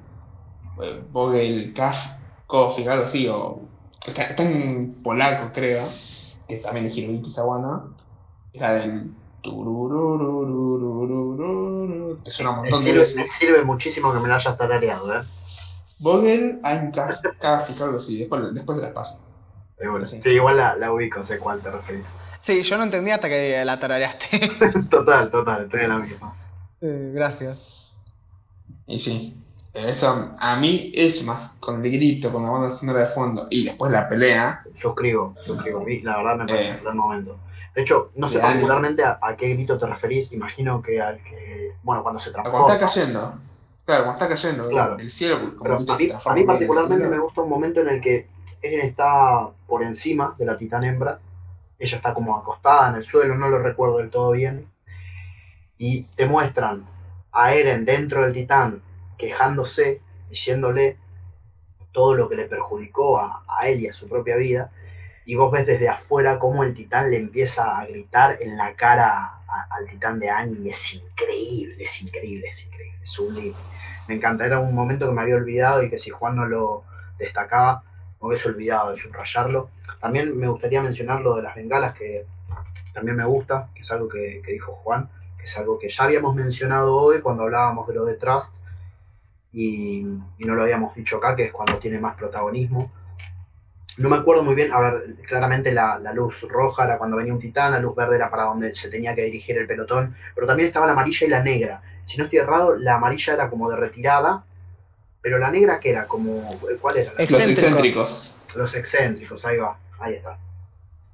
Vogel, 1.10 1.72
Kaff, 1.74 2.12
Kofi, 2.46 2.86
algo 2.86 3.04
así, 3.04 3.28
o 3.28 3.60
está, 4.06 4.24
está, 4.24 4.42
en 4.42 4.94
polaco, 5.02 5.50
creo, 5.52 5.88
que 6.48 6.56
también 6.56 6.86
es 6.86 6.96
Hiroyuki 6.96 7.30
Sawano, 7.30 7.94
es 8.52 8.60
la 8.60 8.74
del... 8.74 9.10
Te 9.42 9.50
suena 12.30 12.50
un 12.50 12.56
montón 12.56 12.78
me 12.78 12.84
sirve, 12.84 13.06
de. 13.06 13.14
Me 13.16 13.26
sirve 13.26 13.62
muchísimo 13.62 14.12
que 14.12 14.18
me 14.18 14.28
lo 14.28 14.34
hayas 14.34 14.56
tarareado, 14.56 15.14
¿eh? 15.14 15.22
Vogel, 15.98 16.60
Ein 16.64 16.90
Kaff, 16.90 17.80
algo 17.80 17.98
así, 17.98 18.18
después, 18.18 18.54
después 18.54 18.78
se 18.78 18.84
las 18.84 18.92
paso. 18.92 19.22
Sí. 20.06 20.30
igual 20.30 20.56
la, 20.56 20.76
la 20.76 20.92
ubico, 20.92 21.22
sé 21.22 21.38
cuál 21.38 21.60
te 21.60 21.70
referís. 21.70 22.06
Sí, 22.42 22.62
yo 22.62 22.76
no 22.76 22.84
entendí 22.84 23.10
hasta 23.10 23.28
que 23.28 23.64
la 23.64 23.78
tarareaste. 23.78 24.50
total, 24.90 25.30
total, 25.30 25.64
estoy 25.64 25.80
en 25.80 25.88
la 25.88 25.98
misma. 25.98 26.36
Eh, 26.80 27.12
gracias. 27.14 27.98
Y 28.86 28.98
sí 28.98 29.43
eso 29.74 30.30
a 30.38 30.56
mí 30.56 30.92
es 30.94 31.24
más 31.24 31.56
con 31.60 31.84
el 31.84 31.90
grito, 31.92 32.30
con 32.32 32.44
la 32.44 32.50
banda 32.50 32.70
sonora 32.70 33.00
de 33.00 33.06
fondo 33.06 33.46
y 33.50 33.64
después 33.64 33.90
la 33.92 34.08
pelea. 34.08 34.62
Suscribo, 34.74 35.34
suscribo. 35.44 35.84
La 36.02 36.16
verdad 36.16 36.36
me 36.36 36.46
parece 36.46 36.70
Eh. 36.70 36.76
un 36.78 36.84
gran 36.84 36.96
momento. 36.96 37.38
De 37.74 37.82
hecho, 37.82 38.10
no 38.14 38.28
sé 38.28 38.38
particularmente 38.38 39.02
a, 39.04 39.18
a 39.20 39.36
qué 39.36 39.48
grito 39.54 39.76
te 39.78 39.86
referís. 39.86 40.32
Imagino 40.32 40.80
que 40.80 41.00
al 41.02 41.20
que. 41.22 41.72
Bueno, 41.82 42.02
cuando 42.02 42.20
se 42.20 42.30
Cuando 42.32 42.50
transforma. 42.50 42.74
está 42.74 42.86
cayendo, 42.86 43.34
claro, 43.84 44.04
cuando 44.04 44.12
está 44.24 44.28
cayendo 44.28 44.68
Claro. 44.68 44.96
el 44.98 45.10
cielo, 45.10 45.40
como 45.56 45.62
Pero 45.62 45.78
viste, 45.78 45.92
a 45.92 45.96
mí, 45.96 46.10
a 46.24 46.34
mí 46.34 46.44
particularmente 46.44 47.08
me 47.08 47.18
gusta 47.18 47.40
un 47.42 47.50
momento 47.50 47.80
en 47.80 47.88
el 47.88 48.00
que 48.00 48.28
Eren 48.62 48.80
está 48.80 49.48
por 49.66 49.82
encima 49.82 50.34
de 50.38 50.46
la 50.46 50.56
titán 50.56 50.84
hembra. 50.84 51.18
Ella 51.78 51.96
está 51.96 52.14
como 52.14 52.36
acostada 52.36 52.90
en 52.90 52.94
el 52.96 53.04
suelo, 53.04 53.34
no 53.34 53.48
lo 53.48 53.58
recuerdo 53.58 53.98
del 53.98 54.08
todo 54.10 54.30
bien. 54.30 54.68
Y 55.78 56.02
te 56.14 56.26
muestran 56.26 56.84
a 57.32 57.52
Eren 57.54 57.84
dentro 57.84 58.22
del 58.22 58.32
titán 58.32 58.80
quejándose, 59.18 60.00
diciéndole 60.28 60.98
todo 61.92 62.14
lo 62.14 62.28
que 62.28 62.36
le 62.36 62.46
perjudicó 62.46 63.18
a, 63.18 63.44
a 63.48 63.68
él 63.68 63.80
y 63.80 63.88
a 63.88 63.92
su 63.92 64.08
propia 64.08 64.36
vida. 64.36 64.70
Y 65.26 65.36
vos 65.36 65.50
ves 65.50 65.66
desde 65.66 65.88
afuera 65.88 66.38
cómo 66.38 66.64
el 66.64 66.74
titán 66.74 67.10
le 67.10 67.16
empieza 67.16 67.78
a 67.78 67.86
gritar 67.86 68.38
en 68.42 68.56
la 68.56 68.74
cara 68.74 69.40
al 69.70 69.86
titán 69.86 70.18
de 70.18 70.30
Annie 70.30 70.58
y 70.60 70.68
es 70.68 70.94
increíble, 70.94 71.76
es 71.78 72.02
increíble, 72.02 72.48
es 72.48 72.66
increíble, 72.66 72.98
es 73.02 73.10
sublime. 73.10 73.54
Me 74.08 74.14
encanta, 74.14 74.44
era 74.44 74.60
un 74.60 74.74
momento 74.74 75.06
que 75.06 75.14
me 75.14 75.22
había 75.22 75.36
olvidado 75.36 75.82
y 75.82 75.90
que 75.90 75.98
si 75.98 76.10
Juan 76.10 76.36
no 76.36 76.46
lo 76.46 76.84
destacaba, 77.18 77.82
me 78.20 78.28
hubiese 78.28 78.48
olvidado 78.48 78.90
de 78.90 78.96
subrayarlo. 78.96 79.70
También 80.00 80.36
me 80.36 80.48
gustaría 80.48 80.82
mencionar 80.82 81.20
lo 81.20 81.36
de 81.36 81.42
las 81.42 81.54
bengalas, 81.54 81.94
que 81.94 82.26
también 82.92 83.16
me 83.16 83.24
gusta, 83.24 83.70
que 83.74 83.82
es 83.82 83.90
algo 83.90 84.08
que, 84.08 84.42
que 84.44 84.52
dijo 84.52 84.72
Juan, 84.76 85.08
que 85.38 85.44
es 85.44 85.56
algo 85.58 85.78
que 85.78 85.88
ya 85.88 86.04
habíamos 86.04 86.34
mencionado 86.34 86.96
hoy 86.96 87.20
cuando 87.20 87.44
hablábamos 87.44 87.88
de 87.88 87.94
lo 87.94 88.04
de 88.04 88.14
Trust. 88.14 88.50
Y, 89.54 90.00
y 90.38 90.44
no 90.44 90.54
lo 90.54 90.62
habíamos 90.62 90.94
dicho 90.94 91.16
acá, 91.16 91.34
que 91.36 91.44
es 91.44 91.52
cuando 91.52 91.78
tiene 91.78 91.98
más 91.98 92.16
protagonismo. 92.16 92.92
No 93.96 94.08
me 94.08 94.16
acuerdo 94.16 94.42
muy 94.42 94.56
bien, 94.56 94.72
a 94.72 94.80
ver, 94.80 95.14
claramente 95.22 95.72
la, 95.72 96.00
la 96.00 96.12
luz 96.12 96.42
roja 96.48 96.84
era 96.84 96.98
cuando 96.98 97.16
venía 97.16 97.32
un 97.32 97.38
titán, 97.38 97.70
la 97.70 97.78
luz 97.78 97.94
verde 97.94 98.16
era 98.16 98.28
para 98.28 98.44
donde 98.44 98.74
se 98.74 98.88
tenía 98.90 99.14
que 99.14 99.22
dirigir 99.22 99.56
el 99.56 99.68
pelotón, 99.68 100.16
pero 100.34 100.48
también 100.48 100.66
estaba 100.66 100.86
la 100.86 100.92
amarilla 100.92 101.26
y 101.26 101.30
la 101.30 101.42
negra. 101.42 101.80
Si 102.04 102.18
no 102.18 102.24
estoy 102.24 102.40
errado, 102.40 102.76
la 102.76 102.96
amarilla 102.96 103.34
era 103.34 103.48
como 103.48 103.70
de 103.70 103.76
retirada, 103.76 104.44
pero 105.22 105.38
la 105.38 105.50
negra 105.50 105.78
que 105.78 105.90
era 105.90 106.06
como, 106.08 106.58
¿cuál 106.80 106.96
era? 106.96 107.12
Los 107.12 107.20
Excéntricos. 107.20 107.58
excéntricos. 107.62 108.38
Los 108.56 108.74
excéntricos, 108.74 109.44
ahí 109.44 109.58
va, 109.58 109.78
ahí 110.00 110.14
está. 110.14 110.38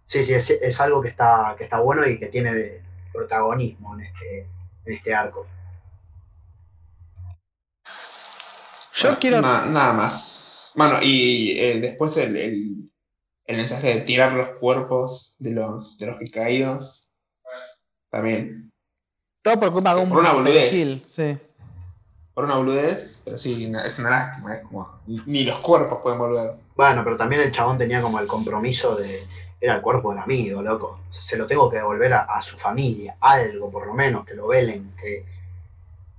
Sí, 0.06 0.22
sí, 0.22 0.32
es, 0.32 0.50
es 0.50 0.80
algo 0.80 1.02
que 1.02 1.08
está, 1.08 1.54
que 1.58 1.64
está 1.64 1.78
bueno 1.80 2.06
y 2.06 2.18
que 2.18 2.26
tiene 2.26 2.80
protagonismo 3.12 3.94
en 3.94 4.06
este, 4.06 4.46
en 4.86 4.92
este 4.94 5.14
arco. 5.14 5.46
Yo 9.02 9.08
Bueno, 9.08 9.18
quiero. 9.20 9.40
na- 9.40 9.66
nada 9.66 9.92
más. 9.92 10.72
Bueno, 10.76 10.98
y 11.02 11.58
eh, 11.58 11.80
después 11.80 12.16
el, 12.18 12.36
el, 12.36 12.90
el 13.46 13.56
mensaje 13.56 13.94
de 13.94 14.00
tirar 14.02 14.32
los 14.32 14.50
cuerpos 14.58 15.36
de 15.38 15.52
los, 15.52 15.98
de 15.98 16.06
los 16.06 16.18
que 16.18 16.30
caídos. 16.30 17.10
También. 18.10 18.70
Todo 19.42 19.58
por 19.58 19.72
culpa 19.72 19.94
de 19.94 20.02
un 20.02 20.08
Por 20.10 20.18
una 20.18 20.32
boludez. 20.32 20.70
kill, 20.70 20.98
sí. 20.98 21.38
Por 22.34 22.44
una 22.44 22.56
boludez, 22.56 23.22
pero 23.24 23.38
sí, 23.38 23.72
es 23.84 23.98
una 23.98 24.10
lástima. 24.10 24.54
Es 24.56 24.62
como. 24.64 24.84
Ni, 25.06 25.20
ni 25.26 25.44
los 25.44 25.60
cuerpos 25.60 26.00
pueden 26.02 26.18
volver. 26.18 26.52
Bueno, 26.76 27.02
pero 27.04 27.16
también 27.16 27.40
el 27.42 27.52
chabón 27.52 27.78
tenía 27.78 28.02
como 28.02 28.18
el 28.18 28.26
compromiso 28.26 28.96
de. 28.96 29.26
Era 29.62 29.76
el 29.76 29.82
cuerpo 29.82 30.10
del 30.10 30.22
amigo, 30.22 30.62
loco. 30.62 31.00
Se 31.10 31.36
lo 31.36 31.46
tengo 31.46 31.68
que 31.70 31.76
devolver 31.76 32.12
a, 32.14 32.20
a 32.22 32.40
su 32.40 32.56
familia, 32.58 33.16
algo 33.20 33.70
por 33.70 33.86
lo 33.86 33.92
menos, 33.94 34.24
que 34.24 34.34
lo 34.34 34.48
velen, 34.48 34.94
que, 35.00 35.24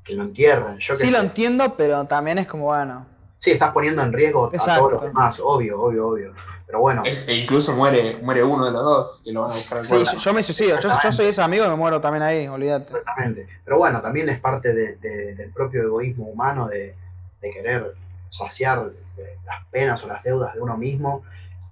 que 0.04 0.16
lo 0.16 0.24
entierren. 0.24 0.78
Yo 0.80 0.96
qué 0.98 1.06
Sí, 1.06 1.12
lo 1.12 1.20
sé. 1.20 1.26
entiendo, 1.26 1.76
pero 1.76 2.06
también 2.06 2.38
es 2.40 2.48
como, 2.48 2.66
bueno. 2.66 3.06
Sí, 3.38 3.52
estás 3.52 3.72
poniendo 3.72 4.04
en 4.04 4.14
riesgo 4.14 4.48
a 4.52 4.56
Exacto. 4.56 4.80
todos 4.82 4.92
los 4.94 5.02
demás, 5.04 5.40
obvio, 5.44 5.82
obvio, 5.82 6.08
obvio. 6.10 6.34
Pero 6.66 6.80
bueno, 6.80 7.04
E, 7.06 7.26
e 7.28 7.36
incluso 7.36 7.76
muere, 7.76 8.18
muere 8.22 8.44
uno 8.44 8.66
de 8.66 8.72
los 8.72 8.84
dos 8.84 9.22
que 9.26 9.32
lo 9.34 9.42
van 9.42 9.52
a 9.52 9.56
buscar 9.56 9.84
Sí, 9.84 9.94
yo, 10.06 10.18
yo 10.18 10.34
me 10.34 10.44
suicido. 10.44 10.80
Yo, 10.80 10.90
yo 11.04 11.12
soy 11.12 11.26
ese 11.26 11.42
amigo 11.42 11.66
y 11.66 11.70
me 11.70 11.76
muero 11.76 12.00
también 12.00 12.24
ahí, 12.24 12.48
olvídate. 12.48 12.94
exactamente. 12.94 13.48
Pero 13.66 13.78
bueno, 13.78 14.02
también 14.02 14.30
es 14.30 14.40
parte 14.40 14.74
de- 14.74 14.96
de- 14.98 15.36
del 15.36 15.52
propio 15.52 15.82
egoísmo 15.84 16.26
humano 16.28 16.68
de, 16.68 16.96
de 17.42 17.52
querer 17.52 17.96
saciar 18.30 18.92
eh, 19.18 19.38
las 19.46 19.66
penas 19.72 20.04
o 20.04 20.08
las 20.08 20.24
deudas 20.24 20.54
de 20.54 20.62
uno 20.62 20.78
mismo. 20.78 21.24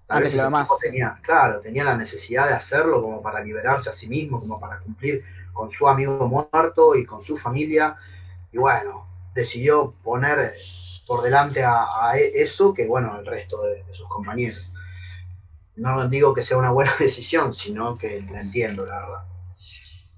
Tal 0.07 0.17
Antes 0.17 0.33
vez 0.33 0.41
que 0.43 0.49
lo 0.49 0.77
tenía, 0.81 1.19
claro, 1.21 1.61
tenía 1.61 1.83
la 1.83 1.95
necesidad 1.95 2.47
de 2.47 2.53
hacerlo 2.55 3.01
como 3.01 3.21
para 3.21 3.41
liberarse 3.41 3.89
a 3.91 3.93
sí 3.93 4.07
mismo, 4.09 4.39
como 4.39 4.59
para 4.59 4.79
cumplir 4.79 5.23
con 5.53 5.69
su 5.69 5.87
amigo 5.87 6.27
muerto 6.27 6.95
y 6.95 7.05
con 7.05 7.21
su 7.21 7.37
familia. 7.37 7.95
Y 8.51 8.57
bueno, 8.57 9.07
decidió 9.33 9.93
poner 10.03 10.55
por 11.07 11.21
delante 11.21 11.63
a, 11.63 11.85
a 12.09 12.17
e- 12.17 12.41
eso 12.41 12.73
que, 12.73 12.87
bueno, 12.87 13.13
al 13.13 13.25
resto 13.25 13.61
de, 13.63 13.83
de 13.83 13.93
sus 13.93 14.07
compañeros. 14.07 14.59
No 15.75 16.07
digo 16.09 16.33
que 16.33 16.43
sea 16.43 16.57
una 16.57 16.71
buena 16.71 16.93
decisión, 16.99 17.53
sino 17.53 17.97
que 17.97 18.21
la 18.31 18.41
entiendo, 18.41 18.85
la 18.85 18.99
verdad. 18.99 19.23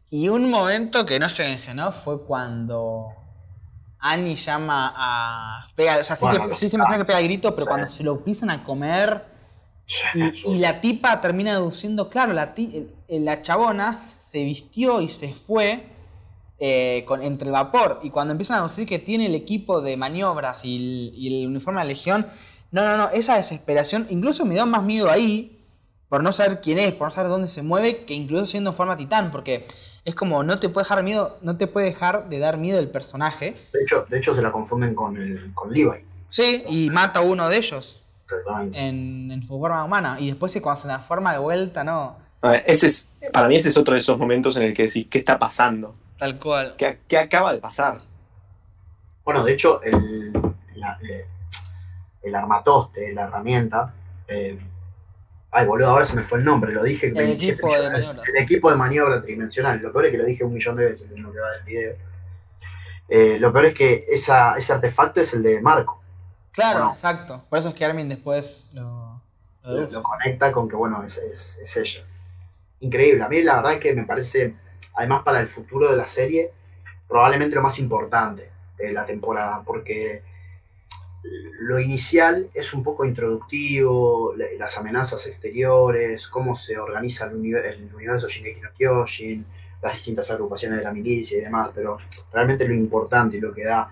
Y 0.09 0.27
un 0.27 0.49
momento 0.49 1.05
que 1.05 1.19
no 1.19 1.29
se 1.29 1.43
mencionó 1.43 1.91
fue 1.93 2.21
cuando 2.25 3.13
Annie 3.99 4.35
llama 4.35 4.93
a. 4.95 5.67
Pega, 5.75 5.99
o 5.99 6.03
sea, 6.03 6.15
sí, 6.15 6.21
Bueno, 6.25 6.49
que- 6.49 6.55
sí 6.55 6.69
se 6.69 6.77
menciona 6.77 6.97
que 6.97 7.05
pega 7.05 7.19
el 7.19 7.25
grito, 7.25 7.55
pero 7.55 7.67
cuando 7.67 7.89
se 7.89 8.03
lo 8.03 8.13
empiezan 8.13 8.49
a 8.49 8.63
comer. 8.63 9.25
Y, 10.13 10.21
y 10.55 10.59
la 10.59 10.79
tipa 10.79 11.19
termina 11.19 11.51
deduciendo, 11.51 12.09
claro, 12.09 12.31
la, 12.33 12.53
ti- 12.53 12.87
eh, 13.09 13.19
la 13.19 13.41
chabona 13.41 13.99
se 13.99 14.43
vistió 14.43 15.01
y 15.01 15.09
se 15.09 15.33
fue 15.33 15.85
eh, 16.63 17.03
con, 17.07 17.21
entre 17.23 17.47
el 17.47 17.51
vapor. 17.51 17.99
Y 18.03 18.11
cuando 18.11 18.31
empiezan 18.33 18.63
a 18.63 18.67
decir 18.67 18.85
que 18.87 18.99
tiene 18.99 19.25
el 19.25 19.35
equipo 19.35 19.81
de 19.81 19.97
maniobras 19.97 20.63
y 20.63 20.75
el, 20.77 21.13
y 21.17 21.41
el 21.41 21.47
uniforme 21.47 21.81
de 21.81 21.85
la 21.85 21.89
Legión, 21.93 22.27
no, 22.71 22.83
no, 22.85 22.97
no, 22.97 23.09
esa 23.09 23.35
desesperación, 23.35 24.05
incluso 24.09 24.45
me 24.45 24.55
da 24.55 24.65
más 24.65 24.83
miedo 24.83 25.09
ahí, 25.09 25.57
por 26.07 26.21
no 26.23 26.31
saber 26.31 26.61
quién 26.61 26.77
es, 26.77 26.93
por 26.93 27.07
no 27.07 27.11
saber 27.11 27.29
dónde 27.31 27.49
se 27.49 27.63
mueve, 27.63 28.05
que 28.05 28.13
incluso 28.13 28.45
siendo 28.45 28.69
en 28.69 28.75
forma 28.75 28.95
titán, 28.95 29.31
porque 29.31 29.65
es 30.05 30.13
como 30.13 30.43
no 30.43 30.59
te 30.59 30.69
puede 30.69 30.83
dejar 30.85 31.03
miedo, 31.03 31.37
no 31.41 31.57
te 31.57 31.67
puede 31.67 31.87
dejar 31.87 32.29
de 32.29 32.37
dar 32.39 32.57
miedo 32.57 32.79
el 32.79 32.89
personaje. 32.89 33.55
De 33.73 33.81
hecho, 33.81 34.05
de 34.09 34.17
hecho 34.19 34.35
se 34.35 34.41
la 34.41 34.51
confunden 34.51 34.93
con, 34.93 35.17
el, 35.17 35.51
con 35.53 35.71
Levi. 35.73 35.97
Sí, 36.29 36.63
y 36.67 36.89
mata 36.89 37.19
a 37.19 37.23
uno 37.23 37.49
de 37.49 37.57
ellos 37.57 38.01
en, 38.73 39.31
en 39.31 39.41
su 39.41 39.59
forma 39.59 39.83
humana. 39.83 40.17
Y 40.19 40.27
después 40.27 40.51
se- 40.51 40.61
cuando 40.61 40.81
se 40.81 40.87
transforma 40.87 41.33
de 41.33 41.39
vuelta, 41.39 41.83
no. 41.83 42.15
A 42.41 42.51
ver, 42.51 42.63
ese 42.67 42.87
es, 42.87 43.11
para 43.33 43.47
mí 43.47 43.55
ese 43.55 43.69
es 43.69 43.77
otro 43.77 43.93
de 43.93 43.99
esos 43.99 44.17
momentos 44.17 44.55
en 44.57 44.63
el 44.63 44.73
que 44.73 44.83
decís, 44.83 45.07
¿qué 45.09 45.17
está 45.19 45.37
pasando? 45.37 45.95
Tal 46.21 46.37
cual. 46.37 46.75
¿Qué, 46.77 46.99
qué 47.07 47.17
acaba 47.17 47.51
de 47.51 47.57
pasar? 47.57 47.99
Bueno, 49.25 49.43
de 49.43 49.53
hecho, 49.53 49.81
el, 49.81 50.31
la- 50.75 50.99
eh, 51.01 51.25
el 52.21 52.35
armatoste, 52.35 53.11
la 53.11 53.23
herramienta. 53.23 53.91
eh, 54.27 54.59
ay, 55.49 55.65
boludo, 55.65 55.87
ahora 55.89 56.05
se 56.05 56.15
me 56.15 56.21
fue 56.21 56.37
el 56.37 56.45
nombre, 56.45 56.71
lo 56.73 56.83
dije 56.83 57.09
27 57.11 57.53
equipo 57.53 57.67
de 57.67 57.79
millones 57.79 57.91
veces. 57.97 58.07
maniobra. 58.15 58.31
El 58.37 58.43
equipo 58.43 58.69
de 58.69 58.77
maniobra 58.77 59.21
tridimensional. 59.23 59.79
Lo 59.81 59.91
peor 59.91 60.05
es 60.05 60.11
que 60.11 60.17
lo 60.19 60.25
dije 60.25 60.43
un 60.43 60.53
millón 60.53 60.75
de 60.75 60.85
veces 60.91 61.09
en 61.11 61.23
lo 61.23 61.33
que 61.33 61.39
va 61.39 61.51
del 61.53 61.63
video. 61.63 61.95
Eh, 63.09 63.37
lo 63.39 63.51
peor 63.51 63.65
es 63.65 63.73
que 63.73 64.05
esa, 64.07 64.53
ese 64.55 64.73
artefacto 64.73 65.21
es 65.21 65.33
el 65.33 65.41
de 65.41 65.59
Marco. 65.59 66.03
Claro, 66.51 66.79
Bueno. 66.81 66.93
exacto. 66.93 67.43
Por 67.49 67.57
eso 67.57 67.69
es 67.69 67.73
que 67.73 67.83
Armin 67.83 68.07
después 68.09 68.69
lo, 68.73 69.19
lo 69.63 69.89
lo 69.89 70.03
conecta 70.03 70.51
con 70.51 70.69
que, 70.69 70.75
bueno, 70.75 71.03
es, 71.03 71.17
es, 71.17 71.57
es 71.57 71.77
ella. 71.77 72.05
Increíble. 72.79 73.23
A 73.23 73.27
mí 73.27 73.41
la 73.41 73.55
verdad 73.55 73.73
es 73.73 73.79
que 73.79 73.95
me 73.95 74.03
parece, 74.03 74.55
además 74.95 75.23
para 75.23 75.39
el 75.39 75.47
futuro 75.47 75.89
de 75.89 75.97
la 75.97 76.07
serie, 76.07 76.51
probablemente 77.07 77.55
lo 77.55 77.61
más 77.61 77.79
importante 77.79 78.49
de 78.77 78.91
la 78.93 79.05
temporada, 79.05 79.61
porque 79.65 80.23
lo 81.59 81.79
inicial 81.79 82.49
es 82.53 82.73
un 82.73 82.83
poco 82.83 83.05
introductivo, 83.05 84.33
la- 84.35 84.47
las 84.57 84.77
amenazas 84.77 85.27
exteriores, 85.27 86.27
cómo 86.27 86.55
se 86.55 86.79
organiza 86.79 87.25
el, 87.25 87.35
univer- 87.37 87.65
el 87.65 87.93
universo 87.93 88.27
Shingeki 88.27 88.61
no 88.61 88.69
Kyojin, 88.77 89.45
las 89.83 89.93
distintas 89.93 90.29
agrupaciones 90.31 90.79
de 90.79 90.83
la 90.83 90.91
milicia 90.93 91.37
y 91.37 91.41
demás, 91.41 91.71
pero 91.75 91.97
realmente 92.33 92.67
lo 92.67 92.73
importante 92.73 93.37
y 93.37 93.39
lo 93.39 93.53
que 93.53 93.65
da 93.65 93.91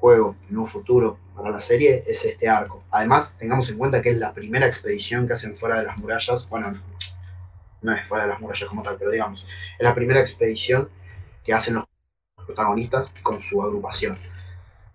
juego 0.00 0.36
en 0.48 0.56
un 0.58 0.66
futuro 0.66 1.18
para 1.34 1.50
la 1.50 1.60
serie 1.60 2.02
es 2.06 2.24
este 2.24 2.48
arco. 2.48 2.82
Además, 2.90 3.34
tengamos 3.38 3.68
en 3.70 3.76
cuenta 3.78 4.00
que 4.00 4.10
es 4.10 4.16
la 4.18 4.32
primera 4.32 4.66
expedición 4.66 5.26
que 5.26 5.34
hacen 5.34 5.56
fuera 5.56 5.78
de 5.80 5.84
las 5.86 5.98
murallas, 5.98 6.48
bueno, 6.48 6.80
no 7.82 7.94
es 7.94 8.04
fuera 8.06 8.24
de 8.24 8.30
las 8.30 8.40
murallas 8.40 8.68
como 8.68 8.82
tal, 8.82 8.96
pero 8.98 9.10
digamos, 9.10 9.44
es 9.78 9.84
la 9.84 9.94
primera 9.94 10.20
expedición 10.20 10.88
que 11.44 11.52
hacen 11.54 11.74
los 11.74 11.84
protagonistas 12.46 13.10
con 13.22 13.40
su 13.40 13.62
agrupación. 13.62 14.18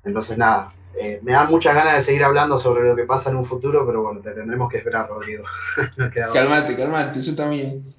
Entonces, 0.03 0.37
nada, 0.37 0.73
eh, 0.99 1.19
me 1.23 1.31
dan 1.31 1.47
muchas 1.49 1.73
ganas 1.73 1.93
de 1.95 2.01
seguir 2.01 2.23
hablando 2.23 2.59
sobre 2.59 2.87
lo 2.87 2.95
que 2.95 3.03
pasa 3.05 3.29
en 3.29 3.37
un 3.37 3.45
futuro, 3.45 3.85
pero 3.85 4.01
bueno, 4.03 4.21
te 4.21 4.31
tendremos 4.31 4.69
que 4.69 4.77
esperar, 4.77 5.07
Rodrigo. 5.07 5.43
No. 5.97 6.09
Calmate, 6.33 6.75
calmate, 6.77 7.21
yo 7.21 7.35
también. 7.35 7.95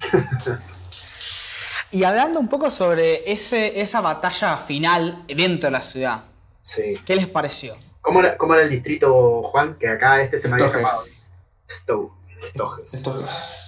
Y 1.91 2.03
hablando 2.03 2.39
un 2.39 2.49
poco 2.49 2.71
sobre 2.71 3.29
ese, 3.31 3.79
esa 3.79 4.01
batalla 4.01 4.57
final 4.57 5.23
dentro 5.27 5.67
de 5.67 5.71
la 5.71 5.81
ciudad, 5.81 6.23
Sí. 6.61 6.99
¿qué 7.05 7.15
les 7.15 7.27
pareció? 7.27 7.75
¿Cómo 8.01 8.19
era, 8.19 8.37
cómo 8.37 8.53
era 8.55 8.63
el 8.63 8.69
distrito, 8.69 9.43
Juan? 9.43 9.77
Que 9.79 9.87
acá 9.87 10.21
este 10.21 10.37
se 10.37 10.47
me 10.49 10.55
había 10.55 10.67
escapado. 10.67 10.97
Entonces, 10.99 11.31
Stowe. 11.69 12.11
Stoges. 12.53 12.93
entonces, 12.93 13.64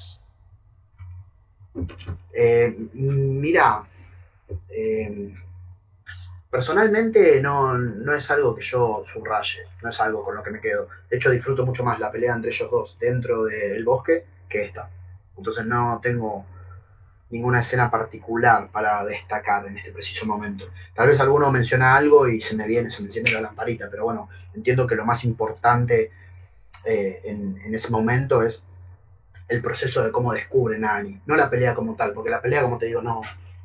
Eh, 2.33 2.75
mira, 2.93 3.83
eh, 4.69 5.33
personalmente 6.49 7.41
no, 7.41 7.77
no 7.77 8.13
es 8.13 8.29
algo 8.31 8.55
que 8.55 8.61
yo 8.61 9.03
subraye, 9.05 9.61
no 9.81 9.89
es 9.89 9.99
algo 10.01 10.23
con 10.23 10.35
lo 10.35 10.43
que 10.43 10.51
me 10.51 10.61
quedo. 10.61 10.87
De 11.09 11.17
hecho, 11.17 11.31
disfruto 11.31 11.65
mucho 11.65 11.83
más 11.83 11.99
la 11.99 12.11
pelea 12.11 12.35
entre 12.35 12.51
ellos 12.51 12.69
dos 12.71 12.97
dentro 12.99 13.43
del 13.45 13.83
bosque 13.83 14.25
que 14.49 14.63
esta. 14.63 14.89
Entonces 15.37 15.65
no 15.65 15.99
tengo 16.01 16.45
ninguna 17.29 17.59
escena 17.59 17.91
particular 17.91 18.69
para 18.71 19.03
destacar 19.03 19.65
en 19.67 19.77
este 19.77 19.91
preciso 19.91 20.25
momento. 20.25 20.65
Tal 20.93 21.07
vez 21.07 21.19
alguno 21.19 21.51
menciona 21.51 21.95
algo 21.95 22.27
y 22.27 22.39
se 22.39 22.55
me 22.55 22.65
viene, 22.65 22.89
se 22.89 23.01
me 23.01 23.07
enciende 23.07 23.31
la 23.31 23.41
lamparita, 23.41 23.89
pero 23.91 24.05
bueno, 24.05 24.29
entiendo 24.53 24.87
que 24.87 24.95
lo 24.95 25.05
más 25.05 25.25
importante 25.25 26.11
eh, 26.85 27.19
en, 27.25 27.59
en 27.65 27.75
ese 27.75 27.91
momento 27.91 28.41
es 28.43 28.63
el 29.47 29.61
proceso 29.61 30.03
de 30.03 30.11
cómo 30.11 30.33
descubren 30.33 30.83
a 30.85 30.95
Annie, 30.97 31.21
no 31.25 31.35
la 31.35 31.49
pelea 31.49 31.73
como 31.73 31.95
tal, 31.95 32.11
porque 32.13 32.29
la 32.29 32.41
pelea, 32.41 32.61
como 32.63 32.77
te 32.77 32.87
digo, 32.87 33.01
no, 33.01 33.21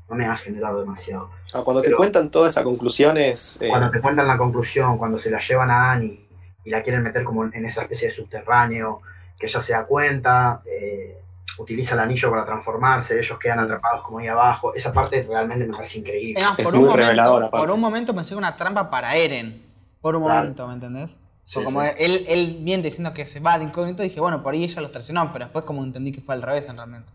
no 0.08 0.14
me 0.16 0.26
ha 0.26 0.36
generado 0.36 0.80
demasiado. 0.80 1.30
Ah, 1.52 1.62
Cuando 1.64 1.82
te 1.82 1.92
cuentan 1.92 2.30
todas 2.30 2.52
esas 2.52 2.64
conclusiones, 2.64 3.60
eh, 3.60 3.68
Cuando 3.68 3.90
te 3.90 4.00
cuentan 4.00 4.26
la 4.28 4.36
conclusión, 4.38 4.96
cuando 4.98 5.18
se 5.18 5.30
la 5.30 5.38
llevan 5.38 5.70
a 5.70 5.90
Annie 5.92 6.24
y 6.64 6.70
la 6.70 6.82
quieren 6.82 7.02
meter 7.02 7.24
como 7.24 7.44
en 7.44 7.64
esa 7.64 7.82
especie 7.82 8.08
de 8.08 8.14
subterráneo, 8.14 9.00
que 9.38 9.46
ella 9.46 9.60
se 9.60 9.72
da 9.72 9.84
cuenta, 9.84 10.62
eh, 10.66 11.18
utiliza 11.58 11.94
el 11.96 12.00
anillo 12.00 12.30
para 12.30 12.44
transformarse, 12.44 13.18
ellos 13.18 13.38
quedan 13.38 13.58
atrapados 13.58 14.02
como 14.02 14.18
ahí 14.20 14.28
abajo, 14.28 14.72
esa 14.74 14.92
parte 14.92 15.26
realmente 15.28 15.66
me 15.66 15.72
parece 15.74 15.98
increíble. 15.98 16.40
Es 16.40 16.46
más, 16.48 16.58
Es 16.58 16.64
por, 16.64 16.74
muy 16.74 16.82
un 16.84 16.88
momento, 16.90 17.06
revelador, 17.06 17.44
aparte. 17.44 17.66
por 17.66 17.74
un 17.74 17.80
momento 17.80 18.14
pensé 18.14 18.30
que 18.30 18.36
una 18.38 18.56
trampa 18.56 18.88
para 18.88 19.16
Eren. 19.16 19.66
Por 20.00 20.14
un 20.16 20.22
Claro. 20.24 20.38
momento, 20.40 20.66
¿me 20.68 20.74
entendés? 20.74 21.18
Sí, 21.44 21.64
Porque 21.64 21.64
como 21.64 21.82
sí. 21.82 21.88
él, 21.98 22.24
él 22.28 22.58
viene 22.62 22.82
diciendo 22.84 23.12
que 23.12 23.26
se 23.26 23.40
va 23.40 23.58
de 23.58 23.64
incógnito, 23.64 24.02
dije, 24.02 24.20
bueno, 24.20 24.42
por 24.42 24.54
ahí 24.54 24.64
ella 24.64 24.80
los 24.80 24.92
traicionó, 24.92 25.32
pero 25.32 25.46
después 25.46 25.64
como 25.64 25.82
entendí 25.84 26.12
que 26.12 26.20
fue 26.20 26.34
al 26.34 26.42
revés 26.42 26.66
en 26.66 26.76
realmente. 26.76 27.12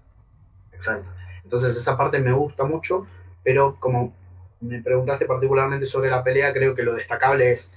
Exacto. 0.71 1.09
Entonces 1.43 1.75
esa 1.75 1.97
parte 1.97 2.19
me 2.19 2.33
gusta 2.33 2.65
mucho, 2.65 3.07
pero 3.43 3.77
como 3.79 4.13
me 4.59 4.81
preguntaste 4.81 5.25
particularmente 5.25 5.85
sobre 5.85 6.09
la 6.09 6.23
pelea, 6.23 6.53
creo 6.53 6.75
que 6.75 6.83
lo 6.83 6.93
destacable 6.95 7.51
es 7.53 7.73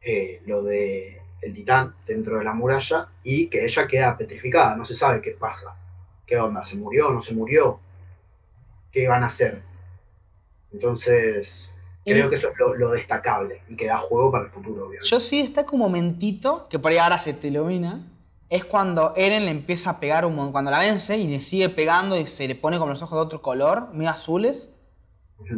eh, 0.00 0.42
lo 0.46 0.62
de 0.62 1.20
el 1.42 1.52
titán 1.52 1.94
dentro 2.06 2.38
de 2.38 2.44
la 2.44 2.54
muralla 2.54 3.08
y 3.22 3.48
que 3.48 3.64
ella 3.64 3.86
queda 3.86 4.16
petrificada, 4.16 4.76
no 4.76 4.84
se 4.84 4.94
sabe 4.94 5.20
qué 5.20 5.32
pasa. 5.32 5.76
¿Qué 6.26 6.38
onda? 6.38 6.64
¿Se 6.64 6.76
murió? 6.76 7.10
¿No 7.10 7.20
se 7.20 7.34
murió? 7.34 7.80
¿Qué 8.90 9.06
van 9.08 9.22
a 9.22 9.26
hacer? 9.26 9.62
Entonces, 10.72 11.73
creo 12.12 12.26
Y- 12.26 12.30
que 12.30 12.36
eso 12.36 12.48
es 12.50 12.58
lo, 12.58 12.74
lo 12.74 12.90
destacable 12.90 13.62
y 13.68 13.76
que 13.76 13.86
da 13.86 13.98
juego 13.98 14.30
para 14.30 14.44
el 14.44 14.50
futuro, 14.50 14.86
obviamente. 14.86 15.08
Yo 15.08 15.20
sí 15.20 15.40
está 15.40 15.64
como 15.64 15.84
momentito, 15.84 16.66
que 16.68 16.78
por 16.78 16.92
ahí 16.92 16.98
ahora 16.98 17.18
se 17.18 17.32
te 17.34 17.48
ilumina, 17.48 18.06
es 18.50 18.64
cuando 18.64 19.14
Eren 19.16 19.44
le 19.46 19.50
empieza 19.50 19.90
a 19.90 20.00
pegar 20.00 20.24
un 20.26 20.36
mon- 20.36 20.52
cuando 20.52 20.70
la 20.70 20.78
vence 20.78 21.16
y 21.18 21.26
le 21.26 21.40
sigue 21.40 21.68
pegando 21.70 22.16
y 22.18 22.26
se 22.26 22.46
le 22.46 22.54
pone 22.54 22.78
como 22.78 22.92
los 22.92 23.02
ojos 23.02 23.16
de 23.18 23.22
otro 23.22 23.42
color, 23.42 23.88
medio 23.92 24.10
azules, 24.10 24.70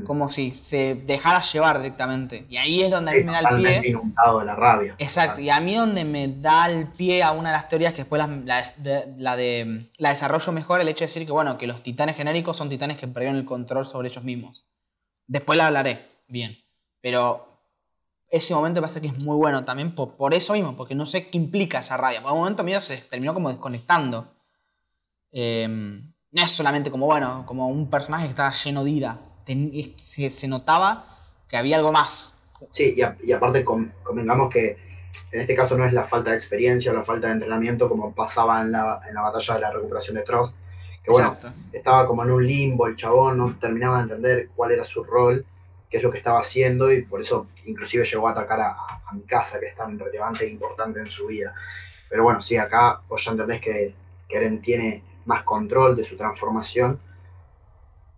como 0.05 0.31
si 0.31 0.53
se 0.53 0.95
dejara 0.95 1.43
llevar 1.43 1.79
directamente. 1.79 2.47
Y 2.49 2.57
ahí 2.57 2.83
es 2.83 2.91
donde 2.91 3.11
a 3.11 3.15
mí 3.15 3.25
me 3.25 3.33
da 3.33 3.39
el 3.41 3.45
totalmente 3.45 3.81
pie. 3.83 3.91
inundado 3.91 4.39
de 4.41 4.45
la 4.47 4.57
rabia. 4.57 4.95
Exacto, 4.99 5.41
y 5.41 5.51
a 5.51 5.61
mí 5.61 5.75
donde 5.77 6.05
me 6.05 6.29
da 6.29 6.69
el 6.71 6.89
pie 6.89 7.23
a 7.23 7.31
una 7.33 7.51
de 7.51 7.57
las 7.57 7.69
teorías 7.69 7.93
que 7.93 7.99
después 7.99 8.19
la, 8.19 8.27
la, 8.27 8.63
de- 8.79 9.15
la 9.19 9.37
de, 9.37 9.91
la 9.99 10.09
desarrollo 10.11 10.51
mejor, 10.53 10.81
el 10.81 10.89
hecho 10.89 11.01
de 11.01 11.07
decir 11.09 11.27
que, 11.27 11.33
bueno, 11.33 11.59
que 11.59 11.67
los 11.67 11.83
titanes 11.83 12.17
genéricos 12.17 12.57
son 12.57 12.69
titanes 12.71 12.97
que 12.97 13.07
perdieron 13.07 13.37
el 13.37 13.45
control 13.45 13.87
sobre 13.87 14.09
ellos 14.09 14.25
mismos. 14.25 14.65
Después 15.29 15.57
la 15.59 15.67
hablaré, 15.67 16.01
bien. 16.29 16.57
Pero 17.01 17.47
ese 18.29 18.55
momento 18.55 18.81
me 18.81 18.87
parece 18.89 19.01
que 19.01 19.09
es 19.09 19.25
muy 19.25 19.37
bueno 19.37 19.65
también 19.65 19.95
por, 19.95 20.17
por 20.17 20.35
eso 20.35 20.53
mismo, 20.55 20.77
porque 20.77 20.95
no 20.95 21.07
sé 21.07 21.29
qué 21.31 21.39
implica 21.39 21.81
esa 21.81 21.97
rabia. 21.97 22.23
Por 22.23 22.33
un 22.33 22.39
momento 22.39 22.65
mío 22.65 22.81
se 22.81 22.97
terminó 22.99 23.35
como 23.35 23.49
desconectando. 23.51 24.29
Eh, 25.33 25.67
no 25.69 26.43
es 26.43 26.51
solamente 26.51 26.91
como, 26.91 27.07
bueno, 27.07 27.45
como 27.47 27.69
un 27.69 27.89
personaje 27.89 28.25
que 28.25 28.31
estaba 28.31 28.51
lleno 28.51 28.85
de 28.85 28.91
ira. 28.91 29.19
Ten- 29.45 29.95
se, 29.97 30.31
se 30.31 30.49
notaba 30.49 31.19
que 31.49 31.57
había 31.57 31.77
algo 31.77 31.93
más. 31.93 32.33
Sí, 32.73 32.95
y, 32.97 33.03
a- 33.03 33.17
y 33.23 33.33
aparte 33.33 33.65
con- 33.65 33.93
convengamos 34.03 34.51
que 34.51 34.77
en 35.33 35.41
este 35.41 35.55
caso 35.55 35.77
no 35.77 35.85
es 35.85 35.93
la 35.93 36.05
falta 36.05 36.31
de 36.31 36.37
experiencia 36.37 36.91
o 36.91 36.95
la 36.95 37.03
falta 37.03 37.29
de 37.29 37.35
entrenamiento 37.35 37.89
como 37.89 38.15
pasaba 38.15 38.61
en 38.63 38.73
la, 38.73 39.01
en 39.09 39.15
la 39.15 39.23
batalla 39.23 39.55
de 39.55 39.61
la 39.61 39.71
recuperación 39.73 40.17
de 40.17 40.23
Trost, 40.23 40.57
que 41.03 41.11
bueno, 41.11 41.35
Exacto. 41.35 41.59
estaba 41.73 42.07
como 42.07 42.25
en 42.25 42.31
un 42.33 42.47
limbo 42.47 42.87
el 42.87 42.97
chabón, 42.97 43.39
no 43.39 43.57
terminaba 43.59 43.99
de 43.99 44.03
entender 44.05 44.49
cuál 44.55 44.73
era 44.73 44.85
su 44.85 45.05
rol, 45.05 45.45
qué 45.97 46.01
es 46.01 46.03
lo 46.05 46.11
que 46.11 46.19
estaba 46.19 46.41
haciendo 46.41 46.93
y 46.93 47.03
por 47.07 47.23
eso 47.23 47.47
inclusive 47.65 48.05
llegó 48.05 48.29
a 48.29 48.33
atacar 48.33 48.61
a, 48.61 48.71
a 49.07 49.13
mi 49.15 49.23
casa, 49.23 49.59
que 49.59 49.65
es 49.65 49.75
tan 49.75 49.99
relevante 49.99 50.45
e 50.45 50.51
importante 50.51 51.01
en 51.01 51.11
su 51.11 51.27
vida. 51.27 51.55
Pero 52.11 52.23
bueno, 52.25 52.39
sí, 52.43 52.59
acá 52.59 53.01
vos 53.09 53.25
ya 53.25 53.31
entendés 53.31 53.63
que, 53.63 53.95
que 54.29 54.37
Eren 54.37 54.61
tiene 54.61 55.03
más 55.25 55.43
control 55.45 55.97
de 55.97 56.05
su 56.05 56.19
transformación. 56.19 57.01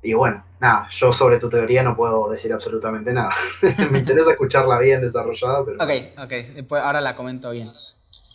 Y 0.02 0.12
bueno, 0.12 0.44
nada, 0.58 0.88
yo 0.90 1.12
sobre 1.12 1.38
tu 1.38 1.48
teoría 1.48 1.84
no 1.84 1.94
puedo 1.96 2.28
decir 2.28 2.52
absolutamente 2.52 3.12
nada. 3.12 3.30
Me 3.92 4.00
interesa 4.00 4.32
escucharla 4.32 4.76
bien 4.80 5.00
desarrollada, 5.00 5.64
pero 5.64 5.76
Ok, 5.84 6.18
ok, 6.24 6.54
después 6.56 6.82
ahora 6.82 7.00
la 7.00 7.14
comento 7.14 7.50
bien. 7.52 7.70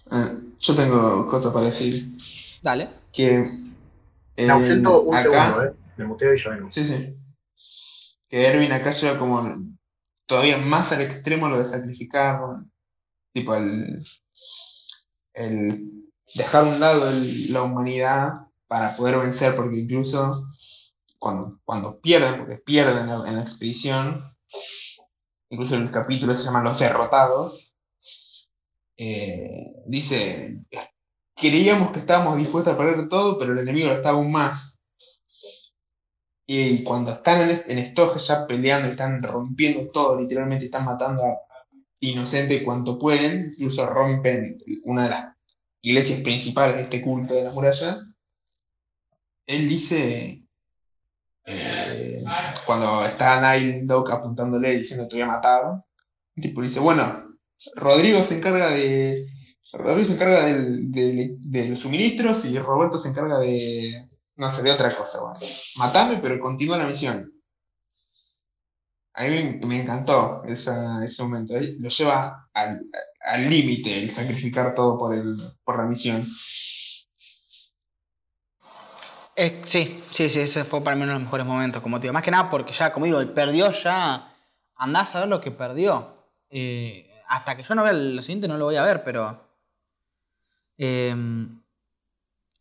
Ah, 0.10 0.32
yo 0.58 0.74
tengo 0.76 1.28
cosas 1.28 1.52
para 1.52 1.66
decir. 1.66 2.02
Dale. 2.62 2.90
Que. 3.12 3.46
me 4.38 4.50
ausento 4.50 5.02
un 5.02 5.14
acá- 5.16 5.24
segundo, 5.24 5.64
¿eh? 5.66 5.74
Me 5.98 6.06
muteo 6.06 6.34
y 6.34 6.38
ya 6.38 6.50
vengo. 6.52 6.72
Sí, 6.72 6.86
sí. 6.86 7.14
Que 8.34 8.48
Erwin 8.48 8.72
acá 8.72 8.90
lleva 8.90 9.20
como 9.20 9.48
todavía 10.26 10.58
más 10.58 10.92
al 10.92 11.02
extremo 11.02 11.50
lo 11.50 11.60
de 11.60 11.66
sacrificar, 11.66 12.40
tipo 13.32 13.54
el, 13.54 14.04
dejar 16.34 16.66
a 16.66 16.68
un 16.68 16.80
lado 16.80 17.12
la 17.50 17.62
humanidad 17.62 18.48
para 18.66 18.98
poder 18.98 19.20
vencer, 19.20 19.56
porque 19.56 19.82
incluso 19.82 20.32
cuando, 21.20 21.60
cuando 21.64 22.02
pierden, 22.02 22.40
porque 22.40 22.58
pierden 22.58 22.98
en 22.98 23.08
la, 23.08 23.30
en 23.30 23.38
expedición, 23.38 24.24
incluso 25.50 25.76
el 25.76 25.92
capítulo 25.92 26.34
se 26.34 26.46
llama 26.46 26.64
Los 26.64 26.80
Derrotados, 26.80 27.76
eh, 28.98 29.84
dice, 29.86 30.58
creíamos 31.36 31.92
que 31.92 32.00
estábamos 32.00 32.38
dispuestos 32.38 32.74
a 32.74 32.78
perder 32.80 33.08
todo, 33.10 33.38
pero 33.38 33.54
el 33.54 33.60
enemigo 33.60 33.90
lo 33.90 33.94
estaba 33.98 34.18
aún 34.18 34.32
más. 34.32 34.83
Y 36.46 36.84
cuando 36.84 37.12
están 37.14 37.50
en, 37.50 37.64
en 37.68 37.80
ya 38.20 38.46
peleando, 38.48 38.88
y 38.88 38.92
están 38.92 39.22
rompiendo 39.24 39.90
todo, 39.92 40.20
literalmente 40.20 40.66
están 40.66 40.86
matando 40.86 41.24
a 41.24 41.38
inocente 42.00 42.64
cuanto 42.64 43.00
pueden, 43.00 43.52
incluso 43.54 43.86
rompen 43.88 44.58
una 44.86 45.04
de 45.06 45.10
las 45.10 45.26
iglesias 45.82 46.20
principales 46.22 46.76
de 46.76 46.82
este 46.84 47.02
culto 47.02 47.34
de 47.34 47.44
las 47.46 47.54
murallas. 47.54 48.14
Él 49.46 49.70
dice, 49.70 50.44
eh, 51.46 52.24
cuando 52.66 53.06
está 53.06 53.56
Nile 53.56 53.82
Dog 53.84 54.12
apuntándole 54.12 54.78
diciendo 54.78 55.08
te 55.08 55.16
voy 55.16 55.24
a 55.24 55.28
matar, 55.28 55.62
el 56.36 56.44
tipo 56.44 56.62
dice, 56.62 56.80
bueno, 56.80 57.36
Rodrigo 57.76 58.22
se 58.24 58.38
encarga 58.38 58.70
de. 58.72 59.26
Rodrigo 59.74 60.06
se 60.06 60.14
encarga 60.14 60.46
del- 60.92 60.92
de 61.42 61.70
los 61.70 61.80
suministros 61.80 62.46
y 62.46 62.58
Roberto 62.60 62.98
se 62.98 63.10
encarga 63.10 63.40
de. 63.40 64.10
No 64.44 64.50
sé, 64.56 64.62
de 64.64 64.72
otra 64.74 64.96
cosa, 64.98 65.22
bueno. 65.22 65.40
Matame, 65.78 66.18
pero 66.18 66.40
continúa 66.40 66.78
la 66.78 66.86
misión. 66.88 67.32
A 69.16 69.24
mí 69.24 69.60
me, 69.66 69.82
encantó 69.82 70.44
esa- 70.46 71.04
ese 71.04 71.24
momento. 71.24 71.54
Lo 71.80 71.90
lleva 71.90 72.48
al 72.54 72.82
al 73.26 73.50
límite 73.50 74.00
el 74.00 74.10
sacrificar 74.12 74.76
todo 74.76 74.98
por, 74.98 75.16
el, 75.16 75.38
por 75.64 75.78
la 75.78 75.86
misión. 75.86 76.26
Eh, 79.36 79.64
sí, 79.66 80.04
sí, 80.12 80.30
sí, 80.30 80.42
ese 80.42 80.64
fue 80.64 80.84
para 80.84 80.96
mí 80.96 81.04
uno 81.04 81.14
de 81.14 81.20
los 81.20 81.24
mejores 81.24 81.46
momentos, 81.46 81.82
como 81.82 82.00
te 82.00 82.04
digo. 82.04 82.14
Más 82.14 82.24
que 82.24 82.32
nada 82.32 82.50
porque 82.50 82.74
ya, 82.74 82.94
como 82.94 83.06
digo, 83.06 83.20
él 83.20 83.32
perdió 83.32 83.72
ya. 83.72 84.32
Andás 84.76 85.16
a 85.16 85.22
ver 85.22 85.30
lo 85.30 85.42
que 85.42 85.52
perdió. 85.52 86.16
Eh, 86.50 87.10
hasta 87.28 87.56
que 87.58 87.64
yo 87.64 87.74
no 87.76 87.84
vea 87.84 87.94
lo 87.94 88.22
siguiente 88.22 88.48
no 88.48 88.58
lo 88.58 88.66
voy 88.66 88.76
a 88.76 88.84
ver, 88.84 89.04
pero. 89.04 89.40
eh, 90.78 91.10
en 91.10 91.64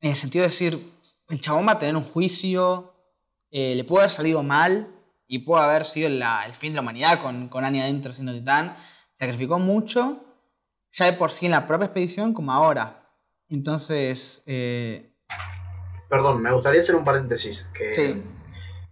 el 0.01 0.17
sentido 0.17 0.43
de 0.43 0.51
decir, 0.51 0.93
el 1.33 1.41
chabón 1.41 1.67
va 1.67 1.73
a 1.73 1.79
tener 1.79 1.97
un 1.97 2.05
juicio, 2.05 2.93
eh, 3.51 3.75
le 3.75 3.85
puede 3.85 4.03
haber 4.03 4.11
salido 4.11 4.43
mal 4.43 4.89
y 5.27 5.41
puede 5.41 5.65
haber 5.65 5.87
sido 5.87 6.09
la- 6.11 6.45
el 6.45 6.53
fin 6.55 6.73
de 6.73 6.77
la 6.77 6.83
humanidad 6.83 7.23
con, 7.23 7.49
con 7.49 7.65
Annie 7.65 7.81
adentro 7.81 8.13
siendo 8.13 8.35
titán. 8.35 8.77
Sacrificó 9.19 9.59
mucho, 9.59 10.23
ya 10.93 11.07
de 11.07 11.15
por 11.15 11.33
sí 11.33 11.47
en 11.47 11.53
la 11.53 11.67
propia 11.67 11.87
expedición 11.87 12.35
como 12.35 12.53
ahora. 12.53 13.09
Entonces, 13.49 14.43
eh, 14.47 15.09
Perdón, 16.11 16.43
me 16.43 16.53
gustaría 16.53 16.83
hacer 16.83 16.95
un 16.97 17.05
paréntesis 17.07 17.71
que, 17.73 17.95
Sí. 17.95 18.23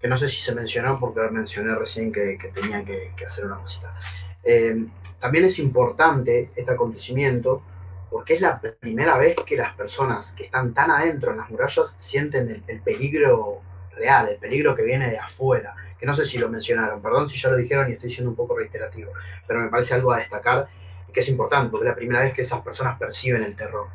que 0.01 0.09
no 0.09 0.17
sé 0.17 0.27
si 0.28 0.41
se 0.41 0.55
mencionó 0.55 0.99
porque 0.99 1.20
mencioné 1.31 1.75
recién 1.75 2.10
que, 2.10 2.39
que 2.41 2.49
tenía 2.49 2.83
que, 2.83 3.12
que 3.15 3.27
hacer 3.27 3.44
una 3.44 3.57
cosita. 3.57 3.94
Eh, 4.43 4.86
también 5.19 5.44
es 5.44 5.59
importante 5.59 6.51
este 6.57 6.73
acontecimiento 6.73 7.62
porque 8.11 8.35
es 8.35 8.41
la 8.41 8.61
primera 8.61 9.17
vez 9.17 9.37
que 9.47 9.57
las 9.57 9.75
personas 9.75 10.35
que 10.35 10.45
están 10.45 10.75
tan 10.75 10.91
adentro 10.91 11.31
en 11.33 11.39
las 11.39 11.51
murallas 11.51 11.95
sienten 11.97 12.49
el, 12.51 12.63
el 12.67 12.81
peligro 12.81 13.61
real, 13.97 14.29
el 14.29 14.37
peligro 14.39 14.75
que 14.75 14.83
viene 14.83 15.11
de 15.11 15.19
afuera. 15.19 15.75
Que 15.99 16.07
no 16.07 16.15
sé 16.15 16.25
si 16.25 16.39
lo 16.39 16.49
mencionaron, 16.49 17.01
perdón 17.03 17.29
si 17.29 17.39
ya 17.39 17.51
lo 17.51 17.57
dijeron 17.57 17.89
y 17.91 17.93
estoy 17.93 18.11
siendo 18.11 18.31
un 18.31 18.37
poco 18.37 18.57
reiterativo, 18.57 19.13
pero 19.47 19.61
me 19.61 19.69
parece 19.69 19.95
algo 19.95 20.13
a 20.13 20.19
destacar 20.19 20.67
y 21.09 21.13
que 21.13 21.21
es 21.21 21.29
importante 21.29 21.71
porque 21.71 21.87
es 21.87 21.91
la 21.91 21.97
primera 21.97 22.21
vez 22.21 22.33
que 22.33 22.43
esas 22.43 22.63
personas 22.63 22.99
perciben 22.99 23.43
el 23.43 23.55
terror. 23.55 23.89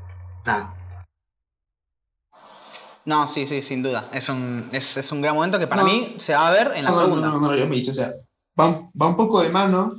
Nada, 0.45 0.73
No, 3.05 3.27
sí, 3.27 3.45
sí, 3.45 3.61
sin 3.61 3.83
duda. 3.83 4.09
Es 4.11 4.29
un, 4.29 4.69
es, 4.71 4.97
es 4.97 5.11
un 5.11 5.21
gran 5.21 5.35
momento 5.35 5.59
que 5.59 5.67
para 5.67 5.83
No. 5.83 5.87
mí 5.87 6.15
se 6.17 6.33
va 6.33 6.47
a 6.47 6.51
ver 6.51 6.71
en 6.75 6.85
la 6.85 6.91
No, 6.91 6.95
no, 6.95 7.01
segunda. 7.03 7.27
no, 7.27 7.39
no, 7.39 7.51
no 7.55 7.65
dicho, 7.67 7.91
o 7.91 7.93
sea, 7.93 8.11
va, 8.59 8.89
va 8.99 9.07
un 9.07 9.15
poco 9.15 9.41
de 9.41 9.49
mano. 9.49 9.95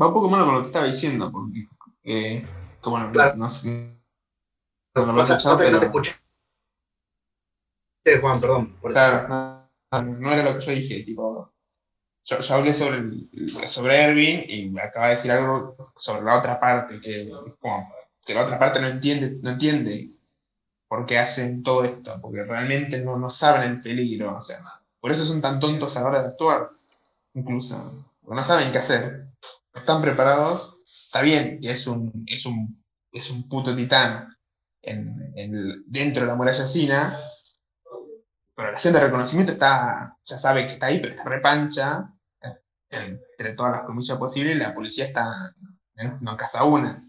Va 0.00 0.06
un 0.06 0.14
poco 0.14 0.26
de 0.26 0.32
mano 0.32 0.46
con 0.46 0.54
lo 0.54 0.60
que 0.62 0.66
estaba 0.68 0.86
diciendo, 0.86 1.30
porque. 1.30 1.66
Eh, 2.04 2.46
bueno, 2.84 3.10
Claro. 3.12 3.36
no, 3.36 3.48
sé. 3.50 3.94
No, 4.94 5.06
lo 5.12 5.20
has 5.20 5.30
escuchado, 5.30 5.58
que 5.58 5.64
no 5.64 5.80
te 5.80 5.86
pero- 5.86 5.86
escuché. 5.86 6.12
Sí, 8.04 8.12
Juan, 8.20 8.40
perdón. 8.40 8.76
por. 8.80 8.92
Claro, 8.92 9.28
no, 9.28 9.70
no, 9.92 10.02
no 10.02 10.32
era 10.32 10.42
lo 10.42 10.58
que 10.58 10.64
yo 10.64 10.72
dije, 10.72 11.02
tipo. 11.04 11.52
Yo, 12.24 12.40
yo 12.40 12.54
hablé 12.54 12.74
sobre, 12.74 12.98
el- 12.98 13.62
sobre 13.66 14.02
Erwin 14.04 14.44
y 14.48 14.70
me 14.70 14.82
acaba 14.82 15.08
de 15.08 15.16
decir 15.16 15.30
algo 15.32 15.92
sobre 15.96 16.22
la 16.22 16.38
otra 16.38 16.60
parte, 16.60 17.00
que 17.00 17.30
como 17.60 17.92
que 18.24 18.34
la 18.34 18.44
otra 18.44 18.58
parte 18.58 18.80
no 18.80 18.88
entiende, 18.88 19.38
no 19.42 19.50
entiende 19.50 20.10
por 20.86 21.06
qué 21.06 21.18
hacen 21.18 21.62
todo 21.62 21.84
esto, 21.84 22.18
porque 22.20 22.44
realmente 22.44 23.00
no, 23.00 23.16
no 23.18 23.30
saben 23.30 23.70
el 23.70 23.80
peligro, 23.80 24.36
o 24.36 24.40
sea, 24.42 24.58
por 25.00 25.10
eso 25.12 25.24
son 25.24 25.40
tan 25.40 25.58
tontos 25.60 25.96
a 25.96 26.00
la 26.02 26.06
hora 26.08 26.22
de 26.22 26.28
actuar, 26.28 26.70
incluso, 27.34 28.04
porque 28.22 28.36
no 28.36 28.42
saben 28.42 28.70
qué 28.72 28.78
hacer, 28.78 29.26
no 29.72 29.80
están 29.80 30.02
preparados, 30.02 30.79
está 31.10 31.22
bien 31.22 31.58
es 31.64 31.88
un, 31.88 32.24
es 32.28 32.46
un, 32.46 32.84
es 33.10 33.30
un 33.32 33.48
puto 33.48 33.74
titán 33.74 34.28
en, 34.80 35.32
en- 35.34 35.82
dentro 35.86 36.22
de 36.22 36.28
la 36.28 36.36
muralla 36.36 36.64
china, 36.64 37.18
pero 38.54 38.70
la 38.70 38.78
gente 38.78 38.98
de 39.00 39.04
reconocimiento 39.06 39.52
está, 39.52 40.16
ya 40.22 40.38
sabe 40.38 40.66
que 40.68 40.74
está 40.74 40.86
ahí, 40.86 41.00
pero 41.00 41.14
está 41.14 41.24
repancha, 41.24 42.12
eh, 42.42 42.60
entre 42.90 43.54
todas 43.56 43.72
las 43.72 43.82
comillas 43.82 44.18
posibles, 44.18 44.56
la 44.56 44.72
policía 44.72 45.06
está, 45.06 45.52
eh, 45.96 46.12
no 46.20 46.36
caza 46.36 46.62
una. 46.62 47.02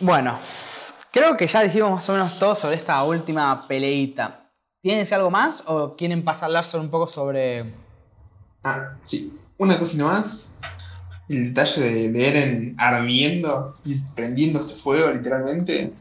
Bueno, 0.00 0.38
creo 1.12 1.34
que 1.36 1.46
ya 1.46 1.62
dijimos 1.62 1.92
más 1.92 2.08
o 2.10 2.12
menos 2.12 2.38
todo 2.38 2.54
sobre 2.54 2.76
esta 2.76 3.02
última 3.04 3.66
peleita. 3.66 4.50
¿Tienes 4.82 5.10
algo 5.12 5.30
más 5.30 5.62
o 5.66 5.96
quieren 5.96 6.24
pasar 6.24 6.42
a 6.44 6.46
hablar 6.46 6.64
un 6.74 6.90
poco 6.90 7.06
sobre 7.08 7.83
Ah, 8.64 8.98
sí. 9.02 9.40
Una 9.58 9.78
cosita 9.78 10.04
más. 10.04 10.54
El 11.28 11.48
detalle 11.48 11.82
de, 11.82 12.12
de 12.12 12.28
Eren 12.28 12.76
ardiendo 12.78 13.76
y 13.84 14.00
prendiéndose 14.14 14.76
fuego, 14.76 15.10
literalmente. 15.12 15.92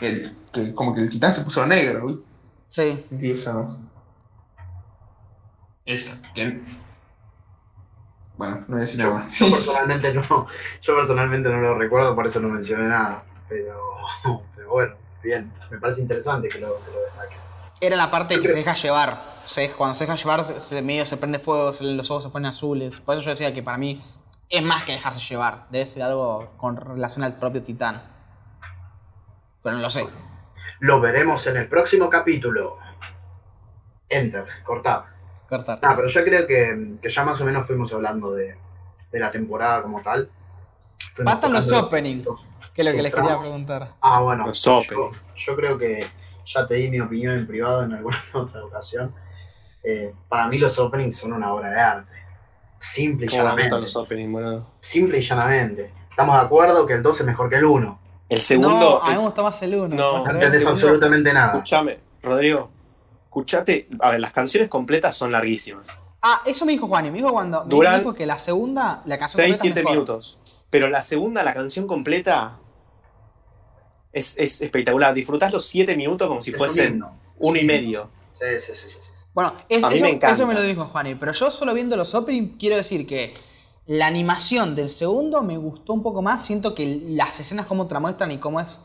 El- 0.00 0.36
que 0.52 0.74
como 0.74 0.94
que 0.94 1.02
el 1.02 1.10
titán 1.10 1.32
se 1.32 1.42
puso 1.42 1.66
negro, 1.66 2.06
¿vi? 2.06 2.20
Sí. 2.68 3.04
Incluso. 3.10 3.78
Eso. 5.84 6.20
que- 6.34 6.60
Bueno, 8.36 8.56
no 8.60 8.66
voy 8.68 8.78
a 8.78 8.80
decir 8.80 9.00
Yo, 9.00 9.12
nada 9.12 9.24
más. 9.26 9.38
yo 9.38 9.50
personalmente 9.50 10.14
no, 10.14 10.22
yo 10.82 10.96
personalmente 10.96 11.48
no 11.50 11.60
lo 11.60 11.78
recuerdo, 11.78 12.14
por 12.14 12.26
eso 12.26 12.40
no 12.40 12.48
mencioné 12.48 12.88
nada. 12.88 13.24
Pero, 13.48 13.80
pero 14.54 14.70
bueno, 14.70 14.94
bien. 15.22 15.52
Me 15.70 15.78
parece 15.78 16.02
interesante 16.02 16.48
que 16.48 16.58
lo, 16.58 16.82
que 16.82 16.90
lo 16.90 17.02
destaques. 17.02 17.49
Era 17.80 17.96
la 17.96 18.10
parte 18.10 18.38
que 18.40 18.48
se 18.48 18.54
deja 18.54 18.74
llevar. 18.74 19.40
Se- 19.46 19.72
cuando 19.72 19.94
se 19.94 20.04
deja 20.06 20.16
llevar, 20.16 20.44
se, 20.46 20.60
se- 20.60 20.82
medio 20.82 21.04
se 21.06 21.16
prende 21.16 21.38
fuego, 21.38 21.72
se- 21.72 21.84
los 21.84 22.10
ojos 22.10 22.24
se 22.24 22.30
ponen 22.30 22.46
azules. 22.50 23.00
Por 23.00 23.14
eso 23.14 23.24
yo 23.24 23.30
decía 23.30 23.52
que 23.54 23.62
para 23.62 23.78
mí 23.78 24.04
es 24.48 24.62
más 24.62 24.84
que 24.84 24.92
dejarse 24.92 25.20
llevar. 25.20 25.66
Debe 25.70 25.86
ser 25.86 26.02
algo 26.02 26.50
con 26.56 26.76
relación 26.76 27.24
al 27.24 27.36
propio 27.36 27.62
titán. 27.62 28.02
Pero 29.62 29.76
no 29.76 29.82
lo 29.82 29.90
sé. 29.90 30.06
Lo 30.80 31.00
veremos 31.00 31.46
en 31.46 31.56
el 31.56 31.68
próximo 31.68 32.08
capítulo. 32.08 32.78
Enter, 34.08 34.44
cortar. 34.64 35.04
Cortar. 35.48 35.78
Ah, 35.82 35.94
pero 35.96 36.08
yo 36.08 36.24
creo 36.24 36.46
que, 36.46 36.96
que 37.00 37.08
ya 37.08 37.24
más 37.24 37.40
o 37.40 37.44
menos 37.44 37.66
fuimos 37.66 37.92
hablando 37.92 38.32
de, 38.32 38.56
de 39.10 39.18
la 39.20 39.30
temporada 39.30 39.82
como 39.82 40.00
tal. 40.02 40.30
Faltan 41.24 41.52
los 41.52 41.70
openings, 41.72 42.26
Que 42.74 42.82
es 42.82 42.88
lo 42.88 42.94
que 42.94 43.02
les 43.02 43.14
quería 43.14 43.38
preguntar. 43.38 43.92
Ah, 44.00 44.20
bueno. 44.20 44.46
Los 44.46 44.62
yo, 44.64 44.76
openings. 44.78 45.16
yo 45.34 45.56
creo 45.56 45.78
que 45.78 46.06
ya 46.46 46.66
te 46.66 46.74
di 46.74 46.90
mi 46.90 47.00
opinión 47.00 47.36
en 47.36 47.46
privado 47.46 47.82
en 47.84 47.92
alguna 47.92 48.22
otra 48.34 48.64
ocasión. 48.64 49.14
Eh, 49.82 50.12
para 50.28 50.46
mí 50.48 50.58
los 50.58 50.78
openings 50.78 51.16
son 51.16 51.32
una 51.32 51.52
obra 51.52 51.70
de 51.70 51.80
arte. 51.80 52.12
Simple 52.78 53.26
y 53.26 53.28
Como 53.28 53.42
llanamente. 53.42 53.78
los 53.80 53.96
openings, 53.96 54.32
boludo. 54.32 54.66
Simple 54.80 55.18
y 55.18 55.20
llanamente. 55.22 55.92
Estamos 56.10 56.38
de 56.38 56.46
acuerdo 56.46 56.86
que 56.86 56.94
el 56.94 57.02
2 57.02 57.20
es 57.20 57.26
mejor 57.26 57.48
que 57.50 57.56
el 57.56 57.64
1. 57.64 57.98
El 58.28 58.40
segundo 58.40 58.78
no, 58.78 59.02
a 59.02 59.06
mí 59.08 59.12
es- 59.12 59.18
me 59.18 59.24
gustó 59.24 59.42
más 59.42 59.62
el 59.62 59.74
1. 59.74 59.88
No, 59.96 60.18
No 60.18 60.24
entendés 60.30 60.52
segundo- 60.60 60.70
absolutamente 60.72 61.32
nada. 61.32 61.52
Escuchame, 61.52 61.98
Rodrigo. 62.22 62.70
Escuchate. 63.24 63.88
A 64.00 64.10
ver, 64.10 64.20
las 64.20 64.32
canciones 64.32 64.68
completas 64.68 65.14
son 65.16 65.32
larguísimas. 65.32 65.96
Ah, 66.22 66.42
eso 66.44 66.64
me 66.66 66.72
dijo 66.72 66.86
Juan. 66.86 67.04
Me 67.04 67.10
dijo 67.12 67.30
cuando. 67.32 67.64
me 67.64 67.98
dijo 67.98 68.14
que 68.14 68.26
la 68.26 68.38
segunda, 68.38 69.02
la 69.06 69.18
canción 69.18 69.36
6, 69.44 69.52
completa 69.52 69.54
es 69.54 69.60
7 69.60 69.80
mejor. 69.80 69.92
minutos. 69.92 70.38
Pero 70.68 70.88
la 70.88 71.02
segunda, 71.02 71.42
la 71.42 71.54
canción 71.54 71.86
completa. 71.86 72.58
Es, 74.12 74.36
es 74.38 74.60
espectacular. 74.62 75.14
Disfrutás 75.14 75.52
los 75.52 75.64
7 75.66 75.96
minutos 75.96 76.26
como 76.28 76.40
si 76.40 76.52
fuesen 76.52 77.02
uno 77.38 77.58
y 77.58 77.64
medio. 77.64 78.08
Sí, 78.32 78.44
sí, 78.58 78.74
sí, 78.74 78.88
sí. 78.88 79.12
Bueno, 79.34 79.54
es- 79.68 79.84
A 79.84 79.88
mí 79.90 79.96
eso, 79.96 80.04
me 80.04 80.10
encanta. 80.10 80.32
eso 80.32 80.46
me 80.46 80.54
lo 80.54 80.62
dijo 80.62 80.86
Juani, 80.86 81.14
pero 81.14 81.32
yo 81.32 81.50
solo 81.50 81.72
viendo 81.74 81.96
los 81.96 82.14
openings 82.14 82.56
quiero 82.58 82.76
decir 82.76 83.06
que 83.06 83.34
la 83.86 84.06
animación 84.06 84.74
del 84.74 84.90
segundo 84.90 85.42
me 85.42 85.56
gustó 85.56 85.92
un 85.92 86.02
poco 86.02 86.22
más. 86.22 86.44
Siento 86.44 86.74
que 86.74 87.00
las 87.06 87.38
escenas 87.38 87.66
como 87.66 87.86
te 87.86 87.94
la 87.94 88.00
muestran 88.00 88.30
y 88.32 88.38
cómo 88.38 88.60
es 88.60 88.80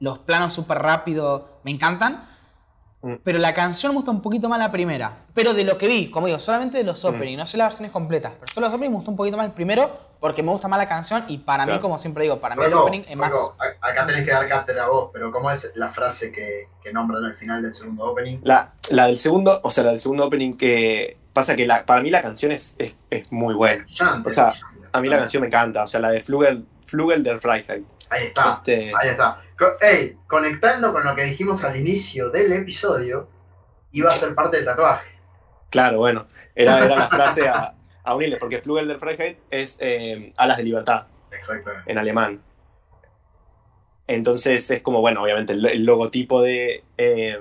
los 0.00 0.18
planos 0.20 0.54
súper 0.54 0.78
rápido 0.78 1.60
me 1.64 1.70
encantan. 1.70 2.28
Mm. 3.02 3.14
Pero 3.22 3.38
la 3.38 3.52
canción 3.54 3.92
me 3.92 3.96
gusta 3.96 4.10
un 4.10 4.22
poquito 4.22 4.48
más 4.48 4.58
la 4.58 4.72
primera. 4.72 5.26
Pero 5.34 5.54
de 5.54 5.64
lo 5.64 5.76
que 5.78 5.86
vi, 5.86 6.10
como 6.10 6.26
digo, 6.26 6.38
solamente 6.38 6.78
de 6.78 6.84
los 6.84 7.02
Mm. 7.04 7.08
openings, 7.08 7.38
no 7.38 7.46
sé 7.46 7.56
las 7.58 7.68
versiones 7.68 7.92
completas. 7.92 8.32
Pero 8.40 8.52
solo 8.52 8.66
los 8.66 8.74
openings 8.74 8.90
me 8.90 8.96
gustó 8.96 9.10
un 9.12 9.16
poquito 9.16 9.36
más 9.36 9.46
el 9.46 9.52
primero 9.52 9.98
porque 10.24 10.42
me 10.42 10.52
gusta 10.52 10.68
más 10.68 10.78
la 10.78 10.88
canción 10.88 11.26
y 11.28 11.36
para 11.36 11.66
mí, 11.66 11.78
como 11.80 11.98
siempre 11.98 12.22
digo, 12.22 12.40
para 12.40 12.56
mí 12.56 12.64
el 12.64 12.72
opening 12.72 13.02
es 13.06 13.14
más... 13.14 13.30
Acá 13.82 14.06
tenés 14.06 14.24
que 14.24 14.30
dar 14.30 14.48
cátedra 14.48 14.84
a 14.84 14.88
vos, 14.88 15.10
pero 15.12 15.30
¿cómo 15.30 15.50
es 15.50 15.70
la 15.74 15.90
frase 15.90 16.32
que, 16.32 16.68
que 16.82 16.94
nombran 16.94 17.22
al 17.26 17.34
final 17.34 17.60
del 17.60 17.74
segundo 17.74 18.06
opening? 18.06 18.38
La, 18.42 18.72
la 18.88 19.08
del 19.08 19.18
segundo, 19.18 19.60
o 19.62 19.70
sea, 19.70 19.84
la 19.84 19.90
del 19.90 20.00
segundo 20.00 20.24
opening 20.24 20.56
que. 20.56 21.18
Pasa 21.34 21.54
que 21.54 21.66
la, 21.66 21.84
para 21.84 22.00
mí 22.00 22.10
la 22.10 22.22
canción 22.22 22.52
es, 22.52 22.74
es, 22.78 22.96
es 23.10 23.30
muy 23.32 23.52
buena. 23.52 23.84
O 24.24 24.30
sea. 24.30 24.54
A 24.92 25.00
mí 25.02 25.08
la 25.10 25.18
canción 25.18 25.42
me 25.42 25.48
encanta. 25.48 25.82
O 25.82 25.86
sea, 25.86 26.00
la 26.00 26.08
de 26.08 26.22
Flugel, 26.22 26.64
Flugel 26.86 27.22
del 27.22 27.38
Freiheit. 27.38 27.84
Ahí 28.08 28.28
está, 28.28 28.52
Este, 28.54 28.92
ahí 28.98 29.10
está. 29.10 29.42
Co- 29.58 29.76
Ey, 29.78 30.16
conectando 30.26 30.90
con 30.90 31.04
lo 31.04 31.14
que 31.14 31.24
dijimos 31.24 31.62
al 31.64 31.76
inicio 31.76 32.30
del 32.30 32.50
episodio, 32.54 33.28
iba 33.92 34.08
a 34.08 34.14
ser 34.14 34.34
parte 34.34 34.56
del 34.56 34.64
tatuaje. 34.64 35.06
claro, 35.68 35.98
bueno. 35.98 36.26
Era, 36.54 36.78
era 36.82 36.96
la 36.96 37.08
frase 37.08 37.46
a, 37.46 37.74
a 38.04 38.14
unirle, 38.14 38.36
porque 38.36 38.60
Flugel 38.60 38.86
del 38.88 38.98
Freiheit 38.98 39.38
es 39.50 39.78
eh, 39.80 40.32
alas 40.36 40.56
de 40.58 40.62
libertad 40.62 41.06
Exactamente. 41.32 41.90
en 41.90 41.98
alemán. 41.98 42.40
Entonces 44.06 44.70
es 44.70 44.82
como, 44.82 45.00
bueno, 45.00 45.22
obviamente 45.22 45.54
el, 45.54 45.64
el 45.64 45.84
logotipo 45.84 46.42
de, 46.42 46.84
eh, 46.98 47.38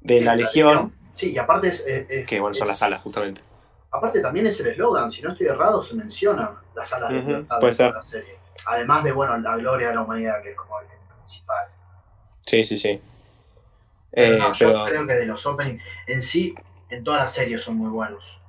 de 0.00 0.18
Sí, 0.18 0.24
la 0.24 0.36
Legión, 0.36 0.92
Sí, 1.12 1.32
y 1.32 1.38
aparte 1.38 1.68
es, 1.68 1.80
es- 1.86 2.06
es- 2.08 2.26
que 2.26 2.40
bueno, 2.40 2.54
son 2.54 2.64
es- 2.66 2.68
las 2.68 2.82
alas 2.82 3.02
justamente. 3.02 3.42
Aparte 3.92 4.20
también 4.20 4.46
es 4.46 4.58
el 4.60 4.68
eslogan, 4.68 5.10
si 5.10 5.20
no 5.22 5.32
estoy 5.32 5.48
errado, 5.48 5.82
se 5.82 5.94
menciona 5.94 6.62
las 6.74 6.88
salas 6.88 7.10
de 7.10 7.20
libertad 7.22 7.58
puede 7.58 7.72
ser. 7.72 7.88
de 7.88 7.92
la 7.94 8.02
serie. 8.02 8.36
Además 8.66 9.02
de, 9.04 9.12
bueno, 9.12 9.36
la 9.38 9.56
gloria 9.56 9.88
de 9.88 9.94
la 9.96 10.02
humanidad, 10.02 10.42
que 10.42 10.50
es 10.50 10.56
como 10.56 10.78
el 10.80 10.86
principal. 11.16 11.66
Sí, 12.46 12.62
sí, 12.64 12.78
sí. 12.78 13.00
Pero 14.12 14.34
Eh, 14.34 14.38
no, 14.38 14.52
yo 14.52 14.68
pero 14.68 14.84
creo 14.86 15.06
que 15.06 15.14
de 15.14 15.26
los 15.26 15.44
openings 15.46 15.82
en 16.06 16.22
sí, 16.22 16.54
en 16.88 17.04
todas 17.04 17.20
las 17.22 17.32
series 17.32 17.62
son 17.62 17.76
muy 17.76 17.90
buenos. 17.90 18.39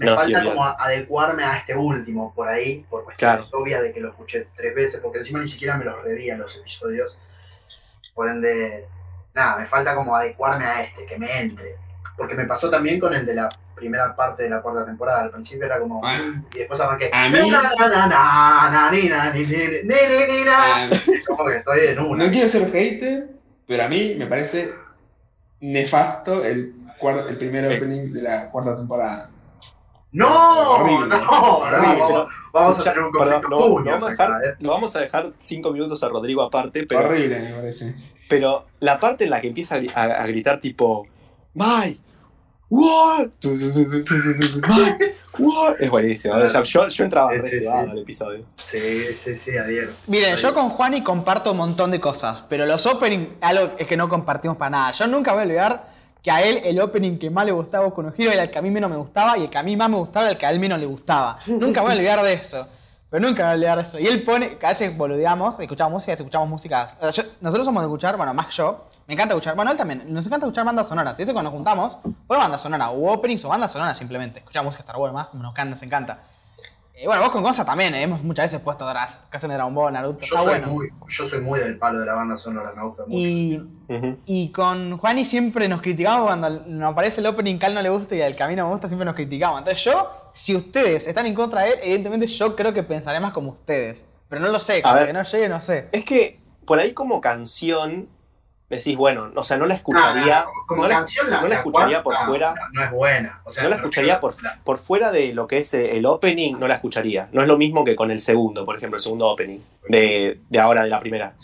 Me 0.00 0.06
No, 0.06 0.16
falta 0.18 0.42
como 0.44 0.64
a- 0.64 0.76
adecuarme 0.78 1.44
a 1.44 1.58
este 1.58 1.74
último 1.76 2.32
por 2.34 2.48
ahí, 2.48 2.84
por 2.90 3.04
cuestiones 3.04 3.48
obvias 3.54 3.80
de 3.82 3.92
que 3.92 4.00
lo 4.00 4.08
escuché 4.10 4.48
tres 4.56 4.74
veces, 4.74 5.00
porque 5.00 5.18
encima 5.18 5.38
ni 5.40 5.46
siquiera 5.46 5.76
me 5.76 5.84
los 5.84 6.02
revían 6.02 6.38
los 6.38 6.56
episodios. 6.56 7.16
Por 8.12 8.28
ende, 8.28 8.86
nada, 9.34 9.56
me 9.58 9.66
falta 9.66 9.94
como 9.94 10.16
adecuarme 10.16 10.64
a 10.64 10.82
este, 10.82 11.06
que 11.06 11.18
me 11.18 11.40
entre. 11.40 11.76
Porque 12.16 12.34
me 12.34 12.44
pasó 12.44 12.70
también 12.70 12.98
con 13.00 13.12
el 13.14 13.24
de 13.26 13.34
la 13.34 13.48
primera 13.74 14.14
parte 14.14 14.44
de 14.44 14.50
la 14.50 14.62
cuarta 14.62 14.84
temporada. 14.86 15.22
Al 15.22 15.30
principio 15.30 15.66
era 15.66 15.78
como. 15.80 16.00
Ah. 16.04 16.18
mm, 16.24 16.46
y 16.54 16.58
después 16.58 16.80
arranqué. 16.80 17.10
A 17.12 17.28
mí- 17.28 17.50
Como 21.26 21.44
que 21.46 21.56
estoy 21.56 21.80
en 21.88 21.98
una. 22.00 22.24
no 22.26 22.30
quiero 22.32 22.48
ser 22.48 22.70
hater, 22.70 23.28
pero 23.66 23.82
a 23.84 23.88
mí 23.88 24.14
me 24.16 24.26
parece 24.26 24.72
nefasto 25.60 26.44
el, 26.44 26.74
cuar- 27.00 27.26
el 27.28 27.36
primer 27.38 27.64
Eh. 27.70 27.76
opening 27.76 28.12
de 28.12 28.22
la 28.22 28.50
cuarta 28.50 28.76
temporada. 28.76 29.30
No, 30.14 30.70
Horrible. 30.70 31.08
no, 31.08 31.18
no, 31.18 31.58
Horrible, 31.58 31.80
vamos, 31.88 32.06
pero- 32.08 32.28
vamos 32.52 32.78
a 32.78 32.82
tener 32.84 32.98
un 33.02 33.12
perdón, 33.12 33.28
conflicto 33.42 33.48
lo, 33.50 33.78
lo 33.80 33.84
vamos 33.84 34.02
a 34.08 34.12
acá, 34.12 34.24
dejar, 34.26 34.44
¿eh? 34.44 34.54
lo 34.60 34.70
vamos 34.70 34.96
a 34.96 35.00
dejar 35.00 35.26
cinco 35.38 35.72
minutos 35.72 36.02
a 36.04 36.08
Rodrigo 36.08 36.40
aparte, 36.42 36.86
pero, 36.86 37.00
Horrible, 37.08 37.40
me 37.40 37.52
parece. 37.52 37.94
pero 38.28 38.64
la 38.80 38.98
parte 39.00 39.24
en 39.24 39.30
la 39.30 39.40
que 39.40 39.48
empieza 39.48 39.74
a, 39.74 39.78
gri- 39.80 39.92
a- 39.94 40.22
a 40.22 40.26
gritar 40.26 40.58
tipo 40.60 41.06
¡Mai! 41.54 42.00
¡What! 42.70 43.28
¡Mai! 44.68 44.94
¿What? 45.38 45.76
Es 45.80 45.90
buenísimo. 45.90 46.34
O 46.36 46.48
sea, 46.48 46.62
yo, 46.62 46.88
yo 46.88 47.04
entraba 47.04 47.30
Sí, 47.40 47.58
sí, 47.60 47.66
al 47.66 47.98
episodio. 47.98 48.44
Sí, 48.62 49.06
sí, 49.22 49.36
sí, 49.36 49.56
adhiero. 49.56 49.92
Miren, 50.06 50.36
yo 50.36 50.54
con 50.54 50.70
Juani 50.70 51.02
comparto 51.02 51.50
un 51.52 51.58
montón 51.58 51.90
de 51.90 52.00
cosas, 52.00 52.42
pero 52.48 52.66
los 52.66 52.86
openings, 52.86 53.30
algo 53.40 53.72
es 53.78 53.86
que 53.86 53.96
no 53.96 54.08
compartimos 54.08 54.56
para 54.56 54.70
nada. 54.70 54.92
Yo 54.92 55.06
nunca 55.08 55.32
voy 55.32 55.42
a 55.42 55.44
olvidar 55.44 55.93
que 56.24 56.30
a 56.30 56.42
él 56.42 56.62
el 56.64 56.80
opening 56.80 57.18
que 57.18 57.28
más 57.30 57.44
le 57.44 57.52
gustaba 57.52 57.92
con 57.94 58.12
Hero 58.16 58.32
era 58.32 58.42
el 58.44 58.50
que 58.50 58.58
a 58.58 58.62
mí 58.62 58.70
menos 58.70 58.90
me 58.90 58.96
gustaba 58.96 59.36
y 59.38 59.42
el 59.42 59.50
que 59.50 59.58
a 59.58 59.62
mí 59.62 59.76
más 59.76 59.88
me 59.90 59.98
gustaba 59.98 60.24
era 60.26 60.32
el 60.32 60.38
que 60.38 60.46
a 60.46 60.50
él 60.50 60.58
menos 60.58 60.80
le 60.80 60.86
gustaba. 60.86 61.38
Nunca 61.46 61.82
voy 61.82 61.92
a 61.92 61.94
olvidar 61.94 62.22
de 62.22 62.32
eso. 62.32 62.66
Pero 63.10 63.28
nunca 63.28 63.42
voy 63.44 63.50
a 63.52 63.54
olvidar 63.54 63.76
de 63.78 63.84
eso. 63.84 63.98
Y 64.00 64.06
él 64.08 64.24
pone, 64.24 64.56
que 64.58 64.66
a 64.66 64.70
veces 64.70 64.96
boludeamos, 64.96 65.60
escuchamos 65.60 65.92
música, 65.92 66.14
escuchamos 66.14 66.48
músicas. 66.48 66.96
o 66.98 67.12
sea, 67.12 67.24
yo- 67.24 67.30
nosotros 67.40 67.64
somos 67.66 67.80
de 67.82 67.86
escuchar, 67.86 68.16
bueno, 68.16 68.34
más 68.34 68.48
yo, 68.56 68.86
me 69.06 69.14
encanta 69.14 69.34
escuchar, 69.34 69.54
bueno, 69.54 69.70
él 69.70 69.76
también, 69.76 70.02
nos 70.12 70.26
encanta 70.26 70.46
escuchar 70.46 70.64
bandas 70.64 70.88
sonoras. 70.88 71.16
Y 71.20 71.22
eso 71.22 71.32
cuando 71.32 71.50
nos 71.50 71.56
juntamos, 71.56 71.98
por 72.26 72.38
bandas 72.38 72.60
sonoras, 72.62 72.88
o 72.92 73.12
openings 73.12 73.44
o 73.44 73.48
bandas 73.50 73.70
sonoras 73.70 73.96
simplemente. 73.96 74.40
Escuchamos 74.40 74.66
música 74.72 74.82
Star 74.82 74.96
Wars 74.96 75.14
más, 75.14 75.32
nos 75.34 75.52
encanta, 75.52 75.64
nos 75.74 75.82
encanta. 75.84 76.18
Eh, 76.96 77.06
bueno, 77.06 77.22
vos 77.22 77.30
con 77.30 77.42
cosas 77.42 77.66
también, 77.66 77.92
eh, 77.94 78.02
hemos 78.02 78.22
muchas 78.22 78.44
veces 78.46 78.60
puesto 78.60 78.84
las 78.94 79.16
canciones 79.28 79.54
de 79.54 79.56
Dragon 79.56 79.74
Ball, 79.74 79.92
Naruto, 79.92 80.20
Yo 80.20 80.36
está 80.36 80.38
soy, 80.38 80.46
bueno. 80.60 80.66
muy, 80.68 80.88
yo 81.08 81.26
soy 81.26 81.40
muy 81.40 81.58
del 81.58 81.76
palo 81.76 81.98
de 81.98 82.06
la 82.06 82.14
banda 82.14 82.36
sonora, 82.36 82.72
me 82.76 82.84
gusta 82.84 83.02
mucho. 83.02 83.16
Y, 83.18 83.62
y 84.26 84.52
con 84.52 84.96
Juani 84.98 85.24
siempre 85.24 85.66
nos 85.66 85.82
criticamos 85.82 86.26
cuando 86.28 86.50
nos 86.50 86.92
aparece 86.92 87.20
el 87.20 87.26
opening 87.26 87.58
que 87.58 87.66
a 87.66 87.68
él 87.70 87.74
no 87.74 87.82
le 87.82 87.88
gusta 87.88 88.14
y 88.14 88.22
al 88.22 88.36
que 88.36 88.42
a 88.44 88.48
mí 88.48 88.54
no 88.54 88.66
me 88.66 88.70
gusta, 88.72 88.86
siempre 88.86 89.04
nos 89.04 89.16
criticamos. 89.16 89.58
Entonces 89.58 89.82
yo, 89.84 90.08
si 90.34 90.54
ustedes 90.54 91.08
están 91.08 91.26
en 91.26 91.34
contra 91.34 91.62
de 91.62 91.70
él, 91.70 91.78
evidentemente 91.82 92.28
yo 92.28 92.54
creo 92.54 92.72
que 92.72 92.84
pensaré 92.84 93.18
más 93.18 93.32
como 93.32 93.50
ustedes. 93.50 94.04
Pero 94.28 94.40
no 94.42 94.52
lo 94.52 94.60
sé, 94.60 94.80
A 94.84 94.94
ver. 94.94 95.06
que 95.08 95.12
no 95.12 95.24
llegue, 95.24 95.48
no 95.48 95.60
sé. 95.60 95.88
Es 95.90 96.04
que 96.04 96.38
por 96.64 96.78
ahí 96.78 96.92
como 96.92 97.20
canción 97.20 98.08
decís, 98.68 98.96
bueno, 98.96 99.30
o 99.34 99.42
sea, 99.42 99.56
no 99.56 99.66
la 99.66 99.74
escucharía, 99.74 100.40
Ah, 100.40 100.46
como 100.66 100.82
no 100.82 100.88
la- 100.88 100.94
canción 100.96 101.30
la, 101.30 101.40
no 101.40 101.48
la 101.48 101.54
escucharía 101.56 102.02
por 102.02 102.14
cuarta 102.14 102.26
fuera. 102.26 102.54
No, 102.54 102.68
no 102.72 102.84
es 102.84 102.90
buena. 102.90 103.42
O 103.44 103.50
sea, 103.50 103.62
no 103.62 103.68
la 103.68 103.76
escucharía 103.76 104.20
por, 104.20 104.34
por 104.64 104.78
fuera 104.78 105.10
de 105.12 105.32
lo 105.34 105.46
que 105.46 105.58
es 105.58 105.74
eh, 105.74 105.96
el 105.96 106.06
opening, 106.06 106.54
no 106.58 106.66
la 106.66 106.74
escucharía. 106.74 107.28
No 107.32 107.42
es 107.42 107.48
lo 107.48 107.56
mismo 107.56 107.84
que 107.84 107.94
con 107.94 108.10
el 108.10 108.20
segundo, 108.20 108.64
por 108.64 108.76
ejemplo, 108.76 108.96
el 108.96 109.02
segundo 109.02 109.28
opening 109.28 109.60
de, 109.88 110.40
de 110.48 110.58
ahora, 110.58 110.82
de 110.84 110.90
la 110.90 111.00
primera. 111.00 111.34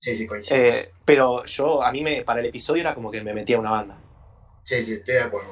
Sí, 0.00 0.14
sí, 0.16 0.26
coincido. 0.26 0.56
Eh, 0.56 0.92
pero 1.04 1.44
yo, 1.44 1.82
a 1.82 1.90
mí 1.90 2.02
me, 2.02 2.22
para 2.22 2.40
el 2.40 2.46
episodio 2.46 2.80
era 2.82 2.94
como 2.94 3.10
que 3.10 3.22
me 3.22 3.32
metía 3.34 3.58
una 3.58 3.70
banda. 3.70 3.96
Sí, 4.64 4.82
sí, 4.84 4.94
estoy 4.94 5.14
de 5.14 5.20
acuerdo. 5.22 5.50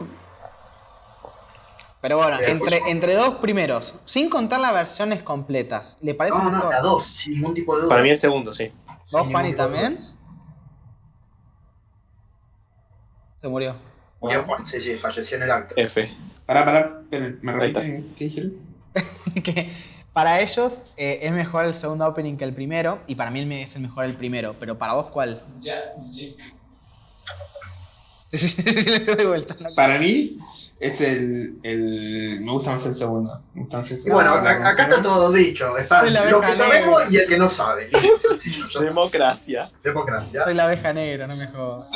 Pero 2.00 2.18
bueno, 2.18 2.38
entre, 2.42 2.82
entre 2.90 3.14
dos 3.14 3.36
primeros, 3.36 3.98
sin 4.04 4.28
contar 4.28 4.60
las 4.60 4.74
versiones 4.74 5.22
completas, 5.22 5.96
¿le 6.02 6.14
parece 6.14 6.36
No, 6.36 6.50
no, 6.50 6.68
la 6.70 6.80
dos, 6.80 7.02
sin 7.06 7.34
ningún 7.34 7.54
tipo 7.54 7.74
de 7.74 7.82
duda. 7.84 7.88
Para 7.94 8.02
mí 8.02 8.10
el 8.10 8.18
segundo, 8.18 8.52
sí. 8.52 8.70
¿Vos, 9.12 9.28
de 9.28 9.52
también? 9.52 9.98
Se 13.40 13.48
murió. 13.48 13.74
Juan, 14.20 14.64
sí, 14.64 14.80
sí, 14.80 14.94
falleció 14.94 15.36
en 15.36 15.42
el 15.42 15.50
acto. 15.50 15.74
F. 15.76 16.10
Pará, 16.46 16.64
pará, 16.64 17.02
¿me 17.10 17.52
repiten 17.52 18.14
qué 18.16 18.24
dijeron? 18.24 18.52
que 19.44 19.70
para 20.12 20.40
ellos 20.40 20.72
eh, 20.96 21.18
es 21.22 21.32
mejor 21.32 21.64
el 21.64 21.74
segundo 21.74 22.06
opening 22.06 22.36
que 22.36 22.44
el 22.44 22.54
primero, 22.54 23.00
y 23.06 23.16
para 23.16 23.30
mí 23.30 23.62
es 23.62 23.76
el 23.76 23.82
mejor 23.82 24.04
el 24.04 24.14
primero, 24.14 24.54
pero 24.58 24.78
para 24.78 24.94
vos, 24.94 25.06
¿cuál? 25.06 25.42
Ya. 25.60 25.94
de 29.16 29.26
vuelta. 29.26 29.56
¿no? 29.60 29.68
Para 29.74 29.98
mí 29.98 30.38
es 30.80 31.00
el, 31.00 31.58
el. 31.62 32.40
Me 32.42 32.52
gusta 32.52 32.72
más 32.72 32.84
el 32.86 32.94
segundo. 32.94 33.30
Me 33.54 33.62
gusta 33.62 33.78
más 33.78 33.90
el 33.90 33.98
Y 33.98 34.00
segundo. 34.02 34.30
bueno, 34.30 34.34
acá, 34.48 34.68
acá 34.68 34.82
está 34.84 35.02
todo 35.02 35.32
dicho. 35.32 35.76
Está 35.78 36.00
Soy 36.00 36.10
la 36.10 36.30
lo 36.30 36.40
que 36.40 36.52
sabemos 36.52 36.98
negra. 37.00 37.12
y 37.12 37.16
el 37.16 37.28
que 37.28 37.38
no 37.38 37.48
sabe. 37.48 37.90
Democracia. 38.80 39.68
Democracia. 39.82 40.44
Soy 40.44 40.54
la 40.54 40.64
abeja 40.64 40.92
negra, 40.92 41.26
no 41.26 41.36
me 41.36 41.46
jodas. 41.48 41.88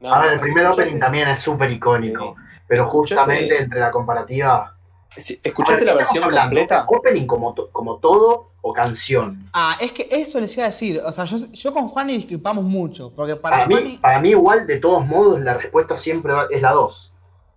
No, 0.00 0.14
Ahora, 0.14 0.32
el 0.32 0.40
primer 0.40 0.66
opening 0.66 0.98
también 0.98 1.28
es 1.28 1.38
súper 1.40 1.70
icónico. 1.70 2.36
Pero 2.66 2.86
justamente 2.86 3.58
entre 3.62 3.80
la 3.80 3.90
comparativa. 3.90 4.76
si- 5.16 5.40
¿Escuchaste 5.42 5.82
A 5.82 5.86
la 5.86 5.94
ver, 5.94 6.04
¿qué 6.04 6.20
versión 6.20 6.30
completa? 6.40 6.84
¿Opening 6.86 7.26
como, 7.26 7.52
to- 7.54 7.68
como 7.70 7.96
todo 7.98 8.49
o 8.62 8.72
canción? 8.72 9.48
Ah, 9.52 9.76
es 9.80 9.92
que 9.92 10.08
eso 10.10 10.38
les 10.40 10.54
iba 10.56 10.64
a 10.66 10.68
decir. 10.70 11.00
O 11.04 11.12
sea, 11.12 11.24
yo, 11.24 11.38
yo 11.52 11.72
con 11.72 11.88
Juani 11.88 12.16
discrepamos 12.16 12.64
mucho. 12.64 13.10
Porque 13.14 13.34
para, 13.36 13.64
Para 13.66 13.80
mí, 13.80 13.98
para 14.00 14.20
mí, 14.20 14.30
igual, 14.30 14.66
de 14.66 14.78
todos 14.78 15.06
modos, 15.06 15.40
la 15.40 15.54
respuesta 15.54 15.96
siempre 15.96 16.32
va- 16.32 16.46
es 16.50 16.60
la 16.62 16.72
2. 16.72 17.12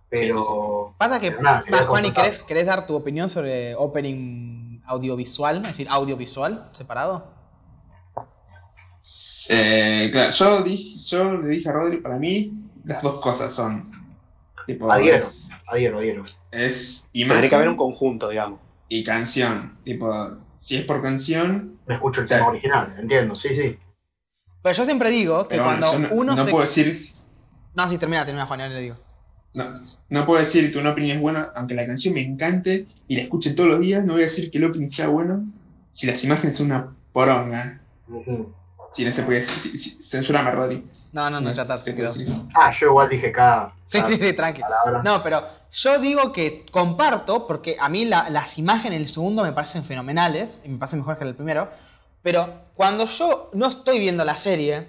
Pero. 0.08 0.36
Sí, 0.36 0.42
sí, 0.42 0.94
Pasa 0.98 1.20
que. 1.20 1.30
Pero 1.32 1.42
nada, 1.42 1.64
más, 1.70 1.82
Juani. 1.86 2.12
¿querés, 2.12 2.42
¿querés 2.42 2.66
dar 2.66 2.86
tu 2.86 2.94
opinión 2.94 3.28
sobre 3.28 3.74
opening 3.74 4.80
audiovisual? 4.86 5.56
Es 5.58 5.62
decir, 5.68 5.88
audiovisual 5.90 6.70
separado. 6.76 7.32
Eh, 9.50 10.08
claro, 10.12 10.32
yo, 10.32 10.62
dije, 10.62 10.96
yo 11.06 11.34
le 11.34 11.48
dije 11.48 11.68
a 11.68 11.72
Rodri, 11.72 11.98
para 11.98 12.16
mí, 12.16 12.52
las 12.84 13.02
dos 13.02 13.20
cosas 13.20 13.52
son. 13.52 13.90
Tipo, 14.66 14.90
Adhiero. 14.90 15.18
es, 15.18 15.50
Adhiero, 15.66 15.98
adhiero. 15.98 16.24
es 16.50 17.08
Tendría 17.12 17.28
que 17.40 17.46
imagen 17.46 17.54
haber 17.54 17.68
un 17.68 17.76
conjunto, 17.76 18.30
digamos. 18.30 18.60
y 18.88 19.04
canción. 19.04 19.76
Tipo, 19.84 20.10
si 20.64 20.76
es 20.78 20.84
por 20.86 21.02
canción. 21.02 21.78
Me 21.86 21.94
escucho 21.96 22.22
el 22.22 22.28
Sí. 22.28 22.34
tema 22.34 22.46
original, 22.48 22.94
entiendo, 22.98 23.34
sí, 23.34 23.50
sí. 23.50 23.78
Pero 24.62 24.74
yo 24.74 24.84
siempre 24.86 25.10
digo 25.10 25.42
que 25.42 25.56
Pero 25.56 25.64
bueno, 25.64 25.78
cuando 25.86 26.08
yo 26.08 26.08
no, 26.08 26.14
uno 26.22 26.34
no 26.34 26.44
se. 26.46 26.50
puedo 26.50 26.64
decir. 26.64 27.10
No, 27.74 27.86
sí, 27.90 27.98
termina, 27.98 28.24
termina, 28.24 28.46
Juan, 28.46 28.60
ya 28.60 28.68
le 28.68 28.80
digo. 28.80 28.96
No, 29.52 29.64
no 30.08 30.24
puedo 30.26 30.40
decir 30.40 30.72
que 30.72 30.78
un 30.78 30.86
opening 30.86 31.10
es 31.10 31.20
bueno, 31.20 31.44
aunque 31.54 31.74
la 31.74 31.86
canción 31.86 32.14
me 32.14 32.22
encante 32.22 32.86
y 33.06 33.16
la 33.16 33.22
escuche 33.22 33.52
todos 33.52 33.68
los 33.68 33.80
días. 33.80 34.04
No 34.06 34.14
voy 34.14 34.22
a 34.22 34.24
decir 34.24 34.50
que 34.50 34.56
el 34.56 34.64
opening 34.64 34.88
sea 34.88 35.08
bueno 35.08 35.44
si 35.92 36.06
las 36.06 36.24
imágenes 36.24 36.56
son 36.56 36.66
una 36.66 36.96
poronga. 37.12 37.80
Si 38.94 39.04
no 39.04 39.12
se 39.12 39.22
puede 39.22 39.40
decir. 39.40 39.72
si- 39.72 39.78
si- 39.78 40.02
Censurame, 40.02 40.50
Rodri. 40.50 40.86
No, 41.12 41.28
no, 41.28 41.40
no, 41.42 41.52
ya 41.52 41.62
está, 41.62 41.76
se 41.76 41.90
Sí, 41.90 41.96
quedó. 41.96 42.10
sí. 42.12 42.24
Sí, 42.26 42.48
Ah, 42.54 42.70
yo 42.72 42.86
igual 42.86 43.08
dije 43.10 43.30
cada, 43.30 43.74
sí, 43.88 43.98
cada 44.00 44.08
sí, 44.08 44.32
tranqui. 44.32 44.62
palabra. 44.62 45.02
No, 45.02 45.22
pero 45.22 45.46
yo 45.74 45.98
digo 45.98 46.32
que 46.32 46.64
comparto, 46.70 47.46
porque 47.46 47.76
a 47.80 47.88
mí 47.88 48.04
la- 48.04 48.30
las 48.30 48.58
imágenes 48.58 48.98
del 49.00 49.08
segundo 49.08 49.42
me 49.42 49.52
parecen 49.52 49.84
fenomenales, 49.84 50.60
y 50.64 50.68
me 50.68 50.78
parecen 50.78 51.00
mejores 51.00 51.18
que 51.18 51.24
el 51.24 51.34
primero, 51.34 51.68
pero 52.22 52.48
cuando 52.74 53.06
yo 53.06 53.50
no 53.52 53.66
estoy 53.68 53.98
viendo 53.98 54.24
la 54.24 54.36
serie 54.36 54.88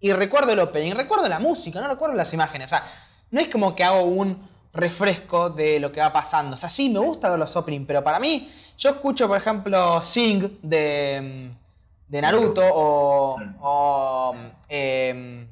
y 0.00 0.12
recuerdo 0.12 0.52
el 0.52 0.60
opening, 0.60 0.94
recuerdo 0.94 1.28
la 1.28 1.38
música, 1.38 1.80
no 1.80 1.88
recuerdo 1.88 2.14
las 2.14 2.32
imágenes, 2.32 2.66
o 2.66 2.68
sea, 2.70 2.84
no 3.30 3.40
es 3.40 3.48
como 3.48 3.74
que 3.74 3.84
hago 3.84 4.02
un 4.02 4.48
refresco 4.72 5.50
de 5.50 5.78
lo 5.80 5.92
que 5.92 6.00
va 6.00 6.12
pasando, 6.12 6.54
o 6.54 6.58
sea, 6.58 6.68
sí, 6.68 6.88
me 6.88 6.98
gusta 7.00 7.28
ver 7.28 7.38
los 7.38 7.54
openings, 7.56 7.86
pero 7.86 8.02
para 8.02 8.18
mí, 8.18 8.50
yo 8.78 8.90
escucho, 8.90 9.28
por 9.28 9.36
ejemplo, 9.38 10.02
Sing 10.04 10.58
de, 10.62 11.50
de 12.08 12.20
Naruto 12.22 12.62
o... 12.72 13.36
o 13.60 14.34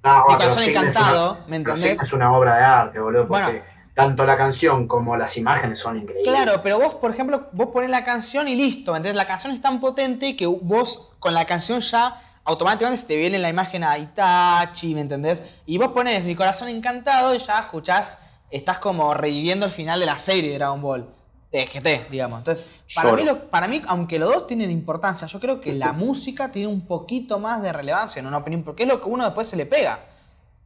No, 0.02 0.24
Mi 0.28 0.34
corazón 0.36 0.58
Sing 0.62 0.74
es 0.74 0.76
encantado, 0.96 1.38
¿me 1.48 1.56
entendés? 1.56 2.00
es 2.00 2.12
una 2.12 2.32
obra 2.32 2.56
de 2.56 2.64
arte, 2.64 3.00
boludo, 3.00 3.28
porque 3.28 3.44
Bueno. 3.44 3.64
Tanto 4.06 4.26
la 4.26 4.36
canción 4.36 4.86
como 4.88 5.16
las 5.16 5.36
imágenes 5.36 5.78
son 5.78 5.98
increíbles. 5.98 6.32
Claro, 6.32 6.60
pero 6.62 6.78
vos, 6.78 6.94
por 6.96 7.10
ejemplo, 7.12 7.48
vos 7.52 7.68
ponés 7.72 7.90
la 7.90 8.04
canción 8.04 8.48
y 8.48 8.56
listo, 8.56 8.92
¿me 8.92 8.98
¿entendés? 8.98 9.16
La 9.16 9.26
canción 9.26 9.52
es 9.52 9.60
tan 9.60 9.80
potente 9.80 10.36
que 10.36 10.46
vos 10.46 11.08
con 11.18 11.34
la 11.34 11.44
canción 11.44 11.80
ya 11.80 12.20
automáticamente 12.44 13.02
se 13.02 13.08
te 13.08 13.16
viene 13.16 13.38
la 13.38 13.48
imagen 13.48 13.84
a 13.84 13.98
Itachi, 13.98 14.94
¿me 14.94 15.02
entendés? 15.02 15.42
Y 15.66 15.78
vos 15.78 15.88
ponés 15.88 16.24
mi 16.24 16.34
corazón 16.34 16.68
encantado 16.68 17.34
y 17.34 17.38
ya 17.38 17.60
escuchás, 17.60 18.18
estás 18.50 18.78
como 18.78 19.14
reviviendo 19.14 19.66
el 19.66 19.72
final 19.72 20.00
de 20.00 20.06
la 20.06 20.18
serie 20.18 20.50
de 20.50 20.56
Dragon 20.58 20.80
Ball. 20.82 21.06
De 21.52 21.66
GT, 21.66 22.06
digamos. 22.12 22.38
Entonces, 22.38 22.64
para 22.94 23.10
mí, 23.16 23.24
lo- 23.24 23.50
para 23.50 23.66
mí, 23.66 23.82
aunque 23.88 24.20
los 24.20 24.32
dos 24.32 24.46
tienen 24.46 24.70
importancia, 24.70 25.26
yo 25.26 25.40
creo 25.40 25.60
que 25.60 25.72
la 25.74 25.92
música 25.92 26.52
tiene 26.52 26.68
un 26.68 26.86
poquito 26.86 27.40
más 27.40 27.60
de 27.60 27.72
relevancia 27.72 28.20
en 28.20 28.26
una 28.26 28.38
opinión, 28.38 28.62
porque 28.62 28.84
es 28.84 28.88
lo 28.88 29.00
que 29.00 29.08
uno 29.08 29.24
después 29.24 29.48
se 29.48 29.56
le 29.56 29.66
pega. 29.66 29.98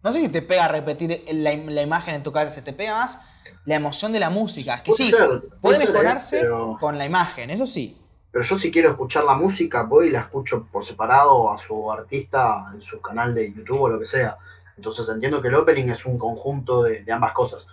No 0.04 0.12
sé 0.12 0.20
si 0.20 0.28
te 0.28 0.42
pega 0.42 0.68
repetir 0.68 1.24
la, 1.32 1.52
im- 1.52 1.70
la 1.70 1.82
imagen 1.82 2.14
en 2.14 2.22
tu 2.22 2.30
cabeza, 2.30 2.54
se 2.54 2.62
te 2.62 2.72
pega 2.74 2.94
más 2.94 3.18
la 3.64 3.74
emoción 3.74 4.12
de 4.12 4.20
la 4.20 4.30
música. 4.30 4.74
Es 4.76 4.82
que 4.82 4.90
Puede 4.92 5.04
sí, 5.04 5.10
ser, 5.10 5.42
puede 5.60 5.78
ser, 5.78 5.88
mejorarse 5.90 6.40
pero- 6.42 6.76
con 6.78 6.98
la 6.98 7.06
imagen, 7.06 7.50
eso 7.50 7.66
sí. 7.66 7.98
Pero 8.30 8.44
yo 8.44 8.58
si 8.58 8.70
quiero 8.70 8.90
escuchar 8.90 9.24
la 9.24 9.34
música, 9.34 9.82
voy 9.84 10.08
y 10.08 10.10
la 10.10 10.20
escucho 10.20 10.66
por 10.70 10.84
separado 10.84 11.50
a 11.52 11.58
su 11.58 11.90
artista 11.90 12.66
en 12.74 12.82
su 12.82 13.00
canal 13.00 13.34
de 13.34 13.52
YouTube 13.52 13.80
o 13.82 13.88
lo 13.88 13.98
que 13.98 14.06
sea. 14.06 14.36
Entonces 14.76 15.08
entiendo 15.08 15.40
que 15.40 15.48
el 15.48 15.54
opening 15.54 15.88
es 15.88 16.04
un 16.04 16.18
conjunto 16.18 16.82
de, 16.82 17.04
de 17.04 17.12
ambas 17.12 17.32
cosas. 17.32 17.64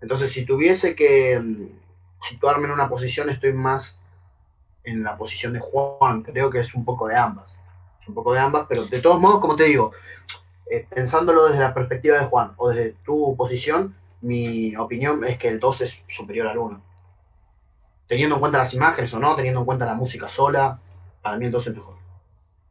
Entonces 0.00 0.32
si 0.32 0.46
tuviese 0.46 0.96
que 0.96 1.38
mm, 1.38 2.22
situarme 2.22 2.64
en 2.66 2.72
una 2.72 2.88
posición, 2.88 3.28
estoy 3.28 3.52
más 3.52 3.98
en 4.82 5.02
la 5.04 5.16
posición 5.18 5.52
de 5.52 5.60
Juan. 5.60 6.22
Creo 6.22 6.48
que 6.50 6.60
es 6.60 6.74
un 6.74 6.84
poco 6.86 7.06
de 7.06 7.16
ambas. 7.16 7.60
Es 8.00 8.08
un 8.08 8.14
poco 8.14 8.32
de 8.32 8.40
ambas, 8.40 8.64
pero 8.68 8.84
de 8.86 9.00
todos 9.02 9.20
modos, 9.20 9.40
como 9.40 9.56
te 9.56 9.64
digo, 9.64 9.92
eh, 10.70 10.86
pensándolo 10.88 11.46
desde 11.46 11.60
la 11.60 11.74
perspectiva 11.74 12.18
de 12.18 12.26
Juan 12.26 12.52
o 12.56 12.70
desde 12.70 12.94
tu 13.04 13.36
posición, 13.36 13.94
mi 14.20 14.76
opinión 14.76 15.24
es 15.24 15.38
que 15.38 15.48
el 15.48 15.60
2 15.60 15.80
es 15.82 15.98
superior 16.08 16.48
al 16.48 16.58
1 16.58 16.88
teniendo 18.08 18.36
en 18.36 18.40
cuenta 18.40 18.58
las 18.58 18.74
imágenes 18.74 19.12
o 19.14 19.20
no, 19.20 19.36
teniendo 19.36 19.60
en 19.60 19.66
cuenta 19.66 19.84
la 19.84 19.94
música 19.94 20.28
sola, 20.28 20.80
para 21.22 21.36
mí 21.36 21.46
entonces 21.46 21.74
mejor. 21.74 21.96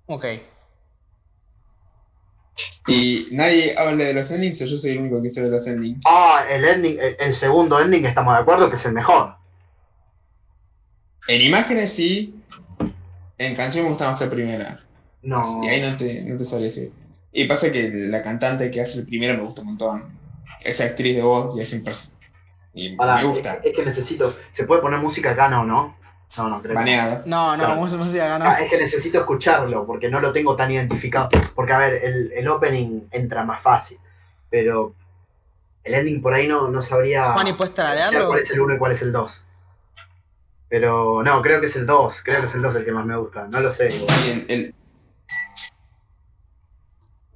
Ok. 0.08 0.26
Y 2.88 3.28
nadie 3.32 3.78
habla 3.78 4.06
de 4.06 4.14
los 4.16 4.32
endings, 4.32 4.62
o 4.62 4.66
yo 4.66 4.78
soy 4.78 4.92
el 4.92 5.00
único 5.00 5.22
que 5.22 5.30
sabe 5.30 5.50
los 5.50 5.68
endings. 5.68 6.00
Ah, 6.06 6.44
el 6.50 6.66
ending, 6.66 6.98
el, 7.00 7.16
el 7.20 7.36
segundo 7.36 7.80
ending 7.80 8.06
estamos 8.06 8.34
de 8.34 8.42
acuerdo 8.42 8.68
que 8.70 8.76
es 8.76 8.86
el 8.88 8.94
mejor. 8.94 9.36
En 11.28 11.42
imágenes 11.42 11.94
sí, 11.94 12.42
en 13.38 13.56
canción 13.56 13.84
me 13.84 13.90
gusta 13.92 14.08
más 14.08 14.20
la 14.20 14.30
primera. 14.30 14.80
No. 15.22 15.64
Y 15.64 15.68
ahí 15.68 15.82
no 15.82 15.96
te, 15.98 16.24
no 16.24 16.38
te 16.38 16.46
sabría 16.46 16.68
decir. 16.68 16.92
Y 17.38 17.46
pasa 17.46 17.72
que 17.72 17.92
la 17.94 18.24
cantante 18.24 18.72
que 18.72 18.82
hace 18.82 18.98
el 18.98 19.06
primero 19.06 19.38
me 19.38 19.44
gusta 19.44 19.62
un 19.62 19.68
montón. 19.68 20.18
Esa 20.66 20.86
actriz 20.86 21.18
de 21.18 21.22
voz 21.22 21.56
y 21.56 21.62
es 21.62 21.72
impresionante. 21.72 22.26
Y 22.74 22.96
me 22.98 23.24
gusta. 23.26 23.54
Es, 23.54 23.66
es 23.66 23.74
que 23.76 23.86
necesito. 23.86 24.36
¿Se 24.50 24.64
puede 24.64 24.82
poner 24.82 25.00
música 25.00 25.30
acá? 25.30 25.48
No, 25.48 25.64
no. 25.64 25.96
No, 26.36 26.50
no, 26.50 26.64
creo 26.64 26.76
que 26.76 26.96
no. 26.96 27.26
No, 27.28 27.56
no, 27.56 27.64
Claro. 27.64 27.76
música 27.76 28.28
ganó. 28.28 28.46
Ah, 28.50 28.56
es 28.60 28.72
que 28.72 28.78
necesito 28.80 29.20
escucharlo 29.20 29.86
porque 29.86 30.10
no 30.10 30.20
lo 30.20 30.34
tengo 30.34 30.56
tan 30.56 30.72
identificado. 30.72 31.30
Porque, 31.54 31.74
a 31.74 31.78
ver, 31.78 32.04
el, 32.04 32.32
el 32.32 32.48
opening 32.48 33.02
entra 33.12 33.44
más 33.44 33.62
fácil. 33.62 34.00
Pero 34.50 34.96
el 35.84 35.94
ending 35.94 36.24
por 36.24 36.34
ahí 36.34 36.48
no, 36.48 36.70
no 36.70 36.82
sabría 36.82 37.34
Juan, 37.34 37.50
¿y 37.50 37.54
puedes 37.54 37.76
cuál 38.26 38.40
es 38.40 38.50
el 38.50 38.62
1 38.62 38.74
y 38.74 38.78
cuál 38.80 38.92
es 38.94 39.02
el 39.04 39.12
2. 39.12 39.46
Pero 40.70 41.22
no, 41.22 41.40
creo 41.44 41.60
que 41.60 41.68
es 41.68 41.76
el 41.76 41.86
2. 41.86 42.24
Creo 42.24 42.40
que 42.40 42.46
es 42.48 42.56
el 42.56 42.64
2 42.64 42.78
el 42.78 42.86
que 42.86 42.92
más 42.92 43.06
me 43.06 43.16
gusta. 43.16 43.48
No 43.48 43.60
lo 43.60 43.70
sé. 43.70 43.90
el, 43.90 44.46
el, 44.50 44.76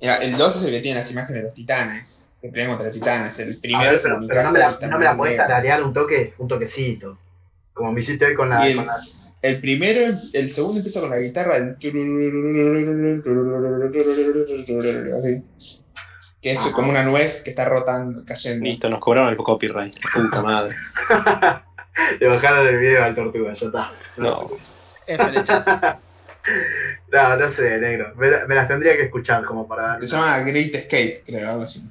Mira, 0.02 0.16
el 0.18 0.36
2 0.38 0.56
es 0.58 0.64
el 0.64 0.72
que 0.72 0.82
tiene 0.82 1.00
las 1.00 1.12
imágenes 1.12 1.42
de 1.42 1.48
los 1.48 1.54
titanes. 1.54 2.28
Que 2.42 2.50
pelean 2.50 2.70
contra 2.70 2.88
los 2.88 2.96
titanes. 2.96 3.38
El 3.40 3.58
primero 3.60 3.92
ver, 3.92 4.00
pero, 4.02 4.20
pero 4.28 4.44
no 4.44 4.52
me 4.52 4.60
la, 4.60 4.78
no 4.82 4.98
me 4.98 5.06
la 5.06 5.16
podés 5.16 5.38
tararear 5.38 5.84
un 5.84 5.94
toque, 5.94 6.34
un 6.40 6.48
toquecito. 6.48 7.18
Como 7.74 7.92
me 7.92 8.00
hiciste 8.00 8.26
hoy 8.26 8.34
con 8.36 8.50
la. 8.50 8.68
El- 8.68 8.78
con 8.78 8.88
la- 8.88 8.98
El 9.44 9.60
primero, 9.60 10.16
el 10.34 10.52
segundo 10.52 10.78
empieza 10.78 11.02
con 11.02 11.10
la 11.10 11.18
guitarra. 11.20 11.56
Así. 15.18 15.44
Que 16.42 16.52
es 16.54 16.60
Ajá. 16.60 16.72
como 16.72 16.90
una 16.90 17.04
nuez 17.04 17.44
que 17.44 17.52
está 17.52 17.66
rotando, 17.66 18.24
cayendo. 18.26 18.66
Listo, 18.66 18.90
nos 18.90 19.00
cobraron 19.00 19.30
el 19.30 19.38
copyright. 19.38 19.96
Puta 20.14 20.42
madre. 20.42 20.76
Le 22.20 22.28
bajaron 22.28 22.68
el 22.68 22.78
video 22.78 23.04
al 23.04 23.14
tortuga, 23.16 23.54
ya 23.54 23.66
está. 23.68 23.92
No. 24.18 24.50
sé. 25.08 25.18
No, 27.12 27.36
no 27.36 27.50
sé, 27.50 27.78
negro. 27.80 28.14
Me, 28.16 28.30
me 28.48 28.56
las 28.56 28.68
tendría 28.68 28.96
que 28.96 29.04
escuchar 29.04 29.44
como 29.46 29.68
para 29.68 29.84
dar. 29.84 30.02
Se 30.02 30.08
llama 30.08 30.40
Great 30.40 30.74
Escape, 30.74 31.24
creo, 31.26 31.50
algo 31.50 31.64
así. 31.64 31.90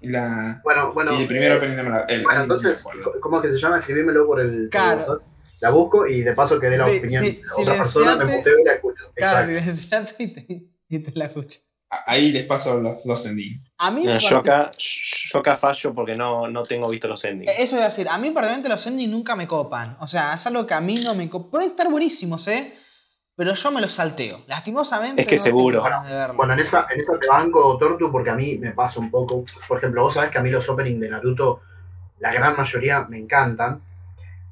Y, 0.00 0.08
la, 0.08 0.60
Bueno, 0.64 0.92
bueno. 0.92 1.12
y 1.18 1.22
el 1.22 1.28
primero 1.28 1.54
eh, 1.62 2.04
el- 2.08 2.22
Bueno, 2.22 2.38
el- 2.38 2.42
entonces, 2.42 2.84
¿cómo 3.20 3.36
es 3.40 3.42
que 3.46 3.52
se 3.52 3.58
llama? 3.58 3.78
Escribímelo 3.78 4.26
por 4.26 4.40
el. 4.40 4.62
por 4.62 4.70
Claro. 4.70 5.22
La 5.60 5.70
busco 5.70 6.08
y 6.08 6.22
de 6.22 6.32
paso 6.32 6.58
que 6.58 6.68
dé 6.68 6.76
la 6.76 6.86
opinión 6.88 7.24
sí, 7.24 7.30
de 7.56 7.62
otra 7.62 7.76
persona, 7.76 8.16
me 8.16 8.36
muteo 8.36 8.58
y 8.58 8.64
la 8.64 8.72
escucho. 8.72 9.04
Claro, 9.14 9.46
silenciate 9.46 10.14
y 10.18 10.34
te, 10.34 10.62
y 10.88 10.98
te 10.98 11.12
la 11.14 11.26
escucho. 11.26 11.60
Ahí 12.06 12.32
les 12.32 12.46
paso 12.46 12.80
los 12.80 13.04
dos 13.04 13.26
endings. 13.26 13.60
A 13.78 13.90
mí, 13.92 14.02
No, 14.02 14.18
yo, 14.18 14.38
acá, 14.38 14.72
yo 14.76 15.38
acá 15.38 15.54
fallo 15.54 15.94
porque 15.94 16.14
no, 16.14 16.48
no 16.48 16.62
tengo 16.64 16.88
visto 16.88 17.06
los 17.06 17.22
endings. 17.24 17.52
Eso 17.58 17.76
iba 17.76 17.84
a 17.84 17.88
decir, 17.90 18.08
a 18.08 18.16
mí 18.18 18.30
particularmente 18.30 18.70
los 18.70 18.84
endings 18.86 19.10
nunca 19.10 19.36
me 19.36 19.46
copan. 19.46 19.96
O 20.00 20.08
sea, 20.08 20.34
es 20.34 20.44
algo 20.46 20.66
que 20.66 20.74
a 20.74 20.80
mí 20.80 20.94
no 20.94 21.14
me 21.14 21.28
copa. 21.30 21.50
Pueden 21.50 21.70
estar 21.70 21.88
buenísimos, 21.90 22.48
¿eh? 22.48 22.74
Pero 23.36 23.54
yo 23.54 23.70
me 23.70 23.80
lo 23.80 23.88
salteo. 23.88 24.42
Lastimosamente. 24.46 25.22
Es 25.22 25.28
que 25.28 25.36
no 25.36 25.42
seguro. 25.42 25.84
Bueno, 26.34 26.52
en 26.52 26.60
esa, 26.60 26.86
en 26.90 27.00
esa 27.00 27.18
te 27.18 27.28
banco, 27.28 27.76
Tortu, 27.78 28.10
porque 28.10 28.30
a 28.30 28.34
mí 28.34 28.58
me 28.58 28.72
pasa 28.72 29.00
un 29.00 29.10
poco. 29.10 29.44
Por 29.66 29.78
ejemplo, 29.78 30.02
vos 30.02 30.14
sabés 30.14 30.30
que 30.30 30.38
a 30.38 30.42
mí 30.42 30.50
los 30.50 30.68
openings 30.68 31.00
de 31.00 31.10
Naruto, 31.10 31.60
la 32.18 32.32
gran 32.32 32.56
mayoría 32.56 33.04
me 33.08 33.18
encantan, 33.18 33.82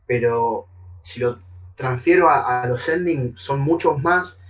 pero 0.06 0.66
si 1.02 1.20
lo 1.20 1.38
transfiero 1.74 2.28
a, 2.28 2.62
a 2.62 2.66
los 2.66 2.88
endings, 2.88 3.40
son 3.40 3.60
muchos 3.60 4.00
más 4.02 4.40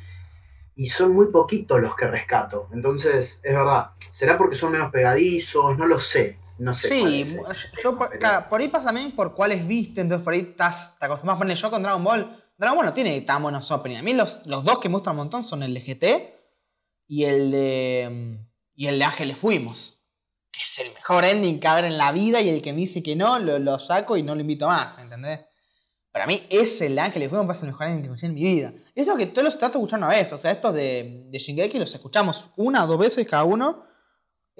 y 0.74 0.86
son 0.86 1.12
muy 1.12 1.26
poquitos 1.26 1.80
los 1.80 1.94
que 1.96 2.06
rescato. 2.06 2.68
Entonces, 2.72 3.40
es 3.42 3.54
verdad, 3.54 3.90
será 3.98 4.38
porque 4.38 4.56
son 4.56 4.72
menos 4.72 4.90
pegadizos, 4.90 5.76
no 5.76 5.86
lo 5.86 5.98
sé. 5.98 6.38
No 6.58 6.74
sé. 6.74 6.88
cuál 6.88 7.12
Sí, 7.12 7.20
es. 7.20 7.34
yo, 7.34 7.82
yo 7.82 7.98
por, 7.98 8.18
claro, 8.18 8.46
por 8.48 8.60
ahí 8.60 8.68
pasa 8.68 8.86
también 8.86 9.14
por 9.14 9.34
cuáles 9.34 9.66
viste, 9.66 10.00
entonces 10.00 10.22
por 10.24 10.34
ahí 10.34 10.40
estás, 10.40 10.98
te 10.98 11.06
acostumbras 11.06 11.36
a 11.36 11.38
poner 11.38 11.56
yo 11.56 11.70
con 11.70 11.82
Dragon 11.82 12.04
Ball. 12.04 12.39
Dragon 12.60 12.76
Ball 12.76 12.86
no 12.86 12.92
tiene 12.92 13.18
tan 13.22 13.42
buenos 13.42 13.70
opening. 13.70 13.96
A 13.96 14.02
mí 14.02 14.12
los, 14.12 14.44
los 14.44 14.64
dos 14.64 14.80
que 14.80 14.90
me 14.90 14.96
gustan 14.96 15.12
un 15.12 15.16
montón 15.16 15.46
son 15.46 15.62
el 15.62 15.72
de 15.72 15.80
GT 15.80 16.34
y 17.08 17.24
el 17.24 17.50
de. 17.50 18.38
y 18.74 18.86
el 18.86 18.98
de 18.98 19.04
Ángeles 19.06 19.38
Fuimos. 19.38 20.04
Que 20.52 20.60
es 20.60 20.78
el 20.80 20.92
mejor 20.92 21.24
ending 21.24 21.58
que 21.58 21.68
haber 21.68 21.86
en 21.86 21.96
la 21.96 22.12
vida 22.12 22.42
y 22.42 22.50
el 22.50 22.60
que 22.60 22.74
me 22.74 22.80
dice 22.80 23.02
que 23.02 23.16
no, 23.16 23.38
lo, 23.38 23.58
lo 23.58 23.78
saco 23.78 24.18
y 24.18 24.22
no 24.22 24.34
lo 24.34 24.42
invito 24.42 24.66
más, 24.66 24.98
¿entendés? 24.98 25.40
Para 26.12 26.26
mí 26.26 26.46
ese 26.50 26.88
el 26.88 26.96
de 26.96 27.00
Ángeles 27.00 27.30
Fuimos 27.30 27.56
es 27.56 27.62
el 27.62 27.70
mejor 27.70 27.86
ending 27.86 28.02
que 28.02 28.08
escuché 28.08 28.26
en 28.26 28.34
mi 28.34 28.42
vida. 28.42 28.74
Eso 28.94 29.16
que 29.16 29.26
todos 29.26 29.44
los 29.44 29.56
trato 29.56 29.78
de 29.78 29.78
escuchar 29.78 29.98
una 30.00 30.08
vez. 30.08 30.30
O 30.30 30.36
sea, 30.36 30.50
estos 30.50 30.74
de, 30.74 31.28
de 31.30 31.38
Shingeki 31.38 31.78
los 31.78 31.94
escuchamos 31.94 32.50
una 32.56 32.84
o 32.84 32.86
dos 32.86 32.98
veces 32.98 33.26
cada 33.26 33.44
uno. 33.44 33.86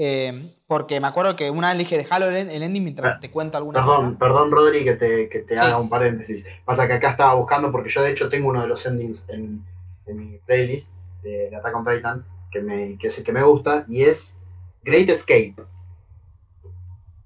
Eh, 0.03 0.55
porque 0.67 0.99
me 0.99 1.09
acuerdo 1.09 1.37
que 1.37 1.51
una 1.51 1.69
vez 1.69 1.77
le 1.77 1.83
dije 1.85 1.99
dejalo 1.99 2.31
el, 2.31 2.49
el 2.49 2.63
ending 2.63 2.83
mientras 2.85 3.17
Ah, 3.17 3.21
te 3.21 3.31
cuento 3.31 3.59
alguna 3.59 3.81
Perdón, 3.81 4.07
cosa. 4.07 4.19
perdón, 4.19 4.51
Rodri, 4.51 4.83
que 4.83 4.95
te, 4.95 5.29
que 5.29 5.41
te 5.41 5.55
Sí. 5.55 5.61
haga 5.61 5.79
un 5.79 5.91
paréntesis. 5.91 6.43
Pasa 6.65 6.87
que 6.87 6.95
acá 6.95 7.11
estaba 7.11 7.35
buscando, 7.35 7.71
porque 7.71 7.91
yo 7.91 8.03
de 8.03 8.11
hecho 8.13 8.31
tengo 8.31 8.49
uno 8.49 8.63
de 8.63 8.69
los 8.69 8.87
endings 8.87 9.27
en, 9.29 9.63
en 10.07 10.17
mi 10.17 10.39
playlist 10.39 10.91
de, 11.23 11.51
de 11.51 11.57
Attack 11.57 11.77
on 11.77 11.85
Titan, 11.85 12.25
que, 12.51 12.61
me, 12.63 12.97
que 12.99 13.09
es 13.09 13.19
el 13.19 13.25
que 13.25 13.33
me 13.33 13.43
gusta, 13.43 13.85
y 13.89 14.03
es 14.05 14.37
Great 14.85 15.11
Escape. 15.11 15.55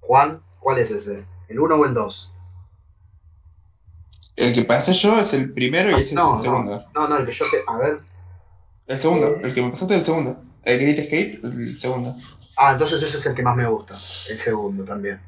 Juan, 0.00 0.42
¿cuál 0.58 0.78
es 0.78 0.90
ese? 0.90 1.24
¿El 1.48 1.60
1 1.60 1.74
o 1.76 1.84
el 1.84 1.94
2? 1.94 2.32
El 4.36 4.52
que 4.52 4.64
pasé 4.64 4.92
yo 4.94 5.18
es 5.20 5.32
el 5.32 5.52
primero 5.52 5.96
y 5.96 6.00
ese 6.00 6.14
No, 6.16 6.32
es 6.34 6.40
el 6.40 6.44
segundo. 6.50 6.84
No, 6.94 7.08
no, 7.08 7.18
el 7.18 7.26
que 7.26 7.32
yo 7.32 7.44
te. 7.50 7.58
A 7.68 7.76
ver. 7.76 8.00
El 8.88 8.98
segundo, 8.98 9.36
el 9.36 9.54
que 9.54 9.62
me 9.62 9.70
pasaste 9.70 9.94
es 9.94 10.00
el 10.00 10.04
segundo. 10.06 10.42
El 10.64 10.80
Great 10.80 10.98
Escape, 10.98 11.40
el 11.44 11.78
segundo. 11.78 12.16
Ah, 12.57 12.73
entonces 12.73 13.02
ese 13.02 13.18
es 13.18 13.26
el 13.26 13.34
que 13.34 13.42
más 13.42 13.57
me 13.57 13.66
gusta. 13.66 13.94
El 14.28 14.39
segundo 14.39 14.84
también. 14.84 15.20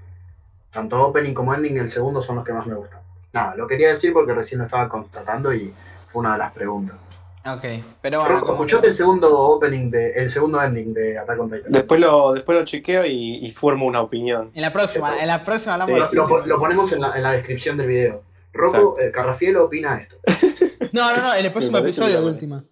Tanto 0.70 1.06
opening 1.06 1.34
como 1.34 1.54
ending, 1.54 1.78
el 1.78 1.88
segundo 1.88 2.22
son 2.22 2.36
los 2.36 2.44
que 2.44 2.52
más 2.52 2.66
me 2.66 2.74
gustan. 2.74 3.00
Nada, 3.32 3.54
lo 3.56 3.66
quería 3.66 3.88
decir 3.88 4.12
porque 4.12 4.32
recién 4.34 4.58
lo 4.60 4.64
estaba 4.66 4.88
constatando 4.88 5.52
y 5.52 5.72
fue 6.08 6.20
una 6.20 6.32
de 6.32 6.38
las 6.38 6.52
preguntas. 6.52 7.08
Ok, 7.46 7.64
pero 8.00 8.20
bueno. 8.20 8.38
Escuchate 8.38 8.82
que- 8.82 8.88
el 8.88 8.94
segundo 8.94 9.38
opening 9.38 9.90
de, 9.90 10.12
el 10.12 10.30
segundo 10.30 10.60
ending 10.62 10.92
de 10.92 11.16
Attack 11.18 11.38
on 11.40 11.50
Titan. 11.50 11.70
Después 11.72 12.00
lo, 12.00 12.32
después 12.32 12.58
lo 12.58 12.64
chequeo 12.64 13.06
y, 13.06 13.36
y 13.46 13.50
formo 13.52 13.86
una 13.86 14.00
opinión. 14.00 14.50
En 14.54 14.62
la 14.62 14.72
próxima, 14.72 15.18
en 15.20 15.28
la 15.28 15.44
próxima 15.44 15.74
hablamos 15.74 15.90
Sí, 15.90 16.16
lo, 16.16 16.22
de 16.22 16.26
sí, 16.26 16.32
lo 16.34 16.38
sí, 16.40 16.48
lo 16.48 16.54
sí. 16.56 16.60
ponemos 16.60 16.92
en 16.92 17.00
la, 17.00 17.16
en 17.16 17.22
la 17.22 17.32
descripción 17.32 17.76
del 17.76 17.86
video. 17.86 18.22
Rocco 18.52 18.96
eh, 18.98 19.10
Carrafielo 19.12 19.64
opina 19.64 19.98
esto. 19.98 20.16
No, 20.92 21.14
no, 21.14 21.20
no, 21.22 21.34
en 21.34 21.44
el 21.44 21.52
próximo 21.52 21.76
episodio 21.78 22.20
de 22.22 22.26
última. 22.26 22.64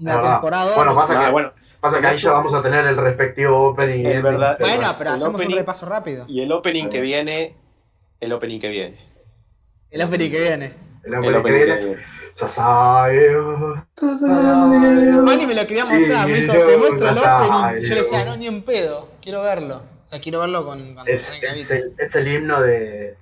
La 0.00 0.20
La 0.20 0.32
temporada. 0.34 0.74
Bueno, 0.76 0.94
pasa 0.94 1.18
Ah, 1.18 1.24
que, 1.26 1.32
bueno, 1.32 1.52
pasa 1.80 2.00
que 2.00 2.06
ahí 2.06 2.16
ya 2.18 2.32
vamos 2.32 2.54
a 2.54 2.62
tener 2.62 2.84
el 2.86 2.96
respectivo 2.96 3.68
opening. 3.70 4.04
Es 4.06 4.22
verdad. 4.22 4.56
pero 4.58 4.70
Bueno, 4.70 4.94
pero 4.98 5.10
el 5.10 5.16
hacemos 5.16 5.40
opening- 5.40 5.52
un 5.52 5.58
repaso 5.58 5.86
rápido. 5.86 6.24
y 6.28 6.40
el 6.42 6.52
opening 6.52 6.88
que 6.88 7.00
viene, 7.00 7.54
el 8.20 8.32
opening 8.32 8.58
que 8.58 8.68
viene. 8.68 8.98
El 9.90 10.02
opening 10.02 10.30
que 10.30 10.40
viene. 10.40 10.74
El 11.04 11.14
El 11.14 11.18
opening 11.18 11.32
que 11.32 11.38
opening 11.38 11.58
que 11.60 11.64
viene. 11.66 11.84
viene. 11.86 12.02
Sasayo. 12.34 13.86
Manny 15.22 15.46
me 15.46 15.54
lo 15.54 15.66
quería 15.66 15.86
Sí, 15.86 15.94
mostrar, 15.94 16.28
me 16.28 16.40
dijo, 16.40 16.52
te 16.52 16.76
muestro 16.76 17.08
el 17.10 17.18
opening. 17.18 17.82
Yo 17.82 17.94
le 17.94 18.02
decía, 18.02 18.24
no, 18.24 18.36
ni 18.36 18.46
en 18.46 18.62
pedo, 18.62 19.08
quiero 19.22 19.42
verlo. 19.42 19.82
O 20.06 20.08
sea, 20.08 20.20
quiero 20.20 20.40
verlo 20.40 20.64
con. 20.64 20.96
Es, 21.06 21.32
el, 21.70 21.94
es 21.98 22.14
el 22.16 22.28
himno 22.28 22.60
de. 22.60 23.16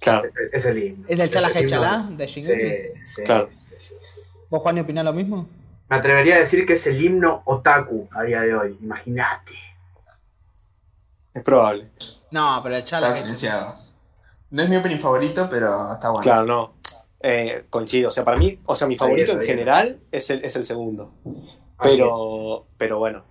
Claro, 0.00 0.24
Es 0.24 0.36
el, 0.36 0.50
es 0.52 0.66
el 0.66 0.82
himno. 0.82 1.04
¿Es 1.08 1.18
del 1.18 1.30
Chala 1.30 1.48
el 1.48 1.56
himno 1.64 1.70
Chala 1.70 2.08
de 2.10 2.28
Sí, 2.28 2.34
Shingeki? 2.40 3.04
sí, 3.04 3.22
Claro. 3.24 3.48
sí, 3.78 3.94
sí. 4.00 4.38
¿Vos, 4.50 4.60
Juan, 4.62 4.78
opinás 4.78 5.04
lo 5.04 5.12
mismo? 5.12 5.48
Me 5.88 5.96
atrevería 5.96 6.34
a 6.36 6.38
decir 6.38 6.66
que 6.66 6.72
es 6.74 6.86
el 6.86 7.02
himno 7.02 7.42
otaku 7.44 8.08
a 8.12 8.22
día 8.24 8.40
de 8.40 8.54
hoy. 8.54 8.78
Imagínate. 8.82 9.52
es 11.34 11.42
probable. 11.42 11.90
No, 12.30 12.60
pero 12.62 12.76
el 12.76 12.84
Chala 12.84 13.08
Está 13.10 13.20
silenciado. 13.22 13.76
No 14.50 14.62
es 14.62 14.68
mi 14.68 14.76
opening 14.76 14.98
favorito, 14.98 15.48
pero 15.48 15.92
está 15.92 16.08
bueno. 16.08 16.22
Claro, 16.22 16.46
no. 16.46 16.74
Eh, 17.20 17.66
coincido. 17.70 18.08
O 18.08 18.10
sea, 18.10 18.24
para 18.24 18.36
mí, 18.36 18.58
o 18.66 18.74
sea, 18.74 18.86
mi 18.88 18.96
favorito 18.96 19.32
bien, 19.32 19.40
en 19.42 19.46
general 19.46 20.00
es 20.10 20.30
el, 20.30 20.44
es 20.44 20.56
el 20.56 20.64
segundo. 20.64 21.12
Pero, 21.82 22.66
pero 22.78 22.98
bueno. 22.98 23.24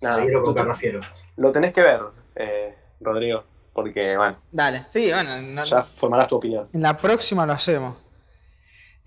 Nada, 0.00 0.22
con 0.22 0.32
lo, 0.32 0.54
te- 0.54 0.60
Carrafiero. 0.60 1.00
lo 1.36 1.50
tenés 1.50 1.72
que 1.72 1.82
ver, 1.82 2.00
eh, 2.36 2.76
Rodrigo. 3.00 3.44
Porque, 3.72 4.16
bueno, 4.16 4.36
Dale, 4.50 4.86
sí, 4.90 5.10
bueno. 5.12 5.40
no- 5.42 5.64
ya 5.64 5.82
formarás 5.82 6.28
tu 6.28 6.36
opinión. 6.36 6.68
En 6.72 6.82
la 6.82 6.96
próxima 6.96 7.46
lo 7.46 7.52
hacemos. 7.52 7.96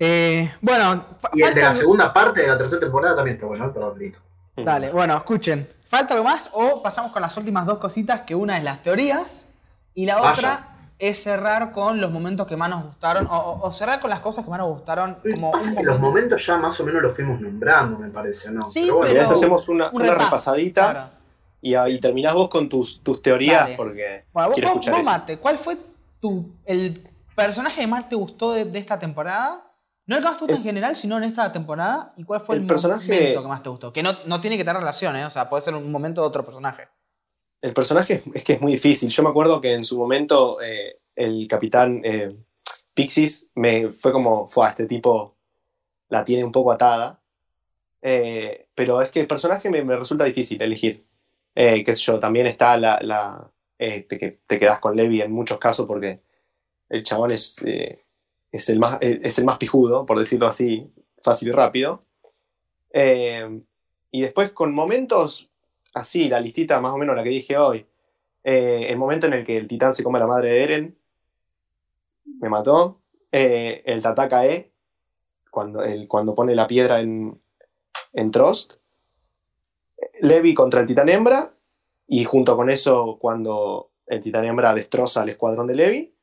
Eh, 0.04 0.52
bueno, 0.62 1.06
Y 1.34 1.44
el 1.44 1.54
de 1.54 1.62
la 1.62 1.72
segunda 1.72 2.12
parte 2.12 2.42
de 2.42 2.48
la 2.48 2.58
tercera 2.58 2.80
temporada 2.80 3.16
también 3.18 3.36
está 3.36 3.46
bueno, 3.46 3.72
perdón, 3.72 4.00
listo. 4.00 4.20
Dale, 4.58 4.92
bueno, 4.92 5.16
escuchen. 5.16 5.70
¿Falta 5.90 6.16
algo 6.16 6.24
más 6.26 6.50
o 6.54 6.82
pasamos 6.82 7.12
con 7.12 7.22
las 7.22 7.38
últimas 7.38 7.68
dos 7.68 7.78
cositas? 7.78 8.22
Que 8.22 8.34
una 8.34 8.58
es 8.58 8.64
las 8.64 8.82
teorías 8.82 9.46
y 9.94 10.08
la 10.08 10.16
Vaya. 10.16 10.32
otra 10.32 10.68
es 10.98 11.22
cerrar 11.22 11.72
con 11.72 12.02
los 12.02 12.10
momentos 12.10 12.48
que 12.48 12.56
más 12.58 12.70
nos 12.72 12.84
gustaron 12.84 13.28
o, 13.30 13.72
cerrar 13.72 14.00
con 14.00 14.10
las 14.10 14.22
cosas 14.22 14.44
que 14.44 14.50
más 14.50 14.60
nos 14.60 14.70
gustaron 14.70 15.18
como 15.32 15.52
Pasa 15.52 15.70
un 15.70 15.76
que 15.78 15.84
los 15.84 16.00
momento- 16.00 16.08
momentos 16.20 16.46
ya 16.48 16.58
más 16.58 16.80
o 16.80 16.84
menos 16.84 17.02
los 17.04 17.16
fuimos 17.16 17.40
nombrando, 17.40 18.00
me 18.00 18.10
parece, 18.10 18.50
¿no? 18.52 18.64
Sí, 18.72 18.82
pero 18.86 18.96
bueno, 18.98 19.14
pero- 19.14 19.30
hacemos 19.30 19.70
una, 19.70 19.90
un 19.90 19.96
una 19.98 20.06
repaso, 20.06 20.26
repasadita 20.26 20.92
Claro. 20.92 21.10
y, 21.62 21.76
ahí 21.76 22.00
terminás 22.00 22.34
vos 22.34 22.50
con 22.50 22.68
tus, 22.70 23.04
tus 23.04 23.22
teorías 23.22 23.62
Dale. 23.62 23.76
porque 23.78 24.26
Bueno, 24.34 24.50
vos, 24.50 24.56
quiero 24.56 24.70
vos- 24.70 24.76
escuchar 24.78 24.94
vos, 24.96 25.02
eso. 25.02 25.12
Mate, 25.12 25.38
¿cuál 25.38 25.60
fue 25.60 25.78
tu, 26.20 26.50
el 26.66 27.08
personaje 27.36 27.82
que 27.82 27.88
más 27.88 28.08
te 28.10 28.16
gustó 28.16 28.54
de, 28.54 28.66
de 28.66 28.80
esta 28.80 28.98
temporada? 28.98 29.62
No 30.12 30.18
el 30.18 30.24
que 30.24 30.30
más 30.30 30.38
te 30.38 30.44
gustó 30.44 30.54
El- 30.56 30.58
en 30.60 30.64
general, 30.64 30.96
sino 30.96 31.18
en 31.18 31.24
esta 31.24 31.52
temporada. 31.52 32.14
¿Y 32.18 32.24
cuál 32.24 32.42
fue 32.42 32.56
el, 32.56 32.62
el 32.62 32.68
personaje- 32.68 33.14
momento 33.14 33.42
que 33.42 33.48
más 33.48 33.64
te 33.64 33.70
gustó? 33.70 33.94
Que 33.94 34.04
no, 34.04 34.12
no 34.26 34.42
tiene 34.42 34.58
que 34.58 34.64
tener 34.64 34.78
relación, 34.80 35.16
¿eh? 35.16 35.26
O 35.26 35.30
sea, 35.30 35.50
puede 35.50 35.64
ser 35.64 35.74
un 35.74 35.92
momento 35.92 36.22
de 36.22 36.28
otro 36.28 36.46
personaje. 36.46 36.88
El 37.62 37.74
personaje 37.74 38.16
es, 38.16 38.24
es 38.34 38.44
que 38.44 38.54
es 38.54 38.62
muy 38.62 38.74
difícil. 38.74 39.10
Yo 39.10 39.24
me 39.24 39.30
acuerdo 39.30 39.62
que 39.62 39.74
en 39.74 39.84
su 39.86 39.98
momento 39.98 40.62
eh, 40.62 41.00
el 41.16 41.48
capitán 41.48 42.02
eh, 42.04 42.36
Pixis 42.94 43.52
me 43.56 43.90
fue 43.90 44.12
como, 44.12 44.48
fue 44.48 44.68
este 44.68 44.86
tipo 44.86 45.38
la 46.10 46.26
tiene 46.26 46.44
un 46.44 46.52
poco 46.52 46.72
atada. 46.72 47.22
Eh, 48.02 48.68
pero 48.76 49.02
es 49.02 49.12
que 49.12 49.20
el 49.22 49.28
personaje 49.28 49.70
me, 49.70 49.84
me 49.84 49.96
resulta 49.96 50.24
difícil 50.26 50.62
elegir. 50.62 51.06
Eh, 51.56 51.84
qué 51.84 51.94
sé 51.94 52.02
yo, 52.02 52.20
también 52.20 52.48
está 52.48 52.76
la... 52.78 53.00
la 53.02 53.50
eh, 53.78 54.02
te, 54.04 54.18
que 54.18 54.32
te 54.46 54.60
quedas 54.60 54.80
con 54.80 54.96
Levi 54.96 55.22
en 55.22 55.32
muchos 55.32 55.58
casos 55.58 55.88
porque 55.88 56.22
el 56.90 57.02
chabón 57.04 57.32
es, 57.32 57.56
eh, 57.66 58.01
es, 58.52 58.70
el 58.70 58.80
más, 58.80 59.02
eh, 59.02 59.20
es 59.24 59.40
el 59.40 59.46
más 59.46 59.58
pijudo, 59.58 60.06
por 60.06 60.20
decirlo 60.20 60.48
así, 60.48 60.92
fácil 61.24 61.50
y 61.50 61.52
rápido. 61.52 62.00
Eh, 62.92 63.62
y 64.12 64.22
después 64.22 64.52
con 64.52 64.74
momentos 64.74 65.50
así, 65.94 66.28
la 66.28 66.42
listita 66.42 66.82
más 66.82 66.94
o 66.94 66.98
menos 66.98 67.16
la 67.16 67.24
que 67.24 67.30
dije 67.30 67.58
hoy. 67.58 67.86
Eh, 68.44 68.88
el 68.90 68.98
momento 68.98 69.28
en 69.28 69.34
el 69.34 69.46
que 69.46 69.58
el 69.58 69.68
titán 69.68 69.94
se 69.94 70.04
come 70.04 70.18
a 70.18 70.22
la 70.22 70.28
madre 70.28 70.50
de 70.50 70.64
Eren. 70.64 70.98
Me 72.40 72.50
mató. 72.50 73.00
El 73.32 74.02
Tataka 74.02 74.46
E. 74.46 74.74
Cuando, 75.50 75.84
el, 75.84 76.08
cuando 76.08 76.36
pone 76.36 76.54
la 76.54 76.68
piedra 76.68 77.00
en, 77.00 77.40
en 78.14 78.32
Trost. 78.32 78.74
Levi 80.22 80.54
contra 80.54 80.82
el 80.82 80.88
titán 80.88 81.08
hembra. 81.08 81.54
Y 82.08 82.26
junto 82.26 82.58
con 82.58 82.70
eso, 82.70 83.18
cuando 83.22 83.92
el 84.08 84.22
titán 84.22 84.44
hembra 84.44 84.74
destroza 84.74 85.22
al 85.22 85.30
escuadrón 85.30 85.68
de 85.68 85.76
Levi. 85.76 86.14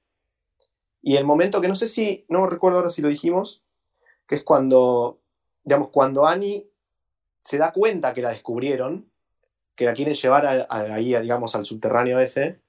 Y 1.02 1.16
el 1.16 1.24
momento 1.24 1.60
que 1.60 1.68
no 1.68 1.74
sé 1.74 1.86
si, 1.86 2.24
no 2.28 2.46
recuerdo 2.46 2.78
ahora 2.78 2.90
si 2.90 3.02
lo 3.02 3.08
dijimos, 3.08 3.62
que 4.26 4.34
es 4.34 4.42
cuando, 4.44 5.20
digamos, 5.64 5.88
cuando 5.90 6.26
Annie 6.26 6.68
se 7.40 7.58
da 7.58 7.72
cuenta 7.72 8.12
que 8.14 8.22
la 8.22 8.30
descubrieron, 8.30 9.10
que 9.74 9.84
la 9.84 9.92
quieren 9.94 10.14
llevar 10.14 10.46
a- 10.46 10.66
a- 10.68 10.94
ahí, 10.94 11.14
a, 11.14 11.20
digamos, 11.20 11.54
al 11.54 11.64
subterráneo 11.64 12.18
ese, 12.18 12.60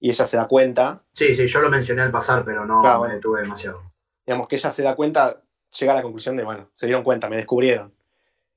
y 0.00 0.10
ella 0.10 0.26
se 0.26 0.36
da 0.36 0.48
cuenta, 0.48 1.04
Sí, 1.12 1.34
sí, 1.34 1.46
yo 1.46 1.60
lo 1.60 1.70
mencioné 1.70 2.02
al 2.02 2.10
pasar, 2.10 2.44
pero 2.44 2.66
no 2.66 2.80
Claro, 2.82 3.02
me 3.02 3.14
detuve 3.14 3.42
demasiado. 3.42 3.92
digamos 4.26 4.48
que 4.48 4.56
ella 4.56 4.70
se 4.72 4.82
da 4.82 4.96
cuenta, 4.96 5.42
llega 5.78 5.92
a 5.92 5.96
la 5.96 6.02
conclusión 6.02 6.36
de, 6.36 6.42
bueno, 6.44 6.68
se 6.74 6.86
dieron 6.86 7.04
cuenta, 7.04 7.28
me 7.28 7.36
descubrieron, 7.36 7.94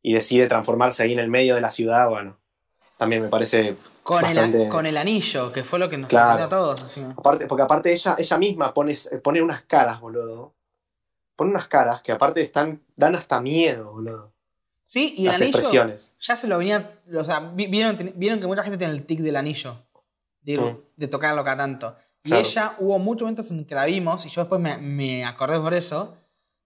y 0.02 0.14
decide 0.14 0.48
transformarse 0.48 1.04
ahí 1.04 1.14
en 1.14 1.20
el 1.20 1.30
medio 1.30 1.54
de 1.56 1.62
la 1.62 1.70
ciudad, 1.72 2.10
bueno, 2.10 2.38
también 2.98 3.22
me 3.22 3.30
parece, 3.30 3.78
Con, 4.06 4.24
el, 4.24 4.70
con 4.70 4.86
el 4.86 4.98
anillo, 4.98 5.52
que 5.52 5.64
fue 5.64 5.80
lo 5.80 5.90
que 5.90 5.98
nos 5.98 6.08
Claro. 6.08 6.44
a 6.44 6.50
todos. 6.50 6.84
así. 6.84 7.02
aparte, 7.18 7.48
porque 7.48 7.64
aparte 7.64 7.92
ella, 7.92 8.16
ella 8.20 8.38
misma 8.38 8.72
pone, 8.72 8.94
pone 9.24 9.42
unas 9.42 9.64
caras, 9.64 10.00
boludo, 10.00 10.54
pone 11.36 11.50
unas 11.50 11.68
caras 11.68 12.02
que 12.04 12.12
aparte 12.12 12.40
están, 12.42 12.82
dan 12.96 13.16
hasta 13.16 13.42
miedo, 13.42 13.92
boludo, 13.94 14.32
Sí, 14.84 15.16
y 15.18 15.22
el 15.22 15.32
las 15.32 15.42
anillo 15.42 15.58
expresiones. 15.58 16.16
ya 16.22 16.36
se 16.38 16.48
lo 16.48 16.60
venía. 16.60 17.00
O 17.18 17.24
sea, 17.24 17.40
vi- 17.40 17.66
vieron, 17.66 18.14
vieron 18.16 18.40
que 18.40 18.46
mucha 18.46 18.62
gente 18.62 18.78
tiene 18.78 18.94
el 18.94 19.06
tic 19.08 19.20
del 19.22 19.36
anillo. 19.36 19.78
De, 20.44 20.60
Mm. 20.60 20.78
de 20.96 21.08
tocarlo 21.08 21.44
cada 21.44 21.58
tanto. 21.58 21.96
Y 22.24 22.30
Claro. 22.30 22.46
ella 22.48 22.76
hubo 22.78 23.00
muchos 23.00 23.24
momentos 23.24 23.50
en 23.50 23.66
que 23.66 23.74
la 23.74 23.86
vimos, 23.86 24.24
y 24.28 24.30
yo 24.30 24.42
después 24.42 24.62
me, 24.62 24.78
me 24.78 25.26
acordé 25.26 25.60
por 25.60 25.74
eso, 25.74 26.16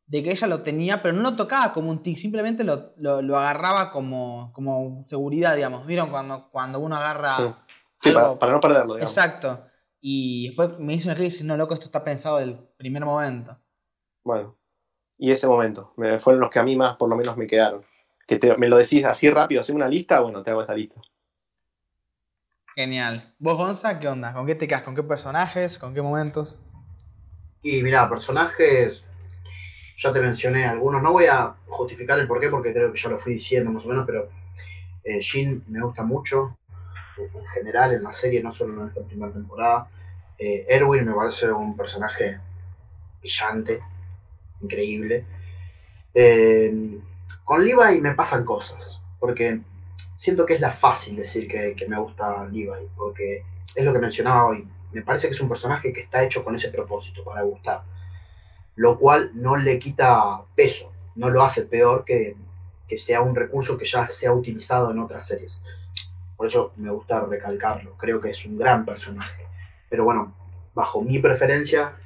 de 0.09 0.23
que 0.23 0.31
ella 0.31 0.47
lo 0.47 0.61
tenía, 0.63 1.01
pero 1.01 1.13
no 1.15 1.21
lo 1.21 1.35
tocaba 1.35 1.71
como 1.71 1.89
un 1.91 2.03
tic, 2.03 2.17
simplemente 2.17 2.63
lo, 2.63 2.93
lo- 2.97 3.21
lo 3.21 3.37
agarraba 3.37 3.91
como, 3.91 4.51
como 4.53 5.05
seguridad, 5.07 5.55
digamos. 5.55 5.85
¿Vieron 5.85 6.09
cuando, 6.09 6.49
cuando 6.49 6.79
uno 6.79 6.95
agarra... 6.97 7.37
Sí. 7.37 7.43
Sí, 8.01 8.09
algo- 8.09 8.21
para, 8.21 8.39
para 8.39 8.51
no 8.53 8.59
perderlo, 8.59 8.95
digamos. 8.95 9.15
Exacto. 9.15 9.65
Y 10.01 10.47
después 10.47 10.79
me 10.79 10.93
hizo 10.95 11.07
una 11.09 11.15
crisis, 11.15 11.43
no, 11.43 11.55
loco, 11.57 11.73
esto 11.73 11.85
está 11.85 12.03
pensado 12.03 12.37
del 12.37 12.55
primer 12.77 13.05
momento. 13.05 13.57
Bueno. 14.23 14.55
Y 15.17 15.31
ese 15.31 15.47
momento. 15.47 15.93
me- 15.97 16.17
fueron 16.17 16.39
los 16.41 16.49
que 16.49 16.59
a 16.59 16.63
mí 16.63 16.75
más, 16.75 16.95
por 16.97 17.07
lo 17.09 17.15
menos, 17.15 17.37
me 17.37 17.45
quedaron. 17.45 17.83
Que 18.25 18.37
te- 18.39 18.57
me 18.57 18.67
lo 18.69 18.77
decís 18.77 19.05
así 19.05 19.29
rápido, 19.29 19.61
haceme 19.61 19.77
una 19.77 19.87
lista, 19.89 20.21
bueno, 20.21 20.41
te 20.41 20.49
hago 20.51 20.61
esa 20.61 20.73
lista. 20.75 20.99
Genial. 22.75 23.33
¿Vos, 23.39 23.57
Gonza, 23.57 23.99
qué 23.99 24.07
onda? 24.07 24.33
¿Con 24.33 24.45
qué 24.47 24.55
te 24.55 24.67
quedas? 24.67 24.83
¿Con 24.83 24.95
qué 24.95 25.03
personajes? 25.03 25.77
¿Con 25.77 25.93
qué 25.93 26.01
momentos? 26.01 26.59
Y 27.61 27.83
mira, 27.83 28.07
personajes, 28.09 29.05
ya 29.99 30.13
te 30.13 30.21
mencioné 30.21 30.65
algunos, 30.65 31.03
no 31.03 31.11
voy 31.11 31.25
a 31.25 31.53
justificar 31.67 32.17
el 32.19 32.27
porqué 32.27 32.49
porque 32.49 32.71
creo 32.71 32.91
que 32.91 32.99
ya 32.99 33.09
lo 33.09 33.19
fui 33.19 33.33
diciendo 33.33 33.69
más 33.69 33.85
o 33.85 33.89
menos, 33.89 34.05
pero 34.05 34.29
eh, 35.03 35.19
Jin 35.19 35.65
me 35.67 35.81
gusta 35.81 36.03
mucho, 36.03 36.57
eh, 37.17 37.29
en 37.33 37.45
general 37.47 37.93
en 37.93 38.03
la 38.03 38.13
serie, 38.13 38.41
no 38.41 38.53
solo 38.53 38.81
en 38.81 38.87
esta 38.87 39.01
primera 39.01 39.31
temporada. 39.31 39.89
Eh, 40.37 40.65
Erwin 40.69 41.05
me 41.05 41.13
parece 41.13 41.51
un 41.51 41.75
personaje 41.75 42.39
brillante, 43.19 43.81
increíble. 44.61 45.25
Eh, 46.13 46.99
con 47.43 47.65
Levi 47.65 47.99
me 47.99 48.15
pasan 48.15 48.45
cosas, 48.45 49.01
porque 49.19 49.59
siento 50.15 50.45
que 50.45 50.53
es 50.53 50.61
la 50.61 50.71
fácil 50.71 51.17
decir 51.17 51.45
que, 51.45 51.75
que 51.75 51.87
me 51.89 51.99
gusta 51.99 52.45
Levi, 52.45 52.87
porque 52.95 53.43
es 53.75 53.83
lo 53.83 53.91
que 53.91 53.99
mencionaba 53.99 54.45
hoy. 54.45 54.65
Me 54.93 55.01
parece 55.01 55.27
que 55.27 55.33
es 55.33 55.41
un 55.41 55.49
personaje 55.49 55.91
que 55.91 56.01
está 56.01 56.23
hecho 56.23 56.43
con 56.45 56.55
ese 56.55 56.69
propósito, 56.69 57.21
para 57.25 57.41
gustar. 57.41 57.83
Lo 58.79 58.97
cual 58.97 59.31
no 59.33 59.57
le 59.57 59.77
quita 59.77 60.41
peso, 60.55 60.93
no 61.15 61.29
lo 61.29 61.43
hace 61.43 61.63
peor 61.63 62.05
que, 62.05 62.37
que 62.87 62.97
sea 62.97 63.19
un 63.19 63.35
recurso 63.35 63.77
que 63.77 63.83
ya 63.83 64.07
se 64.07 64.25
ha 64.25 64.31
utilizado 64.31 64.89
en 64.89 64.99
otras 64.99 65.27
series. 65.27 65.61
Por 66.37 66.47
eso 66.47 66.71
me 66.77 66.89
gusta 66.89 67.19
recalcarlo, 67.19 67.97
creo 67.97 68.21
que 68.21 68.29
es 68.29 68.45
un 68.45 68.57
gran 68.57 68.85
personaje. 68.85 69.45
Pero 69.89 70.05
bueno, 70.05 70.33
bajo 70.73 71.01
mi 71.01 71.19
preferencia, 71.19 71.97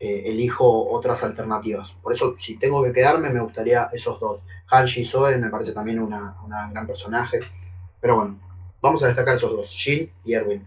eh, 0.00 0.22
elijo 0.24 0.88
otras 0.88 1.22
alternativas. 1.24 1.92
Por 2.02 2.14
eso, 2.14 2.36
si 2.38 2.56
tengo 2.56 2.82
que 2.82 2.94
quedarme, 2.94 3.28
me 3.28 3.40
gustaría 3.40 3.90
esos 3.92 4.18
dos. 4.18 4.40
Hanshi 4.70 5.04
Zoe 5.04 5.36
me 5.36 5.50
parece 5.50 5.72
también 5.72 6.00
una, 6.00 6.36
una 6.42 6.70
gran 6.70 6.86
personaje. 6.86 7.40
Pero 8.00 8.16
bueno, 8.16 8.38
vamos 8.80 9.02
a 9.02 9.08
destacar 9.08 9.34
esos 9.34 9.50
dos, 9.50 9.68
Jin 9.68 10.10
y 10.24 10.32
Erwin. 10.32 10.66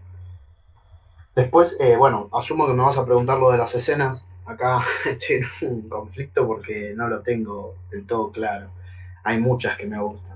Después, 1.34 1.76
eh, 1.80 1.96
bueno, 1.96 2.28
asumo 2.32 2.68
que 2.68 2.74
me 2.74 2.84
vas 2.84 2.96
a 2.96 3.04
preguntar 3.04 3.38
lo 3.38 3.50
de 3.50 3.58
las 3.58 3.74
escenas. 3.74 4.24
Acá 4.44 4.80
estoy 5.06 5.42
en 5.60 5.68
un 5.68 5.88
conflicto 5.88 6.46
porque 6.46 6.92
no 6.96 7.08
lo 7.08 7.20
tengo 7.20 7.76
del 7.90 8.06
todo 8.06 8.30
claro. 8.30 8.70
Hay 9.24 9.38
muchas 9.38 9.76
que 9.76 9.86
me 9.86 10.00
gustan. 10.00 10.32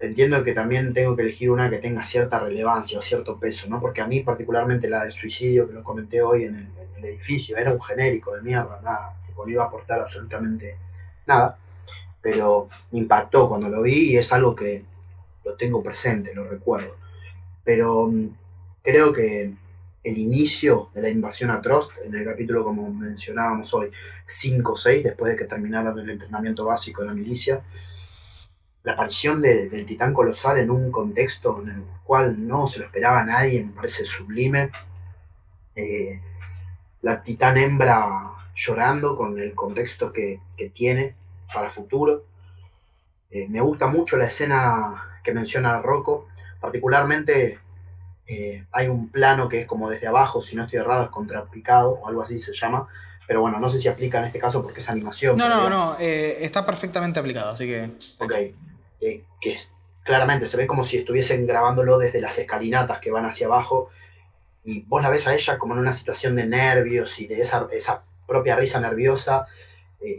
Entiendo 0.00 0.42
que 0.42 0.52
también 0.52 0.92
tengo 0.92 1.14
que 1.14 1.22
elegir 1.22 1.48
una 1.50 1.70
que 1.70 1.78
tenga 1.78 2.02
cierta 2.02 2.40
relevancia 2.40 2.98
o 2.98 3.02
cierto 3.02 3.38
peso, 3.38 3.68
¿no? 3.68 3.80
Porque 3.80 4.00
a 4.00 4.06
mí 4.08 4.20
particularmente 4.20 4.90
la 4.90 5.04
del 5.04 5.12
suicidio, 5.12 5.68
que 5.68 5.74
lo 5.74 5.84
comenté 5.84 6.20
hoy 6.20 6.44
en 6.44 6.56
el, 6.56 7.04
edificio, 7.04 7.56
era 7.56 7.72
un 7.72 7.82
genérico 7.82 8.32
de 8.32 8.42
mierda, 8.42 8.80
nada, 8.80 9.16
que 9.26 9.32
no 9.36 9.48
iba 9.48 9.64
a 9.64 9.66
aportar 9.66 10.00
absolutamente 10.00 10.76
nada. 11.26 11.58
Pero 12.20 12.68
me 12.92 13.00
impactó 13.00 13.48
cuando 13.48 13.68
lo 13.68 13.82
vi 13.82 14.12
y 14.12 14.16
es 14.16 14.32
algo 14.32 14.54
que 14.54 14.84
lo 15.44 15.56
tengo 15.56 15.82
presente, 15.82 16.34
lo 16.34 16.48
recuerdo. 16.48 16.96
Pero 17.64 18.06
mm, 18.06 18.28
creo 18.82 19.12
que 19.12 19.52
el 20.04 20.18
inicio 20.18 20.90
de 20.94 21.02
la 21.02 21.08
invasión 21.08 21.50
a 21.50 21.60
Trost, 21.60 21.92
en 22.04 22.14
el 22.14 22.24
capítulo 22.24 22.64
como 22.64 22.92
mencionábamos 22.92 23.72
hoy, 23.74 23.90
5 24.26 24.72
o 24.72 24.76
6, 24.76 25.04
después 25.04 25.32
de 25.32 25.38
que 25.38 25.44
terminaron 25.44 25.98
el 25.98 26.10
entrenamiento 26.10 26.64
básico 26.64 27.02
de 27.02 27.08
la 27.08 27.14
milicia, 27.14 27.62
la 28.82 28.92
aparición 28.94 29.40
de- 29.40 29.68
del 29.68 29.86
titán 29.86 30.12
colosal 30.12 30.58
en 30.58 30.70
un 30.70 30.90
contexto 30.90 31.62
en 31.62 31.68
el 31.68 31.82
cual 32.04 32.46
no 32.48 32.66
se 32.66 32.80
lo 32.80 32.86
esperaba 32.86 33.24
nadie, 33.24 33.64
me 33.64 33.72
parece 33.72 34.04
sublime. 34.04 34.70
Eh, 35.76 36.20
la 37.02 37.22
titán 37.22 37.56
hembra 37.58 38.32
llorando 38.54 39.16
con 39.16 39.38
el 39.38 39.54
contexto 39.54 40.12
que, 40.12 40.40
que 40.56 40.68
tiene 40.70 41.14
para 41.52 41.66
el 41.66 41.70
futuro. 41.72 42.24
Eh, 43.30 43.46
me 43.48 43.60
gusta 43.60 43.86
mucho 43.86 44.16
la 44.16 44.26
escena 44.26 45.20
que 45.24 45.32
menciona 45.32 45.80
Rocco, 45.80 46.28
particularmente 46.60 47.58
eh, 48.26 48.64
hay 48.72 48.88
un 48.88 49.10
plano 49.10 49.48
que 49.48 49.60
es 49.62 49.66
como 49.66 49.90
desde 49.90 50.06
abajo, 50.06 50.42
si 50.42 50.56
no 50.56 50.64
estoy 50.64 50.78
errado, 50.78 51.04
es 51.04 51.10
contrapicado 51.10 51.90
o 51.90 52.08
algo 52.08 52.22
así 52.22 52.38
se 52.38 52.52
llama. 52.54 52.88
Pero 53.26 53.40
bueno, 53.40 53.58
no 53.58 53.70
sé 53.70 53.78
si 53.78 53.88
aplica 53.88 54.18
en 54.18 54.24
este 54.24 54.38
caso 54.38 54.62
porque 54.62 54.80
es 54.80 54.90
animación. 54.90 55.36
No, 55.36 55.48
no, 55.48 55.68
no, 55.68 55.96
eh, 55.98 56.38
está 56.44 56.66
perfectamente 56.66 57.20
aplicado, 57.20 57.50
así 57.50 57.66
que... 57.66 57.90
Ok. 58.18 58.32
Eh, 59.00 59.24
que 59.40 59.50
es, 59.50 59.70
claramente 60.02 60.46
se 60.46 60.56
ve 60.56 60.66
como 60.66 60.84
si 60.84 60.98
estuviesen 60.98 61.46
grabándolo 61.46 61.98
desde 61.98 62.20
las 62.20 62.38
escalinatas 62.38 63.00
que 63.00 63.10
van 63.10 63.24
hacia 63.24 63.46
abajo. 63.46 63.90
Y 64.64 64.82
vos 64.82 65.02
la 65.02 65.10
ves 65.10 65.26
a 65.26 65.34
ella 65.34 65.58
como 65.58 65.74
en 65.74 65.80
una 65.80 65.92
situación 65.92 66.36
de 66.36 66.46
nervios 66.46 67.18
y 67.20 67.26
de 67.26 67.40
esa, 67.40 67.66
esa 67.72 68.04
propia 68.26 68.56
risa 68.56 68.80
nerviosa. 68.80 69.46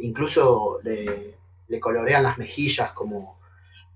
Incluso 0.02 0.80
le, 0.84 1.36
le 1.68 1.80
colorean 1.80 2.24
las 2.24 2.38
mejillas 2.38 2.92
como, 2.92 3.40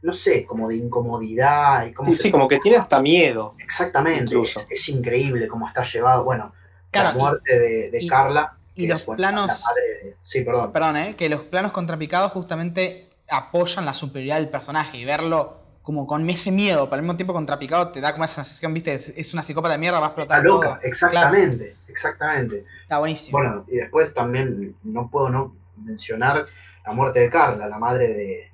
no 0.01 0.13
sé, 0.13 0.45
como 0.45 0.67
de 0.69 0.75
incomodidad. 0.77 1.85
Y 1.87 1.93
cómo 1.93 2.09
Sí, 2.09 2.15
se- 2.15 2.23
sí, 2.23 2.31
como 2.31 2.47
que 2.47 2.59
tiene 2.59 2.77
hasta 2.77 3.01
miedo. 3.01 3.55
Exactamente. 3.59 4.39
Es, 4.41 4.67
es 4.69 4.89
increíble 4.89 5.47
cómo 5.47 5.67
está 5.67 5.83
llevado. 5.83 6.23
Bueno, 6.23 6.53
Claro, 6.91 7.09
la 7.09 7.15
y- 7.15 7.17
muerte 7.17 7.59
de, 7.59 7.91
de 7.91 8.03
y- 8.03 8.07
Carla. 8.07 8.57
y 8.75 8.83
que 8.83 8.87
los 8.93 9.01
es, 9.01 9.05
bueno, 9.05 9.17
planos- 9.17 9.47
la 9.47 9.53
madre 9.59 9.81
de- 10.03 10.15
Sí, 10.23 10.41
perdón. 10.41 10.71
Perdón, 10.71 10.97
¿eh? 10.97 11.15
Que 11.15 11.29
los 11.29 11.41
planos 11.41 11.71
contrapicados 11.71 12.31
justamente 12.31 13.09
apoyan 13.29 13.85
la 13.85 13.93
superioridad 13.93 14.35
del 14.37 14.49
personaje 14.49 14.97
y 14.97 15.05
verlo 15.05 15.57
como 15.81 16.05
con 16.05 16.29
ese 16.29 16.51
miedo, 16.51 16.85
pero 16.89 16.95
al 16.95 17.01
mismo 17.01 17.15
tiempo 17.15 17.33
contrapicado 17.33 17.89
te 17.89 18.01
da 18.01 18.11
como 18.11 18.25
esa 18.25 18.43
sensación, 18.43 18.73
viste, 18.73 19.13
es, 19.15 19.33
una 19.33 19.41
psicópata 19.43 19.73
de 19.73 19.77
mierda, 19.79 19.99
va 20.01 20.07
a 20.07 20.09
explotar 20.09 20.39
Está 20.39 20.49
loca, 20.49 20.67
todo. 20.67 20.79
exactamente, 20.83 21.75
exactamente. 21.87 22.65
Está 22.81 22.99
buenísimo. 22.99 23.37
Bueno, 23.37 23.65
y 23.69 23.77
después 23.77 24.13
también 24.13 24.75
no 24.83 25.09
puedo 25.09 25.29
no 25.29 25.55
mencionar 25.77 26.45
la 26.85 26.91
muerte 26.93 27.21
de 27.21 27.29
Carla, 27.29 27.67
la 27.69 27.79
madre 27.79 28.13
de, 28.13 28.51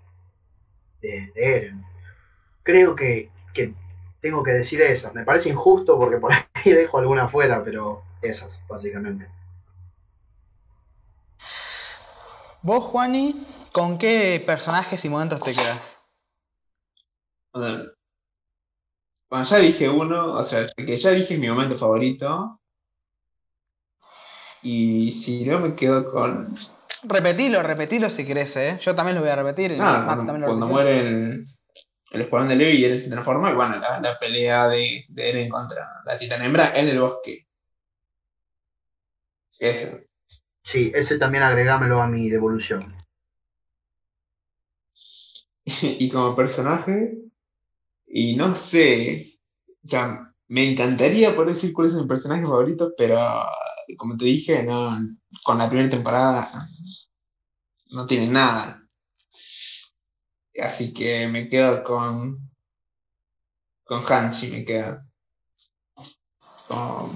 de, 1.04 1.32
de 1.36 1.56
Eren. 1.56 1.86
Creo 2.64 2.96
que, 2.96 3.30
que 3.54 3.74
tengo 4.22 4.42
que 4.42 4.52
decir 4.52 4.82
esas. 4.82 5.14
Me 5.14 5.26
parece 5.26 5.50
injusto 5.50 6.00
porque 6.00 6.18
por 6.18 6.32
ahí 6.54 6.72
dejo 6.72 6.98
alguna 6.98 7.24
afuera, 7.24 7.62
pero 7.64 8.02
esas, 8.22 8.64
básicamente. 8.68 9.30
Vos, 12.62 12.86
Juani, 12.86 13.46
¿con 13.74 13.98
qué 13.98 14.42
personajes 14.46 15.04
y 15.04 15.10
momentos 15.10 15.42
te 15.42 15.54
quedas? 15.54 15.82
Bueno, 19.30 19.46
ya 19.46 19.58
dije 19.58 19.90
uno, 19.90 20.34
o 20.34 20.44
sea, 20.46 20.68
que 20.68 20.98
ya 20.98 21.12
dije 21.12 21.38
mi 21.38 21.50
momento 21.50 21.78
favorito. 21.78 22.60
Y 24.62 25.12
si 25.12 25.46
no 25.46 25.60
me 25.60 25.76
quedo 25.76 26.10
con. 26.10 26.56
Repetilo, 27.04 27.62
repetilo 27.64 28.10
si 28.10 28.26
querés, 28.26 28.56
¿eh? 28.58 28.80
Yo 28.82 28.96
también 28.96 29.16
lo 29.16 29.22
voy 29.22 29.30
a 29.32 29.36
repetir. 29.36 29.76
Ah, 29.80 30.04
cuando, 30.06 30.26
también 30.26 30.42
lo 30.42 30.48
cuando 30.48 30.68
repitió. 30.68 30.68
muere 30.68 31.00
el, 31.00 31.48
el 32.12 32.22
escuadrón 32.22 32.50
de 32.50 32.56
Levi 32.56 32.78
y 32.78 32.86
Eren 32.86 33.00
se 33.00 33.10
transforma, 33.10 33.52
y 33.52 33.56
bueno, 33.56 33.78
la, 33.80 34.00
la 34.00 34.20
pelea 34.20 34.68
de, 34.70 35.06
de 35.10 35.30
Eren 35.30 35.50
contra 35.50 35.88
la 36.06 36.18
titán 36.18 36.42
hembra 36.44 36.72
en 36.76 36.88
el 36.90 37.00
bosque. 37.00 37.48
Eso. 39.60 40.00
Sí, 40.64 40.92
ese 40.96 41.18
también 41.18 41.44
agregámelo 41.44 42.02
a 42.02 42.08
mi 42.08 42.30
devolución. 42.30 42.96
Y 45.66 46.10
como 46.10 46.36
personaje, 46.36 47.16
y 48.08 48.36
no 48.36 48.56
sé, 48.56 49.26
o 49.84 49.88
sea, 49.88 50.34
me 50.50 50.70
encantaría 50.72 51.36
poder 51.36 51.50
decir 51.54 51.72
cuál 51.74 51.88
es 51.88 51.94
mi 51.96 52.06
personaje 52.06 52.44
favorito, 52.44 52.94
pero 52.98 53.18
como 53.98 54.18
te 54.18 54.26
dije, 54.26 54.64
no, 54.64 54.98
con 55.44 55.58
la 55.58 55.70
primera 55.70 55.90
temporada 55.90 56.68
no 57.92 58.06
tiene 58.06 58.28
nada. 58.28 58.82
Así 60.62 60.94
que 60.94 61.28
me 61.28 61.50
quedo 61.50 61.84
con 61.84 62.50
con 63.84 64.04
Hanshi, 64.08 64.48
me 64.48 64.66
quedo 64.66 65.02
como 66.68 67.12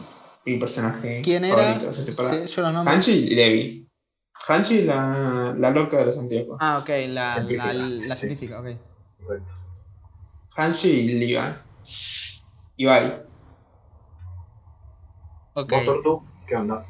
mi 0.46 0.58
personaje 0.58 1.22
¿Quién 1.24 1.44
era? 1.46 1.56
favorito 1.56 1.86
de 1.86 1.92
esta 1.92 2.06
temporada. 2.06 2.48
Sí, 2.48 2.54
yo. 2.56 2.64
Hanshi 2.64 3.12
y 3.12 3.36
Levi. 3.36 3.90
Hanshi 4.48 4.82
la, 4.84 5.54
la 5.58 5.70
loca 5.72 5.98
de 5.98 6.06
los 6.06 6.18
anteojos. 6.18 6.58
Ah, 6.60 6.80
ok, 6.80 6.90
la, 7.10 7.34
Científica, 7.34 7.74
la, 7.74 7.90
sí, 8.00 8.08
la 8.08 8.16
sí. 8.16 8.28
científica, 8.28 8.60
ok. 8.62 8.68
Correcto. 9.24 9.52
Hanshi 10.56 10.90
y 10.90 11.20
Levi. 11.20 11.56
Ibai. 12.78 13.24
Ok. 15.56 15.72
¿Vos? 16.06 16.24
¿Qué 16.48 16.56
onda? 16.56 16.86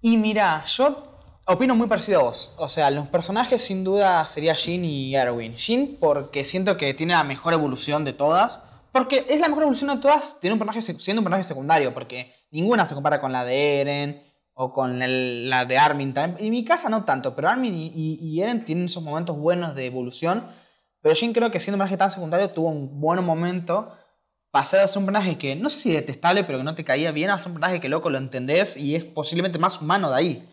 Y 0.00 0.16
mira, 0.16 0.64
yo 0.66 1.04
opino 1.46 1.74
muy 1.74 1.88
parecido 1.88 2.20
a 2.20 2.22
vos. 2.24 2.52
O 2.58 2.68
sea, 2.68 2.90
los 2.90 3.08
personajes 3.08 3.62
sin 3.62 3.82
duda 3.84 4.26
sería 4.26 4.54
Jin 4.54 4.84
y 4.84 5.14
Erwin. 5.16 5.56
Jin 5.56 5.96
porque 5.98 6.44
siento 6.44 6.76
que 6.76 6.94
tiene 6.94 7.14
la 7.14 7.24
mejor 7.24 7.52
evolución 7.54 8.04
de 8.04 8.12
todas. 8.12 8.60
Porque 8.92 9.26
es 9.28 9.40
la 9.40 9.48
mejor 9.48 9.62
evolución 9.64 9.90
de 9.90 10.00
todas 10.00 10.38
tiene 10.40 10.52
un 10.54 10.58
personaje 10.58 10.82
siendo 10.82 11.20
un 11.20 11.24
personaje 11.24 11.44
secundario. 11.48 11.92
Porque 11.94 12.32
ninguna 12.50 12.86
se 12.86 12.94
compara 12.94 13.20
con 13.20 13.32
la 13.32 13.44
de 13.44 13.80
Eren 13.80 14.22
o 14.54 14.72
con 14.72 14.98
la 14.98 15.64
de 15.64 15.78
Armin. 15.78 16.14
En 16.16 16.50
mi 16.50 16.64
casa 16.64 16.88
no 16.88 17.04
tanto, 17.04 17.34
pero 17.34 17.48
Armin 17.48 17.74
y, 17.74 17.86
y- 17.94 18.18
y 18.20 18.42
Eren 18.42 18.64
tienen 18.64 18.86
esos 18.86 19.02
momentos 19.02 19.36
buenos 19.36 19.74
de 19.74 19.86
evolución. 19.86 20.46
Pero 21.00 21.14
Jin 21.14 21.32
creo 21.32 21.50
que 21.50 21.60
siendo 21.60 21.76
un 21.76 21.80
personaje 21.80 21.96
tan 21.96 22.10
secundario 22.10 22.50
tuvo 22.50 22.68
un 22.68 23.00
buen 23.00 23.24
momento. 23.24 23.92
Pasado 24.50 24.82
de 24.82 24.88
ser 24.88 24.98
un 24.98 25.06
personaje 25.06 25.36
que 25.36 25.56
no 25.56 25.68
sé 25.68 25.80
si 25.80 25.92
detestable, 25.92 26.44
pero 26.44 26.58
que 26.58 26.64
no 26.64 26.74
te 26.74 26.84
caía 26.84 27.12
bien, 27.12 27.30
a 27.30 27.36
un 27.36 27.42
personaje 27.42 27.80
que 27.80 27.88
loco 27.88 28.10
lo 28.10 28.18
entendés 28.18 28.76
y 28.76 28.94
es 28.94 29.04
posiblemente 29.04 29.58
más 29.58 29.80
humano 29.80 30.10
de 30.10 30.16
ahí. 30.16 30.48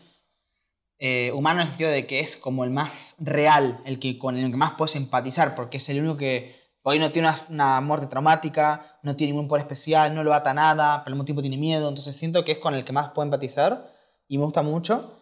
Eh, 0.98 1.30
humano 1.32 1.60
en 1.60 1.64
el 1.64 1.68
sentido 1.68 1.90
de 1.90 2.06
que 2.06 2.20
es 2.20 2.36
como 2.36 2.64
el 2.64 2.70
más 2.70 3.14
real, 3.18 3.80
el 3.84 3.98
que 3.98 4.18
con 4.18 4.36
el 4.36 4.50
que 4.50 4.56
más 4.56 4.72
puedes 4.72 4.96
empatizar, 4.96 5.54
porque 5.54 5.78
es 5.78 5.88
el 5.88 6.00
único 6.00 6.16
que 6.16 6.56
ahí 6.84 6.98
no 6.98 7.12
tiene 7.12 7.28
una, 7.48 7.80
muerte 7.80 8.06
traumática, 8.06 8.98
no 9.02 9.16
tiene 9.16 9.32
ningún 9.32 9.48
poder 9.48 9.62
especial, 9.62 10.14
no 10.14 10.24
lo 10.24 10.32
ata 10.32 10.54
nada, 10.54 11.02
pero 11.04 11.12
al 11.12 11.14
mismo 11.14 11.24
tiempo 11.24 11.42
tiene 11.42 11.56
miedo, 11.58 11.88
entonces 11.88 12.16
siento 12.16 12.44
que 12.44 12.52
es 12.52 12.58
con 12.58 12.74
el 12.74 12.84
que 12.84 12.92
más 12.92 13.10
puedo 13.10 13.24
empatizar 13.24 13.92
y 14.28 14.38
me 14.38 14.44
gusta 14.44 14.62
mucho. 14.62 15.15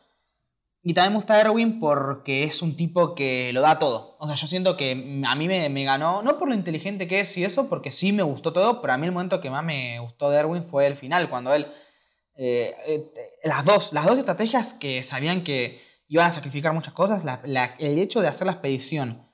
Y 0.86 0.92
también 0.92 1.14
me 1.14 1.18
gusta 1.18 1.40
Erwin 1.40 1.80
porque 1.80 2.44
es 2.44 2.60
un 2.60 2.76
tipo 2.76 3.14
que 3.14 3.52
lo 3.54 3.62
da 3.62 3.78
todo. 3.78 4.16
O 4.20 4.26
sea, 4.26 4.36
yo 4.36 4.46
siento 4.46 4.76
que 4.76 4.92
a 5.26 5.34
mí 5.34 5.48
me, 5.48 5.68
me 5.70 5.82
ganó, 5.84 6.22
no 6.22 6.38
por 6.38 6.46
lo 6.48 6.54
inteligente 6.54 7.08
que 7.08 7.20
es 7.20 7.36
y 7.38 7.44
eso, 7.44 7.70
porque 7.70 7.90
sí 7.90 8.12
me 8.12 8.22
gustó 8.22 8.52
todo, 8.52 8.82
pero 8.82 8.92
a 8.92 8.98
mí 8.98 9.06
el 9.06 9.12
momento 9.12 9.40
que 9.40 9.48
más 9.48 9.64
me 9.64 9.98
gustó 10.00 10.28
de 10.28 10.38
Erwin 10.40 10.64
fue 10.64 10.86
el 10.86 10.96
final, 10.96 11.30
cuando 11.30 11.54
él... 11.54 11.66
eh, 12.36 12.74
eh, 12.86 13.12
las, 13.44 13.64
dos, 13.64 13.92
las 13.94 14.04
dos 14.06 14.18
estrategias 14.18 14.74
que 14.74 15.02
sabían 15.02 15.42
que 15.42 15.80
iban 16.08 16.28
a 16.28 16.32
sacrificar 16.32 16.74
muchas 16.74 16.92
cosas, 16.92 17.22
el 17.78 17.98
hecho 17.98 18.20
de 18.20 18.28
hacer 18.28 18.46
la 18.46 18.52
expedición 18.52 19.26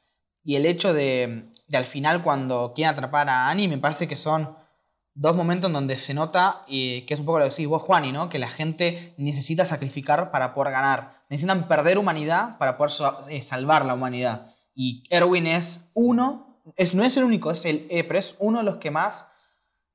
y 0.44 0.54
el 0.56 0.66
hecho 0.66 0.92
de, 0.92 1.50
de 1.66 1.76
al 1.76 1.86
final 1.86 2.22
cuando 2.22 2.72
quieren 2.74 2.92
atrapar 2.94 3.28
a 3.28 3.50
Annie, 3.50 3.66
me 3.68 3.78
parece 3.78 4.06
que 4.06 4.16
son 4.16 4.56
dos 5.14 5.34
momentos 5.34 5.68
en 5.68 5.74
donde 5.74 5.96
se 5.98 6.14
nota, 6.14 6.64
y 6.68 7.02
que 7.06 7.14
es 7.14 7.20
un 7.20 7.26
poco 7.26 7.40
lo 7.40 7.44
que 7.46 7.50
decís 7.50 7.66
vos, 7.66 7.82
Juani, 7.82 8.12
¿no? 8.12 8.28
Que 8.28 8.38
la 8.38 8.48
gente 8.48 9.14
necesita 9.18 9.64
sacrificar 9.64 10.30
para 10.30 10.54
poder 10.54 10.72
ganar. 10.72 11.19
Necesitan 11.30 11.68
perder 11.68 11.96
humanidad 11.96 12.58
para 12.58 12.76
poder 12.76 12.92
eh, 13.28 13.42
salvar 13.42 13.86
la 13.86 13.94
humanidad. 13.94 14.54
Y 14.74 15.04
Erwin 15.10 15.46
es 15.46 15.90
uno, 15.94 16.60
es, 16.76 16.92
no 16.92 17.04
es 17.04 17.16
el 17.16 17.24
único, 17.24 17.52
es 17.52 17.64
el, 17.64 17.86
eh, 17.88 18.04
pero 18.04 18.18
es 18.18 18.34
uno 18.40 18.58
de 18.58 18.64
los 18.64 18.76
que 18.78 18.90
más 18.90 19.26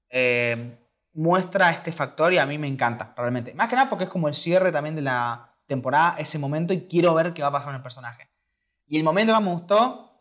eh, 0.10 0.78
muestra 1.14 1.72
este 1.72 1.92
factor 1.92 2.34
y 2.34 2.38
a 2.38 2.46
mí 2.46 2.58
me 2.58 2.68
encanta, 2.68 3.14
realmente. 3.18 3.54
Más 3.54 3.68
que 3.68 3.76
nada 3.76 3.90
porque 3.90 4.06
es 4.06 4.10
como 4.10 4.30
el 4.30 4.34
cierre 4.34 4.72
también 4.72 4.96
de 4.96 5.02
la 5.02 5.54
temporada, 5.68 6.16
ese 6.20 6.40
momento, 6.40 6.74
y 6.74 6.88
quiero 6.88 7.14
ver 7.14 7.34
qué 7.34 7.42
va 7.42 7.50
a 7.50 7.52
pasar 7.52 7.68
con 7.68 7.76
el 7.76 7.82
personaje. 7.82 8.30
Y 8.88 8.98
el 8.98 9.04
momento 9.04 9.34
que 9.34 9.40
más 9.40 9.44
me 9.44 9.54
gustó, 9.54 10.12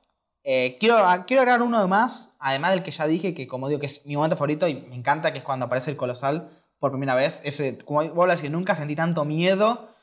eh, 0.43 0.78
quiero, 0.81 0.97
ah, 0.99 1.25
quiero 1.26 1.43
agregar 1.43 1.62
uno 1.62 1.86
más, 1.86 2.31
además 2.41 2.73
del 2.73 2.83
que 2.83 2.91
ya 2.91 3.07
dije, 3.07 3.34
que 3.34 3.47
como 3.47 3.68
digo 3.68 3.81
que 3.81 3.86
es 3.86 4.05
mi 4.05 4.17
momento 4.17 4.36
favorito 4.36 4.67
y 4.67 4.75
me 4.75 4.97
encanta, 4.97 5.33
que 5.33 5.39
es 5.39 5.44
cuando 5.44 5.67
aparece 5.67 5.91
el 5.91 5.97
colosal 5.97 6.51
por 6.78 6.91
primera 6.91 7.15
vez. 7.15 7.41
Ese, 7.44 7.78
como 7.78 8.02
vos 8.10 8.26
lo 8.26 8.34
decís, 8.34 8.51
nunca 8.51 8.75
sentí 8.76 8.97
tanto 8.97 9.25
miedo. 9.25 9.93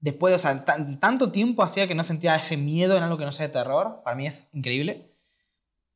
Después, 0.00 0.34
o 0.34 0.38
sea, 0.38 0.64
tan- 0.64 1.00
tanto 1.00 1.32
tiempo 1.32 1.62
hacía 1.62 1.88
que 1.88 1.94
no 1.94 2.04
sentía 2.04 2.36
ese 2.36 2.56
miedo 2.56 2.96
en 2.96 3.02
algo 3.02 3.18
que 3.18 3.24
no 3.24 3.32
sea 3.32 3.46
de 3.48 3.52
terror. 3.52 4.00
Para 4.04 4.16
mí 4.16 4.26
es 4.26 4.50
increíble. 4.52 5.10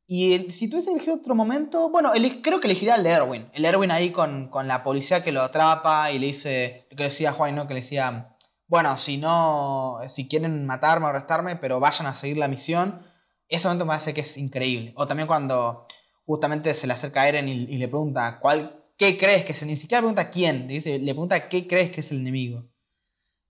Y 0.07 0.51
si 0.51 0.69
tuviese 0.69 0.89
que 0.91 0.97
elegir 0.97 1.15
otro 1.15 1.35
momento, 1.35 1.89
bueno, 1.89 2.13
creo 2.43 2.61
que 2.61 2.67
elegiría 2.67 2.97
el 2.97 3.07
Erwin. 3.07 3.49
El 3.55 3.65
Erwin 3.65 3.91
ahí 3.91 4.11
con, 4.11 4.49
con 4.49 4.69
la 4.69 4.83
policía 4.83 5.23
que 5.23 5.33
lo 5.33 5.43
atrapa 5.43 6.11
y 6.11 6.19
le 6.19 6.27
dice, 6.29 6.87
que 6.97 7.05
decía 7.05 7.33
Juan, 7.33 7.55
¿no? 7.55 7.67
Que 7.67 7.75
le 7.75 7.81
decía, 7.81 8.37
bueno, 8.67 8.97
si 8.99 9.17
no, 9.17 9.99
si 10.09 10.29
quieren 10.29 10.67
matarme 10.67 11.07
o 11.07 11.09
arrestarme, 11.11 11.57
pero 11.57 11.81
vayan 11.81 12.07
a 12.07 12.15
seguir 12.15 12.37
la 12.37 12.49
misión. 12.49 13.07
Ese 13.49 13.69
momento 13.69 13.85
me 13.87 13.91
parece 13.91 14.13
que 14.15 14.23
es 14.23 14.37
increíble. 14.37 14.93
O 14.97 15.07
también 15.07 15.29
cuando 15.29 15.87
justamente 16.27 16.75
se 16.75 16.87
le 16.87 16.93
acerca 16.95 17.23
a 17.23 17.29
Eren 17.29 17.49
y, 17.49 17.55
le 17.79 17.89
pregunta, 17.89 18.39
¿cuál, 18.41 18.83
¿qué 18.99 19.17
crees 19.17 19.45
que 19.45 19.53
es? 19.53 19.63
el-?" 19.63 19.69
Ni 19.69 19.77
siquiera 19.77 20.01
pregunta 20.03 20.31
quién, 20.31 20.67
le, 20.67 20.75
dice- 20.75 20.99
le 20.99 21.13
pregunta 21.15 21.49
qué 21.49 21.67
crees 21.67 21.91
que 21.93 22.01
es 22.01 22.11
el 22.11 22.21
enemigo. 22.21 22.65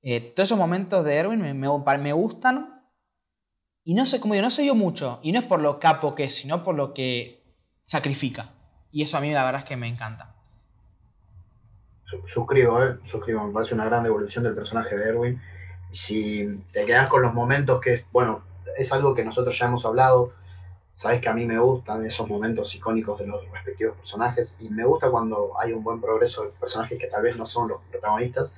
Eh, 0.02 0.32
todos 0.34 0.48
esos 0.48 0.58
momentos 0.58 1.04
de 1.04 1.14
Erwin 1.14 1.40
me, 1.40 2.12
gustan. 2.12 2.82
Y 3.84 3.94
no 3.94 4.04
sé, 4.06 4.20
como 4.20 4.34
digo, 4.34 4.44
no 4.44 4.50
sé 4.50 4.66
yo 4.66 4.74
mucho. 4.74 5.20
Y 5.22 5.32
no 5.32 5.40
es 5.40 5.46
por 5.46 5.60
lo 5.60 5.78
capo 5.78 6.14
que 6.14 6.24
es, 6.24 6.34
sino 6.34 6.64
por 6.64 6.74
lo 6.74 6.92
que 6.92 7.42
sacrifica. 7.84 8.50
Y 8.90 9.02
eso 9.02 9.16
a 9.16 9.20
mí 9.20 9.30
la 9.32 9.44
verdad 9.44 9.62
es 9.62 9.68
que 9.68 9.76
me 9.76 9.88
encanta. 9.88 10.34
Su- 12.04 12.26
Suscribo, 12.26 12.82
eh, 12.82 12.98
suscribo, 13.04 13.46
me 13.46 13.52
parece 13.52 13.74
una 13.74 13.84
gran 13.84 14.04
evolución 14.04 14.44
del 14.44 14.54
personaje 14.54 14.96
de 14.96 15.08
Erwin. 15.08 15.40
Si 15.90 16.62
te 16.72 16.84
quedas 16.84 17.06
con 17.06 17.22
los 17.22 17.32
momentos 17.32 17.80
que, 17.80 18.04
bueno, 18.12 18.42
es 18.76 18.92
algo 18.92 19.14
que 19.14 19.24
nosotros 19.24 19.56
ya 19.58 19.66
hemos 19.66 19.84
hablado, 19.84 20.32
sabes 20.92 21.20
que 21.20 21.28
a 21.28 21.32
mí 21.32 21.46
me 21.46 21.58
gustan 21.58 22.04
esos 22.04 22.28
momentos 22.28 22.74
icónicos 22.74 23.18
de 23.18 23.26
los 23.26 23.48
respectivos 23.50 23.96
personajes 23.96 24.56
y 24.60 24.68
me 24.70 24.84
gusta 24.84 25.10
cuando 25.10 25.52
hay 25.58 25.72
un 25.72 25.82
buen 25.82 26.00
progreso 26.00 26.44
de 26.44 26.50
personajes 26.50 26.98
que 26.98 27.06
tal 27.06 27.22
vez 27.22 27.36
no 27.36 27.46
son 27.46 27.68
los 27.68 27.80
protagonistas. 27.90 28.56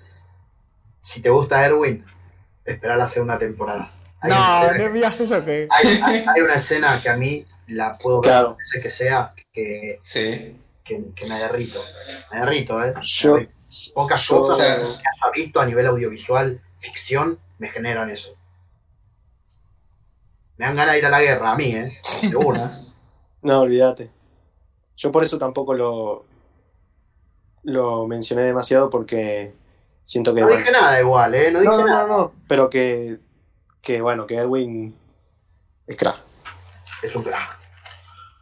Si 1.04 1.20
te 1.20 1.28
gusta 1.28 1.62
Erwin, 1.66 2.02
espera 2.64 2.96
la 2.96 3.06
segunda 3.06 3.38
temporada. 3.38 3.92
Hay 4.20 4.30
una 4.30 4.38
No, 4.40 4.66
escena- 4.68 4.88
no 4.88 4.94
digas 4.94 5.20
eso 5.20 5.44
que... 5.44 5.68
hay, 5.70 6.00
hay- 6.02 6.24
hay 6.34 6.40
una 6.40 6.54
escena 6.54 6.98
que 7.02 7.10
a 7.10 7.16
mí 7.18 7.44
la 7.66 7.98
puedo 7.98 8.22
ver 8.22 8.30
Claro. 8.30 8.56
veces 8.56 8.82
que 8.82 8.88
sea 8.88 9.34
que, 9.52 10.00
Sí. 10.02 10.56
que, 10.82 11.04
que 11.14 11.26
me 11.28 11.38
derrito. 11.38 11.78
Me 12.32 12.40
derrito, 12.40 12.82
¿eh? 12.82 12.94
Me 12.96 13.02
Yo-. 13.02 13.38
Pocas 13.92 14.26
yo- 14.28 14.40
cosas 14.40 14.56
o 14.56 14.58
sea, 14.62 14.76
que 14.76 14.82
haya 14.82 15.32
visto 15.34 15.60
a 15.60 15.66
nivel 15.66 15.86
audiovisual, 15.86 16.58
ficción, 16.78 17.38
me 17.58 17.68
generan 17.68 18.08
eso. 18.08 18.34
Me 20.56 20.64
dan 20.66 20.76
ganas 20.76 20.94
de 20.94 20.98
ir 21.00 21.06
a 21.06 21.10
la 21.10 21.20
guerra, 21.20 21.50
a 21.52 21.56
mí, 21.56 21.66
¿eh? 21.74 21.92
Una. 22.36 22.72
No, 23.42 23.60
olvídate. 23.60 24.10
Yo 24.96 25.12
por 25.12 25.22
eso 25.22 25.36
tampoco 25.36 25.74
lo, 25.74 26.24
lo 27.64 28.06
mencioné 28.06 28.44
demasiado 28.44 28.88
porque 28.88 29.52
siento 30.04 30.34
que. 30.34 30.40
No 30.42 30.46
bueno, 30.46 30.60
dije 30.60 30.72
nada 30.72 31.00
igual, 31.00 31.34
¿eh? 31.34 31.50
No 31.50 31.60
dije 31.60 31.72
no, 31.72 31.78
no, 31.80 31.86
nada. 31.86 32.06
no, 32.06 32.18
no, 32.18 32.32
pero 32.46 32.70
que, 32.70 33.18
que 33.82 34.00
bueno, 34.00 34.26
que 34.26 34.36
Erwin 34.36 34.94
es 35.86 35.96
crack. 35.96 36.18
Es 37.02 37.14
un 37.16 37.22
crack. 37.22 37.58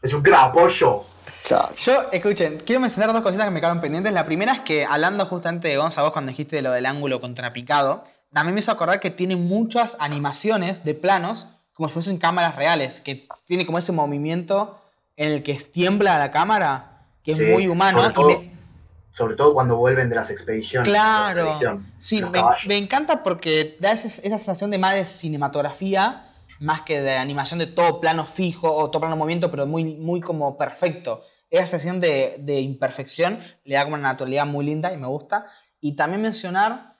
Es 0.02 0.12
un 0.12 0.23
crack, 0.23 0.52
pollo. 0.52 1.05
Claro. 1.44 1.74
Yo, 1.76 2.05
escuchen, 2.12 2.62
quiero 2.65 2.81
mencionar 2.81 3.12
dos 3.12 3.23
cositas 3.23 3.44
que 3.47 3.50
me 3.50 3.60
quedaron 3.60 3.81
pendientes. 3.81 4.12
La 4.12 4.24
primera 4.24 4.52
es 4.52 4.60
que, 4.60 4.84
hablando 4.84 5.26
justamente 5.26 5.68
de 5.68 5.76
Gonza, 5.76 6.02
vos 6.02 6.12
cuando 6.12 6.31
dijiste 6.31 6.57
de 6.57 6.62
lo 6.62 6.70
del 6.70 6.86
ángulo 6.86 7.20
contrapicado, 7.20 8.05
también 8.32 8.55
me 8.55 8.60
hizo 8.60 8.70
acordar 8.70 9.00
que 9.00 9.10
tiene 9.10 9.34
muchas 9.36 9.97
animaciones 9.99 10.84
de 10.84 10.94
planos, 10.94 11.49
como 11.74 11.89
si 11.89 11.94
fuesen 11.94 12.18
cámaras 12.18 12.55
reales, 12.57 13.00
que 13.00 13.26
tiene 13.44 13.66
como 13.66 13.78
ese 13.78 13.91
movimiento 13.92 14.78
en 15.16 15.31
el 15.32 15.42
que 15.42 15.55
tiembla 15.57 16.18
la 16.18 16.31
cámara, 16.31 17.07
que 17.24 17.32
es 17.32 17.41
muy 17.41 17.66
humano. 17.66 18.00
sobre 18.15 18.32
y 18.34 18.39
me- 18.39 18.51
Sobre 19.12 19.36
todo 19.36 19.52
cuando 19.55 19.76
vuelven 19.76 20.08
de 20.08 20.16
las 20.16 20.31
expediciones. 20.31 20.89
Claro. 20.91 21.58
la 21.60 21.78
Sí, 22.00 22.23
me, 22.23 22.42
me 22.66 22.76
encanta 22.78 23.23
porque 23.23 23.76
da 23.78 23.92
ese- 23.92 24.07
esa 24.26 24.39
sensación 24.39 24.70
de 24.70 24.78
más 24.78 24.94
de 24.94 25.07
cinematografía, 25.07 26.28
más 26.60 26.82
que 26.82 27.02
de 27.02 27.16
animación 27.16 27.58
de 27.58 27.66
todo 27.66 28.00
plano 28.00 28.24
fijo 28.24 28.73
o 28.74 28.91
todo 28.91 29.00
plano 29.00 29.16
movimiento, 29.16 29.50
pero 29.50 29.66
muy, 29.66 29.84
muy 29.97 30.20
como 30.20 30.57
perfecto. 30.57 31.23
Esa 31.50 31.66
sensación 31.66 32.00
de, 32.00 32.36
de 32.39 32.60
imperfección 32.60 33.41
le 33.65 33.74
da 33.74 33.84
como 33.84 33.97
una 33.97 34.08
naturalidad 34.08 34.47
muy 34.47 34.65
linda 34.65 34.92
y 34.92 34.97
me 34.97 35.07
gusta. 35.07 35.47
Y 35.81 35.94
también 35.97 36.23
mencionar 36.23 36.97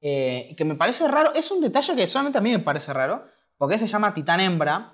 eh, 0.00 0.54
que 0.56 0.64
me 0.64 0.74
parece 0.76 1.08
raro, 1.08 1.34
es 1.34 1.50
un 1.50 1.60
detalle 1.60 1.96
que 1.96 2.06
solamente 2.06 2.38
a 2.38 2.40
mí 2.42 2.50
me 2.52 2.58
parece 2.60 2.92
raro, 2.92 3.24
porque 3.58 3.78
se 3.78 3.88
llama 3.88 4.12
titán 4.14 4.38
hembra 4.40 4.92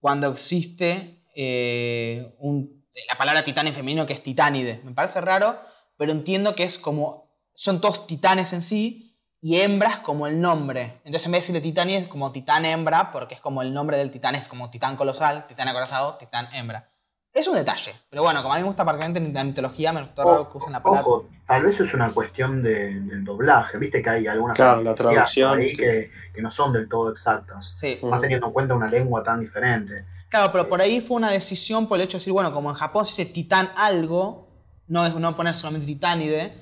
cuando 0.00 0.28
existe 0.28 1.22
eh, 1.36 2.34
un- 2.38 2.84
la 3.08 3.16
palabra 3.16 3.44
titán 3.44 3.66
en 3.68 3.74
femenino 3.74 4.06
que 4.06 4.14
es 4.14 4.22
titánide. 4.22 4.80
Me 4.82 4.92
parece 4.92 5.20
raro, 5.20 5.56
pero 6.00 6.12
entiendo 6.12 6.54
que 6.54 6.62
es 6.62 6.78
como, 6.78 7.30
son 7.52 7.82
todos 7.82 8.06
titanes 8.06 8.54
en 8.54 8.62
sí 8.62 9.18
y 9.42 9.60
hembras 9.60 9.98
como 9.98 10.26
el 10.26 10.40
nombre. 10.40 10.94
Entonces 11.04 11.26
en 11.26 11.32
vez 11.32 11.40
de 11.46 11.52
decirle 11.52 11.60
titán 11.60 11.90
es 11.90 12.08
como 12.08 12.32
titán 12.32 12.64
hembra, 12.64 13.12
porque 13.12 13.34
es 13.34 13.40
como 13.42 13.60
el 13.60 13.74
nombre 13.74 13.98
del 13.98 14.10
titán, 14.10 14.34
es 14.34 14.48
como 14.48 14.70
titán 14.70 14.96
colosal, 14.96 15.46
titán 15.46 15.68
acorazado, 15.68 16.16
titán 16.16 16.48
hembra. 16.54 16.88
Es 17.34 17.46
un 17.46 17.54
detalle, 17.54 17.94
pero 18.08 18.22
bueno, 18.22 18.40
como 18.40 18.54
a 18.54 18.56
mí 18.56 18.62
me 18.62 18.68
gusta 18.68 18.82
particularmente 18.86 19.28
en 19.28 19.34
la 19.34 19.44
mitología, 19.44 19.92
me 19.92 20.00
gustó 20.00 20.24
raro 20.24 20.50
que 20.50 20.56
usen 20.56 20.72
la 20.72 20.82
palabra. 20.82 21.02
Ojo, 21.02 21.28
tal 21.46 21.64
vez 21.64 21.78
es 21.80 21.92
una 21.92 22.10
cuestión 22.12 22.62
de- 22.62 22.98
del 23.02 23.22
doblaje. 23.22 23.76
Viste 23.76 24.00
que 24.02 24.08
hay 24.08 24.26
algunas 24.26 24.56
Claro, 24.56 24.82
la 24.82 24.94
traducción, 24.94 25.58
ahí 25.58 25.68
sí. 25.70 25.76
que, 25.76 26.10
que 26.34 26.40
no 26.40 26.48
son 26.50 26.72
del 26.72 26.88
todo 26.88 27.10
exactas. 27.12 27.74
Sí. 27.78 27.98
Más 28.04 28.22
teniendo 28.22 28.46
en 28.46 28.52
cuenta 28.54 28.74
una 28.74 28.88
lengua 28.88 29.22
tan 29.22 29.38
diferente. 29.38 30.06
Claro, 30.30 30.50
pero 30.50 30.66
por 30.66 30.80
ahí 30.80 31.02
fue 31.02 31.18
una 31.18 31.30
decisión 31.30 31.86
por 31.86 31.98
el 31.98 32.04
hecho 32.06 32.16
de 32.16 32.20
decir, 32.20 32.32
bueno, 32.32 32.52
como 32.54 32.70
en 32.70 32.76
Japón 32.76 33.04
se 33.04 33.12
dice 33.22 33.26
titán 33.34 33.70
algo, 33.76 34.48
no 34.90 35.06
es 35.06 35.14
no 35.14 35.34
poner 35.36 35.54
solamente 35.54 35.86
titánide, 35.86 36.52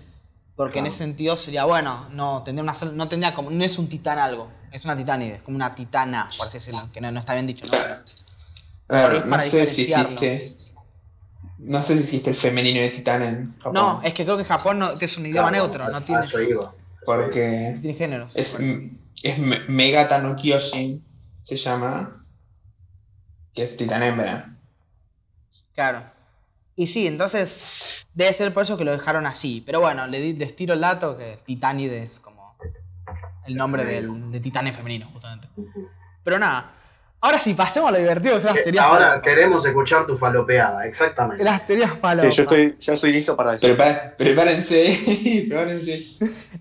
porque 0.55 0.78
en 0.78 0.84
Claro. 0.84 0.89
ese 0.94 0.98
sentido 0.98 1.36
sería, 1.36 1.65
bueno, 1.65 2.08
no 2.12 2.42
tendría 2.44 2.62
una 2.62 2.74
sola- 2.74 2.92
no 2.92 3.08
tendría 3.08 3.34
como, 3.34 3.50
no 3.50 3.65
es 3.65 3.78
un 3.78 3.89
titán 3.89 4.18
algo, 4.18 4.48
es 4.70 4.84
una 4.84 4.97
titánide, 4.97 5.36
es 5.36 5.42
como 5.42 5.57
una 5.57 5.74
titana, 5.74 6.28
por 6.36 6.47
así 6.47 6.58
decirlo, 6.58 6.89
que 6.92 7.00
no, 7.00 7.10
no 7.10 7.20
está 7.20 7.34
bien 7.34 7.47
dicho, 7.47 7.65
¿no? 7.66 7.73
Es 7.73 9.24
no 9.26 9.40
sé 9.40 9.66
si 9.66 9.92
existe. 9.92 10.55
No 11.58 11.82
sé 11.82 11.94
si 11.97 12.00
existe 12.05 12.31
el 12.31 12.36
femenino 12.36 12.81
de 12.81 12.90
titán 12.90 13.23
en 13.23 13.55
Japón. 13.58 13.74
No, 13.74 14.00
es 14.05 14.15
que 14.15 14.24
creo 14.24 14.36
que 14.36 14.44
Japón 14.44 14.78
no, 14.78 14.92
es 14.92 15.16
un 15.18 15.26
idioma 15.26 15.48
Claro, 15.48 15.65
neutro, 15.65 15.89
no 15.90 16.02
tiene, 16.02 16.20
eso 16.23 16.40
iba. 16.40 16.70
Porque 17.05 17.73
no 17.74 17.81
tiene 17.81 17.98
géneros. 17.98 18.32
es, 18.36 18.60
es 19.23 19.39
Me- 19.39 19.60
Megata 19.68 20.18
no 20.20 20.36
Kyoshin, 20.36 21.02
se 21.42 21.57
llama. 21.57 22.24
Que 23.55 23.62
es 23.65 23.76
titán 23.76 24.02
hembra. 24.02 24.55
Claro. 25.74 26.05
Y 26.78 26.86
sí, 26.86 27.08
entonces 27.08 28.07
debe 28.15 28.32
ser 28.32 28.55
por 28.55 28.62
eso 28.62 28.78
que 28.78 28.84
lo 28.84 28.92
dejaron 28.92 29.26
así. 29.26 29.65
Pero 29.66 29.81
bueno, 29.81 30.07
les 30.07 30.55
tiro 30.55 30.74
el 30.74 30.81
dato 30.81 31.18
que 31.18 31.40
titánide 31.44 32.05
es 32.05 32.20
como 32.20 32.55
el 33.47 33.57
nombre 33.57 33.84
del, 33.84 34.31
de 34.31 34.39
titanes 34.39 34.76
femenino, 34.76 35.08
justamente. 35.12 35.48
Pero 36.23 36.39
nada. 36.39 36.70
Ahora 37.20 37.40
sí, 37.40 37.55
pasemos 37.55 37.89
a 37.89 37.92
lo 37.92 37.98
divertido 37.98 38.39
las 38.39 38.55
teorías 38.55 38.84
Ahora 38.84 39.07
falopa. 39.07 39.23
queremos 39.23 39.66
escuchar 39.66 40.07
tu 40.07 40.16
falopeada, 40.16 40.86
exactamente. 40.86 41.42
Las 41.42 41.66
teorías 41.66 41.98
falopa. 42.00 42.31
Sí, 42.31 42.36
yo 42.36 42.42
estoy, 42.44 42.76
ya 42.78 42.92
estoy 42.92 43.12
listo 43.12 43.34
para 43.36 43.52
decir. 43.52 43.76
Prepá- 43.76 44.15
prepárense, 44.16 45.47
prepárense. 45.48 45.98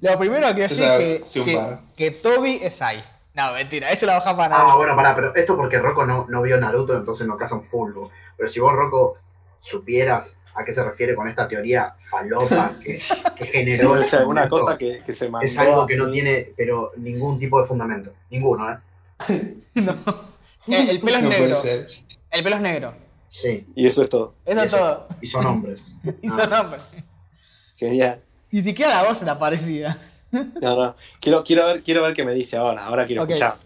Lo 0.01 0.17
primero 0.17 0.47
que 0.55 0.61
decir 0.61 0.77
sabes, 0.77 1.21
que, 1.31 1.75
que, 1.95 2.09
Toby 2.09 2.59
es 2.63 2.81
ahí. 2.81 3.03
No, 3.35 3.53
mentira, 3.53 3.91
eso 3.91 4.07
lo 4.07 4.13
baja 4.13 4.35
para 4.35 4.49
nada. 4.49 4.71
Ah, 4.71 4.75
bueno, 4.77 4.95
pará, 4.95 5.13
pero 5.13 5.35
esto 5.35 5.55
porque 5.55 5.77
Rocco 5.77 6.07
no, 6.07 6.25
no 6.27 6.41
vio 6.41 6.59
Naruto, 6.59 6.97
entonces 6.97 7.27
no 7.27 7.37
casa 7.37 7.53
un 7.53 7.63
fulbo. 7.63 8.09
Pero 8.35 8.49
si 8.49 8.59
vos, 8.59 8.73
Rocco, 8.73 9.17
supieras 9.67 10.35
a 10.55 10.63
qué 10.65 10.73
se 10.73 10.83
refiere 10.83 11.13
con 11.15 11.27
esta 11.27 11.47
teoría 11.47 11.93
falopa 11.99 12.75
que, 12.83 12.99
que 13.35 13.45
generó 13.45 13.91
O 13.91 14.03
sea, 14.03 14.25
una 14.25 14.49
cosa 14.49 14.77
que, 14.77 15.01
que 15.05 15.13
se 15.13 15.29
mandó 15.29 15.45
es 15.45 15.57
algo 15.59 15.85
que 15.85 15.95
no 15.97 16.09
tiene 16.11 16.51
pero 16.57 16.91
ningún 16.97 17.37
tipo 17.39 17.61
de 17.61 17.67
fundamento. 17.67 18.13
Ninguno, 18.29 18.71
¿eh? 18.71 18.77
No. 19.75 19.95
Eh, 20.69 20.85
el 20.89 20.99
pelo 20.99 21.15
es 21.17 21.23
No 21.23 21.29
negro. 21.29 21.57
El 22.29 22.43
pelo 22.43 22.55
es 22.57 22.61
negro. 22.61 22.93
Sí, 23.29 23.65
Y 23.73 23.87
eso 23.87 24.03
es 24.03 24.09
todo. 24.09 24.33
Eso 24.45 24.59
Y 24.61 24.65
es 24.65 24.71
todo. 24.71 25.07
y 25.21 25.27
son 25.27 25.45
hombres. 25.45 25.95
Y 26.21 26.27
Ah. 26.29 26.35
son 26.35 26.53
hombres. 26.53 26.81
Genial. 27.77 28.21
Ni 28.51 28.63
siquiera 28.63 28.95
la 29.01 29.07
voz 29.09 29.21
era 29.21 29.37
parecida. 29.39 29.97
No, 30.31 30.75
no. 30.75 30.95
Quiero, 31.21 31.43
quiero, 31.45 31.65
ver, 31.67 31.83
quiero 31.83 32.01
ver 32.03 32.11
qué 32.13 32.25
me 32.25 32.33
dice 32.33 32.57
ahora. 32.57 32.83
Ahora 32.85 33.05
quiero 33.05 33.23
Ok. 33.23 33.29
escuchar. 33.29 33.57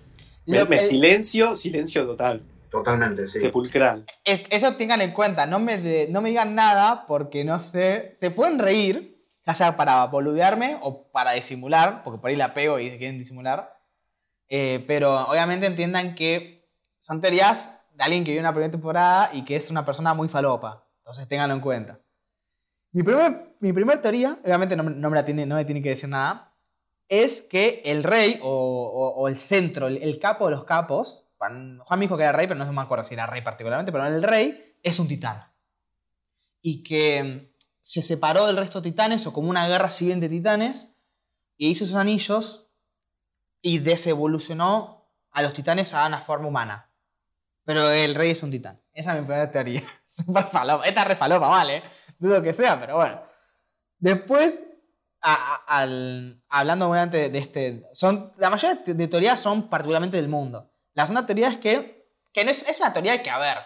Me, 0.46 0.80
silencio, 0.80 1.56
silencio 1.56 2.06
total. 2.06 2.44
Totalmente, 2.72 3.28
sí. 3.28 3.40
Sepulcral. 3.42 4.06
es- 4.24 4.44
eso 4.50 4.76
tengan 4.78 5.02
en 5.02 5.12
cuenta, 5.12 5.46
no 5.46 5.60
me, 5.60 5.78
de- 5.78 6.08
no 6.10 6.22
me 6.22 6.30
digan 6.30 6.56
nada 6.56 7.06
porque 7.06 7.44
no 7.44 7.60
sé. 7.60 8.18
Se 8.22 8.32
pueden 8.32 8.58
reír, 8.60 9.22
ya 9.46 9.54
sea 9.54 9.76
para 9.78 10.06
boludearme 10.06 10.80
o 10.82 11.12
para 11.12 11.34
disimular, 11.34 12.02
porque 12.04 12.20
por 12.20 12.30
ahí 12.30 12.36
la 12.38 12.54
pego 12.54 12.80
y 12.80 12.90
se 12.90 12.98
quieren 12.98 13.20
disimular. 13.20 13.78
Eh, 14.48 14.84
pero 14.88 15.28
obviamente 15.28 15.68
entiendan 15.68 16.16
que 16.16 16.68
son 17.00 17.20
teorías 17.22 17.72
de 17.94 18.04
alguien 18.04 18.24
que 18.24 18.32
vio 18.32 18.40
una 18.40 18.52
primera 18.54 18.72
temporada 18.72 19.30
y 19.34 19.44
que 19.44 19.58
es 19.58 19.70
una 19.70 19.84
persona 19.86 20.14
muy 20.14 20.30
falopa. 20.30 20.86
Entonces 21.00 21.28
ténganlo 21.28 21.56
en 21.56 21.62
cuenta. 21.62 22.00
Mi 22.94 23.04
primer, 23.04 23.56
mi 23.60 23.74
primer 23.74 24.02
teoría, 24.02 24.38
obviamente 24.44 24.76
no, 24.78 24.84
me- 24.84 24.92
no 24.92 25.10
me 25.10 25.16
la 25.16 25.26
tiene, 25.26 25.46
no 25.46 25.56
me 25.56 25.66
tiene 25.66 25.82
que 25.82 25.90
decir 25.90 26.10
nada, 26.10 26.54
es 27.10 27.42
que 27.42 27.82
el 27.86 28.04
rey 28.04 28.40
o, 28.42 28.50
o- 28.50 29.22
o 29.22 29.28
el 29.28 29.38
centro, 29.40 29.88
el, 29.88 29.98
el 29.98 30.20
capo 30.20 30.46
de 30.46 30.52
los 30.56 30.64
capos, 30.66 31.21
Juan, 31.42 32.00
dijo 32.00 32.18
que 32.18 32.24
era 32.24 32.32
rey, 32.32 32.48
pero 32.48 32.64
no 32.64 32.72
me 32.72 32.82
acuerdo 32.82 33.04
si 33.04 33.14
era 33.16 33.26
rey 33.26 33.42
particularmente, 33.42 33.92
pero 33.92 34.06
el 34.06 34.22
rey 34.24 34.76
es 34.84 35.00
un 35.00 35.08
titán. 35.08 35.44
Y 36.62 36.84
que 36.84 37.24
mm, 37.24 37.56
se 37.82 38.04
separó 38.04 38.46
del 38.46 38.58
resto 38.58 38.82
de 38.82 38.92
titanes 38.92 39.26
o 39.26 39.34
como 39.34 39.50
una 39.50 39.68
guerra 39.68 39.90
civil 39.90 40.20
de 40.20 40.30
titanes 40.30 40.88
y 41.58 41.70
hizo 41.70 41.86
sus 41.86 41.96
anillos 41.96 42.68
y 43.62 43.80
desevolucionó 43.80 45.08
a 45.32 45.42
los 45.42 45.54
titanes 45.54 45.94
a 45.94 46.06
una 46.08 46.22
forma 46.22 46.48
humana. 46.48 46.90
Pero 47.64 47.90
el 47.90 48.16
rey 48.16 48.32
es 48.32 48.44
un 48.44 48.52
titán. 48.52 48.82
Esa 48.94 49.14
es 49.14 49.22
mi 49.22 49.26
primera 49.26 49.52
teoría. 49.52 49.84
Super 50.08 50.46
falopa. 50.52 50.86
Esta 50.86 51.02
es 51.02 51.08
re 51.08 51.16
falopa, 51.16 51.50
mal, 51.50 51.70
¿eh? 51.70 51.84
Dudo 52.20 52.42
que 52.42 52.54
sea, 52.54 52.80
pero 52.80 52.98
bueno. 52.98 53.22
Después, 54.00 54.64
a- 55.22 55.62
a- 55.68 55.88
hablando 56.50 56.92
de 56.92 57.38
este... 57.38 57.88
Son, 57.94 58.34
la 58.38 58.50
mayoría 58.50 58.82
de 58.84 59.08
teorías 59.08 59.40
son 59.40 59.70
particularmente 59.70 60.18
del 60.18 60.28
mundo. 60.28 60.71
La 60.94 61.04
segunda 61.06 61.26
teoría 61.26 61.50
es 61.50 61.58
que... 61.58 62.06
que 62.34 62.44
no 62.46 62.52
es, 62.52 62.68
es 62.68 62.80
una 62.80 62.94
teoría 62.94 63.22
que, 63.24 63.30
a 63.30 63.38
ver, 63.40 63.58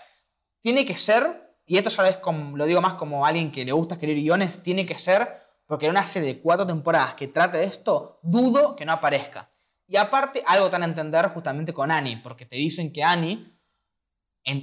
tiene 0.61 0.85
que 0.85 0.97
ser... 0.97 1.43
Y 1.65 1.77
esto 1.77 1.89
ya 1.89 2.03
lo, 2.03 2.09
es 2.09 2.17
como, 2.17 2.55
lo 2.57 2.65
digo 2.65 2.81
más 2.81 2.93
como 2.93 3.25
alguien 3.25 3.51
que 3.51 3.65
le 3.65 3.71
gusta 3.71 3.95
escribir 3.95 4.21
guiones. 4.23 4.61
Tiene 4.61 4.85
que 4.85 4.99
ser 4.99 5.41
porque 5.65 5.85
en 5.85 5.91
una 5.91 6.05
serie 6.05 6.35
de 6.35 6.41
cuatro 6.41 6.67
temporadas 6.67 7.15
que 7.15 7.27
trate 7.27 7.57
de 7.57 7.63
esto, 7.65 8.19
dudo 8.21 8.75
que 8.75 8.85
no 8.85 8.91
aparezca. 8.93 9.49
Y 9.87 9.97
aparte, 9.97 10.43
algo 10.45 10.69
tan 10.69 10.83
a 10.83 10.85
entender 10.85 11.27
justamente 11.29 11.73
con 11.73 11.91
Annie, 11.91 12.17
porque 12.17 12.45
te 12.45 12.55
dicen 12.55 12.93
que 12.93 13.03
Annie, 13.03 13.51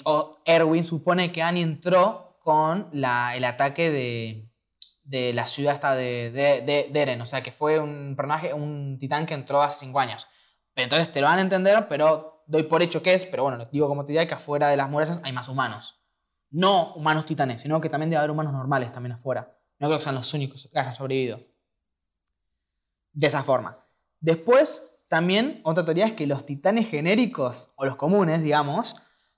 o 0.05 0.39
Erwin 0.45 0.85
supone 0.85 1.33
que 1.33 1.43
Annie 1.43 1.63
entró 1.63 2.39
con 2.41 2.89
la- 2.93 3.35
el 3.37 3.45
ataque 3.45 3.91
de, 3.91 4.49
de 5.03 5.33
la 5.33 5.47
ciudad 5.47 5.75
esta 5.75 5.95
de, 5.95 6.31
de, 6.31 6.61
de- 6.63 6.89
de 6.93 7.01
Eren, 7.03 7.21
o 7.21 7.27
sea 7.27 7.43
que 7.43 7.51
fue 7.53 7.79
un 7.81 8.15
personaje, 8.17 8.53
un 8.55 8.99
titán 9.01 9.27
que 9.27 9.35
entró 9.35 9.61
hace 9.63 9.81
cinco 9.85 9.99
años. 10.01 10.29
Pero 10.75 10.85
entonces 10.85 11.13
te 11.13 11.21
lo 11.21 11.27
van 11.27 11.39
a 11.39 11.43
entender, 11.43 11.87
pero 11.89 12.32
doy 12.47 12.65
por 12.65 12.83
hecho 12.83 13.03
que 13.03 13.15
es, 13.15 13.25
pero 13.25 13.45
bueno, 13.45 13.65
digo 13.71 13.89
como 13.89 14.05
te 14.05 14.13
diría 14.13 14.27
que 14.27 14.35
afuera 14.35 14.69
de 14.69 14.77
las 14.77 14.91
murallas 14.91 15.21
hay 15.23 15.33
más 15.33 15.49
humanos. 15.49 16.01
No 16.51 16.93
humanos 16.95 17.27
titanes, 17.27 17.63
sino 17.63 17.81
que 17.81 17.89
también 17.89 18.11
debe 18.11 18.19
haber 18.19 18.31
humanos 18.31 18.53
normales 18.53 18.93
también 18.93 19.13
afuera. 19.13 19.57
No 19.79 19.89
creo 19.89 19.99
que 19.99 20.05
sean 20.05 20.15
los 20.15 20.33
únicos 20.35 20.69
que 20.73 20.79
hayan 20.79 20.95
sobrevivido. 20.95 21.41
De 23.13 23.27
esa 23.27 23.43
forma. 23.43 23.79
Después, 24.21 24.95
también, 25.09 25.61
otra 25.65 25.85
teoría 25.85 26.07
es 26.07 26.13
que 26.13 26.27
los 26.27 26.47
titanes 26.47 26.89
genéricos, 26.89 27.71
o 27.77 27.85
los 27.85 27.97
comunes, 27.97 28.43
digamos, 28.43 28.97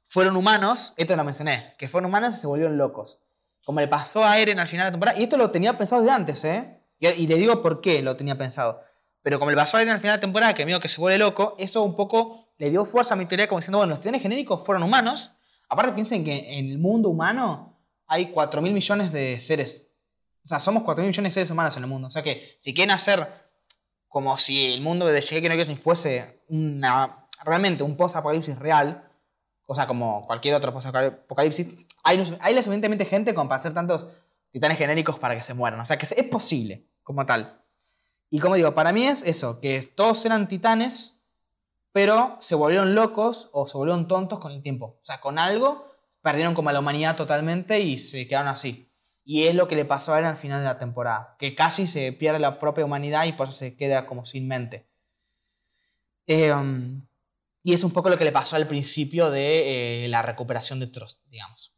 fueron 0.08 0.36
humanos, 0.36 0.92
esto 0.97 1.16
lo 1.16 1.24
mencioné, 1.24 1.74
que 1.78 1.89
fueron 1.89 2.08
humanos 2.08 2.36
y 2.36 2.41
se 2.41 2.47
volvieron 2.47 2.76
locos. 2.76 3.20
Como 3.65 3.81
le 3.81 3.89
pasó 3.89 4.23
a 4.23 4.39
Eren 4.39 4.60
al 4.60 4.68
final 4.68 4.84
de 4.84 4.89
la 4.89 4.92
temporada, 4.92 5.18
y 5.18 5.24
esto 5.24 5.36
lo 5.36 5.50
tenía 5.50 5.78
pensado 5.78 6.02
desde 6.02 6.15
antes, 6.15 6.44
¿eh? 6.44 6.81
Y, 7.00 7.26
le 7.26 7.36
digo 7.36 7.62
por 7.62 7.81
qué 7.81 8.02
lo 8.02 8.16
tenía 8.16 8.36
pensado. 8.36 8.83
Pero 9.23 9.39
como 9.39 9.50
le 9.50 9.57
pasó 9.57 9.76
a 9.76 9.83
Eren 9.83 9.94
al 9.94 10.00
final 10.00 10.12
de 10.12 10.18
la 10.18 10.20
temporada, 10.20 10.55
que 10.55 10.65
medio 10.65 10.81
que 10.81 10.89
se 10.89 11.00
vuelve 11.00 11.18
loco, 11.18 11.57
eso 11.58 11.83
un 11.83 11.97
poco 11.97 12.43
le 12.58 12.70
dio 12.70 12.84
fuerza 12.86 13.15
a 13.15 13.16
mi 13.16 13.26
teoría 13.26 13.49
como 13.49 13.60
diciendo, 13.60 13.78
bueno, 13.78 13.91
los 13.91 14.00
titanes 14.00 14.23
genéricos 14.23 14.65
fueron 14.65 14.83
humanos. 14.83 15.33
Aparte 15.68 15.92
piensen 15.92 16.24
que 16.24 16.58
en 16.58 16.70
el 16.70 16.78
mundo 16.78 17.08
humano 17.08 17.78
hay 18.07 18.31
4 18.31 18.62
mil 18.62 18.73
millones 18.73 19.12
de 19.12 19.41
seres. 19.41 19.86
O 20.44 20.49
sea, 20.49 20.60
somos 20.60 20.83
4 20.83 21.02
mil 21.02 21.10
millones 21.10 21.31
de 21.31 21.34
seres 21.34 21.50
humanos 21.50 21.76
en 21.76 21.83
el 21.83 21.89
mundo. 21.89 22.08
O 22.08 22.10
sea 22.10 22.23
que 22.23 22.57
si 22.60 22.74
quieren 22.74 22.94
hacer 22.94 23.26
como 24.08 24.39
si 24.39 24.73
el 24.73 24.81
mundo 24.81 25.07
de 25.07 25.20
Shingeki 25.20 25.49
no 25.49 25.57
Kyojin 25.57 25.78
fuese 25.78 26.42
una, 26.49 27.26
realmente 27.42 27.83
un 27.83 27.97
post-apocalipsis 27.97 28.57
real, 28.57 29.08
cosa 29.66 29.89
como 29.89 30.24
cualquier 30.26 30.55
otro 30.55 30.73
post-apocalipsis, 30.73 31.66
hay, 32.05 32.36
hay 32.41 32.55
lo 32.55 32.60
suficientemente 32.60 33.07
gente 33.07 33.34
como 33.34 33.49
para 33.49 33.58
hacer 33.58 33.74
tantos 33.74 34.07
titanes 34.52 34.78
genéricos 34.78 35.18
para 35.18 35.34
que 35.34 35.42
se 35.42 35.52
mueran. 35.52 35.81
O 35.81 35.86
sea 35.86 35.99
que 35.99 36.07
es 36.07 36.24
posible, 36.28 36.86
como 37.02 37.26
tal. 37.26 37.60
Y 38.31 38.39
como 38.39 38.55
digo, 38.55 38.73
para 38.74 38.92
mí 38.92 39.05
es 39.05 39.23
eso, 39.24 39.60
que 39.60 39.83
todos 39.83 40.24
eran 40.24 40.47
titanes, 40.47 41.14
pero 41.94 42.39
se 42.40 42.56
volvieron 42.56 42.97
locos 42.97 43.50
o 43.52 43.68
se 43.68 43.78
volvieron 43.78 44.08
tontos 44.08 44.40
con 44.40 44.50
el 44.50 44.62
tiempo. 44.62 44.98
O 45.00 45.05
sea, 45.05 45.20
con 45.20 45.39
algo 45.39 45.92
perdieron 46.23 46.52
como 46.52 46.73
la 46.73 46.81
humanidad 46.81 47.14
totalmente 47.14 47.78
y 47.78 48.00
se 48.00 48.26
quedaron 48.26 48.48
así. 48.48 48.90
Y 49.24 49.44
es 49.44 49.55
lo 49.55 49.68
que 49.68 49.76
le 49.76 49.84
pasó 49.84 50.12
a 50.12 50.18
él 50.18 50.24
al 50.24 50.36
final 50.36 50.58
de 50.58 50.64
la 50.64 50.81
temporada, 50.81 51.36
que 51.39 51.55
casi 51.55 51.86
se 51.86 52.12
pierde 52.12 52.40
la 52.40 52.58
propia 52.58 52.84
humanidad 52.84 53.26
y 53.26 53.34
por 53.34 53.47
eso 53.47 53.56
se 53.56 53.76
queda 53.76 54.06
como 54.06 54.26
sin 54.26 54.48
mente. 54.48 54.89
Eh, 56.26 56.52
y 57.62 57.73
es 57.73 57.84
un 57.84 57.92
poco 57.92 58.10
lo 58.10 58.18
que 58.18 58.24
le 58.24 58.32
pasó 58.32 58.56
al 58.56 58.66
principio 58.66 59.31
de 59.31 60.06
eh, 60.06 60.08
la 60.08 60.20
recuperación 60.23 60.81
de 60.81 60.89
Trost, 60.89 61.20
digamos. 61.28 61.76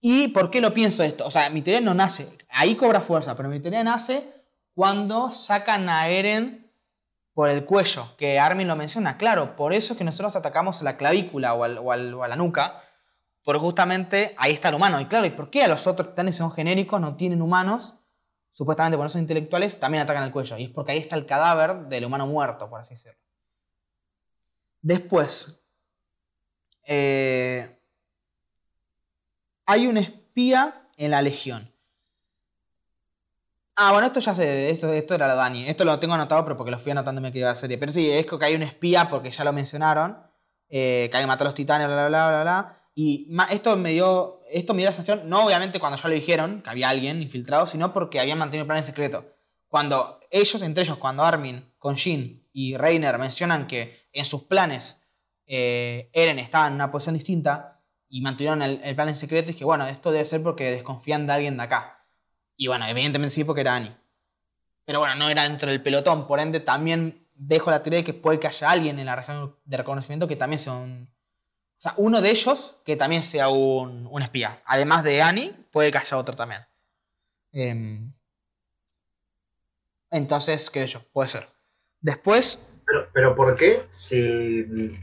¿Y 0.00 0.28
por 0.28 0.50
qué 0.50 0.62
lo 0.62 0.72
pienso 0.72 1.02
esto? 1.02 1.26
O 1.26 1.30
sea, 1.30 1.50
mi 1.50 1.60
teoría 1.60 1.82
no 1.82 1.92
nace, 1.92 2.38
ahí 2.48 2.74
cobra 2.74 3.02
fuerza, 3.02 3.36
pero 3.36 3.50
mi 3.50 3.60
teoría 3.60 3.84
nace 3.84 4.32
cuando 4.72 5.30
sacan 5.30 5.90
a 5.90 6.08
Eren 6.08 6.67
por 7.38 7.48
el 7.50 7.64
cuello, 7.66 8.16
que 8.16 8.40
Armin 8.40 8.66
lo 8.66 8.74
menciona, 8.74 9.16
claro, 9.16 9.54
por 9.54 9.72
eso 9.72 9.92
es 9.92 9.96
que 9.96 10.02
nosotros 10.02 10.34
atacamos 10.34 10.80
a 10.80 10.84
la 10.84 10.96
clavícula 10.96 11.54
o, 11.54 11.62
al- 11.62 11.78
o 11.78 11.92
al- 11.92 12.12
o 12.14 12.24
a 12.24 12.26
la 12.26 12.34
nuca, 12.34 12.82
porque 13.44 13.60
justamente 13.60 14.34
ahí 14.38 14.54
está 14.54 14.70
el 14.70 14.74
humano. 14.74 15.00
Y 15.00 15.06
claro, 15.06 15.24
¿y 15.24 15.30
por 15.30 15.48
qué 15.48 15.62
a 15.62 15.68
los 15.68 15.86
otros 15.86 16.08
titanes 16.08 16.34
son 16.34 16.50
genéricos, 16.50 17.00
no 17.00 17.14
tienen 17.14 17.40
humanos? 17.40 17.94
Supuestamente 18.54 18.96
por 18.96 19.04
no 19.04 19.08
son 19.10 19.20
intelectuales, 19.20 19.78
también 19.78 20.02
atacan 20.02 20.24
el 20.24 20.32
cuello. 20.32 20.58
Y 20.58 20.64
es 20.64 20.70
porque 20.70 20.90
ahí 20.90 20.98
está 20.98 21.14
el 21.14 21.26
cadáver 21.26 21.82
del 21.86 22.06
humano 22.06 22.26
muerto, 22.26 22.68
por 22.68 22.80
así 22.80 22.94
decirlo. 22.94 23.20
Después, 24.82 25.62
eh, 26.88 27.78
hay 29.64 29.86
un 29.86 29.96
espía 29.96 30.88
en 30.96 31.12
la 31.12 31.22
Legión. 31.22 31.72
Ah, 33.80 33.92
bueno, 33.92 34.08
esto 34.08 34.18
ya 34.18 34.34
sé, 34.34 34.70
esto, 34.70 34.92
esto 34.92 35.14
era 35.14 35.28
lo 35.28 35.36
Dani. 35.36 35.68
Esto 35.68 35.84
lo 35.84 36.00
tengo 36.00 36.14
anotado, 36.14 36.42
pero 36.42 36.56
porque 36.56 36.72
lo 36.72 36.80
fui 36.80 36.90
anotándome 36.90 37.30
que 37.30 37.38
iba 37.38 37.50
a 37.50 37.54
serie. 37.54 37.78
Pero 37.78 37.92
sí, 37.92 38.10
es 38.10 38.26
que 38.26 38.36
hay 38.44 38.54
un 38.56 38.62
espía, 38.64 39.08
porque 39.08 39.30
ya 39.30 39.44
lo 39.44 39.52
mencionaron, 39.52 40.18
eh, 40.68 41.06
que 41.08 41.16
alguien 41.16 41.28
mató 41.28 41.44
a 41.44 41.46
los 41.46 41.54
titanes, 41.54 41.86
bla, 41.86 42.08
bla, 42.08 42.28
bla, 42.28 42.42
bla. 42.42 42.82
Y 42.96 43.28
esto 43.50 43.76
me 43.76 43.92
dio, 43.92 44.40
esto 44.50 44.74
me 44.74 44.78
dio 44.82 44.90
la 44.90 44.96
sensación, 44.96 45.28
no 45.28 45.44
obviamente 45.46 45.78
cuando 45.78 45.96
ya 45.96 46.08
lo 46.08 46.14
dijeron, 46.16 46.62
que 46.62 46.70
había 46.70 46.88
alguien 46.88 47.22
infiltrado, 47.22 47.68
sino 47.68 47.92
porque 47.92 48.18
habían 48.18 48.38
mantenido 48.38 48.62
el 48.62 48.66
plan 48.66 48.78
en 48.78 48.84
secreto. 48.86 49.26
Cuando 49.68 50.18
ellos, 50.32 50.60
entre 50.62 50.82
ellos, 50.82 50.98
cuando 50.98 51.22
Armin, 51.22 51.72
con 51.78 51.96
Jin 51.96 52.48
y 52.52 52.76
Reiner 52.76 53.16
mencionan 53.18 53.68
que 53.68 54.08
en 54.12 54.24
sus 54.24 54.42
planes 54.44 55.00
eh, 55.46 56.10
Eren 56.12 56.40
estaba 56.40 56.66
en 56.66 56.74
una 56.74 56.90
posición 56.90 57.14
distinta 57.14 57.80
y 58.08 58.22
mantuvieron 58.22 58.60
el, 58.62 58.80
el 58.82 58.96
plan 58.96 59.08
en 59.08 59.14
secreto, 59.14 59.52
y 59.52 59.54
que 59.54 59.64
bueno, 59.64 59.86
esto 59.86 60.10
debe 60.10 60.24
ser 60.24 60.42
porque 60.42 60.72
desconfían 60.72 61.28
de 61.28 61.32
alguien 61.34 61.56
de 61.56 61.62
acá. 61.62 61.97
Y 62.58 62.66
bueno, 62.66 62.86
evidentemente 62.86 63.34
sí, 63.34 63.44
porque 63.44 63.62
era 63.62 63.76
Annie. 63.76 63.96
Pero 64.84 64.98
bueno, 64.98 65.14
no 65.14 65.30
era 65.30 65.44
dentro 65.44 65.70
del 65.70 65.82
pelotón, 65.82 66.26
por 66.26 66.40
ende 66.40 66.60
también 66.60 67.24
dejo 67.34 67.70
la 67.70 67.82
teoría 67.82 68.00
de 68.00 68.04
que 68.04 68.14
puede 68.14 68.40
que 68.40 68.48
haya 68.48 68.68
alguien 68.68 68.98
en 68.98 69.06
la 69.06 69.14
región 69.14 69.56
de 69.64 69.76
reconocimiento 69.76 70.26
que 70.26 70.36
también 70.36 70.58
sea 70.58 70.72
un... 70.74 71.08
O 71.78 71.80
sea, 71.80 71.94
uno 71.96 72.20
de 72.20 72.30
ellos 72.30 72.76
que 72.84 72.96
también 72.96 73.22
sea 73.22 73.48
un, 73.48 74.08
un 74.10 74.22
espía. 74.22 74.60
Además 74.66 75.04
de 75.04 75.22
Annie, 75.22 75.54
puede 75.70 75.92
que 75.92 75.98
haya 75.98 76.16
otro 76.16 76.34
también. 76.34 76.66
Em, 77.52 78.12
entonces, 80.10 80.68
qué 80.68 80.80
sé 80.80 80.94
yo, 80.94 81.02
puede 81.12 81.28
ser. 81.28 81.46
Después 82.00 82.58
Pero, 82.84 83.08
pero 83.12 83.34
¿por 83.36 83.54
qué? 83.56 83.86
Si, 83.90 84.98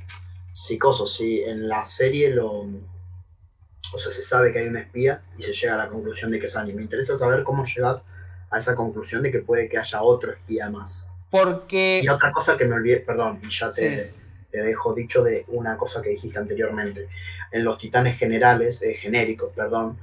si 0.52 0.78
coso, 0.78 1.06
si 1.06 1.42
en 1.44 1.70
la 1.70 1.86
serie 1.86 2.32
lo... 2.32 2.68
O 3.94 4.00
sea, 4.00 4.12
se 4.12 4.24
sabe 4.24 4.52
que 4.52 4.60
hay 4.60 4.68
un 4.68 4.78
espía 4.78 5.22
y 5.38 5.44
se 5.44 5.54
llega 5.54 5.74
a 5.76 5.78
la 5.78 5.88
conclusión 5.90 6.32
de 6.32 6.40
que 6.40 6.46
es 6.48 6.56
Annie. 6.56 6.74
Me 6.74 6.82
interesa 6.82 7.18
saber 7.18 7.44
cómo 7.44 7.66
llegas 7.66 8.04
a 8.50 8.58
esa 8.58 8.76
conclusión 8.76 9.22
de 9.24 9.32
que 9.32 9.40
puede 9.40 9.68
que 9.70 9.78
haya 9.78 10.02
otro 10.02 10.32
espía 10.32 10.70
más. 10.70 11.06
Porque. 11.30 12.02
Y 12.04 12.08
otra 12.10 12.32
cosa 12.32 12.58
que 12.58 12.66
me 12.66 12.76
olvidé, 12.76 12.98
perdón, 13.02 13.40
y 13.44 13.50
ya 13.50 13.72
te, 13.72 14.06
Sí. 14.06 14.12
te 14.52 14.62
dejo 14.64 14.94
dicho 14.94 15.24
de 15.24 15.46
una 15.50 15.78
cosa 15.78 16.02
que 16.02 16.10
dijiste 16.10 16.40
anteriormente. 16.40 17.10
En 17.52 17.64
los 17.64 17.78
titanes 17.78 18.18
generales, 18.18 18.82
eh, 18.82 18.96
genéricos, 18.96 19.52
perdón, 19.56 19.98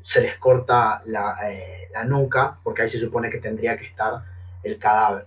se 0.00 0.20
les 0.22 0.36
corta 0.38 1.02
la, 1.06 1.36
eh, 1.50 1.88
la 1.92 2.04
nuca, 2.04 2.58
porque 2.62 2.82
ahí 2.82 2.88
se 2.88 2.98
supone 2.98 3.28
que 3.30 3.38
tendría 3.38 3.76
que 3.76 3.86
estar 3.86 4.22
el 4.62 4.78
cadáver. 4.78 5.26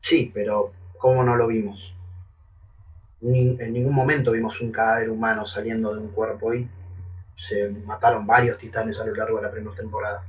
Sí, 0.00 0.30
pero 0.32 0.72
¿cómo 0.98 1.24
no 1.24 1.34
lo 1.36 1.48
vimos? 1.48 1.94
Ni- 3.20 3.56
en 3.60 3.72
ningún 3.72 3.94
momento 3.94 4.32
vimos 4.32 4.60
un 4.60 4.70
cadáver 4.70 5.10
humano 5.10 5.44
saliendo 5.44 5.92
de 5.94 6.00
un 6.00 6.08
cuerpo 6.08 6.54
y 6.54 6.68
se 7.36 7.68
mataron 7.68 8.26
varios 8.26 8.58
titanes 8.58 8.98
a 8.98 9.04
lo 9.04 9.14
largo 9.14 9.36
de 9.36 9.42
la 9.44 9.50
primera 9.50 9.76
temporada. 9.76 10.24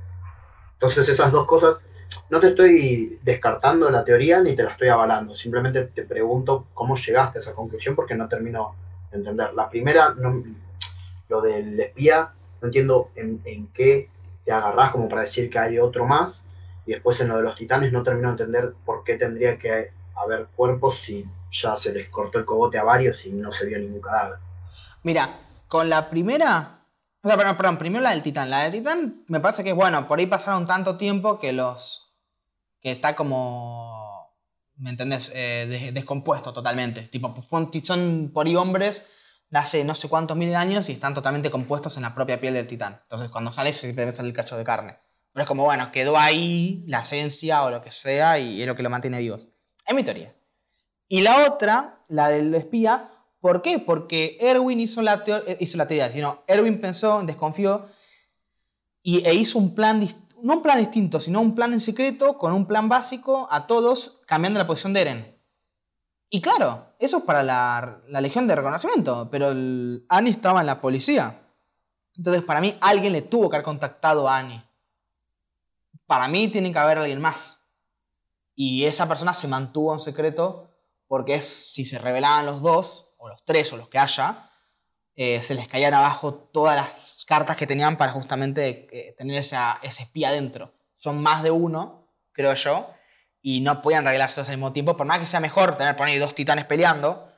Entonces 0.74 1.08
esas 1.08 1.32
dos 1.32 1.46
cosas, 1.46 1.78
no 2.30 2.38
te 2.38 2.48
estoy 2.48 3.18
descartando 3.22 3.90
la 3.90 4.04
teoría 4.04 4.40
ni 4.40 4.54
te 4.54 4.62
la 4.62 4.70
estoy 4.70 4.88
avalando, 4.88 5.34
simplemente 5.34 5.84
te 5.86 6.04
pregunto 6.04 6.66
cómo 6.74 6.94
llegaste 6.94 7.38
a 7.38 7.40
esa 7.40 7.54
conclusión 7.54 7.96
porque 7.96 8.14
no 8.14 8.28
termino 8.28 8.76
de 9.10 9.18
entender. 9.18 9.54
La 9.54 9.68
primera, 9.68 10.14
lo 11.28 11.40
del 11.40 11.80
espía, 11.80 12.30
no 12.60 12.68
entiendo 12.68 13.10
en, 13.16 13.40
en 13.44 13.66
qué 13.68 14.10
te 14.44 14.52
agarrás 14.52 14.92
como 14.92 15.08
para 15.08 15.22
decir 15.22 15.50
que 15.50 15.58
hay 15.58 15.78
otro 15.78 16.06
más, 16.06 16.42
y 16.86 16.92
después 16.92 17.20
en 17.20 17.28
lo 17.28 17.36
de 17.38 17.42
los 17.42 17.56
titanes 17.56 17.92
no 17.92 18.02
termino 18.02 18.28
de 18.28 18.32
entender 18.44 18.74
por 18.84 19.04
qué 19.04 19.16
tendría 19.16 19.58
que 19.58 19.90
haber 20.14 20.46
cuerpos 20.54 21.00
si 21.00 21.26
ya 21.50 21.76
se 21.76 21.92
les 21.92 22.08
cortó 22.08 22.38
el 22.38 22.44
cogote 22.44 22.78
a 22.78 22.84
varios 22.84 23.24
y 23.26 23.32
no 23.32 23.50
se 23.52 23.66
vio 23.66 23.78
ningún 23.78 24.00
cadáver. 24.00 24.38
Mira, 25.02 25.40
con 25.68 25.88
la 25.88 26.08
primera. 26.08 26.77
O 27.22 27.28
sea, 27.28 27.36
perdón, 27.36 27.56
perdón, 27.56 27.78
primero 27.78 28.02
la 28.02 28.10
del 28.10 28.22
Titán. 28.22 28.48
La 28.50 28.62
del 28.64 28.72
Titán 28.72 29.24
me 29.28 29.40
parece 29.40 29.64
que, 29.64 29.72
bueno, 29.72 30.06
por 30.06 30.18
ahí 30.18 30.26
pasaron 30.26 30.66
tanto 30.66 30.96
tiempo 30.96 31.38
que 31.38 31.52
los. 31.52 32.12
que 32.80 32.90
está 32.92 33.16
como. 33.16 34.34
¿Me 34.76 34.90
entendés? 34.90 35.32
Eh, 35.34 35.66
des- 35.68 35.94
descompuesto 35.94 36.52
totalmente. 36.52 37.02
Tipo, 37.02 37.34
son 37.82 38.30
por 38.32 38.46
ahí 38.46 38.54
hombres 38.54 39.04
de 39.50 39.58
hace 39.58 39.84
no 39.84 39.94
sé 39.94 40.08
cuántos 40.08 40.36
miles 40.36 40.52
de 40.52 40.56
años 40.58 40.88
y 40.88 40.92
están 40.92 41.14
totalmente 41.14 41.50
compuestos 41.50 41.96
en 41.96 42.02
la 42.04 42.14
propia 42.14 42.38
piel 42.40 42.54
del 42.54 42.66
Titán. 42.68 43.00
Entonces, 43.02 43.30
cuando 43.30 43.50
sale, 43.52 43.72
se 43.72 43.92
debe 43.92 44.12
salir 44.12 44.30
el 44.30 44.36
cacho 44.36 44.56
de 44.56 44.62
carne. 44.64 44.98
Pero 45.32 45.42
es 45.42 45.48
como, 45.48 45.64
bueno, 45.64 45.90
quedó 45.90 46.16
ahí 46.18 46.84
la 46.86 47.00
esencia 47.00 47.64
o 47.64 47.70
lo 47.70 47.82
que 47.82 47.90
sea 47.90 48.38
y 48.38 48.60
es 48.60 48.66
lo 48.68 48.76
que 48.76 48.82
lo 48.84 48.90
mantiene 48.90 49.18
vivos. 49.18 49.48
Es 49.84 49.94
mi 49.94 50.04
teoría. 50.04 50.34
Y 51.08 51.22
la 51.22 51.46
otra, 51.46 52.00
la 52.08 52.28
del 52.28 52.54
espía, 52.54 53.10
¿por 53.48 53.62
qué? 53.62 53.78
Porque 53.78 54.36
Erwin 54.42 54.78
hizo 54.78 55.00
la, 55.00 55.24
teo- 55.24 55.42
eh, 55.46 55.56
hizo 55.58 55.78
la 55.78 55.88
teoría, 55.88 56.12
sino 56.12 56.42
Erwin 56.46 56.82
pensó, 56.82 57.22
desconfió 57.22 57.88
y, 59.02 59.26
e 59.26 59.32
hizo 59.32 59.58
un 59.58 59.74
plan, 59.74 60.06
no 60.42 60.56
un 60.56 60.62
plan 60.62 60.76
distinto, 60.76 61.18
sino 61.18 61.40
un 61.40 61.54
plan 61.54 61.72
en 61.72 61.80
secreto 61.80 62.36
con 62.36 62.52
un 62.52 62.66
plan 62.66 62.90
básico 62.90 63.48
a 63.50 63.66
todos 63.66 64.20
cambiando 64.26 64.58
la 64.58 64.66
posición 64.66 64.92
de 64.92 65.00
Eren. 65.00 65.38
Y 66.28 66.42
claro, 66.42 66.92
eso 66.98 67.16
es 67.16 67.22
para 67.22 67.42
la, 67.42 68.02
Legión 68.20 68.46
de 68.46 68.54
Reconocimiento, 68.54 69.30
pero 69.30 69.48
Annie 69.48 70.30
estaba 70.30 70.60
en 70.60 70.66
la 70.66 70.82
policía. 70.82 71.40
Entonces, 72.14 72.42
para 72.42 72.60
mí, 72.60 72.76
alguien 72.82 73.14
le 73.14 73.22
tuvo 73.22 73.48
que 73.48 73.56
haber 73.56 73.64
contactado 73.64 74.28
a 74.28 74.36
Annie. 74.36 74.62
Para 76.04 76.28
mí, 76.28 76.48
tiene 76.48 76.70
que 76.70 76.78
haber 76.78 76.98
alguien 76.98 77.22
más. 77.22 77.62
Y 78.54 78.84
esa 78.84 79.08
persona 79.08 79.32
se 79.32 79.48
mantuvo 79.48 79.94
en 79.94 80.00
secreto 80.00 80.68
porque 81.06 81.36
es, 81.36 81.72
si 81.72 81.86
se 81.86 81.98
revelaban 81.98 82.44
los 82.44 82.60
dos, 82.60 83.07
o 83.18 83.28
los 83.28 83.44
tres, 83.44 83.72
o 83.72 83.76
los 83.76 83.88
que 83.88 83.98
haya, 83.98 84.50
eh, 85.14 85.42
se 85.42 85.54
les 85.54 85.68
caían 85.68 85.94
abajo 85.94 86.34
todas 86.34 86.76
las 86.76 87.24
cartas 87.26 87.56
que 87.56 87.66
tenían 87.66 87.98
para 87.98 88.12
justamente 88.12 88.88
eh, 88.92 89.14
tener 89.18 89.38
ese 89.38 89.56
espía 89.82 90.30
dentro. 90.30 90.72
Son 90.96 91.20
más 91.22 91.42
de 91.42 91.50
uno, 91.50 92.08
creo 92.32 92.54
yo, 92.54 92.90
y 93.42 93.60
no 93.60 93.82
podían 93.82 94.04
todos 94.04 94.48
al 94.48 94.56
mismo 94.56 94.72
tiempo. 94.72 94.96
Por 94.96 95.06
más 95.06 95.18
que 95.18 95.26
sea 95.26 95.40
mejor 95.40 95.76
tener 95.76 95.96
ahí 96.00 96.18
dos 96.18 96.34
titanes 96.34 96.64
peleando, 96.64 97.30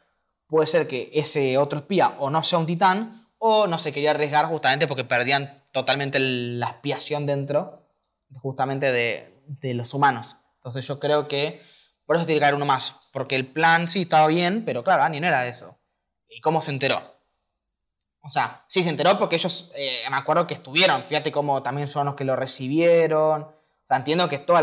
puede 0.46 0.66
ser 0.66 0.86
que 0.86 1.10
ese 1.12 1.58
otro 1.58 1.80
espía 1.80 2.16
o 2.18 2.30
no 2.30 2.42
sea 2.42 2.58
un 2.58 2.66
titán, 2.66 3.28
o 3.38 3.66
no 3.66 3.78
se 3.78 3.92
quería 3.92 4.10
arriesgar 4.10 4.46
justamente 4.46 4.86
porque 4.86 5.04
perdían 5.04 5.64
totalmente 5.72 6.18
la 6.20 6.68
expiación 6.68 7.24
dentro, 7.24 7.86
justamente 8.42 8.92
de, 8.92 9.42
de 9.46 9.72
los 9.72 9.94
humanos. 9.94 10.36
Entonces 10.56 10.86
yo 10.86 11.00
creo 11.00 11.26
que 11.26 11.62
por 12.10 12.16
eso 12.16 12.26
tiene 12.26 12.40
que 12.40 12.44
haber 12.46 12.56
uno 12.56 12.66
más. 12.66 12.92
Porque 13.12 13.36
el 13.36 13.46
plan 13.46 13.88
sí 13.88 14.02
estaba 14.02 14.26
bien, 14.26 14.64
pero 14.64 14.82
claro, 14.82 15.04
Annie 15.04 15.20
no 15.20 15.28
era 15.28 15.42
de 15.42 15.50
eso. 15.50 15.78
¿Y 16.28 16.40
cómo 16.40 16.60
se 16.60 16.72
enteró? 16.72 17.00
O 18.20 18.28
sea, 18.28 18.64
sí 18.66 18.82
se 18.82 18.90
enteró 18.90 19.16
porque 19.16 19.36
ellos, 19.36 19.70
eh, 19.76 20.02
me 20.10 20.16
acuerdo 20.16 20.44
que 20.48 20.54
estuvieron. 20.54 21.04
Fíjate 21.04 21.30
cómo 21.30 21.62
también 21.62 21.86
son 21.86 22.06
los 22.06 22.16
que 22.16 22.24
lo 22.24 22.34
recibieron. 22.34 23.42
O 23.42 23.54
sea, 23.86 23.98
entiendo 23.98 24.28
que 24.28 24.38
toda 24.38 24.60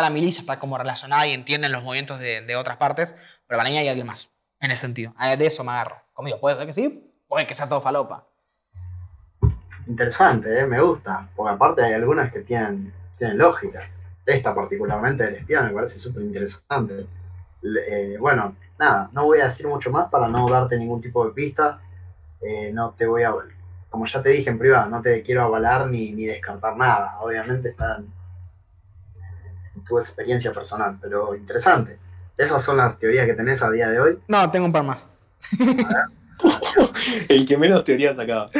la, 0.00 0.10
milicia 0.10 0.42
está 0.42 0.60
como 0.60 0.78
relacionada 0.78 1.26
y 1.26 1.32
entienden 1.32 1.72
los 1.72 1.82
movimientos 1.82 2.20
de, 2.20 2.42
de 2.42 2.54
otras 2.54 2.76
partes, 2.76 3.16
pero 3.48 3.58
para 3.58 3.68
mí 3.68 3.76
hay 3.76 3.88
alguien 3.88 4.06
más, 4.06 4.30
en 4.60 4.70
ese 4.70 4.82
sentido. 4.82 5.12
Ah, 5.16 5.34
De 5.34 5.44
eso 5.44 5.64
me 5.64 5.72
agarro. 5.72 6.00
Conmigo, 6.12 6.38
puede 6.38 6.56
ser 6.56 6.68
que 6.68 6.74
sí, 6.74 7.12
puede 7.26 7.48
que 7.48 7.56
sea 7.56 7.68
todo 7.68 7.80
falopa. 7.80 8.28
Interesante, 9.88 10.60
¿eh? 10.60 10.66
me 10.66 10.80
gusta, 10.80 11.28
porque 11.34 11.52
aparte 11.52 11.82
hay 11.82 11.94
algunas 11.94 12.32
que 12.32 12.42
tienen, 12.42 12.94
tienen 13.18 13.38
lógica. 13.38 13.90
Esta 14.26 14.54
particularmente 14.54 15.24
del 15.24 15.36
espía 15.36 15.62
me 15.62 15.70
parece 15.70 15.98
súper 15.98 16.24
interesante. 16.24 17.06
Eh, 17.62 18.16
bueno, 18.18 18.56
nada, 18.78 19.08
no 19.12 19.24
voy 19.24 19.40
a 19.40 19.44
decir 19.44 19.66
mucho 19.66 19.90
más 19.90 20.10
para 20.10 20.28
no 20.28 20.48
darte 20.48 20.76
ningún 20.76 21.00
tipo 21.00 21.24
de 21.24 21.32
pista. 21.32 21.80
Eh, 22.40 22.70
no 22.72 22.90
te 22.90 23.06
voy 23.06 23.22
a, 23.22 23.32
como 23.88 24.04
ya 24.04 24.20
te 24.20 24.30
dije 24.30 24.50
en 24.50 24.58
privado, 24.58 24.90
no 24.90 25.00
te 25.00 25.22
quiero 25.22 25.42
avalar 25.42 25.88
ni, 25.88 26.12
ni 26.12 26.26
descartar 26.26 26.76
nada. 26.76 27.18
Obviamente 27.20 27.70
está 27.70 27.96
en, 27.96 28.12
en 29.76 29.84
tu 29.84 29.98
experiencia 29.98 30.52
personal, 30.52 30.98
pero 31.00 31.34
interesante. 31.34 31.98
Esas 32.36 32.62
son 32.62 32.76
las 32.76 32.98
teorías 32.98 33.26
que 33.26 33.34
tenés 33.34 33.62
a 33.62 33.70
día 33.70 33.88
de 33.88 34.00
hoy. 34.00 34.18
No, 34.28 34.50
tengo 34.50 34.66
un 34.66 34.72
par 34.72 34.82
más. 34.82 35.06
El 37.28 37.46
que 37.46 37.56
menos 37.56 37.84
teoría 37.84 38.14
sacaba. 38.14 38.50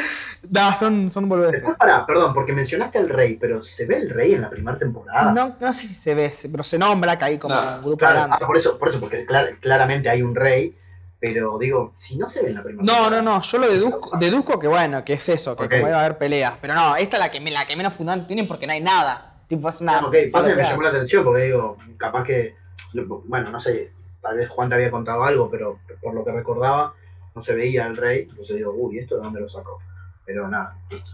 No, 0.49 0.77
son, 0.79 1.11
son 1.11 1.29
boludeces. 1.29 1.55
Después, 1.63 1.77
pará, 1.79 2.05
perdón, 2.07 2.35
porque 2.35 2.53
mencionaste 2.53 2.99
al 2.99 3.09
rey, 3.09 3.37
pero 3.41 3.63
¿se 3.63 3.87
ve 3.87 3.97
el 3.97 4.11
rey 4.11 4.35
en 4.35 4.43
la 4.43 4.51
primera 4.51 4.79
temporada? 4.79 5.33
No, 5.33 5.57
no 5.61 5.73
sé 5.73 5.87
si 5.87 5.95
se 5.95 6.15
ve, 6.15 6.33
pero 6.51 6.63
se 6.65 6.79
nombra 6.79 7.19
que 7.19 7.25
hay 7.25 7.39
como 7.39 7.55
No, 7.55 7.81
grupo 7.83 7.99
Claro, 7.99 8.19
grande. 8.21 8.37
ah, 8.41 8.47
por 8.47 8.57
eso, 8.57 8.79
por 8.79 8.89
eso, 8.89 9.01
porque 9.01 9.27
clar- 9.27 9.59
claramente 9.61 10.09
hay 10.09 10.23
un 10.23 10.35
rey, 10.35 10.77
pero 11.19 11.59
digo, 11.59 11.93
si 11.97 12.17
no 12.17 12.29
se 12.29 12.43
ve 12.43 12.49
en 12.51 12.55
la 12.57 12.63
primera 12.63 12.85
No, 12.85 12.93
temporada. 12.93 13.23
no, 13.23 13.37
no, 13.37 13.43
yo 13.43 13.59
lo 13.59 13.69
deduzco, 13.69 14.17
deduzco 14.19 14.59
que 14.59 14.69
bueno, 14.69 15.05
que 15.05 15.15
es 15.15 15.29
eso, 15.29 15.57
que 15.57 15.65
Ok. 15.65 15.71
como 15.73 15.89
iba 15.89 15.97
a 15.97 16.01
haber 16.05 16.19
peleas. 16.19 16.55
Pero 16.61 16.75
no, 16.75 16.97
esta 16.97 17.17
es 17.17 17.21
la 17.23 17.31
que, 17.31 17.41
la 17.41 17.65
que 17.67 17.77
menos 17.77 17.95
fundamento 17.95 18.27
tienen 18.27 18.47
porque 18.47 18.67
no 18.67 18.73
hay 18.73 18.81
nada. 18.81 19.35
Tipo, 19.49 19.69
es 19.69 19.81
una. 19.81 19.99
Ah, 19.99 20.07
ok, 20.07 20.17
pasa 20.33 20.49
que 20.51 20.57
me 20.57 20.63
llamó 20.65 20.83
la 20.83 20.89
atención 20.91 21.25
porque 21.25 21.45
digo, 21.45 21.77
capaz 21.97 22.25
que, 22.25 22.57
bueno, 23.27 23.51
no 23.51 23.61
sé, 23.61 23.93
tal 24.21 24.37
vez 24.37 24.49
Juan 24.49 24.69
te 24.69 24.75
había 24.75 24.91
contado 24.91 25.23
algo, 25.25 25.49
pero 25.51 25.79
por 26.03 26.15
lo 26.15 26.25
que 26.25 26.33
recordaba, 26.33 26.95
no 27.35 27.41
se 27.41 27.55
veía 27.55 27.87
el 27.87 27.97
rey, 27.97 28.27
entonces 28.29 28.57
digo, 28.57 28.73
uy, 28.73 28.99
¿esto 28.99 29.17
de 29.17 29.23
dónde 29.23 29.41
lo 29.41 29.49
sacó? 29.49 29.79
Pero 30.27 30.49
nada, 30.49 30.77
listo. 30.91 31.13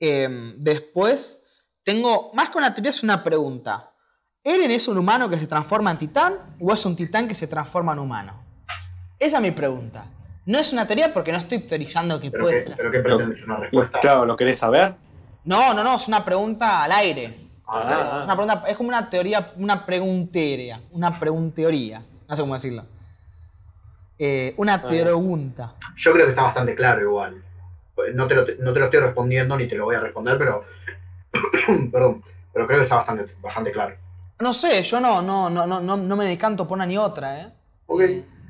Em, 0.00 0.54
después, 0.58 1.40
tengo, 1.82 2.30
más 2.34 2.50
que 2.50 2.58
una 2.58 2.74
teoría, 2.74 2.90
es 2.90 3.02
una 3.02 3.22
pregunta. 3.22 3.90
¿Eren 4.42 4.70
es 4.70 4.88
un 4.88 4.98
humano 4.98 5.28
que 5.28 5.38
se 5.38 5.46
transforma 5.46 5.90
en 5.90 5.98
titán 5.98 6.56
o 6.60 6.72
es 6.72 6.84
un 6.84 6.94
titán 6.96 7.26
que 7.28 7.34
se 7.34 7.46
transforma 7.46 7.92
en 7.92 7.98
humano? 7.98 8.34
Esa 9.18 9.38
es 9.38 9.42
mi 9.42 9.50
pregunta. 9.52 10.04
No 10.46 10.58
es 10.58 10.72
una 10.72 10.86
teoría 10.86 11.12
porque 11.14 11.32
no 11.32 11.38
estoy 11.38 11.60
teorizando 11.60 12.20
que 12.20 12.30
Pero 12.30 12.44
puede 12.44 12.64
ser. 12.64 12.76
pero 12.76 12.90
qué 12.90 13.00
pretendes, 13.00 13.42
una 13.44 13.56
respuesta. 13.56 14.00
Claro, 14.00 14.26
¿lo 14.26 14.36
querés 14.36 14.58
saber? 14.58 14.94
No, 15.44 15.72
no, 15.72 15.82
no, 15.82 15.96
es 15.96 16.06
una 16.08 16.22
pregunta 16.24 16.82
al 16.82 16.92
aire. 16.92 17.38
Ah, 17.66 18.18
Es, 18.18 18.24
una 18.24 18.36
pregunta, 18.36 18.64
es 18.68 18.76
como 18.76 18.88
una 18.90 19.08
teoría, 19.08 19.52
una 19.56 19.86
pregunteria, 19.86 20.80
una 20.90 21.18
pregunteoría, 21.18 22.02
no 22.28 22.36
sé 22.36 22.42
cómo 22.42 22.52
decirlo. 22.52 22.84
Eh, 24.18 24.54
una 24.58 24.76
bien. 24.76 25.04
pregunta. 25.04 25.74
Yo 25.96 26.12
creo 26.12 26.26
que 26.26 26.30
está 26.30 26.42
bastante 26.42 26.74
claro 26.74 27.00
igual. 27.00 27.42
Pues 27.94 28.14
No 28.14 28.26
te, 28.26 28.34
lo, 28.34 28.44
no 28.58 28.72
te 28.72 28.80
lo 28.80 28.84
estoy 28.86 29.00
respondiendo 29.00 29.56
ni 29.56 29.66
te 29.66 29.76
lo 29.76 29.84
voy 29.84 29.96
a 29.96 30.00
responder, 30.00 30.38
pero. 30.38 30.64
perdón, 31.92 32.22
pero 32.52 32.66
creo 32.66 32.78
que 32.78 32.84
está 32.84 32.96
bastante, 32.96 33.34
bastante 33.40 33.72
claro. 33.72 33.96
No 34.40 34.52
sé, 34.52 34.82
yo 34.82 35.00
no, 35.00 35.22
no, 35.22 35.48
no, 35.48 35.66
no, 35.66 35.80
no, 35.80 35.96
no 35.96 36.16
me 36.16 36.26
decanto 36.26 36.66
por 36.66 36.76
una 36.76 36.86
ni 36.86 36.98
otra, 36.98 37.40
¿eh? 37.40 37.52
Ok. 37.86 38.02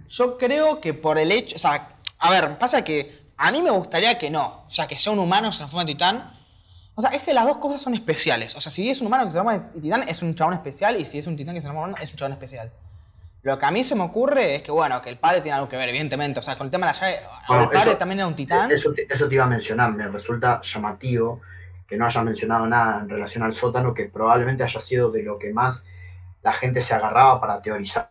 Yo 0.09 0.39
creo 0.39 0.81
que 0.81 0.95
por 0.95 1.19
el 1.19 1.31
hecho, 1.33 1.57
o 1.57 1.59
sea, 1.59 1.97
a 2.19 2.31
ver, 2.31 2.59
pasa 2.59 2.83
que 2.83 3.25
a 3.37 3.51
mí 3.53 3.63
me 3.63 3.71
gustaría 3.71 4.17
que 4.19 4.31
no, 4.31 4.65
o 4.67 4.71
sea, 4.71 4.87
que 4.87 4.99
sea 4.99 5.13
un 5.13 5.19
humano 5.19 5.49
que 5.49 5.55
se 5.55 5.59
transforma 5.59 5.83
en 5.83 5.89
titán. 5.89 6.33
O 6.95 7.03
sea, 7.03 7.11
es 7.11 7.23
que 7.23 7.35
las 7.35 7.45
dos 7.45 7.57
cosas 7.57 7.83
son 7.83 7.95
especiales. 7.95 8.55
O 8.55 8.61
sea, 8.61 8.71
si 8.71 8.89
es 8.89 9.01
un 9.01 9.09
humano 9.09 9.25
que 9.25 9.31
se 9.31 9.35
transforma 9.35 9.71
en 9.75 9.83
titán, 9.83 10.09
es 10.09 10.23
un 10.23 10.35
chabón 10.35 10.55
especial, 10.55 11.01
y 11.01 11.05
si 11.05 11.19
es 11.19 11.27
un 11.27 11.37
titán 11.37 11.55
que 11.55 11.61
se 11.61 11.67
transforma 11.67 11.97
en 11.99 12.03
es 12.03 12.11
un 12.11 12.17
chabón 12.17 12.33
especial. 12.33 12.71
Lo 13.45 13.59
que 13.59 13.67
a 13.67 13.71
mí 13.71 13.85
se 13.85 13.95
me 13.95 14.03
ocurre 14.03 14.57
es 14.57 14.63
que, 14.63 14.73
bueno, 14.73 15.01
que 15.03 15.11
el 15.11 15.19
padre 15.19 15.41
tiene 15.43 15.55
algo 15.57 15.69
que 15.69 15.77
ver, 15.77 15.89
evidentemente. 15.91 16.41
O 16.41 16.43
sea, 16.43 16.57
con 16.57 16.67
el 16.67 16.71
tema 16.71 16.87
de 16.87 16.93
la 16.95 16.99
llave, 16.99 17.21
Bueno, 17.47 17.63
el 17.65 17.69
padre 17.69 17.91
eso- 17.91 17.97
también 17.99 18.19
era 18.21 18.27
un 18.27 18.35
titán. 18.35 18.71
Eso 18.73 18.93
te, 18.95 19.07
eso 19.09 19.29
te 19.29 19.35
iba 19.35 19.45
a 19.45 19.49
mencionar, 19.49 19.93
me 19.93 20.09
resulta 20.09 20.61
llamativo 20.63 21.41
que 21.87 21.97
no 21.99 22.07
haya 22.07 22.23
mencionado 22.23 22.67
nada 22.67 23.01
en 23.03 23.09
relación 23.11 23.45
al 23.45 23.53
sótano, 23.55 23.93
que 23.93 24.07
probablemente 24.07 24.65
haya 24.65 24.81
sido 24.81 25.11
de 25.11 25.23
lo 25.23 25.39
que 25.39 25.53
más 25.53 25.85
la 26.43 26.53
gente 26.55 26.81
se 26.83 26.95
agarraba 26.95 27.39
para 27.41 27.61
teorizar. 27.61 28.11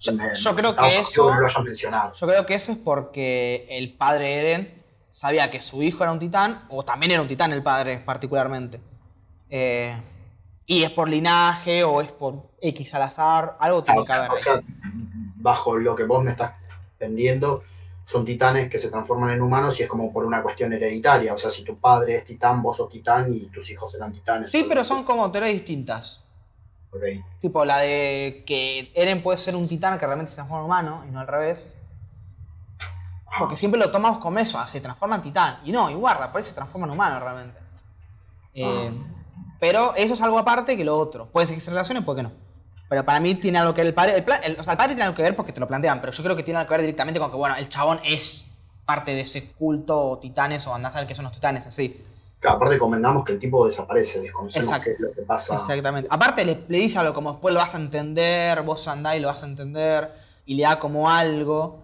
Yo- 0.00 0.12
Me- 0.14 0.34
yo 0.34 0.52
me 0.54 0.60
creo 0.60 0.74
que 0.76 0.98
eso- 0.98 1.30
no 1.30 1.40
lo 1.40 1.46
hayan 1.46 1.64
mencionado. 1.64 2.14
Yo 2.14 2.26
creo 2.26 2.46
que 2.46 2.54
eso 2.54 2.72
es 2.72 2.78
porque 2.78 3.66
el 3.70 3.92
padre 3.94 4.38
Eren 4.40 4.82
sabía 5.10 5.50
que 5.50 5.60
su 5.60 5.82
hijo 5.82 6.02
era 6.02 6.12
un 6.12 6.18
titán, 6.18 6.64
o 6.70 6.82
también 6.84 7.12
era 7.12 7.20
un 7.22 7.28
titán 7.28 7.52
el 7.52 7.62
padre 7.62 7.98
particularmente. 7.98 8.80
Eh, 9.50 9.94
y 10.66 10.82
es 10.82 10.90
por 10.90 11.08
linaje 11.08 11.84
o 11.84 12.00
es 12.00 12.10
por 12.10 12.50
X 12.60 12.94
al 12.94 13.02
azar, 13.02 13.56
algo 13.60 13.84
tiene 13.84 14.04
que 14.04 14.12
haber. 14.12 14.30
o 14.30 14.38
sea, 14.38 14.62
bajo 15.36 15.76
lo 15.76 15.94
que 15.94 16.04
vos 16.04 16.24
me 16.24 16.30
estás 16.30 16.54
entendiendo, 16.92 17.62
son 18.04 18.24
titanes 18.24 18.70
que 18.70 18.78
se 18.78 18.90
transforman 18.90 19.30
en 19.30 19.42
humanos 19.42 19.78
y 19.80 19.82
es 19.82 19.88
como 19.88 20.12
por 20.12 20.24
una 20.24 20.42
cuestión 20.42 20.72
hereditaria. 20.72 21.34
O 21.34 21.38
sea, 21.38 21.50
si 21.50 21.64
tu 21.64 21.78
padre 21.78 22.16
es 22.16 22.24
titán, 22.24 22.62
vos 22.62 22.76
sos 22.76 22.88
titán 22.88 23.32
y 23.34 23.46
tus 23.46 23.70
hijos 23.70 23.92
serán 23.92 24.12
titanes. 24.12 24.50
Sí, 24.50 24.64
pero 24.68 24.84
son 24.84 25.04
como 25.04 25.30
teorías 25.30 25.52
distintas. 25.52 26.24
Ok. 26.90 27.02
Tipo 27.40 27.64
la 27.64 27.78
de 27.78 28.44
que 28.46 28.92
Eren 28.94 29.22
puede 29.22 29.38
ser 29.38 29.56
un 29.56 29.68
titán 29.68 29.98
que 29.98 30.06
realmente 30.06 30.30
se 30.30 30.36
transforma 30.36 30.60
en 30.60 30.66
humano 30.66 31.04
y 31.08 31.10
no 31.10 31.20
al 31.20 31.26
revés. 31.26 31.58
Porque 33.38 33.56
siempre 33.56 33.80
lo 33.80 33.90
tomamos 33.90 34.20
como 34.20 34.38
eso, 34.38 34.58
ah, 34.58 34.68
se 34.68 34.80
transforma 34.80 35.16
en 35.16 35.22
titán. 35.22 35.58
Y 35.64 35.72
no, 35.72 35.90
y 35.90 35.94
guarda, 35.94 36.30
por 36.30 36.40
ahí 36.40 36.46
se 36.46 36.54
transforma 36.54 36.86
en 36.86 36.92
humano 36.92 37.18
realmente. 37.18 37.58
Eh, 38.54 38.92
Pero 39.60 39.94
eso 39.96 40.14
es 40.14 40.20
algo 40.20 40.38
aparte 40.38 40.76
que 40.76 40.84
lo 40.84 40.98
otro. 40.98 41.26
Puede 41.26 41.46
ser 41.46 41.56
que 41.56 41.60
se 41.60 41.70
puede 42.02 42.16
que 42.16 42.22
no. 42.22 42.32
Pero 42.88 43.04
para 43.04 43.18
mí 43.20 43.34
tiene 43.36 43.58
algo 43.58 43.72
que 43.74 43.80
ver 43.80 43.88
el 43.88 43.94
padre. 43.94 44.18
El, 44.18 44.52
el- 44.52 44.60
o 44.60 44.64
sea, 44.64 44.72
el 44.72 44.76
padre 44.76 44.90
tiene 44.94 45.04
algo 45.04 45.16
que 45.16 45.22
ver 45.22 45.34
porque 45.36 45.52
te 45.52 45.60
lo 45.60 45.66
plantean, 45.66 46.00
pero 46.00 46.12
yo 46.12 46.22
creo 46.22 46.36
que 46.36 46.42
tiene 46.42 46.58
algo 46.58 46.68
que 46.68 46.74
ver 46.74 46.82
directamente 46.82 47.18
con 47.18 47.30
que, 47.30 47.36
bueno, 47.36 47.56
el 47.56 47.68
chabón 47.68 48.00
es 48.04 48.56
parte 48.84 49.12
de 49.12 49.22
ese 49.22 49.52
culto 49.52 49.98
o 49.98 50.18
titanes 50.18 50.66
o 50.66 50.74
andás 50.74 50.94
a 50.94 50.98
ver 50.98 51.08
qué 51.08 51.14
son 51.14 51.24
los 51.24 51.32
titanes, 51.32 51.66
así. 51.66 52.04
Claro, 52.38 52.56
aparte 52.58 52.78
convengamos 52.78 53.24
que 53.24 53.32
el 53.32 53.38
tipo 53.38 53.64
desaparece, 53.64 54.20
desconocemos 54.20 54.66
Exacto. 54.66 54.84
qué 54.84 54.90
es 54.92 55.00
lo 55.00 55.12
que 55.12 55.22
pasa. 55.22 55.54
Exactamente. 55.54 56.08
Aparte 56.12 56.44
le, 56.44 56.60
le 56.68 56.78
dice 56.78 56.98
algo 56.98 57.14
como 57.14 57.32
después 57.32 57.54
lo 57.54 57.60
vas 57.60 57.74
a 57.74 57.78
entender, 57.78 58.60
vos 58.62 58.86
andá 58.86 59.16
y 59.16 59.20
lo 59.20 59.28
vas 59.28 59.42
a 59.42 59.46
entender, 59.46 60.12
y 60.44 60.54
le 60.54 60.64
da 60.64 60.78
como 60.78 61.08
algo. 61.08 61.80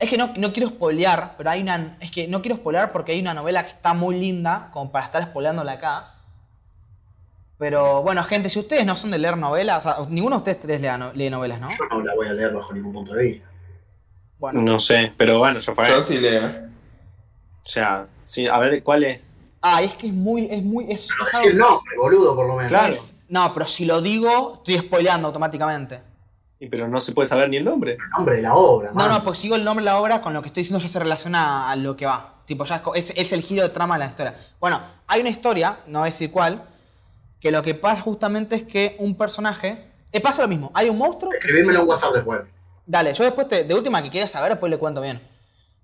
Es 0.00 0.10
que 0.10 0.18
no, 0.18 0.32
no 0.36 0.52
quiero 0.52 0.70
spoilear, 0.70 1.34
pero 1.38 1.50
hay 1.50 1.62
una. 1.62 1.96
Es 2.00 2.10
que 2.10 2.26
no 2.26 2.42
quiero 2.42 2.56
spoilear 2.56 2.90
porque 2.90 3.12
hay 3.12 3.20
una 3.20 3.32
novela 3.34 3.64
que 3.64 3.70
está 3.70 3.94
muy 3.94 4.18
linda, 4.18 4.70
como 4.72 4.90
para 4.90 5.04
estar 5.04 5.22
spoileándola 5.22 5.72
acá. 5.74 6.14
Pero 7.62 8.02
bueno, 8.02 8.24
gente, 8.24 8.50
si 8.50 8.58
ustedes 8.58 8.84
no 8.84 8.96
son 8.96 9.12
de 9.12 9.18
leer 9.18 9.36
novelas, 9.38 9.78
o 9.78 9.80
sea, 9.82 9.96
ninguno 10.08 10.34
de 10.34 10.38
ustedes 10.40 10.58
tres 10.62 10.80
lea 10.80 10.98
no- 10.98 11.12
lee 11.12 11.30
novelas, 11.30 11.60
¿no? 11.60 11.68
Yo 11.70 11.84
no 11.92 12.00
la 12.00 12.12
voy 12.16 12.26
a 12.26 12.32
leer 12.32 12.52
bajo 12.52 12.72
ningún 12.72 12.92
punto 12.92 13.14
de 13.14 13.22
vista. 13.24 13.48
Bueno. 14.40 14.62
No 14.62 14.80
sé, 14.80 15.12
pero 15.16 15.38
bueno, 15.38 15.60
ya 15.60 15.72
fue. 15.72 15.88
Yo 15.88 16.00
O 16.00 16.02
sí 16.02 16.18
leo. 16.18 16.42
sea, 17.64 18.08
sí, 18.24 18.48
a 18.48 18.58
ver 18.58 18.82
cuál 18.82 19.04
es. 19.04 19.36
Ah, 19.60 19.80
es 19.80 19.94
que 19.94 20.08
es 20.08 20.12
muy. 20.12 20.46
Es 20.50 20.60
muy 20.64 20.90
es, 20.90 21.06
Pero 21.40 21.50
el 21.52 21.56
nombre, 21.56 21.96
boludo, 21.96 22.34
por 22.34 22.48
lo 22.48 22.56
menos. 22.56 22.72
Claro. 22.72 22.94
es- 22.94 23.14
no, 23.28 23.54
pero 23.54 23.68
si 23.68 23.84
lo 23.84 24.00
digo, 24.02 24.54
estoy 24.56 24.78
spoileando 24.84 25.28
automáticamente. 25.28 26.00
Y 26.58 26.68
pero 26.68 26.88
no 26.88 27.00
se 27.00 27.12
puede 27.12 27.28
saber 27.28 27.48
ni 27.48 27.58
el 27.58 27.64
nombre. 27.64 27.92
El 27.92 28.10
nombre 28.16 28.36
de 28.38 28.42
la 28.42 28.54
obra, 28.56 28.88
No, 28.88 28.94
man. 28.94 29.08
no, 29.10 29.22
porque 29.22 29.38
sigo 29.38 29.54
el 29.54 29.62
nombre 29.62 29.84
de 29.84 29.90
la 29.92 30.00
obra 30.00 30.20
con 30.20 30.34
lo 30.34 30.42
que 30.42 30.48
estoy 30.48 30.64
diciendo 30.64 30.84
ya 30.84 30.90
se 30.92 30.98
relaciona 30.98 31.70
a 31.70 31.76
lo 31.76 31.96
que 31.96 32.06
va. 32.06 32.42
Tipo, 32.44 32.64
ya 32.64 32.82
es, 32.96 33.12
es 33.16 33.30
el 33.32 33.42
giro 33.42 33.62
de 33.62 33.68
trama 33.68 33.94
de 33.94 34.00
la 34.00 34.06
historia. 34.10 34.36
Bueno, 34.58 34.80
hay 35.06 35.20
una 35.20 35.30
historia, 35.30 35.78
no 35.86 36.00
voy 36.00 36.08
a 36.08 36.10
decir 36.10 36.32
cuál, 36.32 36.64
que 37.42 37.50
lo 37.50 37.60
que 37.62 37.74
pasa 37.74 38.00
justamente 38.00 38.54
es 38.54 38.62
que 38.62 38.94
un 39.00 39.16
personaje. 39.16 39.90
Eh, 40.12 40.20
pasa 40.20 40.42
lo 40.42 40.48
mismo, 40.48 40.70
hay 40.74 40.88
un 40.88 40.96
monstruo. 40.96 41.32
Escribímelo 41.32 41.82
en 41.82 41.88
WhatsApp 41.88 42.14
después. 42.14 42.42
Dale, 42.86 43.14
yo 43.14 43.24
después, 43.24 43.48
te- 43.48 43.64
de 43.64 43.74
última 43.74 44.00
que 44.02 44.10
quieras 44.10 44.30
saber, 44.30 44.50
después 44.52 44.70
le 44.70 44.78
cuento 44.78 45.00
bien. 45.00 45.20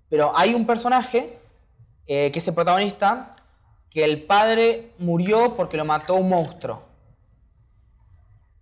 Pero 0.09 0.31
hay 0.37 0.53
un 0.53 0.65
personaje, 0.65 1.37
eh, 2.07 2.31
que 2.31 2.39
es 2.39 2.47
el 2.47 2.53
protagonista, 2.53 3.35
que 3.89 4.05
el 4.05 4.23
padre 4.23 4.91
murió 4.99 5.55
porque 5.57 5.75
lo 5.75 5.83
mató 5.83 6.15
un 6.15 6.29
monstruo. 6.29 6.83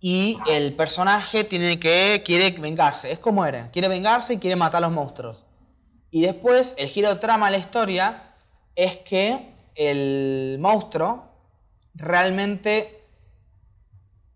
Y 0.00 0.38
el 0.50 0.74
personaje 0.74 1.44
tiene 1.44 1.78
que, 1.78 2.22
quiere 2.24 2.50
vengarse, 2.60 3.12
es 3.12 3.18
como 3.20 3.44
era, 3.46 3.70
quiere 3.70 3.88
vengarse 3.88 4.34
y 4.34 4.38
quiere 4.38 4.56
matar 4.56 4.78
a 4.82 4.86
los 4.88 4.92
monstruos. 4.92 5.44
Y 6.10 6.22
después, 6.22 6.74
el 6.78 6.88
giro 6.88 7.10
de 7.10 7.20
trama 7.20 7.46
de 7.46 7.52
la 7.52 7.58
historia 7.58 8.22
es 8.74 8.96
que 8.98 9.52
el 9.76 10.56
monstruo 10.60 11.27
realmente... 11.98 13.04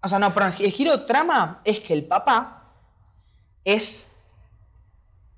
O 0.02 0.08
sea, 0.08 0.18
no, 0.18 0.32
perdón, 0.32 0.54
el 0.58 0.72
giro 0.72 1.06
trama 1.06 1.60
es 1.64 1.78
que 1.80 1.94
el 1.94 2.04
papá 2.04 2.72
es... 3.64 4.10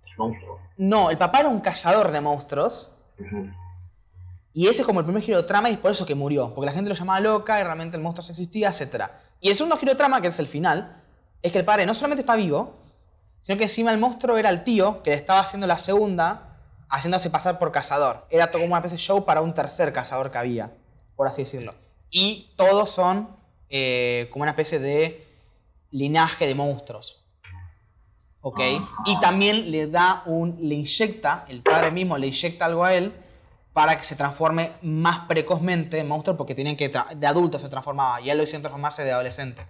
El 0.06 0.16
monstruo. 0.16 0.60
No, 0.76 1.10
el 1.10 1.18
papá 1.18 1.40
era 1.40 1.48
un 1.48 1.60
cazador 1.60 2.10
de 2.10 2.20
monstruos. 2.20 2.90
Y 4.52 4.68
ese 4.68 4.82
es 4.82 4.86
como 4.86 5.00
el 5.00 5.06
primer 5.06 5.22
giro 5.22 5.36
de 5.40 5.46
trama 5.46 5.68
y 5.68 5.74
es 5.74 5.78
por 5.78 5.92
eso 5.92 6.06
que 6.06 6.14
murió. 6.14 6.54
Porque 6.54 6.66
la 6.66 6.72
gente 6.72 6.88
lo 6.88 6.96
llamaba 6.96 7.20
loca 7.20 7.60
y 7.60 7.64
realmente 7.64 7.96
el 7.96 8.02
monstruo 8.02 8.30
existía, 8.30 8.70
etc. 8.70 9.04
Y 9.40 9.50
el 9.50 9.56
segundo 9.56 9.76
giro 9.76 9.92
de 9.92 9.98
trama, 9.98 10.20
que 10.20 10.28
es 10.28 10.38
el 10.38 10.48
final, 10.48 11.02
es 11.42 11.52
que 11.52 11.58
el 11.58 11.64
padre 11.64 11.84
no 11.84 11.92
solamente 11.92 12.22
está 12.22 12.34
vivo, 12.34 12.78
sino 13.42 13.58
que 13.58 13.64
encima 13.64 13.92
el 13.92 13.98
monstruo 13.98 14.38
era 14.38 14.48
el 14.48 14.64
tío 14.64 15.02
que 15.02 15.10
le 15.10 15.16
estaba 15.16 15.40
haciendo 15.40 15.66
la 15.66 15.76
segunda, 15.76 16.56
haciéndose 16.88 17.28
pasar 17.28 17.58
por 17.58 17.70
cazador. 17.70 18.26
Era 18.30 18.46
todo 18.46 18.62
como 18.62 18.72
una 18.72 18.78
especie 18.78 18.96
de 18.96 19.02
show 19.02 19.24
para 19.26 19.42
un 19.42 19.52
tercer 19.52 19.92
cazador 19.92 20.30
que 20.30 20.38
había, 20.38 20.72
por 21.16 21.26
así 21.26 21.42
decirlo. 21.42 21.74
Y 22.16 22.52
todos 22.56 22.90
son 22.90 23.28
eh, 23.68 24.28
como 24.32 24.42
una 24.44 24.52
especie 24.52 24.78
de 24.78 25.26
linaje 25.90 26.46
de 26.46 26.54
monstruos. 26.54 27.20
¿Ok? 28.40 28.60
Y 29.06 29.18
también 29.20 29.70
le 29.70 29.86
da 29.88 30.22
un. 30.26 30.56
le 30.60 30.74
inyecta, 30.76 31.44
el 31.48 31.60
padre 31.62 31.90
mismo 31.90 32.16
le 32.18 32.26
inyecta 32.28 32.66
algo 32.66 32.84
a 32.84 32.94
él 32.94 33.12
para 33.72 33.98
que 33.98 34.04
se 34.04 34.14
transforme 34.16 34.72
más 34.82 35.26
precozmente 35.26 35.98
en 35.98 36.06
monstruo 36.06 36.36
porque 36.36 36.54
tenían 36.54 36.76
que 36.76 36.88
de 37.16 37.26
adulto 37.26 37.58
se 37.58 37.68
transformaba 37.68 38.20
y 38.20 38.30
él 38.30 38.36
lo 38.38 38.44
hicieron 38.44 38.62
transformarse 38.62 39.02
de 39.02 39.10
adolescente 39.10 39.66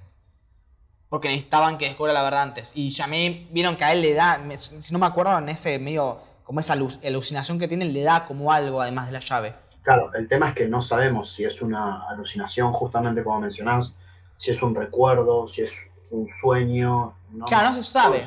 porque 1.09 1.29
necesitaban 1.29 1.79
que 1.79 1.87
descubra 1.87 2.13
la 2.13 2.23
verdad 2.23 2.43
antes 2.43 2.73
y 2.75 2.91
ya 2.91 3.07
me 3.07 3.47
vieron 3.51 3.77
que 3.77 3.85
a 3.85 3.93
él 3.93 4.03
le 4.03 4.13
da 4.13 4.39
si 4.59 4.93
no 4.93 4.99
me 4.99 5.07
acuerdo 5.07 5.39
en 5.39 5.49
ese 5.49 5.79
medio 5.79 6.19
como 6.43 6.61
esa 6.61 6.75
alu- 6.75 6.99
alucinación 7.07 7.59
que 7.59 7.69
tiene 7.69 7.87
le 7.87 8.03
da 8.03 8.27
como 8.27 8.53
algo 8.53 8.83
además 8.83 9.07
de 9.07 9.13
la 9.13 9.21
llave 9.21 9.55
Claro, 9.85 10.11
el 10.15 10.27
tema 10.29 10.49
es 10.49 10.55
que 10.55 10.67
no 10.67 10.81
sabemos 10.81 11.31
si 11.31 11.45
es 11.45 11.61
una 11.61 12.09
alucinación, 12.09 12.73
justamente 12.73 13.23
como 13.23 13.41
mencionás, 13.41 13.95
si 14.39 14.51
es 14.51 14.63
un 14.63 14.75
recuerdo, 14.75 15.47
si 15.47 15.63
es 15.63 15.77
un 16.11 16.27
sueño. 16.29 17.15
No, 17.31 17.45
claro 17.45 17.71
no 17.71 17.77
se 17.77 17.85
sabe 17.85 18.25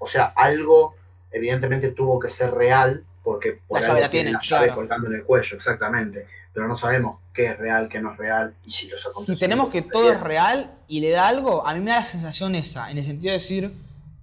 O 0.00 0.06
sea, 0.06 0.32
algo 0.34 0.94
evidentemente 1.30 1.90
tuvo 1.90 2.18
que 2.18 2.30
ser 2.30 2.52
real 2.52 3.04
porque 3.22 3.60
por 3.68 3.80
La 3.80 3.86
llave 3.86 4.00
la 4.00 4.10
tiene 4.10 4.32
la 4.32 4.40
llave 4.40 4.66
claro. 4.66 4.80
colgando 4.80 5.08
en 5.08 5.16
el 5.16 5.24
cuello, 5.24 5.56
exactamente. 5.56 6.26
Pero 6.54 6.66
no 6.66 6.74
sabemos 6.74 7.18
qué 7.34 7.46
es 7.46 7.58
real, 7.58 7.88
qué 7.90 8.00
no 8.00 8.12
es 8.12 8.16
real 8.16 8.54
y 8.64 8.70
si 8.70 8.88
los 8.88 9.06
si 9.26 9.36
tenemos 9.36 9.70
que 9.70 9.82
todo 9.82 10.10
es 10.10 10.18
real 10.18 10.72
y 10.88 11.00
le 11.00 11.10
da 11.10 11.28
algo 11.28 11.66
a 11.66 11.74
mí 11.74 11.80
me 11.80 11.90
da 11.90 12.00
la 12.00 12.06
sensación 12.06 12.54
esa 12.54 12.90
en 12.90 12.98
el 12.98 13.04
sentido 13.04 13.30
de 13.30 13.38
decir 13.38 13.72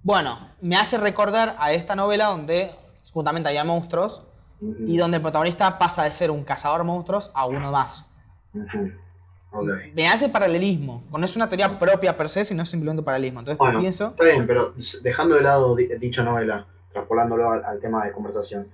bueno 0.02 0.50
me 0.60 0.76
hace 0.76 0.98
recordar 0.98 1.56
a 1.58 1.72
esta 1.72 1.96
novela 1.96 2.26
donde 2.26 2.72
justamente 3.12 3.48
había 3.48 3.64
monstruos 3.64 4.20
Y 4.60 4.96
donde 4.96 5.16
el 5.18 5.22
protagonista 5.22 5.78
pasa 5.78 6.04
de 6.04 6.12
ser 6.12 6.30
un 6.30 6.42
cazador 6.42 6.80
de 6.80 6.84
monstruos 6.84 7.30
a 7.34 7.46
uno 7.46 7.70
más. 7.70 8.06
Me 9.94 10.08
hace 10.08 10.28
paralelismo. 10.28 11.02
No 11.10 11.24
es 11.24 11.36
una 11.36 11.48
teoría 11.48 11.78
propia 11.78 12.16
per 12.16 12.28
se, 12.28 12.44
sino 12.44 12.64
simplemente 12.66 13.02
paralelismo. 13.02 13.40
Entonces 13.40 13.58
Bueno, 13.58 13.80
pienso. 13.80 14.08
Está 14.08 14.24
bien, 14.24 14.46
pero 14.46 14.74
dejando 15.02 15.34
de 15.36 15.42
lado 15.42 15.74
di- 15.76 15.88
dicha 15.98 16.22
novela, 16.22 16.66
traspolándolo 16.92 17.50
al, 17.52 17.64
al 17.64 17.80
tema 17.80 18.04
de 18.04 18.12
conversación, 18.12 18.68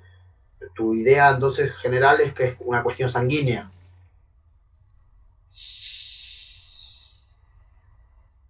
tu 0.74 0.94
idea 0.94 1.30
entonces 1.30 1.72
general 1.76 2.20
es 2.20 2.32
que 2.32 2.44
es 2.44 2.56
una 2.60 2.82
cuestión 2.82 3.10
sanguínea. 3.10 3.70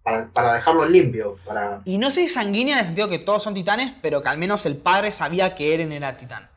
Para, 0.03 0.27
para 0.27 0.53
dejarlo 0.53 0.85
en 0.85 0.91
limpio, 0.91 1.37
para... 1.45 1.81
Y 1.85 1.97
no 1.97 2.11
sé 2.11 2.27
si 2.27 2.29
sanguínea 2.33 2.73
en 2.75 2.79
el 2.81 2.85
sentido 2.87 3.07
que 3.07 3.19
todos 3.19 3.41
son 3.41 3.53
titanes, 3.53 3.93
pero 4.01 4.21
que 4.21 4.27
al 4.29 4.37
menos 4.37 4.65
el 4.65 4.75
padre 4.75 5.13
sabía 5.13 5.55
que 5.55 5.73
Eren 5.73 5.91
era 5.93 6.17
titán. 6.17 6.49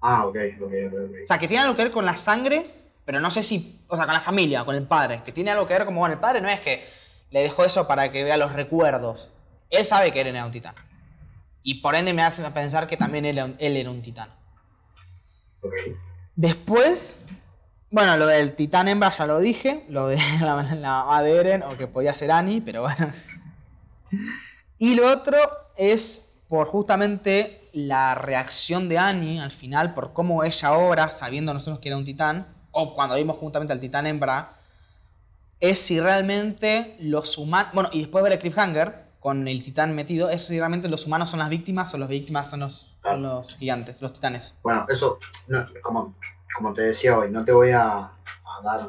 Ah, 0.00 0.26
ok, 0.26 0.36
ok, 0.60 0.72
ok. 0.92 0.94
O 1.24 1.26
sea, 1.26 1.38
que 1.38 1.48
tiene 1.48 1.62
algo 1.62 1.76
que 1.76 1.82
ver 1.84 1.92
con 1.92 2.04
la 2.06 2.16
sangre, 2.16 2.70
pero 3.04 3.20
no 3.20 3.30
sé 3.30 3.42
si. 3.42 3.80
O 3.88 3.96
sea, 3.96 4.04
con 4.06 4.14
la 4.14 4.20
familia, 4.20 4.64
con 4.64 4.74
el 4.74 4.84
padre. 4.86 5.22
Que 5.24 5.32
tiene 5.32 5.50
algo 5.50 5.66
que 5.66 5.74
ver 5.74 5.84
como, 5.84 6.00
bueno, 6.00 6.14
el 6.14 6.20
padre 6.20 6.40
no 6.40 6.48
es 6.48 6.60
que 6.60 6.84
le 7.30 7.42
dejó 7.42 7.64
eso 7.64 7.86
para 7.86 8.10
que 8.10 8.24
vea 8.24 8.36
los 8.36 8.52
recuerdos. 8.52 9.30
Él 9.68 9.86
sabe 9.86 10.12
que 10.12 10.20
Eren 10.20 10.34
era 10.36 10.46
un 10.46 10.52
titán. 10.52 10.74
Y 11.62 11.74
por 11.82 11.94
ende 11.94 12.12
me 12.14 12.22
hace 12.22 12.42
pensar 12.50 12.86
que 12.86 12.96
también 12.96 13.24
él, 13.26 13.36
era 13.38 13.44
un- 13.44 13.56
él 13.58 13.76
era 13.76 13.90
un 13.90 14.02
titán. 14.02 14.30
ok. 15.62 15.74
Después, 16.34 17.18
bueno, 17.90 18.16
lo 18.16 18.26
del 18.26 18.54
titán 18.54 18.88
hembra 18.88 19.10
ya 19.10 19.26
lo 19.26 19.38
dije, 19.40 19.84
lo 19.90 20.06
de 20.08 20.16
la, 20.40 20.62
la 20.62 21.04
mamá 21.04 21.22
de 21.22 21.36
Eren, 21.36 21.62
o 21.62 21.76
que 21.76 21.86
podía 21.86 22.14
ser 22.14 22.30
Annie, 22.30 22.62
pero 22.62 22.82
bueno. 22.82 23.12
Y 24.78 24.94
lo 24.94 25.06
otro 25.12 25.36
es 25.76 26.26
por 26.48 26.66
justamente 26.68 27.59
la 27.72 28.14
reacción 28.14 28.88
de 28.88 28.98
Annie 28.98 29.40
al 29.40 29.52
final, 29.52 29.94
por 29.94 30.12
cómo 30.12 30.44
ella 30.44 30.72
obra, 30.72 31.10
sabiendo 31.10 31.54
nosotros 31.54 31.80
que 31.80 31.88
era 31.88 31.98
un 31.98 32.04
titán, 32.04 32.46
o 32.72 32.94
cuando 32.94 33.16
vimos 33.16 33.38
justamente 33.38 33.72
al 33.72 33.80
titán 33.80 34.06
hembra, 34.06 34.54
es 35.60 35.78
si 35.80 36.00
realmente 36.00 36.96
los 37.00 37.36
humanos, 37.38 37.72
bueno, 37.74 37.90
y 37.92 38.00
después 38.00 38.24
ver 38.24 38.32
el 38.32 38.38
cliffhanger 38.38 39.10
con 39.20 39.46
el 39.46 39.62
titán 39.62 39.94
metido, 39.94 40.30
es 40.30 40.46
si 40.46 40.58
realmente 40.58 40.88
los 40.88 41.06
humanos 41.06 41.30
son 41.30 41.38
las 41.38 41.50
víctimas 41.50 41.92
o 41.92 41.98
las 41.98 42.08
víctimas 42.08 42.48
son 42.48 42.60
los, 42.60 43.56
gigantes, 43.58 44.00
los 44.00 44.14
titanes. 44.14 44.54
Bueno, 44.62 44.86
eso, 44.88 45.18
no, 45.48 45.66
como, 45.82 46.14
como 46.56 46.72
te 46.72 46.82
decía 46.82 47.18
hoy, 47.18 47.30
no 47.30 47.44
te 47.44 47.52
voy 47.52 47.70
a, 47.70 48.10
dar, 48.64 48.88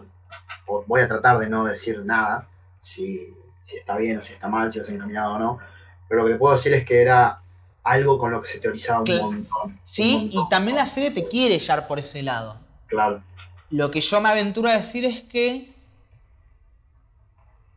voy 0.88 1.02
a 1.02 1.08
tratar 1.08 1.40
de 1.40 1.50
no 1.50 1.66
decir 1.66 2.04
nada, 2.06 2.48
si, 2.80 3.36
si 3.62 3.78
está 3.78 3.98
bien 3.98 4.20
o 4.20 4.22
si 4.22 4.34
está 4.34 4.48
mal, 4.48 4.72
si 4.72 4.80
vas 4.80 4.90
encaminado 4.90 5.34
o 5.34 5.40
no, 5.40 5.60
pero 6.08 6.22
lo 6.22 6.28
que 6.28 6.34
te 6.34 6.40
puedo 6.40 6.56
decir 6.56 6.74
es 6.74 6.86
que 6.86 7.02
era 7.02 7.41
algo 7.84 8.18
con 8.18 8.32
lo 8.32 8.42
que 8.42 8.48
se 8.48 8.60
teorizaba 8.60 9.02
un 9.02 9.18
montón. 9.18 9.48
un 9.64 9.80
Sí, 9.84 10.30
y 10.32 10.50
también 10.50 10.78
la 10.78 10.88
serie 10.88 11.12
te 11.12 11.28
quiere 11.28 11.60
llevar 11.60 11.88
por 11.88 12.00
ese 12.00 12.22
lado. 12.22 12.58
Claro. 12.88 13.24
Lo 13.70 13.90
que 13.90 14.02
yo 14.02 14.22
me 14.22 14.30
aventuro 14.30 14.70
a 14.70 14.78
decir 14.78 15.06
es 15.06 15.22
que 15.22 15.74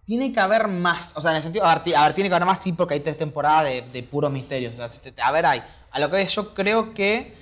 tiene 0.04 0.32
que 0.32 0.40
haber 0.40 0.68
más. 0.68 1.16
O 1.16 1.20
sea, 1.20 1.30
en 1.30 1.38
el 1.38 1.42
sentido. 1.42 1.64
A 1.64 1.74
ver, 1.76 1.96
a 1.96 2.04
ver, 2.04 2.14
tiene 2.14 2.28
que 2.28 2.34
haber 2.34 2.46
más, 2.46 2.58
sí, 2.62 2.72
porque 2.72 2.94
hay 2.94 3.00
tres 3.00 3.16
temporadas 3.16 3.64
de, 3.64 3.82
de 3.82 4.02
puros 4.02 4.30
misterios. 4.30 4.74
O 4.74 4.76
sea, 4.76 4.90
a 5.24 5.32
ver, 5.32 5.46
hay. 5.46 5.62
A 5.90 6.00
lo 6.00 6.10
que 6.10 6.26
yo 6.26 6.54
creo 6.54 6.92
que 6.92 7.34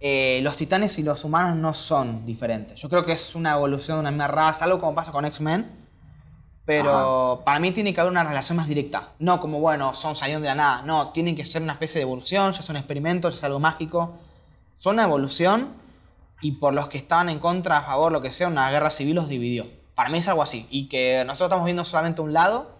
eh, 0.00 0.40
los 0.42 0.56
titanes 0.56 0.96
y 0.98 1.02
los 1.02 1.24
humanos 1.24 1.56
no 1.56 1.74
son 1.74 2.24
diferentes. 2.24 2.78
Yo 2.80 2.88
creo 2.88 3.04
que 3.04 3.12
es 3.12 3.34
una 3.34 3.54
evolución 3.54 3.96
de 3.96 4.00
una 4.00 4.10
misma 4.10 4.28
raza, 4.28 4.64
algo 4.64 4.78
como 4.78 4.94
pasa 4.94 5.10
con 5.10 5.24
X-Men. 5.24 5.77
Pero 6.68 7.40
para 7.46 7.58
mí 7.60 7.72
tiene 7.72 7.94
que 7.94 8.00
haber 8.02 8.10
una 8.10 8.24
relación 8.24 8.58
más 8.58 8.68
directa. 8.68 9.12
No 9.20 9.40
como, 9.40 9.58
bueno, 9.58 9.94
son 9.94 10.16
saliendo 10.16 10.42
de 10.42 10.48
la 10.48 10.54
nada. 10.54 10.82
No, 10.82 11.12
tienen 11.12 11.34
que 11.34 11.46
ser 11.46 11.62
una 11.62 11.72
especie 11.72 11.98
de 11.98 12.02
evolución, 12.02 12.52
ya 12.52 12.60
son 12.60 12.76
experimentos, 12.76 13.32
ya 13.32 13.38
es 13.38 13.44
algo 13.44 13.58
mágico. 13.58 14.18
Son 14.76 14.96
una 14.96 15.04
evolución 15.04 15.72
y 16.42 16.52
por 16.52 16.74
los 16.74 16.88
que 16.88 16.98
estaban 16.98 17.30
en 17.30 17.38
contra, 17.38 17.78
a 17.78 17.82
favor, 17.84 18.12
lo 18.12 18.20
que 18.20 18.32
sea, 18.32 18.48
una 18.48 18.70
guerra 18.70 18.90
civil 18.90 19.14
los 19.14 19.30
dividió. 19.30 19.66
Para 19.94 20.10
mí 20.10 20.18
es 20.18 20.28
algo 20.28 20.42
así. 20.42 20.66
Y 20.68 20.90
que 20.90 21.24
nosotros 21.24 21.46
estamos 21.46 21.64
viendo 21.64 21.86
solamente 21.86 22.20
un 22.20 22.34
lado 22.34 22.76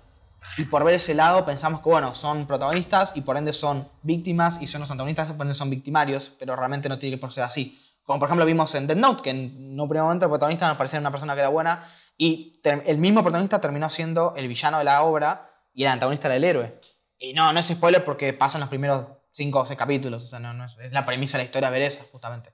y 0.59 0.67
por 0.67 0.85
ver 0.85 0.97
ese 0.97 1.15
lado 1.15 1.47
pensamos 1.47 1.81
que, 1.81 1.89
bueno, 1.89 2.15
son 2.15 2.47
protagonistas 2.47 3.13
y 3.15 3.23
por 3.23 3.39
ende 3.39 3.55
son 3.55 3.89
víctimas 4.03 4.59
y 4.61 4.67
son 4.67 4.83
los 4.83 4.91
antagonistas 4.91 5.31
y 5.31 5.33
por 5.33 5.47
ende 5.47 5.55
son 5.55 5.71
victimarios, 5.71 6.31
pero 6.39 6.55
realmente 6.57 6.91
no 6.91 6.99
tiene 6.99 7.19
que 7.19 7.31
ser 7.31 7.45
así. 7.45 7.81
Como 8.05 8.19
por 8.19 8.29
ejemplo 8.29 8.45
vimos 8.45 8.75
en 8.75 8.87
Dead 8.87 8.99
Note, 8.99 9.23
que 9.23 9.31
en 9.31 9.81
un 9.81 9.89
primer 9.89 10.03
momento 10.03 10.27
el 10.27 10.31
protagonista 10.31 10.69
nos 10.69 10.77
parecía 10.77 11.01
una 11.01 11.11
persona 11.11 11.33
que 11.33 11.41
era 11.41 11.49
buena 11.49 11.87
y 12.19 12.61
el 12.65 12.99
mismo 12.99 13.23
protagonista 13.23 13.61
terminó 13.61 13.89
siendo 13.89 14.35
el 14.37 14.49
villano 14.49 14.79
de 14.79 14.85
la 14.85 15.03
obra 15.03 15.51
y 15.73 15.85
el 15.85 15.89
antagonista 15.89 16.27
era 16.27 16.37
el 16.37 16.45
héroe. 16.45 16.81
Y 17.17 17.33
no, 17.33 17.53
no 17.53 17.61
es 17.61 17.67
spoiler 17.67 18.05
porque 18.05 18.33
pasan 18.33 18.61
los 18.61 18.69
primeros 18.69 19.07
5 19.31 19.61
o 19.61 19.67
6 19.67 19.79
capítulos, 19.79 20.25
o 20.25 20.27
sea, 20.27 20.41
no, 20.41 20.65
es, 20.65 20.93
la 20.93 21.07
premisa 21.07 21.39
de 21.39 21.45
la 21.45 21.47
historia 21.47 21.71
ver 21.71 21.93
justamente. 22.11 22.53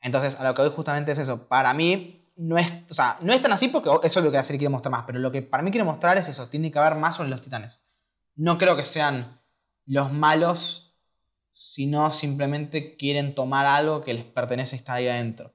Entonces, 0.00 0.34
a 0.40 0.44
lo 0.44 0.54
que 0.54 0.62
voy 0.62 0.70
justamente 0.70 1.12
es 1.12 1.18
eso. 1.18 1.46
Para 1.46 1.74
mí, 1.74 2.32
no 2.36 2.56
es, 2.56 2.72
o 2.88 2.94
sea, 2.94 3.18
no 3.20 3.34
es 3.34 3.42
tan 3.42 3.52
así 3.52 3.68
porque 3.68 3.90
eso 4.02 4.18
es 4.20 4.24
lo 4.24 4.30
que 4.30 4.38
la 4.38 4.44
serie 4.44 4.58
quiere 4.58 4.70
mostrar 4.70 4.92
más, 4.92 5.04
pero 5.06 5.18
lo 5.18 5.30
que 5.30 5.42
para 5.42 5.62
mí 5.62 5.70
quiere 5.70 5.84
mostrar 5.84 6.16
es 6.16 6.28
eso, 6.28 6.48
tiene 6.48 6.72
que 6.72 6.78
haber 6.78 6.94
más 6.94 7.16
sobre 7.16 7.28
los 7.28 7.42
titanes. 7.42 7.84
No 8.34 8.56
creo 8.56 8.76
que 8.76 8.86
sean 8.86 9.42
los 9.84 10.10
malos, 10.10 10.96
sino 11.52 12.14
simplemente 12.14 12.96
quieren 12.96 13.34
tomar 13.34 13.66
algo 13.66 14.02
que 14.02 14.14
les 14.14 14.24
pertenece 14.24 14.76
y 14.76 14.78
está 14.78 14.94
ahí 14.94 15.08
adentro. 15.08 15.54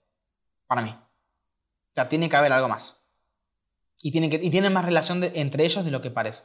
Para 0.68 0.84
mí. 0.84 0.92
O 0.92 1.94
sea, 1.96 2.08
tiene 2.08 2.30
que 2.30 2.36
haber 2.36 2.54
algo 2.54 2.68
más. 2.68 3.05
Y 4.02 4.12
tienen, 4.12 4.30
que, 4.30 4.40
y 4.42 4.50
tienen 4.50 4.74
más 4.74 4.86
relación 4.86 5.20
de- 5.22 5.32
entre 5.36 5.66
ellos 5.66 5.84
de 5.86 5.92
lo 5.92 6.02
que 6.02 6.12
parece. 6.12 6.44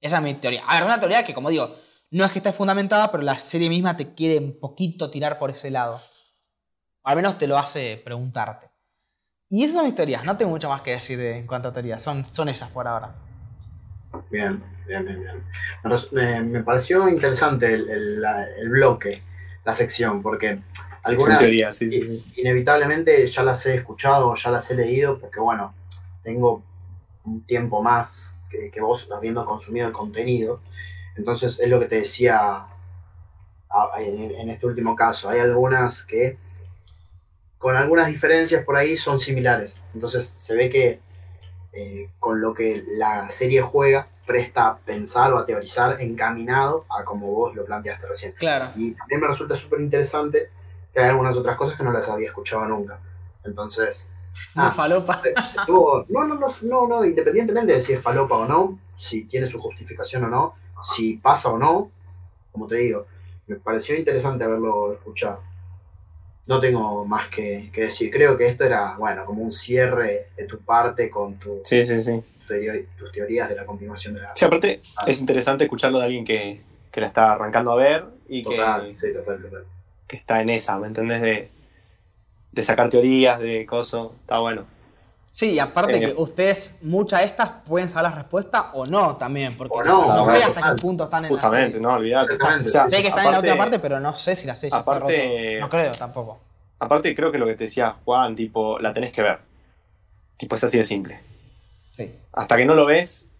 Esa 0.00 0.16
es 0.18 0.22
mi 0.22 0.34
teoría. 0.34 0.62
A 0.66 0.74
ver, 0.74 0.84
una 0.84 1.00
teoría 1.00 1.24
que, 1.24 1.34
como 1.34 1.50
digo, 1.50 1.74
no 2.10 2.24
es 2.24 2.32
que 2.32 2.38
esté 2.38 2.52
fundamentada, 2.52 3.10
pero 3.10 3.22
la 3.22 3.36
serie 3.38 3.68
misma 3.68 3.96
te 3.96 4.14
quiere 4.14 4.38
un 4.38 4.58
poquito 4.58 5.10
tirar 5.10 5.38
por 5.38 5.50
ese 5.50 5.70
lado. 5.70 6.00
Al 7.04 7.16
menos 7.16 7.36
te 7.38 7.46
lo 7.46 7.58
hace 7.58 8.00
preguntarte. 8.04 8.68
Y 9.50 9.64
esas 9.64 9.76
son 9.76 9.86
mis 9.86 9.94
teorías. 9.94 10.24
No 10.24 10.36
tengo 10.36 10.50
mucho 10.50 10.68
más 10.68 10.82
que 10.82 10.92
decir 10.92 11.18
de- 11.18 11.38
en 11.38 11.46
cuanto 11.46 11.68
a 11.68 11.72
teorías. 11.72 12.02
Son, 12.02 12.24
son 12.26 12.48
esas 12.48 12.70
por 12.70 12.86
ahora. 12.86 13.14
Bien, 14.30 14.62
bien, 14.86 15.04
bien, 15.04 15.22
bien. 16.12 16.50
Me 16.52 16.62
pareció 16.62 17.08
interesante 17.08 17.74
el, 17.74 17.88
el- 17.90 18.20
la- 18.20 18.44
el 18.58 18.68
bloque, 18.70 19.22
la 19.64 19.74
sección, 19.74 20.22
porque 20.22 20.60
algunas 21.04 21.38
teoría, 21.38 21.72
sí, 21.72 21.90
sí, 21.90 22.02
sí. 22.02 22.24
inevitablemente 22.36 23.26
ya 23.26 23.42
las 23.42 23.64
he 23.66 23.74
escuchado, 23.74 24.34
ya 24.34 24.50
las 24.50 24.70
he 24.70 24.74
leído, 24.74 25.18
porque 25.18 25.40
bueno, 25.40 25.74
tengo 26.28 26.62
un 27.24 27.40
tiempo 27.46 27.82
más 27.82 28.36
que, 28.50 28.70
que 28.70 28.80
vos 28.82 29.08
habiendo 29.14 29.46
consumido 29.46 29.86
el 29.86 29.94
contenido. 29.94 30.60
Entonces 31.16 31.58
es 31.58 31.68
lo 31.70 31.80
que 31.80 31.86
te 31.86 31.96
decía 32.00 32.36
a- 33.70 33.90
en, 34.00 34.30
en 34.32 34.50
este 34.50 34.66
último 34.66 34.94
caso. 34.94 35.30
Hay 35.30 35.40
algunas 35.40 36.04
que 36.04 36.36
con 37.58 37.76
algunas 37.76 38.06
diferencias 38.08 38.62
por 38.64 38.76
ahí 38.76 38.96
son 38.96 39.18
similares. 39.18 39.82
Entonces 39.94 40.26
se 40.28 40.54
ve 40.54 40.68
que 40.68 41.00
eh, 41.72 42.10
con 42.20 42.40
lo 42.40 42.52
que 42.54 42.84
la 42.86 43.28
serie 43.30 43.62
juega 43.62 44.06
presta 44.26 44.66
a 44.68 44.76
pensar 44.78 45.32
o 45.32 45.38
a 45.38 45.46
teorizar 45.46 46.00
encaminado 46.02 46.84
a 46.90 47.04
como 47.04 47.28
vos 47.32 47.54
lo 47.56 47.64
planteaste 47.64 48.06
recién. 48.06 48.32
Claro. 48.32 48.72
Y 48.76 48.92
también 48.92 49.20
me 49.22 49.28
resulta 49.28 49.54
súper 49.54 49.80
interesante 49.80 50.50
que 50.92 51.00
hay 51.00 51.08
algunas 51.08 51.36
otras 51.36 51.56
cosas 51.56 51.76
que 51.78 51.84
no 51.84 51.90
las 51.92 52.08
había 52.10 52.28
escuchado 52.28 52.64
nunca. 52.66 52.98
Entonces, 53.44 54.10
Ah. 54.54 54.72
falopa. 54.74 55.22
estuvo- 55.58 56.04
no, 56.08 56.24
no, 56.26 56.34
no, 56.36 56.46
no, 56.62 56.86
no, 56.88 57.04
independientemente 57.04 57.72
de 57.74 57.80
si 57.80 57.92
es 57.92 58.00
falopa 58.02 58.36
o 58.36 58.44
no, 58.46 58.78
si 58.96 59.24
tiene 59.24 59.46
su 59.46 59.58
justificación 59.60 60.24
o 60.24 60.28
no, 60.28 60.54
si 60.82 61.14
pasa 61.16 61.50
o 61.50 61.58
no, 61.58 61.90
como 62.52 62.66
te 62.66 62.76
digo, 62.76 63.06
me 63.46 63.56
pareció 63.56 63.96
interesante 63.96 64.44
haberlo 64.44 64.92
escuchado. 64.92 65.42
No 66.46 66.60
tengo 66.60 67.04
más 67.04 67.28
que, 67.28 67.70
que 67.72 67.82
decir. 67.82 68.10
Creo 68.10 68.36
que 68.36 68.46
esto 68.48 68.64
era, 68.64 68.96
bueno, 68.96 69.24
como 69.26 69.42
un 69.42 69.52
cierre 69.52 70.28
de 70.36 70.46
tu 70.46 70.58
parte 70.60 71.10
con 71.10 71.34
tu, 71.38 71.60
Sí, 71.64 71.84
sí, 71.84 72.00
sí. 72.00 72.22
tus 72.96 73.12
teorías 73.12 73.48
de 73.50 73.56
la 73.56 73.66
continuación 73.66 74.14
de 74.14 74.20
la... 74.22 74.32
Sí, 74.34 74.44
aparte 74.46 74.80
es 75.06 75.20
interesante 75.20 75.64
escucharlo 75.64 75.98
de 75.98 76.06
alguien 76.06 76.24
que, 76.24 76.62
que 76.90 77.00
la 77.02 77.06
está 77.08 77.32
arrancando 77.32 77.72
a 77.72 77.76
ver 77.76 78.06
y 78.28 78.42
que, 78.44 78.56
Total, 78.56 78.96
sí, 78.98 79.12
total, 79.12 79.42
total. 79.42 79.64
que 80.06 80.16
está 80.16 80.40
en 80.40 80.48
esa, 80.50 80.78
¿me 80.78 80.86
entendés? 80.86 81.20
De, 81.20 81.50
de 82.52 82.62
sacar 82.62 82.88
teorías, 82.88 83.38
de 83.40 83.64
cosas. 83.66 84.08
Está 84.20 84.38
bueno. 84.40 84.64
Sí, 85.32 85.52
y 85.52 85.58
aparte 85.60 85.96
Eh. 85.96 86.00
que 86.00 86.14
ustedes, 86.20 86.70
muchas 86.82 87.20
de 87.20 87.26
estas 87.26 87.50
pueden 87.66 87.88
saber 87.90 88.10
la 88.10 88.16
respuesta 88.16 88.72
o 88.72 88.84
no 88.86 89.16
también. 89.16 89.56
Porque 89.56 89.74
O 89.78 89.84
no, 89.84 90.06
no, 90.06 90.16
no, 90.26 90.32
sé 90.32 90.38
hasta 90.42 90.54
total. 90.54 90.74
qué 90.76 90.82
punto 90.82 91.04
están 91.04 91.18
en 91.24 91.30
la 91.30 91.36
Justamente, 91.36 91.72
serie. 91.74 91.86
no, 91.86 91.94
olvidate. 91.94 92.34
O 92.34 92.68
sea, 92.68 92.88
Sé 92.88 93.02
que 93.02 93.08
están 93.08 93.26
en 93.26 93.32
la 93.32 93.38
última 93.38 93.56
parte, 93.56 93.78
pero 93.78 94.00
no 94.00 94.16
sé 94.16 94.34
si 94.34 94.46
la 94.46 94.56
serie 94.56 94.70
ya 94.72 94.78
aparte-. 94.78 95.60
No 95.60 95.68
creo 95.70 95.92
tampoco. 95.92 96.40
Aparte, 96.80 97.14
creo 97.14 97.30
que 97.30 97.38
lo 97.38 97.46
que 97.46 97.54
te 97.54 97.64
decía 97.64 97.94
Juan, 98.04 98.34
tipo, 98.34 98.78
la 98.80 98.92
tenés 98.92 99.12
que 99.12 99.22
ver. 99.22 99.38
Tipo, 100.36 100.54
es 100.56 100.64
así 100.64 100.78
de 100.78 100.84
simple. 100.84 101.20
Sí. 101.92 102.12
Hasta 102.32 102.56
que 102.56 102.64
no 102.64 102.74
lo 102.74 102.86
ves, 102.86 103.30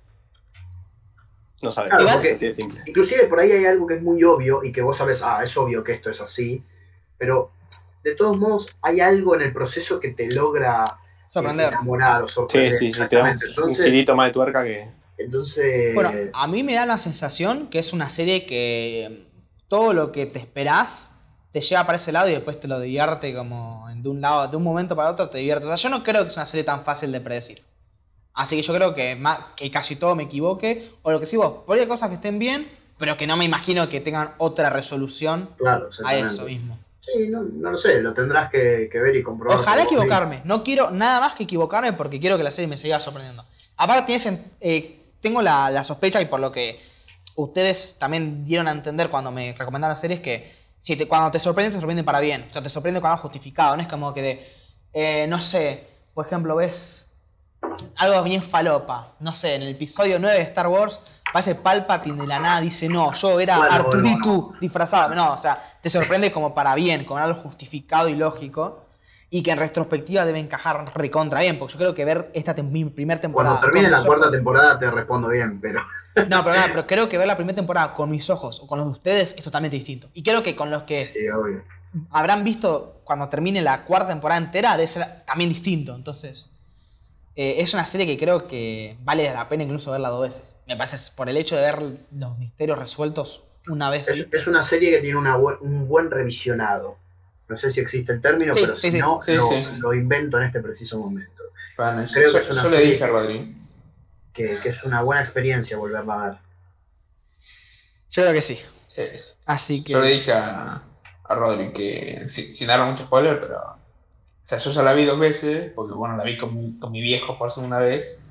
no 1.62 1.70
sabes. 1.70 1.90
Claro, 1.92 2.20
es 2.20 2.32
así 2.34 2.46
de 2.46 2.52
simple. 2.52 2.82
Inclusive 2.86 3.24
por 3.24 3.40
ahí 3.40 3.50
hay 3.50 3.64
algo 3.66 3.86
que 3.86 3.94
es 3.94 4.02
muy 4.02 4.22
obvio 4.22 4.62
y 4.62 4.70
que 4.72 4.82
vos 4.82 4.96
sabes, 4.96 5.22
ah, 5.22 5.40
es 5.42 5.56
obvio 5.56 5.82
que 5.82 5.92
esto 5.92 6.10
es 6.10 6.20
así, 6.20 6.62
pero 7.16 7.50
de 8.02 8.14
todos 8.14 8.36
modos 8.38 8.68
hay 8.82 9.00
algo 9.00 9.34
en 9.34 9.42
el 9.42 9.52
proceso 9.52 9.98
que 10.00 10.10
te 10.10 10.30
logra 10.30 10.84
Sorprender. 11.28 11.68
enamorar 11.72 12.22
o 12.22 12.28
Sí, 12.28 12.34
sorprender. 12.34 12.72
sí, 12.72 12.92
sí, 12.92 13.02
te 13.08 13.16
da 13.16 13.24
un, 13.24 13.30
Entonces, 13.30 13.84
girito 13.84 14.14
más 14.16 14.28
de 14.28 14.32
tuerca 14.32 14.64
que. 14.64 14.88
entonces 15.18 15.94
Bueno, 15.94 16.10
a 16.32 16.46
mí 16.46 16.62
me 16.62 16.74
da 16.74 16.86
la 16.86 16.98
sensación 16.98 17.68
que 17.68 17.78
es 17.78 17.92
una 17.92 18.08
serie 18.10 18.46
que 18.46 19.26
todo 19.68 19.92
lo 19.92 20.12
que 20.12 20.26
te 20.26 20.38
esperás 20.38 21.10
te 21.52 21.60
lleva 21.60 21.84
para 21.86 21.96
ese 21.98 22.12
lado 22.12 22.28
y 22.28 22.32
después 22.32 22.60
te 22.60 22.68
lo 22.68 22.78
divierte 22.80 23.34
como 23.34 23.88
en- 23.90 24.02
de 24.02 24.08
un 24.08 24.20
lado, 24.20 24.48
de 24.48 24.56
un 24.56 24.62
momento 24.62 24.94
para 24.96 25.10
otro 25.10 25.28
te 25.30 25.38
divierte. 25.38 25.64
O 25.64 25.68
sea, 25.68 25.76
yo 25.76 25.88
no 25.88 26.02
creo 26.04 26.22
que 26.22 26.28
es 26.28 26.36
una 26.36 26.46
serie 26.46 26.64
tan 26.64 26.84
fácil 26.84 27.10
de 27.12 27.20
predecir. 27.20 27.62
Así 28.34 28.56
que 28.56 28.62
yo 28.62 28.74
creo 28.74 28.94
que, 28.94 29.16
ma- 29.16 29.52
que 29.56 29.70
casi 29.70 29.96
todo 29.96 30.14
me 30.14 30.24
equivoque. 30.24 30.92
O 31.02 31.10
lo 31.10 31.18
que 31.20 31.26
sí 31.26 31.36
vos, 31.36 31.64
por 31.66 31.74
ahí 31.76 31.82
hay 31.82 31.88
cosas 31.88 32.08
que 32.08 32.16
estén 32.16 32.38
bien, 32.38 32.68
pero 32.98 33.16
que 33.16 33.26
no 33.26 33.36
me 33.36 33.44
imagino 33.44 33.88
que 33.88 34.00
tengan 34.00 34.34
otra 34.38 34.70
resolución 34.70 35.50
claro, 35.56 35.88
a 36.04 36.14
eso 36.16 36.44
mismo. 36.44 36.78
Sí, 37.00 37.28
no, 37.28 37.42
no 37.42 37.70
lo 37.70 37.76
sé, 37.76 38.02
lo 38.02 38.12
tendrás 38.12 38.50
que, 38.50 38.88
que 38.90 38.98
ver 38.98 39.16
y 39.16 39.22
comprobar. 39.22 39.60
Ojalá 39.60 39.82
equivocarme. 39.82 40.42
No 40.44 40.62
quiero 40.62 40.90
nada 40.90 41.20
más 41.20 41.34
que 41.34 41.44
equivocarme 41.44 41.92
porque 41.92 42.20
quiero 42.20 42.36
que 42.36 42.42
la 42.42 42.50
serie 42.50 42.68
me 42.68 42.76
siga 42.76 43.00
sorprendiendo. 43.00 43.44
Aparte, 43.76 44.18
eh, 44.60 45.00
tengo 45.20 45.40
la, 45.40 45.70
la 45.70 45.84
sospecha 45.84 46.20
y 46.20 46.26
por 46.26 46.40
lo 46.40 46.52
que 46.52 46.80
ustedes 47.36 47.96
también 47.98 48.44
dieron 48.44 48.68
a 48.68 48.72
entender 48.72 49.10
cuando 49.10 49.30
me 49.30 49.54
recomendaron 49.56 49.94
la 49.94 50.00
serie 50.00 50.16
es 50.16 50.22
que 50.22 50.58
si 50.80 50.96
te, 50.96 51.06
cuando 51.06 51.30
te 51.30 51.38
sorprende, 51.38 51.72
te 51.72 51.78
sorprende 51.78 52.04
para 52.04 52.20
bien. 52.20 52.46
O 52.50 52.52
sea, 52.52 52.62
te 52.62 52.68
sorprende 52.68 53.00
con 53.00 53.10
algo 53.10 53.22
justificado. 53.22 53.76
No 53.76 53.82
es 53.82 53.88
como 53.88 54.12
que 54.12 54.22
de, 54.22 54.52
eh, 54.92 55.26
no 55.28 55.40
sé, 55.40 55.86
por 56.14 56.26
ejemplo, 56.26 56.56
ves 56.56 57.06
algo 57.96 58.22
bien 58.22 58.42
falopa. 58.42 59.14
No 59.20 59.34
sé, 59.34 59.54
en 59.54 59.62
el 59.62 59.68
episodio 59.68 60.18
9 60.18 60.36
de 60.36 60.42
Star 60.44 60.66
Wars 60.68 61.00
aparece 61.30 61.54
Palpatine 61.54 62.22
de 62.22 62.26
la 62.26 62.38
nada, 62.38 62.60
dice, 62.60 62.88
no, 62.88 63.12
yo 63.12 63.38
era 63.40 63.58
Bueno, 63.58 63.74
Artudito 63.74 64.54
disfrazado. 64.60 65.14
No, 65.14 65.34
o 65.34 65.38
sea, 65.38 65.74
te 65.80 65.90
sorprende 65.90 66.32
como 66.32 66.54
para 66.54 66.74
bien, 66.74 67.04
con 67.04 67.20
algo 67.20 67.40
justificado 67.42 68.08
y 68.08 68.14
lógico. 68.16 68.84
Y 69.30 69.42
que 69.42 69.50
en 69.50 69.58
retrospectiva 69.58 70.24
debe 70.24 70.38
encajar 70.38 70.90
recontra 70.94 71.40
bien, 71.40 71.58
porque 71.58 71.74
yo 71.74 71.78
creo 71.78 71.94
que 71.94 72.04
ver 72.06 72.30
esta 72.32 72.56
tem- 72.56 72.70
mi 72.70 72.86
primer 72.86 73.20
temporada. 73.20 73.58
Cuando 73.58 73.66
termine 73.66 73.90
la 73.90 74.02
cuarta 74.02 74.30
temporada 74.30 74.78
te 74.78 74.90
respondo 74.90 75.28
bien, 75.28 75.60
pero 75.60 75.82
No, 76.30 76.42
pero, 76.42 76.54
nada, 76.56 76.68
pero 76.72 76.86
creo 76.86 77.10
que 77.10 77.18
ver 77.18 77.26
la 77.26 77.36
primera 77.36 77.54
temporada 77.56 77.92
con 77.92 78.08
mis 78.10 78.30
ojos 78.30 78.58
o 78.62 78.66
con 78.66 78.78
los 78.78 78.86
de 78.86 78.92
ustedes 78.92 79.34
es 79.36 79.44
totalmente 79.44 79.76
distinto. 79.76 80.08
Y 80.14 80.22
creo 80.22 80.42
que 80.42 80.56
con 80.56 80.70
los 80.70 80.84
que 80.84 81.04
sí, 81.04 81.28
obvio. 81.28 81.62
habrán 82.10 82.42
visto 82.42 83.02
cuando 83.04 83.28
termine 83.28 83.60
la 83.60 83.84
cuarta 83.84 84.08
temporada 84.08 84.38
entera 84.40 84.78
debe 84.78 84.88
ser 84.88 85.24
también 85.26 85.50
distinto. 85.50 85.94
Entonces, 85.94 86.48
eh, 87.40 87.62
es 87.62 87.72
una 87.72 87.86
serie 87.86 88.04
que 88.04 88.18
creo 88.18 88.48
que 88.48 88.96
vale 89.04 89.32
la 89.32 89.48
pena 89.48 89.62
incluso 89.62 89.92
verla 89.92 90.08
dos 90.08 90.22
veces. 90.22 90.56
Me 90.66 90.76
parece 90.76 90.98
por 91.14 91.28
el 91.28 91.36
hecho 91.36 91.54
de 91.54 91.62
ver 91.62 91.82
los 92.10 92.36
misterios 92.36 92.76
resueltos 92.78 93.44
una 93.68 93.90
vez. 93.90 94.08
Es, 94.08 94.28
es 94.32 94.46
una 94.48 94.62
serie 94.64 94.90
que 94.90 94.98
tiene 94.98 95.16
una 95.18 95.36
un 95.36 95.86
buen 95.86 96.10
revisionado. 96.10 96.98
No 97.48 97.56
sé 97.56 97.70
si 97.70 97.80
existe 97.80 98.12
el 98.12 98.20
término, 98.20 98.52
Sí, 98.54 98.60
pero 98.60 98.74
sí, 98.74 98.80
si 98.88 98.90
sí. 98.90 98.98
no, 98.98 99.20
Sí, 99.22 99.34
lo, 99.34 99.48
sí. 99.48 99.64
lo 99.78 99.94
invento 99.94 100.36
en 100.38 100.44
este 100.44 100.60
preciso 100.60 100.98
momento. 100.98 101.44
Bueno, 101.76 102.04
Creo 102.12 102.26
yo, 102.26 102.32
que 102.32 102.38
es 102.40 102.50
una 102.50 102.62
yo 102.64 102.68
le 102.70 102.76
serie- 102.76 102.92
dije 102.92 103.04
a 103.04 103.06
Rodri. 103.06 103.54
Que, 104.32 104.58
que 104.60 104.68
es 104.70 104.82
una 104.84 105.02
buena 105.02 105.20
experiencia 105.22 105.76
volverla 105.76 106.14
a 106.22 106.28
ver. 106.30 106.38
Yo 108.10 108.22
creo 108.22 108.32
que 108.34 108.42
sí. 108.42 108.58
Es- 108.96 109.36
Así 109.46 109.84
que. 109.84 109.92
Yo 109.92 110.00
le 110.00 110.08
dije 110.10 110.32
a, 110.32 110.82
a 111.24 111.34
Rodri 111.34 111.72
que, 111.72 112.26
sin, 112.28 112.52
sin 112.52 112.66
darle 112.66 112.86
mucho 112.90 113.04
spoiler, 113.04 113.40
pero. 113.40 113.76
O 114.48 114.50
sea, 114.50 114.56
yo 114.56 114.70
ya 114.70 114.82
la 114.82 114.94
vi 114.94 115.04
dos 115.04 115.18
veces, 115.18 115.72
porque 115.76 115.92
bueno, 115.92 116.16
la 116.16 116.24
vi 116.24 116.38
con 116.38 116.54
mi, 116.56 116.78
con 116.78 116.90
mi 116.90 117.02
viejo 117.02 117.36
por 117.36 117.50
segunda 117.52 117.80
vez. 117.80 118.24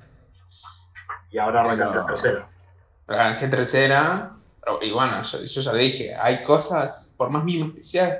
Y 1.30 1.38
ahora 1.38 1.62
arranca 1.62 1.90
Pero- 1.90 2.02
la 2.02 2.08
tercera. 2.08 2.50
La 3.08 3.16
arranqué 3.26 3.48
tercera. 3.50 4.34
Y 4.82 4.90
bueno, 4.90 5.22
yo, 5.22 5.44
yo 5.44 5.62
ya 5.62 5.74
le 5.74 5.84
dije, 5.84 6.16
hay 6.16 6.42
cosas, 6.42 7.14
por 7.16 7.30
más 7.30 7.44
mínimo 7.44 7.68
especial, 7.68 8.18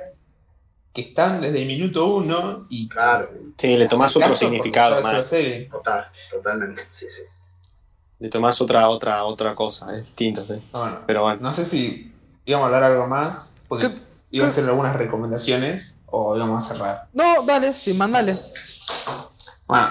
que 0.94 1.00
están 1.02 1.40
desde 1.40 1.60
el 1.60 1.66
minuto 1.66 2.06
uno 2.06 2.66
y. 2.70 2.88
Claro, 2.88 3.30
Sí, 3.56 3.76
le 3.76 3.88
tomás 3.88 4.16
otro 4.16 4.32
significado, 4.36 5.02
serie. 5.24 5.64
total, 5.68 6.06
totalmente. 6.30 6.86
Sí, 6.90 7.06
sí. 7.10 7.22
Le 8.20 8.28
tomás 8.28 8.60
otra, 8.60 8.88
otra, 8.88 9.24
otra 9.24 9.56
cosa, 9.56 9.92
es 9.96 10.04
distinto, 10.04 10.44
sí. 10.44 10.62
Bueno, 10.70 11.00
Pero 11.04 11.22
bueno. 11.22 11.40
no 11.42 11.52
sé 11.52 11.66
si 11.66 12.14
íbamos 12.44 12.64
a 12.64 12.76
hablar 12.76 12.92
algo 12.92 13.08
más, 13.08 13.56
porque 13.66 13.90
iba 14.30 14.46
a 14.46 14.50
hacer 14.50 14.64
algunas 14.66 14.94
recomendaciones 14.94 15.97
o 16.10 16.36
íbamos 16.36 16.64
a 16.64 16.74
cerrar. 16.74 17.08
No, 17.12 17.42
dale, 17.44 17.72
sí, 17.74 17.92
mandale. 17.92 18.38
Bueno, 19.66 19.88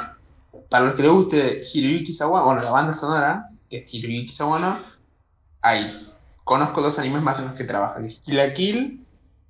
para 0.70 0.86
los 0.86 0.96
que 0.96 1.04
les 1.04 1.12
guste 1.12 1.62
Hiroyuki 1.74 2.12
Sawano, 2.14 2.46
bueno, 2.46 2.62
la 2.64 2.72
banda 2.72 2.94
sonora, 2.94 3.50
que 3.70 3.78
es 3.80 3.94
Hiroyuki 3.94 4.32
Sawano, 4.34 4.82
hay, 5.62 6.12
conozco 6.44 6.82
dos 6.82 6.98
animes 7.00 7.22
más 7.22 7.40
en 7.40 7.46
los 7.46 7.54
que 7.56 7.64
trabaja, 7.64 8.02
que 8.02 8.08
es 8.08 8.20
Kill 8.20 8.38
la 8.38 8.54
Kill 8.54 9.06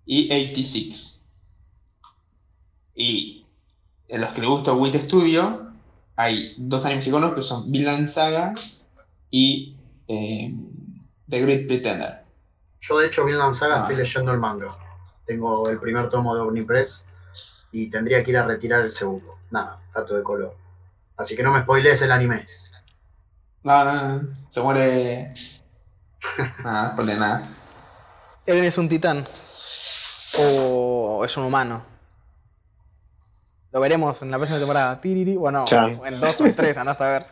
y 0.05 0.25
86. 0.31 1.25
Y 2.95 3.45
en 4.07 4.21
los 4.21 4.33
que 4.33 4.41
les 4.41 4.49
gusta 4.49 4.73
Wit 4.73 4.95
Studio, 4.95 5.71
hay 6.15 6.55
dos 6.57 6.83
animes 6.85 7.05
que 7.05 7.11
conozco 7.11 7.35
que 7.35 7.41
son 7.43 7.71
Vinland 7.71 8.07
Saga 8.07 8.55
y 9.29 9.75
eh, 10.07 10.51
The 11.29 11.41
Great 11.41 11.67
Pretender. 11.67 12.23
Yo, 12.81 12.97
de 12.99 13.07
hecho, 13.07 13.25
Vinland 13.25 13.53
Saga 13.53 13.75
Ah. 13.75 13.81
estoy 13.81 13.97
leyendo 14.03 14.31
el 14.31 14.39
manga. 14.39 14.67
Tengo 15.27 15.69
el 15.69 15.77
primer 15.79 16.09
tomo 16.09 16.33
de 16.35 16.41
Omnipress 16.41 17.03
y 17.71 17.89
tendría 17.89 18.23
que 18.23 18.31
ir 18.31 18.37
a 18.37 18.45
retirar 18.45 18.81
el 18.81 18.91
segundo. 18.91 19.35
Nada, 19.51 19.79
dato 19.93 20.15
de 20.15 20.23
color. 20.23 20.55
Así 21.17 21.35
que 21.35 21.43
no 21.43 21.51
me 21.51 21.61
spoilees 21.61 22.01
el 22.01 22.11
anime. 22.11 22.47
No, 23.63 23.83
no, 23.83 23.93
no, 24.21 24.21
se 24.49 24.61
muere. 24.61 25.33
Nada, 26.63 26.95
no 26.95 27.03
nada. 27.03 27.41
¿Eren 28.45 28.63
es 28.63 28.77
un 28.77 28.87
titán? 28.87 29.27
¿O 30.39 31.23
es 31.25 31.35
un 31.37 31.43
humano? 31.43 31.83
Lo 33.71 33.79
veremos 33.81 34.21
en 34.21 34.31
la 34.31 34.37
próxima 34.37 34.59
temporada. 34.59 34.99
Tiriri, 35.01 35.35
bueno, 35.35 35.65
Chan. 35.65 35.99
en 36.05 36.19
dos 36.21 36.39
o 36.39 36.45
en 36.45 36.55
tres, 36.55 36.77
andás 36.77 36.99
a 37.01 37.09
ver. 37.09 37.25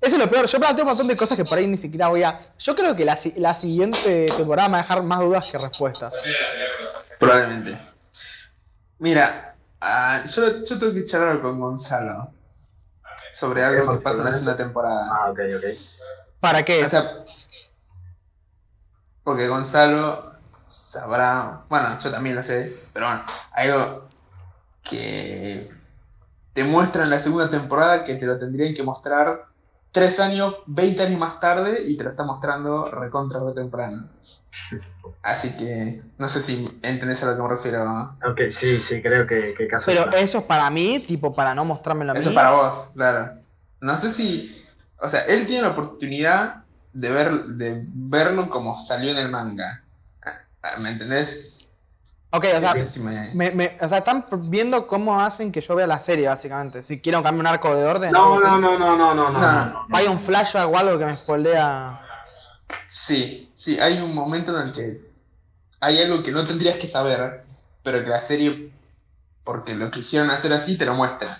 Eso 0.00 0.16
es 0.16 0.22
lo 0.22 0.28
peor. 0.28 0.46
Yo 0.46 0.58
planteo 0.58 0.84
un 0.84 0.88
montón 0.88 1.06
de 1.06 1.16
cosas 1.16 1.36
que 1.36 1.44
por 1.44 1.58
ahí 1.58 1.66
ni 1.66 1.76
siquiera 1.76 2.08
voy 2.08 2.22
a. 2.22 2.40
Yo 2.58 2.74
creo 2.74 2.96
que 2.96 3.04
la, 3.04 3.16
si- 3.16 3.34
la 3.36 3.54
siguiente 3.54 4.26
temporada 4.36 4.68
me 4.68 4.72
va 4.72 4.78
a 4.78 4.82
dejar 4.82 5.02
más 5.02 5.20
dudas 5.20 5.48
que 5.50 5.58
respuestas. 5.58 6.12
Probablemente. 7.22 7.78
Mira, 8.98 9.54
ah, 9.80 10.24
yo, 10.26 10.64
yo 10.64 10.78
tengo 10.78 10.92
que 10.92 11.04
charlar 11.04 11.40
con 11.40 11.60
Gonzalo 11.60 12.32
sobre 13.32 13.64
algo 13.64 13.92
que 13.92 14.02
pasa 14.02 14.18
en 14.18 14.24
la 14.24 14.32
segunda 14.32 14.56
temporada. 14.56 15.08
Ah, 15.08 15.30
ok, 15.30 15.38
ok. 15.56 15.64
¿Para 16.40 16.64
qué? 16.64 16.84
O 16.84 16.88
sea, 16.88 17.24
porque 19.22 19.46
Gonzalo 19.46 20.32
sabrá, 20.66 21.62
bueno, 21.68 21.96
yo 21.96 22.10
también 22.10 22.34
lo 22.34 22.42
sé, 22.42 22.76
pero 22.92 23.06
bueno, 23.06 23.24
algo 23.52 24.08
que 24.82 25.70
te 26.54 26.64
muestra 26.64 27.04
en 27.04 27.10
la 27.10 27.20
segunda 27.20 27.48
temporada 27.48 28.02
que 28.02 28.16
te 28.16 28.26
lo 28.26 28.36
tendrían 28.36 28.74
que 28.74 28.82
mostrar 28.82 29.46
tres 29.92 30.18
años, 30.18 30.56
20 30.66 31.02
años 31.02 31.20
más 31.20 31.38
tarde 31.38 31.82
y 31.86 31.96
te 31.96 32.04
lo 32.04 32.10
está 32.10 32.24
mostrando 32.24 32.90
recontra 32.90 33.40
re 33.40 33.52
temprano. 33.52 34.08
Así 35.22 35.56
que 35.56 36.02
no 36.18 36.28
sé 36.28 36.42
si 36.42 36.80
entendés 36.82 37.22
a 37.22 37.26
lo 37.30 37.36
que 37.36 37.42
me 37.42 37.48
refiero. 37.48 38.16
Ok, 38.26 38.40
sí, 38.50 38.82
sí, 38.82 39.00
creo 39.02 39.26
que, 39.26 39.54
que 39.54 39.68
caso 39.68 39.86
Pero 39.86 40.06
está. 40.06 40.18
eso 40.18 40.38
es 40.38 40.44
para 40.44 40.68
mí, 40.70 40.98
tipo, 41.00 41.34
para 41.34 41.54
no 41.54 41.64
mostrármelo 41.64 42.12
a 42.12 42.14
mí. 42.14 42.20
Eso 42.20 42.30
es 42.30 42.34
para 42.34 42.50
vos, 42.50 42.90
claro. 42.94 43.32
No 43.80 43.96
sé 43.98 44.10
si. 44.10 44.66
O 45.00 45.08
sea, 45.08 45.20
él 45.22 45.46
tiene 45.46 45.62
la 45.62 45.70
oportunidad 45.70 46.64
de, 46.92 47.10
ver, 47.10 47.32
de 47.44 47.84
verlo 47.86 48.48
como 48.48 48.78
salió 48.80 49.10
en 49.10 49.18
el 49.18 49.30
manga. 49.30 49.84
¿Me 50.78 50.90
entendés? 50.90 51.61
Ok, 52.34 52.46
o 52.56 52.60
sea, 52.60 52.86
si 52.88 53.00
me- 53.00 53.34
me- 53.34 53.50
me- 53.50 53.78
o 53.80 53.88
sea, 53.88 53.98
están 53.98 54.24
viendo 54.50 54.86
cómo 54.86 55.20
hacen 55.20 55.52
que 55.52 55.60
yo 55.60 55.74
vea 55.74 55.86
la 55.86 56.00
serie, 56.00 56.28
básicamente. 56.28 56.82
Si 56.82 56.98
quiero 57.00 57.22
cambiar 57.22 57.40
un 57.40 57.46
arco 57.46 57.74
de 57.76 57.84
orden. 57.84 58.10
No, 58.10 58.40
no, 58.40 58.58
no, 58.58 58.78
no, 58.78 58.96
no, 58.96 59.14
no, 59.14 59.30
no, 59.30 59.30
No. 59.30 59.40
no, 59.40 59.64
no. 59.66 59.86
Hay 59.92 60.06
un 60.06 60.18
flashback 60.18 60.66
o 60.72 60.76
algo 60.78 60.98
que 60.98 61.04
me 61.04 61.14
spoilea. 61.14 62.00
Sí, 62.88 63.50
sí, 63.54 63.78
hay 63.78 63.98
un 64.00 64.14
momento 64.14 64.58
en 64.58 64.68
el 64.68 64.72
que 64.72 65.00
hay 65.80 66.00
algo 66.02 66.22
que 66.22 66.32
no 66.32 66.46
tendrías 66.46 66.76
que 66.78 66.86
saber, 66.86 67.44
pero 67.82 68.02
que 68.02 68.08
la 68.08 68.20
serie, 68.20 68.72
porque 69.44 69.74
lo 69.74 69.90
quisieron 69.90 70.30
hacer 70.30 70.54
así, 70.54 70.78
te 70.78 70.86
lo 70.86 70.94
muestra. 70.94 71.38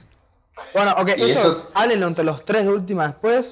Bueno, 0.74 0.94
ok, 0.98 1.12
Y 1.16 1.30
eso, 1.30 1.40
eso- 1.52 1.70
háblenlo 1.72 2.06
entre 2.08 2.24
los 2.24 2.44
tres 2.44 2.64
de 2.64 2.68
última 2.70 3.06
después. 3.08 3.46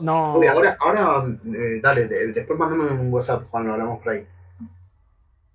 No. 0.00 0.34
Uy, 0.36 0.46
ahora, 0.48 0.76
ahora 0.80 1.24
eh, 1.54 1.80
dale, 1.82 2.06
de- 2.06 2.26
después 2.34 2.58
mandame 2.58 2.90
un 2.90 3.10
WhatsApp 3.10 3.44
cuando 3.50 3.72
hablamos 3.72 4.02
por 4.02 4.12
ahí. 4.12 4.26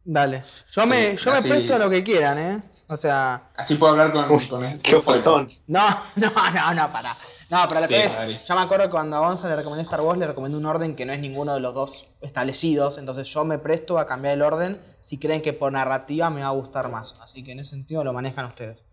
Dale. 0.03 0.41
Yo 0.71 0.87
me, 0.87 1.15
yo 1.17 1.31
me 1.31 1.41
presto 1.43 1.75
a 1.75 1.77
lo 1.79 1.89
que 1.89 2.03
quieran, 2.03 2.37
¿eh? 2.39 2.61
O 2.87 2.97
sea. 2.97 3.43
Así 3.55 3.75
puedo 3.75 3.93
hablar 3.93 4.11
con, 4.11 4.29
Uy, 4.31 4.47
con 4.47 4.63
este 4.65 4.79
qué 4.81 4.95
ofertón. 4.95 5.47
No, 5.67 5.87
no, 6.15 6.29
no, 6.53 6.73
no, 6.73 6.91
para. 6.91 7.15
No, 7.49 7.65
pero 7.67 7.81
lo 7.81 7.87
Sí, 7.87 7.93
que 7.93 8.05
es. 8.05 8.17
Adri. 8.17 8.37
Yo 8.47 8.55
me 8.55 8.61
acuerdo 8.61 8.85
que 8.85 8.91
cuando 8.91 9.17
a 9.17 9.19
Gonza 9.19 9.47
le 9.47 9.55
recomendé 9.55 9.83
Star 9.83 10.01
Wars, 10.01 10.17
le 10.19 10.25
recomendé 10.27 10.57
un 10.57 10.65
orden 10.65 10.95
que 10.95 11.05
no 11.05 11.13
es 11.13 11.19
ninguno 11.19 11.53
de 11.53 11.59
los 11.59 11.73
dos 11.73 12.09
establecidos. 12.21 12.97
Entonces 12.97 13.27
yo 13.27 13.45
me 13.45 13.59
presto 13.59 13.99
a 13.99 14.07
cambiar 14.07 14.33
el 14.35 14.41
orden 14.41 14.81
si 15.03 15.17
creen 15.17 15.41
que 15.41 15.53
por 15.53 15.71
narrativa 15.71 16.29
me 16.29 16.41
va 16.41 16.47
a 16.47 16.51
gustar 16.51 16.89
más. 16.89 17.13
Así 17.21 17.43
que 17.43 17.51
en 17.51 17.59
ese 17.59 17.69
sentido 17.71 18.03
lo 18.03 18.13
manejan 18.13 18.45
ustedes. 18.45 18.83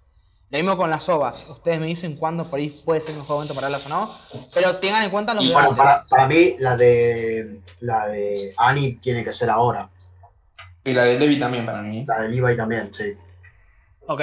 Lo 0.51 0.59
mismo 0.59 0.77
con 0.77 0.91
las 0.91 1.09
ovas. 1.09 1.47
Ustedes 1.49 1.79
me 1.79 1.87
dicen 1.87 2.17
cuándo 2.17 2.45
por 2.45 2.59
ahí 2.59 2.71
puede 2.85 3.01
ser 3.01 3.13
un 3.15 3.21
mejor 3.21 3.37
momento 3.37 3.55
para 3.55 3.69
verlas 3.69 3.87
o 3.87 3.89
no. 3.91 4.11
Pero 4.55 4.77
tengan 4.77 5.05
en 5.05 5.11
cuenta 5.11 5.35
los 5.35 5.45
Y 5.45 5.53
bueno, 5.53 5.71
debates. 5.73 5.85
para, 5.85 6.07
para 6.07 6.27
mí 6.27 6.57
la 6.59 6.77
de 6.77 7.61
la 7.81 8.07
de 8.09 8.53
Annie 8.57 8.99
tiene 9.01 9.23
que 9.25 9.33
ser 9.33 9.51
ahora. 9.51 9.89
Y 10.85 10.93
la 10.93 11.05
de 11.05 11.19
Levi 11.19 11.39
también 11.39 11.67
para 11.67 11.83
mí. 11.83 12.05
La 12.07 12.21
de 12.23 12.29
Levi 12.29 12.57
también, 12.57 12.93
sí. 12.95 13.15
Ok. 14.07 14.21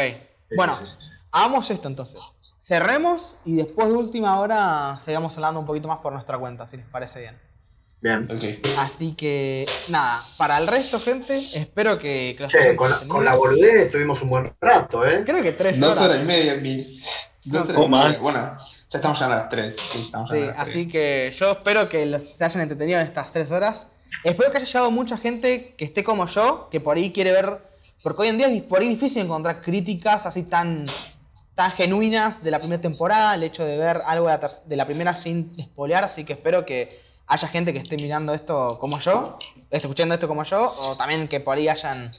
Sí, 0.50 0.56
Bueno, 0.56 0.78
sí, 0.82 0.86
sí. 1.00 1.06
hagamos 1.32 1.70
esto 1.70 1.88
entonces. 1.88 2.20
Cerremos 2.62 3.36
y 3.46 3.56
después 3.58 3.88
de 3.88 3.94
última 3.94 4.40
hora 4.40 5.00
sigamos 5.06 5.36
hablando 5.36 5.60
un 5.60 5.66
poquito 5.68 5.88
más 5.88 6.00
por 6.00 6.14
nuestra 6.14 6.38
cuenta, 6.38 6.68
si 6.68 6.78
les 6.78 6.86
parece 6.88 7.20
bien. 7.22 7.40
Bien. 8.02 8.28
Ok. 8.32 8.68
Así 8.80 9.14
que, 9.14 9.66
nada, 9.90 10.22
para 10.38 10.58
el 10.58 10.68
resto, 10.68 11.00
gente, 11.00 11.38
espero 11.38 11.98
que, 11.98 12.34
que 12.38 12.44
los 12.44 12.52
Che, 12.52 12.76
con 12.76 12.90
la, 12.90 13.00
con 13.08 13.24
la 13.26 13.36
boludez 13.36 13.86
estuvimos 13.86 14.22
un 14.22 14.30
buen 14.30 14.54
rato, 14.62 15.06
¿eh? 15.06 15.24
Creo 15.26 15.42
que 15.42 15.52
tres 15.54 15.80
Dos 15.80 15.92
horas. 15.98 16.04
horas 16.10 16.22
y 16.22 16.26
media, 16.26 16.56
mil. 16.58 17.02
Dos 17.46 17.70
horas 17.70 17.82
O 17.82 17.86
y 17.86 17.90
media. 17.90 18.04
más. 18.06 18.22
Bueno, 18.22 18.58
ya 18.90 18.98
estamos 19.00 19.20
ya 19.20 19.26
a 19.26 19.30
las 19.30 19.50
tres. 19.50 19.76
Sí, 19.78 20.02
estamos 20.02 20.30
ya 20.30 20.36
Sí, 20.36 20.42
a 20.44 20.46
las 20.48 20.60
así 20.60 20.72
tres. 20.72 20.92
que 20.92 21.34
yo 21.38 21.52
espero 21.52 21.90
que 21.90 22.06
los, 22.06 22.36
se 22.36 22.44
hayan 22.44 22.62
entretenido 22.62 23.00
en 23.00 23.08
estas 23.08 23.32
tres 23.32 23.50
horas. 23.52 23.88
Espero 24.24 24.52
que 24.52 24.58
haya 24.58 24.66
llegado 24.66 24.92
mucha 24.92 25.18
gente 25.18 25.74
que 25.78 25.86
esté 25.86 26.04
como 26.04 26.28
yo, 26.28 26.68
que 26.72 26.80
por 26.80 26.98
ahí 26.98 27.12
quiere 27.12 27.32
ver. 27.32 27.58
Porque 28.04 28.24
hoy 28.24 28.28
en 28.30 28.38
día 28.38 28.48
es 28.48 28.62
por 28.64 28.82
ahí 28.82 28.88
difícil 28.90 29.24
encontrar 29.24 29.62
críticas 29.62 30.26
así 30.26 30.44
tan, 30.44 30.86
tan 31.56 31.72
genuinas 31.72 32.44
de 32.44 32.52
la 32.52 32.60
primera 32.60 32.82
temporada, 32.82 33.34
el 33.36 33.44
hecho 33.44 33.66
de 33.66 33.78
ver 33.78 34.02
algo 34.06 34.28
de 34.28 34.38
la, 34.38 34.52
de 34.66 34.76
la 34.76 34.86
primera 34.86 35.16
sin 35.16 35.52
espolear. 35.58 36.04
Así 36.04 36.24
que 36.24 36.34
espero 36.34 36.66
que 36.66 37.00
haya 37.28 37.48
gente 37.48 37.74
que 37.74 37.80
esté 37.80 37.98
mirando 37.98 38.34
esto 38.36 38.68
como 38.80 39.00
yo, 39.00 39.40
esté 39.72 39.78
escuchando 39.78 40.14
esto 40.14 40.28
como 40.28 40.44
yo, 40.44 40.72
o 40.78 40.96
también 40.96 41.28
que 41.28 41.40
por 41.40 41.58
ahí 41.58 41.68
hayan 41.68 42.12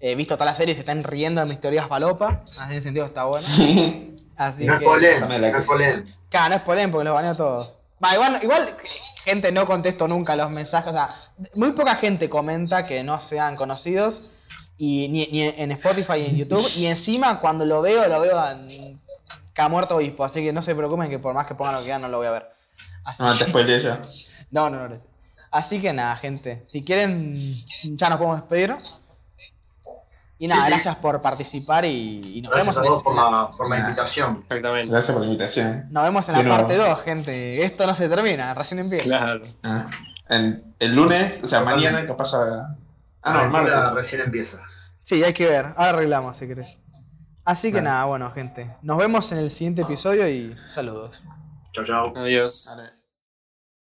eh, 0.00 0.14
visto 0.14 0.34
toda 0.36 0.50
la 0.50 0.54
serie 0.56 0.72
y 0.72 0.74
se 0.74 0.80
estén 0.82 1.02
riendo 1.04 1.40
de 1.40 1.46
mis 1.46 1.60
teorías 1.60 1.88
falopa. 1.88 2.44
En 2.62 2.72
ese 2.72 2.82
sentido 2.82 3.06
está 3.06 3.24
bueno. 3.24 3.46
Así 4.36 4.64
No 4.64 4.78
que. 4.78 4.84
Dame 5.20 5.38
la 5.38 5.50
no 5.52 5.56
que- 5.58 5.64
spoileen. 5.64 6.04
Claro, 6.28 6.56
no 6.66 6.72
es 6.74 6.78
él, 6.84 6.90
porque 6.90 7.04
los 7.04 7.14
baneo 7.14 7.36
todos. 7.36 7.78
Va, 8.02 8.14
igual, 8.14 8.40
igual, 8.42 8.76
gente, 9.24 9.52
no 9.52 9.66
contesto 9.66 10.08
nunca 10.08 10.34
los 10.36 10.50
mensajes. 10.50 10.90
O 10.90 10.94
sea, 10.94 11.14
muy 11.54 11.72
poca 11.72 11.96
gente 11.96 12.30
comenta 12.30 12.84
que 12.86 13.02
no 13.04 13.20
sean 13.20 13.56
conocidos. 13.56 14.30
Y 14.76 15.08
ni, 15.08 15.26
ni 15.26 15.42
en 15.42 15.72
Spotify 15.72 16.20
ni 16.20 16.26
en 16.26 16.36
YouTube. 16.36 16.66
Y 16.76 16.86
encima, 16.86 17.40
cuando 17.40 17.64
lo 17.66 17.82
veo, 17.82 18.08
lo 18.08 18.20
veo 18.20 18.50
en 18.50 19.00
ha 19.60 19.68
muerto 19.68 19.96
obispo. 19.96 20.24
Así 20.24 20.42
que 20.42 20.52
no 20.52 20.62
se 20.62 20.74
preocupen 20.74 21.10
que 21.10 21.18
por 21.18 21.34
más 21.34 21.46
que 21.46 21.54
pongan 21.54 21.74
lo 21.74 21.80
que 21.80 21.84
quieran, 21.84 22.02
no 22.02 22.08
lo 22.08 22.18
voy 22.18 22.26
a 22.26 22.30
ver. 22.30 22.46
Así 23.04 23.22
No, 23.22 23.36
que- 23.36 23.44
spoileé 23.44 23.80
yo. 23.80 23.96
no, 24.50 24.70
no, 24.70 24.88
no. 24.88 24.96
Así 25.50 25.80
que 25.80 25.92
nada, 25.92 26.16
gente. 26.16 26.64
Si 26.66 26.82
quieren, 26.82 27.34
ya 27.82 28.08
nos 28.08 28.18
podemos 28.18 28.40
despedir. 28.40 28.74
Y 30.42 30.48
nada, 30.48 30.62
Sí, 30.62 30.66
sí. 30.66 30.72
gracias 30.72 30.96
por 30.96 31.20
participar 31.20 31.84
y, 31.84 32.38
y 32.38 32.42
nos 32.42 32.50
Gracias 32.52 32.76
vemos 32.76 32.90
vos 32.94 33.02
por 33.04 33.14
la, 33.14 33.50
por 33.56 33.68
la 33.70 33.78
invitación. 33.78 34.38
Exactamente. 34.42 34.90
Gracias 34.90 35.12
por 35.12 35.20
la 35.20 35.26
invitación. 35.26 35.86
Nos 35.90 36.02
vemos 36.02 36.28
en 36.28 36.34
la 36.34 36.42
nuevo. 36.42 36.56
parte 36.58 36.76
2, 36.76 37.00
gente. 37.02 37.62
Esto 37.64 37.86
no 37.86 37.94
se 37.94 38.08
termina, 38.08 38.54
recién 38.54 38.80
empieza. 38.80 39.04
Claro. 39.04 39.42
Ah, 39.62 39.86
en- 40.30 40.74
el 40.78 40.96
lunes, 40.96 41.40
o 41.44 41.46
sea, 41.46 41.60
Totalmente. 41.60 41.90
mañana 41.92 42.06
capaz 42.08 42.32
ya. 42.32 42.76
Ah, 43.22 43.32
no, 43.34 43.40
el 43.42 43.50
martes. 43.50 43.92
recién 43.94 44.22
empieza. 44.22 44.58
Sí, 45.02 45.22
hay 45.22 45.34
que 45.34 45.46
ver. 45.46 45.66
Ahora 45.76 45.90
arreglamos 45.90 46.36
si 46.38 46.46
querés. 46.48 46.78
Así 47.44 47.70
que 47.72 47.82
nada, 47.82 48.04
bueno, 48.04 48.30
gente. 48.32 48.74
Nos 48.82 48.96
vemos 48.96 49.30
en 49.32 49.38
el 49.38 49.50
siguiente 49.50 49.82
episodio 49.82 50.26
y 50.28 50.54
saludos. 50.70 51.22
Chau, 51.72 51.84
chau. 51.84 52.12
Adiós. 52.16 52.66
Dale. 52.74 52.99